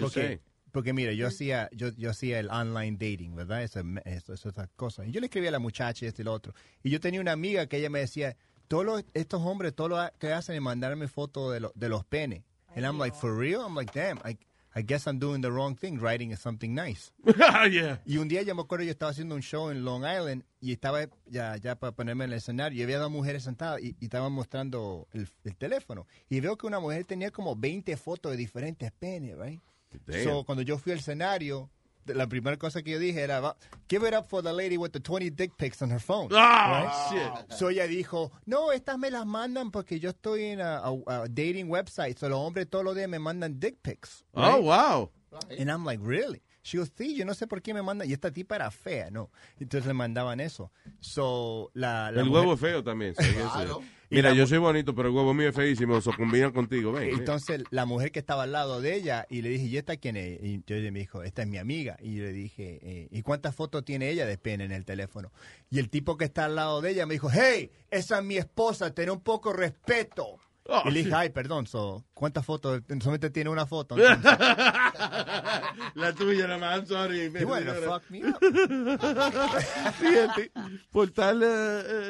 Porque, 0.00 0.40
porque 0.72 0.92
mira, 0.92 1.12
yo 1.12 1.28
hacía, 1.28 1.70
yo, 1.72 1.90
yo 1.96 2.10
hacía 2.10 2.40
el 2.40 2.50
online 2.50 2.92
dating, 2.98 3.34
¿verdad? 3.36 3.62
Esa, 3.62 3.82
eso, 4.04 4.34
eso, 4.34 4.48
esas 4.50 4.68
cosas. 4.76 5.06
Y 5.06 5.12
yo 5.12 5.20
le 5.20 5.26
escribía 5.26 5.48
a 5.48 5.52
la 5.52 5.60
muchacha 5.60 6.04
y 6.04 6.08
este 6.08 6.22
y 6.22 6.24
lo 6.26 6.32
otro. 6.32 6.52
Y 6.82 6.90
yo 6.90 7.00
tenía 7.00 7.20
una 7.20 7.32
amiga 7.32 7.66
que 7.68 7.78
ella 7.78 7.88
me 7.90 8.00
decía, 8.00 8.36
todos 8.68 8.84
los- 8.84 9.04
estos 9.14 9.40
hombres, 9.42 9.74
todo 9.74 9.88
lo 9.88 9.98
que 10.18 10.32
hacen 10.32 10.54
es 10.54 10.60
mandarme 10.62 11.08
fotos 11.08 11.52
de, 11.52 11.60
lo- 11.60 11.72
de 11.74 11.88
los 11.88 12.04
penes. 12.04 12.42
And 12.76 12.84
I'm 12.84 12.98
like, 12.98 13.16
for 13.16 13.34
real? 13.36 13.62
I'm 13.62 13.74
like, 13.74 13.92
damn, 13.92 14.18
I, 14.24 14.36
I 14.74 14.82
guess 14.82 15.06
I'm 15.08 15.18
doing 15.18 15.40
the 15.40 15.50
wrong 15.50 15.74
thing, 15.74 15.98
writing 15.98 16.36
something 16.36 16.74
nice. 16.74 17.10
Yeah. 17.72 18.00
Y 18.06 18.18
un 18.18 18.28
día 18.28 18.42
yo 18.42 18.54
me 18.54 18.62
acuerdo, 18.62 18.84
yo 18.84 18.92
estaba 18.92 19.10
haciendo 19.10 19.34
un 19.34 19.40
show 19.42 19.70
en 19.70 19.84
Long 19.84 20.04
Island 20.04 20.44
y 20.60 20.72
estaba 20.72 21.08
ya, 21.26 21.56
ya 21.56 21.74
para 21.76 21.92
ponerme 21.92 22.24
en 22.24 22.30
el 22.32 22.36
escenario 22.38 22.78
y 22.78 22.82
había 22.82 22.98
dos 22.98 23.10
mujeres 23.10 23.42
sentadas 23.42 23.80
y, 23.82 23.96
y 23.98 24.04
estaban 24.04 24.30
mostrando 24.32 25.08
el, 25.12 25.28
el 25.44 25.56
teléfono. 25.56 26.06
Y 26.28 26.38
veo 26.40 26.56
que 26.56 26.66
una 26.66 26.78
mujer 26.78 27.04
tenía 27.04 27.30
como 27.30 27.56
20 27.56 27.96
fotos 27.96 28.30
de 28.32 28.36
diferentes 28.38 28.92
penes, 28.92 29.36
right? 29.38 29.60
Damn. 30.06 30.22
So, 30.24 30.44
cuando 30.44 30.62
yo 30.62 30.76
fui 30.78 30.92
al 30.92 30.98
escenario, 30.98 31.70
la 32.14 32.26
primera 32.26 32.56
cosa 32.56 32.82
que 32.82 32.90
yo 32.92 32.98
dije 32.98 33.20
era, 33.22 33.40
"Va- 33.40 33.56
give 33.88 34.06
it 34.08 34.14
up 34.14 34.26
for 34.26 34.42
the 34.42 34.52
lady 34.52 34.76
with 34.76 34.90
the 34.92 35.00
20 35.00 35.30
dick 35.30 35.52
pics 35.56 35.80
on 35.82 35.90
her 35.90 36.00
phone. 36.00 36.28
Ah, 36.32 37.10
Right? 37.12 37.52
So 37.52 37.68
ella 37.70 37.86
dijo, 37.86 38.30
no, 38.46 38.72
estas 38.72 38.98
me 38.98 39.10
las 39.10 39.26
mandan 39.26 39.70
porque 39.70 39.98
yo 40.00 40.10
estoy 40.10 40.44
en 40.44 40.60
a, 40.60 40.78
a- 40.78 41.02
a 41.06 41.28
dating 41.28 41.68
website. 41.68 42.18
So 42.18 42.28
los 42.28 42.38
hombres 42.38 42.68
todos 42.68 42.84
los 42.84 42.94
días 42.96 43.08
me 43.08 43.18
mandan 43.18 43.58
dick 43.60 43.76
pics. 43.82 44.24
Oh, 44.34 44.42
right? 44.56 44.62
wow. 44.64 45.10
And 45.58 45.70
I'm 45.70 45.84
like, 45.84 46.00
really? 46.02 46.42
She 46.62 46.76
goes, 46.76 46.90
sí, 46.96 47.14
yo 47.16 47.24
no 47.24 47.32
sé 47.34 47.46
por 47.46 47.62
qué 47.62 47.72
me 47.72 47.80
mandan. 47.82 48.08
Y 48.08 48.12
esta 48.12 48.30
tipa 48.30 48.56
era 48.56 48.70
fea, 48.70 49.10
¿no? 49.10 49.30
Entonces 49.58 49.86
le 49.86 49.94
mandaban 49.94 50.38
eso. 50.40 50.70
So, 51.00 51.70
la, 51.74 52.10
la 52.10 52.20
El 52.20 52.26
mujer- 52.26 52.40
huevo 52.42 52.54
es 52.54 52.60
feo 52.60 52.84
también. 52.84 53.14
Claro. 53.52 53.82
Mira, 54.10 54.32
yo 54.32 54.46
soy 54.46 54.58
bonito, 54.58 54.94
pero 54.94 55.08
el 55.08 55.14
huevo 55.14 55.34
mío 55.34 55.50
es 55.50 55.54
feísimo. 55.54 56.00
Se 56.00 56.12
combinan 56.12 56.52
contigo, 56.52 56.92
ven. 56.92 57.08
ven. 57.08 57.18
Entonces, 57.18 57.64
la 57.70 57.84
mujer 57.84 58.10
que 58.10 58.18
estaba 58.18 58.44
al 58.44 58.52
lado 58.52 58.80
de 58.80 58.94
ella, 58.94 59.26
y 59.28 59.42
le 59.42 59.50
dije, 59.50 59.66
¿y 59.66 59.76
esta 59.76 59.96
quién 59.96 60.16
es? 60.16 60.42
Y 60.42 60.54
entonces 60.54 60.82
ella 60.82 60.92
me 60.92 61.00
dijo, 61.00 61.22
esta 61.22 61.42
es 61.42 61.48
mi 61.48 61.58
amiga. 61.58 61.96
Y 62.00 62.16
yo 62.16 62.24
le 62.24 62.32
dije, 62.32 62.78
eh, 62.82 63.08
¿y 63.10 63.22
cuántas 63.22 63.54
fotos 63.54 63.84
tiene 63.84 64.10
ella 64.10 64.26
de 64.26 64.38
pene 64.38 64.64
en 64.64 64.72
el 64.72 64.84
teléfono? 64.84 65.32
Y 65.70 65.78
el 65.78 65.90
tipo 65.90 66.16
que 66.16 66.24
está 66.24 66.46
al 66.46 66.56
lado 66.56 66.80
de 66.80 66.90
ella 66.90 67.06
me 67.06 67.14
dijo, 67.14 67.28
hey, 67.30 67.70
esa 67.90 68.18
es 68.18 68.24
mi 68.24 68.36
esposa, 68.36 68.94
ten 68.94 69.10
un 69.10 69.20
poco 69.20 69.52
respeto. 69.52 70.38
Oh, 70.70 70.82
y 70.84 70.90
le 70.90 70.98
dije, 70.98 71.10
sí. 71.10 71.16
ay, 71.16 71.30
perdón, 71.30 71.66
so, 71.66 72.04
¿cuántas 72.12 72.44
fotos? 72.44 72.82
Solamente 73.00 73.30
tiene 73.30 73.48
una 73.48 73.64
foto. 73.66 73.96
La 75.94 76.12
tuya 76.14 76.46
nada 76.46 76.58
más, 76.58 76.76
I'm 76.80 76.86
sorry. 76.86 77.30
You 77.32 77.48
fuck 77.86 78.10
me 78.10 78.22
up. 78.28 78.38
Fíjate, 79.98 80.52
por 80.90 81.10
tal 81.10 81.42
eh, 81.42 81.46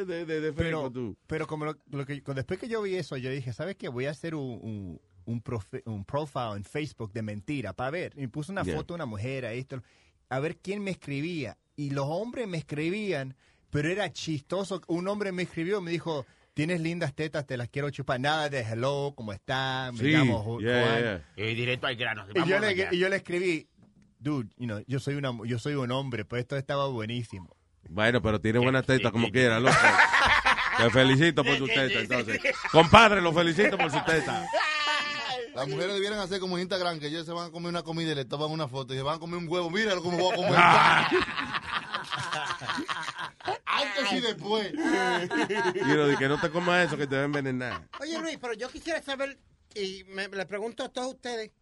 de, 0.05 0.25
de, 0.25 0.41
de 0.41 0.53
pero, 0.53 0.91
tú. 0.91 1.17
pero 1.27 1.47
como 1.47 1.67
lo, 1.67 1.77
lo 1.91 2.05
que, 2.05 2.21
después 2.35 2.59
que 2.59 2.69
yo 2.69 2.83
vi 2.83 2.97
eso, 2.97 3.17
yo 3.17 3.31
dije, 3.31 3.53
¿sabes 3.53 3.77
qué? 3.77 3.89
Voy 3.89 4.07
a 4.07 4.11
hacer 4.11 4.35
un, 4.35 4.59
un, 4.63 5.01
un, 5.25 5.43
un 5.85 6.05
profile 6.05 6.57
en 6.57 6.65
Facebook 6.65 7.13
de 7.13 7.23
mentira 7.23 7.73
para 7.73 7.91
ver. 7.91 8.13
Y 8.17 8.27
puse 8.27 8.51
una 8.53 8.65
Yeah. 8.65 8.75
foto 8.77 8.95
de 8.95 8.97
una 8.97 9.07
mujer 9.07 9.45
esto, 9.45 9.83
a 10.29 10.39
ver 10.41 10.57
quién 10.59 10.83
me 10.83 10.91
escribía. 10.91 11.57
Y 11.77 11.91
los 11.91 12.07
hombres 12.09 12.49
me 12.49 12.59
escribían, 12.59 13.37
pero 13.71 13.89
era 13.89 14.13
chistoso. 14.13 14.81
Un 14.89 15.07
hombre 15.09 15.31
me 15.33 15.45
escribió, 15.45 15.81
me 15.81 15.93
dijo, 15.93 16.27
tienes 16.59 16.81
lindas 16.81 17.15
tetas, 17.15 17.47
te 17.47 17.57
las 17.57 17.69
quiero 17.69 17.89
chupar. 17.91 18.19
Nada 18.19 18.49
de 18.49 18.63
hello, 18.63 19.13
¿cómo 19.15 19.33
está? 19.33 19.91
Me 19.93 19.99
Sí, 20.01 20.07
llamo 20.07 20.45
Ju- 20.45 20.61
yeah, 20.61 20.83
Juan. 20.83 21.25
yeah. 21.37 21.47
Y 21.51 21.55
directo 21.55 21.87
al 21.87 21.95
grano. 21.95 22.25
Y 22.35 22.49
yo, 22.49 22.59
le, 22.59 22.67
allá. 22.67 22.89
y 22.91 22.99
yo 22.99 23.09
le 23.09 23.15
escribí, 23.15 23.69
dude, 24.19 24.49
you 24.57 24.67
know, 24.67 24.83
yo 24.89 24.99
soy 24.99 25.15
una, 25.15 25.31
yo 25.45 25.61
soy 25.61 25.75
un 25.75 25.93
hombre, 25.93 26.25
pues 26.25 26.41
esto 26.41 26.57
estaba 26.57 26.89
buenísimo. 26.89 27.55
Bueno, 27.89 28.21
pero 28.21 28.41
tiene 28.41 28.59
buena 28.59 28.83
teta 28.83 29.13
como 29.13 29.31
quiera, 29.31 29.61
loco. 29.61 29.77
Te 30.79 30.91
felicito 30.91 31.45
por 31.45 31.57
tu 31.59 31.69
teta, 31.69 32.01
entonces. 32.01 32.41
Compadre, 32.73 33.21
lo 33.23 33.33
felicito 33.33 33.79
por 33.79 33.93
su 33.93 34.01
teta. 34.05 34.45
Las 35.55 35.69
mujeres 35.69 35.95
debieran 35.95 36.19
hacer 36.19 36.41
como 36.41 36.57
en 36.59 36.63
Instagram, 36.63 36.99
que 36.99 37.07
ellos 37.07 37.25
se 37.25 37.31
van 37.33 37.47
a 37.47 37.51
comer 37.53 37.69
una 37.69 37.85
comida 37.85 38.11
y 38.11 38.15
le 38.17 38.25
toman 38.25 38.51
una 38.51 38.67
foto 38.67 38.95
y 38.95 38.97
se 38.97 39.03
van 39.05 39.15
a 39.15 39.19
comer 39.21 39.39
un 39.39 39.47
huevo. 39.49 39.71
Míralo 39.71 40.03
cómo 40.03 40.19
voy 40.19 40.33
a 40.33 40.37
comer. 40.37 40.59
Antes 43.83 44.13
y 44.13 44.21
después. 44.21 44.73
Y 45.75 45.85
lo 45.95 46.07
de 46.09 46.17
que 46.17 46.29
no 46.29 46.41
te 46.41 46.51
comas 46.51 46.87
eso, 46.87 46.97
que 46.97 47.07
te 47.07 47.17
va 47.17 47.23
a 47.23 47.25
envenenar. 47.27 47.89
Oye, 48.01 48.19
Luis, 48.19 48.39
pero 48.41 48.55
yo 48.55 48.69
quisiera 48.69 49.03
saber, 49.03 49.39
y 49.75 50.05
me, 50.05 50.29
le 50.29 50.47
pregunto 50.47 50.85
a 50.85 50.89
todos 50.89 51.15
ustedes, 51.15 51.53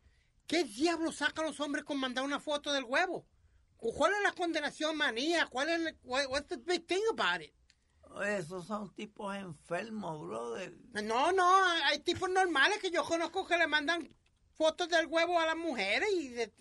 ¿qué 0.46 0.64
diablos 0.64 1.16
sacan 1.16 1.44
los 1.46 1.60
hombres 1.60 1.84
con 1.84 1.98
mandar 1.98 2.24
una 2.24 2.40
foto 2.40 2.72
del 2.72 2.84
huevo? 2.84 3.26
¿Cuál 3.76 4.12
es 4.14 4.22
la 4.22 4.32
condenación 4.32 4.96
manía? 4.96 5.46
¿Cuál 5.46 5.68
es 5.68 5.80
el, 5.80 5.96
what- 6.02 6.26
what's 6.28 6.48
the 6.48 6.56
big 6.56 6.86
thing 6.86 7.02
about 7.12 7.42
it? 7.42 7.52
Esos 8.26 8.66
son 8.66 8.94
tipos 8.94 9.36
enfermos, 9.36 10.26
brother. 10.26 10.72
No, 11.04 11.32
no, 11.32 11.64
hay 11.84 11.98
tipos 12.00 12.30
normales 12.30 12.78
que 12.78 12.90
yo 12.90 13.04
conozco 13.04 13.46
que 13.46 13.58
le 13.58 13.66
mandan 13.66 14.08
fotos 14.54 14.88
del 14.88 15.06
huevo 15.06 15.38
a 15.38 15.44
las 15.46 15.56
mujeres 15.56 16.08
y 16.14 16.28
de- 16.28 16.52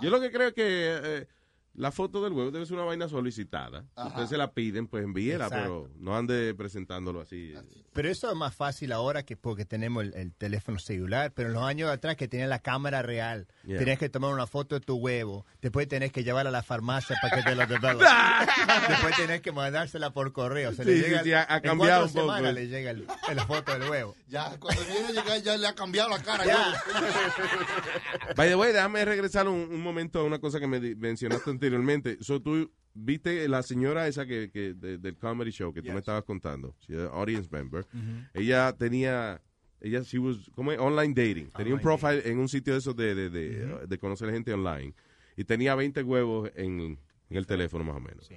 Yo 0.00 0.10
lo 0.10 0.20
que 0.20 0.30
creo 0.30 0.48
es 0.48 0.54
que 0.54 0.62
eh, 1.02 1.28
la 1.74 1.90
foto 1.90 2.22
del 2.22 2.32
huevo 2.32 2.50
debe 2.50 2.66
ser 2.66 2.74
una 2.76 2.84
vaina 2.84 3.08
solicitada. 3.08 3.84
Ajá. 3.96 4.08
Ustedes 4.08 4.28
se 4.30 4.36
la 4.36 4.52
piden, 4.52 4.86
pues 4.86 5.04
envíela, 5.04 5.46
Exacto. 5.46 5.88
pero 5.88 5.90
no 5.98 6.16
ande 6.16 6.54
presentándolo 6.54 7.20
así. 7.20 7.54
Pero 7.94 8.08
eso 8.10 8.30
es 8.30 8.36
más 8.36 8.54
fácil 8.54 8.92
ahora 8.92 9.22
que 9.22 9.36
porque 9.36 9.64
tenemos 9.64 10.02
el, 10.04 10.14
el 10.14 10.34
teléfono 10.34 10.78
celular, 10.78 11.32
pero 11.34 11.48
en 11.48 11.54
los 11.54 11.62
años 11.64 11.90
atrás 11.90 12.16
que 12.16 12.28
tenía 12.28 12.46
la 12.46 12.58
cámara 12.60 13.02
real, 13.02 13.46
Yeah. 13.64 13.78
tenías 13.78 13.98
que 14.00 14.08
tomar 14.08 14.34
una 14.34 14.48
foto 14.48 14.74
de 14.74 14.80
tu 14.80 14.96
huevo, 14.96 15.46
después 15.60 15.86
tenés 15.86 16.10
que 16.10 16.24
llevarla 16.24 16.48
a 16.48 16.52
la 16.52 16.62
farmacia 16.64 17.16
para 17.22 17.36
que 17.36 17.42
te 17.50 17.54
lo 17.54 17.64
devuelvan. 17.66 18.46
después 18.88 19.16
tenés 19.16 19.40
que 19.40 19.52
mandársela 19.52 20.10
por 20.12 20.32
correo. 20.32 20.72
Se 20.74 20.84
le 20.84 20.94
Sí, 20.94 20.98
sí, 21.02 21.04
llega 21.08 21.22
sí, 21.22 21.32
ha- 21.32 21.46
ha 21.48 21.56
en 21.58 21.62
cambiado 21.62 22.06
un 22.06 22.12
poco. 22.12 22.40
le 22.40 22.66
llega 22.66 22.90
el, 22.90 23.06
el 23.30 23.40
foto 23.42 23.78
del 23.78 23.88
huevo. 23.88 24.16
Ya, 24.28 24.58
cuando 24.58 24.82
viene 24.84 25.06
a 25.06 25.10
llegar 25.12 25.42
ya 25.42 25.56
le 25.56 25.68
ha 25.68 25.74
cambiado 25.74 26.08
la 26.10 26.22
cara. 26.22 26.44
Ya. 26.44 26.72
By 28.36 28.48
the 28.48 28.56
way, 28.56 28.72
déjame 28.72 29.04
regresar 29.04 29.46
un, 29.48 29.60
un 29.70 29.80
momento 29.80 30.20
a 30.20 30.24
una 30.24 30.38
cosa 30.40 30.58
que 30.58 30.66
me 30.66 30.80
mencionaste 30.96 31.50
anteriormente. 31.66 32.18
So, 32.20 32.40
tú 32.42 32.70
viste 32.94 33.46
la 33.48 33.62
señora 33.62 34.06
esa 34.08 34.26
que, 34.26 34.50
que 34.50 34.74
de- 34.74 34.98
del 34.98 35.16
comedy 35.16 35.50
show 35.50 35.72
que 35.72 35.80
tú 35.80 35.88
me 35.94 36.00
estabas 36.00 36.24
contando, 36.24 36.74
she 36.80 36.94
audience 37.12 37.48
member. 37.50 37.86
Ella 38.34 38.72
tenía, 38.76 39.40
ella 39.80 40.00
she 40.02 40.18
was, 40.18 40.50
¿cómo 40.54 40.72
es? 40.72 40.78
Online 40.78 41.14
dating. 41.14 41.50
Tenía 41.56 41.74
un 41.74 41.80
profile 41.80 42.22
en 42.30 42.38
un 42.38 42.48
sitio 42.48 42.72
de 42.74 42.78
esos 42.80 42.96
de, 42.96 43.14
de, 43.14 43.30
de, 43.30 43.86
de 43.86 43.98
conocer 43.98 44.30
gente 44.30 44.52
online. 44.52 44.94
Y 45.36 45.44
tenía 45.44 45.74
20 45.74 46.02
huevos 46.02 46.50
en, 46.56 46.98
en 47.30 47.36
el 47.36 47.46
teléfono 47.46 47.84
más 47.84 47.96
o 47.96 48.00
menos. 48.00 48.28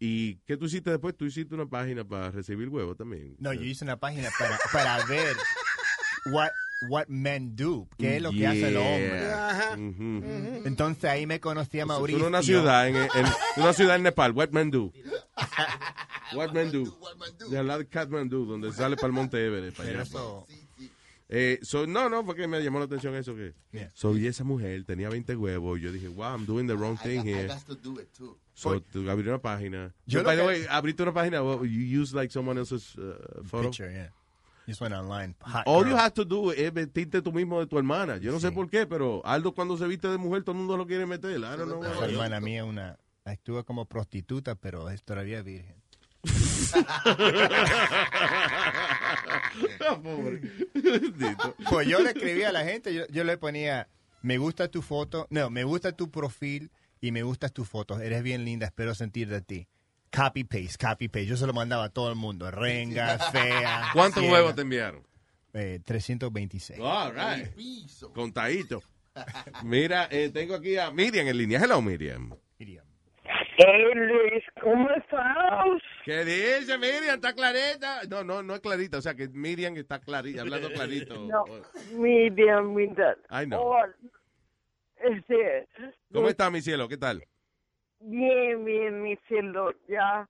¿Y 0.00 0.36
qué 0.46 0.56
tú 0.56 0.64
hiciste 0.64 0.90
después? 0.90 1.16
Tú 1.16 1.24
hiciste 1.26 1.54
una 1.54 1.66
página 1.66 2.02
para 2.04 2.32
recibir 2.32 2.68
huevos 2.68 2.96
también. 2.96 3.36
No, 3.38 3.52
yo 3.52 3.62
hice 3.62 3.84
una 3.84 3.96
página 4.00 4.28
para, 4.36 4.58
para 4.72 5.06
ver 5.06 5.36
what, 6.32 6.50
what 6.88 7.06
men 7.08 7.54
do, 7.56 7.88
qué 7.98 8.16
es 8.16 8.22
lo 8.22 8.30
que 8.32 8.46
hace 8.46 8.68
el 8.68 8.76
hombre. 8.76 9.20
Yeah. 9.20 9.76
Ujú. 9.78 10.66
Entonces 10.66 11.04
ahí 11.04 11.26
me 11.26 11.40
conocí 11.40 11.80
a 11.80 11.86
Mauricio. 11.86 12.22
es 12.22 12.28
una 12.28 12.42
ciudad 12.42 12.88
en, 12.88 12.96
en- 12.96 13.08
una 13.56 13.72
ciudad 13.72 13.96
en 13.96 14.02
Nepal, 14.02 14.32
What 14.36 14.50
Men 14.50 14.70
Do. 14.70 14.92
What 16.34 16.52
Men 16.52 16.70
Do. 16.72 16.84
De 17.50 17.58
al 17.58 17.66
lado 17.66 17.80
de 17.80 17.86
Kathmandu, 17.88 18.46
donde 18.46 18.72
sale 18.72 18.96
para 18.96 19.08
el 19.08 19.12
Monte 19.12 19.44
Everest. 19.46 19.76
Para 19.76 19.88
Pero 19.88 20.00
allá. 20.00 20.08
eso- 20.08 20.46
Eh, 21.34 21.58
so, 21.62 21.86
no, 21.86 22.10
no, 22.10 22.26
porque 22.26 22.46
me 22.46 22.60
llamó 22.62 22.78
la 22.78 22.84
atención 22.84 23.14
eso 23.14 23.34
que. 23.34 23.54
Yeah. 23.72 23.90
So, 23.94 24.14
y 24.18 24.26
esa 24.26 24.44
mujer 24.44 24.84
tenía 24.84 25.08
20 25.08 25.34
huevos. 25.34 25.80
Yo 25.80 25.90
dije, 25.90 26.08
wow, 26.08 26.34
I'm 26.36 26.44
doing 26.44 26.66
the 26.66 26.74
wrong 26.76 26.98
thing 26.98 27.20
I 27.26 27.32
here. 27.32 27.46
got 27.48 27.64
to 27.66 27.74
do 27.74 27.98
it 27.98 28.12
too. 28.12 28.36
So, 28.52 28.80
tú 28.82 29.08
abrí 29.10 29.26
una 29.28 29.38
página. 29.40 29.94
Yo 30.04 30.22
by 30.22 30.36
the 30.36 30.42
que- 30.42 30.46
way, 30.46 30.66
abriste 30.68 31.02
una 31.02 31.14
página, 31.14 31.42
well, 31.42 31.64
you 31.64 32.02
use 32.02 32.14
like 32.14 32.30
someone 32.30 32.58
else's 32.58 32.94
uh, 32.98 33.14
photo. 33.44 33.70
Picture, 33.70 33.90
yeah. 33.90 34.10
Just 34.66 34.80
went 34.80 34.94
online. 34.94 35.34
Hot 35.40 35.64
All 35.66 35.82
girl. 35.82 35.90
you 35.90 35.96
have 35.96 36.14
to 36.14 36.24
do 36.24 36.52
es 36.52 36.72
vestirte 36.72 37.20
tú 37.20 37.32
mismo 37.32 37.60
de 37.60 37.66
tu 37.66 37.78
hermana. 37.78 38.18
Yo 38.18 38.30
no 38.32 38.40
sé 38.40 38.52
por 38.52 38.70
qué, 38.70 38.86
pero 38.86 39.20
Aldo 39.24 39.52
cuando 39.52 39.76
se 39.76 39.86
viste 39.86 40.08
de 40.08 40.18
mujer, 40.18 40.42
todo 40.44 40.52
el 40.52 40.58
mundo 40.58 40.76
lo 40.76 40.86
quiere 40.86 41.06
meter. 41.06 41.38
I 41.38 41.40
don't 41.40 41.66
know 41.66 41.82
hermana 41.82 42.40
mía 42.40 42.64
una 42.64 42.96
actúa 43.24 43.64
como 43.64 43.86
prostituta, 43.86 44.54
pero 44.54 44.88
es 44.90 45.02
todavía 45.02 45.42
virgen. 45.42 45.74
Pobre. 50.02 50.40
Pues 51.68 51.88
yo 51.88 52.00
le 52.00 52.10
escribía 52.10 52.50
a 52.50 52.52
la 52.52 52.64
gente, 52.64 52.94
yo, 52.94 53.06
yo 53.08 53.24
le 53.24 53.36
ponía, 53.36 53.88
me 54.22 54.38
gusta 54.38 54.68
tu 54.68 54.82
foto, 54.82 55.26
no, 55.30 55.50
me 55.50 55.64
gusta 55.64 55.92
tu 55.92 56.10
perfil 56.10 56.70
y 57.00 57.12
me 57.12 57.22
gustas 57.22 57.52
tus 57.52 57.68
fotos, 57.68 58.00
eres 58.00 58.22
bien 58.22 58.44
linda, 58.44 58.66
espero 58.66 58.94
sentir 58.94 59.28
de 59.28 59.42
ti. 59.42 59.68
Copy 60.14 60.44
paste, 60.44 60.76
copy 60.78 61.08
paste. 61.08 61.26
Yo 61.26 61.36
se 61.36 61.46
lo 61.46 61.52
mandaba 61.52 61.84
a 61.84 61.88
todo 61.88 62.10
el 62.10 62.16
mundo, 62.16 62.50
renga, 62.50 63.18
fea. 63.18 63.90
¿Cuántos 63.94 64.20
ciega. 64.22 64.34
huevos 64.34 64.54
te 64.54 64.62
enviaron? 64.62 65.02
Eh, 65.54 65.80
326. 65.84 66.80
All 66.80 67.12
right. 67.14 67.48
Contadito. 68.14 68.82
Mira, 69.64 70.08
eh, 70.10 70.30
tengo 70.32 70.54
aquí 70.54 70.76
a 70.76 70.90
Miriam 70.90 71.26
en 71.28 71.36
línea. 71.36 71.60
Hello, 71.60 71.80
Miriam. 71.80 72.34
Hey 73.54 73.84
Luis, 73.94 74.42
¿cómo 74.62 74.88
estás? 74.90 75.82
¿Qué 76.06 76.24
dice 76.24 76.78
Miriam? 76.78 77.16
¿Está 77.16 77.34
clarita? 77.34 78.00
No, 78.08 78.24
no, 78.24 78.42
no 78.42 78.54
es 78.54 78.60
clarita. 78.60 78.98
O 78.98 79.02
sea, 79.02 79.14
que 79.14 79.28
Miriam 79.28 79.76
está 79.76 80.00
clarita, 80.00 80.40
hablando 80.40 80.70
clarito. 80.72 81.14
No, 81.26 81.44
Miriam, 81.92 82.74
mira. 82.74 83.16
Ay, 83.28 83.46
no. 83.46 83.60
Oh, 83.60 83.76
este, 85.02 85.68
¿Cómo 86.12 86.28
está, 86.28 86.50
mi 86.50 86.62
cielo? 86.62 86.88
¿Qué 86.88 86.96
tal? 86.96 87.22
Bien, 88.04 88.64
bien, 88.64 89.02
mi 89.02 89.16
cielo, 89.28 89.70
ya, 89.88 90.28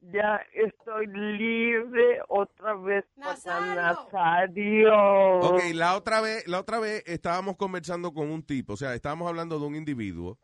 ya 0.00 0.40
estoy 0.54 1.06
libre 1.06 2.20
otra 2.28 2.74
vez 2.74 3.04
para 3.16 3.74
Nazario. 3.74 4.92
Ok, 5.40 5.60
la 5.74 5.96
otra 5.96 6.20
vez, 6.20 6.46
la 6.48 6.58
otra 6.58 6.80
vez 6.80 7.04
estábamos 7.06 7.56
conversando 7.56 8.12
con 8.12 8.28
un 8.30 8.42
tipo, 8.42 8.72
o 8.72 8.76
sea, 8.76 8.94
estábamos 8.94 9.28
hablando 9.28 9.58
de 9.60 9.66
un 9.66 9.76
individuo, 9.76 10.38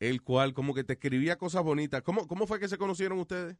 el 0.00 0.22
cual 0.22 0.52
como 0.52 0.74
que 0.74 0.82
te 0.84 0.94
escribía 0.94 1.36
cosas 1.36 1.62
bonitas. 1.62 2.02
¿Cómo, 2.02 2.26
cómo 2.26 2.46
fue 2.46 2.58
que 2.58 2.68
se 2.68 2.78
conocieron 2.78 3.18
ustedes? 3.20 3.56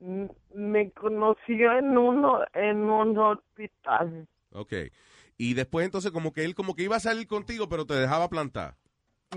M- 0.00 0.30
Me 0.54 0.90
conoció 0.92 1.76
en 1.78 1.96
uno, 1.96 2.40
en 2.54 2.78
un 2.78 3.18
hospital. 3.18 4.26
Ok. 4.52 4.72
Y 5.36 5.52
después 5.52 5.84
entonces 5.84 6.10
como 6.10 6.32
que 6.32 6.44
él 6.44 6.54
como 6.54 6.74
que 6.74 6.84
iba 6.84 6.96
a 6.96 7.00
salir 7.00 7.26
contigo, 7.26 7.68
pero 7.68 7.84
te 7.84 7.92
dejaba 7.94 8.30
plantar. 8.30 8.76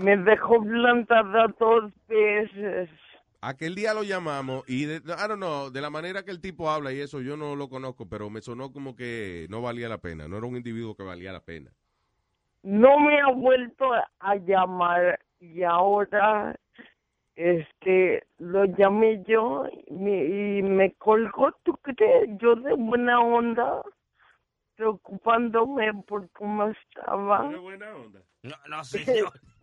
Me 0.00 0.16
dejó 0.16 0.62
plantada 0.62 1.46
dos 1.58 1.92
veces. 2.08 2.88
Aquel 3.42 3.74
día 3.74 3.92
lo 3.92 4.02
llamamos 4.02 4.64
y, 4.66 4.84
de, 4.84 4.96
I 4.96 5.28
don't 5.28 5.36
know, 5.36 5.70
de 5.70 5.80
la 5.80 5.90
manera 5.90 6.22
que 6.22 6.30
el 6.30 6.40
tipo 6.40 6.70
habla 6.70 6.92
y 6.92 7.00
eso, 7.00 7.20
yo 7.20 7.36
no 7.36 7.54
lo 7.54 7.68
conozco, 7.68 8.08
pero 8.08 8.30
me 8.30 8.40
sonó 8.40 8.72
como 8.72 8.96
que 8.96 9.46
no 9.50 9.62
valía 9.62 9.88
la 9.88 9.98
pena, 9.98 10.28
no 10.28 10.38
era 10.38 10.46
un 10.46 10.56
individuo 10.56 10.94
que 10.94 11.02
valía 11.02 11.32
la 11.32 11.44
pena. 11.44 11.70
No 12.62 12.98
me 12.98 13.20
ha 13.20 13.32
vuelto 13.32 13.92
a 14.20 14.36
llamar 14.36 15.20
y 15.38 15.62
ahora 15.62 16.54
este 17.34 18.26
lo 18.38 18.64
llamé 18.66 19.22
yo 19.26 19.64
y 19.86 19.92
me, 19.92 20.24
y 20.24 20.62
me 20.62 20.92
colgó, 20.94 21.52
¿tú 21.62 21.74
crees? 21.82 22.28
Yo 22.38 22.56
de 22.56 22.74
buena 22.74 23.20
onda, 23.20 23.82
preocupándome 24.76 25.92
por 26.06 26.28
cómo 26.30 26.68
estaba. 26.68 27.48
¿Qué 27.50 27.56
buena 27.56 27.94
onda? 27.94 28.20
No, 28.42 28.56
no, 28.68 28.84
señor. 28.84 29.32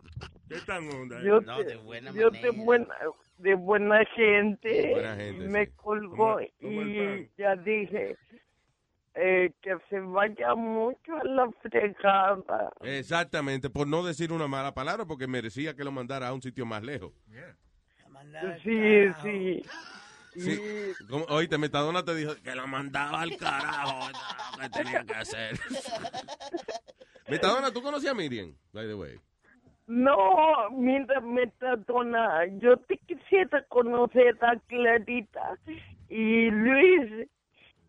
¿Qué 0.48 0.56
tan 0.66 0.88
onda? 0.90 1.22
Yo, 1.22 1.40
No, 1.40 1.58
te- 1.58 1.64
de 1.64 1.76
buena 1.76 2.10
yo 2.12 2.30
de 2.30 2.52
manera. 2.52 2.64
buena 2.64 2.94
de 3.38 3.54
buena 3.54 4.04
gente, 4.16 4.68
De 4.68 4.90
buena 4.90 5.14
gente, 5.16 5.48
me 5.48 5.66
sí. 5.66 5.72
colgó 5.76 6.40
y 6.60 7.30
ya 7.38 7.54
dije 7.56 8.16
eh, 9.14 9.52
que 9.62 9.76
se 9.90 10.00
vaya 10.00 10.54
mucho 10.54 11.16
a 11.16 11.24
la 11.24 11.50
fregada. 11.62 12.72
Exactamente, 12.82 13.68
por 13.70 13.86
no 13.86 14.04
decir 14.04 14.32
una 14.32 14.46
mala 14.48 14.74
palabra, 14.74 15.06
porque 15.06 15.26
merecía 15.26 15.74
que 15.74 15.84
lo 15.84 15.92
mandara 15.92 16.28
a 16.28 16.32
un 16.32 16.42
sitio 16.42 16.64
más 16.66 16.82
lejos. 16.82 17.12
Sí, 18.62 19.08
sí. 19.22 19.62
Sí. 20.34 20.92
Como, 21.08 21.24
oíste, 21.26 21.58
Metadona 21.58 22.04
te 22.04 22.14
dijo 22.14 22.34
que 22.42 22.54
lo 22.54 22.66
mandaba 22.68 23.22
al 23.22 23.36
carajo. 23.36 24.10
no, 24.10 24.62
¿Qué 24.62 24.68
tenía 24.70 25.04
que 25.04 25.14
hacer? 25.14 25.58
Metadona, 27.28 27.72
¿tú 27.72 27.82
conocías 27.82 28.12
a 28.12 28.14
Miriam? 28.14 28.54
By 28.72 28.86
the 28.86 28.94
way. 28.94 29.20
No, 29.88 30.70
mira, 30.70 31.20
Metadona, 31.22 32.44
yo 32.60 32.76
te 32.76 32.98
quisiera 32.98 33.62
conocer 33.68 34.36
a 34.42 34.56
Clarita 34.68 35.58
y 36.10 36.50
Luis. 36.50 37.26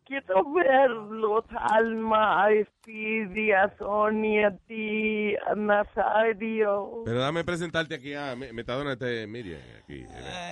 Quiero 0.05 0.43
verlos, 0.53 1.43
Alma, 1.55 2.45
a 2.45 2.49
Speedy, 2.65 3.51
a 3.51 3.71
Sonia, 3.77 4.47
a 4.47 4.57
ti, 4.65 5.35
a 5.35 5.53
Nazario. 5.55 7.03
Pero 7.05 7.19
dame 7.19 7.43
presentarte 7.43 7.93
aquí 7.95 8.13
a 8.15 8.35
Me- 8.35 8.51
Metadona, 8.53 8.93
este 8.93 9.27
Miriam. 9.27 9.61
Aquí. 9.83 10.05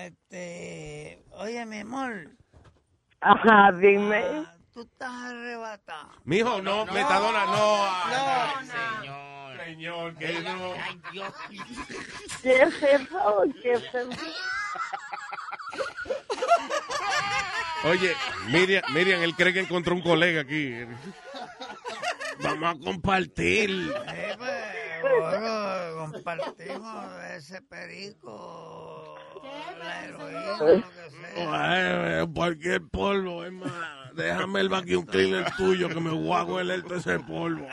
Este, 0.06 1.24
oye, 1.32 1.66
mi 1.66 1.80
amor. 1.80 2.30
Ajá, 3.22 3.72
dime. 3.72 4.18
Ah, 4.24 4.54
tú 4.74 4.82
estás 4.82 5.12
arrebatado. 5.12 6.10
Mijo, 6.26 6.62
no, 6.62 6.86
Metadona, 6.86 7.46
no. 7.46 7.78
No, 8.12 9.02
señor. 9.02 9.37
Señor, 9.66 10.16
que 10.16 10.40
no. 10.42 10.74
¿Qué 12.44 12.62
es 12.62 12.84
eso? 12.84 13.44
¿Qué 13.62 13.74
es 13.74 13.84
eso? 13.84 14.10
Oye, 17.84 18.16
Miriam, 18.48 18.84
Miriam, 18.94 19.22
él 19.22 19.36
cree 19.36 19.54
que 19.54 19.60
encontró 19.62 19.94
un 19.96 20.02
colega 20.02 20.42
aquí. 20.42 20.74
Vamos 22.42 22.76
a 22.76 22.80
compartir. 22.84 23.94
Bueno, 25.02 26.12
compartimos 26.12 27.24
ese 27.36 27.62
perico, 27.62 29.16
la 29.80 30.06
heroína, 30.06 30.58
lo 30.58 30.90
que 30.90 31.10
sea. 31.36 32.20
Ay, 32.22 32.28
cualquier 32.34 32.82
polvo, 32.88 33.46
es 33.46 33.52
más. 33.52 33.72
Déjame 34.16 34.62
el 34.62 34.70
vacuum 34.70 35.06
cleaner 35.06 35.52
tuyo 35.56 35.90
que 35.90 36.00
me 36.00 36.10
voy 36.10 36.36
a 36.36 36.44
hueler 36.44 36.82
todo 36.82 36.96
ese 36.96 37.20
polvo. 37.20 37.68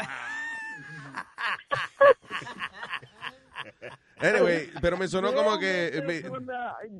Anyway, 4.20 4.70
pero 4.80 4.96
me 4.96 5.08
sonó 5.08 5.34
como 5.34 5.58
que... 5.58 5.90
me- 6.06 6.22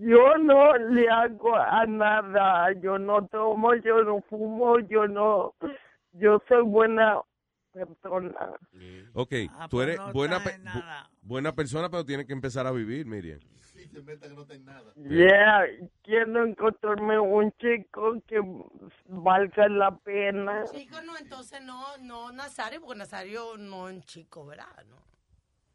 Yo 0.00 0.36
no 0.38 0.76
le 0.76 1.08
hago 1.08 1.56
a 1.56 1.86
nada, 1.86 2.72
yo 2.80 2.98
no 2.98 3.26
tomo, 3.28 3.74
yo 3.76 4.02
no 4.02 4.20
fumo, 4.28 4.78
yo 4.80 5.06
no, 5.06 5.54
yo 6.12 6.42
soy 6.48 6.62
buena 6.62 7.20
persona. 7.72 8.34
ok, 9.14 9.32
Ah, 9.50 9.68
tú 9.68 9.80
eres 9.80 9.98
buena, 10.12 10.42
pe- 10.42 10.58
bu- 10.58 10.84
buena 11.22 11.52
persona, 11.54 11.88
pero 11.88 12.04
tienes 12.04 12.26
que 12.26 12.32
empezar 12.32 12.66
a 12.66 12.72
vivir, 12.72 13.06
Miriam. 13.06 13.38
Yeah, 14.96 15.66
quiero 16.02 16.44
encontrarme 16.44 17.18
un 17.18 17.52
chico 17.58 18.20
que 18.26 18.40
valga 19.06 19.68
la 19.68 19.96
pena. 19.96 20.64
Chico, 20.70 21.00
no, 21.02 21.16
entonces 21.16 21.62
no, 21.62 21.96
no 21.98 22.32
Nazario, 22.32 22.80
porque 22.80 22.98
Nazario 22.98 23.56
no 23.56 23.88
es 23.88 23.96
un 23.96 24.02
chico, 24.02 24.46
¿verdad? 24.46 24.84
No. 24.88 25.13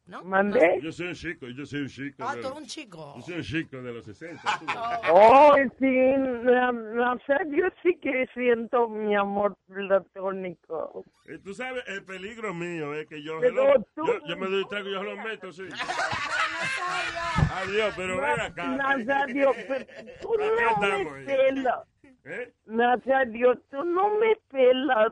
¿No? 0.10 0.24
¿Mandé? 0.24 0.80
Yo 0.82 0.92
soy 0.92 1.08
un 1.10 1.14
chico, 1.14 1.48
yo 1.50 1.66
soy 1.68 1.82
un 1.82 1.88
chico. 1.88 2.24
Ah, 2.28 2.34
de- 2.36 2.42
tú 2.42 2.48
eres 2.48 2.60
un 2.60 2.66
chico. 2.66 3.14
Yo 3.18 3.22
soy 3.22 3.36
un 3.36 3.42
chico 3.44 3.78
de 3.82 3.94
los 3.94 4.04
60. 4.06 4.42
tú. 4.60 4.66
Oh, 5.14 5.56
sí, 5.78 5.86
na- 5.86 6.72
Nazario 6.72 7.72
sí 7.84 7.96
que 8.02 8.26
siento 8.34 8.90
mi 8.90 9.16
amor 9.16 9.56
platónico. 9.68 11.06
Eh, 11.28 11.38
Tú 11.44 11.54
sabes, 11.54 11.84
el 11.88 12.04
peligro 12.04 12.56
mío 12.56 12.94
es 12.96 13.06
que 13.08 13.22
yo, 13.22 13.40
Pero 13.40 13.56
yo, 13.76 13.84
tú- 13.96 14.06
yo, 14.08 14.14
yo 14.28 14.38
me 14.38 14.48
doy 14.48 14.66
trago 14.68 14.90
y 14.90 14.94
yo 14.94 15.04
lo 15.04 15.16
meto, 15.18 15.52
sí. 15.52 15.64
Adiós, 17.56 17.94
pero 17.96 18.20
ven 18.20 18.40
acá. 18.40 18.66
Nazario, 18.68 19.52
pero 19.68 19.86
tú 20.22 20.34
no 20.38 20.78
me 20.80 21.02
eh. 21.02 21.26
pelas. 21.26 21.80
¿Eh? 22.26 22.52
Nazario, 22.66 23.58
tú 23.70 23.84
no 23.84 24.18
me 24.18 24.36
pelas. 24.50 25.12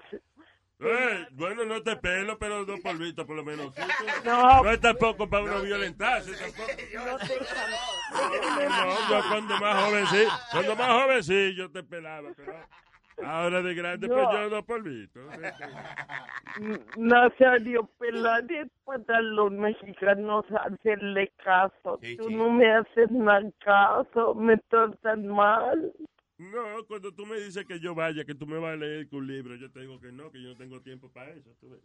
Eh, 0.79 1.25
bueno, 1.31 1.65
no 1.65 1.81
te 1.81 1.95
pelo, 1.95 2.37
pero 2.37 2.63
dos 2.63 2.79
polvitos 2.81 3.25
por 3.25 3.35
lo 3.35 3.43
menos. 3.43 3.73
Sí, 3.75 3.81
No. 4.25 4.63
no 4.63 4.69
es 4.71 4.79
tampoco 4.79 5.27
para 5.27 5.43
uno 5.43 5.61
violentarse. 5.61 6.31
Tampoco. 6.33 6.71
No, 8.69 9.09
yo 9.09 9.29
cuando 9.29 9.57
más 9.59 9.83
joven 9.85 10.05
sí, 10.07 10.23
cuando 10.51 10.75
más 10.75 10.87
joven 11.01 11.23
sí, 11.23 11.55
yo 11.55 11.69
te 11.71 11.83
pelaba, 11.83 12.29
pero 12.35 12.53
ahora 13.27 13.61
de 13.61 13.73
grande, 13.73 14.07
pues 14.07 14.19
No. 14.23 14.31
yo 14.33 14.49
dos 14.49 14.63
polvitos. 14.65 15.23
Nazario, 16.95 17.89
pelar 17.99 18.43
es 18.51 18.67
para 18.85 19.21
los 19.21 19.51
mexicanos 19.51 20.45
hacerle 20.65 21.31
caso. 21.43 21.99
tú 22.17 22.29
no 22.29 22.49
me 22.51 22.71
haces 22.71 23.11
nada 23.11 23.41
caso, 23.63 24.33
me 24.35 24.57
tratan 24.69 25.27
mal. 25.27 25.91
No, 26.37 26.85
cuando 26.87 27.11
tú 27.13 27.25
me 27.25 27.37
dices 27.37 27.65
que 27.65 27.79
yo 27.79 27.95
vaya, 27.95 28.23
que 28.23 28.35
tú 28.35 28.45
me 28.45 28.59
vas 28.59 28.73
a 28.73 28.75
leer 28.75 29.07
un 29.11 29.25
libro, 29.25 29.55
yo 29.55 29.71
te 29.71 29.79
digo 29.81 29.99
que 29.99 30.11
no, 30.11 30.31
que 30.31 30.41
yo 30.41 30.49
no 30.49 30.55
tengo 30.55 30.81
tiempo 30.81 31.11
para 31.11 31.31
eso. 31.31 31.55
tú 31.59 31.69
ves. 31.69 31.81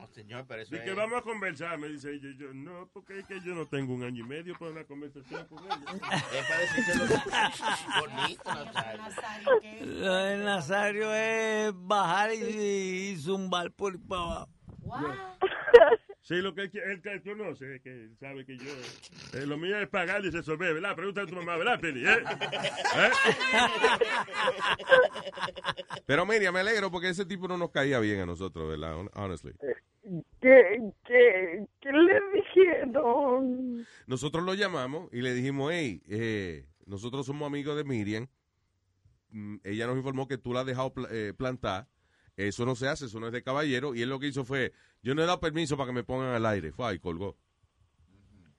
No, 0.00 0.06
señor, 0.08 0.44
pero 0.48 0.62
eso 0.62 0.74
Y 0.74 0.80
que 0.80 0.90
es... 0.90 0.96
vamos 0.96 1.18
a 1.18 1.22
conversar, 1.22 1.78
me 1.78 1.88
dice 1.88 2.12
ella. 2.12 2.30
Yo, 2.36 2.52
no, 2.54 2.88
porque 2.92 3.18
es 3.18 3.26
que 3.26 3.40
yo 3.40 3.54
no 3.54 3.66
tengo 3.66 3.94
un 3.94 4.02
año 4.02 4.24
y 4.24 4.28
medio 4.28 4.58
para 4.58 4.70
una 4.72 4.84
conversación 4.84 5.46
con 5.46 5.64
ella. 5.64 5.76
Es 6.32 6.46
para 6.48 6.60
decírselo 6.60 7.04
bonito, 8.00 8.54
Nazario. 8.72 9.60
Lo 9.84 10.14
de 10.14 10.38
Nazario 10.38 11.14
es 11.14 11.72
bajar 11.76 12.32
y, 12.34 12.38
y 13.10 13.16
zumbar 13.18 13.70
por 13.72 13.92
ahí 13.92 13.98
para 13.98 14.22
abajo. 14.22 14.50
Sí, 16.26 16.36
lo 16.36 16.54
que 16.54 16.62
él, 16.62 16.70
él, 16.74 17.02
él 17.04 17.22
conoce, 17.22 17.80
que 17.82 17.90
él 17.90 18.16
sabe 18.18 18.46
que 18.46 18.56
yo... 18.56 18.64
eh, 19.34 19.44
lo 19.44 19.58
mío 19.58 19.76
es 19.78 19.86
pagar 19.90 20.24
y 20.24 20.30
resolver, 20.30 20.72
¿verdad? 20.72 20.96
Pregunta 20.96 21.20
a 21.20 21.26
tu 21.26 21.34
mamá, 21.34 21.58
¿verdad, 21.58 21.78
Peli? 21.78 22.02
¿Eh? 22.06 22.12
¿Eh? 22.96 23.10
Pero 26.06 26.26
Miriam, 26.26 26.54
me 26.54 26.60
alegro 26.60 26.90
porque 26.90 27.08
ese 27.10 27.24
tipo 27.26 27.48
no 27.48 27.56
nos 27.58 27.70
caía 27.70 27.98
bien 28.00 28.20
a 28.20 28.26
nosotros, 28.26 28.68
¿verdad? 28.68 28.96
Hon- 28.96 29.10
Honestly. 29.14 29.52
¿Qué, 30.40 30.80
qué, 31.06 31.66
qué 31.80 31.92
le 31.92 32.20
dijeron? 32.34 33.86
Nosotros 34.06 34.44
lo 34.44 34.54
llamamos 34.54 35.08
y 35.12 35.22
le 35.22 35.32
dijimos, 35.34 35.72
hey, 35.74 36.02
eh, 36.08 36.66
nosotros 36.86 37.24
somos 37.26 37.46
amigos 37.46 37.76
de 37.76 37.84
Miriam. 37.84 38.26
Mm, 39.30 39.56
ella 39.64 39.86
nos 39.86 39.96
informó 39.96 40.28
que 40.28 40.38
tú 40.38 40.52
la 40.52 40.60
has 40.60 40.66
dejado 40.66 40.92
pla- 40.92 41.08
eh, 41.10 41.32
plantar. 41.36 41.86
Eso 42.36 42.66
no 42.66 42.74
se 42.74 42.88
hace, 42.88 43.06
eso 43.06 43.20
no 43.20 43.26
es 43.26 43.32
de 43.32 43.42
caballero. 43.42 43.94
Y 43.94 44.02
él 44.02 44.08
lo 44.08 44.18
que 44.18 44.28
hizo 44.28 44.44
fue, 44.44 44.72
yo 45.02 45.14
no 45.14 45.22
he 45.22 45.26
dado 45.26 45.40
permiso 45.40 45.76
para 45.76 45.88
que 45.88 45.94
me 45.94 46.04
pongan 46.04 46.34
al 46.34 46.46
aire. 46.46 46.72
Fue 46.72 46.86
ahí, 46.86 46.98
colgó. 46.98 47.36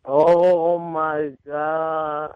Oh 0.03 0.79
my 0.79 1.35
God. 1.43 2.31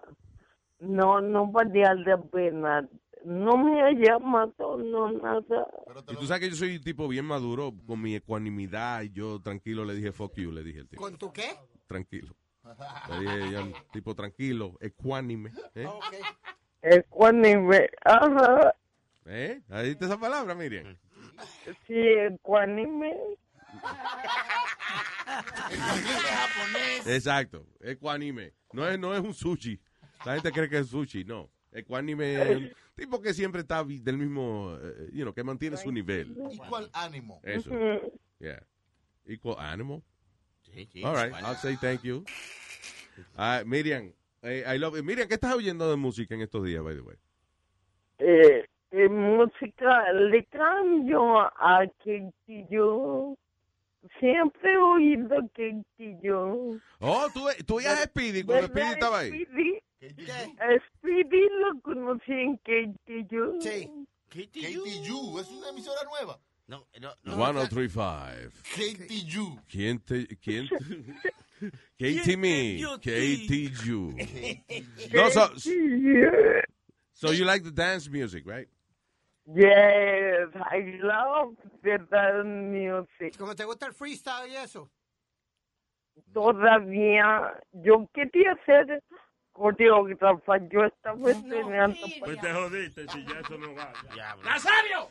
No, 0.80 1.20
no 1.20 1.46
valía 1.46 1.94
la 1.94 2.20
pena. 2.20 2.88
No 3.24 3.58
me 3.58 3.82
ha 3.82 3.92
llamado, 3.92 4.78
no 4.78 5.12
nada. 5.12 5.66
Y 6.08 6.16
tú 6.16 6.26
sabes 6.26 6.40
que 6.40 6.50
yo 6.50 6.56
soy 6.56 6.76
un 6.76 6.82
tipo 6.82 7.06
bien 7.06 7.26
maduro, 7.26 7.72
con 7.86 8.00
mi 8.00 8.14
ecuanimidad, 8.14 9.02
y 9.02 9.10
yo 9.10 9.40
tranquilo 9.40 9.84
le 9.84 9.94
dije, 9.94 10.10
fuck 10.10 10.34
you, 10.36 10.50
le 10.50 10.62
dije 10.62 10.80
el 10.80 10.88
tipo. 10.88 11.02
¿Con 11.02 11.18
tu 11.18 11.30
qué? 11.30 11.50
Tranquilo. 11.86 12.34
Le 13.10 13.20
dije, 13.20 13.52
yo, 13.52 13.60
tipo 13.92 14.14
tranquilo, 14.14 14.78
ecuánime. 14.80 15.52
¿eh? 15.74 15.86
Ecuánime. 16.80 17.90
Ajá. 18.04 18.74
¿Eh? 19.26 19.60
Ahí 19.68 19.90
está 19.90 20.06
esa 20.06 20.18
palabra, 20.18 20.54
Miriam. 20.54 20.96
Sí, 21.86 21.94
ecuánime. 21.96 23.16
Exacto, 27.06 27.66
ecuánime. 27.80 28.52
No 28.72 28.88
es, 28.88 28.98
no 28.98 29.14
es 29.14 29.20
un 29.20 29.34
sushi. 29.34 29.80
La 30.24 30.34
gente 30.34 30.52
cree 30.52 30.68
que 30.68 30.78
es 30.78 30.88
sushi, 30.88 31.24
no. 31.24 31.50
Ecuánime 31.72 32.42
es 32.42 32.56
un 32.56 32.72
tipo 32.94 33.20
que 33.20 33.32
siempre 33.32 33.60
está 33.60 33.84
del 33.84 34.18
mismo, 34.18 34.76
eh, 34.82 35.10
you 35.12 35.22
know, 35.22 35.32
que 35.32 35.44
mantiene 35.44 35.76
su 35.76 35.92
nivel. 35.92 36.36
Equal 36.52 36.90
ánimo. 36.92 37.40
Eso. 37.44 37.70
Yeah. 38.38 38.62
Equal 39.24 39.56
animal. 39.58 40.02
Sí, 40.62 40.88
sí, 40.92 41.04
All 41.04 41.14
right, 41.14 41.28
igual. 41.28 41.44
I'll 41.44 41.56
say 41.56 41.76
thank 41.76 42.02
you. 42.02 42.24
Ah, 43.36 43.62
Miriam, 43.64 44.12
eh, 44.42 44.64
I 44.66 44.78
love 44.78 45.00
Miriam, 45.02 45.28
¿qué 45.28 45.34
estás 45.34 45.54
oyendo 45.54 45.88
de 45.90 45.96
música 45.96 46.34
en 46.34 46.42
estos 46.42 46.64
días, 46.64 46.82
by 46.82 46.94
the 46.94 47.02
way? 47.02 47.16
Eh, 48.18 48.66
eh, 48.92 49.08
música 49.08 50.12
le 50.12 50.44
cambio 50.46 51.38
a 51.40 51.86
Quintillo. 52.02 53.36
Siempre 54.18 54.72
he 54.72 54.76
oído 54.78 55.36
Quintillo. 55.54 56.78
Oh, 57.00 57.28
tú, 57.34 57.46
tú 57.66 57.76
oías 57.76 58.00
a 58.00 58.04
Speedy 58.04 58.42
cuando 58.42 58.68
Speedy 58.68 58.90
estaba 58.90 59.18
ahí. 59.20 59.28
Speedy? 59.44 59.82
A 60.58 60.78
Speedy 60.96 61.48
lo 61.60 61.80
conocí 61.82 62.32
en 62.32 62.58
Quintillo. 62.58 63.60
Sí. 63.60 63.90
KTU, 64.28 65.38
es 65.38 65.48
una 65.50 65.68
emisora 65.70 66.00
nueva. 66.04 66.38
No, 66.68 66.86
no, 67.00 67.12
no. 67.24 67.36
1035. 67.36 68.52
KTU. 68.62 69.60
¿Quién 69.68 69.98
te, 69.98 70.26
quién 70.38 70.68
te- 70.68 70.78
Katie 71.98 72.36
me, 72.36 72.80
Katie. 73.02 73.72
No, 75.12 75.28
so, 75.30 75.50
so 77.12 77.32
you 77.32 77.44
like 77.44 77.64
the 77.64 77.72
dance 77.72 78.08
music, 78.08 78.46
right? 78.46 78.68
Yes, 79.52 80.48
I 80.54 80.98
love 81.02 81.56
the 81.82 81.98
dance 82.10 82.46
music. 82.46 83.36
¿Cómo 83.36 83.56
te 83.56 83.64
gusta 83.64 83.86
el 83.86 83.92
freestyle 83.92 84.50
y 84.50 84.56
eso? 84.56 84.88
Todavía, 86.32 87.60
yo 87.72 88.08
quería 88.12 88.56
ser 88.64 89.02
coreógrafa, 89.52 90.58
yo 90.70 90.84
estaba 90.84 91.30
estudiando 91.30 91.96
Pues 92.20 92.40
te 92.40 92.52
jodiste 92.52 93.08
si 93.08 93.26
ya 93.26 93.40
eso 93.40 93.58
no 93.58 93.74
va. 93.74 93.92
¡Nazario! 94.44 95.08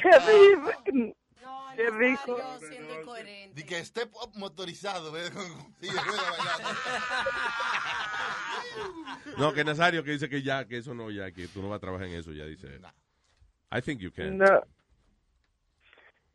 ¿Qué? 0.00 1.14
¿Qué 1.76 1.90
dijo? 1.92 2.36
Di 3.54 3.62
que 3.62 3.80
up 3.80 4.32
motorizado. 4.34 5.12
No, 9.36 9.52
que 9.52 9.62
Nazario 9.62 10.02
que 10.02 10.10
dice 10.10 10.28
que 10.28 10.42
ya, 10.42 10.66
que 10.66 10.78
eso 10.78 10.94
no, 10.94 11.10
ya, 11.10 11.30
que 11.30 11.46
tú 11.46 11.62
no 11.62 11.68
vas 11.68 11.76
a 11.76 11.80
trabajar 11.80 12.08
en 12.08 12.14
eso, 12.14 12.32
ya 12.32 12.44
dice. 12.44 12.80
I 13.70 13.80
think 13.80 14.00
you 14.00 14.10
can. 14.10 14.38
No, 14.38 14.62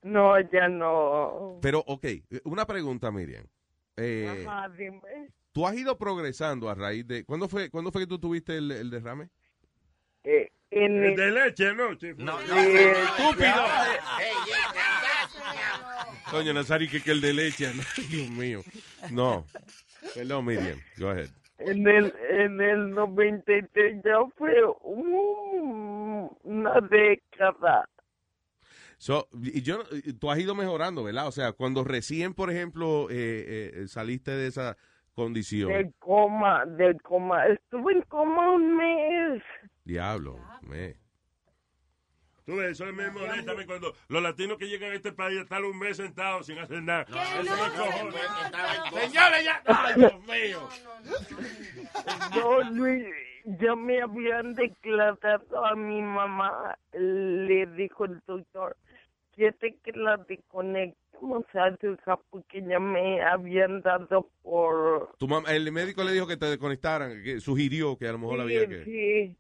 no, 0.03 0.39
ya 0.39 0.69
no. 0.69 1.59
Pero, 1.61 1.83
ok, 1.87 2.05
una 2.45 2.65
pregunta, 2.65 3.11
Miriam. 3.11 3.45
Eh, 3.97 4.45
Ajá, 4.47 4.69
dime. 4.69 5.01
¿Tú 5.51 5.67
has 5.67 5.75
ido 5.75 5.97
progresando 5.97 6.69
a 6.69 6.73
raíz 6.73 7.05
de... 7.05 7.25
¿Cuándo 7.25 7.47
fue, 7.47 7.69
¿cuándo 7.69 7.91
fue 7.91 8.01
que 8.01 8.07
tú 8.07 8.17
tuviste 8.17 8.57
el, 8.57 8.71
el 8.71 8.89
derrame? 8.89 9.29
Eh, 10.23 10.51
en 10.71 11.03
El 11.03 11.15
de 11.15 11.31
leche, 11.31 11.73
¿no? 11.75 11.89
No, 12.17 12.39
Eh, 12.41 12.91
¡Estúpido! 13.03 13.65
Ey, 14.19 14.33
Coño, 16.33 16.53
Nazario, 16.53 16.89
que, 16.89 17.01
que 17.01 17.11
el 17.11 17.21
de 17.21 17.33
leche. 17.33 17.71
Dios 18.09 18.29
mío. 18.29 18.61
No. 19.11 19.45
Perdón, 20.13 20.45
Miriam. 20.45 20.79
Go 20.97 21.09
ahead. 21.09 21.29
En 21.59 21.87
el, 21.87 22.13
en 22.29 22.59
el 22.61 22.89
93 22.91 24.01
ya 24.03 24.17
fue 24.37 24.53
un- 24.83 26.29
una 26.43 26.81
década. 26.81 27.87
So, 28.97 29.27
y 29.41 29.61
yo, 29.61 29.79
tú 30.19 30.31
has 30.31 30.39
ido 30.39 30.55
mejorando, 30.55 31.03
¿verdad? 31.03 31.27
O 31.27 31.31
sea, 31.31 31.51
cuando 31.51 31.83
recién, 31.83 32.33
por 32.33 32.49
ejemplo, 32.51 33.09
eh, 33.09 33.71
eh, 33.83 33.87
saliste 33.87 34.31
de 34.31 34.47
esa 34.47 34.77
condición. 35.13 35.69
De 35.71 35.91
coma, 35.99 36.65
de 36.65 36.97
coma. 37.01 37.45
Estuve 37.47 37.93
en 37.93 38.01
coma 38.03 38.51
un 38.51 38.75
mes. 38.77 39.43
Diablo, 39.83 40.39
me. 40.61 40.95
Tú 42.45 42.57
ves, 42.57 42.71
eso 42.71 42.85
me 42.91 43.09
molesta 43.09 43.53
cuando 43.65 43.93
los 44.09 44.21
latinos 44.21 44.57
que 44.57 44.67
llegan 44.67 44.91
a 44.91 44.95
este 44.95 45.13
país 45.13 45.39
están 45.39 45.63
un 45.63 45.79
mes 45.79 45.97
sentados 45.97 46.45
sin 46.45 46.57
hacer 46.57 46.83
nada. 46.83 47.03
Eso 47.03 47.55
me 47.55 47.77
cojones. 47.77 48.15
Señores, 49.11 49.43
ya. 49.45 49.63
Ay, 49.65 49.93
Dios 49.95 50.13
mío. 50.27 50.69
No, 52.35 52.61
Luis, 52.71 53.05
ya 53.45 53.75
me 53.75 54.01
habían 54.01 54.55
declarado 54.55 55.65
a 55.65 55.75
mi 55.75 56.01
mamá, 56.01 56.77
le 56.93 57.65
dijo 57.67 58.05
el 58.05 58.21
doctor, 58.25 58.75
quiere 59.33 59.75
que 59.83 59.91
la 59.93 60.17
desconectemos 60.17 61.45
a 61.53 61.75
su 61.79 61.93
hija 61.93 62.19
porque 62.29 62.61
ya 62.61 62.79
me 62.79 63.21
habían 63.21 63.81
dado 63.81 64.29
por... 64.41 65.15
Tu 65.17 65.27
mamá, 65.27 65.49
el 65.51 65.71
médico 65.71 66.03
le 66.03 66.11
dijo 66.11 66.27
que 66.27 66.37
te 66.37 66.45
desconectaran, 66.47 67.23
que 67.23 67.39
sugirió 67.39 67.97
que 67.97 68.07
a 68.07 68.11
lo 68.11 68.19
mejor 68.19 68.41
había 68.41 68.61
Sí, 68.61 68.67
que... 68.67 68.83
sí, 68.83 69.37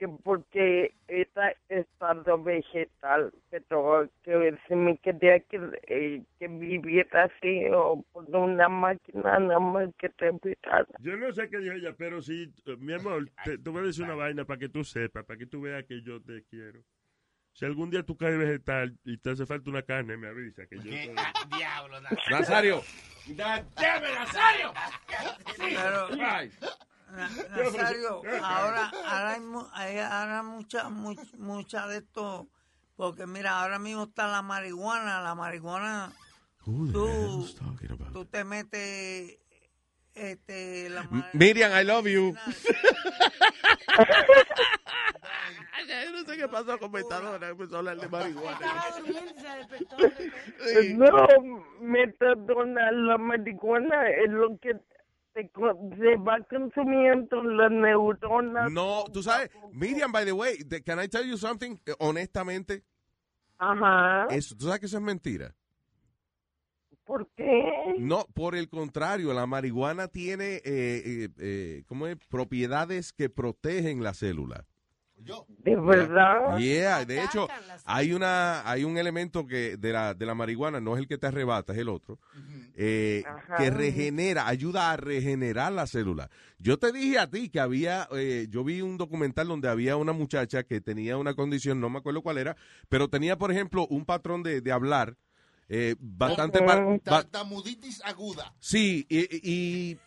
que 0.00 0.08
porque 0.24 0.94
está 1.08 1.52
estado 1.68 2.42
vegetal, 2.42 3.30
pero 3.50 4.08
que 4.22 4.56
se 4.66 4.74
me 4.74 4.96
quería 4.96 5.40
que, 5.40 5.60
eh, 5.88 6.22
que 6.38 6.48
viviera 6.48 7.24
así 7.24 7.66
o 7.70 8.02
por 8.10 8.24
una 8.34 8.66
máquina 8.70 9.38
nada 9.38 9.60
más 9.60 9.90
que 9.98 10.10
respirara. 10.16 10.86
Yo 11.00 11.18
no 11.18 11.30
sé 11.32 11.50
qué 11.50 11.58
dijo 11.58 11.74
ella, 11.74 11.94
pero 11.98 12.22
sí, 12.22 12.50
eh, 12.64 12.76
mi 12.78 12.94
amor, 12.94 13.28
te, 13.44 13.58
te 13.58 13.68
voy 13.68 13.82
a 13.82 13.86
decir 13.88 14.04
una 14.04 14.14
vaina 14.14 14.46
para 14.46 14.58
que 14.58 14.70
tú 14.70 14.82
sepas, 14.84 15.22
para 15.26 15.38
que 15.38 15.44
tú 15.46 15.60
veas 15.60 15.84
que 15.84 16.00
yo 16.00 16.18
te 16.22 16.44
quiero. 16.44 16.80
Si 17.52 17.66
algún 17.66 17.90
día 17.90 18.02
tú 18.02 18.16
caes 18.16 18.38
vegetal 18.38 18.96
y 19.04 19.18
te 19.18 19.30
hace 19.32 19.44
falta 19.44 19.68
una 19.68 19.82
carne, 19.82 20.16
me 20.16 20.28
avisa 20.28 20.66
que 20.66 20.76
yo... 20.76 20.84
te- 20.84 21.12
Diablo, 21.58 22.00
Nazario. 22.30 22.80
¡Dame, 23.36 23.64
Nazario! 24.14 24.72
Pero- 25.58 26.08
Ay. 26.24 26.50
Na- 26.60 26.68
Nazario, 27.50 28.22
ahora, 28.42 28.90
ahora 29.06 29.30
hay, 29.32 29.40
mu- 29.40 29.66
hay 29.72 29.98
ahora 29.98 30.42
mucha, 30.42 30.88
much- 30.88 31.34
mucha 31.38 31.86
de 31.86 31.98
esto, 31.98 32.48
porque 32.96 33.26
mira, 33.26 33.60
ahora 33.60 33.78
mismo 33.78 34.04
está 34.04 34.26
la 34.28 34.42
marihuana, 34.42 35.20
la 35.22 35.34
marihuana, 35.34 36.12
tú, 36.92 37.46
tú 38.12 38.24
te 38.26 38.44
metes, 38.44 39.38
este, 40.14 40.88
la 40.90 41.08
Miriam, 41.32 41.72
I 41.72 41.84
love 41.84 42.06
you. 42.06 42.36
Yo 45.88 46.12
no 46.12 46.24
sé 46.24 46.36
qué 46.36 46.46
pasó 46.48 46.78
con 46.78 46.92
Metadona, 46.92 47.48
empezó 47.48 47.76
a 47.76 47.78
hablar 47.78 47.96
de 47.98 48.08
marihuana. 48.08 48.58
No, 50.94 51.26
metadona, 51.80 52.92
la 52.92 53.18
marihuana 53.18 54.08
es 54.10 54.30
lo 54.30 54.56
que 54.58 54.76
se, 55.42 55.96
se 55.96 56.16
va 56.16 56.38
consumiendo 56.48 57.42
las 57.42 57.70
neuronas. 57.70 58.70
No, 58.70 59.04
tú 59.12 59.22
sabes, 59.22 59.50
Miriam, 59.72 60.12
by 60.12 60.24
the 60.24 60.32
way, 60.32 60.58
can 60.84 61.02
I 61.02 61.08
tell 61.08 61.26
you 61.26 61.36
something? 61.36 61.76
Eh, 61.86 61.94
Honestamente, 61.98 62.84
Ajá. 63.58 64.26
eso, 64.30 64.56
¿tú 64.56 64.66
sabes 64.66 64.80
que 64.80 64.86
eso 64.86 64.96
es 64.98 65.02
mentira? 65.02 65.54
¿Por 67.04 67.28
qué? 67.36 67.64
No, 67.98 68.24
por 68.34 68.54
el 68.54 68.68
contrario, 68.68 69.34
la 69.34 69.44
marihuana 69.44 70.06
tiene, 70.06 70.56
eh, 70.56 70.62
eh, 70.64 71.28
eh, 71.38 71.82
¿cómo 71.86 72.06
es? 72.06 72.16
Propiedades 72.28 73.12
que 73.12 73.28
protegen 73.28 74.04
la 74.04 74.14
célula. 74.14 74.64
¿De 75.58 75.76
verdad? 75.76 76.56
Yeah, 76.58 77.04
de 77.04 77.22
hecho, 77.22 77.46
hay 77.84 78.12
una, 78.12 78.68
hay 78.68 78.84
un 78.84 78.96
elemento 78.96 79.46
que 79.46 79.76
de 79.76 79.92
la, 79.92 80.14
de 80.14 80.26
la 80.26 80.34
marihuana, 80.34 80.80
no 80.80 80.94
es 80.94 81.00
el 81.00 81.08
que 81.08 81.18
te 81.18 81.26
arrebata, 81.26 81.72
es 81.72 81.78
el 81.78 81.88
otro, 81.88 82.18
eh, 82.74 83.22
que 83.58 83.70
regenera, 83.70 84.48
ayuda 84.48 84.90
a 84.90 84.96
regenerar 84.96 85.72
la 85.72 85.86
célula. 85.86 86.30
Yo 86.58 86.78
te 86.78 86.92
dije 86.92 87.18
a 87.18 87.28
ti 87.28 87.48
que 87.50 87.60
había, 87.60 88.08
eh, 88.12 88.46
yo 88.50 88.64
vi 88.64 88.80
un 88.80 88.96
documental 88.96 89.48
donde 89.48 89.68
había 89.68 89.96
una 89.96 90.12
muchacha 90.12 90.62
que 90.62 90.80
tenía 90.80 91.16
una 91.16 91.34
condición, 91.34 91.80
no 91.80 91.90
me 91.90 91.98
acuerdo 91.98 92.22
cuál 92.22 92.38
era, 92.38 92.56
pero 92.88 93.08
tenía, 93.08 93.36
por 93.36 93.52
ejemplo, 93.52 93.86
un 93.88 94.04
patrón 94.04 94.42
de, 94.42 94.60
de 94.60 94.72
hablar 94.72 95.16
eh, 95.68 95.94
bastante... 96.00 96.60
Tartamuditis 97.04 98.02
aguda. 98.04 98.52
Sí, 98.58 99.06
y, 99.08 99.28
y 99.42 99.98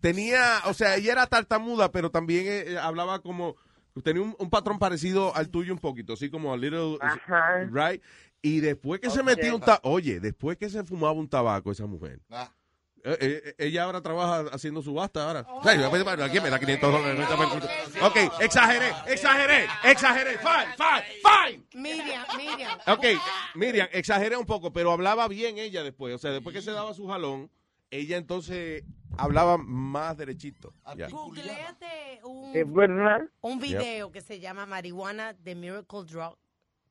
tenía, 0.00 0.60
o 0.66 0.74
sea, 0.74 0.96
ella 0.96 1.12
era 1.12 1.26
tartamuda, 1.26 1.90
pero 1.90 2.10
también 2.10 2.44
eh, 2.46 2.78
hablaba 2.78 3.20
como, 3.20 3.56
tenía 4.02 4.22
un, 4.22 4.34
un 4.38 4.50
patrón 4.50 4.78
parecido 4.78 5.34
al 5.34 5.48
tuyo 5.50 5.72
un 5.72 5.78
poquito, 5.78 6.12
así 6.14 6.30
como 6.30 6.52
a 6.52 6.56
little, 6.56 6.98
right? 7.72 8.02
Y 8.42 8.60
después 8.60 9.00
que 9.00 9.10
se 9.10 9.22
metía 9.22 9.54
un 9.54 9.60
tabaco, 9.60 9.88
oye, 9.90 10.20
después 10.20 10.56
que 10.56 10.68
se 10.70 10.84
fumaba 10.84 11.12
un 11.14 11.28
tabaco 11.28 11.72
esa 11.72 11.86
mujer, 11.86 12.20
Ah. 12.30 12.50
eh, 13.04 13.16
eh, 13.20 13.54
ella 13.58 13.84
ahora 13.84 14.00
trabaja 14.00 14.50
haciendo 14.52 14.82
subasta 14.82 15.24
ahora. 15.26 15.46
Sí, 15.62 15.68
aquí 16.22 16.40
me 16.40 16.50
da 16.50 16.58
500 16.58 16.92
dólares. 16.92 17.26
Ok, 18.02 18.16
exageré, 18.40 18.92
exageré, 19.06 19.66
exageré, 19.84 20.38
fine, 20.38 20.74
fine, 20.76 21.04
fine. 21.22 21.64
Miriam, 21.82 22.24
Miriam. 22.36 22.78
Ok, 22.86 23.04
Miriam, 23.54 23.88
exageré 23.92 24.36
un 24.36 24.46
poco, 24.46 24.72
pero 24.72 24.92
hablaba 24.92 25.26
bien 25.28 25.58
ella 25.58 25.82
después. 25.82 26.14
O 26.14 26.18
sea, 26.18 26.30
después 26.32 26.54
que 26.54 26.62
se 26.62 26.70
daba 26.70 26.92
su 26.94 27.06
jalón, 27.08 27.50
ella 27.90 28.16
entonces 28.16 28.84
hablaba 29.16 29.56
más 29.58 30.16
derechito. 30.16 30.74
Googleate 31.10 32.20
un, 32.24 32.52
un 33.40 33.58
video 33.58 34.10
que 34.12 34.20
se 34.20 34.40
llama 34.40 34.66
Marihuana 34.66 35.34
The 35.42 35.54
Miracle 35.54 36.04
Drug, 36.04 36.36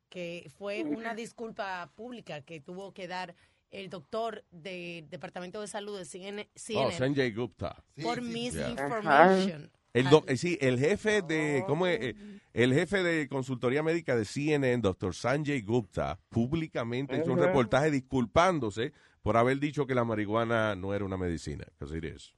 que 0.10 0.50
fue 0.58 0.84
una 0.84 1.14
disculpa 1.16 1.92
pública 1.96 2.42
que 2.42 2.60
tuvo 2.60 2.94
que 2.94 3.08
dar 3.08 3.36
el 3.70 3.90
doctor 3.90 4.46
del 4.50 5.10
Departamento 5.10 5.60
de 5.60 5.68
Salud 5.68 5.98
de 5.98 6.06
CNN, 6.06 6.50
Oh, 6.76 6.92
Sanjay 6.92 7.32
Gupta. 7.32 7.84
por 8.02 8.22
Yeah. 8.22 8.32
misinformation. 8.34 9.72
El 9.94 10.10
doc- 10.10 10.30
eh, 10.30 10.38
sí, 10.38 10.58
el 10.62 10.78
jefe 10.80 11.22
de, 11.22 11.64
¿cómo 11.66 11.88
es? 11.88 12.00
Eh, 12.02 12.16
El 12.54 12.74
jefe 12.74 13.04
de 13.04 13.28
consultoría 13.28 13.84
médica 13.84 14.16
de 14.16 14.26
CNN, 14.26 14.82
doctor 14.82 15.14
Sanjay 15.16 15.62
Gupta, 15.62 16.20
públicamente 16.30 17.18
hizo 17.18 17.32
un 17.34 17.40
reportaje 17.40 17.90
disculpándose 17.92 18.94
por 19.22 19.38
haber 19.38 19.60
dicho 19.60 19.86
que 19.88 19.94
la 19.96 20.04
marihuana 20.04 20.76
no 20.76 20.94
era 20.94 21.06
una 21.06 21.18
medicina. 21.18 21.66
Because 21.78 21.98
it 21.98 22.04
is. 22.04 22.34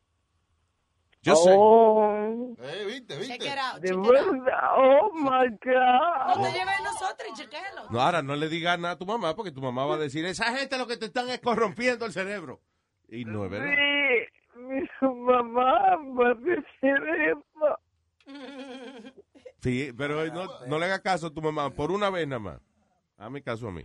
Yo 1.21 1.35
sé. 1.35 1.51
Oh, 1.53 2.55
Eh, 2.61 2.85
viste, 2.85 3.13
Check 3.17 3.27
viste. 3.29 3.45
it 3.47 3.57
out, 3.57 3.81
de 3.81 3.89
check 3.89 3.97
it 3.97 4.53
out. 4.53 4.77
Oh, 4.77 5.11
my 5.13 5.47
God. 5.63 6.37
No 6.37 6.43
te 6.43 6.51
lleves 6.53 6.79
nosotros 6.83 7.27
y 7.29 7.33
chequéalo. 7.41 7.89
No, 7.89 7.99
ahora 8.01 8.21
no 8.21 8.35
le 8.37 8.47
digas 8.47 8.79
nada 8.79 8.93
a 8.93 8.97
tu 8.97 9.05
mamá 9.05 9.35
porque 9.35 9.51
tu 9.51 9.61
mamá 9.61 9.85
va 9.85 9.95
a 9.95 9.99
decir, 9.99 10.25
esa 10.25 10.45
gente 10.57 10.77
lo 10.77 10.87
que 10.87 10.95
te 10.97 11.05
están 11.07 11.29
es 11.29 11.39
corrompiendo 11.39 12.05
el 12.05 12.13
cerebro. 12.13 12.61
Y 13.09 13.25
no 13.25 13.43
es 13.45 13.51
verdad. 13.51 13.73
Sí, 13.73 14.38
mi 14.59 14.81
mamá 15.01 15.95
va 16.17 16.31
a 16.31 16.35
decir 16.35 16.97
eso. 17.27 17.79
Sí, 19.61 19.91
pero 19.97 20.25
no, 20.27 20.47
no 20.67 20.79
le 20.79 20.85
hagas 20.85 21.01
caso 21.01 21.27
a 21.27 21.33
tu 21.33 21.41
mamá 21.41 21.69
por 21.69 21.91
una 21.91 22.09
vez 22.09 22.27
nada 22.27 22.39
más. 22.39 22.61
Hazme 23.17 23.41
caso 23.41 23.67
a 23.67 23.71
mí. 23.71 23.83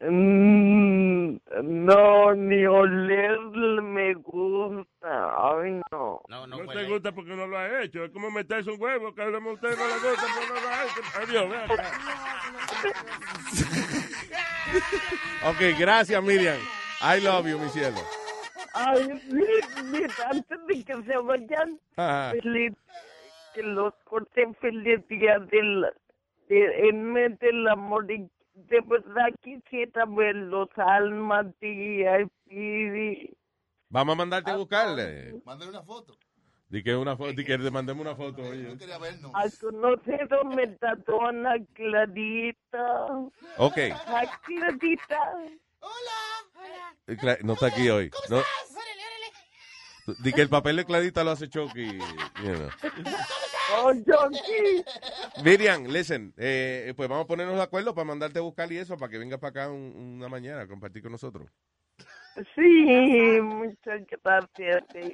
Mm, 0.00 1.38
no, 1.62 2.34
ni 2.34 2.66
oler 2.66 3.38
me 3.82 4.14
gusta. 4.14 5.56
Ay, 5.58 5.80
no. 5.90 6.20
No, 6.28 6.46
No 6.46 6.66
te 6.66 6.84
gusta 6.84 7.12
porque 7.12 7.34
no 7.34 7.46
lo 7.46 7.58
ha 7.58 7.82
hecho. 7.82 8.04
Es 8.04 8.10
como 8.10 8.30
meterse 8.30 8.70
un 8.70 8.80
huevo, 8.80 9.14
que 9.14 9.22
a 9.22 9.28
usted 9.28 9.40
no 9.40 9.50
le 9.50 9.54
gusta 9.54 10.26
porque 10.34 10.48
no 10.48 10.54
lo 10.60 10.68
ha 10.68 10.84
hecho. 10.84 11.00
Adiós. 11.22 11.46
Ok, 15.44 15.78
gracias 15.78 16.22
Miriam. 16.22 16.58
I 17.00 17.20
love 17.20 17.46
you, 17.46 17.58
mi 17.58 17.68
cielo. 17.68 17.98
Ay, 18.78 19.08
sí, 19.20 19.82
mira, 19.84 20.14
antes 20.30 20.66
de 20.66 20.84
que 20.84 21.02
se 21.04 21.16
vayan, 21.18 21.80
feliz, 22.32 22.72
que 23.54 23.62
los 23.62 23.94
corten 24.04 24.54
feliz 24.56 25.06
día 25.08 25.38
del, 25.38 25.86
de, 26.48 26.88
en 26.88 27.12
mes 27.12 27.38
del 27.38 27.66
amor. 27.68 28.10
Y 28.10 28.28
de 28.54 28.80
verdad 28.86 29.28
quisiera 29.42 30.04
verlos, 30.06 30.68
Alma, 30.76 31.50
tía, 31.58 32.20
y 32.50 33.34
Vamos 33.88 34.14
a 34.14 34.16
mandarte 34.16 34.50
a 34.50 34.56
buscarle. 34.56 35.40
Mándale 35.44 35.70
una 35.70 35.82
foto. 35.82 36.18
Di 36.68 36.82
que, 36.82 36.96
una 36.96 37.16
fo- 37.16 37.32
di 37.32 37.44
que 37.44 37.56
le 37.56 37.70
mandemos 37.70 38.04
una 38.04 38.16
foto. 38.16 38.42
oye. 38.42 38.76
Quería 38.76 38.98
vernos. 38.98 39.30
a 39.34 39.44
conocer 39.60 40.28
a 40.34 40.42
Metadona 40.44 41.54
Clarita. 41.74 43.06
Ok. 43.58 43.76
Ay, 43.78 44.26
Clarita. 44.44 45.44
Eh, 45.44 45.58
No 47.42 47.52
está 47.54 47.66
aquí 47.66 47.88
hoy. 47.88 48.10
No. 48.30 48.42
Di 50.20 50.32
que 50.32 50.40
el 50.42 50.48
papel 50.48 50.76
de 50.76 50.84
Clarita 50.84 51.24
lo 51.24 51.32
hace 51.32 51.48
Chucky. 51.48 51.98
you 51.98 52.54
know. 52.54 52.68
Oh, 53.78 53.92
Chucky. 53.92 54.84
Miriam, 55.42 55.84
listen, 55.86 56.32
eh, 56.36 56.92
pues 56.96 57.08
vamos 57.08 57.24
a 57.24 57.26
ponernos 57.26 57.56
de 57.56 57.62
acuerdo 57.62 57.94
para 57.94 58.04
mandarte 58.04 58.38
a 58.38 58.42
buscar 58.42 58.70
y 58.70 58.78
eso, 58.78 58.96
para 58.96 59.10
que 59.10 59.18
venga 59.18 59.38
para 59.38 59.50
acá 59.50 59.68
un- 59.68 60.14
una 60.18 60.28
mañana 60.28 60.62
a 60.62 60.68
compartir 60.68 61.02
con 61.02 61.10
nosotros. 61.12 61.48
Sí, 62.54 63.40
muchas 63.40 64.00
gracias. 64.22 64.84
sí. 64.92 65.12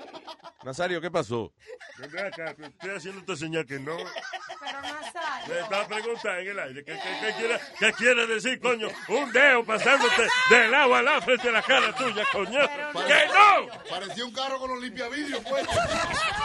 Nazario, 0.65 1.01
¿qué 1.01 1.11
pasó? 1.11 1.53
Ven 1.99 2.27
acá, 2.27 2.53
pero 2.57 2.69
estoy 2.69 2.91
haciendo 2.91 3.21
esta 3.21 3.37
señal 3.37 3.65
que 3.67 3.79
no. 3.79 3.97
Pero 3.97 4.81
Nazario. 4.83 5.55
Le 5.55 5.61
estaba 5.61 5.87
preguntando 5.87 6.41
en 6.41 6.49
el 6.49 6.59
aire. 6.59 6.85
¿Qué, 6.85 6.93
qué- 6.93 7.27
qué 7.27 7.33
quiere, 7.39 7.59
qué 7.79 7.93
quiere 7.93 8.27
decir, 8.27 8.61
coño? 8.61 8.89
Un 9.09 9.33
dedo 9.33 9.65
pasándote 9.65 10.27
del 10.51 10.75
agua 10.75 10.99
al 11.01 11.05
lado 11.05 11.23
frente 11.23 11.49
a 11.49 11.53
la 11.53 11.63
cara 11.63 11.95
tuya, 11.95 12.25
coño. 12.33 12.61
¡Que 13.07 13.27
no! 13.29 13.67
Parecía 13.91 14.25
un 14.25 14.33
carro 14.33 14.59
con 14.59 14.71
los 14.71 14.81
limpiavidrios, 14.83 15.41
pues. 15.49 15.67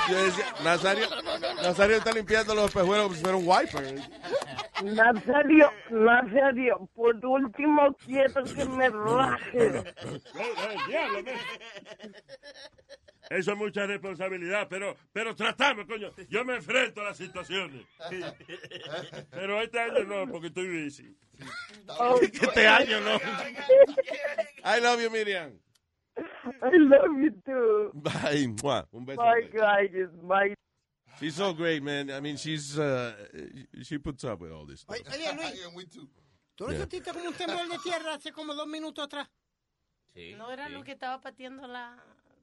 Yo 0.09 0.23
decía, 0.25 0.45
Nazario, 0.63 1.07
Nazario 1.63 1.95
está 1.97 2.11
limpiando 2.11 2.55
los 2.55 2.65
espejuelos 2.65 3.03
como 3.05 3.15
si 3.15 3.21
fuera 3.21 3.37
un 3.37 3.47
wiper. 3.47 4.01
Nazario, 4.83 5.71
Nazario, 5.89 6.89
por 6.95 7.15
último 7.25 7.95
quiero 8.05 8.43
que 8.43 8.65
me 8.65 8.89
raje. 8.89 9.83
Diablo, 10.87 11.23
Eso 13.29 13.51
es 13.51 13.57
mucha 13.57 13.85
responsabilidad, 13.85 14.67
pero, 14.69 14.95
pero 15.11 15.35
tratamos, 15.35 15.85
coño. 15.85 16.11
Yo 16.29 16.45
me 16.45 16.55
enfrento 16.55 17.01
a 17.01 17.05
las 17.05 17.17
situaciones. 17.17 17.85
Pero 19.31 19.61
este 19.61 19.79
año 19.79 20.03
no, 20.05 20.31
porque 20.31 20.47
estoy 20.47 20.83
busy. 20.85 21.15
Este 22.21 22.67
año 22.67 23.01
no. 23.01 23.15
I 24.63 24.79
love 24.81 25.01
you, 25.01 25.09
Miriam. 25.11 25.59
I 26.17 26.77
love 26.77 27.17
you 27.21 27.31
too. 27.45 27.91
Bye. 27.93 28.47
Mua. 28.63 28.87
Un 28.91 29.05
beso. 29.05 29.21
Bye, 29.21 29.49
guys. 29.51 30.09
Bye. 30.23 30.55
She's 31.19 31.35
so 31.35 31.53
great, 31.53 31.83
man. 31.83 32.09
I 32.11 32.19
mean, 32.21 32.37
she's 32.37 32.77
uh, 32.77 33.13
she 33.83 33.97
puts 33.97 34.23
up 34.23 34.39
with 34.39 34.51
all 34.51 34.65
this. 34.65 34.81
Stuff. 34.81 34.95
Oye, 34.95 35.33
Luis, 35.73 35.89
¿tú 36.55 36.65
no 36.65 36.71
Yeah. 36.71 36.79
sentiste 36.79 37.11
como 37.13 37.27
un 37.27 37.33
temblor 37.33 37.67
de 37.69 37.77
tierra 37.83 38.13
hace 38.15 38.31
como 38.31 38.53
dos 38.55 38.67
minutos 38.67 39.03
atrás? 39.03 39.27
No 40.37 40.51
era 40.51 40.69
lo 40.69 40.83
que 40.83 40.93
estaba 40.93 41.21
pateando 41.21 41.67
la, 41.67 41.97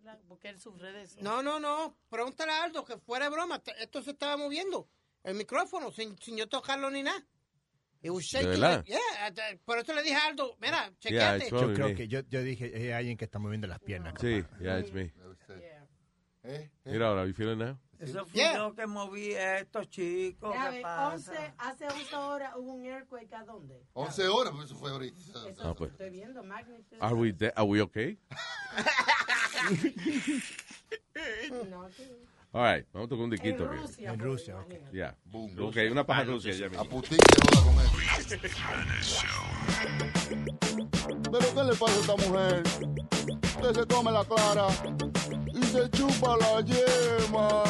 la- 0.04 0.18
porque 0.28 0.48
él 0.48 0.58
sufre 0.60 0.92
de 0.92 1.02
eso. 1.02 1.16
No, 1.20 1.42
no, 1.42 1.58
no. 1.60 1.96
Pregúntale 2.08 2.52
a 2.52 2.64
Aldo 2.64 2.84
que 2.84 2.96
fuera 2.98 3.26
de 3.26 3.30
broma. 3.30 3.62
Esto 3.78 4.02
se 4.02 4.12
estaba 4.12 4.36
moviendo. 4.36 4.88
El 5.22 5.34
micrófono, 5.34 5.90
sin, 5.90 6.16
sin 6.18 6.36
yo 6.36 6.48
tocarlo 6.48 6.90
ni 6.90 7.02
nada. 7.02 7.24
It 8.02 8.10
was 8.10 8.24
shaking 8.24 8.50
verdad? 8.60 8.84
yeah, 8.84 9.28
eh, 9.28 9.58
por 9.64 9.78
eso 9.78 9.94
le 9.94 10.02
dije 10.02 10.14
a 10.14 10.26
Aldo, 10.26 10.58
mira, 10.60 10.92
Yeah, 11.00 11.38
chequeate. 11.38 11.44
it's 11.44 11.50
Yo 11.50 11.72
creo 11.72 11.88
me. 11.88 11.94
que 11.94 12.06
yo, 12.06 12.20
yo 12.28 12.42
dije, 12.42 12.66
hay 12.74 12.90
alguien 12.90 13.16
que 13.16 13.24
está 13.24 13.38
moviendo 13.38 13.66
las 13.66 13.78
piernas. 13.80 14.12
Sí, 14.20 14.44
yeah, 14.60 14.78
it's 14.78 14.92
me. 14.92 15.10
Eh, 16.42 16.70
Mira 16.84 17.08
ahora, 17.08 17.24
you 17.26 17.32
feeling 17.32 17.56
now? 17.56 17.78
Eso 18.00 18.26
fui 18.26 18.40
yo 18.54 18.74
que 18.74 18.86
moví 18.86 19.34
a 19.34 19.58
estos 19.60 19.88
chicos. 19.88 20.54
Ya 20.54 20.70
¿Qué 20.70 20.76
ve, 20.76 20.82
pasa? 20.82 21.14
11, 21.32 21.54
hace 21.58 21.86
11 21.86 22.16
horas 22.16 22.52
hubo 22.56 22.72
un 22.74 22.84
earthquake 22.84 23.32
a 23.32 23.44
dónde? 23.44 23.80
11 23.94 24.28
horas, 24.28 24.52
pues 24.54 24.66
eso 24.66 24.76
fue 24.76 24.90
ahorita. 24.90 25.18
Eso 25.20 25.62
Ah, 25.62 25.74
pues. 25.74 25.90
estoy 25.92 26.10
viendo. 26.10 26.42
Are 27.00 27.14
we 27.14 27.34
are 27.54 27.66
we 27.66 27.80
okay? 27.80 28.18
No, 31.70 31.88
sí. 31.90 32.02
All 32.52 32.62
right, 32.62 32.86
vamos 32.92 33.06
a 33.06 33.08
tocar 33.08 33.24
un 33.24 33.30
diquito. 33.30 33.64
En 33.64 33.70
aquí. 33.70 33.80
Rusia, 33.82 34.12
En 34.12 34.18
Rusia, 34.20 34.56
ok. 34.60 34.90
Yeah. 34.92 35.16
Boom, 35.24 35.58
Ok, 35.58 35.76
una 35.90 36.04
paja 36.06 36.22
Rusia 36.24 36.52
Rusia. 36.52 36.68
ya 36.70 36.78
A 36.80 36.82
mismo. 36.84 37.00
Putin 37.00 37.18
se 37.18 37.40
joda 37.40 37.62
con 37.64 37.74
eso. 38.98 39.26
¿Pero 41.06 41.54
qué 41.54 41.64
le 41.64 41.74
pasa 41.74 41.92
a 41.92 42.00
esta 42.00 42.16
mujer? 42.16 42.62
Usted 43.42 43.74
se 43.74 43.86
come 43.86 44.10
la 44.10 44.24
clara 44.24 44.68
y 45.52 45.62
se 45.64 45.90
chupa 45.90 46.36
la 46.36 46.60
yema. 46.62 47.64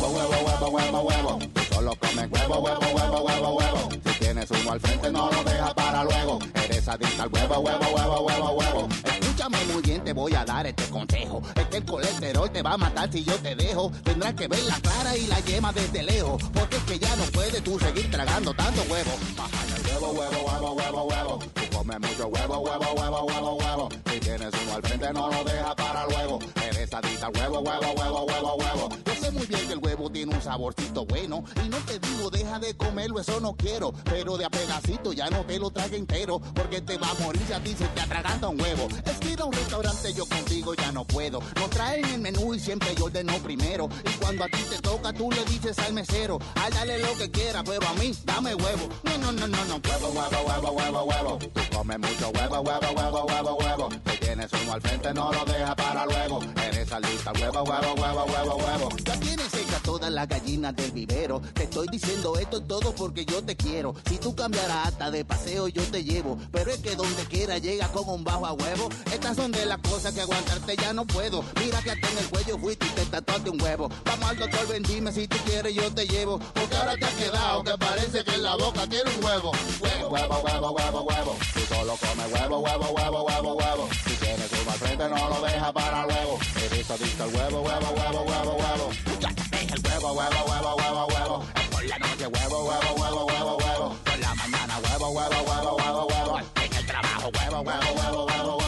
Huevo, 0.00 0.08
huevo, 0.08 0.70
huevo, 0.70 0.70
huevo, 0.70 1.00
huevo. 1.00 1.59
Comes 1.80 2.30
huevo, 2.30 2.58
huevo, 2.58 2.80
huevo, 2.94 3.22
huevo, 3.22 3.52
huevo. 3.56 3.88
Si 3.90 4.18
tienes 4.18 4.50
uno 4.50 4.72
al 4.72 4.80
frente, 4.80 5.10
no 5.10 5.30
lo 5.30 5.42
deja 5.42 5.74
para 5.74 6.04
luego. 6.04 6.38
Eres 6.52 6.86
adicta 6.86 7.22
al 7.22 7.32
huevo, 7.32 7.58
huevo, 7.58 7.86
huevo, 7.96 8.20
huevo, 8.20 8.50
huevo. 8.50 8.88
Escúchame 9.02 9.64
muy 9.72 9.80
bien, 9.80 10.04
te 10.04 10.12
voy 10.12 10.34
a 10.34 10.44
dar 10.44 10.66
este 10.66 10.84
consejo. 10.90 11.40
Es 11.54 11.66
que 11.68 11.78
el 11.78 11.84
colesterol 11.86 12.50
te 12.50 12.60
va 12.60 12.74
a 12.74 12.76
matar 12.76 13.10
si 13.10 13.24
yo 13.24 13.34
te 13.38 13.56
dejo. 13.56 13.90
Tendrás 14.04 14.34
que 14.34 14.46
ver 14.46 14.62
la 14.64 14.78
clara 14.78 15.16
y 15.16 15.26
la 15.26 15.40
yema 15.40 15.72
desde 15.72 16.02
lejos. 16.02 16.42
Porque 16.52 16.76
es 16.76 16.82
que 16.82 16.98
ya 16.98 17.16
no 17.16 17.24
puedes 17.32 17.64
tú 17.64 17.78
seguir 17.80 18.10
tragando 18.10 18.52
tanto 18.52 18.82
huevo. 18.82 19.12
Bájale 19.34 19.82
huevo, 19.90 20.10
huevo, 20.12 20.50
huevo, 20.50 20.72
huevo, 20.74 21.02
huevo. 21.04 21.38
Tú 21.80 21.86
comes 21.86 22.10
mucho 22.10 22.28
huevo, 22.28 22.58
huevo, 22.58 22.92
huevo, 22.92 23.24
huevo, 23.24 23.54
huevo. 23.54 23.88
Si 24.12 24.20
tienes 24.20 24.52
uno 24.62 24.74
al 24.74 24.82
frente, 24.82 25.12
no 25.14 25.30
lo 25.30 25.44
deja 25.44 25.74
para 25.74 26.04
luego. 26.08 26.38
Eres 26.62 26.92
adicta 26.92 27.26
al 27.28 27.32
huevo, 27.34 27.60
huevo, 27.60 27.92
huevo, 27.96 28.24
huevo, 28.26 28.54
huevo. 28.56 28.88
Yo 29.06 29.14
sé 29.14 29.30
muy 29.30 29.46
bien 29.46 29.66
que 29.66 29.72
el 29.72 29.78
huevo 29.78 30.10
tiene 30.10 30.34
un 30.34 30.42
saborcito 30.42 31.06
bueno. 31.06 31.42
Y 31.64 31.70
no 31.70 31.78
te 31.78 31.98
digo, 31.98 32.28
deja 32.28 32.58
de 32.58 32.76
comerlo, 32.76 33.18
eso 33.18 33.40
no 33.40 33.54
quiero. 33.54 33.94
Pero 34.04 34.36
de 34.36 34.44
a 34.44 34.50
pedacito 34.50 35.14
ya 35.14 35.30
no 35.30 35.42
te 35.46 35.58
lo 35.58 35.70
trague 35.70 35.96
entero. 35.96 36.38
Porque 36.54 36.82
te 36.82 36.98
va 36.98 37.12
a 37.12 37.14
morir 37.22 37.40
si 37.46 37.54
a 37.54 37.64
ti 37.64 37.74
se 37.74 37.86
te 37.86 38.00
atraganta 38.02 38.48
un 38.48 38.60
huevo. 38.60 38.86
Es 39.06 39.16
que 39.16 39.40
a 39.40 39.44
un 39.46 39.52
restaurante 39.54 40.12
yo 40.12 40.26
contigo 40.26 40.74
ya 40.74 40.92
no 40.92 41.04
puedo. 41.06 41.40
Nos 41.56 41.70
traen 41.70 42.04
el 42.04 42.20
menú 42.20 42.52
y 42.52 42.60
siempre 42.60 42.94
yo 42.94 43.06
ordeno 43.06 43.32
primero. 43.38 43.88
Y 44.04 44.18
cuando 44.18 44.44
a 44.44 44.48
ti 44.48 44.62
te 44.68 44.78
toca, 44.80 45.14
tú 45.14 45.30
le 45.30 45.42
dices 45.46 45.78
al 45.78 45.94
mesero, 45.94 46.38
ay, 46.56 46.70
dale 46.72 46.98
lo 46.98 47.16
que 47.16 47.30
quiera, 47.30 47.64
pero 47.64 47.88
a 47.88 47.94
mí, 47.94 48.14
dame 48.24 48.54
huevo. 48.54 48.88
No, 49.04 49.16
no, 49.16 49.32
no, 49.32 49.46
no, 49.46 49.64
no, 49.64 49.80
huevo, 49.82 50.08
huevo, 50.08 50.46
huevo, 50.46 50.72
huevo, 50.72 51.04
huevo. 51.04 51.38
Tú 51.70 51.76
comes 51.76 51.98
mucho 51.98 52.30
huevo, 52.30 52.60
huevo, 52.60 52.92
huevo, 52.92 53.24
huevo, 53.24 53.56
huevo. 53.56 53.88
Si 54.06 54.18
tienes 54.18 54.50
uno 54.62 54.72
al 54.72 54.80
frente, 54.80 55.14
no 55.14 55.32
lo 55.32 55.44
deja 55.44 55.74
para 55.76 56.06
luego. 56.06 56.40
Eres 56.66 56.92
adicta 56.92 57.30
al 57.30 57.40
huevo, 57.40 57.62
huevo, 57.62 57.94
huevo, 57.94 58.24
huevo, 58.24 58.56
huevo. 58.56 58.88
Ya 59.04 59.20
tienes 59.20 59.54
hecha 59.54 59.78
todas 59.82 60.10
las 60.10 60.28
gallinas 60.28 60.74
del 60.76 60.90
vivero. 60.92 61.40
Te 61.54 61.64
estoy 61.64 61.88
diciendo 61.88 62.36
esto 62.38 62.62
todo 62.62 62.94
porque 62.94 63.24
yo 63.24 63.42
te 63.42 63.56
quiero. 63.56 63.94
Si 64.08 64.18
tú 64.18 64.34
cambiarás 64.34 64.88
hasta 64.88 65.10
de 65.10 65.24
paseo, 65.24 65.68
yo 65.68 65.82
te 65.82 66.04
llevo. 66.04 66.38
Pero 66.52 66.70
es 66.70 66.78
que 66.78 66.96
donde 66.96 67.24
quiera 67.24 67.58
llega 67.58 67.88
con 67.88 68.08
un 68.08 68.24
bajo 68.24 68.46
a 68.46 68.52
huevo. 68.52 68.88
Estas 69.12 69.36
son 69.36 69.52
de 69.52 69.66
las 69.66 69.78
cosas 69.78 70.14
que 70.14 70.20
aguantarte 70.22 70.76
ya 70.76 70.92
no 70.92 71.06
puedo. 71.06 71.44
Mira 71.62 71.80
que 71.82 71.90
hasta 71.90 72.08
en 72.08 72.18
el 72.18 72.28
cuello 72.28 72.58
fuiste 72.58 72.86
y 72.86 72.90
te 72.90 73.06
tatuaste 73.06 73.50
un 73.50 73.60
huevo. 73.62 73.88
Vamos 74.04 74.30
al 74.30 74.38
doctor, 74.38 74.68
ven, 74.68 74.82
dime 74.82 75.12
si 75.12 75.28
tú 75.28 75.36
quieres, 75.44 75.74
yo 75.74 75.92
te 75.92 76.06
llevo. 76.06 76.38
Porque 76.38 76.76
ahora 76.76 76.96
te 76.96 77.04
has 77.04 77.14
quedado 77.14 77.64
que 77.64 77.78
parece 77.78 78.24
que 78.24 78.34
en 78.34 78.42
la 78.42 78.56
boca 78.56 78.86
tiene 78.86 79.10
un 79.16 79.24
huevo. 79.24 79.52
Huevo, 79.80 80.08
huevo, 80.08 80.42
huevo, 80.44 80.70
huevo, 80.72 81.02
huevo. 81.02 81.36
Solo 81.80 81.96
comes 81.96 82.30
huevo, 82.30 82.58
huevo, 82.58 82.92
huevo, 82.94 83.24
huevo, 83.24 83.54
huevo. 83.54 83.88
Si 84.04 84.14
tienes 84.16 84.52
uno 84.52 84.70
al 84.70 84.78
frente, 84.78 85.08
no 85.08 85.28
lo 85.30 85.40
deja 85.40 85.72
para 85.72 86.04
luego. 86.04 86.38
Eres 86.62 86.90
adicto 86.90 87.22
al 87.24 87.34
huevo, 87.34 87.62
huevo, 87.62 87.94
huevo, 87.96 88.20
huevo, 88.20 88.52
huevo. 88.52 88.90
Ya, 89.18 89.30
deja 89.50 89.74
el 89.76 89.80
huevo, 89.86 90.12
huevo, 90.12 90.44
huevo, 90.46 90.76
huevo, 90.76 91.06
huevo. 91.06 91.44
Por 91.70 91.84
la 91.86 91.98
noche, 91.98 92.26
huevo, 92.26 92.64
huevo, 92.68 92.94
huevo, 93.00 93.24
huevo, 93.24 93.56
huevo. 93.56 93.96
Por 94.04 94.18
la 94.18 94.34
mañana, 94.34 94.78
huevo, 94.78 95.08
huevo, 95.08 95.42
huevo, 95.48 95.76
huevo, 95.76 96.06
huevo. 96.06 96.38
En 96.38 96.76
el 96.76 96.86
trabajo, 96.86 97.30
huevo, 97.32 97.60
huevo, 97.62 97.94
huevo, 97.96 98.26
huevo, 98.26 98.58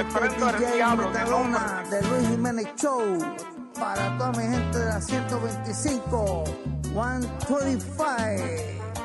DJ 0.00 0.96
Metalona 0.96 1.84
de 1.90 2.00
Luis 2.08 2.28
Jiménez 2.28 2.66
Show. 2.76 3.18
Para 3.78 4.16
toda 4.16 4.32
mi 4.32 4.44
gente 4.44 4.78
de 4.78 4.86
la 4.86 5.00
125, 5.00 6.44
125. 6.94 8.04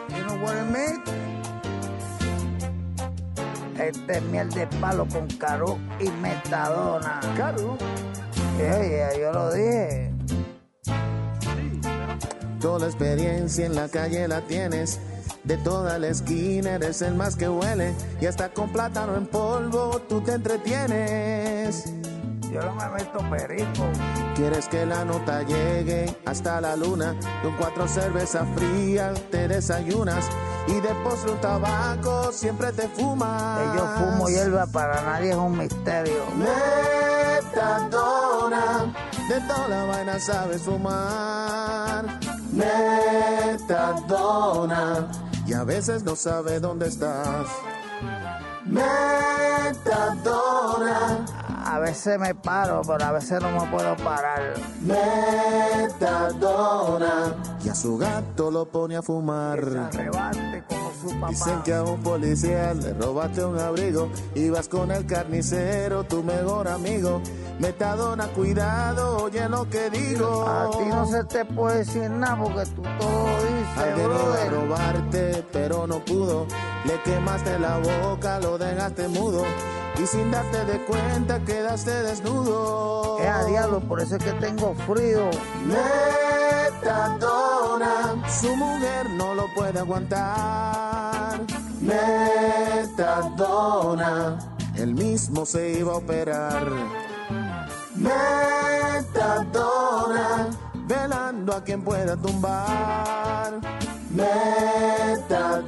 You 0.09 0.23
know 0.23 0.37
what 0.41 0.55
I 0.55 0.63
mean? 0.71 1.03
Este 3.77 4.17
es 4.17 4.23
miel 4.23 4.49
de 4.51 4.67
palo 4.79 5.05
con 5.07 5.27
Caro 5.37 5.77
y 5.99 6.09
Metadona. 6.21 7.19
¿Caro? 7.35 7.77
Oye, 8.57 9.19
yo 9.19 9.33
lo 9.33 9.51
dije. 9.51 10.13
Toda 12.65 12.79
la 12.79 12.87
experiencia 12.87 13.63
en 13.67 13.75
la 13.75 13.87
calle 13.89 14.27
la 14.27 14.41
tienes. 14.41 14.99
De 15.43 15.55
toda 15.55 15.99
la 15.99 16.07
esquina 16.07 16.71
eres 16.71 17.03
el 17.03 17.13
más 17.13 17.35
que 17.35 17.47
huele. 17.47 17.93
Y 18.19 18.25
hasta 18.25 18.49
con 18.49 18.73
plátano 18.73 19.15
en 19.15 19.27
polvo 19.27 20.01
tú 20.09 20.21
te 20.21 20.33
entretienes. 20.33 21.85
Yo 22.51 22.63
no 22.63 22.73
me 22.73 22.89
meto 22.89 23.19
perico. 23.29 23.83
Quieres 24.35 24.67
que 24.67 24.83
la 24.83 25.05
nota 25.05 25.43
llegue 25.43 26.17
hasta 26.25 26.59
la 26.59 26.75
luna. 26.75 27.15
Con 27.43 27.55
cuatro 27.55 27.87
cervezas 27.87 28.47
frías 28.55 29.21
te 29.29 29.47
desayunas. 29.47 30.27
Y 30.67 30.73
de 30.81 30.89
postre 31.03 31.33
un 31.33 31.41
tabaco 31.41 32.31
siempre 32.31 32.71
te 32.71 32.87
fumas. 32.87 33.59
Que 33.59 33.77
yo 33.77 33.85
fumo 33.95 34.27
hierba 34.27 34.65
para 34.65 35.03
nadie 35.03 35.29
es 35.29 35.35
un 35.35 35.55
misterio. 35.55 36.25
Metadona, 37.45 38.91
de 39.29 39.39
toda 39.41 39.67
la 39.67 39.83
vaina 39.85 40.19
sabes 40.19 40.63
fumar. 40.63 42.24
Metadona, 43.65 45.11
y 45.45 45.53
a 45.53 45.63
veces 45.63 46.03
no 46.03 46.15
sabe 46.15 46.59
dónde 46.59 46.87
estás. 46.87 47.47
Metadona, 48.65 49.75
A 51.65 51.79
veces 51.79 52.19
me 52.19 52.35
paro, 52.35 52.81
pero 52.85 53.03
a 53.05 53.11
veces 53.11 53.41
no 53.41 53.49
me 53.51 53.67
puedo 53.71 53.95
parar. 53.97 54.53
metadona, 56.05 57.35
y 57.63 57.69
a 57.69 57.75
su 57.75 57.97
gato 57.97 58.51
lo 58.51 58.65
pone 58.65 58.95
a 58.97 59.01
fumar. 59.01 59.89
Dicen 61.29 61.61
que 61.63 61.73
a 61.73 61.83
un 61.83 62.01
policía 62.01 62.73
le 62.73 62.93
robaste 62.93 63.43
un 63.45 63.59
abrigo, 63.59 64.09
ibas 64.35 64.67
con 64.67 64.91
el 64.91 65.05
carnicero, 65.05 66.03
tu 66.03 66.23
mejor 66.23 66.67
amigo. 66.67 67.21
Metadona, 67.59 68.27
cuidado, 68.27 69.23
oye 69.23 69.47
lo 69.49 69.69
que 69.69 69.89
digo. 69.89 70.47
A 70.47 70.69
ti 70.71 70.85
no 70.85 71.05
se 71.07 71.23
te 71.23 71.45
puede 71.45 71.79
decir 71.79 72.09
nada 72.11 72.37
porque 72.43 72.65
tú 72.75 72.81
todo 72.99 73.25
dices, 73.27 73.77
Alguien 73.77 74.05
iba 74.05 74.15
a 74.15 74.19
brother. 74.19 74.51
robarte, 74.53 75.45
pero 75.53 75.87
no 75.87 75.99
pudo. 76.03 76.45
Le 76.85 77.01
quemaste 77.01 77.57
la 77.59 77.77
boca, 77.77 78.39
lo 78.39 78.57
dejaste 78.57 79.07
mudo. 79.07 79.43
Y 80.01 80.05
sin 80.07 80.29
darte 80.29 80.65
de 80.65 80.79
cuenta 80.85 81.39
quedaste 81.39 81.91
desnudo. 82.03 83.17
Es 83.19 83.27
a 83.27 83.45
diablo, 83.45 83.79
por 83.79 84.01
eso 84.01 84.17
es 84.17 84.23
que 84.23 84.33
tengo 84.33 84.75
frío. 84.87 85.29
Metadona, 86.75 88.15
su 88.29 88.55
mujer 88.55 89.09
no 89.11 89.33
lo 89.35 89.45
puede 89.53 89.79
aguantar. 89.79 91.39
Metadona, 92.75 93.37
él 94.75 94.93
mismo 94.95 95.45
se 95.45 95.79
iba 95.79 95.93
a 95.93 95.97
operar. 95.97 96.67
Metadona, 97.95 99.29
velando 100.87 101.53
a 101.55 101.63
quien 101.63 101.81
pueda 101.83 102.17
tumbar. 102.17 103.61
Metadona, 104.15 105.65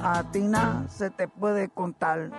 A 0.00 0.22
ti 0.30 0.48
se 0.88 1.10
te 1.10 1.26
puede 1.26 1.68
contar. 1.68 2.30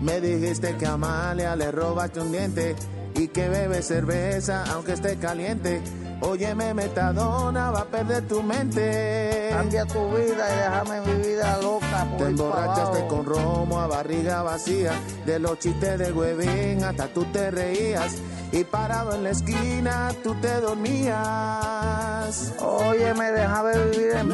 Me 0.00 0.20
dijiste 0.20 0.76
que 0.76 0.86
a 0.86 0.92
Amalia 0.92 1.56
le 1.56 1.70
robaste 1.70 2.20
un 2.20 2.32
diente 2.32 2.76
y 3.14 3.28
que 3.28 3.48
bebe 3.48 3.82
cerveza 3.82 4.64
aunque 4.72 4.92
esté 4.92 5.16
caliente. 5.16 5.82
Óyeme, 6.20 6.74
metadona, 6.74 7.70
va 7.70 7.80
a 7.80 7.84
perder 7.84 8.26
tu 8.26 8.42
mente. 8.42 9.50
Cambia 9.50 9.86
tu 9.86 10.08
vida 10.08 10.52
y 10.52 10.56
déjame 10.56 11.00
mi 11.02 11.14
vida 11.28 11.58
loca. 11.62 12.04
por 12.10 12.18
Te 12.18 12.24
emborrachaste 12.26 13.06
con 13.06 13.24
romo 13.24 13.78
a 13.78 13.86
barriga 13.86 14.42
vacía. 14.42 14.90
De 15.24 15.38
los 15.38 15.60
chistes 15.60 15.96
de 15.96 16.10
huevín 16.10 16.82
hasta 16.82 17.06
tú 17.08 17.24
te 17.26 17.52
reías. 17.52 18.16
Y 18.50 18.64
parado 18.64 19.14
en 19.14 19.22
la 19.24 19.30
esquina 19.30 20.10
tú 20.24 20.34
te 20.40 20.60
dormías. 20.60 22.52
Óyeme, 22.58 23.30
déjame 23.30 23.78
vivir 23.78 24.10
en 24.16 24.28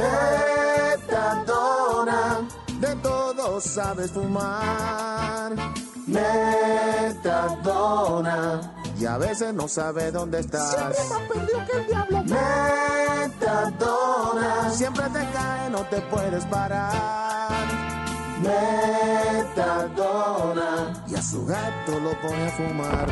Metadona, 1.04 2.48
de 2.84 2.94
todo 2.96 3.60
sabes 3.60 4.10
fumar. 4.10 5.54
Metadona, 6.06 7.30
y 8.98 9.06
a 9.06 9.16
veces 9.16 9.54
no 9.54 9.66
sabes 9.68 10.12
dónde 10.12 10.40
estás. 10.40 10.74
Siempre 10.74 11.04
más 11.08 11.22
perdido 11.32 11.64
que 11.66 11.78
el 11.78 11.86
diablo. 11.86 12.22
Metadona, 13.24 14.70
siempre 14.70 15.04
te 15.04 15.30
cae, 15.32 15.70
no 15.70 15.80
te 15.86 16.02
puedes 16.02 16.44
parar. 16.46 17.50
Metadona, 19.62 21.04
y 21.08 21.14
a 21.14 21.22
su 21.22 21.46
gato 21.46 21.98
lo 22.00 22.10
pone 22.20 22.46
a 22.46 22.50
fumar. 22.50 23.08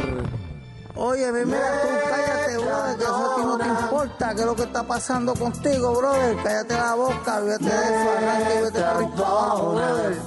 Oye, 0.95 1.33
mira 1.33 1.83
tú, 1.83 1.89
cállate, 2.09 2.59
brother, 2.59 2.97
que 2.97 3.05
eso 3.05 3.33
a 3.33 3.37
ti 3.37 3.43
no 3.43 3.59
te 3.59 3.69
importa, 3.69 4.35
que 4.35 4.41
es 4.41 4.47
lo 4.47 4.55
que 4.55 4.63
está 4.65 4.83
pasando 4.83 5.35
contigo, 5.35 5.95
brother. 5.95 6.37
Cállate 6.43 6.75
la 6.75 6.95
boca, 6.95 7.37
olvídate 7.39 7.65
de 7.65 7.71
eso, 7.71 8.11
arranca 8.19 8.55
y 8.55 8.63
vete 8.63 8.81
para 8.81 8.99
abajo, 8.99 9.73
brother. 9.73 10.19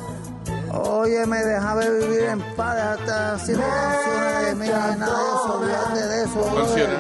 Óyeme, 0.74 1.46
déjame 1.46 1.90
vivir 1.92 2.24
en 2.24 2.56
paz, 2.56 2.76
déjate 2.76 3.12
haciendo 3.12 3.64
canciones 3.64 4.46
de 4.46 4.56
mí, 4.56 4.68
nada 4.68 4.88
de 4.88 5.04
eso, 5.06 5.60
olvídate 5.60 6.08
de 6.08 6.24
eso, 6.24 6.40
brother. 6.52 7.00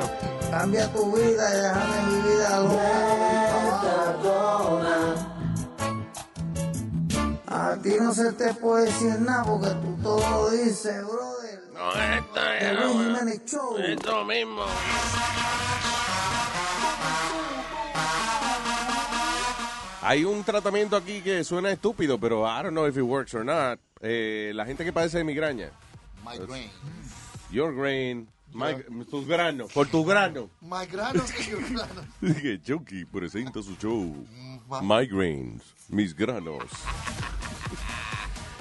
Cambia 0.52 0.94
tu 0.94 1.12
vida 1.12 1.50
y 1.50 1.58
déjame 1.62 2.02
mi 2.08 2.22
vida 2.22 2.60
loca. 2.60 3.06
A 7.48 7.76
ti 7.82 7.96
no 8.00 8.14
se 8.14 8.32
te 8.34 8.54
puede 8.54 8.86
decir 8.86 9.20
nada 9.22 9.44
porque 9.44 9.70
tú 9.70 9.98
todo 10.04 10.30
lo 10.30 10.50
dices, 10.52 11.04
brother. 11.04 11.45
No, 11.76 11.92
esto 11.92 12.42
Jiménez 12.94 13.42
Show. 13.46 13.78
Esto 13.78 14.24
mismo. 14.26 14.64
Hay 20.02 20.24
un 20.24 20.44
tratamiento 20.44 20.96
aquí 20.96 21.22
que 21.22 21.44
suena 21.44 21.72
estúpido, 21.72 22.20
pero 22.20 22.46
I 22.46 22.62
don't 22.64 22.72
know 22.74 22.88
if 22.88 22.96
it 22.96 23.02
works 23.04 23.34
or 23.34 23.44
not. 23.44 23.80
Eh, 24.02 24.52
la 24.54 24.66
gente 24.66 24.86
que 24.86 24.94
padece 24.94 25.18
de 25.18 25.24
migraña. 25.24 25.72
Migraine. 26.24 26.72
Your 27.52 27.74
grain. 27.76 28.28
my- 28.54 28.76
tus 29.10 29.28
granos. 29.28 29.74
Por 29.74 29.88
tus 29.88 30.06
granos. 30.06 30.50
Migranos 30.62 31.32
que 31.32 31.44
yo 31.44 31.58
grano. 31.58 32.02
Dije, 32.22 32.62
Chucky 32.62 33.06
presenta 33.06 33.62
su 33.64 33.76
show. 33.76 34.26
Migraines, 34.82 35.62
mis 35.90 36.16
granos. 36.16 36.64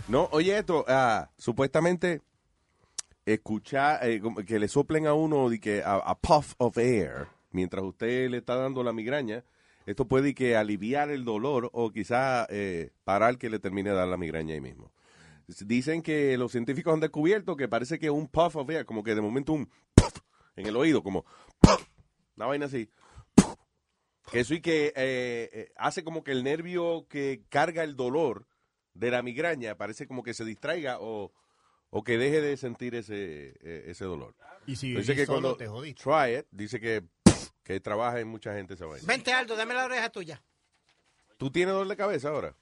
No, 0.08 0.28
oye 0.32 0.58
esto, 0.58 0.84
ah, 0.88 1.28
supuestamente 1.38 2.20
escuchar 3.26 4.06
eh, 4.06 4.20
que 4.46 4.58
le 4.58 4.68
soplen 4.68 5.06
a 5.06 5.14
uno 5.14 5.48
de 5.48 5.60
que 5.60 5.82
a, 5.84 6.14
puff 6.16 6.54
of 6.58 6.76
air 6.78 7.28
mientras 7.50 7.84
usted 7.84 8.28
le 8.28 8.38
está 8.38 8.56
dando 8.56 8.82
la 8.82 8.92
migraña, 8.92 9.44
esto 9.86 10.06
puede 10.06 10.34
que 10.34 10.56
aliviar 10.56 11.10
el 11.10 11.24
dolor 11.24 11.70
o 11.72 11.90
quizá 11.90 12.46
eh, 12.50 12.90
parar 13.04 13.38
que 13.38 13.50
le 13.50 13.58
termine 13.58 13.90
de 13.90 13.96
dar 13.96 14.08
la 14.08 14.16
migraña 14.16 14.54
ahí 14.54 14.60
mismo. 14.60 14.92
Dicen 15.46 16.02
que 16.02 16.36
los 16.38 16.52
científicos 16.52 16.94
han 16.94 17.00
descubierto 17.00 17.56
que 17.56 17.68
parece 17.68 17.98
que 17.98 18.10
un 18.10 18.28
puff 18.28 18.56
of 18.56 18.70
air, 18.70 18.86
como 18.86 19.02
que 19.02 19.14
de 19.14 19.20
momento 19.20 19.52
un 19.52 19.68
puff 19.94 20.20
en 20.56 20.66
el 20.66 20.76
oído, 20.76 21.02
como 21.02 21.24
puff, 21.60 21.86
una 22.36 22.46
vaina 22.46 22.66
así. 22.66 22.88
puff, 23.34 23.54
Que 24.32 24.40
eso 24.40 24.54
y 24.54 24.60
que 24.60 24.86
eh, 24.96 25.50
eh, 25.52 25.72
hace 25.76 26.02
como 26.02 26.24
que 26.24 26.32
el 26.32 26.44
nervio 26.44 27.06
que 27.08 27.44
carga 27.50 27.84
el 27.84 27.94
dolor 27.94 28.46
de 28.94 29.10
la 29.10 29.22
migraña 29.22 29.76
parece 29.76 30.06
como 30.06 30.22
que 30.22 30.34
se 30.34 30.44
distraiga 30.44 30.98
o, 31.00 31.32
o 31.96 32.02
que 32.02 32.18
deje 32.18 32.40
de 32.40 32.56
sentir 32.56 32.94
ese, 32.96 33.54
eh, 33.60 33.84
ese 33.86 34.04
dolor. 34.04 34.34
Y 34.66 34.74
si 34.76 34.92
dice 34.94 35.14
que 35.14 35.26
solo, 35.26 35.40
cuando 35.40 35.56
te 35.56 35.68
jodiste. 35.68 36.02
try 36.02 36.38
it, 36.38 36.46
dice 36.50 36.80
que, 36.80 37.04
que 37.62 37.78
trabaja 37.78 38.18
en 38.18 38.26
mucha 38.26 38.52
gente 38.54 38.74
esa 38.74 38.86
vaina. 38.86 39.06
Vente, 39.06 39.32
Aldo, 39.32 39.54
dame 39.54 39.74
la 39.74 39.84
oreja 39.84 40.10
tuya. 40.10 40.42
¿Tú 41.36 41.50
tienes 41.50 41.72
dolor 41.72 41.86
de 41.88 41.96
cabeza 41.96 42.30
ahora? 42.30 42.56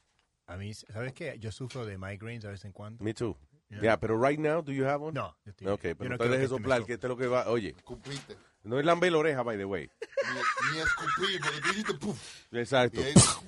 A 0.46 0.56
mí, 0.56 0.74
¿sabes 0.74 1.12
qué? 1.14 1.36
Yo 1.38 1.50
sufro 1.50 1.86
de 1.86 1.96
migraines 1.96 2.44
a 2.44 2.50
vez 2.50 2.64
en 2.66 2.72
cuando. 2.72 3.02
Me 3.02 3.14
too. 3.14 3.36
Yeah. 3.70 3.80
Yeah, 3.80 3.96
pero 4.00 4.20
right 4.22 4.38
now, 4.38 4.60
do 4.62 4.70
you 4.72 4.84
have 4.84 5.02
one? 5.02 5.14
No, 5.18 5.34
yo 5.46 5.52
estoy- 5.52 5.66
Ok, 5.68 5.80
pero 5.96 6.10
no 6.10 6.18
te 6.18 6.28
dejes 6.28 6.50
soplar, 6.50 6.84
que 6.84 6.92
este 6.94 7.06
es 7.06 7.08
lo 7.08 7.16
que 7.16 7.26
va. 7.26 7.48
Oye, 7.48 7.74
Cumpliste. 7.84 8.36
no 8.64 8.78
es 8.78 8.84
lambe 8.84 9.10
la 9.10 9.16
oreja, 9.16 9.42
by 9.42 9.56
the 9.56 9.64
way. 9.64 9.88
Ni, 10.34 10.72
ni 10.74 10.78
escupir, 10.80 11.40
porque 11.40 11.60
tú 11.62 11.68
dijiste 11.68 11.94
puf. 11.94 12.18
Exacto. 12.52 13.00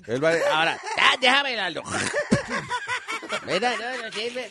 Él 0.06 0.24
va 0.24 0.30
a- 0.30 0.58
ahora, 0.60 0.80
Ah, 0.98 1.16
déjame 1.20 1.60
Aldo. 1.60 1.82
Mira, 3.46 3.76
no, 3.76 4.02
no 4.06 4.12
sirve. 4.12 4.50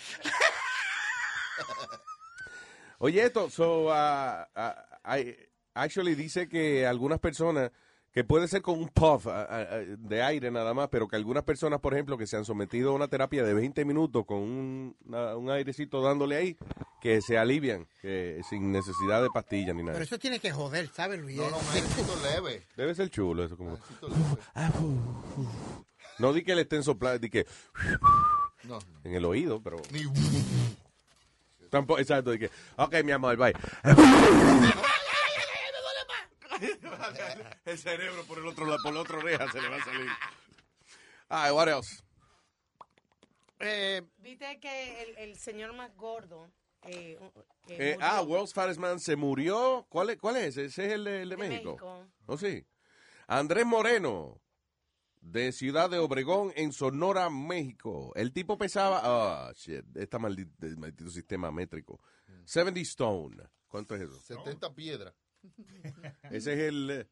Oye, 2.99 3.23
esto, 3.25 3.49
so, 3.49 3.87
uh, 3.87 4.45
uh, 4.55 5.17
I- 5.17 5.35
actually 5.73 6.15
dice 6.15 6.47
que 6.47 6.85
algunas 6.87 7.19
personas, 7.19 7.71
que 8.13 8.23
puede 8.23 8.47
ser 8.47 8.61
con 8.61 8.79
un 8.79 8.87
puff 8.89 9.25
uh, 9.25 9.29
uh, 9.29 9.97
de 9.97 10.21
aire 10.21 10.51
nada 10.51 10.73
más, 10.73 10.87
pero 10.89 11.07
que 11.07 11.15
algunas 11.17 11.43
personas, 11.43 11.79
por 11.81 11.93
ejemplo, 11.93 12.17
que 12.17 12.27
se 12.27 12.37
han 12.37 12.45
sometido 12.45 12.91
a 12.91 12.93
una 12.93 13.07
terapia 13.09 13.43
de 13.43 13.53
20 13.53 13.83
minutos 13.83 14.23
con 14.25 14.37
un, 14.37 14.95
una- 15.05 15.35
un 15.35 15.49
airecito 15.49 16.01
dándole 16.01 16.37
ahí, 16.37 16.57
que 17.01 17.21
se 17.21 17.37
alivian, 17.37 17.87
que 18.01 18.41
sin 18.49 18.71
necesidad 18.71 19.21
de 19.21 19.29
pastillas 19.33 19.75
ni 19.75 19.81
nada. 19.83 19.93
Pero 19.93 20.05
eso 20.05 20.17
tiene 20.19 20.39
que 20.39 20.51
joder, 20.51 20.87
¿sabes, 20.93 21.19
Luis? 21.19 21.35
No, 21.35 21.49
no, 21.49 21.57
un 21.57 21.67
airecito 21.73 22.15
leve. 22.23 22.67
Debe 22.77 22.95
ser 22.95 23.09
chulo 23.09 23.43
eso, 23.43 23.57
como... 23.57 23.77
Leve. 24.01 24.73
No 26.19 26.31
di 26.31 26.43
que 26.43 26.55
le 26.55 26.61
estén 26.61 26.83
soplando, 26.83 27.19
di 27.19 27.29
que... 27.29 27.45
No, 28.63 28.79
En 29.03 29.13
el 29.15 29.25
oído, 29.25 29.61
pero... 29.61 29.77
ni 29.91 30.03
Tampoco, 31.73 31.99
exacto, 31.99 32.29
di 32.29 32.37
que... 32.37 32.51
Ok, 32.77 33.01
mi 33.03 33.11
amor, 33.13 33.35
bye. 33.35 33.51
el 37.65 37.77
cerebro 37.79 38.23
por 38.25 38.37
el 38.37 38.45
otro 38.45 38.67
lado, 38.67 38.77
por 38.83 38.93
la 38.93 38.99
otra 39.01 39.17
oreja 39.17 39.51
se 39.51 39.59
le 39.59 39.69
va 39.69 39.77
a 39.77 39.83
salir. 39.83 40.07
Ay, 41.29 41.51
what 41.51 41.67
else? 41.67 42.03
Eh, 43.59 44.03
Viste 44.17 44.59
que 44.59 45.01
el, 45.01 45.17
el 45.17 45.35
señor 45.39 45.73
más 45.73 45.95
gordo. 45.95 46.47
eh, 46.83 47.17
Eh, 47.69 47.97
ah, 48.01 48.21
World's 48.21 48.53
Fattest 48.53 48.79
Man 48.79 48.99
se 48.99 49.15
murió. 49.15 49.87
¿Cuál 49.89 50.11
es, 50.11 50.19
cuál 50.19 50.37
es? 50.37 50.57
Ese 50.57 50.85
es 50.85 50.91
el 50.93 51.05
de, 51.05 51.23
el 51.23 51.29
de 51.29 51.35
de 51.37 51.49
México. 51.49 51.71
México. 51.71 52.07
Oh, 52.27 52.37
sí. 52.37 52.63
Andrés 53.25 53.65
Moreno, 53.65 54.39
de 55.23 55.51
Ciudad 55.53 55.89
de 55.89 55.97
Obregón, 55.99 56.51
en 56.55 56.73
Sonora, 56.73 57.29
México. 57.29 58.11
El 58.15 58.33
tipo 58.33 58.57
pesaba. 58.57 59.01
Ah, 59.03 59.51
shit. 59.55 59.85
Este 59.95 60.19
maldito, 60.19 60.51
maldito 60.77 61.09
sistema 61.09 61.51
métrico. 61.51 61.99
70 62.45 62.79
Stone. 62.81 63.43
¿Cuánto 63.69 63.95
es 63.95 64.01
eso? 64.01 64.19
70 64.19 64.73
piedras. 64.75 65.13
Ese 66.29 66.53
es 66.53 66.59
el, 66.59 67.07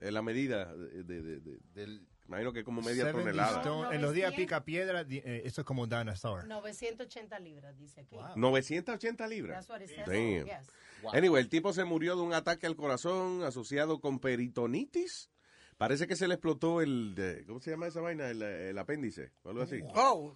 eh, 0.00 0.10
la 0.12 0.22
medida 0.22 0.74
de, 0.74 1.04
de- 1.04 1.22
de- 1.22 1.40
de- 1.40 1.58
Del, 1.72 2.06
Imagino 2.28 2.52
que 2.52 2.60
es 2.60 2.64
como 2.64 2.80
media 2.82 3.04
70 3.04 3.18
tonelada. 3.20 3.56
stone. 3.58 3.94
En 3.96 4.00
los 4.02 4.12
días 4.14 4.32
pica 4.34 4.64
piedra, 4.64 5.04
eh, 5.08 5.42
eso 5.44 5.60
es 5.62 5.66
como 5.66 5.86
dinosaur. 5.86 6.46
980 6.46 7.38
libras, 7.40 7.76
dice 7.78 8.00
aquí. 8.02 8.16
980 8.36 9.26
libras. 9.26 9.66
That's 9.66 9.70
what 9.70 9.80
it 9.82 9.88
says. 9.94 10.06
Damn. 10.06 10.46
Yes. 10.46 10.68
Anyway, 11.12 11.42
el 11.42 11.48
tipo 11.48 11.72
se 11.72 11.84
murió 11.84 12.14
de 12.16 12.22
un 12.22 12.32
ataque 12.32 12.66
al 12.66 12.76
corazón 12.76 13.42
asociado 13.42 14.00
con 14.00 14.18
peritonitis. 14.20 15.30
Parece 15.78 16.06
que 16.06 16.14
se 16.16 16.28
le 16.28 16.34
explotó 16.34 16.80
el, 16.80 17.14
de- 17.14 17.44
¿cómo 17.46 17.60
se 17.60 17.70
llama 17.70 17.86
esa 17.88 18.00
vaina? 18.00 18.28
El, 18.30 18.42
el 18.42 18.78
apéndice, 18.78 19.32
o 19.42 19.50
algo 19.50 19.62
así. 19.62 19.80
Oh, 19.94 20.32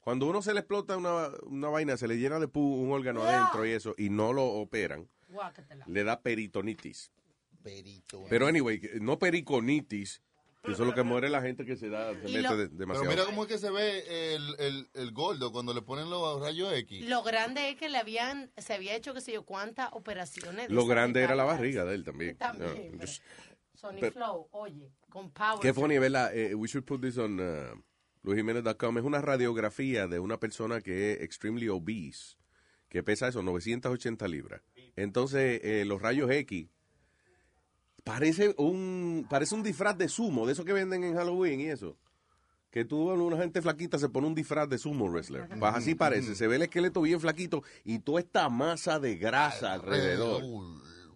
Cuando 0.00 0.26
uno 0.26 0.42
se 0.42 0.54
le 0.54 0.60
explota 0.60 0.96
una, 0.96 1.30
una 1.42 1.68
vaina, 1.68 1.96
se 1.96 2.06
le 2.06 2.16
llena 2.18 2.38
de 2.38 2.46
pu 2.48 2.60
un 2.60 2.92
órgano 2.92 3.22
adentro 3.24 3.66
y 3.66 3.70
eso, 3.72 3.94
y 3.98 4.10
no 4.10 4.32
lo 4.32 4.44
operan, 4.44 5.08
le 5.86 6.04
da 6.04 6.20
peritonitis. 6.20 7.10
Pero 8.30 8.46
anyway, 8.46 8.78
que- 8.80 9.00
no 9.00 9.18
periconitis, 9.18 10.22
que 10.62 10.70
eso 10.72 10.82
es 10.84 10.88
lo 10.88 10.94
que 10.94 11.02
muere 11.02 11.28
la 11.28 11.42
gente 11.42 11.64
que 11.64 11.76
se 11.76 11.88
da, 11.88 12.12
se 12.12 12.28
Y 12.28 12.34
mete 12.34 12.42
lo- 12.42 12.56
de- 12.56 12.66
Pero 12.68 12.78
demasiado. 12.78 13.10
mira 13.10 13.24
cómo 13.24 13.42
es 13.42 13.48
que 13.48 13.58
se 13.58 13.70
ve 13.70 14.34
el, 14.36 14.54
el, 14.60 14.88
el 14.94 15.10
gordo 15.12 15.50
cuando 15.50 15.74
le 15.74 15.82
ponen 15.82 16.08
los 16.08 16.40
rayos 16.40 16.72
X. 16.72 17.08
Lo 17.08 17.24
grande 17.24 17.70
es 17.70 17.76
que 17.76 17.88
le 17.88 17.98
habían, 17.98 18.52
se 18.56 18.74
había 18.74 18.94
hecho 18.94 19.14
que 19.14 19.20
sé 19.20 19.32
yo 19.32 19.42
cuántas 19.44 19.88
operaciones. 19.92 20.68
de 20.68 20.74
Lo 20.74 20.86
grande 20.86 21.22
era 21.22 21.34
la 21.34 21.42
barriga 21.44 21.84
de 21.84 21.96
él 21.96 22.04
también. 22.04 22.36
También, 22.36 22.96
No, 22.98 23.04
Sony 23.76 23.98
Pero- 24.00 24.12
Flow, 24.12 24.48
oye, 24.52 24.90
con 25.08 25.30
Power. 25.30 25.60
Qué 25.60 25.72
funny, 25.72 25.98
¿verdad? 25.98 26.36
Eh, 26.36 26.54
we 26.54 26.68
should 26.68 26.84
put 26.84 27.00
this 27.00 27.18
on 27.18 27.38
uh, 27.40 27.74
luisjimenez.com. 28.22 28.98
Es 28.98 29.04
una 29.04 29.20
radiografía 29.20 30.06
de 30.06 30.18
una 30.18 30.38
persona 30.38 30.80
que 30.80 31.12
es 31.12 31.20
extremely 31.22 31.68
obese, 31.68 32.36
que 32.88 33.02
pesa 33.02 33.28
eso, 33.28 33.42
980 33.42 34.26
libras. 34.28 34.62
Entonces, 34.96 35.60
eh, 35.62 35.84
los 35.84 36.00
rayos 36.00 36.30
X 36.30 36.68
parece 38.04 38.54
un 38.56 39.26
parece 39.28 39.54
un 39.54 39.62
disfraz 39.62 39.98
de 39.98 40.08
sumo, 40.08 40.46
de 40.46 40.52
eso 40.52 40.64
que 40.64 40.72
venden 40.72 41.04
en 41.04 41.14
Halloween 41.14 41.60
y 41.60 41.66
eso. 41.66 41.96
Que 42.70 42.84
tú, 42.84 43.10
una 43.10 43.38
gente 43.38 43.62
flaquita, 43.62 43.98
se 43.98 44.08
pone 44.10 44.26
un 44.26 44.34
disfraz 44.34 44.68
de 44.68 44.76
sumo 44.76 45.08
wrestler. 45.08 45.48
Pues 45.48 45.74
así 45.74 45.94
parece. 45.94 46.34
Se 46.34 46.46
ve 46.46 46.56
el 46.56 46.62
esqueleto 46.62 47.00
bien 47.00 47.20
flaquito 47.20 47.62
y 47.84 48.00
toda 48.00 48.20
esta 48.20 48.48
masa 48.50 49.00
de 49.00 49.16
grasa 49.16 49.72
alrededor. 49.72 50.42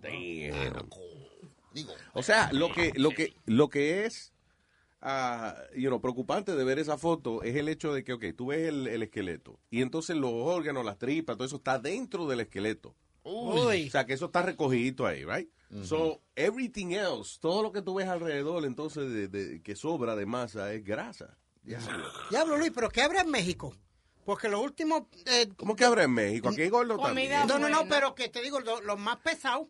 Damn. 0.00 0.88
O 2.14 2.22
sea, 2.22 2.50
lo 2.52 2.72
que, 2.72 2.92
lo 2.96 3.10
que, 3.10 3.34
lo 3.46 3.68
que 3.68 4.04
es 4.06 4.32
ah, 5.02 5.56
you 5.76 5.88
know, 5.88 6.00
preocupante 6.00 6.54
de 6.54 6.64
ver 6.64 6.78
esa 6.78 6.98
foto 6.98 7.42
es 7.42 7.56
el 7.56 7.68
hecho 7.68 7.92
de 7.94 8.04
que, 8.04 8.12
ok, 8.12 8.24
tú 8.36 8.46
ves 8.48 8.68
el, 8.68 8.86
el 8.86 9.02
esqueleto 9.02 9.58
y 9.70 9.82
entonces 9.82 10.16
los 10.16 10.32
órganos, 10.32 10.84
las 10.84 10.98
tripas, 10.98 11.36
todo 11.36 11.46
eso 11.46 11.56
está 11.56 11.78
dentro 11.78 12.26
del 12.26 12.40
esqueleto. 12.40 12.94
Uy. 13.22 13.86
O 13.86 13.90
sea, 13.90 14.06
que 14.06 14.14
eso 14.14 14.26
está 14.26 14.42
recogidito 14.42 15.06
ahí, 15.06 15.24
right? 15.24 15.48
So, 15.84 16.20
everything 16.34 16.92
else, 16.92 17.38
todo 17.40 17.62
lo 17.62 17.70
que 17.70 17.80
tú 17.82 17.94
ves 17.94 18.08
alrededor, 18.08 18.64
entonces, 18.64 19.08
de, 19.12 19.28
de- 19.28 19.62
que 19.62 19.76
sobra 19.76 20.16
de 20.16 20.26
masa 20.26 20.72
es 20.72 20.82
grasa. 20.84 21.38
Diablo, 22.30 22.56
Luis, 22.56 22.72
pero 22.74 22.88
¿qué 22.88 23.02
habrá 23.02 23.20
en 23.20 23.30
México? 23.30 23.72
Porque 24.24 24.48
los 24.48 24.60
últimos... 24.60 25.02
eh, 25.26 25.48
¿Cómo 25.56 25.76
que 25.76 25.84
habrá 25.84 26.02
en 26.04 26.12
México? 26.12 26.48
Aquí 26.48 26.62
hay 26.62 26.68
gordo 26.70 26.96
también. 26.98 27.30
No, 27.46 27.58
no, 27.58 27.68
no, 27.68 27.86
pero 27.88 28.14
que 28.16 28.28
te 28.28 28.42
digo, 28.42 28.58
lo- 28.60 28.80
los 28.80 28.98
más 28.98 29.18
pesados 29.18 29.68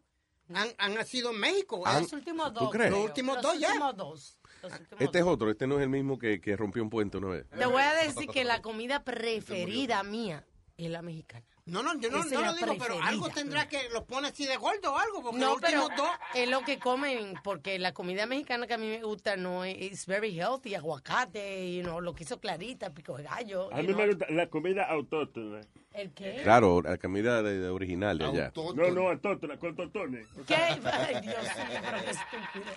han, 0.54 0.68
han 0.78 0.94
nacido 0.94 1.30
en 1.30 1.40
México. 1.40 1.82
Han- 1.86 2.02
Los 2.02 2.12
últimos 2.12 2.52
¿tú 2.54 2.60
dos. 2.60 2.70
crees? 2.70 2.90
Los 2.90 3.00
últimos 3.04 3.34
Los 3.36 3.42
dos 3.42 3.58
ya. 3.58 3.68
últimos 3.68 3.96
dos. 3.96 4.36
Los 4.62 4.72
últimos 4.72 5.00
Este 5.02 5.18
es 5.18 5.24
otro, 5.24 5.50
este 5.50 5.66
no 5.66 5.76
es 5.78 5.82
el 5.82 5.88
mismo 5.88 6.18
que, 6.18 6.40
que 6.40 6.56
rompió 6.56 6.82
un 6.82 6.90
puente 6.90 7.16
una 7.18 7.28
vez. 7.28 7.46
Te 7.48 7.66
voy 7.66 7.82
a 7.82 7.94
decir 7.94 8.28
que 8.28 8.44
la 8.44 8.60
comida 8.60 9.02
preferida 9.04 10.02
mía 10.02 10.44
es 10.76 10.90
la 10.90 11.00
mexicana. 11.02 11.44
No, 11.66 11.82
no, 11.82 11.98
yo 12.00 12.10
no, 12.10 12.24
no 12.24 12.40
lo 12.42 12.54
digo, 12.54 12.76
pero 12.78 13.02
algo 13.02 13.28
tendrá 13.30 13.68
que 13.68 13.88
los 13.92 14.04
pone 14.04 14.28
así 14.28 14.46
de 14.46 14.56
gordo 14.56 14.92
o 14.94 14.98
algo, 14.98 15.22
porque 15.22 15.38
No, 15.38 15.52
los 15.52 15.60
pero 15.60 15.84
últimos 15.84 15.96
dos... 15.96 16.18
es 16.34 16.48
lo 16.48 16.62
que 16.62 16.78
comen, 16.78 17.34
porque 17.44 17.78
la 17.78 17.92
comida 17.92 18.26
mexicana 18.26 18.66
que 18.66 18.74
a 18.74 18.78
mí 18.78 18.88
me 18.88 19.02
gusta 19.02 19.36
no 19.36 19.64
es 19.64 19.76
it's 19.80 20.06
very 20.06 20.34
healthy, 20.36 20.74
aguacate, 20.74 21.72
you 21.74 21.82
know, 21.82 22.00
lo 22.00 22.14
que 22.14 22.24
hizo 22.24 22.40
Clarita, 22.40 22.90
pico 22.90 23.16
de 23.16 23.24
gallo. 23.24 23.72
A 23.72 23.76
mí 23.82 23.88
know. 23.88 23.96
me 23.98 24.06
gusta 24.08 24.26
la 24.30 24.46
comida 24.48 24.84
autóctona. 24.84 25.60
¿El 25.92 26.12
qué? 26.12 26.40
Claro, 26.42 26.82
la 26.82 26.96
comida 26.98 27.42
de, 27.42 27.58
de 27.58 27.68
original 27.68 28.16
de 28.18 28.24
allá. 28.24 28.52
No, 28.74 28.90
no, 28.90 29.08
autóctona, 29.10 29.56
con 29.56 29.74
totones. 29.74 30.26
¿Qué? 30.46 30.54
Ay, 30.54 30.80
Dios 31.20 31.42
mío, 31.42 31.80
pero 31.82 31.98
qué 32.04 32.10
estúpido. 32.10 32.72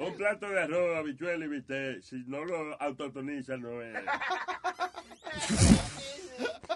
Un 0.00 0.16
plato 0.16 0.48
de 0.48 0.62
arroz, 0.62 0.96
habichuela 0.98 1.44
y 1.44 1.48
bistec, 1.48 2.02
si 2.02 2.16
no 2.26 2.44
lo 2.44 2.80
autotoniza, 2.82 3.56
no 3.56 3.80
es. 3.82 3.94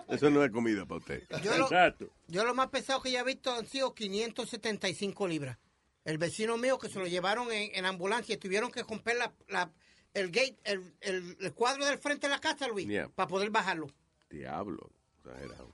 Eso 0.08 0.30
no 0.30 0.42
es 0.44 0.50
comida 0.50 0.86
para 0.86 0.98
usted. 0.98 1.22
Yo 1.42 1.56
lo, 1.58 1.64
Exacto. 1.64 2.10
yo 2.28 2.44
lo 2.44 2.54
más 2.54 2.68
pesado 2.68 3.00
que 3.02 3.10
ya 3.10 3.20
he 3.20 3.24
visto 3.24 3.52
han 3.52 3.66
sido 3.66 3.94
575 3.94 5.28
libras. 5.28 5.58
El 6.04 6.16
vecino 6.18 6.56
mío 6.56 6.78
que 6.78 6.88
se 6.88 6.98
lo 6.98 7.06
llevaron 7.06 7.52
en, 7.52 7.70
en 7.74 7.84
ambulancia 7.84 8.34
y 8.34 8.38
tuvieron 8.38 8.70
que 8.70 8.82
romper 8.82 9.16
la, 9.16 9.32
la- 9.48 9.70
el 10.14 10.28
gate, 10.30 10.56
el, 10.64 10.94
el- 11.00 11.36
el 11.40 11.52
cuadro 11.54 11.84
del 11.84 11.98
frente 11.98 12.26
de 12.26 12.30
la 12.32 12.40
casa, 12.40 12.66
Luis, 12.68 12.86
Yeah. 12.88 13.08
para 13.10 13.28
poder 13.28 13.50
bajarlo. 13.50 13.88
Diablo. 14.30 14.90
exagerado. 15.24 15.72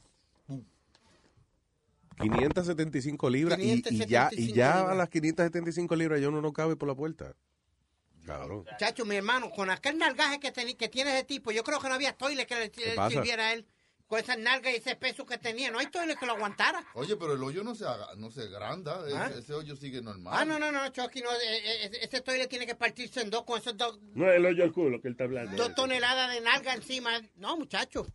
575 2.20 3.28
libras 3.30 3.58
y- 3.58 3.82
y, 3.88 4.06
ya, 4.06 4.28
y 4.32 4.36
575 4.52 4.54
ya 4.54 4.90
a 4.90 4.94
las 4.94 5.08
575 5.08 5.96
libras 5.96 6.20
ya 6.20 6.28
uno 6.28 6.40
no 6.40 6.52
cabe 6.52 6.76
por 6.76 6.88
la 6.88 6.94
puerta. 6.94 7.34
Cabrón. 8.24 8.64
Chacho, 8.78 9.04
mi 9.04 9.16
hermano, 9.16 9.50
con 9.50 9.68
aquel 9.70 9.98
nalgaje 9.98 10.40
que, 10.40 10.52
teni- 10.52 10.76
que 10.76 10.88
tiene 10.88 11.12
ese 11.14 11.24
tipo, 11.24 11.50
yo 11.52 11.62
creo 11.62 11.78
que 11.80 11.88
no 11.88 11.94
había 11.94 12.16
toile 12.16 12.46
que 12.46 12.54
le 12.56 12.72
sirviera 13.10 13.48
a 13.48 13.52
él. 13.52 13.66
Con 14.14 14.22
esas 14.22 14.38
nalgas 14.38 14.72
y 14.72 14.76
ese 14.76 14.94
peso 14.94 15.26
que 15.26 15.38
tenía, 15.38 15.72
no 15.72 15.80
hay 15.80 15.86
toile 15.86 16.14
que 16.14 16.24
lo 16.24 16.34
aguantara. 16.34 16.84
Oye, 16.94 17.16
pero 17.16 17.32
el 17.32 17.42
hoyo 17.42 17.64
no 17.64 17.74
se, 17.74 17.84
haga- 17.84 18.14
no 18.16 18.30
se 18.30 18.42
agranda. 18.42 19.00
¿Ah? 19.12 19.26
Ese, 19.28 19.40
ese 19.40 19.54
hoyo 19.54 19.74
sigue 19.74 20.00
normal. 20.00 20.32
Ah, 20.36 20.44
no, 20.44 20.56
no, 20.56 20.70
no, 20.70 20.88
Chucky, 20.90 21.20
no, 21.20 21.32
eh, 21.32 21.36
eh, 21.86 21.90
ese 22.00 22.20
toile 22.20 22.46
tiene 22.46 22.64
que 22.64 22.76
partirse 22.76 23.22
en 23.22 23.30
dos 23.30 23.42
con 23.42 23.58
esos 23.58 23.76
dos, 23.76 23.98
No 24.14 24.30
el 24.30 24.46
hoyo 24.46 24.62
al 24.62 24.72
culo 24.72 25.00
que 25.00 25.08
él 25.08 25.14
está 25.14 25.24
hablando. 25.24 25.56
dos 25.56 25.74
toneladas 25.74 26.32
de 26.32 26.40
nalga 26.42 26.74
encima. 26.74 27.20
No, 27.34 27.56
muchacho, 27.56 28.06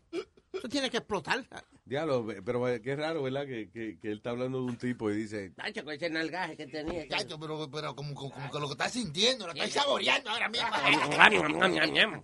eso 0.54 0.70
tiene 0.70 0.90
que 0.90 0.96
explotar. 1.00 1.46
Diablo, 1.84 2.26
pero 2.46 2.64
qué 2.82 2.96
raro, 2.96 3.22
¿verdad? 3.24 3.46
Que, 3.46 3.70
que, 3.70 4.00
que 4.00 4.08
él 4.12 4.18
está 4.20 4.30
hablando 4.30 4.60
de 4.60 4.66
un 4.68 4.78
tipo 4.78 5.12
y 5.12 5.16
dice, 5.18 5.52
Chacho, 5.58 5.84
con 5.84 5.94
ese 5.96 6.10
nalgaje 6.10 6.56
que 6.56 6.68
tenía. 6.68 7.10
Chacho, 7.10 7.38
pero, 7.38 7.70
pero 7.70 7.94
como, 7.94 8.16
como, 8.16 8.32
como 8.32 8.50
que 8.50 8.60
lo 8.60 8.68
que 8.68 8.72
estás 8.74 8.94
sintiendo, 8.94 9.48
lo 9.48 9.52
estás 9.52 9.72
saboreando 9.74 10.30
ahora 10.30 10.48
mismo. 10.48 10.68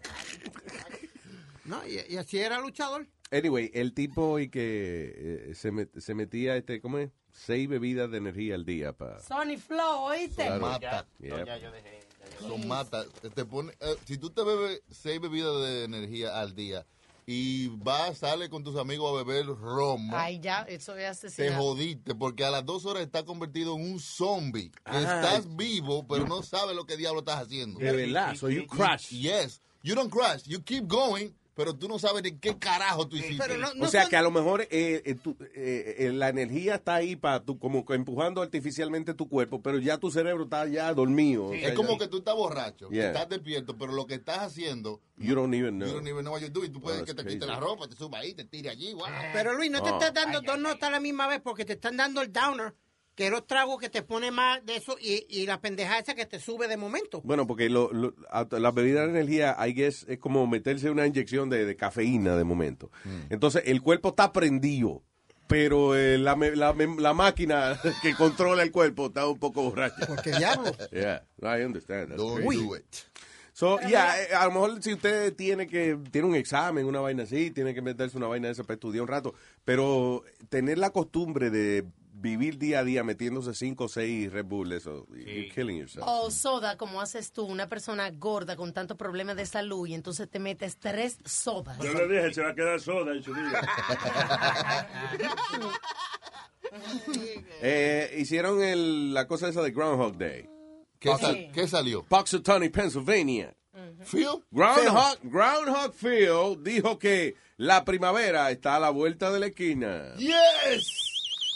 No, 1.65 1.85
y, 1.87 1.99
y 2.13 2.17
así 2.17 2.37
era 2.37 2.59
luchador. 2.59 3.07
Anyway, 3.35 3.69
el 3.73 3.93
tipo 3.93 4.39
y 4.39 4.49
que 4.49 5.49
eh, 5.49 5.55
se, 5.55 5.71
met- 5.71 5.99
se 5.99 6.13
metía, 6.13 6.55
este, 6.55 6.79
¿cómo 6.79 6.99
es? 6.99 7.11
Seis 7.31 7.67
bebidas 7.67 8.09
de 8.11 8.17
energía 8.17 8.55
al 8.55 8.65
día 8.65 8.93
para... 8.93 9.19
Sony 9.19 9.57
Flow, 9.57 10.03
¿oíste? 10.03 10.47
Son 10.47 10.61
mata. 10.61 11.05
Yep. 11.19 11.47
Son 12.39 12.67
mata. 12.67 13.05
Te 13.33 13.45
pone, 13.45 13.73
eh, 13.81 13.95
si 14.05 14.17
tú 14.17 14.29
te 14.29 14.41
bebes 14.43 14.81
seis 14.89 15.19
bebidas 15.19 15.61
de 15.61 15.83
energía 15.83 16.39
al 16.39 16.55
día 16.55 16.85
y 17.27 17.67
vas, 17.67 18.19
sales 18.19 18.49
con 18.49 18.63
tus 18.63 18.77
amigos 18.77 19.11
a 19.11 19.23
beber 19.23 19.47
romo, 19.47 20.15
Ay, 20.15 20.39
ya, 20.39 20.61
eso 20.61 20.95
es 20.95 21.35
te 21.35 21.53
jodiste 21.53 22.13
porque 22.15 22.45
a 22.45 22.51
las 22.51 22.65
dos 22.65 22.85
horas 22.85 23.03
estás 23.03 23.23
convertido 23.23 23.75
en 23.75 23.81
un 23.81 23.99
zombie. 23.99 24.71
Ah. 24.85 24.99
estás 24.99 25.55
vivo, 25.57 26.07
pero 26.07 26.25
no 26.27 26.41
sabes 26.41 26.75
lo 26.75 26.85
que 26.85 26.95
diablo 26.95 27.19
estás 27.19 27.41
haciendo. 27.41 27.79
De 27.79 27.91
verdad, 27.91 28.35
so 28.35 28.49
you 28.49 28.65
crash. 28.65 29.09
Yes. 29.09 29.61
You 29.81 29.93
don't 29.93 30.11
crash. 30.11 30.43
You 30.45 30.61
keep 30.63 30.87
going, 30.87 31.31
pero 31.55 31.73
tú 31.73 31.87
no 31.87 31.97
sabes 31.97 32.21
de 32.21 32.37
qué 32.37 32.57
carajo 32.59 33.07
tú 33.07 33.15
hiciste. 33.15 33.43
o 33.81 33.87
sea 33.87 34.05
que 34.07 34.15
a 34.17 34.21
lo 34.21 34.29
mejor 34.29 34.61
eh, 34.63 35.01
eh, 35.05 35.15
tú- 35.15 35.35
eh, 35.55 35.95
eh, 35.99 36.11
la 36.11 36.29
energía 36.29 36.75
está 36.75 36.95
ahí 36.95 37.15
para 37.15 37.39
tú, 37.43 37.57
como 37.57 37.85
que 37.85 37.93
empujando 37.95 38.41
artificialmente 38.41 39.13
tu 39.13 39.27
cuerpo, 39.29 39.61
pero 39.61 39.79
ya 39.79 39.97
tu 39.97 40.11
cerebro 40.11 40.43
está 40.43 40.67
ya 40.67 40.93
dormido. 40.93 41.47
O 41.47 41.51
sea, 41.51 41.69
es 41.69 41.73
como 41.73 41.93
ya- 41.93 41.97
que 41.99 42.07
tú 42.07 42.17
estás 42.17 42.35
borracho, 42.35 42.89
Yeah. 42.89 43.07
estás 43.07 43.29
despierto, 43.29 43.77
pero 43.77 43.93
lo 43.93 44.05
que 44.05 44.15
estás 44.15 44.39
haciendo, 44.39 45.01
You 45.17 45.33
don't 45.33 45.53
even 45.55 45.77
know. 45.79 45.87
you 45.87 45.93
don't 45.95 46.07
even 46.07 46.21
know 46.23 46.33
what 46.33 46.41
you're 46.41 46.53
doing. 46.53 46.71
Tú 46.71 46.81
puedes 46.81 47.01
Oh, 47.01 47.05
que 47.05 47.13
te 47.13 47.23
that's 47.23 47.33
quite 47.35 47.45
la 47.45 47.57
crazy. 47.57 47.69
ropa, 47.71 47.87
te 47.87 47.95
suba 47.95 48.19
ahí, 48.19 48.33
te 48.33 48.43
tire 48.45 48.69
allí. 48.69 48.93
wow. 48.93 49.05
Pero 49.33 49.53
Luis, 49.53 49.71
no 49.71 49.81
te 49.81 49.91
Oh. 49.91 49.93
estás 49.93 50.13
dando 50.13 50.41
dos 50.41 50.59
notas 50.59 50.83
a 50.83 50.91
la 50.91 50.99
misma 50.99 51.27
vez 51.27 51.39
porque 51.41 51.63
te 51.65 51.73
están 51.73 51.95
dando 51.97 52.21
el 52.21 52.31
downer, 52.33 52.73
que 53.15 53.29
los 53.29 53.47
tragos 53.47 53.79
que 53.79 53.89
te 53.89 54.01
pone 54.03 54.29
más 54.31 54.65
de 54.65 54.75
eso 54.75 54.97
y, 54.99 55.25
y 55.29 55.45
la 55.45 55.61
pendeja 55.61 55.97
esa 55.99 56.15
que 56.15 56.25
te 56.25 56.39
sube 56.39 56.67
de 56.67 56.77
momento. 56.77 57.21
Bueno, 57.23 57.47
porque 57.47 57.69
lo, 57.69 57.91
lo- 57.93 58.13
la 58.51 58.71
bebida 58.71 59.03
de 59.05 59.11
energía, 59.11 59.55
I 59.65 59.73
guess, 59.73 60.05
es 60.09 60.19
como 60.19 60.45
meterse 60.47 60.89
una 60.89 61.07
inyección 61.07 61.49
de, 61.49 61.65
de 61.65 61.75
cafeína 61.75 62.35
de 62.35 62.43
momento. 62.43 62.91
Entonces, 63.29 63.63
el 63.65 63.81
cuerpo 63.81 64.09
está 64.09 64.33
prendido, 64.33 65.01
pero 65.47 65.95
eh, 65.95 66.17
la, 66.17 66.35
me- 66.35 66.55
la, 66.55 66.73
la 66.73 67.13
máquina 67.13 67.79
que 68.01 68.13
controla 68.15 68.63
el 68.63 68.71
cuerpo 68.71 69.07
está 69.07 69.25
un 69.27 69.39
poco 69.39 69.63
borracha. 69.63 70.05
Porque 70.07 70.31
diablo. 70.31 70.71
Yeah, 70.91 71.23
I 71.41 71.63
understand. 71.63 72.09
That's 72.09 72.17
Don't 72.21 72.43
crazy. 72.45 72.63
do 72.67 72.75
it. 72.75 72.85
So, 73.53 73.79
yeah, 73.87 74.21
eh, 74.21 74.33
a 74.35 74.43
lo 74.47 74.51
mejor 74.51 74.83
si 74.83 74.91
usted 74.91 75.33
tiene 75.33 75.65
que 75.67 75.97
tiene 76.11 76.27
un 76.27 76.35
examen, 76.35 76.85
una 76.85 76.99
vaina 76.99 77.23
así, 77.23 77.51
tiene 77.51 77.73
que 77.73 77.81
meterse 77.81 78.17
una 78.17 78.27
vaina 78.27 78.47
de 78.47 78.51
esa 78.51 78.63
para 78.63 78.73
estudiar 78.73 79.03
un 79.03 79.07
rato, 79.07 79.33
pero 79.63 80.23
tener 80.49 80.77
la 80.77 80.89
costumbre 80.89 81.49
de 81.49 81.85
vivir 82.17 82.57
día 82.57 82.79
a 82.79 82.83
día 82.83 83.03
metiéndose 83.03 83.53
cinco 83.53 83.85
o 83.85 83.89
seis 83.89 84.31
Red 84.31 84.45
Bull, 84.45 84.71
eso, 84.71 85.05
you're 85.09 85.49
killing 85.53 85.77
yourself. 85.79 86.05
O 86.07 86.31
soda, 86.31 86.77
como 86.77 87.01
haces 87.01 87.31
tú, 87.31 87.43
una 87.45 87.67
persona 87.67 88.09
gorda 88.11 88.55
con 88.55 88.73
tantos 88.73 88.97
problemas 88.97 89.35
de 89.35 89.45
salud 89.45 89.85
y 89.87 89.93
entonces 89.93 90.29
te 90.29 90.39
metes 90.39 90.77
tres 90.77 91.17
sodas. 91.25 91.77
Yo 91.79 91.93
le 91.93 92.07
dije, 92.07 92.33
se 92.33 92.41
va 92.41 92.49
a 92.51 92.55
quedar 92.55 92.79
soda 92.79 93.11
en 93.13 93.23
su 93.23 93.33
vida. 93.33 93.61
Eh, 97.61 98.15
hicieron 98.17 98.61
el- 98.61 99.13
la 99.13 99.27
cosa 99.27 99.47
esa 99.47 99.61
de 99.61 99.71
Groundhog 99.71 100.17
Day. 100.17 100.49
¿Qué, 100.99 101.15
sal- 101.17 101.49
¿Qué 101.53 101.67
salió? 101.67 102.05
Pennsylvania. 102.71 103.55
Phil? 104.03 104.43
Groundhog, 104.51 105.19
Groundhog 105.23 105.93
Phil 105.93 106.61
dijo 106.63 106.99
que 106.99 107.35
la 107.57 107.85
primavera 107.85 108.51
está 108.51 108.75
a 108.75 108.79
la 108.79 108.89
vuelta 108.89 109.31
de 109.31 109.39
la 109.39 109.45
esquina. 109.47 110.15
Yes. 110.17 111.14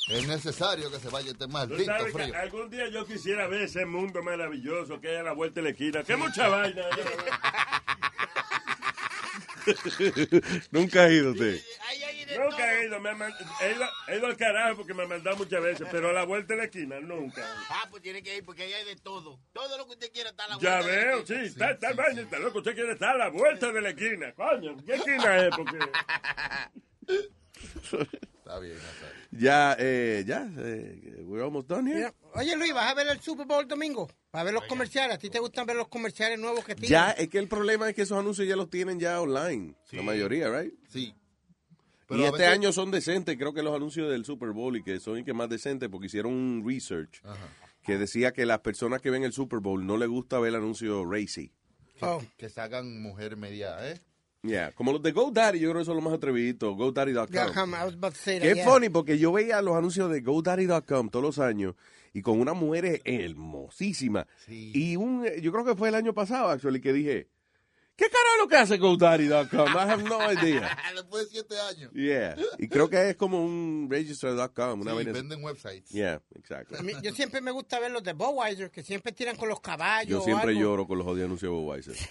Es 0.10 0.28
necesario 0.28 0.92
que 0.92 1.00
se 1.00 1.10
vaya 1.10 1.32
este 1.32 1.48
maldito 1.48 1.86
sabes 1.86 2.06
que 2.14 2.24
frío. 2.24 2.36
algún 2.36 2.70
día 2.70 2.88
yo 2.90 3.06
quisiera 3.06 3.48
ver 3.48 3.62
ese 3.62 3.86
mundo 3.86 4.24
maravilloso 4.24 5.00
que 5.00 5.10
hay 5.10 5.16
a 5.18 5.24
la 5.24 5.34
vuelta 5.34 5.60
de 5.62 5.64
la 5.66 5.70
esquina. 5.70 6.04
¡Qué 6.04 6.16
mucha 6.16 6.48
vaina! 6.50 6.84
Nunca 10.72 11.04
ha 11.04 11.12
ido 11.12 11.32
usted. 11.32 11.60
Nunca 12.38 12.74
he 12.74 12.86
ido, 12.86 13.00
me 13.00 13.12
mand- 13.14 13.36
he 13.62 13.72
ido. 13.72 13.86
He 14.08 14.18
ido 14.18 14.28
al 14.28 14.38
carajo 14.38 14.78
porque 14.78 14.94
me 14.94 15.04
han 15.04 15.10
mandado 15.10 15.36
muchas 15.38 15.62
veces, 15.62 15.88
pero 15.92 16.10
a 16.10 16.14
la 16.14 16.24
vuelta 16.26 16.54
de 16.54 16.58
la 16.60 16.64
esquina 16.66 17.00
nunca. 17.00 17.46
Ah, 17.70 17.86
pues 17.90 18.02
tiene 18.02 18.24
que 18.24 18.38
ir 18.38 18.44
porque 18.46 18.64
ahí 18.64 18.74
hay 18.74 18.86
de 18.86 18.96
todo. 18.96 19.40
Todo 19.54 19.78
lo 19.78 19.86
que 19.86 19.92
usted 19.94 20.12
quiera 20.12 20.30
está 20.32 20.46
a 20.46 20.48
la 20.50 20.60
Ya 20.60 20.82
vuelta 20.82 20.88
de 20.88 20.96
la 20.98 21.04
veo, 21.06 21.18
sí, 21.26 21.34
esquina. 21.34 21.46
está, 21.72 21.72
está, 21.72 21.94
vaina, 21.94 22.22
está 22.22 22.40
loco. 22.40 22.60
Usted 22.60 22.74
quiere 22.74 22.94
estar 22.94 23.10
a 23.16 23.18
la 23.18 23.30
vuelta 23.30 23.72
de 23.72 23.82
la 23.82 23.90
esquina. 23.90 24.34
Coño, 24.34 24.78
¿qué 24.86 24.94
esquina 24.96 25.38
es? 25.48 25.56
Porque... 25.56 25.78
Está 27.56 28.60
bien, 28.60 28.74
Nazario. 28.76 29.16
Ya, 29.32 29.76
eh, 29.80 30.24
ya, 30.26 30.50
eh, 30.58 31.22
we're 31.26 31.44
almost 31.44 31.68
done 31.68 31.88
here. 31.88 31.98
Mira, 32.00 32.14
Oye, 32.34 32.56
Luis, 32.56 32.74
¿vas 32.74 32.92
a 32.92 32.96
ver 32.96 33.08
el 33.08 33.20
Super 33.22 33.46
Bowl 33.46 33.68
domingo? 33.68 34.08
¿Vas 34.32 34.42
a 34.42 34.44
ver 34.44 34.54
los 34.54 34.64
comerciales? 34.66 35.16
¿A 35.16 35.20
ti 35.20 35.30
te 35.30 35.40
gustan 35.40 35.66
ver 35.68 35.76
los 35.76 35.88
comerciales 35.88 36.40
nuevos 36.40 36.64
que 36.66 36.74
tienen? 36.76 36.90
Ya, 36.92 37.12
es 37.12 37.30
que 37.30 37.38
el 37.40 37.48
problema 37.48 37.90
es 37.90 37.96
que 37.96 38.04
esos 38.04 38.18
anuncios 38.18 38.48
ya 38.48 38.56
los 38.56 38.70
tienen 38.70 39.00
ya 39.00 39.22
online, 39.22 39.76
la 39.92 40.02
mayoría, 40.02 40.50
right? 40.50 40.74
Sí. 40.90 41.14
y 41.14 41.16
Pero 42.08 42.26
este 42.26 42.38
veces- 42.40 42.54
año 42.54 42.72
son 42.72 42.90
decentes, 42.90 43.38
creo 43.38 43.54
que 43.54 43.62
los 43.62 43.76
anuncios 43.76 44.10
del 44.10 44.26
Super 44.26 44.50
Bowl 44.50 44.76
y 44.78 44.84
que 44.84 45.00
son 45.00 45.20
y 45.20 45.24
que 45.24 45.34
más 45.34 45.48
decentes 45.50 45.90
porque 45.90 46.08
hicieron 46.08 46.34
un 46.34 46.64
research 46.68 47.22
que 47.84 47.98
decía 48.00 48.32
que 48.32 48.48
las 48.48 48.60
personas 48.62 49.00
que 49.02 49.12
ven 49.12 49.24
el 49.24 49.32
Super 49.34 49.60
Bowl 49.60 49.86
no 49.86 49.96
les 49.98 50.10
gusta 50.10 50.40
ver 50.40 50.50
el 50.50 50.56
anuncio 50.56 51.06
racy. 51.06 51.52
Oh. 52.02 52.22
Que 52.38 52.50
se 52.50 52.62
hagan 52.62 53.00
mujer 53.02 53.36
media, 53.38 53.92
¿eh? 53.92 54.00
Yeah, 54.42 54.72
como 54.72 54.94
los 54.94 55.02
de 55.04 55.12
GoDaddy, 55.12 55.60
yo 55.60 55.70
creo 55.70 55.82
que 55.82 55.86
son 55.86 55.96
los 55.96 56.04
más 56.04 56.14
atreviditos, 56.14 56.74
GoDaddy.com. 56.78 57.28
Yeah, 57.30 57.52
come, 57.54 57.76
I 57.78 57.84
was 57.84 57.96
about 57.96 58.14
to 58.14 58.20
say 58.20 58.40
that, 58.40 58.48
Qué 58.48 58.56
yeah. 58.56 58.66
funny, 58.66 58.88
porque 58.90 59.18
yo 59.18 59.34
veía 59.34 59.62
los 59.62 59.76
anuncios 59.76 60.10
de 60.10 60.22
GoDaddy.com 60.22 61.10
todos 61.10 61.24
los 61.26 61.40
años 61.40 61.76
y 62.14 62.22
con 62.22 62.40
una 62.40 62.54
mujer 62.54 63.02
hermosísima. 63.04 64.26
Y 64.48 64.96
un, 64.96 65.26
yo 65.42 65.52
creo 65.52 65.66
que 65.66 65.76
fue 65.76 65.90
el 65.90 65.96
año 65.96 66.14
pasado, 66.14 66.50
actually, 66.50 66.80
que 66.80 66.94
dije, 66.94 67.28
¿qué 67.98 68.06
carajo 68.06 68.36
es 68.36 68.42
lo 68.44 68.48
que 68.48 68.56
hace 68.56 68.78
GoDaddy.com? 68.78 69.68
I 69.74 69.78
have 69.92 70.04
no 70.04 70.32
idea. 70.32 70.78
Después 70.96 71.26
de 71.26 71.32
siete 71.32 71.56
años. 71.60 71.92
Yeah. 71.94 72.38
Y 72.60 72.70
creo 72.70 72.90
que 72.90 73.10
es 73.10 73.16
como 73.18 73.44
un 73.44 73.88
register.com. 73.92 74.80
Una 74.80 74.98
Sí, 74.98 75.04
venden 75.12 75.44
websites. 75.44 75.90
Yeah, 75.90 76.22
exacto. 76.36 76.78
A 76.78 76.82
mí- 76.82 76.94
yo 77.04 77.14
siempre 77.14 77.42
me 77.42 77.52
gusta 77.52 77.78
ver 77.82 77.92
los 77.92 78.04
de 78.04 78.14
Budweiser, 78.14 78.72
que 78.72 78.84
siempre 78.84 79.12
tiran 79.12 79.36
con 79.36 79.50
los 79.50 79.60
caballos. 79.60 80.10
Yo 80.10 80.22
o 80.22 80.24
siempre 80.24 80.52
algo. 80.52 80.62
lloro 80.62 80.88
con 80.88 80.98
los 80.98 81.06
jodidos 81.06 81.26
anuncios 81.26 81.52
de 81.52 81.58
Budweiser. 81.58 81.96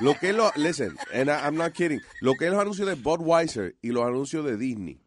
lo 0.00 0.18
que 0.18 0.30
es 0.30 0.34
lo, 0.36 0.52
listen, 0.56 0.96
and 1.12 1.28
I- 1.28 1.32
I'm 1.46 1.56
not 1.56 1.72
kidding, 1.72 2.00
lo 2.20 2.34
que 2.34 2.46
es 2.46 2.50
los 2.52 2.60
anuncios 2.60 2.86
de 2.88 2.94
Budweiser 2.94 3.76
y 3.82 3.90
los 3.90 4.04
anuncios 4.06 4.44
de 4.44 4.56
Disney. 4.56 5.00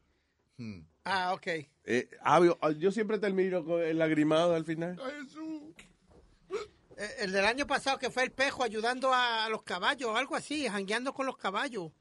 Ah, 1.05 1.33
ok. 1.33 1.47
Eh, 1.85 2.09
ah, 2.21 2.39
yo, 2.43 2.57
yo 2.79 2.91
siempre 2.91 3.17
termino 3.19 3.63
con 3.65 3.81
el 3.81 3.97
lagrimado 3.97 4.55
al 4.55 4.63
final. 4.65 4.97
Eh, 6.97 7.07
El 7.19 7.31
del 7.31 7.45
año 7.45 7.65
pasado 7.67 7.97
que 7.97 8.09
fue 8.09 8.23
el 8.23 8.31
pejo 8.31 8.63
ayudando 8.63 9.13
a, 9.13 9.45
a 9.45 9.49
los 9.49 9.63
caballos, 9.63 10.15
algo 10.15 10.35
así, 10.35 10.67
jangueando 10.67 11.13
con 11.13 11.25
los 11.25 11.37
caballos. 11.37 11.91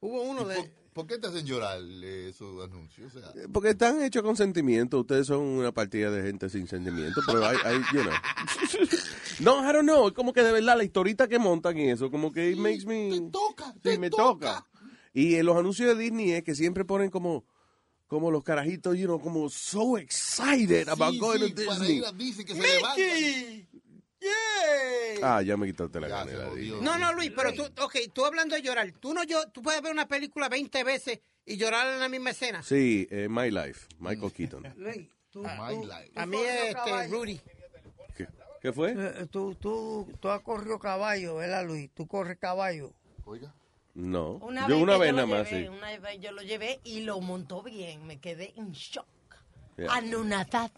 Hubo 0.00 0.22
uno 0.22 0.44
de... 0.44 0.81
¿Por 0.92 1.06
qué 1.06 1.18
te 1.18 1.26
hacen 1.28 1.46
llorar 1.46 1.78
eh, 1.80 2.28
esos 2.28 2.62
anuncios? 2.64 3.14
O 3.14 3.20
sea, 3.20 3.32
Porque 3.52 3.70
están 3.70 4.02
hechos 4.02 4.22
con 4.22 4.36
sentimiento. 4.36 5.00
Ustedes 5.00 5.26
son 5.26 5.40
una 5.40 5.72
partida 5.72 6.10
de 6.10 6.22
gente 6.22 6.50
sin 6.50 6.66
sentimiento. 6.68 7.20
Pero 7.26 7.46
hay, 7.46 7.56
hay, 7.64 7.76
you 7.94 8.02
know. 8.02 8.12
No, 9.40 9.68
I 9.68 9.72
don't 9.72 9.88
know. 9.88 10.08
Es 10.08 10.14
como 10.14 10.32
que 10.32 10.42
de 10.42 10.52
verdad 10.52 10.76
la 10.76 10.84
historita 10.84 11.26
que 11.26 11.38
montan 11.38 11.76
y 11.78 11.90
eso, 11.90 12.10
como 12.10 12.30
que 12.30 12.50
it 12.50 12.58
makes 12.58 12.84
me. 12.84 13.10
Te 13.10 13.30
toca, 13.30 13.74
sí, 13.82 13.98
me 13.98 14.10
toca. 14.10 14.66
Y 15.14 15.36
en 15.36 15.46
los 15.46 15.56
anuncios 15.56 15.88
de 15.96 16.02
Disney 16.02 16.32
es 16.32 16.44
que 16.44 16.54
siempre 16.54 16.84
ponen 16.84 17.10
como. 17.10 17.44
Como 18.06 18.30
los 18.30 18.44
carajitos, 18.44 18.94
you 18.98 19.06
know, 19.06 19.18
como 19.18 19.48
so 19.48 19.96
excited 19.96 20.86
about 20.90 21.16
going 21.18 21.38
sí, 21.46 21.54
to 21.54 21.62
para 21.64 21.78
Disney. 21.78 21.96
ir 21.96 22.04
a 22.04 22.12
Disney 22.12 22.44
que 22.44 22.54
se 22.54 23.68
levantan. 24.22 25.38
Ah, 25.38 25.42
ya 25.42 25.56
me 25.56 25.66
quitaste 25.66 26.00
la 26.00 26.24
Disney. 26.24 26.80
No, 26.80 26.98
no, 26.98 27.12
Luis, 27.12 27.32
pero 27.34 27.52
tú, 27.52 27.64
ok, 27.82 27.96
tú 28.12 28.24
hablando 28.24 28.54
de 28.54 28.62
llorar, 28.62 28.90
tú 29.00 29.12
no 29.14 29.24
yo, 29.24 29.48
tú 29.50 29.62
puedes 29.62 29.80
ver 29.82 29.92
una 29.92 30.08
película 30.08 30.48
20 30.48 30.84
veces 30.84 31.20
y 31.44 31.56
llorar 31.56 31.92
en 31.92 32.00
la 32.00 32.08
misma 32.08 32.30
escena. 32.30 32.62
Sí, 32.62 33.06
eh, 33.10 33.28
My 33.28 33.50
Life, 33.50 33.88
Michael 33.98 34.32
Keaton. 34.32 34.72
Luis, 34.76 35.08
tú, 35.30 35.42
My 35.42 35.74
tú- 35.74 35.82
life. 35.86 36.12
A 36.14 36.26
mí 36.26 36.38
este. 36.38 37.08
Rudy. 37.08 37.40
¿Qué, 38.16 38.26
qué 38.60 38.72
fue? 38.72 38.94
Eh, 38.96 39.26
tú, 39.30 39.54
tú, 39.54 40.08
tú 40.20 40.28
has 40.28 40.40
corrido 40.42 40.78
caballo, 40.78 41.36
¿verdad, 41.36 41.64
Luis? 41.66 41.90
Tú 41.94 42.06
corres 42.06 42.38
caballo. 42.38 42.92
Oiga. 43.24 43.54
No. 43.94 44.32
Una 44.36 44.62
yo 44.68 44.74
vez 44.76 44.82
una 44.82 44.96
vez 44.96 45.12
nada 45.14 45.26
más, 45.26 45.50
llevé, 45.50 45.62
sí. 45.64 45.68
Una 45.68 45.98
vez 45.98 46.18
yo 46.20 46.32
lo 46.32 46.42
llevé 46.42 46.80
y 46.82 47.00
lo 47.02 47.20
montó 47.20 47.62
bien. 47.62 48.06
Me 48.06 48.18
quedé 48.20 48.54
en 48.56 48.72
shock. 48.72 49.06
Yeah. 49.76 49.90
Anonadada. 49.94 50.70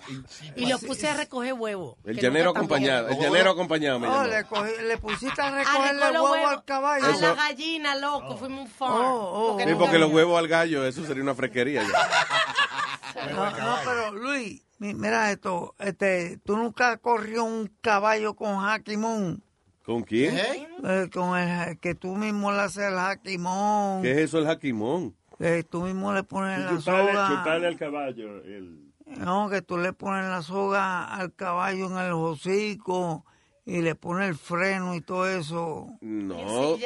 Y 0.54 0.66
lo 0.66 0.78
puse 0.78 1.08
a 1.08 1.14
recoger 1.16 1.52
huevo. 1.54 1.98
El 2.04 2.16
llanero 2.16 2.50
acompañado. 2.50 3.08
El 3.08 3.18
llanero 3.18 3.50
acompañado 3.50 3.98
me 3.98 4.06
Oh, 4.06 4.24
le, 4.24 4.44
cogí- 4.46 4.80
le 4.86 4.96
pusiste 4.98 5.40
a 5.42 5.48
A 5.48 5.50
recogerle 5.50 5.92
recoger 5.92 6.12
los 6.12 6.22
huevo 6.22 6.32
huevos 6.34 6.50
al 6.52 6.64
caballo. 6.64 7.04
A 7.06 7.10
Eso- 7.10 7.20
la 7.20 7.34
gallina, 7.34 7.96
loco. 7.96 8.36
Fuimos 8.36 8.60
un 8.62 8.68
farm. 8.68 8.94
oh, 8.96 9.58
Sí, 9.58 9.64
porque 9.76 9.98
los 9.98 10.04
había- 10.08 10.16
huevos 10.16 10.38
al 10.38 10.46
gallo, 10.48 10.86
eso 10.86 11.04
sería 11.04 11.22
una 11.24 11.34
fresquería. 11.34 11.82
ya. 11.82 11.88
No, 13.34 13.50
no, 13.50 13.76
pero 13.84 14.12
Luis, 14.12 14.62
mi- 14.78 14.92
mira 14.94 15.30
esto, 15.30 15.74
este, 15.78 16.38
tú 16.44 16.56
nunca 16.56 16.96
corrió 16.98 17.44
un 17.44 17.72
caballo 17.80 18.34
con 18.34 18.58
Hackimón, 18.58 19.42
¿Con 19.84 20.02
quién? 20.02 20.36
eh, 20.36 21.08
con 21.12 21.38
el 21.38 21.78
que 21.78 21.94
tú 21.94 22.14
mismo 22.16 22.52
le 22.52 22.60
haces 22.60 22.84
el 22.84 22.94
Hackimón, 22.96 24.02
¿Qué 24.02 24.12
es 24.12 24.18
eso, 24.18 24.38
el 24.40 24.46
jaquimón? 24.46 25.14
que 25.38 25.62
tú 25.64 25.82
mismo 25.82 26.12
le 26.12 26.22
pones 26.24 26.58
la 26.60 26.80
soga, 26.80 27.28
chuparle 27.28 27.66
al 27.68 27.76
caballo. 27.78 28.38
El... 28.44 28.83
no, 29.06 29.48
que 29.50 29.62
tú 29.62 29.76
le 29.78 29.92
pones 29.92 30.24
la 30.26 30.42
soga 30.42 31.04
al 31.14 31.34
caballo 31.34 31.86
en 31.86 31.98
el 31.98 32.12
hocico 32.12 33.24
y 33.66 33.80
le 33.80 33.94
pones 33.94 34.28
el 34.28 34.36
freno 34.36 34.94
y 34.94 35.00
todo 35.00 35.28
eso. 35.28 35.88
No. 36.00 36.76
Y- 36.76 36.84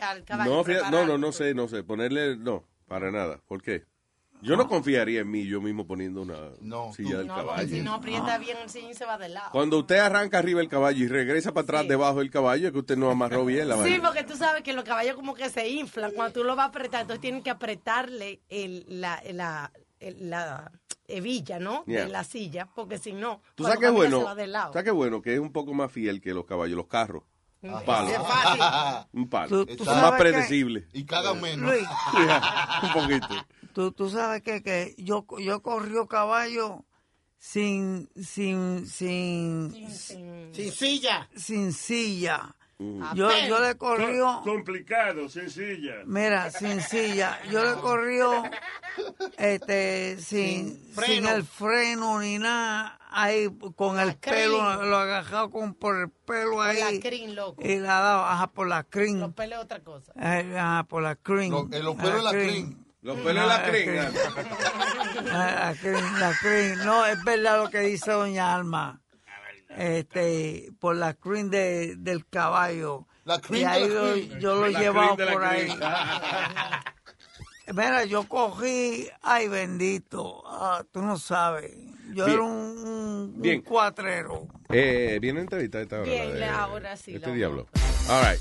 al 0.00 0.24
caballo. 0.24 0.50
No, 0.56 0.64
fíjate- 0.64 0.90
no, 0.90 1.06
no, 1.06 1.18
no 1.18 1.32
sé, 1.32 1.54
no 1.54 1.68
sé. 1.68 1.82
Ponerle, 1.82 2.36
no, 2.36 2.64
para 2.86 3.10
nada. 3.10 3.40
¿Por 3.46 3.62
qué? 3.62 3.84
Yo 4.42 4.56
no 4.56 4.66
confiaría 4.68 5.20
en 5.20 5.30
mí 5.30 5.44
yo 5.46 5.60
mismo 5.60 5.86
poniendo 5.86 6.22
una 6.22 6.36
silla 6.96 7.18
del 7.18 7.26
No, 7.26 7.36
caballo. 7.36 7.68
si 7.68 7.82
no 7.82 7.92
aprieta 7.92 8.38
bien 8.38 8.56
el 8.62 8.70
sillín 8.70 8.94
se 8.94 9.04
va 9.04 9.18
de 9.18 9.28
lado. 9.28 9.50
Cuando 9.52 9.78
usted 9.80 9.98
arranca 9.98 10.38
arriba 10.38 10.62
el 10.62 10.68
caballo 10.68 11.04
y 11.04 11.08
regresa 11.08 11.52
para 11.52 11.64
atrás 11.64 11.88
debajo 11.88 12.20
del 12.20 12.30
caballo, 12.30 12.68
es 12.68 12.72
que 12.72 12.78
usted 12.78 12.96
no 12.96 13.10
amarró 13.10 13.44
bien 13.44 13.68
la 13.68 13.74
Sí, 13.76 13.82
vaina. 13.82 14.02
porque 14.06 14.24
tú 14.24 14.36
sabes 14.38 14.62
que 14.62 14.72
los 14.72 14.84
caballos 14.84 15.14
como 15.14 15.34
que 15.34 15.50
se 15.50 15.68
inflan 15.68 16.12
cuando 16.12 16.32
tú 16.32 16.44
lo 16.44 16.56
vas 16.56 16.64
a 16.64 16.68
apretar, 16.70 17.02
entonces 17.02 17.20
tienen 17.20 17.42
que 17.42 17.50
apretarle 17.50 18.40
el, 18.48 18.86
la, 18.88 19.22
la, 19.30 19.72
la 20.00 20.70
hebilla, 21.06 21.58
¿no? 21.58 21.84
Yeah. 21.86 22.04
De 22.04 22.08
la 22.10 22.24
silla, 22.24 22.66
porque 22.74 22.98
si 22.98 23.12
no, 23.12 23.42
¿Tú 23.54 23.64
sabes 23.64 23.78
qué 23.78 23.86
camina 23.86 24.16
bueno? 24.16 24.24
¿Sabes 24.72 24.84
qué 24.84 24.90
bueno? 24.90 25.20
Que 25.22 25.34
es 25.34 25.40
un 25.40 25.52
poco 25.52 25.74
más 25.74 25.90
fiel 25.92 26.20
que 26.20 26.32
los 26.32 26.44
caballos, 26.46 26.76
los 26.76 26.86
carros. 26.86 27.24
Un 27.62 27.74
Ah. 27.74 27.82
palo. 27.84 29.06
Un 29.12 29.28
palo. 29.28 29.66
Tú- 29.66 29.84
más 29.84 30.12
que- 30.12 30.18
predecibles. 30.18 30.84
Y 30.94 31.04
cagan 31.04 31.40
menos. 31.40 31.70
Luis, 31.70 31.86
un 32.82 32.92
poquito. 32.94 33.34
tú, 33.74 33.92
tú 33.92 34.08
sabes 34.08 34.42
que, 34.42 34.62
que 34.62 34.94
yo, 34.96 35.26
yo 35.38 35.60
corrió 35.62 36.06
caballo 36.06 36.86
sin, 37.38 38.08
sin, 38.16 38.86
sin, 38.86 39.72
Sin 39.92 40.72
silla. 40.72 41.28
sin 41.36 41.72
silla. 41.74 42.54
Mm. 42.82 43.14
Yo, 43.14 43.30
yo 43.46 43.60
le 43.60 43.74
Com- 43.76 43.90
corrió, 43.96 44.40
complicado, 44.42 45.28
sencilla. 45.28 45.96
mira, 46.06 46.50
sin 46.50 46.80
silla. 46.80 47.38
Yo 47.50 47.62
le 47.62 47.74
corrió, 47.80 48.42
este, 49.36 50.16
sin, 50.18 50.76
sin, 50.82 50.94
freno. 50.94 51.28
el 51.30 51.44
freno 51.44 52.18
ni 52.20 52.38
nada. 52.38 52.96
Ahí 53.12 53.48
con 53.76 53.98
el 53.98 54.16
pelo, 54.16 54.58
crin. 54.58 54.88
lo 54.90 54.96
agajado 54.96 55.50
con 55.50 55.74
por 55.74 55.96
el 56.00 56.10
pelo 56.10 56.52
Por 56.52 56.66
ahí. 56.68 56.78
la 56.94 57.00
crin, 57.06 57.34
loco. 57.34 57.60
Y 57.62 57.76
la 57.80 58.00
daba, 58.00 58.32
ajá, 58.32 58.46
por 58.52 58.68
la 58.68 58.84
crin. 58.84 59.20
Los 59.20 59.34
pelos 59.34 59.58
es 59.58 59.64
otra 59.64 59.80
cosa. 59.80 60.12
Ajá, 60.16 60.84
por 60.84 61.02
la 61.02 61.16
crin. 61.16 61.50
Lo- 61.52 61.68
eh, 61.72 61.82
los 61.82 61.96
pelos 61.96 62.14
de 62.16 62.22
la 62.22 62.30
crin. 62.30 62.86
Los 63.02 63.18
pelos 63.18 63.42
de 63.42 63.48
la 63.48 63.62
crin. 63.64 63.90
Ah, 65.32 65.72
La 65.74 65.74
crin, 65.80 66.20
la 66.20 66.32
crin. 66.40 66.78
No, 66.84 67.04
es 67.04 67.22
verdad 67.24 67.62
lo 67.62 67.68
que 67.68 67.80
dice 67.80 68.10
doña 68.12 68.54
Alma. 68.54 69.00
Este, 69.76 70.70
por 70.78 70.96
la 70.96 71.14
crin 71.14 71.50
de, 71.50 71.94
del 71.96 72.26
caballo. 72.26 73.06
La 73.24 73.40
crin 73.40 73.58
y 73.58 73.60
de 73.60 73.66
ahí 73.66 73.88
lo- 73.88 74.16
yo 74.38 74.54
lo 74.56 74.66
he 74.66 74.72
llevado 74.74 75.16
de 75.16 75.26
por 75.26 75.44
ahí. 75.44 75.68
Mira, 77.72 78.04
yo 78.04 78.24
cogí, 78.24 79.08
ay 79.22 79.46
bendito, 79.46 80.42
ah, 80.46 80.82
tú 80.90 81.02
no 81.02 81.16
sabes. 81.18 81.70
Yo 82.12 82.24
Bien. 82.26 82.30
era 82.38 82.42
un, 82.42 82.52
un- 82.88 83.40
Bien. 83.40 83.62
cuatrero. 83.62 84.48
Eh, 84.70 85.18
¿Viene 85.20 85.40
entrevista 85.40 85.80
esta 85.80 86.00
hora? 86.00 86.10
Bien, 86.10 86.32
de- 86.32 86.40
la- 86.40 86.62
ahora 86.64 86.96
sí, 86.96 87.14
Este 87.14 87.32
diablo. 87.32 87.68
All 88.08 88.22
right. 88.28 88.40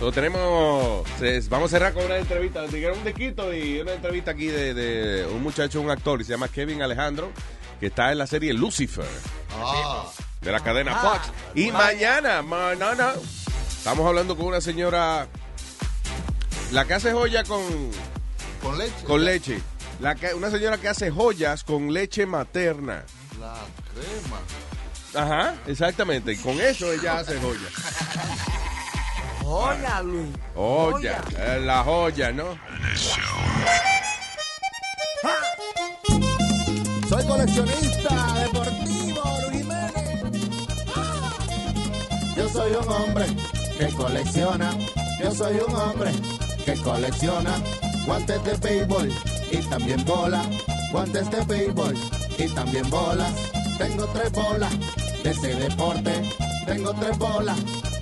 So, 0.00 0.10
tenemos, 0.10 1.06
vamos 1.48 1.66
a 1.72 1.76
cerrar 1.76 1.94
con 1.94 2.04
una 2.04 2.16
entrevista, 2.16 2.62
dijeron 2.66 2.98
un 2.98 3.04
dequito 3.04 3.54
y 3.54 3.78
una 3.80 3.92
entrevista 3.92 4.32
aquí 4.32 4.46
de, 4.46 4.74
de 4.74 5.24
un 5.26 5.40
muchacho, 5.40 5.80
un 5.80 5.90
actor, 5.90 6.20
y 6.20 6.24
se 6.24 6.32
llama 6.32 6.48
Kevin 6.48 6.82
Alejandro, 6.82 7.30
que 7.78 7.86
está 7.86 8.10
en 8.10 8.18
la 8.18 8.26
serie 8.26 8.52
Lucifer, 8.52 9.06
Ah, 9.54 10.10
de 10.42 10.52
la 10.52 10.60
cadena 10.60 10.96
Fox. 10.96 11.30
Y 11.54 11.70
mañana, 11.72 12.42
ma- 12.42 12.74
no, 12.74 12.94
no, 12.94 13.12
estamos 13.68 14.06
hablando 14.06 14.36
con 14.36 14.46
una 14.46 14.60
señora, 14.60 15.26
la 16.72 16.84
que 16.84 16.94
hace 16.94 17.12
joya 17.12 17.44
con, 17.44 17.62
con 18.62 18.76
leche. 18.78 19.04
con 19.06 19.24
leche. 19.24 19.60
La 20.00 20.14
que- 20.16 20.34
una 20.34 20.50
señora 20.50 20.78
que 20.78 20.88
hace 20.88 21.10
joyas 21.10 21.62
con 21.64 21.92
leche 21.92 22.26
materna. 22.26 23.04
La 23.38 23.54
crema. 23.92 24.40
Ajá, 25.14 25.54
exactamente. 25.66 26.32
Y 26.32 26.36
con 26.36 26.60
eso 26.60 26.90
ella 26.92 27.18
hace 27.18 27.38
joyas. 27.38 27.70
Joya, 29.42 30.00
Luis. 30.02 30.28
Joya, 30.54 31.22
eh, 31.36 31.60
la 31.62 31.84
joya, 31.84 32.32
¿no? 32.32 32.58
Soy 37.08 37.26
coleccionista 37.26 38.34
deportivo, 38.40 38.91
Yo 42.42 42.48
soy 42.48 42.72
un 42.72 42.88
hombre 42.88 43.24
que 43.78 43.86
colecciona. 43.94 44.76
Yo 45.22 45.32
soy 45.32 45.60
un 45.64 45.74
hombre 45.76 46.10
que 46.64 46.74
colecciona 46.74 47.54
guantes 48.04 48.42
de 48.42 48.56
béisbol 48.56 49.12
y 49.52 49.56
también 49.68 50.04
bolas. 50.04 50.44
Guantes 50.90 51.30
de 51.30 51.44
béisbol 51.44 51.96
y 52.38 52.48
también 52.48 52.90
bolas. 52.90 53.32
Tengo 53.78 54.06
tres 54.06 54.32
bolas 54.32 54.72
de 55.22 55.30
ese 55.30 55.54
deporte. 55.54 56.10
Tengo 56.66 56.92
tres 56.94 57.16
bolas 57.16 57.56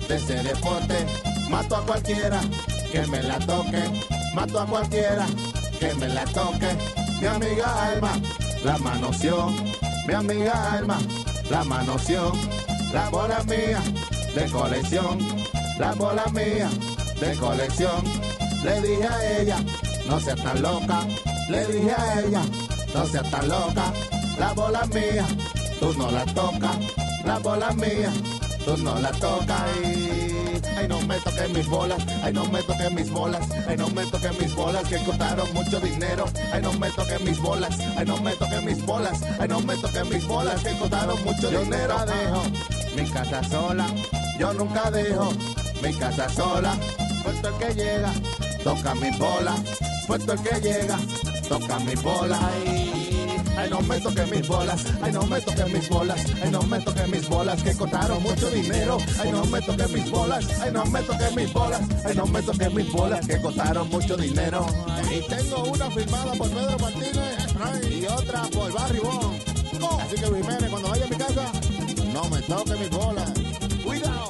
de 0.07 0.15
ese 0.15 0.41
deporte. 0.41 1.05
Mato 1.51 1.75
a 1.75 1.85
cualquiera 1.85 2.41
que 2.91 3.05
me 3.05 3.21
la 3.21 3.37
toque. 3.37 3.83
Mato 4.33 4.59
a 4.59 4.65
cualquiera 4.65 5.27
que 5.79 5.93
me 5.93 6.07
la 6.07 6.25
toque. 6.25 6.75
Mi 7.21 7.27
amiga 7.27 7.91
Alma 7.91 8.19
la 8.65 8.75
manoseó. 8.79 9.51
Mi 10.07 10.15
amiga 10.15 10.73
Alma 10.73 10.97
la 11.51 11.63
manoseó. 11.63 12.31
La 12.91 13.07
bola 13.09 13.41
mía 13.43 13.81
de 14.35 14.45
colección. 14.49 15.17
La 15.79 15.93
bola 15.93 16.25
mía 16.33 16.69
de 17.19 17.35
colección. 17.37 18.03
Le 18.63 18.81
dije 18.81 19.07
a 19.07 19.39
ella, 19.39 19.57
no 20.07 20.19
seas 20.19 20.41
tan 20.41 20.61
loca. 20.61 21.01
Le 21.49 21.65
dije 21.67 21.91
a 21.91 22.21
ella, 22.21 22.41
no 22.93 23.05
seas 23.05 23.29
tan 23.29 23.47
loca. 23.47 23.93
La 24.37 24.53
bola 24.53 24.85
mía, 24.93 25.25
tú 25.79 25.93
no 25.97 26.11
la 26.11 26.25
tocas. 26.25 26.77
La 27.25 27.39
bola 27.39 27.71
mía, 27.71 28.11
tú 28.65 28.77
no 28.77 28.99
la 28.99 29.11
tocas. 29.11 29.61
Ay, 29.61 30.61
ay, 30.77 30.87
no 30.87 31.01
me 31.01 31.17
toques 31.19 31.49
mis 31.49 31.67
bolas. 31.67 32.03
Ay, 32.23 32.33
no 32.33 32.45
me 32.45 32.61
toques 32.63 32.91
mis 32.91 33.09
bolas. 33.09 33.47
Ay, 33.67 33.77
no 33.77 33.87
me 33.89 34.05
toques 34.05 34.39
mis 34.39 34.55
bolas 34.55 34.87
que 34.87 34.97
costaron 35.03 35.53
mucho 35.53 35.79
dinero. 35.79 36.25
Ay, 36.53 36.61
no 36.61 36.73
me 36.73 36.89
toques 36.91 37.21
mis 37.21 37.39
bolas. 37.39 37.77
Ay, 37.97 38.05
no 38.05 38.17
me 38.21 38.33
toques 38.35 38.63
mis 38.63 38.85
bolas. 38.85 39.21
Ay, 39.39 39.47
no 39.47 39.59
me 39.61 39.75
toques 39.77 40.05
mis 40.09 40.27
bolas 40.27 40.63
que 40.63 40.77
costaron 40.77 41.23
mucho 41.23 41.49
dinero. 41.49 41.51
Yo 41.51 41.65
nunca 41.65 42.05
dejo 42.05 42.80
mi 42.95 43.09
casa 43.09 43.43
sola. 43.43 43.87
Yo 44.39 44.53
nunca 44.53 44.89
dejo 44.91 45.31
mi 45.81 45.93
casa 45.93 46.29
sola. 46.29 46.75
Puesto 47.23 47.47
el 47.49 47.55
que 47.55 47.73
llega, 47.75 48.13
toca 48.63 48.95
mi 48.95 49.11
bola. 49.17 49.55
Puesto 50.07 50.33
el 50.33 50.39
que 50.41 50.61
llega, 50.61 50.97
toca 51.47 51.79
mi 51.79 51.95
bola. 51.95 52.39
Ay, 53.57 53.69
no 53.69 53.81
me 53.81 53.99
toques 53.99 54.31
mis 54.31 54.47
bolas. 54.47 54.85
Ay, 55.01 55.11
no 55.11 55.23
me 55.23 55.41
toques 55.41 55.73
mis 55.73 55.89
bolas. 55.89 56.25
Ay, 56.41 56.51
no 56.51 56.61
me 56.63 56.79
toques 56.79 57.07
mis 57.09 57.29
bolas 57.29 57.61
que 57.61 57.73
costaron 57.75 58.23
mucho 58.23 58.49
dinero. 58.49 58.97
Ay, 59.19 59.31
no 59.31 59.45
me 59.45 59.61
toques 59.61 59.91
mis 59.91 60.09
bolas. 60.09 60.61
Ay, 60.61 60.71
no 60.71 60.85
me 60.85 61.01
toques 61.01 61.35
mis 61.35 61.53
bolas. 61.53 61.81
Ay, 62.05 62.15
no 62.15 62.25
me 62.25 62.41
toques 62.41 62.73
mis 62.73 62.91
bolas 62.91 63.27
que 63.27 63.41
costaron 63.41 63.89
mucho 63.89 64.17
dinero. 64.17 64.65
Y 65.11 65.27
tengo 65.27 65.63
una 65.63 65.91
firmada 65.91 66.33
por 66.33 66.49
Pedro 66.49 66.79
Martínez 66.79 67.41
y 67.91 68.05
otra 68.07 68.41
por 68.53 68.73
Barry 68.73 68.99
Bond. 68.99 69.41
Así 70.01 70.15
que 70.15 70.25
Jiménez, 70.25 70.69
cuando 70.69 70.89
vaya 70.89 71.05
a 71.05 71.07
mi 71.07 71.15
casa, 71.15 71.51
no 72.13 72.29
me 72.29 72.41
toque 72.41 72.75
mis 72.75 72.89
bolas. 72.89 73.31
Cuidado. 73.83 74.27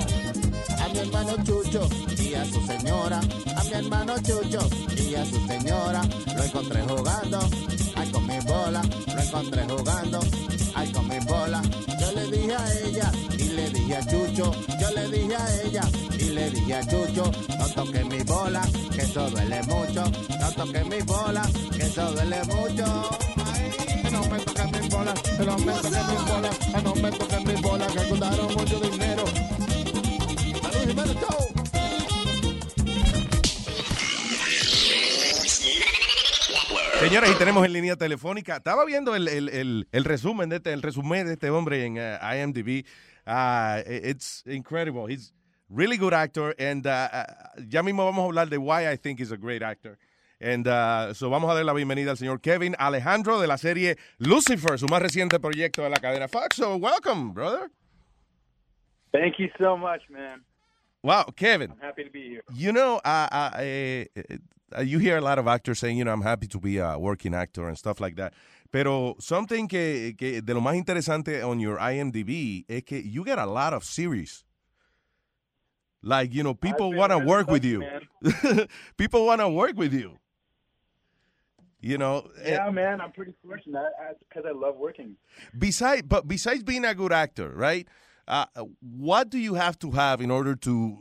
A 0.79 0.87
mi 0.89 0.99
hermano 0.99 1.35
Chucho 1.43 1.89
y 2.17 2.33
a 2.33 2.45
su 2.45 2.61
señora. 2.65 3.19
A 3.57 3.63
mi 3.63 3.73
hermano 3.73 4.15
Chucho 4.19 4.69
y 4.97 5.15
a 5.15 5.25
su 5.25 5.47
señora. 5.47 6.01
Lo 6.35 6.43
encontré 6.43 6.81
jugando. 6.83 7.39
Ay, 7.95 8.09
con 8.11 8.27
mi 8.27 8.39
bola. 8.39 8.81
Lo 9.15 9.21
encontré 9.21 9.63
jugando. 9.63 10.19
Ay, 10.75 10.91
con 10.91 11.07
mi 11.07 11.19
bola. 11.19 11.61
Yo 11.99 12.11
le 12.13 12.31
dije 12.31 12.55
a 12.55 12.79
ella 12.85 13.11
y 13.37 13.43
le 13.43 13.69
dije 13.69 13.95
a 13.95 14.07
Chucho. 14.07 14.51
Yo 14.79 14.89
le 14.95 15.07
dije 15.09 15.35
a 15.35 15.61
ella 15.63 15.83
y 16.17 16.23
le 16.23 16.49
dije 16.51 16.73
a 16.73 16.87
Chucho. 16.87 17.31
No 17.59 17.67
toques 17.69 18.05
mi 18.05 18.23
bola, 18.23 18.61
que 18.95 19.01
eso 19.01 19.29
duele 19.29 19.61
mucho. 19.63 20.03
No 20.39 20.51
toques 20.51 20.85
mi 20.87 21.01
bola, 21.01 21.43
que 21.77 21.83
eso 21.83 22.11
duele 22.11 22.43
mucho. 22.45 23.09
Ay, 23.53 24.11
no 24.11 24.21
me 24.21 24.50
Señores, 36.99 37.31
y 37.31 37.35
tenemos 37.35 37.65
en 37.65 37.73
línea 37.73 37.95
telefónica. 37.95 38.57
Estaba 38.57 38.85
viendo 38.85 39.15
el, 39.15 39.27
el, 39.27 39.87
el, 39.91 40.03
resumen 40.03 40.49
de 40.49 40.57
este, 40.57 40.73
el 40.73 40.81
resumen 40.81 41.25
de 41.25 41.33
este 41.33 41.49
hombre 41.49 41.85
en 41.85 41.97
uh, 41.97 42.35
IMDb. 42.35 42.85
Uh, 43.25 43.81
it's 43.87 44.43
incredible. 44.45 45.07
He's 45.07 45.33
really 45.69 45.97
good 45.97 46.13
actor. 46.13 46.53
And 46.59 46.85
uh, 46.85 47.09
uh, 47.11 47.23
ya 47.67 47.81
mismo 47.81 48.05
vamos 48.05 48.23
a 48.23 48.25
hablar 48.27 48.49
de 48.49 48.57
why 48.57 48.91
I 48.91 48.97
think 48.97 49.19
he's 49.19 49.31
a 49.31 49.37
great 49.37 49.63
actor. 49.63 49.97
And 50.41 50.67
uh, 50.67 51.13
so 51.13 51.29
vamos 51.29 51.51
a 51.51 51.53
dar 51.53 51.63
la 51.63 51.73
bienvenida 51.73 52.09
al 52.09 52.17
señor 52.17 52.41
Kevin 52.41 52.75
Alejandro 52.79 53.39
de 53.39 53.45
la 53.45 53.57
serie 53.57 53.97
Lucifer, 54.17 54.79
su 54.79 54.87
más 54.87 54.99
reciente 54.99 55.39
proyecto 55.39 55.83
de 55.83 55.89
la 55.91 55.97
cadena 55.97 56.27
Fox. 56.27 56.55
So 56.55 56.77
welcome, 56.77 57.31
brother. 57.31 57.69
Thank 59.11 59.37
you 59.37 59.49
so 59.59 59.77
much, 59.77 60.01
man. 60.09 60.43
Wow, 61.03 61.25
Kevin. 61.35 61.71
I'm 61.71 61.79
happy 61.79 62.03
to 62.03 62.09
be 62.09 62.27
here. 62.27 62.43
You 62.55 62.71
know, 62.71 62.99
uh, 63.05 63.27
uh, 63.31 64.05
uh, 64.75 64.81
you 64.81 64.97
hear 64.97 65.17
a 65.17 65.21
lot 65.21 65.37
of 65.37 65.47
actors 65.47 65.77
saying, 65.77 65.97
you 65.97 66.05
know, 66.05 66.11
I'm 66.11 66.23
happy 66.23 66.47
to 66.47 66.59
be 66.59 66.79
a 66.79 66.97
working 66.97 67.35
actor 67.35 67.67
and 67.67 67.77
stuff 67.77 67.99
like 67.99 68.15
that. 68.15 68.33
Pero 68.71 69.17
something 69.19 69.67
que, 69.67 70.15
que 70.17 70.41
de 70.41 70.53
lo 70.55 70.61
más 70.61 70.75
interesante 70.75 71.43
on 71.43 71.59
your 71.59 71.77
IMDb 71.77 72.65
es 72.67 72.81
que 72.83 72.97
you 72.97 73.23
get 73.23 73.37
a 73.37 73.45
lot 73.45 73.73
of 73.73 73.83
series. 73.83 74.43
Like, 76.01 76.33
you 76.33 76.41
know, 76.41 76.55
people 76.55 76.93
want 76.93 77.11
to 77.11 77.19
work 77.25 77.47
with 77.47 77.63
you. 77.63 77.83
people 78.97 79.27
want 79.27 79.41
to 79.41 79.49
work 79.49 79.77
with 79.77 79.93
you. 79.93 80.17
You 81.81 81.97
know, 81.97 82.27
Yeah, 82.45 82.69
man, 82.69 83.01
I'm 83.01 83.11
pretty 83.11 83.33
fortunate. 83.43 83.91
Because 84.19 84.43
I 84.47 84.51
love 84.51 84.75
working. 84.77 85.15
besides 85.57 86.03
but 86.03 86.27
besides 86.27 86.63
being 86.63 86.85
a 86.85 86.93
good 86.93 87.11
actor 87.11 87.49
right 87.49 87.87
uh, 88.27 88.45
what 88.81 89.29
do 89.29 89.37
you 89.37 89.55
have 89.55 89.77
to 89.79 89.91
have 89.91 90.21
in 90.21 90.29
order 90.31 90.55
to 90.55 90.97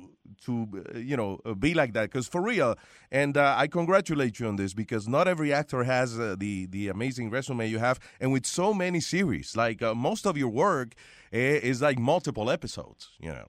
to 0.47 0.53
uh, 0.95 0.99
you 0.99 1.17
know 1.17 1.39
uh, 1.45 1.55
be 1.55 1.75
like 1.75 1.93
that? 1.93 2.05
Because 2.11 2.27
for 2.29 2.41
real 2.41 2.77
and 3.11 3.37
uh, 3.37 3.55
i 3.59 3.67
congratulate 3.67 4.39
you 4.41 4.47
on 4.49 4.57
this 4.57 4.73
because 4.75 5.07
not 5.09 5.29
every 5.29 5.53
actor 5.53 5.85
has 5.85 6.19
uh, 6.19 6.35
the 6.39 6.67
the 6.67 6.89
amazing 6.89 7.29
resume 7.31 7.67
you 7.69 7.79
have 7.79 7.99
and 8.21 8.33
with 8.33 8.47
so 8.47 8.73
many 8.73 9.01
series 9.01 9.57
like 9.57 9.83
uh, 9.83 9.95
most 9.95 10.27
of 10.27 10.37
your 10.39 10.49
work 10.49 10.95
eh, 11.33 11.59
is 11.71 11.83
like 11.83 11.99
multiple 11.99 12.51
episodes 12.51 13.11
you 13.21 13.29
know 13.29 13.47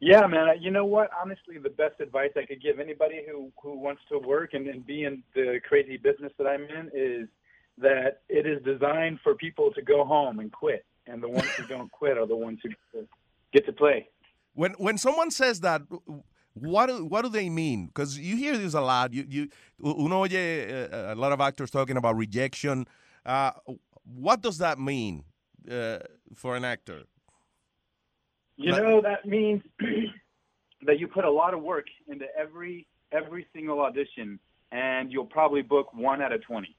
Yeah, 0.00 0.26
man. 0.26 0.48
You 0.60 0.70
know 0.70 0.86
what? 0.86 1.10
Honestly, 1.20 1.58
the 1.58 1.70
best 1.70 2.00
advice 2.00 2.30
I 2.36 2.46
could 2.46 2.62
give 2.62 2.80
anybody 2.80 3.20
who 3.30 3.52
who 3.62 3.78
wants 3.78 4.02
to 4.10 4.18
work 4.18 4.54
and, 4.54 4.66
and 4.66 4.84
be 4.86 5.04
in 5.04 5.22
the 5.34 5.60
crazy 5.68 5.96
business 5.98 6.32
that 6.38 6.46
I'm 6.46 6.64
in 6.64 6.90
is 6.94 7.28
that 7.78 8.22
it 8.28 8.46
is 8.46 8.62
designed 8.64 9.20
for 9.22 9.34
people 9.34 9.70
to 9.72 9.82
go 9.82 10.04
home 10.04 10.40
and 10.40 10.50
quit, 10.52 10.84
and 11.06 11.22
the 11.22 11.28
ones 11.28 11.50
who 11.50 11.66
don't 11.66 11.90
quit 11.92 12.16
are 12.18 12.26
the 12.26 12.36
ones 12.36 12.60
who 12.62 12.70
get 13.52 13.66
to 13.66 13.72
play. 13.72 14.08
when 14.54 14.72
when 14.72 14.98
someone 14.98 15.30
says 15.30 15.60
that 15.60 15.82
what 16.54 16.86
do, 16.86 17.04
what 17.04 17.22
do 17.22 17.28
they 17.28 17.48
mean 17.48 17.86
because 17.86 18.18
you 18.18 18.36
hear 18.36 18.56
this 18.58 18.74
a 18.74 18.80
lot 18.80 19.12
you 19.12 19.24
you 19.28 19.48
uno 19.84 20.24
oye 20.24 20.88
uh, 20.92 21.14
a 21.14 21.16
lot 21.16 21.32
of 21.32 21.40
actors 21.40 21.70
talking 21.70 21.96
about 21.96 22.16
rejection 22.16 22.86
uh, 23.24 23.52
what 24.04 24.40
does 24.42 24.58
that 24.58 24.78
mean 24.78 25.24
uh, 25.70 25.98
for 26.34 26.56
an 26.56 26.64
actor 26.64 27.04
You 28.62 28.72
know 28.72 29.00
that 29.00 29.26
means 29.26 29.62
that 30.86 30.98
you 30.98 31.06
put 31.08 31.24
a 31.24 31.30
lot 31.30 31.54
of 31.54 31.62
work 31.62 31.86
into 32.08 32.26
every 32.38 32.86
every 33.10 33.46
single 33.54 33.80
audition, 33.80 34.38
and 34.70 35.10
you'll 35.10 35.24
probably 35.26 35.62
book 35.62 35.92
one 35.94 36.20
out 36.20 36.32
of 36.32 36.42
twenty. 36.42 36.76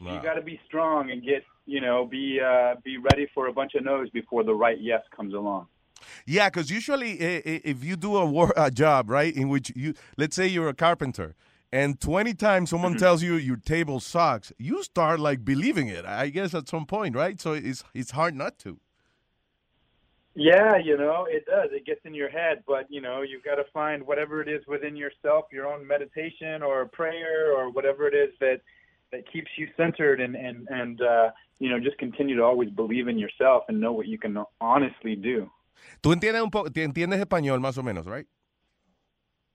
You 0.00 0.18
got 0.22 0.34
to 0.34 0.40
be 0.42 0.58
strong 0.66 1.10
and 1.10 1.22
get 1.22 1.44
you 1.66 1.80
know 1.82 2.06
be 2.06 2.40
uh, 2.40 2.76
be 2.82 2.96
ready 2.96 3.26
for 3.34 3.48
a 3.48 3.52
bunch 3.52 3.74
of 3.74 3.84
no's 3.84 4.08
before 4.10 4.44
the 4.44 4.54
right 4.54 4.78
yes 4.80 5.02
comes 5.14 5.34
along. 5.34 5.66
yeah 6.24 6.48
because 6.48 6.70
usually 6.70 7.12
if 7.72 7.84
you 7.84 7.96
do 7.96 8.16
a, 8.16 8.24
wor- 8.24 8.54
a 8.56 8.70
job 8.70 9.10
right 9.10 9.34
in 9.36 9.50
which 9.50 9.70
you 9.76 9.92
let's 10.16 10.34
say 10.34 10.46
you're 10.46 10.70
a 10.70 10.74
carpenter 10.74 11.34
and 11.70 12.00
20 12.00 12.32
times 12.34 12.70
someone 12.70 12.96
tells 13.04 13.22
you 13.22 13.34
your 13.34 13.58
table 13.58 14.00
sucks 14.00 14.52
you 14.58 14.82
start 14.82 15.20
like 15.20 15.44
believing 15.44 15.88
it 15.88 16.06
i 16.06 16.30
guess 16.30 16.54
at 16.54 16.66
some 16.66 16.86
point 16.86 17.14
right 17.14 17.38
so 17.38 17.52
it's 17.52 17.84
it's 17.94 18.12
hard 18.12 18.34
not 18.34 18.58
to 18.58 18.80
Yeah, 20.34 20.76
you 20.76 20.96
know 20.96 21.26
it 21.28 21.44
does. 21.46 21.70
It 21.72 21.84
gets 21.84 22.00
in 22.04 22.14
your 22.14 22.30
head, 22.30 22.62
but 22.66 22.86
you 22.88 23.00
know 23.00 23.22
you've 23.22 23.42
got 23.42 23.56
to 23.56 23.64
find 23.72 24.06
whatever 24.06 24.40
it 24.40 24.48
is 24.48 24.62
within 24.68 24.96
yourself, 24.96 25.46
your 25.50 25.66
own 25.66 25.86
meditation 25.86 26.62
or 26.62 26.86
prayer 26.86 27.52
or 27.52 27.70
whatever 27.70 28.06
it 28.06 28.14
is 28.14 28.32
that 28.40 28.60
that 29.10 29.30
keeps 29.32 29.50
you 29.56 29.66
centered 29.76 30.20
and 30.20 30.36
and 30.36 30.68
and 30.70 31.02
uh, 31.02 31.30
you 31.58 31.68
know 31.68 31.80
just 31.80 31.98
continue 31.98 32.36
to 32.36 32.44
always 32.44 32.70
believe 32.70 33.08
in 33.08 33.18
yourself 33.18 33.64
and 33.68 33.80
know 33.80 33.92
what 33.92 34.06
you 34.06 34.18
can 34.18 34.36
honestly 34.60 35.16
do. 35.16 35.50
tú 36.02 36.12
entiendes 36.12 36.42
un 36.42 36.50
poco 36.50 36.70
entiendes 36.74 37.18
español 37.20 37.60
más 37.60 37.76
o 37.78 37.82
menos 37.82 38.06
right 38.06 38.26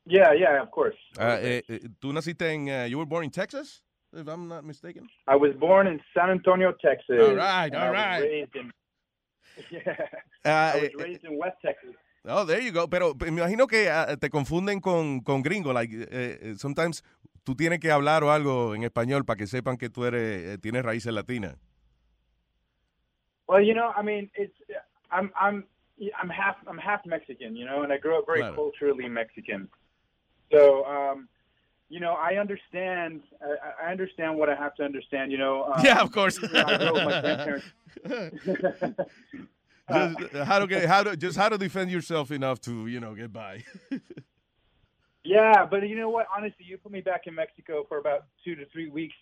Yeah, 0.08 0.34
yeah, 0.34 0.62
of 0.62 0.70
course. 0.70 0.95
Ah, 1.18 1.40
eh, 1.42 1.64
tú 2.00 2.14
naciste 2.14 2.54
en 2.54 2.70
uh, 2.70 2.86
you 2.86 2.98
were 3.00 3.08
born 3.08 3.24
in 3.26 3.32
Texas 3.32 3.82
if 4.14 4.28
I'm 4.28 4.48
not 4.48 4.64
mistaken. 4.64 5.08
I 5.28 5.36
was 5.36 5.54
born 5.60 5.88
in 5.88 6.00
San 6.14 6.30
Antonio, 6.30 6.74
Texas. 6.80 7.20
All 7.20 7.36
right, 7.36 7.74
all 7.74 7.92
right. 7.92 8.48
Yeah, 9.72 10.09
Ah, 10.43 10.72
I 10.74 10.75
was 10.75 10.84
eh, 10.90 11.03
raised 11.03 11.24
in 11.25 11.38
West 11.38 11.58
Texas. 11.61 11.95
Oh, 12.27 12.43
there 12.45 12.59
you 12.61 12.72
go. 12.72 12.88
Pero 12.88 13.14
me 13.16 13.27
imagino 13.27 13.67
que 13.67 13.90
ah, 13.90 14.16
te 14.17 14.30
confunden 14.30 14.80
con, 14.82 15.22
con 15.22 15.42
gringo. 15.43 15.74
Like, 15.74 15.93
eh, 15.93 16.08
eh, 16.42 16.53
sometimes 16.58 17.03
tú 17.43 17.56
tienes 17.56 17.80
que 17.80 17.92
hablar 17.92 18.24
o 18.24 18.32
algo 18.32 18.74
en 18.75 18.84
español 18.84 19.25
para 19.25 19.38
que 19.38 19.48
sepan 19.48 19.77
que 19.77 19.90
tú 19.90 20.06
eres, 20.06 20.56
eh, 20.56 20.58
tienes 20.58 20.84
raíces 20.84 21.14
latinas. 21.14 21.56
Well, 23.48 23.61
you 23.64 23.75
know, 23.75 23.92
I 23.95 24.01
mean, 24.01 24.32
it's 24.35 24.56
I'm 25.11 25.32
I'm 25.40 25.64
I'm 26.19 26.30
half 26.30 26.56
I'm 26.67 26.80
half 26.80 27.06
Mexican, 27.06 27.56
you 27.56 27.66
know, 27.66 27.84
and 27.84 27.93
I 27.93 27.98
grew 27.98 28.17
up 28.17 28.25
very 28.25 28.40
Claro. 28.42 28.56
culturally 28.56 29.08
Mexican. 29.08 29.69
So, 30.51 30.84
um, 30.85 31.27
you 31.95 32.01
know, 32.01 32.11
I 32.11 32.35
understand 32.35 33.22
I, 33.41 33.85
I 33.88 33.91
understand 33.91 34.38
what 34.38 34.49
I 34.49 34.56
have 34.56 34.75
to 34.75 34.83
understand. 34.83 35.32
You 35.32 35.38
know, 35.38 35.64
um, 35.64 35.85
Yeah, 35.85 36.01
of 36.01 36.11
course. 36.11 36.35
you 36.41 36.49
know, 36.49 36.65
I 36.67 36.77
grew 36.77 36.88
up 36.88 36.95
with 36.95 37.06
my 37.06 37.22
grandparents. 37.22 37.65
Just 40.19 40.33
how 40.49 40.59
to 40.59 40.67
get, 40.67 40.85
how 40.85 41.03
to 41.03 41.15
just 41.15 41.38
how 41.38 41.48
to 41.48 41.57
defend 41.59 41.91
yourself 41.91 42.32
enough 42.32 42.59
to 42.61 42.88
you 42.88 42.99
know 42.99 43.15
get 43.15 43.32
by. 43.32 43.64
Yeah, 45.27 45.65
but 45.65 45.90
you 45.90 45.95
know 45.95 46.09
what? 46.09 46.27
Honestly, 46.35 46.65
you 46.67 46.77
put 46.77 46.91
me 46.91 47.01
back 47.01 47.22
in 47.25 47.33
Mexico 47.33 47.83
for 47.90 47.98
about 47.98 48.25
two 48.43 48.53
to 48.53 48.64
three 48.72 48.90
weeks, 48.90 49.15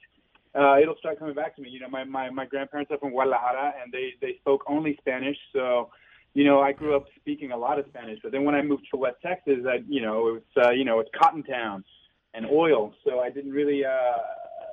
uh, 0.54 0.76
it'll 0.82 0.98
start 0.98 1.18
coming 1.18 1.34
back 1.34 1.56
to 1.56 1.62
me. 1.62 1.70
You 1.70 1.80
know, 1.80 1.88
my, 1.88 2.04
my, 2.04 2.30
my 2.30 2.46
grandparents 2.46 2.92
are 2.92 2.98
from 2.98 3.12
Guadalajara, 3.12 3.74
and 3.82 3.90
they, 3.90 4.10
they 4.20 4.36
spoke 4.42 4.66
only 4.68 4.98
Spanish. 5.00 5.38
So, 5.54 5.92
you 6.34 6.44
know, 6.44 6.60
I 6.60 6.74
grew 6.74 6.94
up 6.98 7.06
speaking 7.16 7.54
a 7.54 7.58
lot 7.58 7.80
of 7.80 7.86
Spanish. 7.88 8.20
But 8.22 8.34
then 8.34 8.44
when 8.44 8.54
I 8.54 8.62
moved 8.62 8.84
to 8.92 8.98
West 8.98 9.16
Texas, 9.26 9.60
I, 9.66 9.78
you 9.88 10.02
know, 10.02 10.36
it's 10.36 10.68
uh, 10.68 10.72
you 10.72 10.84
know, 10.84 11.00
it's 11.00 11.10
cotton 11.18 11.42
town 11.42 11.86
and 12.34 12.46
oil, 12.46 12.94
so 13.06 13.20
I 13.20 13.30
didn't 13.30 13.52
really 13.52 13.86
uh, 13.86 13.92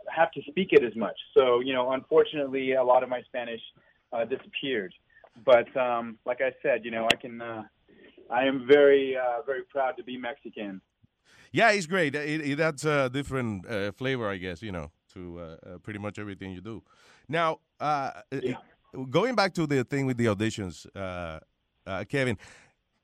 have 0.08 0.30
to 0.32 0.42
speak 0.48 0.68
it 0.72 0.82
as 0.82 0.97
much. 0.97 1.18
So, 1.36 1.60
you 1.60 1.72
know, 1.72 1.92
unfortunately, 1.92 2.72
a 2.72 2.82
lot 2.82 3.02
of 3.02 3.08
my 3.08 3.22
Spanish 3.22 3.60
uh, 4.12 4.24
disappeared. 4.24 4.92
But 5.44 5.74
um, 5.76 6.18
like 6.26 6.40
I 6.40 6.52
said, 6.62 6.84
you 6.84 6.90
know, 6.90 7.06
I 7.12 7.16
can. 7.16 7.40
Uh, 7.40 7.62
I 8.30 8.44
am 8.44 8.64
very, 8.66 9.16
uh, 9.16 9.42
very 9.44 9.62
proud 9.64 9.97
to 9.97 10.05
be 10.05 10.16
Mexican. 10.16 10.80
Yeah, 11.52 11.72
it's 11.72 11.86
great. 11.86 12.14
It, 12.14 12.40
it 12.42 12.60
adds 12.60 12.84
a 12.84 13.10
different 13.10 13.68
uh, 13.68 13.90
flavor, 13.90 14.28
I 14.28 14.36
guess, 14.36 14.62
you 14.62 14.70
know, 14.70 14.92
to 15.14 15.40
uh, 15.40 15.42
uh, 15.42 15.78
pretty 15.78 15.98
much 15.98 16.16
everything 16.18 16.52
you 16.52 16.60
do. 16.60 16.82
Now, 17.28 17.58
uh, 17.80 18.10
going 19.10 19.34
back 19.34 19.52
to 19.55 19.66
the 19.66 19.82
thing 19.82 20.06
with 20.06 20.16
the 20.16 20.26
auditions, 20.26 20.86
uh, 20.94 21.40
uh, 21.86 22.05
Kevin, 22.08 22.39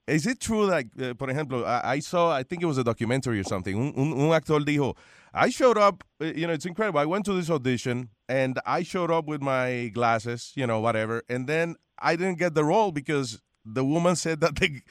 is 0.07 0.27
it 0.27 0.41
true 0.41 0.67
that, 0.67 0.87
uh, 1.01 1.15
por 1.15 1.29
ejemplo, 1.29 1.65
I, 1.67 1.95
I 1.95 1.99
saw, 2.01 2.33
I 2.33 2.43
think 2.43 2.63
it 2.63 2.67
was 2.67 2.79
a 2.79 2.85
documentary 2.85 3.41
or 3.41 3.45
something, 3.45 3.77
un, 3.77 3.93
un, 3.97 4.13
un 4.21 4.33
actor 4.33 4.61
dijo, 4.61 4.97
I 5.35 5.51
showed 5.51 5.77
up, 5.79 6.05
uh, 6.21 6.27
you 6.27 6.47
know, 6.47 6.53
it's 6.53 6.65
incredible. 6.65 7.01
I 7.01 7.05
went 7.05 7.25
to 7.27 7.33
this 7.35 7.51
audition 7.51 8.11
and 8.29 8.59
I 8.65 8.83
showed 8.83 9.11
up 9.11 9.27
with 9.27 9.43
my 9.43 9.89
glasses, 9.93 10.53
you 10.55 10.67
know, 10.67 10.81
whatever, 10.81 11.23
and 11.29 11.47
then 11.47 11.77
I 11.99 12.17
didn't 12.17 12.39
get 12.39 12.55
the 12.55 12.65
role 12.65 12.93
because 12.93 13.41
the 13.65 13.85
woman 13.85 14.17
said 14.17 14.41
that 14.41 14.57
they 14.57 14.83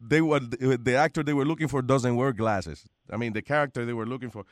they 0.00 0.20
were 0.20 0.38
the 0.38 0.94
actor 0.94 1.24
they 1.24 1.32
were 1.32 1.44
looking 1.44 1.66
for 1.68 1.82
doesn't 1.82 2.14
wear 2.14 2.32
glasses. 2.32 2.84
I 3.10 3.16
mean, 3.16 3.32
the 3.32 3.42
character 3.42 3.84
they 3.84 3.92
were 3.92 4.06
looking 4.06 4.30
for, 4.30 4.44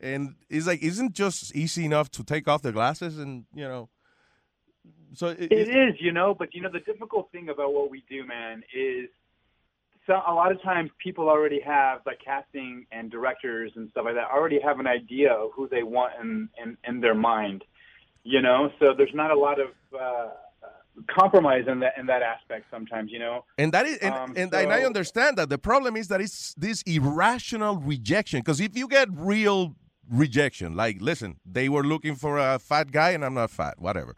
and 0.00 0.34
it's 0.50 0.66
like 0.66 0.82
isn't 0.82 1.14
just 1.14 1.54
easy 1.56 1.86
enough 1.86 2.10
to 2.12 2.24
take 2.24 2.46
off 2.48 2.62
the 2.62 2.72
glasses 2.72 3.18
and 3.18 3.46
you 3.54 3.64
know. 3.64 3.88
So 5.14 5.28
it, 5.28 5.50
It 5.50 5.68
is, 5.68 5.94
you 6.00 6.12
know, 6.12 6.34
but 6.34 6.54
you 6.54 6.60
know 6.60 6.70
the 6.70 6.80
difficult 6.80 7.30
thing 7.32 7.48
about 7.48 7.72
what 7.72 7.90
we 7.90 8.04
do, 8.10 8.26
man, 8.26 8.62
is 8.74 9.08
so 10.06 10.20
a 10.26 10.34
lot 10.34 10.52
of 10.52 10.62
times 10.62 10.90
people 11.02 11.28
already 11.28 11.60
have 11.60 12.00
like 12.06 12.18
casting 12.24 12.86
and 12.92 13.10
directors 13.10 13.72
and 13.76 13.90
stuff 13.90 14.04
like 14.04 14.14
that 14.14 14.28
already 14.30 14.60
have 14.60 14.78
an 14.80 14.86
idea 14.86 15.32
of 15.32 15.50
who 15.54 15.68
they 15.68 15.82
want 15.82 16.12
in 16.20 16.48
in, 16.62 16.76
in 16.86 17.00
their 17.00 17.14
mind, 17.14 17.64
you 18.22 18.42
know. 18.42 18.70
So 18.78 18.94
there's 18.96 19.14
not 19.14 19.30
a 19.30 19.38
lot 19.38 19.58
of 19.60 19.68
uh, 19.98 20.28
compromise 21.08 21.64
in 21.66 21.80
that 21.80 21.94
in 21.98 22.06
that 22.06 22.22
aspect 22.22 22.66
sometimes, 22.70 23.10
you 23.10 23.18
know. 23.18 23.44
And 23.58 23.72
that 23.72 23.86
is, 23.86 23.98
and, 23.98 24.14
Um, 24.14 24.34
and, 24.36 24.54
and 24.54 24.72
I 24.72 24.84
understand 24.84 25.38
that. 25.38 25.48
The 25.48 25.58
problem 25.58 25.96
is 25.96 26.08
that 26.08 26.20
it's 26.20 26.54
this 26.54 26.82
irrational 26.82 27.76
rejection. 27.76 28.40
Because 28.40 28.60
if 28.60 28.76
you 28.76 28.88
get 28.88 29.08
real 29.12 29.74
rejection, 30.10 30.76
like, 30.76 30.98
listen, 31.00 31.36
they 31.44 31.68
were 31.68 31.82
looking 31.82 32.14
for 32.14 32.38
a 32.38 32.58
fat 32.58 32.92
guy, 32.92 33.10
and 33.10 33.24
I'm 33.24 33.34
not 33.34 33.50
fat, 33.50 33.74
whatever. 33.78 34.14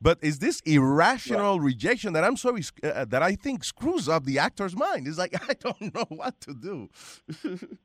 But 0.00 0.18
is 0.22 0.38
this 0.38 0.60
irrational 0.60 1.60
rejection 1.60 2.12
that 2.12 2.24
I'm 2.24 2.36
sorry 2.36 2.62
uh, 2.82 3.04
that 3.06 3.22
I 3.22 3.34
think 3.34 3.64
screws 3.64 4.08
up 4.08 4.24
the 4.24 4.38
actor's 4.38 4.76
mind? 4.76 5.06
It's 5.06 5.18
like 5.18 5.34
I 5.48 5.54
don't 5.54 5.94
know 5.94 6.06
what 6.08 6.40
to 6.42 6.54
do. 6.54 6.88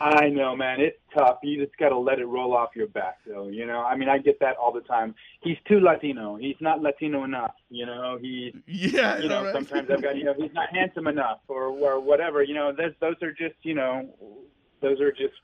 I 0.00 0.28
know, 0.28 0.54
man. 0.54 0.80
It's 0.80 0.96
tough. 1.12 1.38
You 1.42 1.64
just 1.64 1.76
got 1.76 1.88
to 1.88 1.98
let 1.98 2.20
it 2.20 2.26
roll 2.26 2.56
off 2.56 2.70
your 2.76 2.86
back, 2.86 3.18
though. 3.26 3.48
You 3.48 3.66
know, 3.66 3.80
I 3.80 3.96
mean, 3.96 4.08
I 4.08 4.18
get 4.18 4.38
that 4.38 4.56
all 4.56 4.72
the 4.72 4.82
time. 4.82 5.12
He's 5.42 5.56
too 5.66 5.80
Latino. 5.80 6.36
He's 6.36 6.54
not 6.60 6.80
Latino 6.80 7.24
enough. 7.24 7.54
You 7.68 7.86
know, 7.86 8.16
he. 8.20 8.54
Yeah, 8.66 9.18
You 9.18 9.28
know, 9.28 9.44
right. 9.44 9.52
sometimes 9.52 9.90
I've 9.90 10.00
got 10.02 10.16
you 10.16 10.22
know 10.24 10.34
he's 10.34 10.52
not 10.54 10.68
handsome 10.72 11.08
enough 11.08 11.40
or 11.48 11.64
or 11.64 12.00
whatever. 12.00 12.44
You 12.44 12.54
know, 12.54 12.72
those 12.72 12.92
those 13.00 13.16
are 13.22 13.32
just 13.32 13.56
you 13.62 13.74
know, 13.74 14.08
those 14.80 15.00
are 15.00 15.10
just 15.10 15.34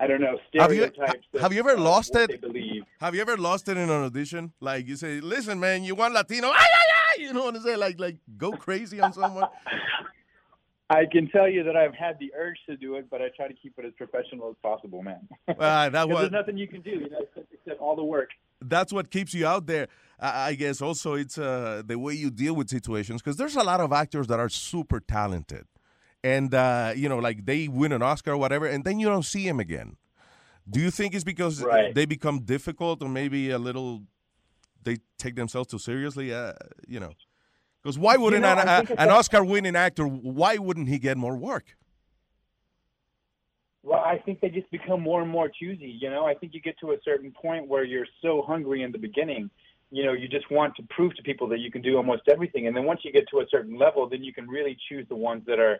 I 0.00 0.06
don't 0.06 0.20
know 0.20 0.38
Have 0.58 0.72
you, 0.72 0.86
stereotypes. 0.88 1.26
have 1.40 1.52
you 1.52 1.58
ever 1.60 1.76
lost 1.76 2.14
it? 2.14 2.40
believe. 2.40 2.84
Have 3.00 3.14
you 3.16 3.20
ever 3.20 3.36
lost 3.36 3.68
it 3.68 3.76
in 3.76 3.90
an 3.90 4.04
audition? 4.04 4.52
Like 4.60 4.86
you 4.86 4.96
say, 4.96 5.20
listen, 5.20 5.58
man, 5.58 5.82
you 5.84 5.94
want 5.96 6.14
Latino? 6.14 6.48
Ay, 6.52 6.54
ay, 6.58 6.88
ay! 7.18 7.22
You 7.22 7.32
know 7.32 7.44
what 7.44 7.56
I'm 7.56 7.62
saying? 7.62 7.78
Like, 7.80 7.98
like 7.98 8.16
go 8.36 8.52
crazy 8.52 9.00
on 9.00 9.12
someone. 9.12 9.48
I 10.90 11.04
can 11.04 11.28
tell 11.28 11.48
you 11.48 11.64
that 11.64 11.76
I've 11.76 11.94
had 11.94 12.18
the 12.18 12.32
urge 12.34 12.56
to 12.66 12.74
do 12.76 12.94
it, 12.96 13.10
but 13.10 13.20
I 13.20 13.28
try 13.36 13.46
to 13.46 13.52
keep 13.52 13.74
it 13.78 13.84
as 13.84 13.92
professional 13.98 14.48
as 14.48 14.56
possible, 14.62 15.02
man. 15.02 15.28
Ah, 15.60 15.90
that 15.90 16.08
was- 16.08 16.20
there's 16.20 16.32
nothing 16.32 16.56
you 16.56 16.66
can 16.68 16.80
do, 16.80 16.90
you 16.90 17.10
know, 17.10 17.18
except, 17.20 17.52
except 17.52 17.80
all 17.80 17.94
the 17.94 18.04
work. 18.04 18.30
that's 18.62 18.90
what 18.92 19.10
keeps 19.10 19.34
you 19.34 19.46
out 19.46 19.66
there. 19.66 19.88
I 20.18 20.48
I 20.50 20.54
guess 20.54 20.80
also 20.80 21.14
it's 21.14 21.36
uh, 21.38 21.82
the 21.84 21.98
way 21.98 22.14
you 22.14 22.30
deal 22.30 22.54
with 22.54 22.68
situations 22.70 23.20
because 23.20 23.36
there's 23.36 23.56
a 23.56 23.62
lot 23.62 23.80
of 23.80 23.92
actors 23.92 24.26
that 24.28 24.40
are 24.40 24.48
super 24.48 24.98
talented, 25.00 25.66
and 26.24 26.54
uh, 26.54 26.92
you 26.96 27.08
know, 27.08 27.18
like 27.18 27.44
they 27.44 27.68
win 27.68 27.92
an 27.92 28.02
Oscar 28.02 28.32
or 28.32 28.36
whatever, 28.36 28.66
and 28.66 28.84
then 28.84 28.98
you 28.98 29.08
don't 29.08 29.24
see 29.24 29.46
him 29.46 29.60
again. 29.60 29.96
Do 30.68 30.80
you 30.80 30.90
think 30.90 31.14
it's 31.14 31.24
because 31.24 31.62
Right. 31.62 31.94
they 31.94 32.04
become 32.04 32.40
difficult 32.40 33.02
or 33.02 33.08
maybe 33.08 33.50
a 33.50 33.58
little 33.58 34.02
they 34.82 34.98
take 35.18 35.34
themselves 35.36 35.68
too 35.68 35.78
seriously? 35.78 36.32
Uh, 36.32 36.52
you 36.86 37.00
know, 37.00 37.12
because 37.82 37.98
why 37.98 38.16
wouldn't 38.16 38.42
know, 38.42 38.58
an, 38.58 38.68
a- 38.68 39.00
an 39.00 39.10
Oscar-winning 39.10 39.76
actor? 39.76 40.04
Why 40.06 40.58
wouldn't 40.58 40.88
he 40.88 40.98
get 40.98 41.16
more 41.16 41.36
work? 41.36 41.76
Well, 43.82 44.00
I 44.00 44.18
think 44.18 44.40
they 44.40 44.50
just 44.50 44.70
become 44.70 45.00
more 45.00 45.22
and 45.22 45.30
more 45.30 45.48
choosy. 45.48 45.96
You 46.00 46.10
know, 46.10 46.26
I 46.26 46.34
think 46.34 46.52
you 46.52 46.60
get 46.60 46.78
to 46.80 46.90
a 46.92 46.96
certain 47.04 47.32
point 47.32 47.68
where 47.68 47.84
you're 47.84 48.06
so 48.20 48.42
hungry 48.42 48.82
in 48.82 48.92
the 48.92 48.98
beginning. 48.98 49.48
You 49.90 50.04
know, 50.04 50.12
you 50.12 50.28
just 50.28 50.50
want 50.50 50.76
to 50.76 50.82
prove 50.90 51.14
to 51.16 51.22
people 51.22 51.48
that 51.48 51.60
you 51.60 51.70
can 51.70 51.80
do 51.80 51.96
almost 51.96 52.22
everything, 52.28 52.66
and 52.66 52.76
then 52.76 52.84
once 52.84 53.00
you 53.04 53.12
get 53.12 53.26
to 53.30 53.40
a 53.40 53.46
certain 53.50 53.78
level, 53.78 54.06
then 54.06 54.22
you 54.22 54.34
can 54.34 54.46
really 54.46 54.76
choose 54.88 55.06
the 55.08 55.16
ones 55.16 55.44
that 55.46 55.58
are 55.58 55.78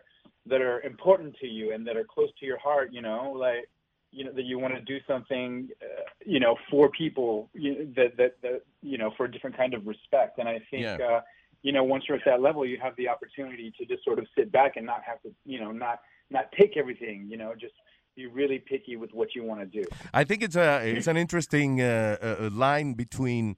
that 0.49 0.61
are 0.61 0.81
important 0.81 1.35
to 1.41 1.47
you 1.47 1.73
and 1.73 1.85
that 1.87 1.97
are 1.97 2.03
close 2.03 2.29
to 2.39 2.45
your 2.45 2.59
heart. 2.59 2.89
You 2.91 3.01
know, 3.01 3.33
like 3.35 3.69
you 4.11 4.25
know 4.25 4.31
that 4.33 4.45
you 4.45 4.59
want 4.59 4.73
to 4.75 4.81
do 4.81 4.97
something, 5.07 5.69
uh, 5.81 6.03
you 6.25 6.39
know, 6.39 6.55
for 6.69 6.89
people 6.89 7.49
you 7.53 7.91
that, 7.95 8.17
that 8.17 8.41
that 8.41 8.61
you 8.81 8.97
know 8.97 9.11
for 9.17 9.25
a 9.25 9.31
different 9.31 9.57
kind 9.57 9.73
of 9.73 9.85
respect. 9.87 10.39
And 10.39 10.47
I 10.47 10.59
think. 10.69 10.83
Yeah. 10.83 10.97
Uh, 10.97 11.21
you 11.61 11.73
know, 11.73 11.83
once 11.83 12.05
you're 12.07 12.17
at 12.17 12.23
that 12.25 12.41
level, 12.41 12.65
you 12.65 12.77
have 12.81 12.95
the 12.95 13.09
opportunity 13.09 13.73
to 13.77 13.85
just 13.85 14.03
sort 14.05 14.17
of 14.17 14.25
sit 14.33 14.49
back 14.49 14.77
and 14.77 14.85
not 14.85 15.01
have 15.05 15.21
to, 15.23 15.35
you 15.45 15.59
know, 15.59 15.73
not 15.73 15.99
not 16.29 16.45
take 16.57 16.77
everything. 16.77 17.27
You 17.29 17.35
know, 17.35 17.53
just 17.59 17.73
be 18.15 18.27
really 18.27 18.59
picky 18.59 18.95
with 18.95 19.11
what 19.13 19.35
you 19.35 19.43
want 19.43 19.59
to 19.61 19.65
do. 19.65 19.85
I 20.13 20.23
think 20.23 20.43
it's 20.43 20.55
a 20.55 20.81
it's 20.85 21.07
an 21.07 21.17
interesting 21.17 21.81
uh, 21.81 22.17
uh, 22.21 22.49
line 22.51 22.93
between 22.93 23.55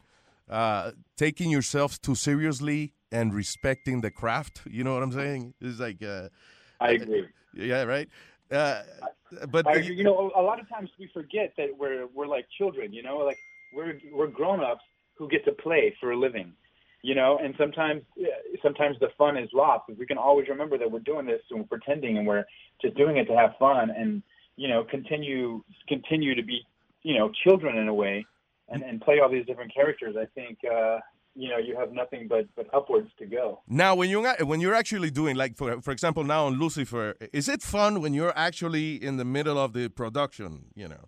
uh, 0.49 0.91
taking 1.17 1.49
yourself 1.49 2.01
too 2.01 2.15
seriously 2.15 2.93
and 3.11 3.33
respecting 3.33 4.01
the 4.01 4.11
craft. 4.11 4.61
You 4.69 4.83
know 4.83 4.93
what 4.93 5.03
I'm 5.03 5.11
saying? 5.11 5.53
It's 5.61 5.79
like 5.79 6.01
uh, 6.03 6.29
I 6.81 6.91
agree. 6.91 7.27
Yeah, 7.53 7.83
right. 7.83 8.09
Uh, 8.51 8.81
but 9.49 9.65
I, 9.67 9.75
you 9.75 10.03
know, 10.03 10.31
a, 10.35 10.41
lot 10.41 10.59
of 10.59 10.67
times 10.67 10.89
we 10.99 11.09
forget 11.13 11.53
that 11.57 11.69
we're 11.77 12.07
we're 12.07 12.27
like 12.27 12.47
children. 12.57 12.91
You 12.91 13.03
know, 13.03 13.17
like 13.17 13.37
we're 13.73 13.97
we're 14.11 14.27
grown 14.27 14.61
ups 14.61 14.83
who 15.15 15.29
get 15.29 15.45
to 15.45 15.51
play 15.51 15.95
for 15.99 16.11
a 16.11 16.17
living. 16.17 16.53
You 17.03 17.15
know, 17.15 17.39
and 17.41 17.55
sometimes 17.57 18.03
sometimes 18.61 18.97
the 18.99 19.09
fun 19.17 19.37
is 19.37 19.49
lost. 19.53 19.85
But 19.87 19.97
we 19.97 20.05
can 20.05 20.17
always 20.17 20.47
remember 20.49 20.77
that 20.77 20.91
we're 20.91 20.99
doing 20.99 21.25
this 21.25 21.41
and 21.49 21.59
we're 21.59 21.77
pretending 21.77 22.17
and 22.17 22.27
we're 22.27 22.45
just 22.81 22.95
doing 22.95 23.17
it 23.17 23.25
to 23.25 23.35
have 23.35 23.51
fun 23.57 23.89
and 23.89 24.21
you 24.57 24.67
know 24.67 24.83
continue 24.83 25.63
continue 25.87 26.35
to 26.35 26.43
be 26.43 26.61
you 27.03 27.17
know 27.17 27.31
children 27.43 27.77
in 27.77 27.87
a 27.87 27.93
way 27.93 28.25
and 28.69 28.83
and 28.83 29.01
play 29.01 29.19
all 29.19 29.29
these 29.29 29.45
different 29.45 29.73
characters. 29.73 30.15
I 30.19 30.25
think 30.35 30.59
uh, 30.69 30.99
you 31.35 31.49
know 31.49 31.57
you 31.57 31.77
have 31.77 31.91
nothing 31.91 32.27
but 32.27 32.45
but 32.55 32.67
upwards 32.73 33.09
to 33.19 33.25
go. 33.25 33.61
now 33.67 33.95
when 33.95 34.09
you're 34.09 34.35
when 34.45 34.59
you're 34.59 34.75
actually 34.75 35.09
doing 35.09 35.35
like 35.35 35.55
for 35.57 35.81
for 35.81 35.91
example 35.91 36.23
now 36.23 36.45
on 36.45 36.59
Lucifer, 36.59 37.15
is 37.33 37.47
it 37.47 37.61
fun 37.61 38.01
when 38.01 38.13
you're 38.13 38.33
actually 38.35 38.95
in 38.95 39.17
the 39.17 39.25
middle 39.25 39.57
of 39.57 39.73
the 39.73 39.89
production? 39.89 40.65
You 40.75 40.89
know. 40.89 41.05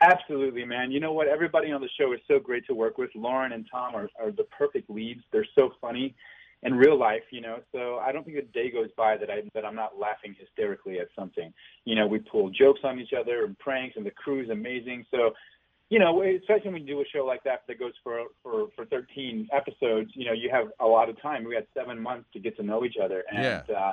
Absolutely, 0.00 0.64
man. 0.64 0.90
You 0.90 1.00
know 1.00 1.12
what? 1.12 1.28
Everybody 1.28 1.72
on 1.72 1.80
the 1.80 1.88
show 1.98 2.12
is 2.12 2.20
so 2.28 2.38
great 2.38 2.66
to 2.66 2.74
work 2.74 2.98
with. 2.98 3.10
Lauren 3.14 3.52
and 3.52 3.66
Tom 3.70 3.94
are, 3.94 4.10
are 4.20 4.30
the 4.30 4.44
perfect 4.44 4.90
leads. 4.90 5.20
They're 5.32 5.46
so 5.54 5.70
funny 5.80 6.14
in 6.64 6.74
real 6.74 6.98
life, 6.98 7.22
you 7.30 7.40
know. 7.40 7.58
So 7.72 7.98
I 7.98 8.10
don't 8.10 8.24
think 8.24 8.38
a 8.38 8.42
day 8.42 8.70
goes 8.70 8.88
by 8.96 9.16
that 9.16 9.30
I 9.30 9.42
that 9.54 9.64
I'm 9.64 9.76
not 9.76 9.98
laughing 9.98 10.34
hysterically 10.38 10.98
at 10.98 11.08
something. 11.16 11.52
You 11.84 11.94
know, 11.94 12.06
we 12.06 12.18
pull 12.18 12.50
jokes 12.50 12.80
on 12.84 12.98
each 12.98 13.12
other 13.18 13.44
and 13.44 13.58
pranks, 13.58 13.96
and 13.96 14.04
the 14.04 14.10
crew 14.10 14.42
is 14.42 14.50
amazing. 14.50 15.04
So, 15.10 15.32
you 15.90 15.98
know, 15.98 16.22
especially 16.22 16.72
when 16.72 16.86
you 16.86 16.94
do 16.94 17.00
a 17.00 17.04
show 17.12 17.24
like 17.24 17.42
that 17.44 17.62
that 17.68 17.78
goes 17.78 17.92
for 18.02 18.24
for 18.42 18.68
for 18.74 18.84
13 18.86 19.48
episodes, 19.52 20.10
you 20.14 20.26
know, 20.26 20.32
you 20.32 20.50
have 20.50 20.68
a 20.80 20.86
lot 20.86 21.08
of 21.08 21.20
time. 21.20 21.44
We 21.44 21.54
had 21.54 21.66
seven 21.74 22.00
months 22.00 22.28
to 22.32 22.40
get 22.40 22.56
to 22.56 22.62
know 22.62 22.84
each 22.84 22.96
other, 23.02 23.24
and 23.30 23.70
uh, 23.70 23.92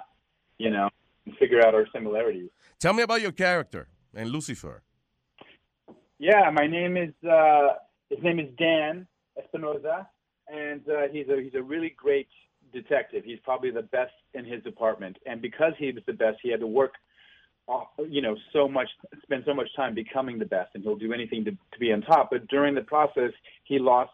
you 0.57 0.69
know, 0.69 0.89
figure 1.39 1.65
out 1.65 1.75
our 1.75 1.85
similarities. 1.93 2.49
Tell 2.79 2.93
me 2.93 3.03
about 3.03 3.21
your 3.21 3.31
character 3.31 3.87
and 4.13 4.29
Lucifer. 4.29 4.83
Yeah, 6.19 6.49
my 6.51 6.67
name 6.67 6.97
is 6.97 7.13
uh, 7.27 7.73
his 8.09 8.19
name 8.23 8.39
is 8.39 8.47
Dan 8.57 9.07
Espinoza, 9.37 10.07
and 10.47 10.81
uh, 10.87 11.07
he's 11.11 11.27
a 11.29 11.41
he's 11.41 11.55
a 11.55 11.63
really 11.63 11.93
great 11.97 12.29
detective. 12.71 13.23
He's 13.25 13.39
probably 13.43 13.71
the 13.71 13.81
best 13.81 14.13
in 14.33 14.45
his 14.45 14.63
department, 14.63 15.17
and 15.25 15.41
because 15.41 15.73
he 15.77 15.91
was 15.91 16.03
the 16.05 16.13
best, 16.13 16.37
he 16.41 16.51
had 16.51 16.59
to 16.61 16.67
work, 16.67 16.93
you 18.09 18.22
know, 18.22 18.35
so 18.53 18.67
much, 18.67 18.90
spend 19.23 19.43
so 19.45 19.53
much 19.53 19.67
time 19.75 19.95
becoming 19.95 20.40
the 20.40 20.45
best, 20.45 20.72
and 20.73 20.83
he'll 20.83 20.95
do 20.95 21.14
anything 21.14 21.45
to 21.45 21.51
to 21.51 21.80
be 21.80 21.91
on 21.91 22.01
top. 22.01 22.30
But 22.31 22.48
during 22.48 22.75
the 22.75 22.81
process, 22.81 23.31
he 23.64 23.80
lost 23.80 24.11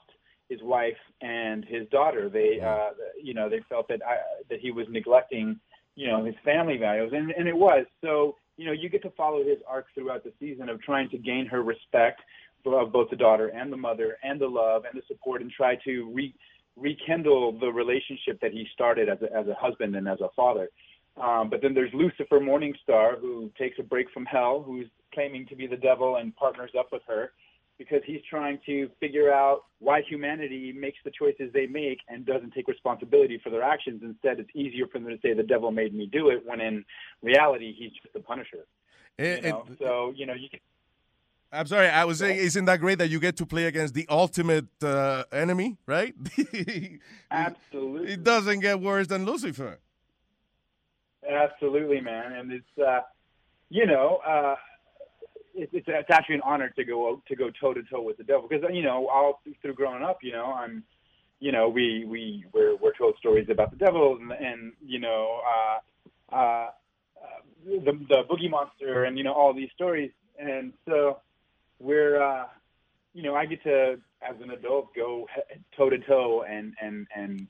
his 0.50 0.62
wife 0.62 0.98
and 1.22 1.66
his 1.66 1.88
daughter. 1.90 2.30
They, 2.30 2.60
uh, 2.62 2.90
you 3.22 3.34
know, 3.34 3.50
they 3.50 3.62
felt 3.68 3.88
that 3.90 4.02
I, 4.06 4.18
that 4.50 4.60
he 4.60 4.72
was 4.72 4.86
neglecting, 4.90 5.60
you 5.96 6.08
know, 6.08 6.24
his 6.24 6.36
family 6.46 6.78
values, 6.78 7.12
and 7.16 7.32
and 7.32 7.48
it 7.48 7.56
was 7.56 7.86
so. 8.02 8.36
You 8.60 8.66
know, 8.66 8.72
you 8.72 8.90
get 8.90 9.04
to 9.04 9.12
follow 9.12 9.44
his 9.44 9.60
arc 9.68 9.86
throughout 9.94 10.24
the 10.24 10.34
season 10.40 10.68
of 10.68 10.82
trying 10.82 11.12
to 11.12 11.20
gain 11.20 11.46
her 11.46 11.62
respect 11.62 12.22
of 12.66 12.92
both 12.92 13.10
the 13.10 13.16
daughter 13.16 13.50
and 13.50 13.72
the 13.72 13.78
mother 13.78 14.18
and 14.24 14.40
the 14.42 14.48
love 14.48 14.84
and 14.86 15.00
the 15.00 15.06
support 15.08 15.42
and 15.42 15.52
try 15.52 15.76
to 15.86 16.12
re- 16.14 16.34
rekindle 16.76 17.60
the 17.60 17.68
relationship 17.68 18.40
that 18.42 18.52
he 18.52 18.68
started 18.74 19.10
as 19.10 19.18
a, 19.22 19.36
as 19.36 19.48
a 19.48 19.54
husband 19.56 19.96
and 19.96 20.08
as 20.08 20.20
a 20.22 20.30
father. 20.36 20.70
Um, 21.22 21.50
but 21.50 21.62
then 21.62 21.74
there's 21.74 21.94
Lucifer 21.94 22.40
Morningstar, 22.40 23.20
who 23.20 23.52
takes 23.58 23.78
a 23.80 23.84
break 23.84 24.08
from 24.12 24.26
hell, 24.26 24.64
who's 24.66 24.88
claiming 25.14 25.48
to 25.48 25.56
be 25.56 25.66
the 25.66 25.78
devil 25.78 26.18
and 26.18 26.36
partners 26.36 26.72
up 26.78 26.90
with 26.92 27.02
her 27.08 27.32
because 27.78 28.02
he's 28.06 28.22
trying 28.30 28.60
to 28.66 28.90
figure 29.00 29.32
out 29.32 29.66
why 29.80 30.02
humanity 30.02 30.74
makes 30.74 30.98
the 31.06 31.12
choices 31.12 31.52
they 31.54 31.68
make 31.68 32.00
and 32.08 32.26
doesn't 32.26 32.52
take 32.52 32.68
responsibility 32.68 33.40
for 33.44 33.50
their 33.52 33.62
actions. 33.62 34.02
Instead, 34.04 34.40
it's 34.40 34.50
easier 34.56 34.88
for 34.88 35.00
them 35.00 35.10
to 35.10 35.18
say 35.22 35.34
the 35.34 35.44
devil 35.44 35.72
made 35.72 35.94
me 35.94 36.08
do 36.12 36.30
it, 36.30 36.44
when 36.46 36.60
in 36.60 36.84
reality, 37.22 37.76
he's 37.78 37.92
just 37.92 38.14
the 38.14 38.20
punisher. 38.20 38.66
Eh, 39.20 39.36
You 39.38 39.42
know? 39.42 39.66
so 39.80 40.14
you 40.16 40.26
know, 40.26 40.34
you 40.34 40.50
can, 40.50 40.60
I'm 41.52 41.66
sorry, 41.68 41.88
I 41.88 42.04
was 42.04 42.20
saying, 42.20 42.38
isn't 42.38 42.66
that 42.66 42.80
great 42.80 42.98
that 42.98 43.10
you 43.10 43.20
get 43.20 43.38
to 43.38 43.46
play 43.46 43.66
against 43.66 43.94
the 43.94 44.06
ultimate 44.10 44.68
uh, 44.84 45.24
enemy, 45.32 45.78
right? 45.86 46.14
absolutely. 47.32 48.14
It 48.14 48.24
doesn't 48.24 48.60
get 48.60 48.82
worse 48.82 49.08
than 49.08 49.26
Lucifer. 49.26 49.80
Absolutely, 51.30 52.02
man, 52.02 52.34
and 52.34 52.52
it's 52.52 52.78
uh, 52.86 53.02
you 53.70 53.86
know 53.86 54.20
uh, 54.28 54.56
it, 55.54 55.70
it's 55.74 55.86
it's 55.88 56.10
actually 56.10 56.36
an 56.36 56.42
honor 56.46 56.70
to 56.70 56.84
go 56.84 57.22
to 57.28 57.36
go 57.36 57.50
toe 57.60 57.74
to 57.74 57.84
toe 57.84 58.02
with 58.02 58.18
the 58.18 58.24
devil. 58.24 58.48
Because 58.48 58.64
you 58.74 58.84
know 58.84 59.08
all 59.08 59.42
through 59.62 59.74
growing 59.74 60.04
up, 60.04 60.20
you 60.22 60.32
know 60.32 60.46
I'm 60.46 60.84
you 61.40 61.52
know 61.52 61.68
we 61.70 62.06
we 62.06 62.46
we're, 62.54 62.76
we're 62.78 62.94
told 62.98 63.16
stories 63.18 63.48
about 63.50 63.72
the 63.72 63.78
devil 63.78 64.18
and, 64.20 64.32
and 64.32 64.74
you 64.86 65.00
know 65.00 65.42
uh, 66.32 66.36
uh, 66.36 66.68
the 67.66 67.92
the 68.08 68.24
boogie 68.30 68.50
monster 68.50 69.04
and 69.04 69.18
you 69.18 69.24
know 69.24 69.34
all 69.34 69.54
these 69.54 69.70
stories, 69.76 70.12
and 70.40 70.74
so 70.88 71.20
we're 71.80 72.22
uh, 72.22 72.46
you 73.14 73.24
know 73.24 73.36
I 73.36 73.46
get 73.46 73.64
to 73.64 74.00
as 74.22 74.36
an 74.42 74.52
adult 74.52 74.96
go 74.96 75.28
toe 75.76 75.90
to 75.90 75.98
toe 76.00 76.44
and 76.48 76.74
and 76.82 77.08
and 77.16 77.48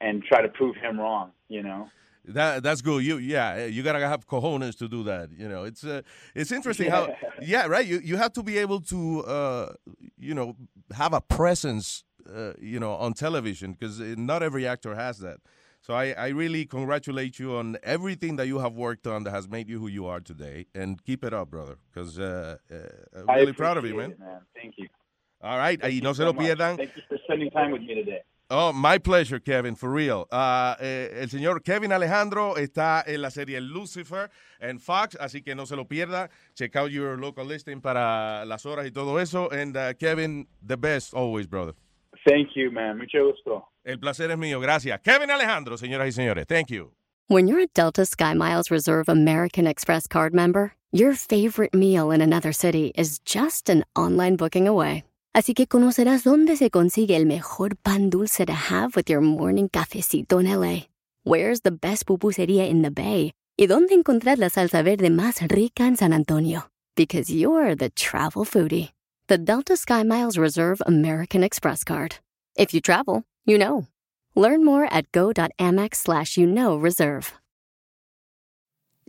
and 0.00 0.22
try 0.24 0.42
to 0.42 0.48
prove 0.48 0.76
him 0.76 1.00
wrong, 1.00 1.30
you 1.48 1.62
know. 1.62 1.88
That 2.28 2.62
that's 2.62 2.82
good. 2.82 3.04
You 3.04 3.18
yeah, 3.18 3.66
you 3.66 3.82
gotta 3.82 4.06
have 4.06 4.26
cojones 4.26 4.76
to 4.78 4.88
do 4.88 5.04
that. 5.04 5.30
You 5.30 5.48
know, 5.48 5.64
it's 5.64 5.84
uh, 5.84 6.02
it's 6.34 6.50
interesting 6.50 6.90
how 6.90 7.14
yeah, 7.42 7.66
right. 7.66 7.86
You 7.86 8.00
you 8.00 8.16
have 8.16 8.32
to 8.34 8.42
be 8.42 8.58
able 8.58 8.80
to 8.82 9.24
uh, 9.24 9.72
you 10.18 10.34
know 10.34 10.56
have 10.94 11.12
a 11.12 11.20
presence 11.20 12.04
uh, 12.34 12.52
you 12.60 12.80
know 12.80 12.94
on 12.94 13.14
television 13.14 13.72
because 13.72 14.00
not 14.00 14.42
every 14.42 14.66
actor 14.66 14.94
has 14.94 15.18
that. 15.18 15.38
So 15.80 15.94
I, 15.94 16.06
I 16.18 16.28
really 16.28 16.66
congratulate 16.66 17.38
you 17.38 17.54
on 17.54 17.76
everything 17.84 18.34
that 18.36 18.48
you 18.48 18.58
have 18.58 18.72
worked 18.72 19.06
on 19.06 19.22
that 19.22 19.30
has 19.30 19.48
made 19.48 19.68
you 19.68 19.78
who 19.78 19.86
you 19.86 20.06
are 20.06 20.18
today, 20.18 20.66
and 20.74 21.00
keep 21.04 21.22
it 21.22 21.32
up, 21.32 21.50
brother. 21.50 21.76
Because 21.88 22.18
uh, 22.18 22.56
uh, 22.68 22.76
I'm 23.28 23.36
really 23.36 23.52
proud 23.52 23.76
of 23.76 23.86
you, 23.86 23.96
man. 23.96 24.10
it, 24.10 24.18
man. 24.18 24.40
Thank 24.52 24.74
you. 24.78 24.88
All 25.40 25.56
right, 25.56 25.80
Thank 25.80 25.92
y 25.92 25.96
you 25.96 26.02
no 26.02 26.12
se 26.12 26.22
so 26.22 26.24
lo 26.24 26.32
pierdan. 26.32 26.76
Thank 26.76 26.96
you 26.96 27.02
for 27.08 27.18
spending 27.24 27.50
time 27.50 27.70
with 27.70 27.82
me 27.82 27.94
today. 27.94 28.22
Oh, 28.48 28.72
my 28.72 28.98
pleasure, 28.98 29.40
Kevin, 29.40 29.74
for 29.74 29.90
real. 29.90 30.28
Uh, 30.30 30.76
eh, 30.80 31.20
el 31.20 31.28
señor 31.28 31.64
Kevin 31.64 31.90
Alejandro 31.90 32.56
está 32.56 33.02
en 33.04 33.20
la 33.20 33.30
serie 33.30 33.60
Lucifer 33.60 34.30
en 34.60 34.78
Fox, 34.78 35.16
así 35.20 35.42
que 35.42 35.56
no 35.56 35.66
se 35.66 35.74
lo 35.74 35.86
pierda. 35.86 36.30
Check 36.54 36.76
out 36.76 36.92
your 36.92 37.18
local 37.18 37.44
listing 37.44 37.80
para 37.80 38.44
las 38.46 38.64
horas 38.64 38.86
y 38.86 38.92
todo 38.92 39.18
eso. 39.18 39.48
And 39.50 39.76
uh, 39.76 39.94
Kevin, 39.94 40.46
the 40.62 40.76
best 40.76 41.12
always, 41.12 41.48
brother. 41.48 41.74
Thank 42.24 42.50
you, 42.54 42.70
man. 42.70 42.98
Mucho 42.98 43.32
gusto. 43.32 43.68
El 43.84 43.98
placer 43.98 44.30
es 44.30 44.38
mío, 44.38 44.60
gracias. 44.60 45.00
Kevin 45.02 45.30
Alejandro, 45.30 45.76
señoras 45.76 46.06
y 46.06 46.12
señores. 46.12 46.46
Thank 46.46 46.70
you. 46.70 46.92
When 47.28 47.48
you're 47.48 47.58
a 47.58 47.66
Delta 47.66 48.02
SkyMiles 48.02 48.70
Reserve 48.70 49.08
American 49.08 49.66
Express 49.66 50.06
card 50.06 50.32
member, 50.32 50.74
your 50.92 51.14
favorite 51.14 51.74
meal 51.74 52.12
in 52.12 52.20
another 52.20 52.52
city 52.52 52.92
is 52.94 53.18
just 53.24 53.68
an 53.68 53.84
online 53.96 54.36
booking 54.36 54.68
away. 54.68 55.02
Así 55.36 55.52
que 55.52 55.66
conocerás 55.66 56.24
dónde 56.24 56.56
se 56.56 56.70
consigue 56.70 57.14
el 57.14 57.26
mejor 57.26 57.76
pan 57.76 58.08
dulce 58.08 58.46
to 58.46 58.54
have 58.54 58.96
with 58.96 59.10
your 59.10 59.20
morning 59.20 59.68
cafecito 59.68 60.40
en 60.40 60.46
LA. 60.46 60.86
Where's 61.24 61.60
the 61.60 61.72
best 61.72 62.06
pupusería 62.06 62.70
in 62.70 62.80
the 62.80 62.90
Bay? 62.90 63.32
Y 63.58 63.66
dónde 63.66 63.92
encontrar 63.92 64.38
la 64.38 64.48
salsa 64.48 64.82
verde 64.82 65.10
más 65.10 65.46
rica 65.46 65.82
en 65.82 65.98
San 65.98 66.14
Antonio. 66.14 66.70
Because 66.96 67.28
you're 67.28 67.76
the 67.76 67.90
travel 67.90 68.46
foodie. 68.46 68.92
The 69.28 69.36
Delta 69.36 69.74
SkyMiles 69.74 70.38
Reserve 70.38 70.80
American 70.86 71.44
Express 71.44 71.84
card. 71.84 72.16
If 72.56 72.72
you 72.72 72.80
travel, 72.80 73.24
you 73.44 73.58
know. 73.58 73.88
Learn 74.34 74.64
more 74.64 74.88
at 74.90 75.12
go.amex 75.12 75.96
slash 75.96 76.38
you 76.38 76.46
know 76.46 76.78
reserve. 76.78 77.34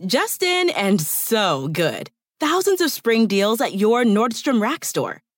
Justin 0.04 0.68
and 0.76 1.00
so 1.00 1.68
good. 1.68 2.10
Thousands 2.38 2.82
of 2.82 2.92
spring 2.92 3.28
deals 3.28 3.62
at 3.62 3.76
your 3.76 4.04
Nordstrom 4.04 4.60
Rack 4.60 4.84
store. 4.84 5.22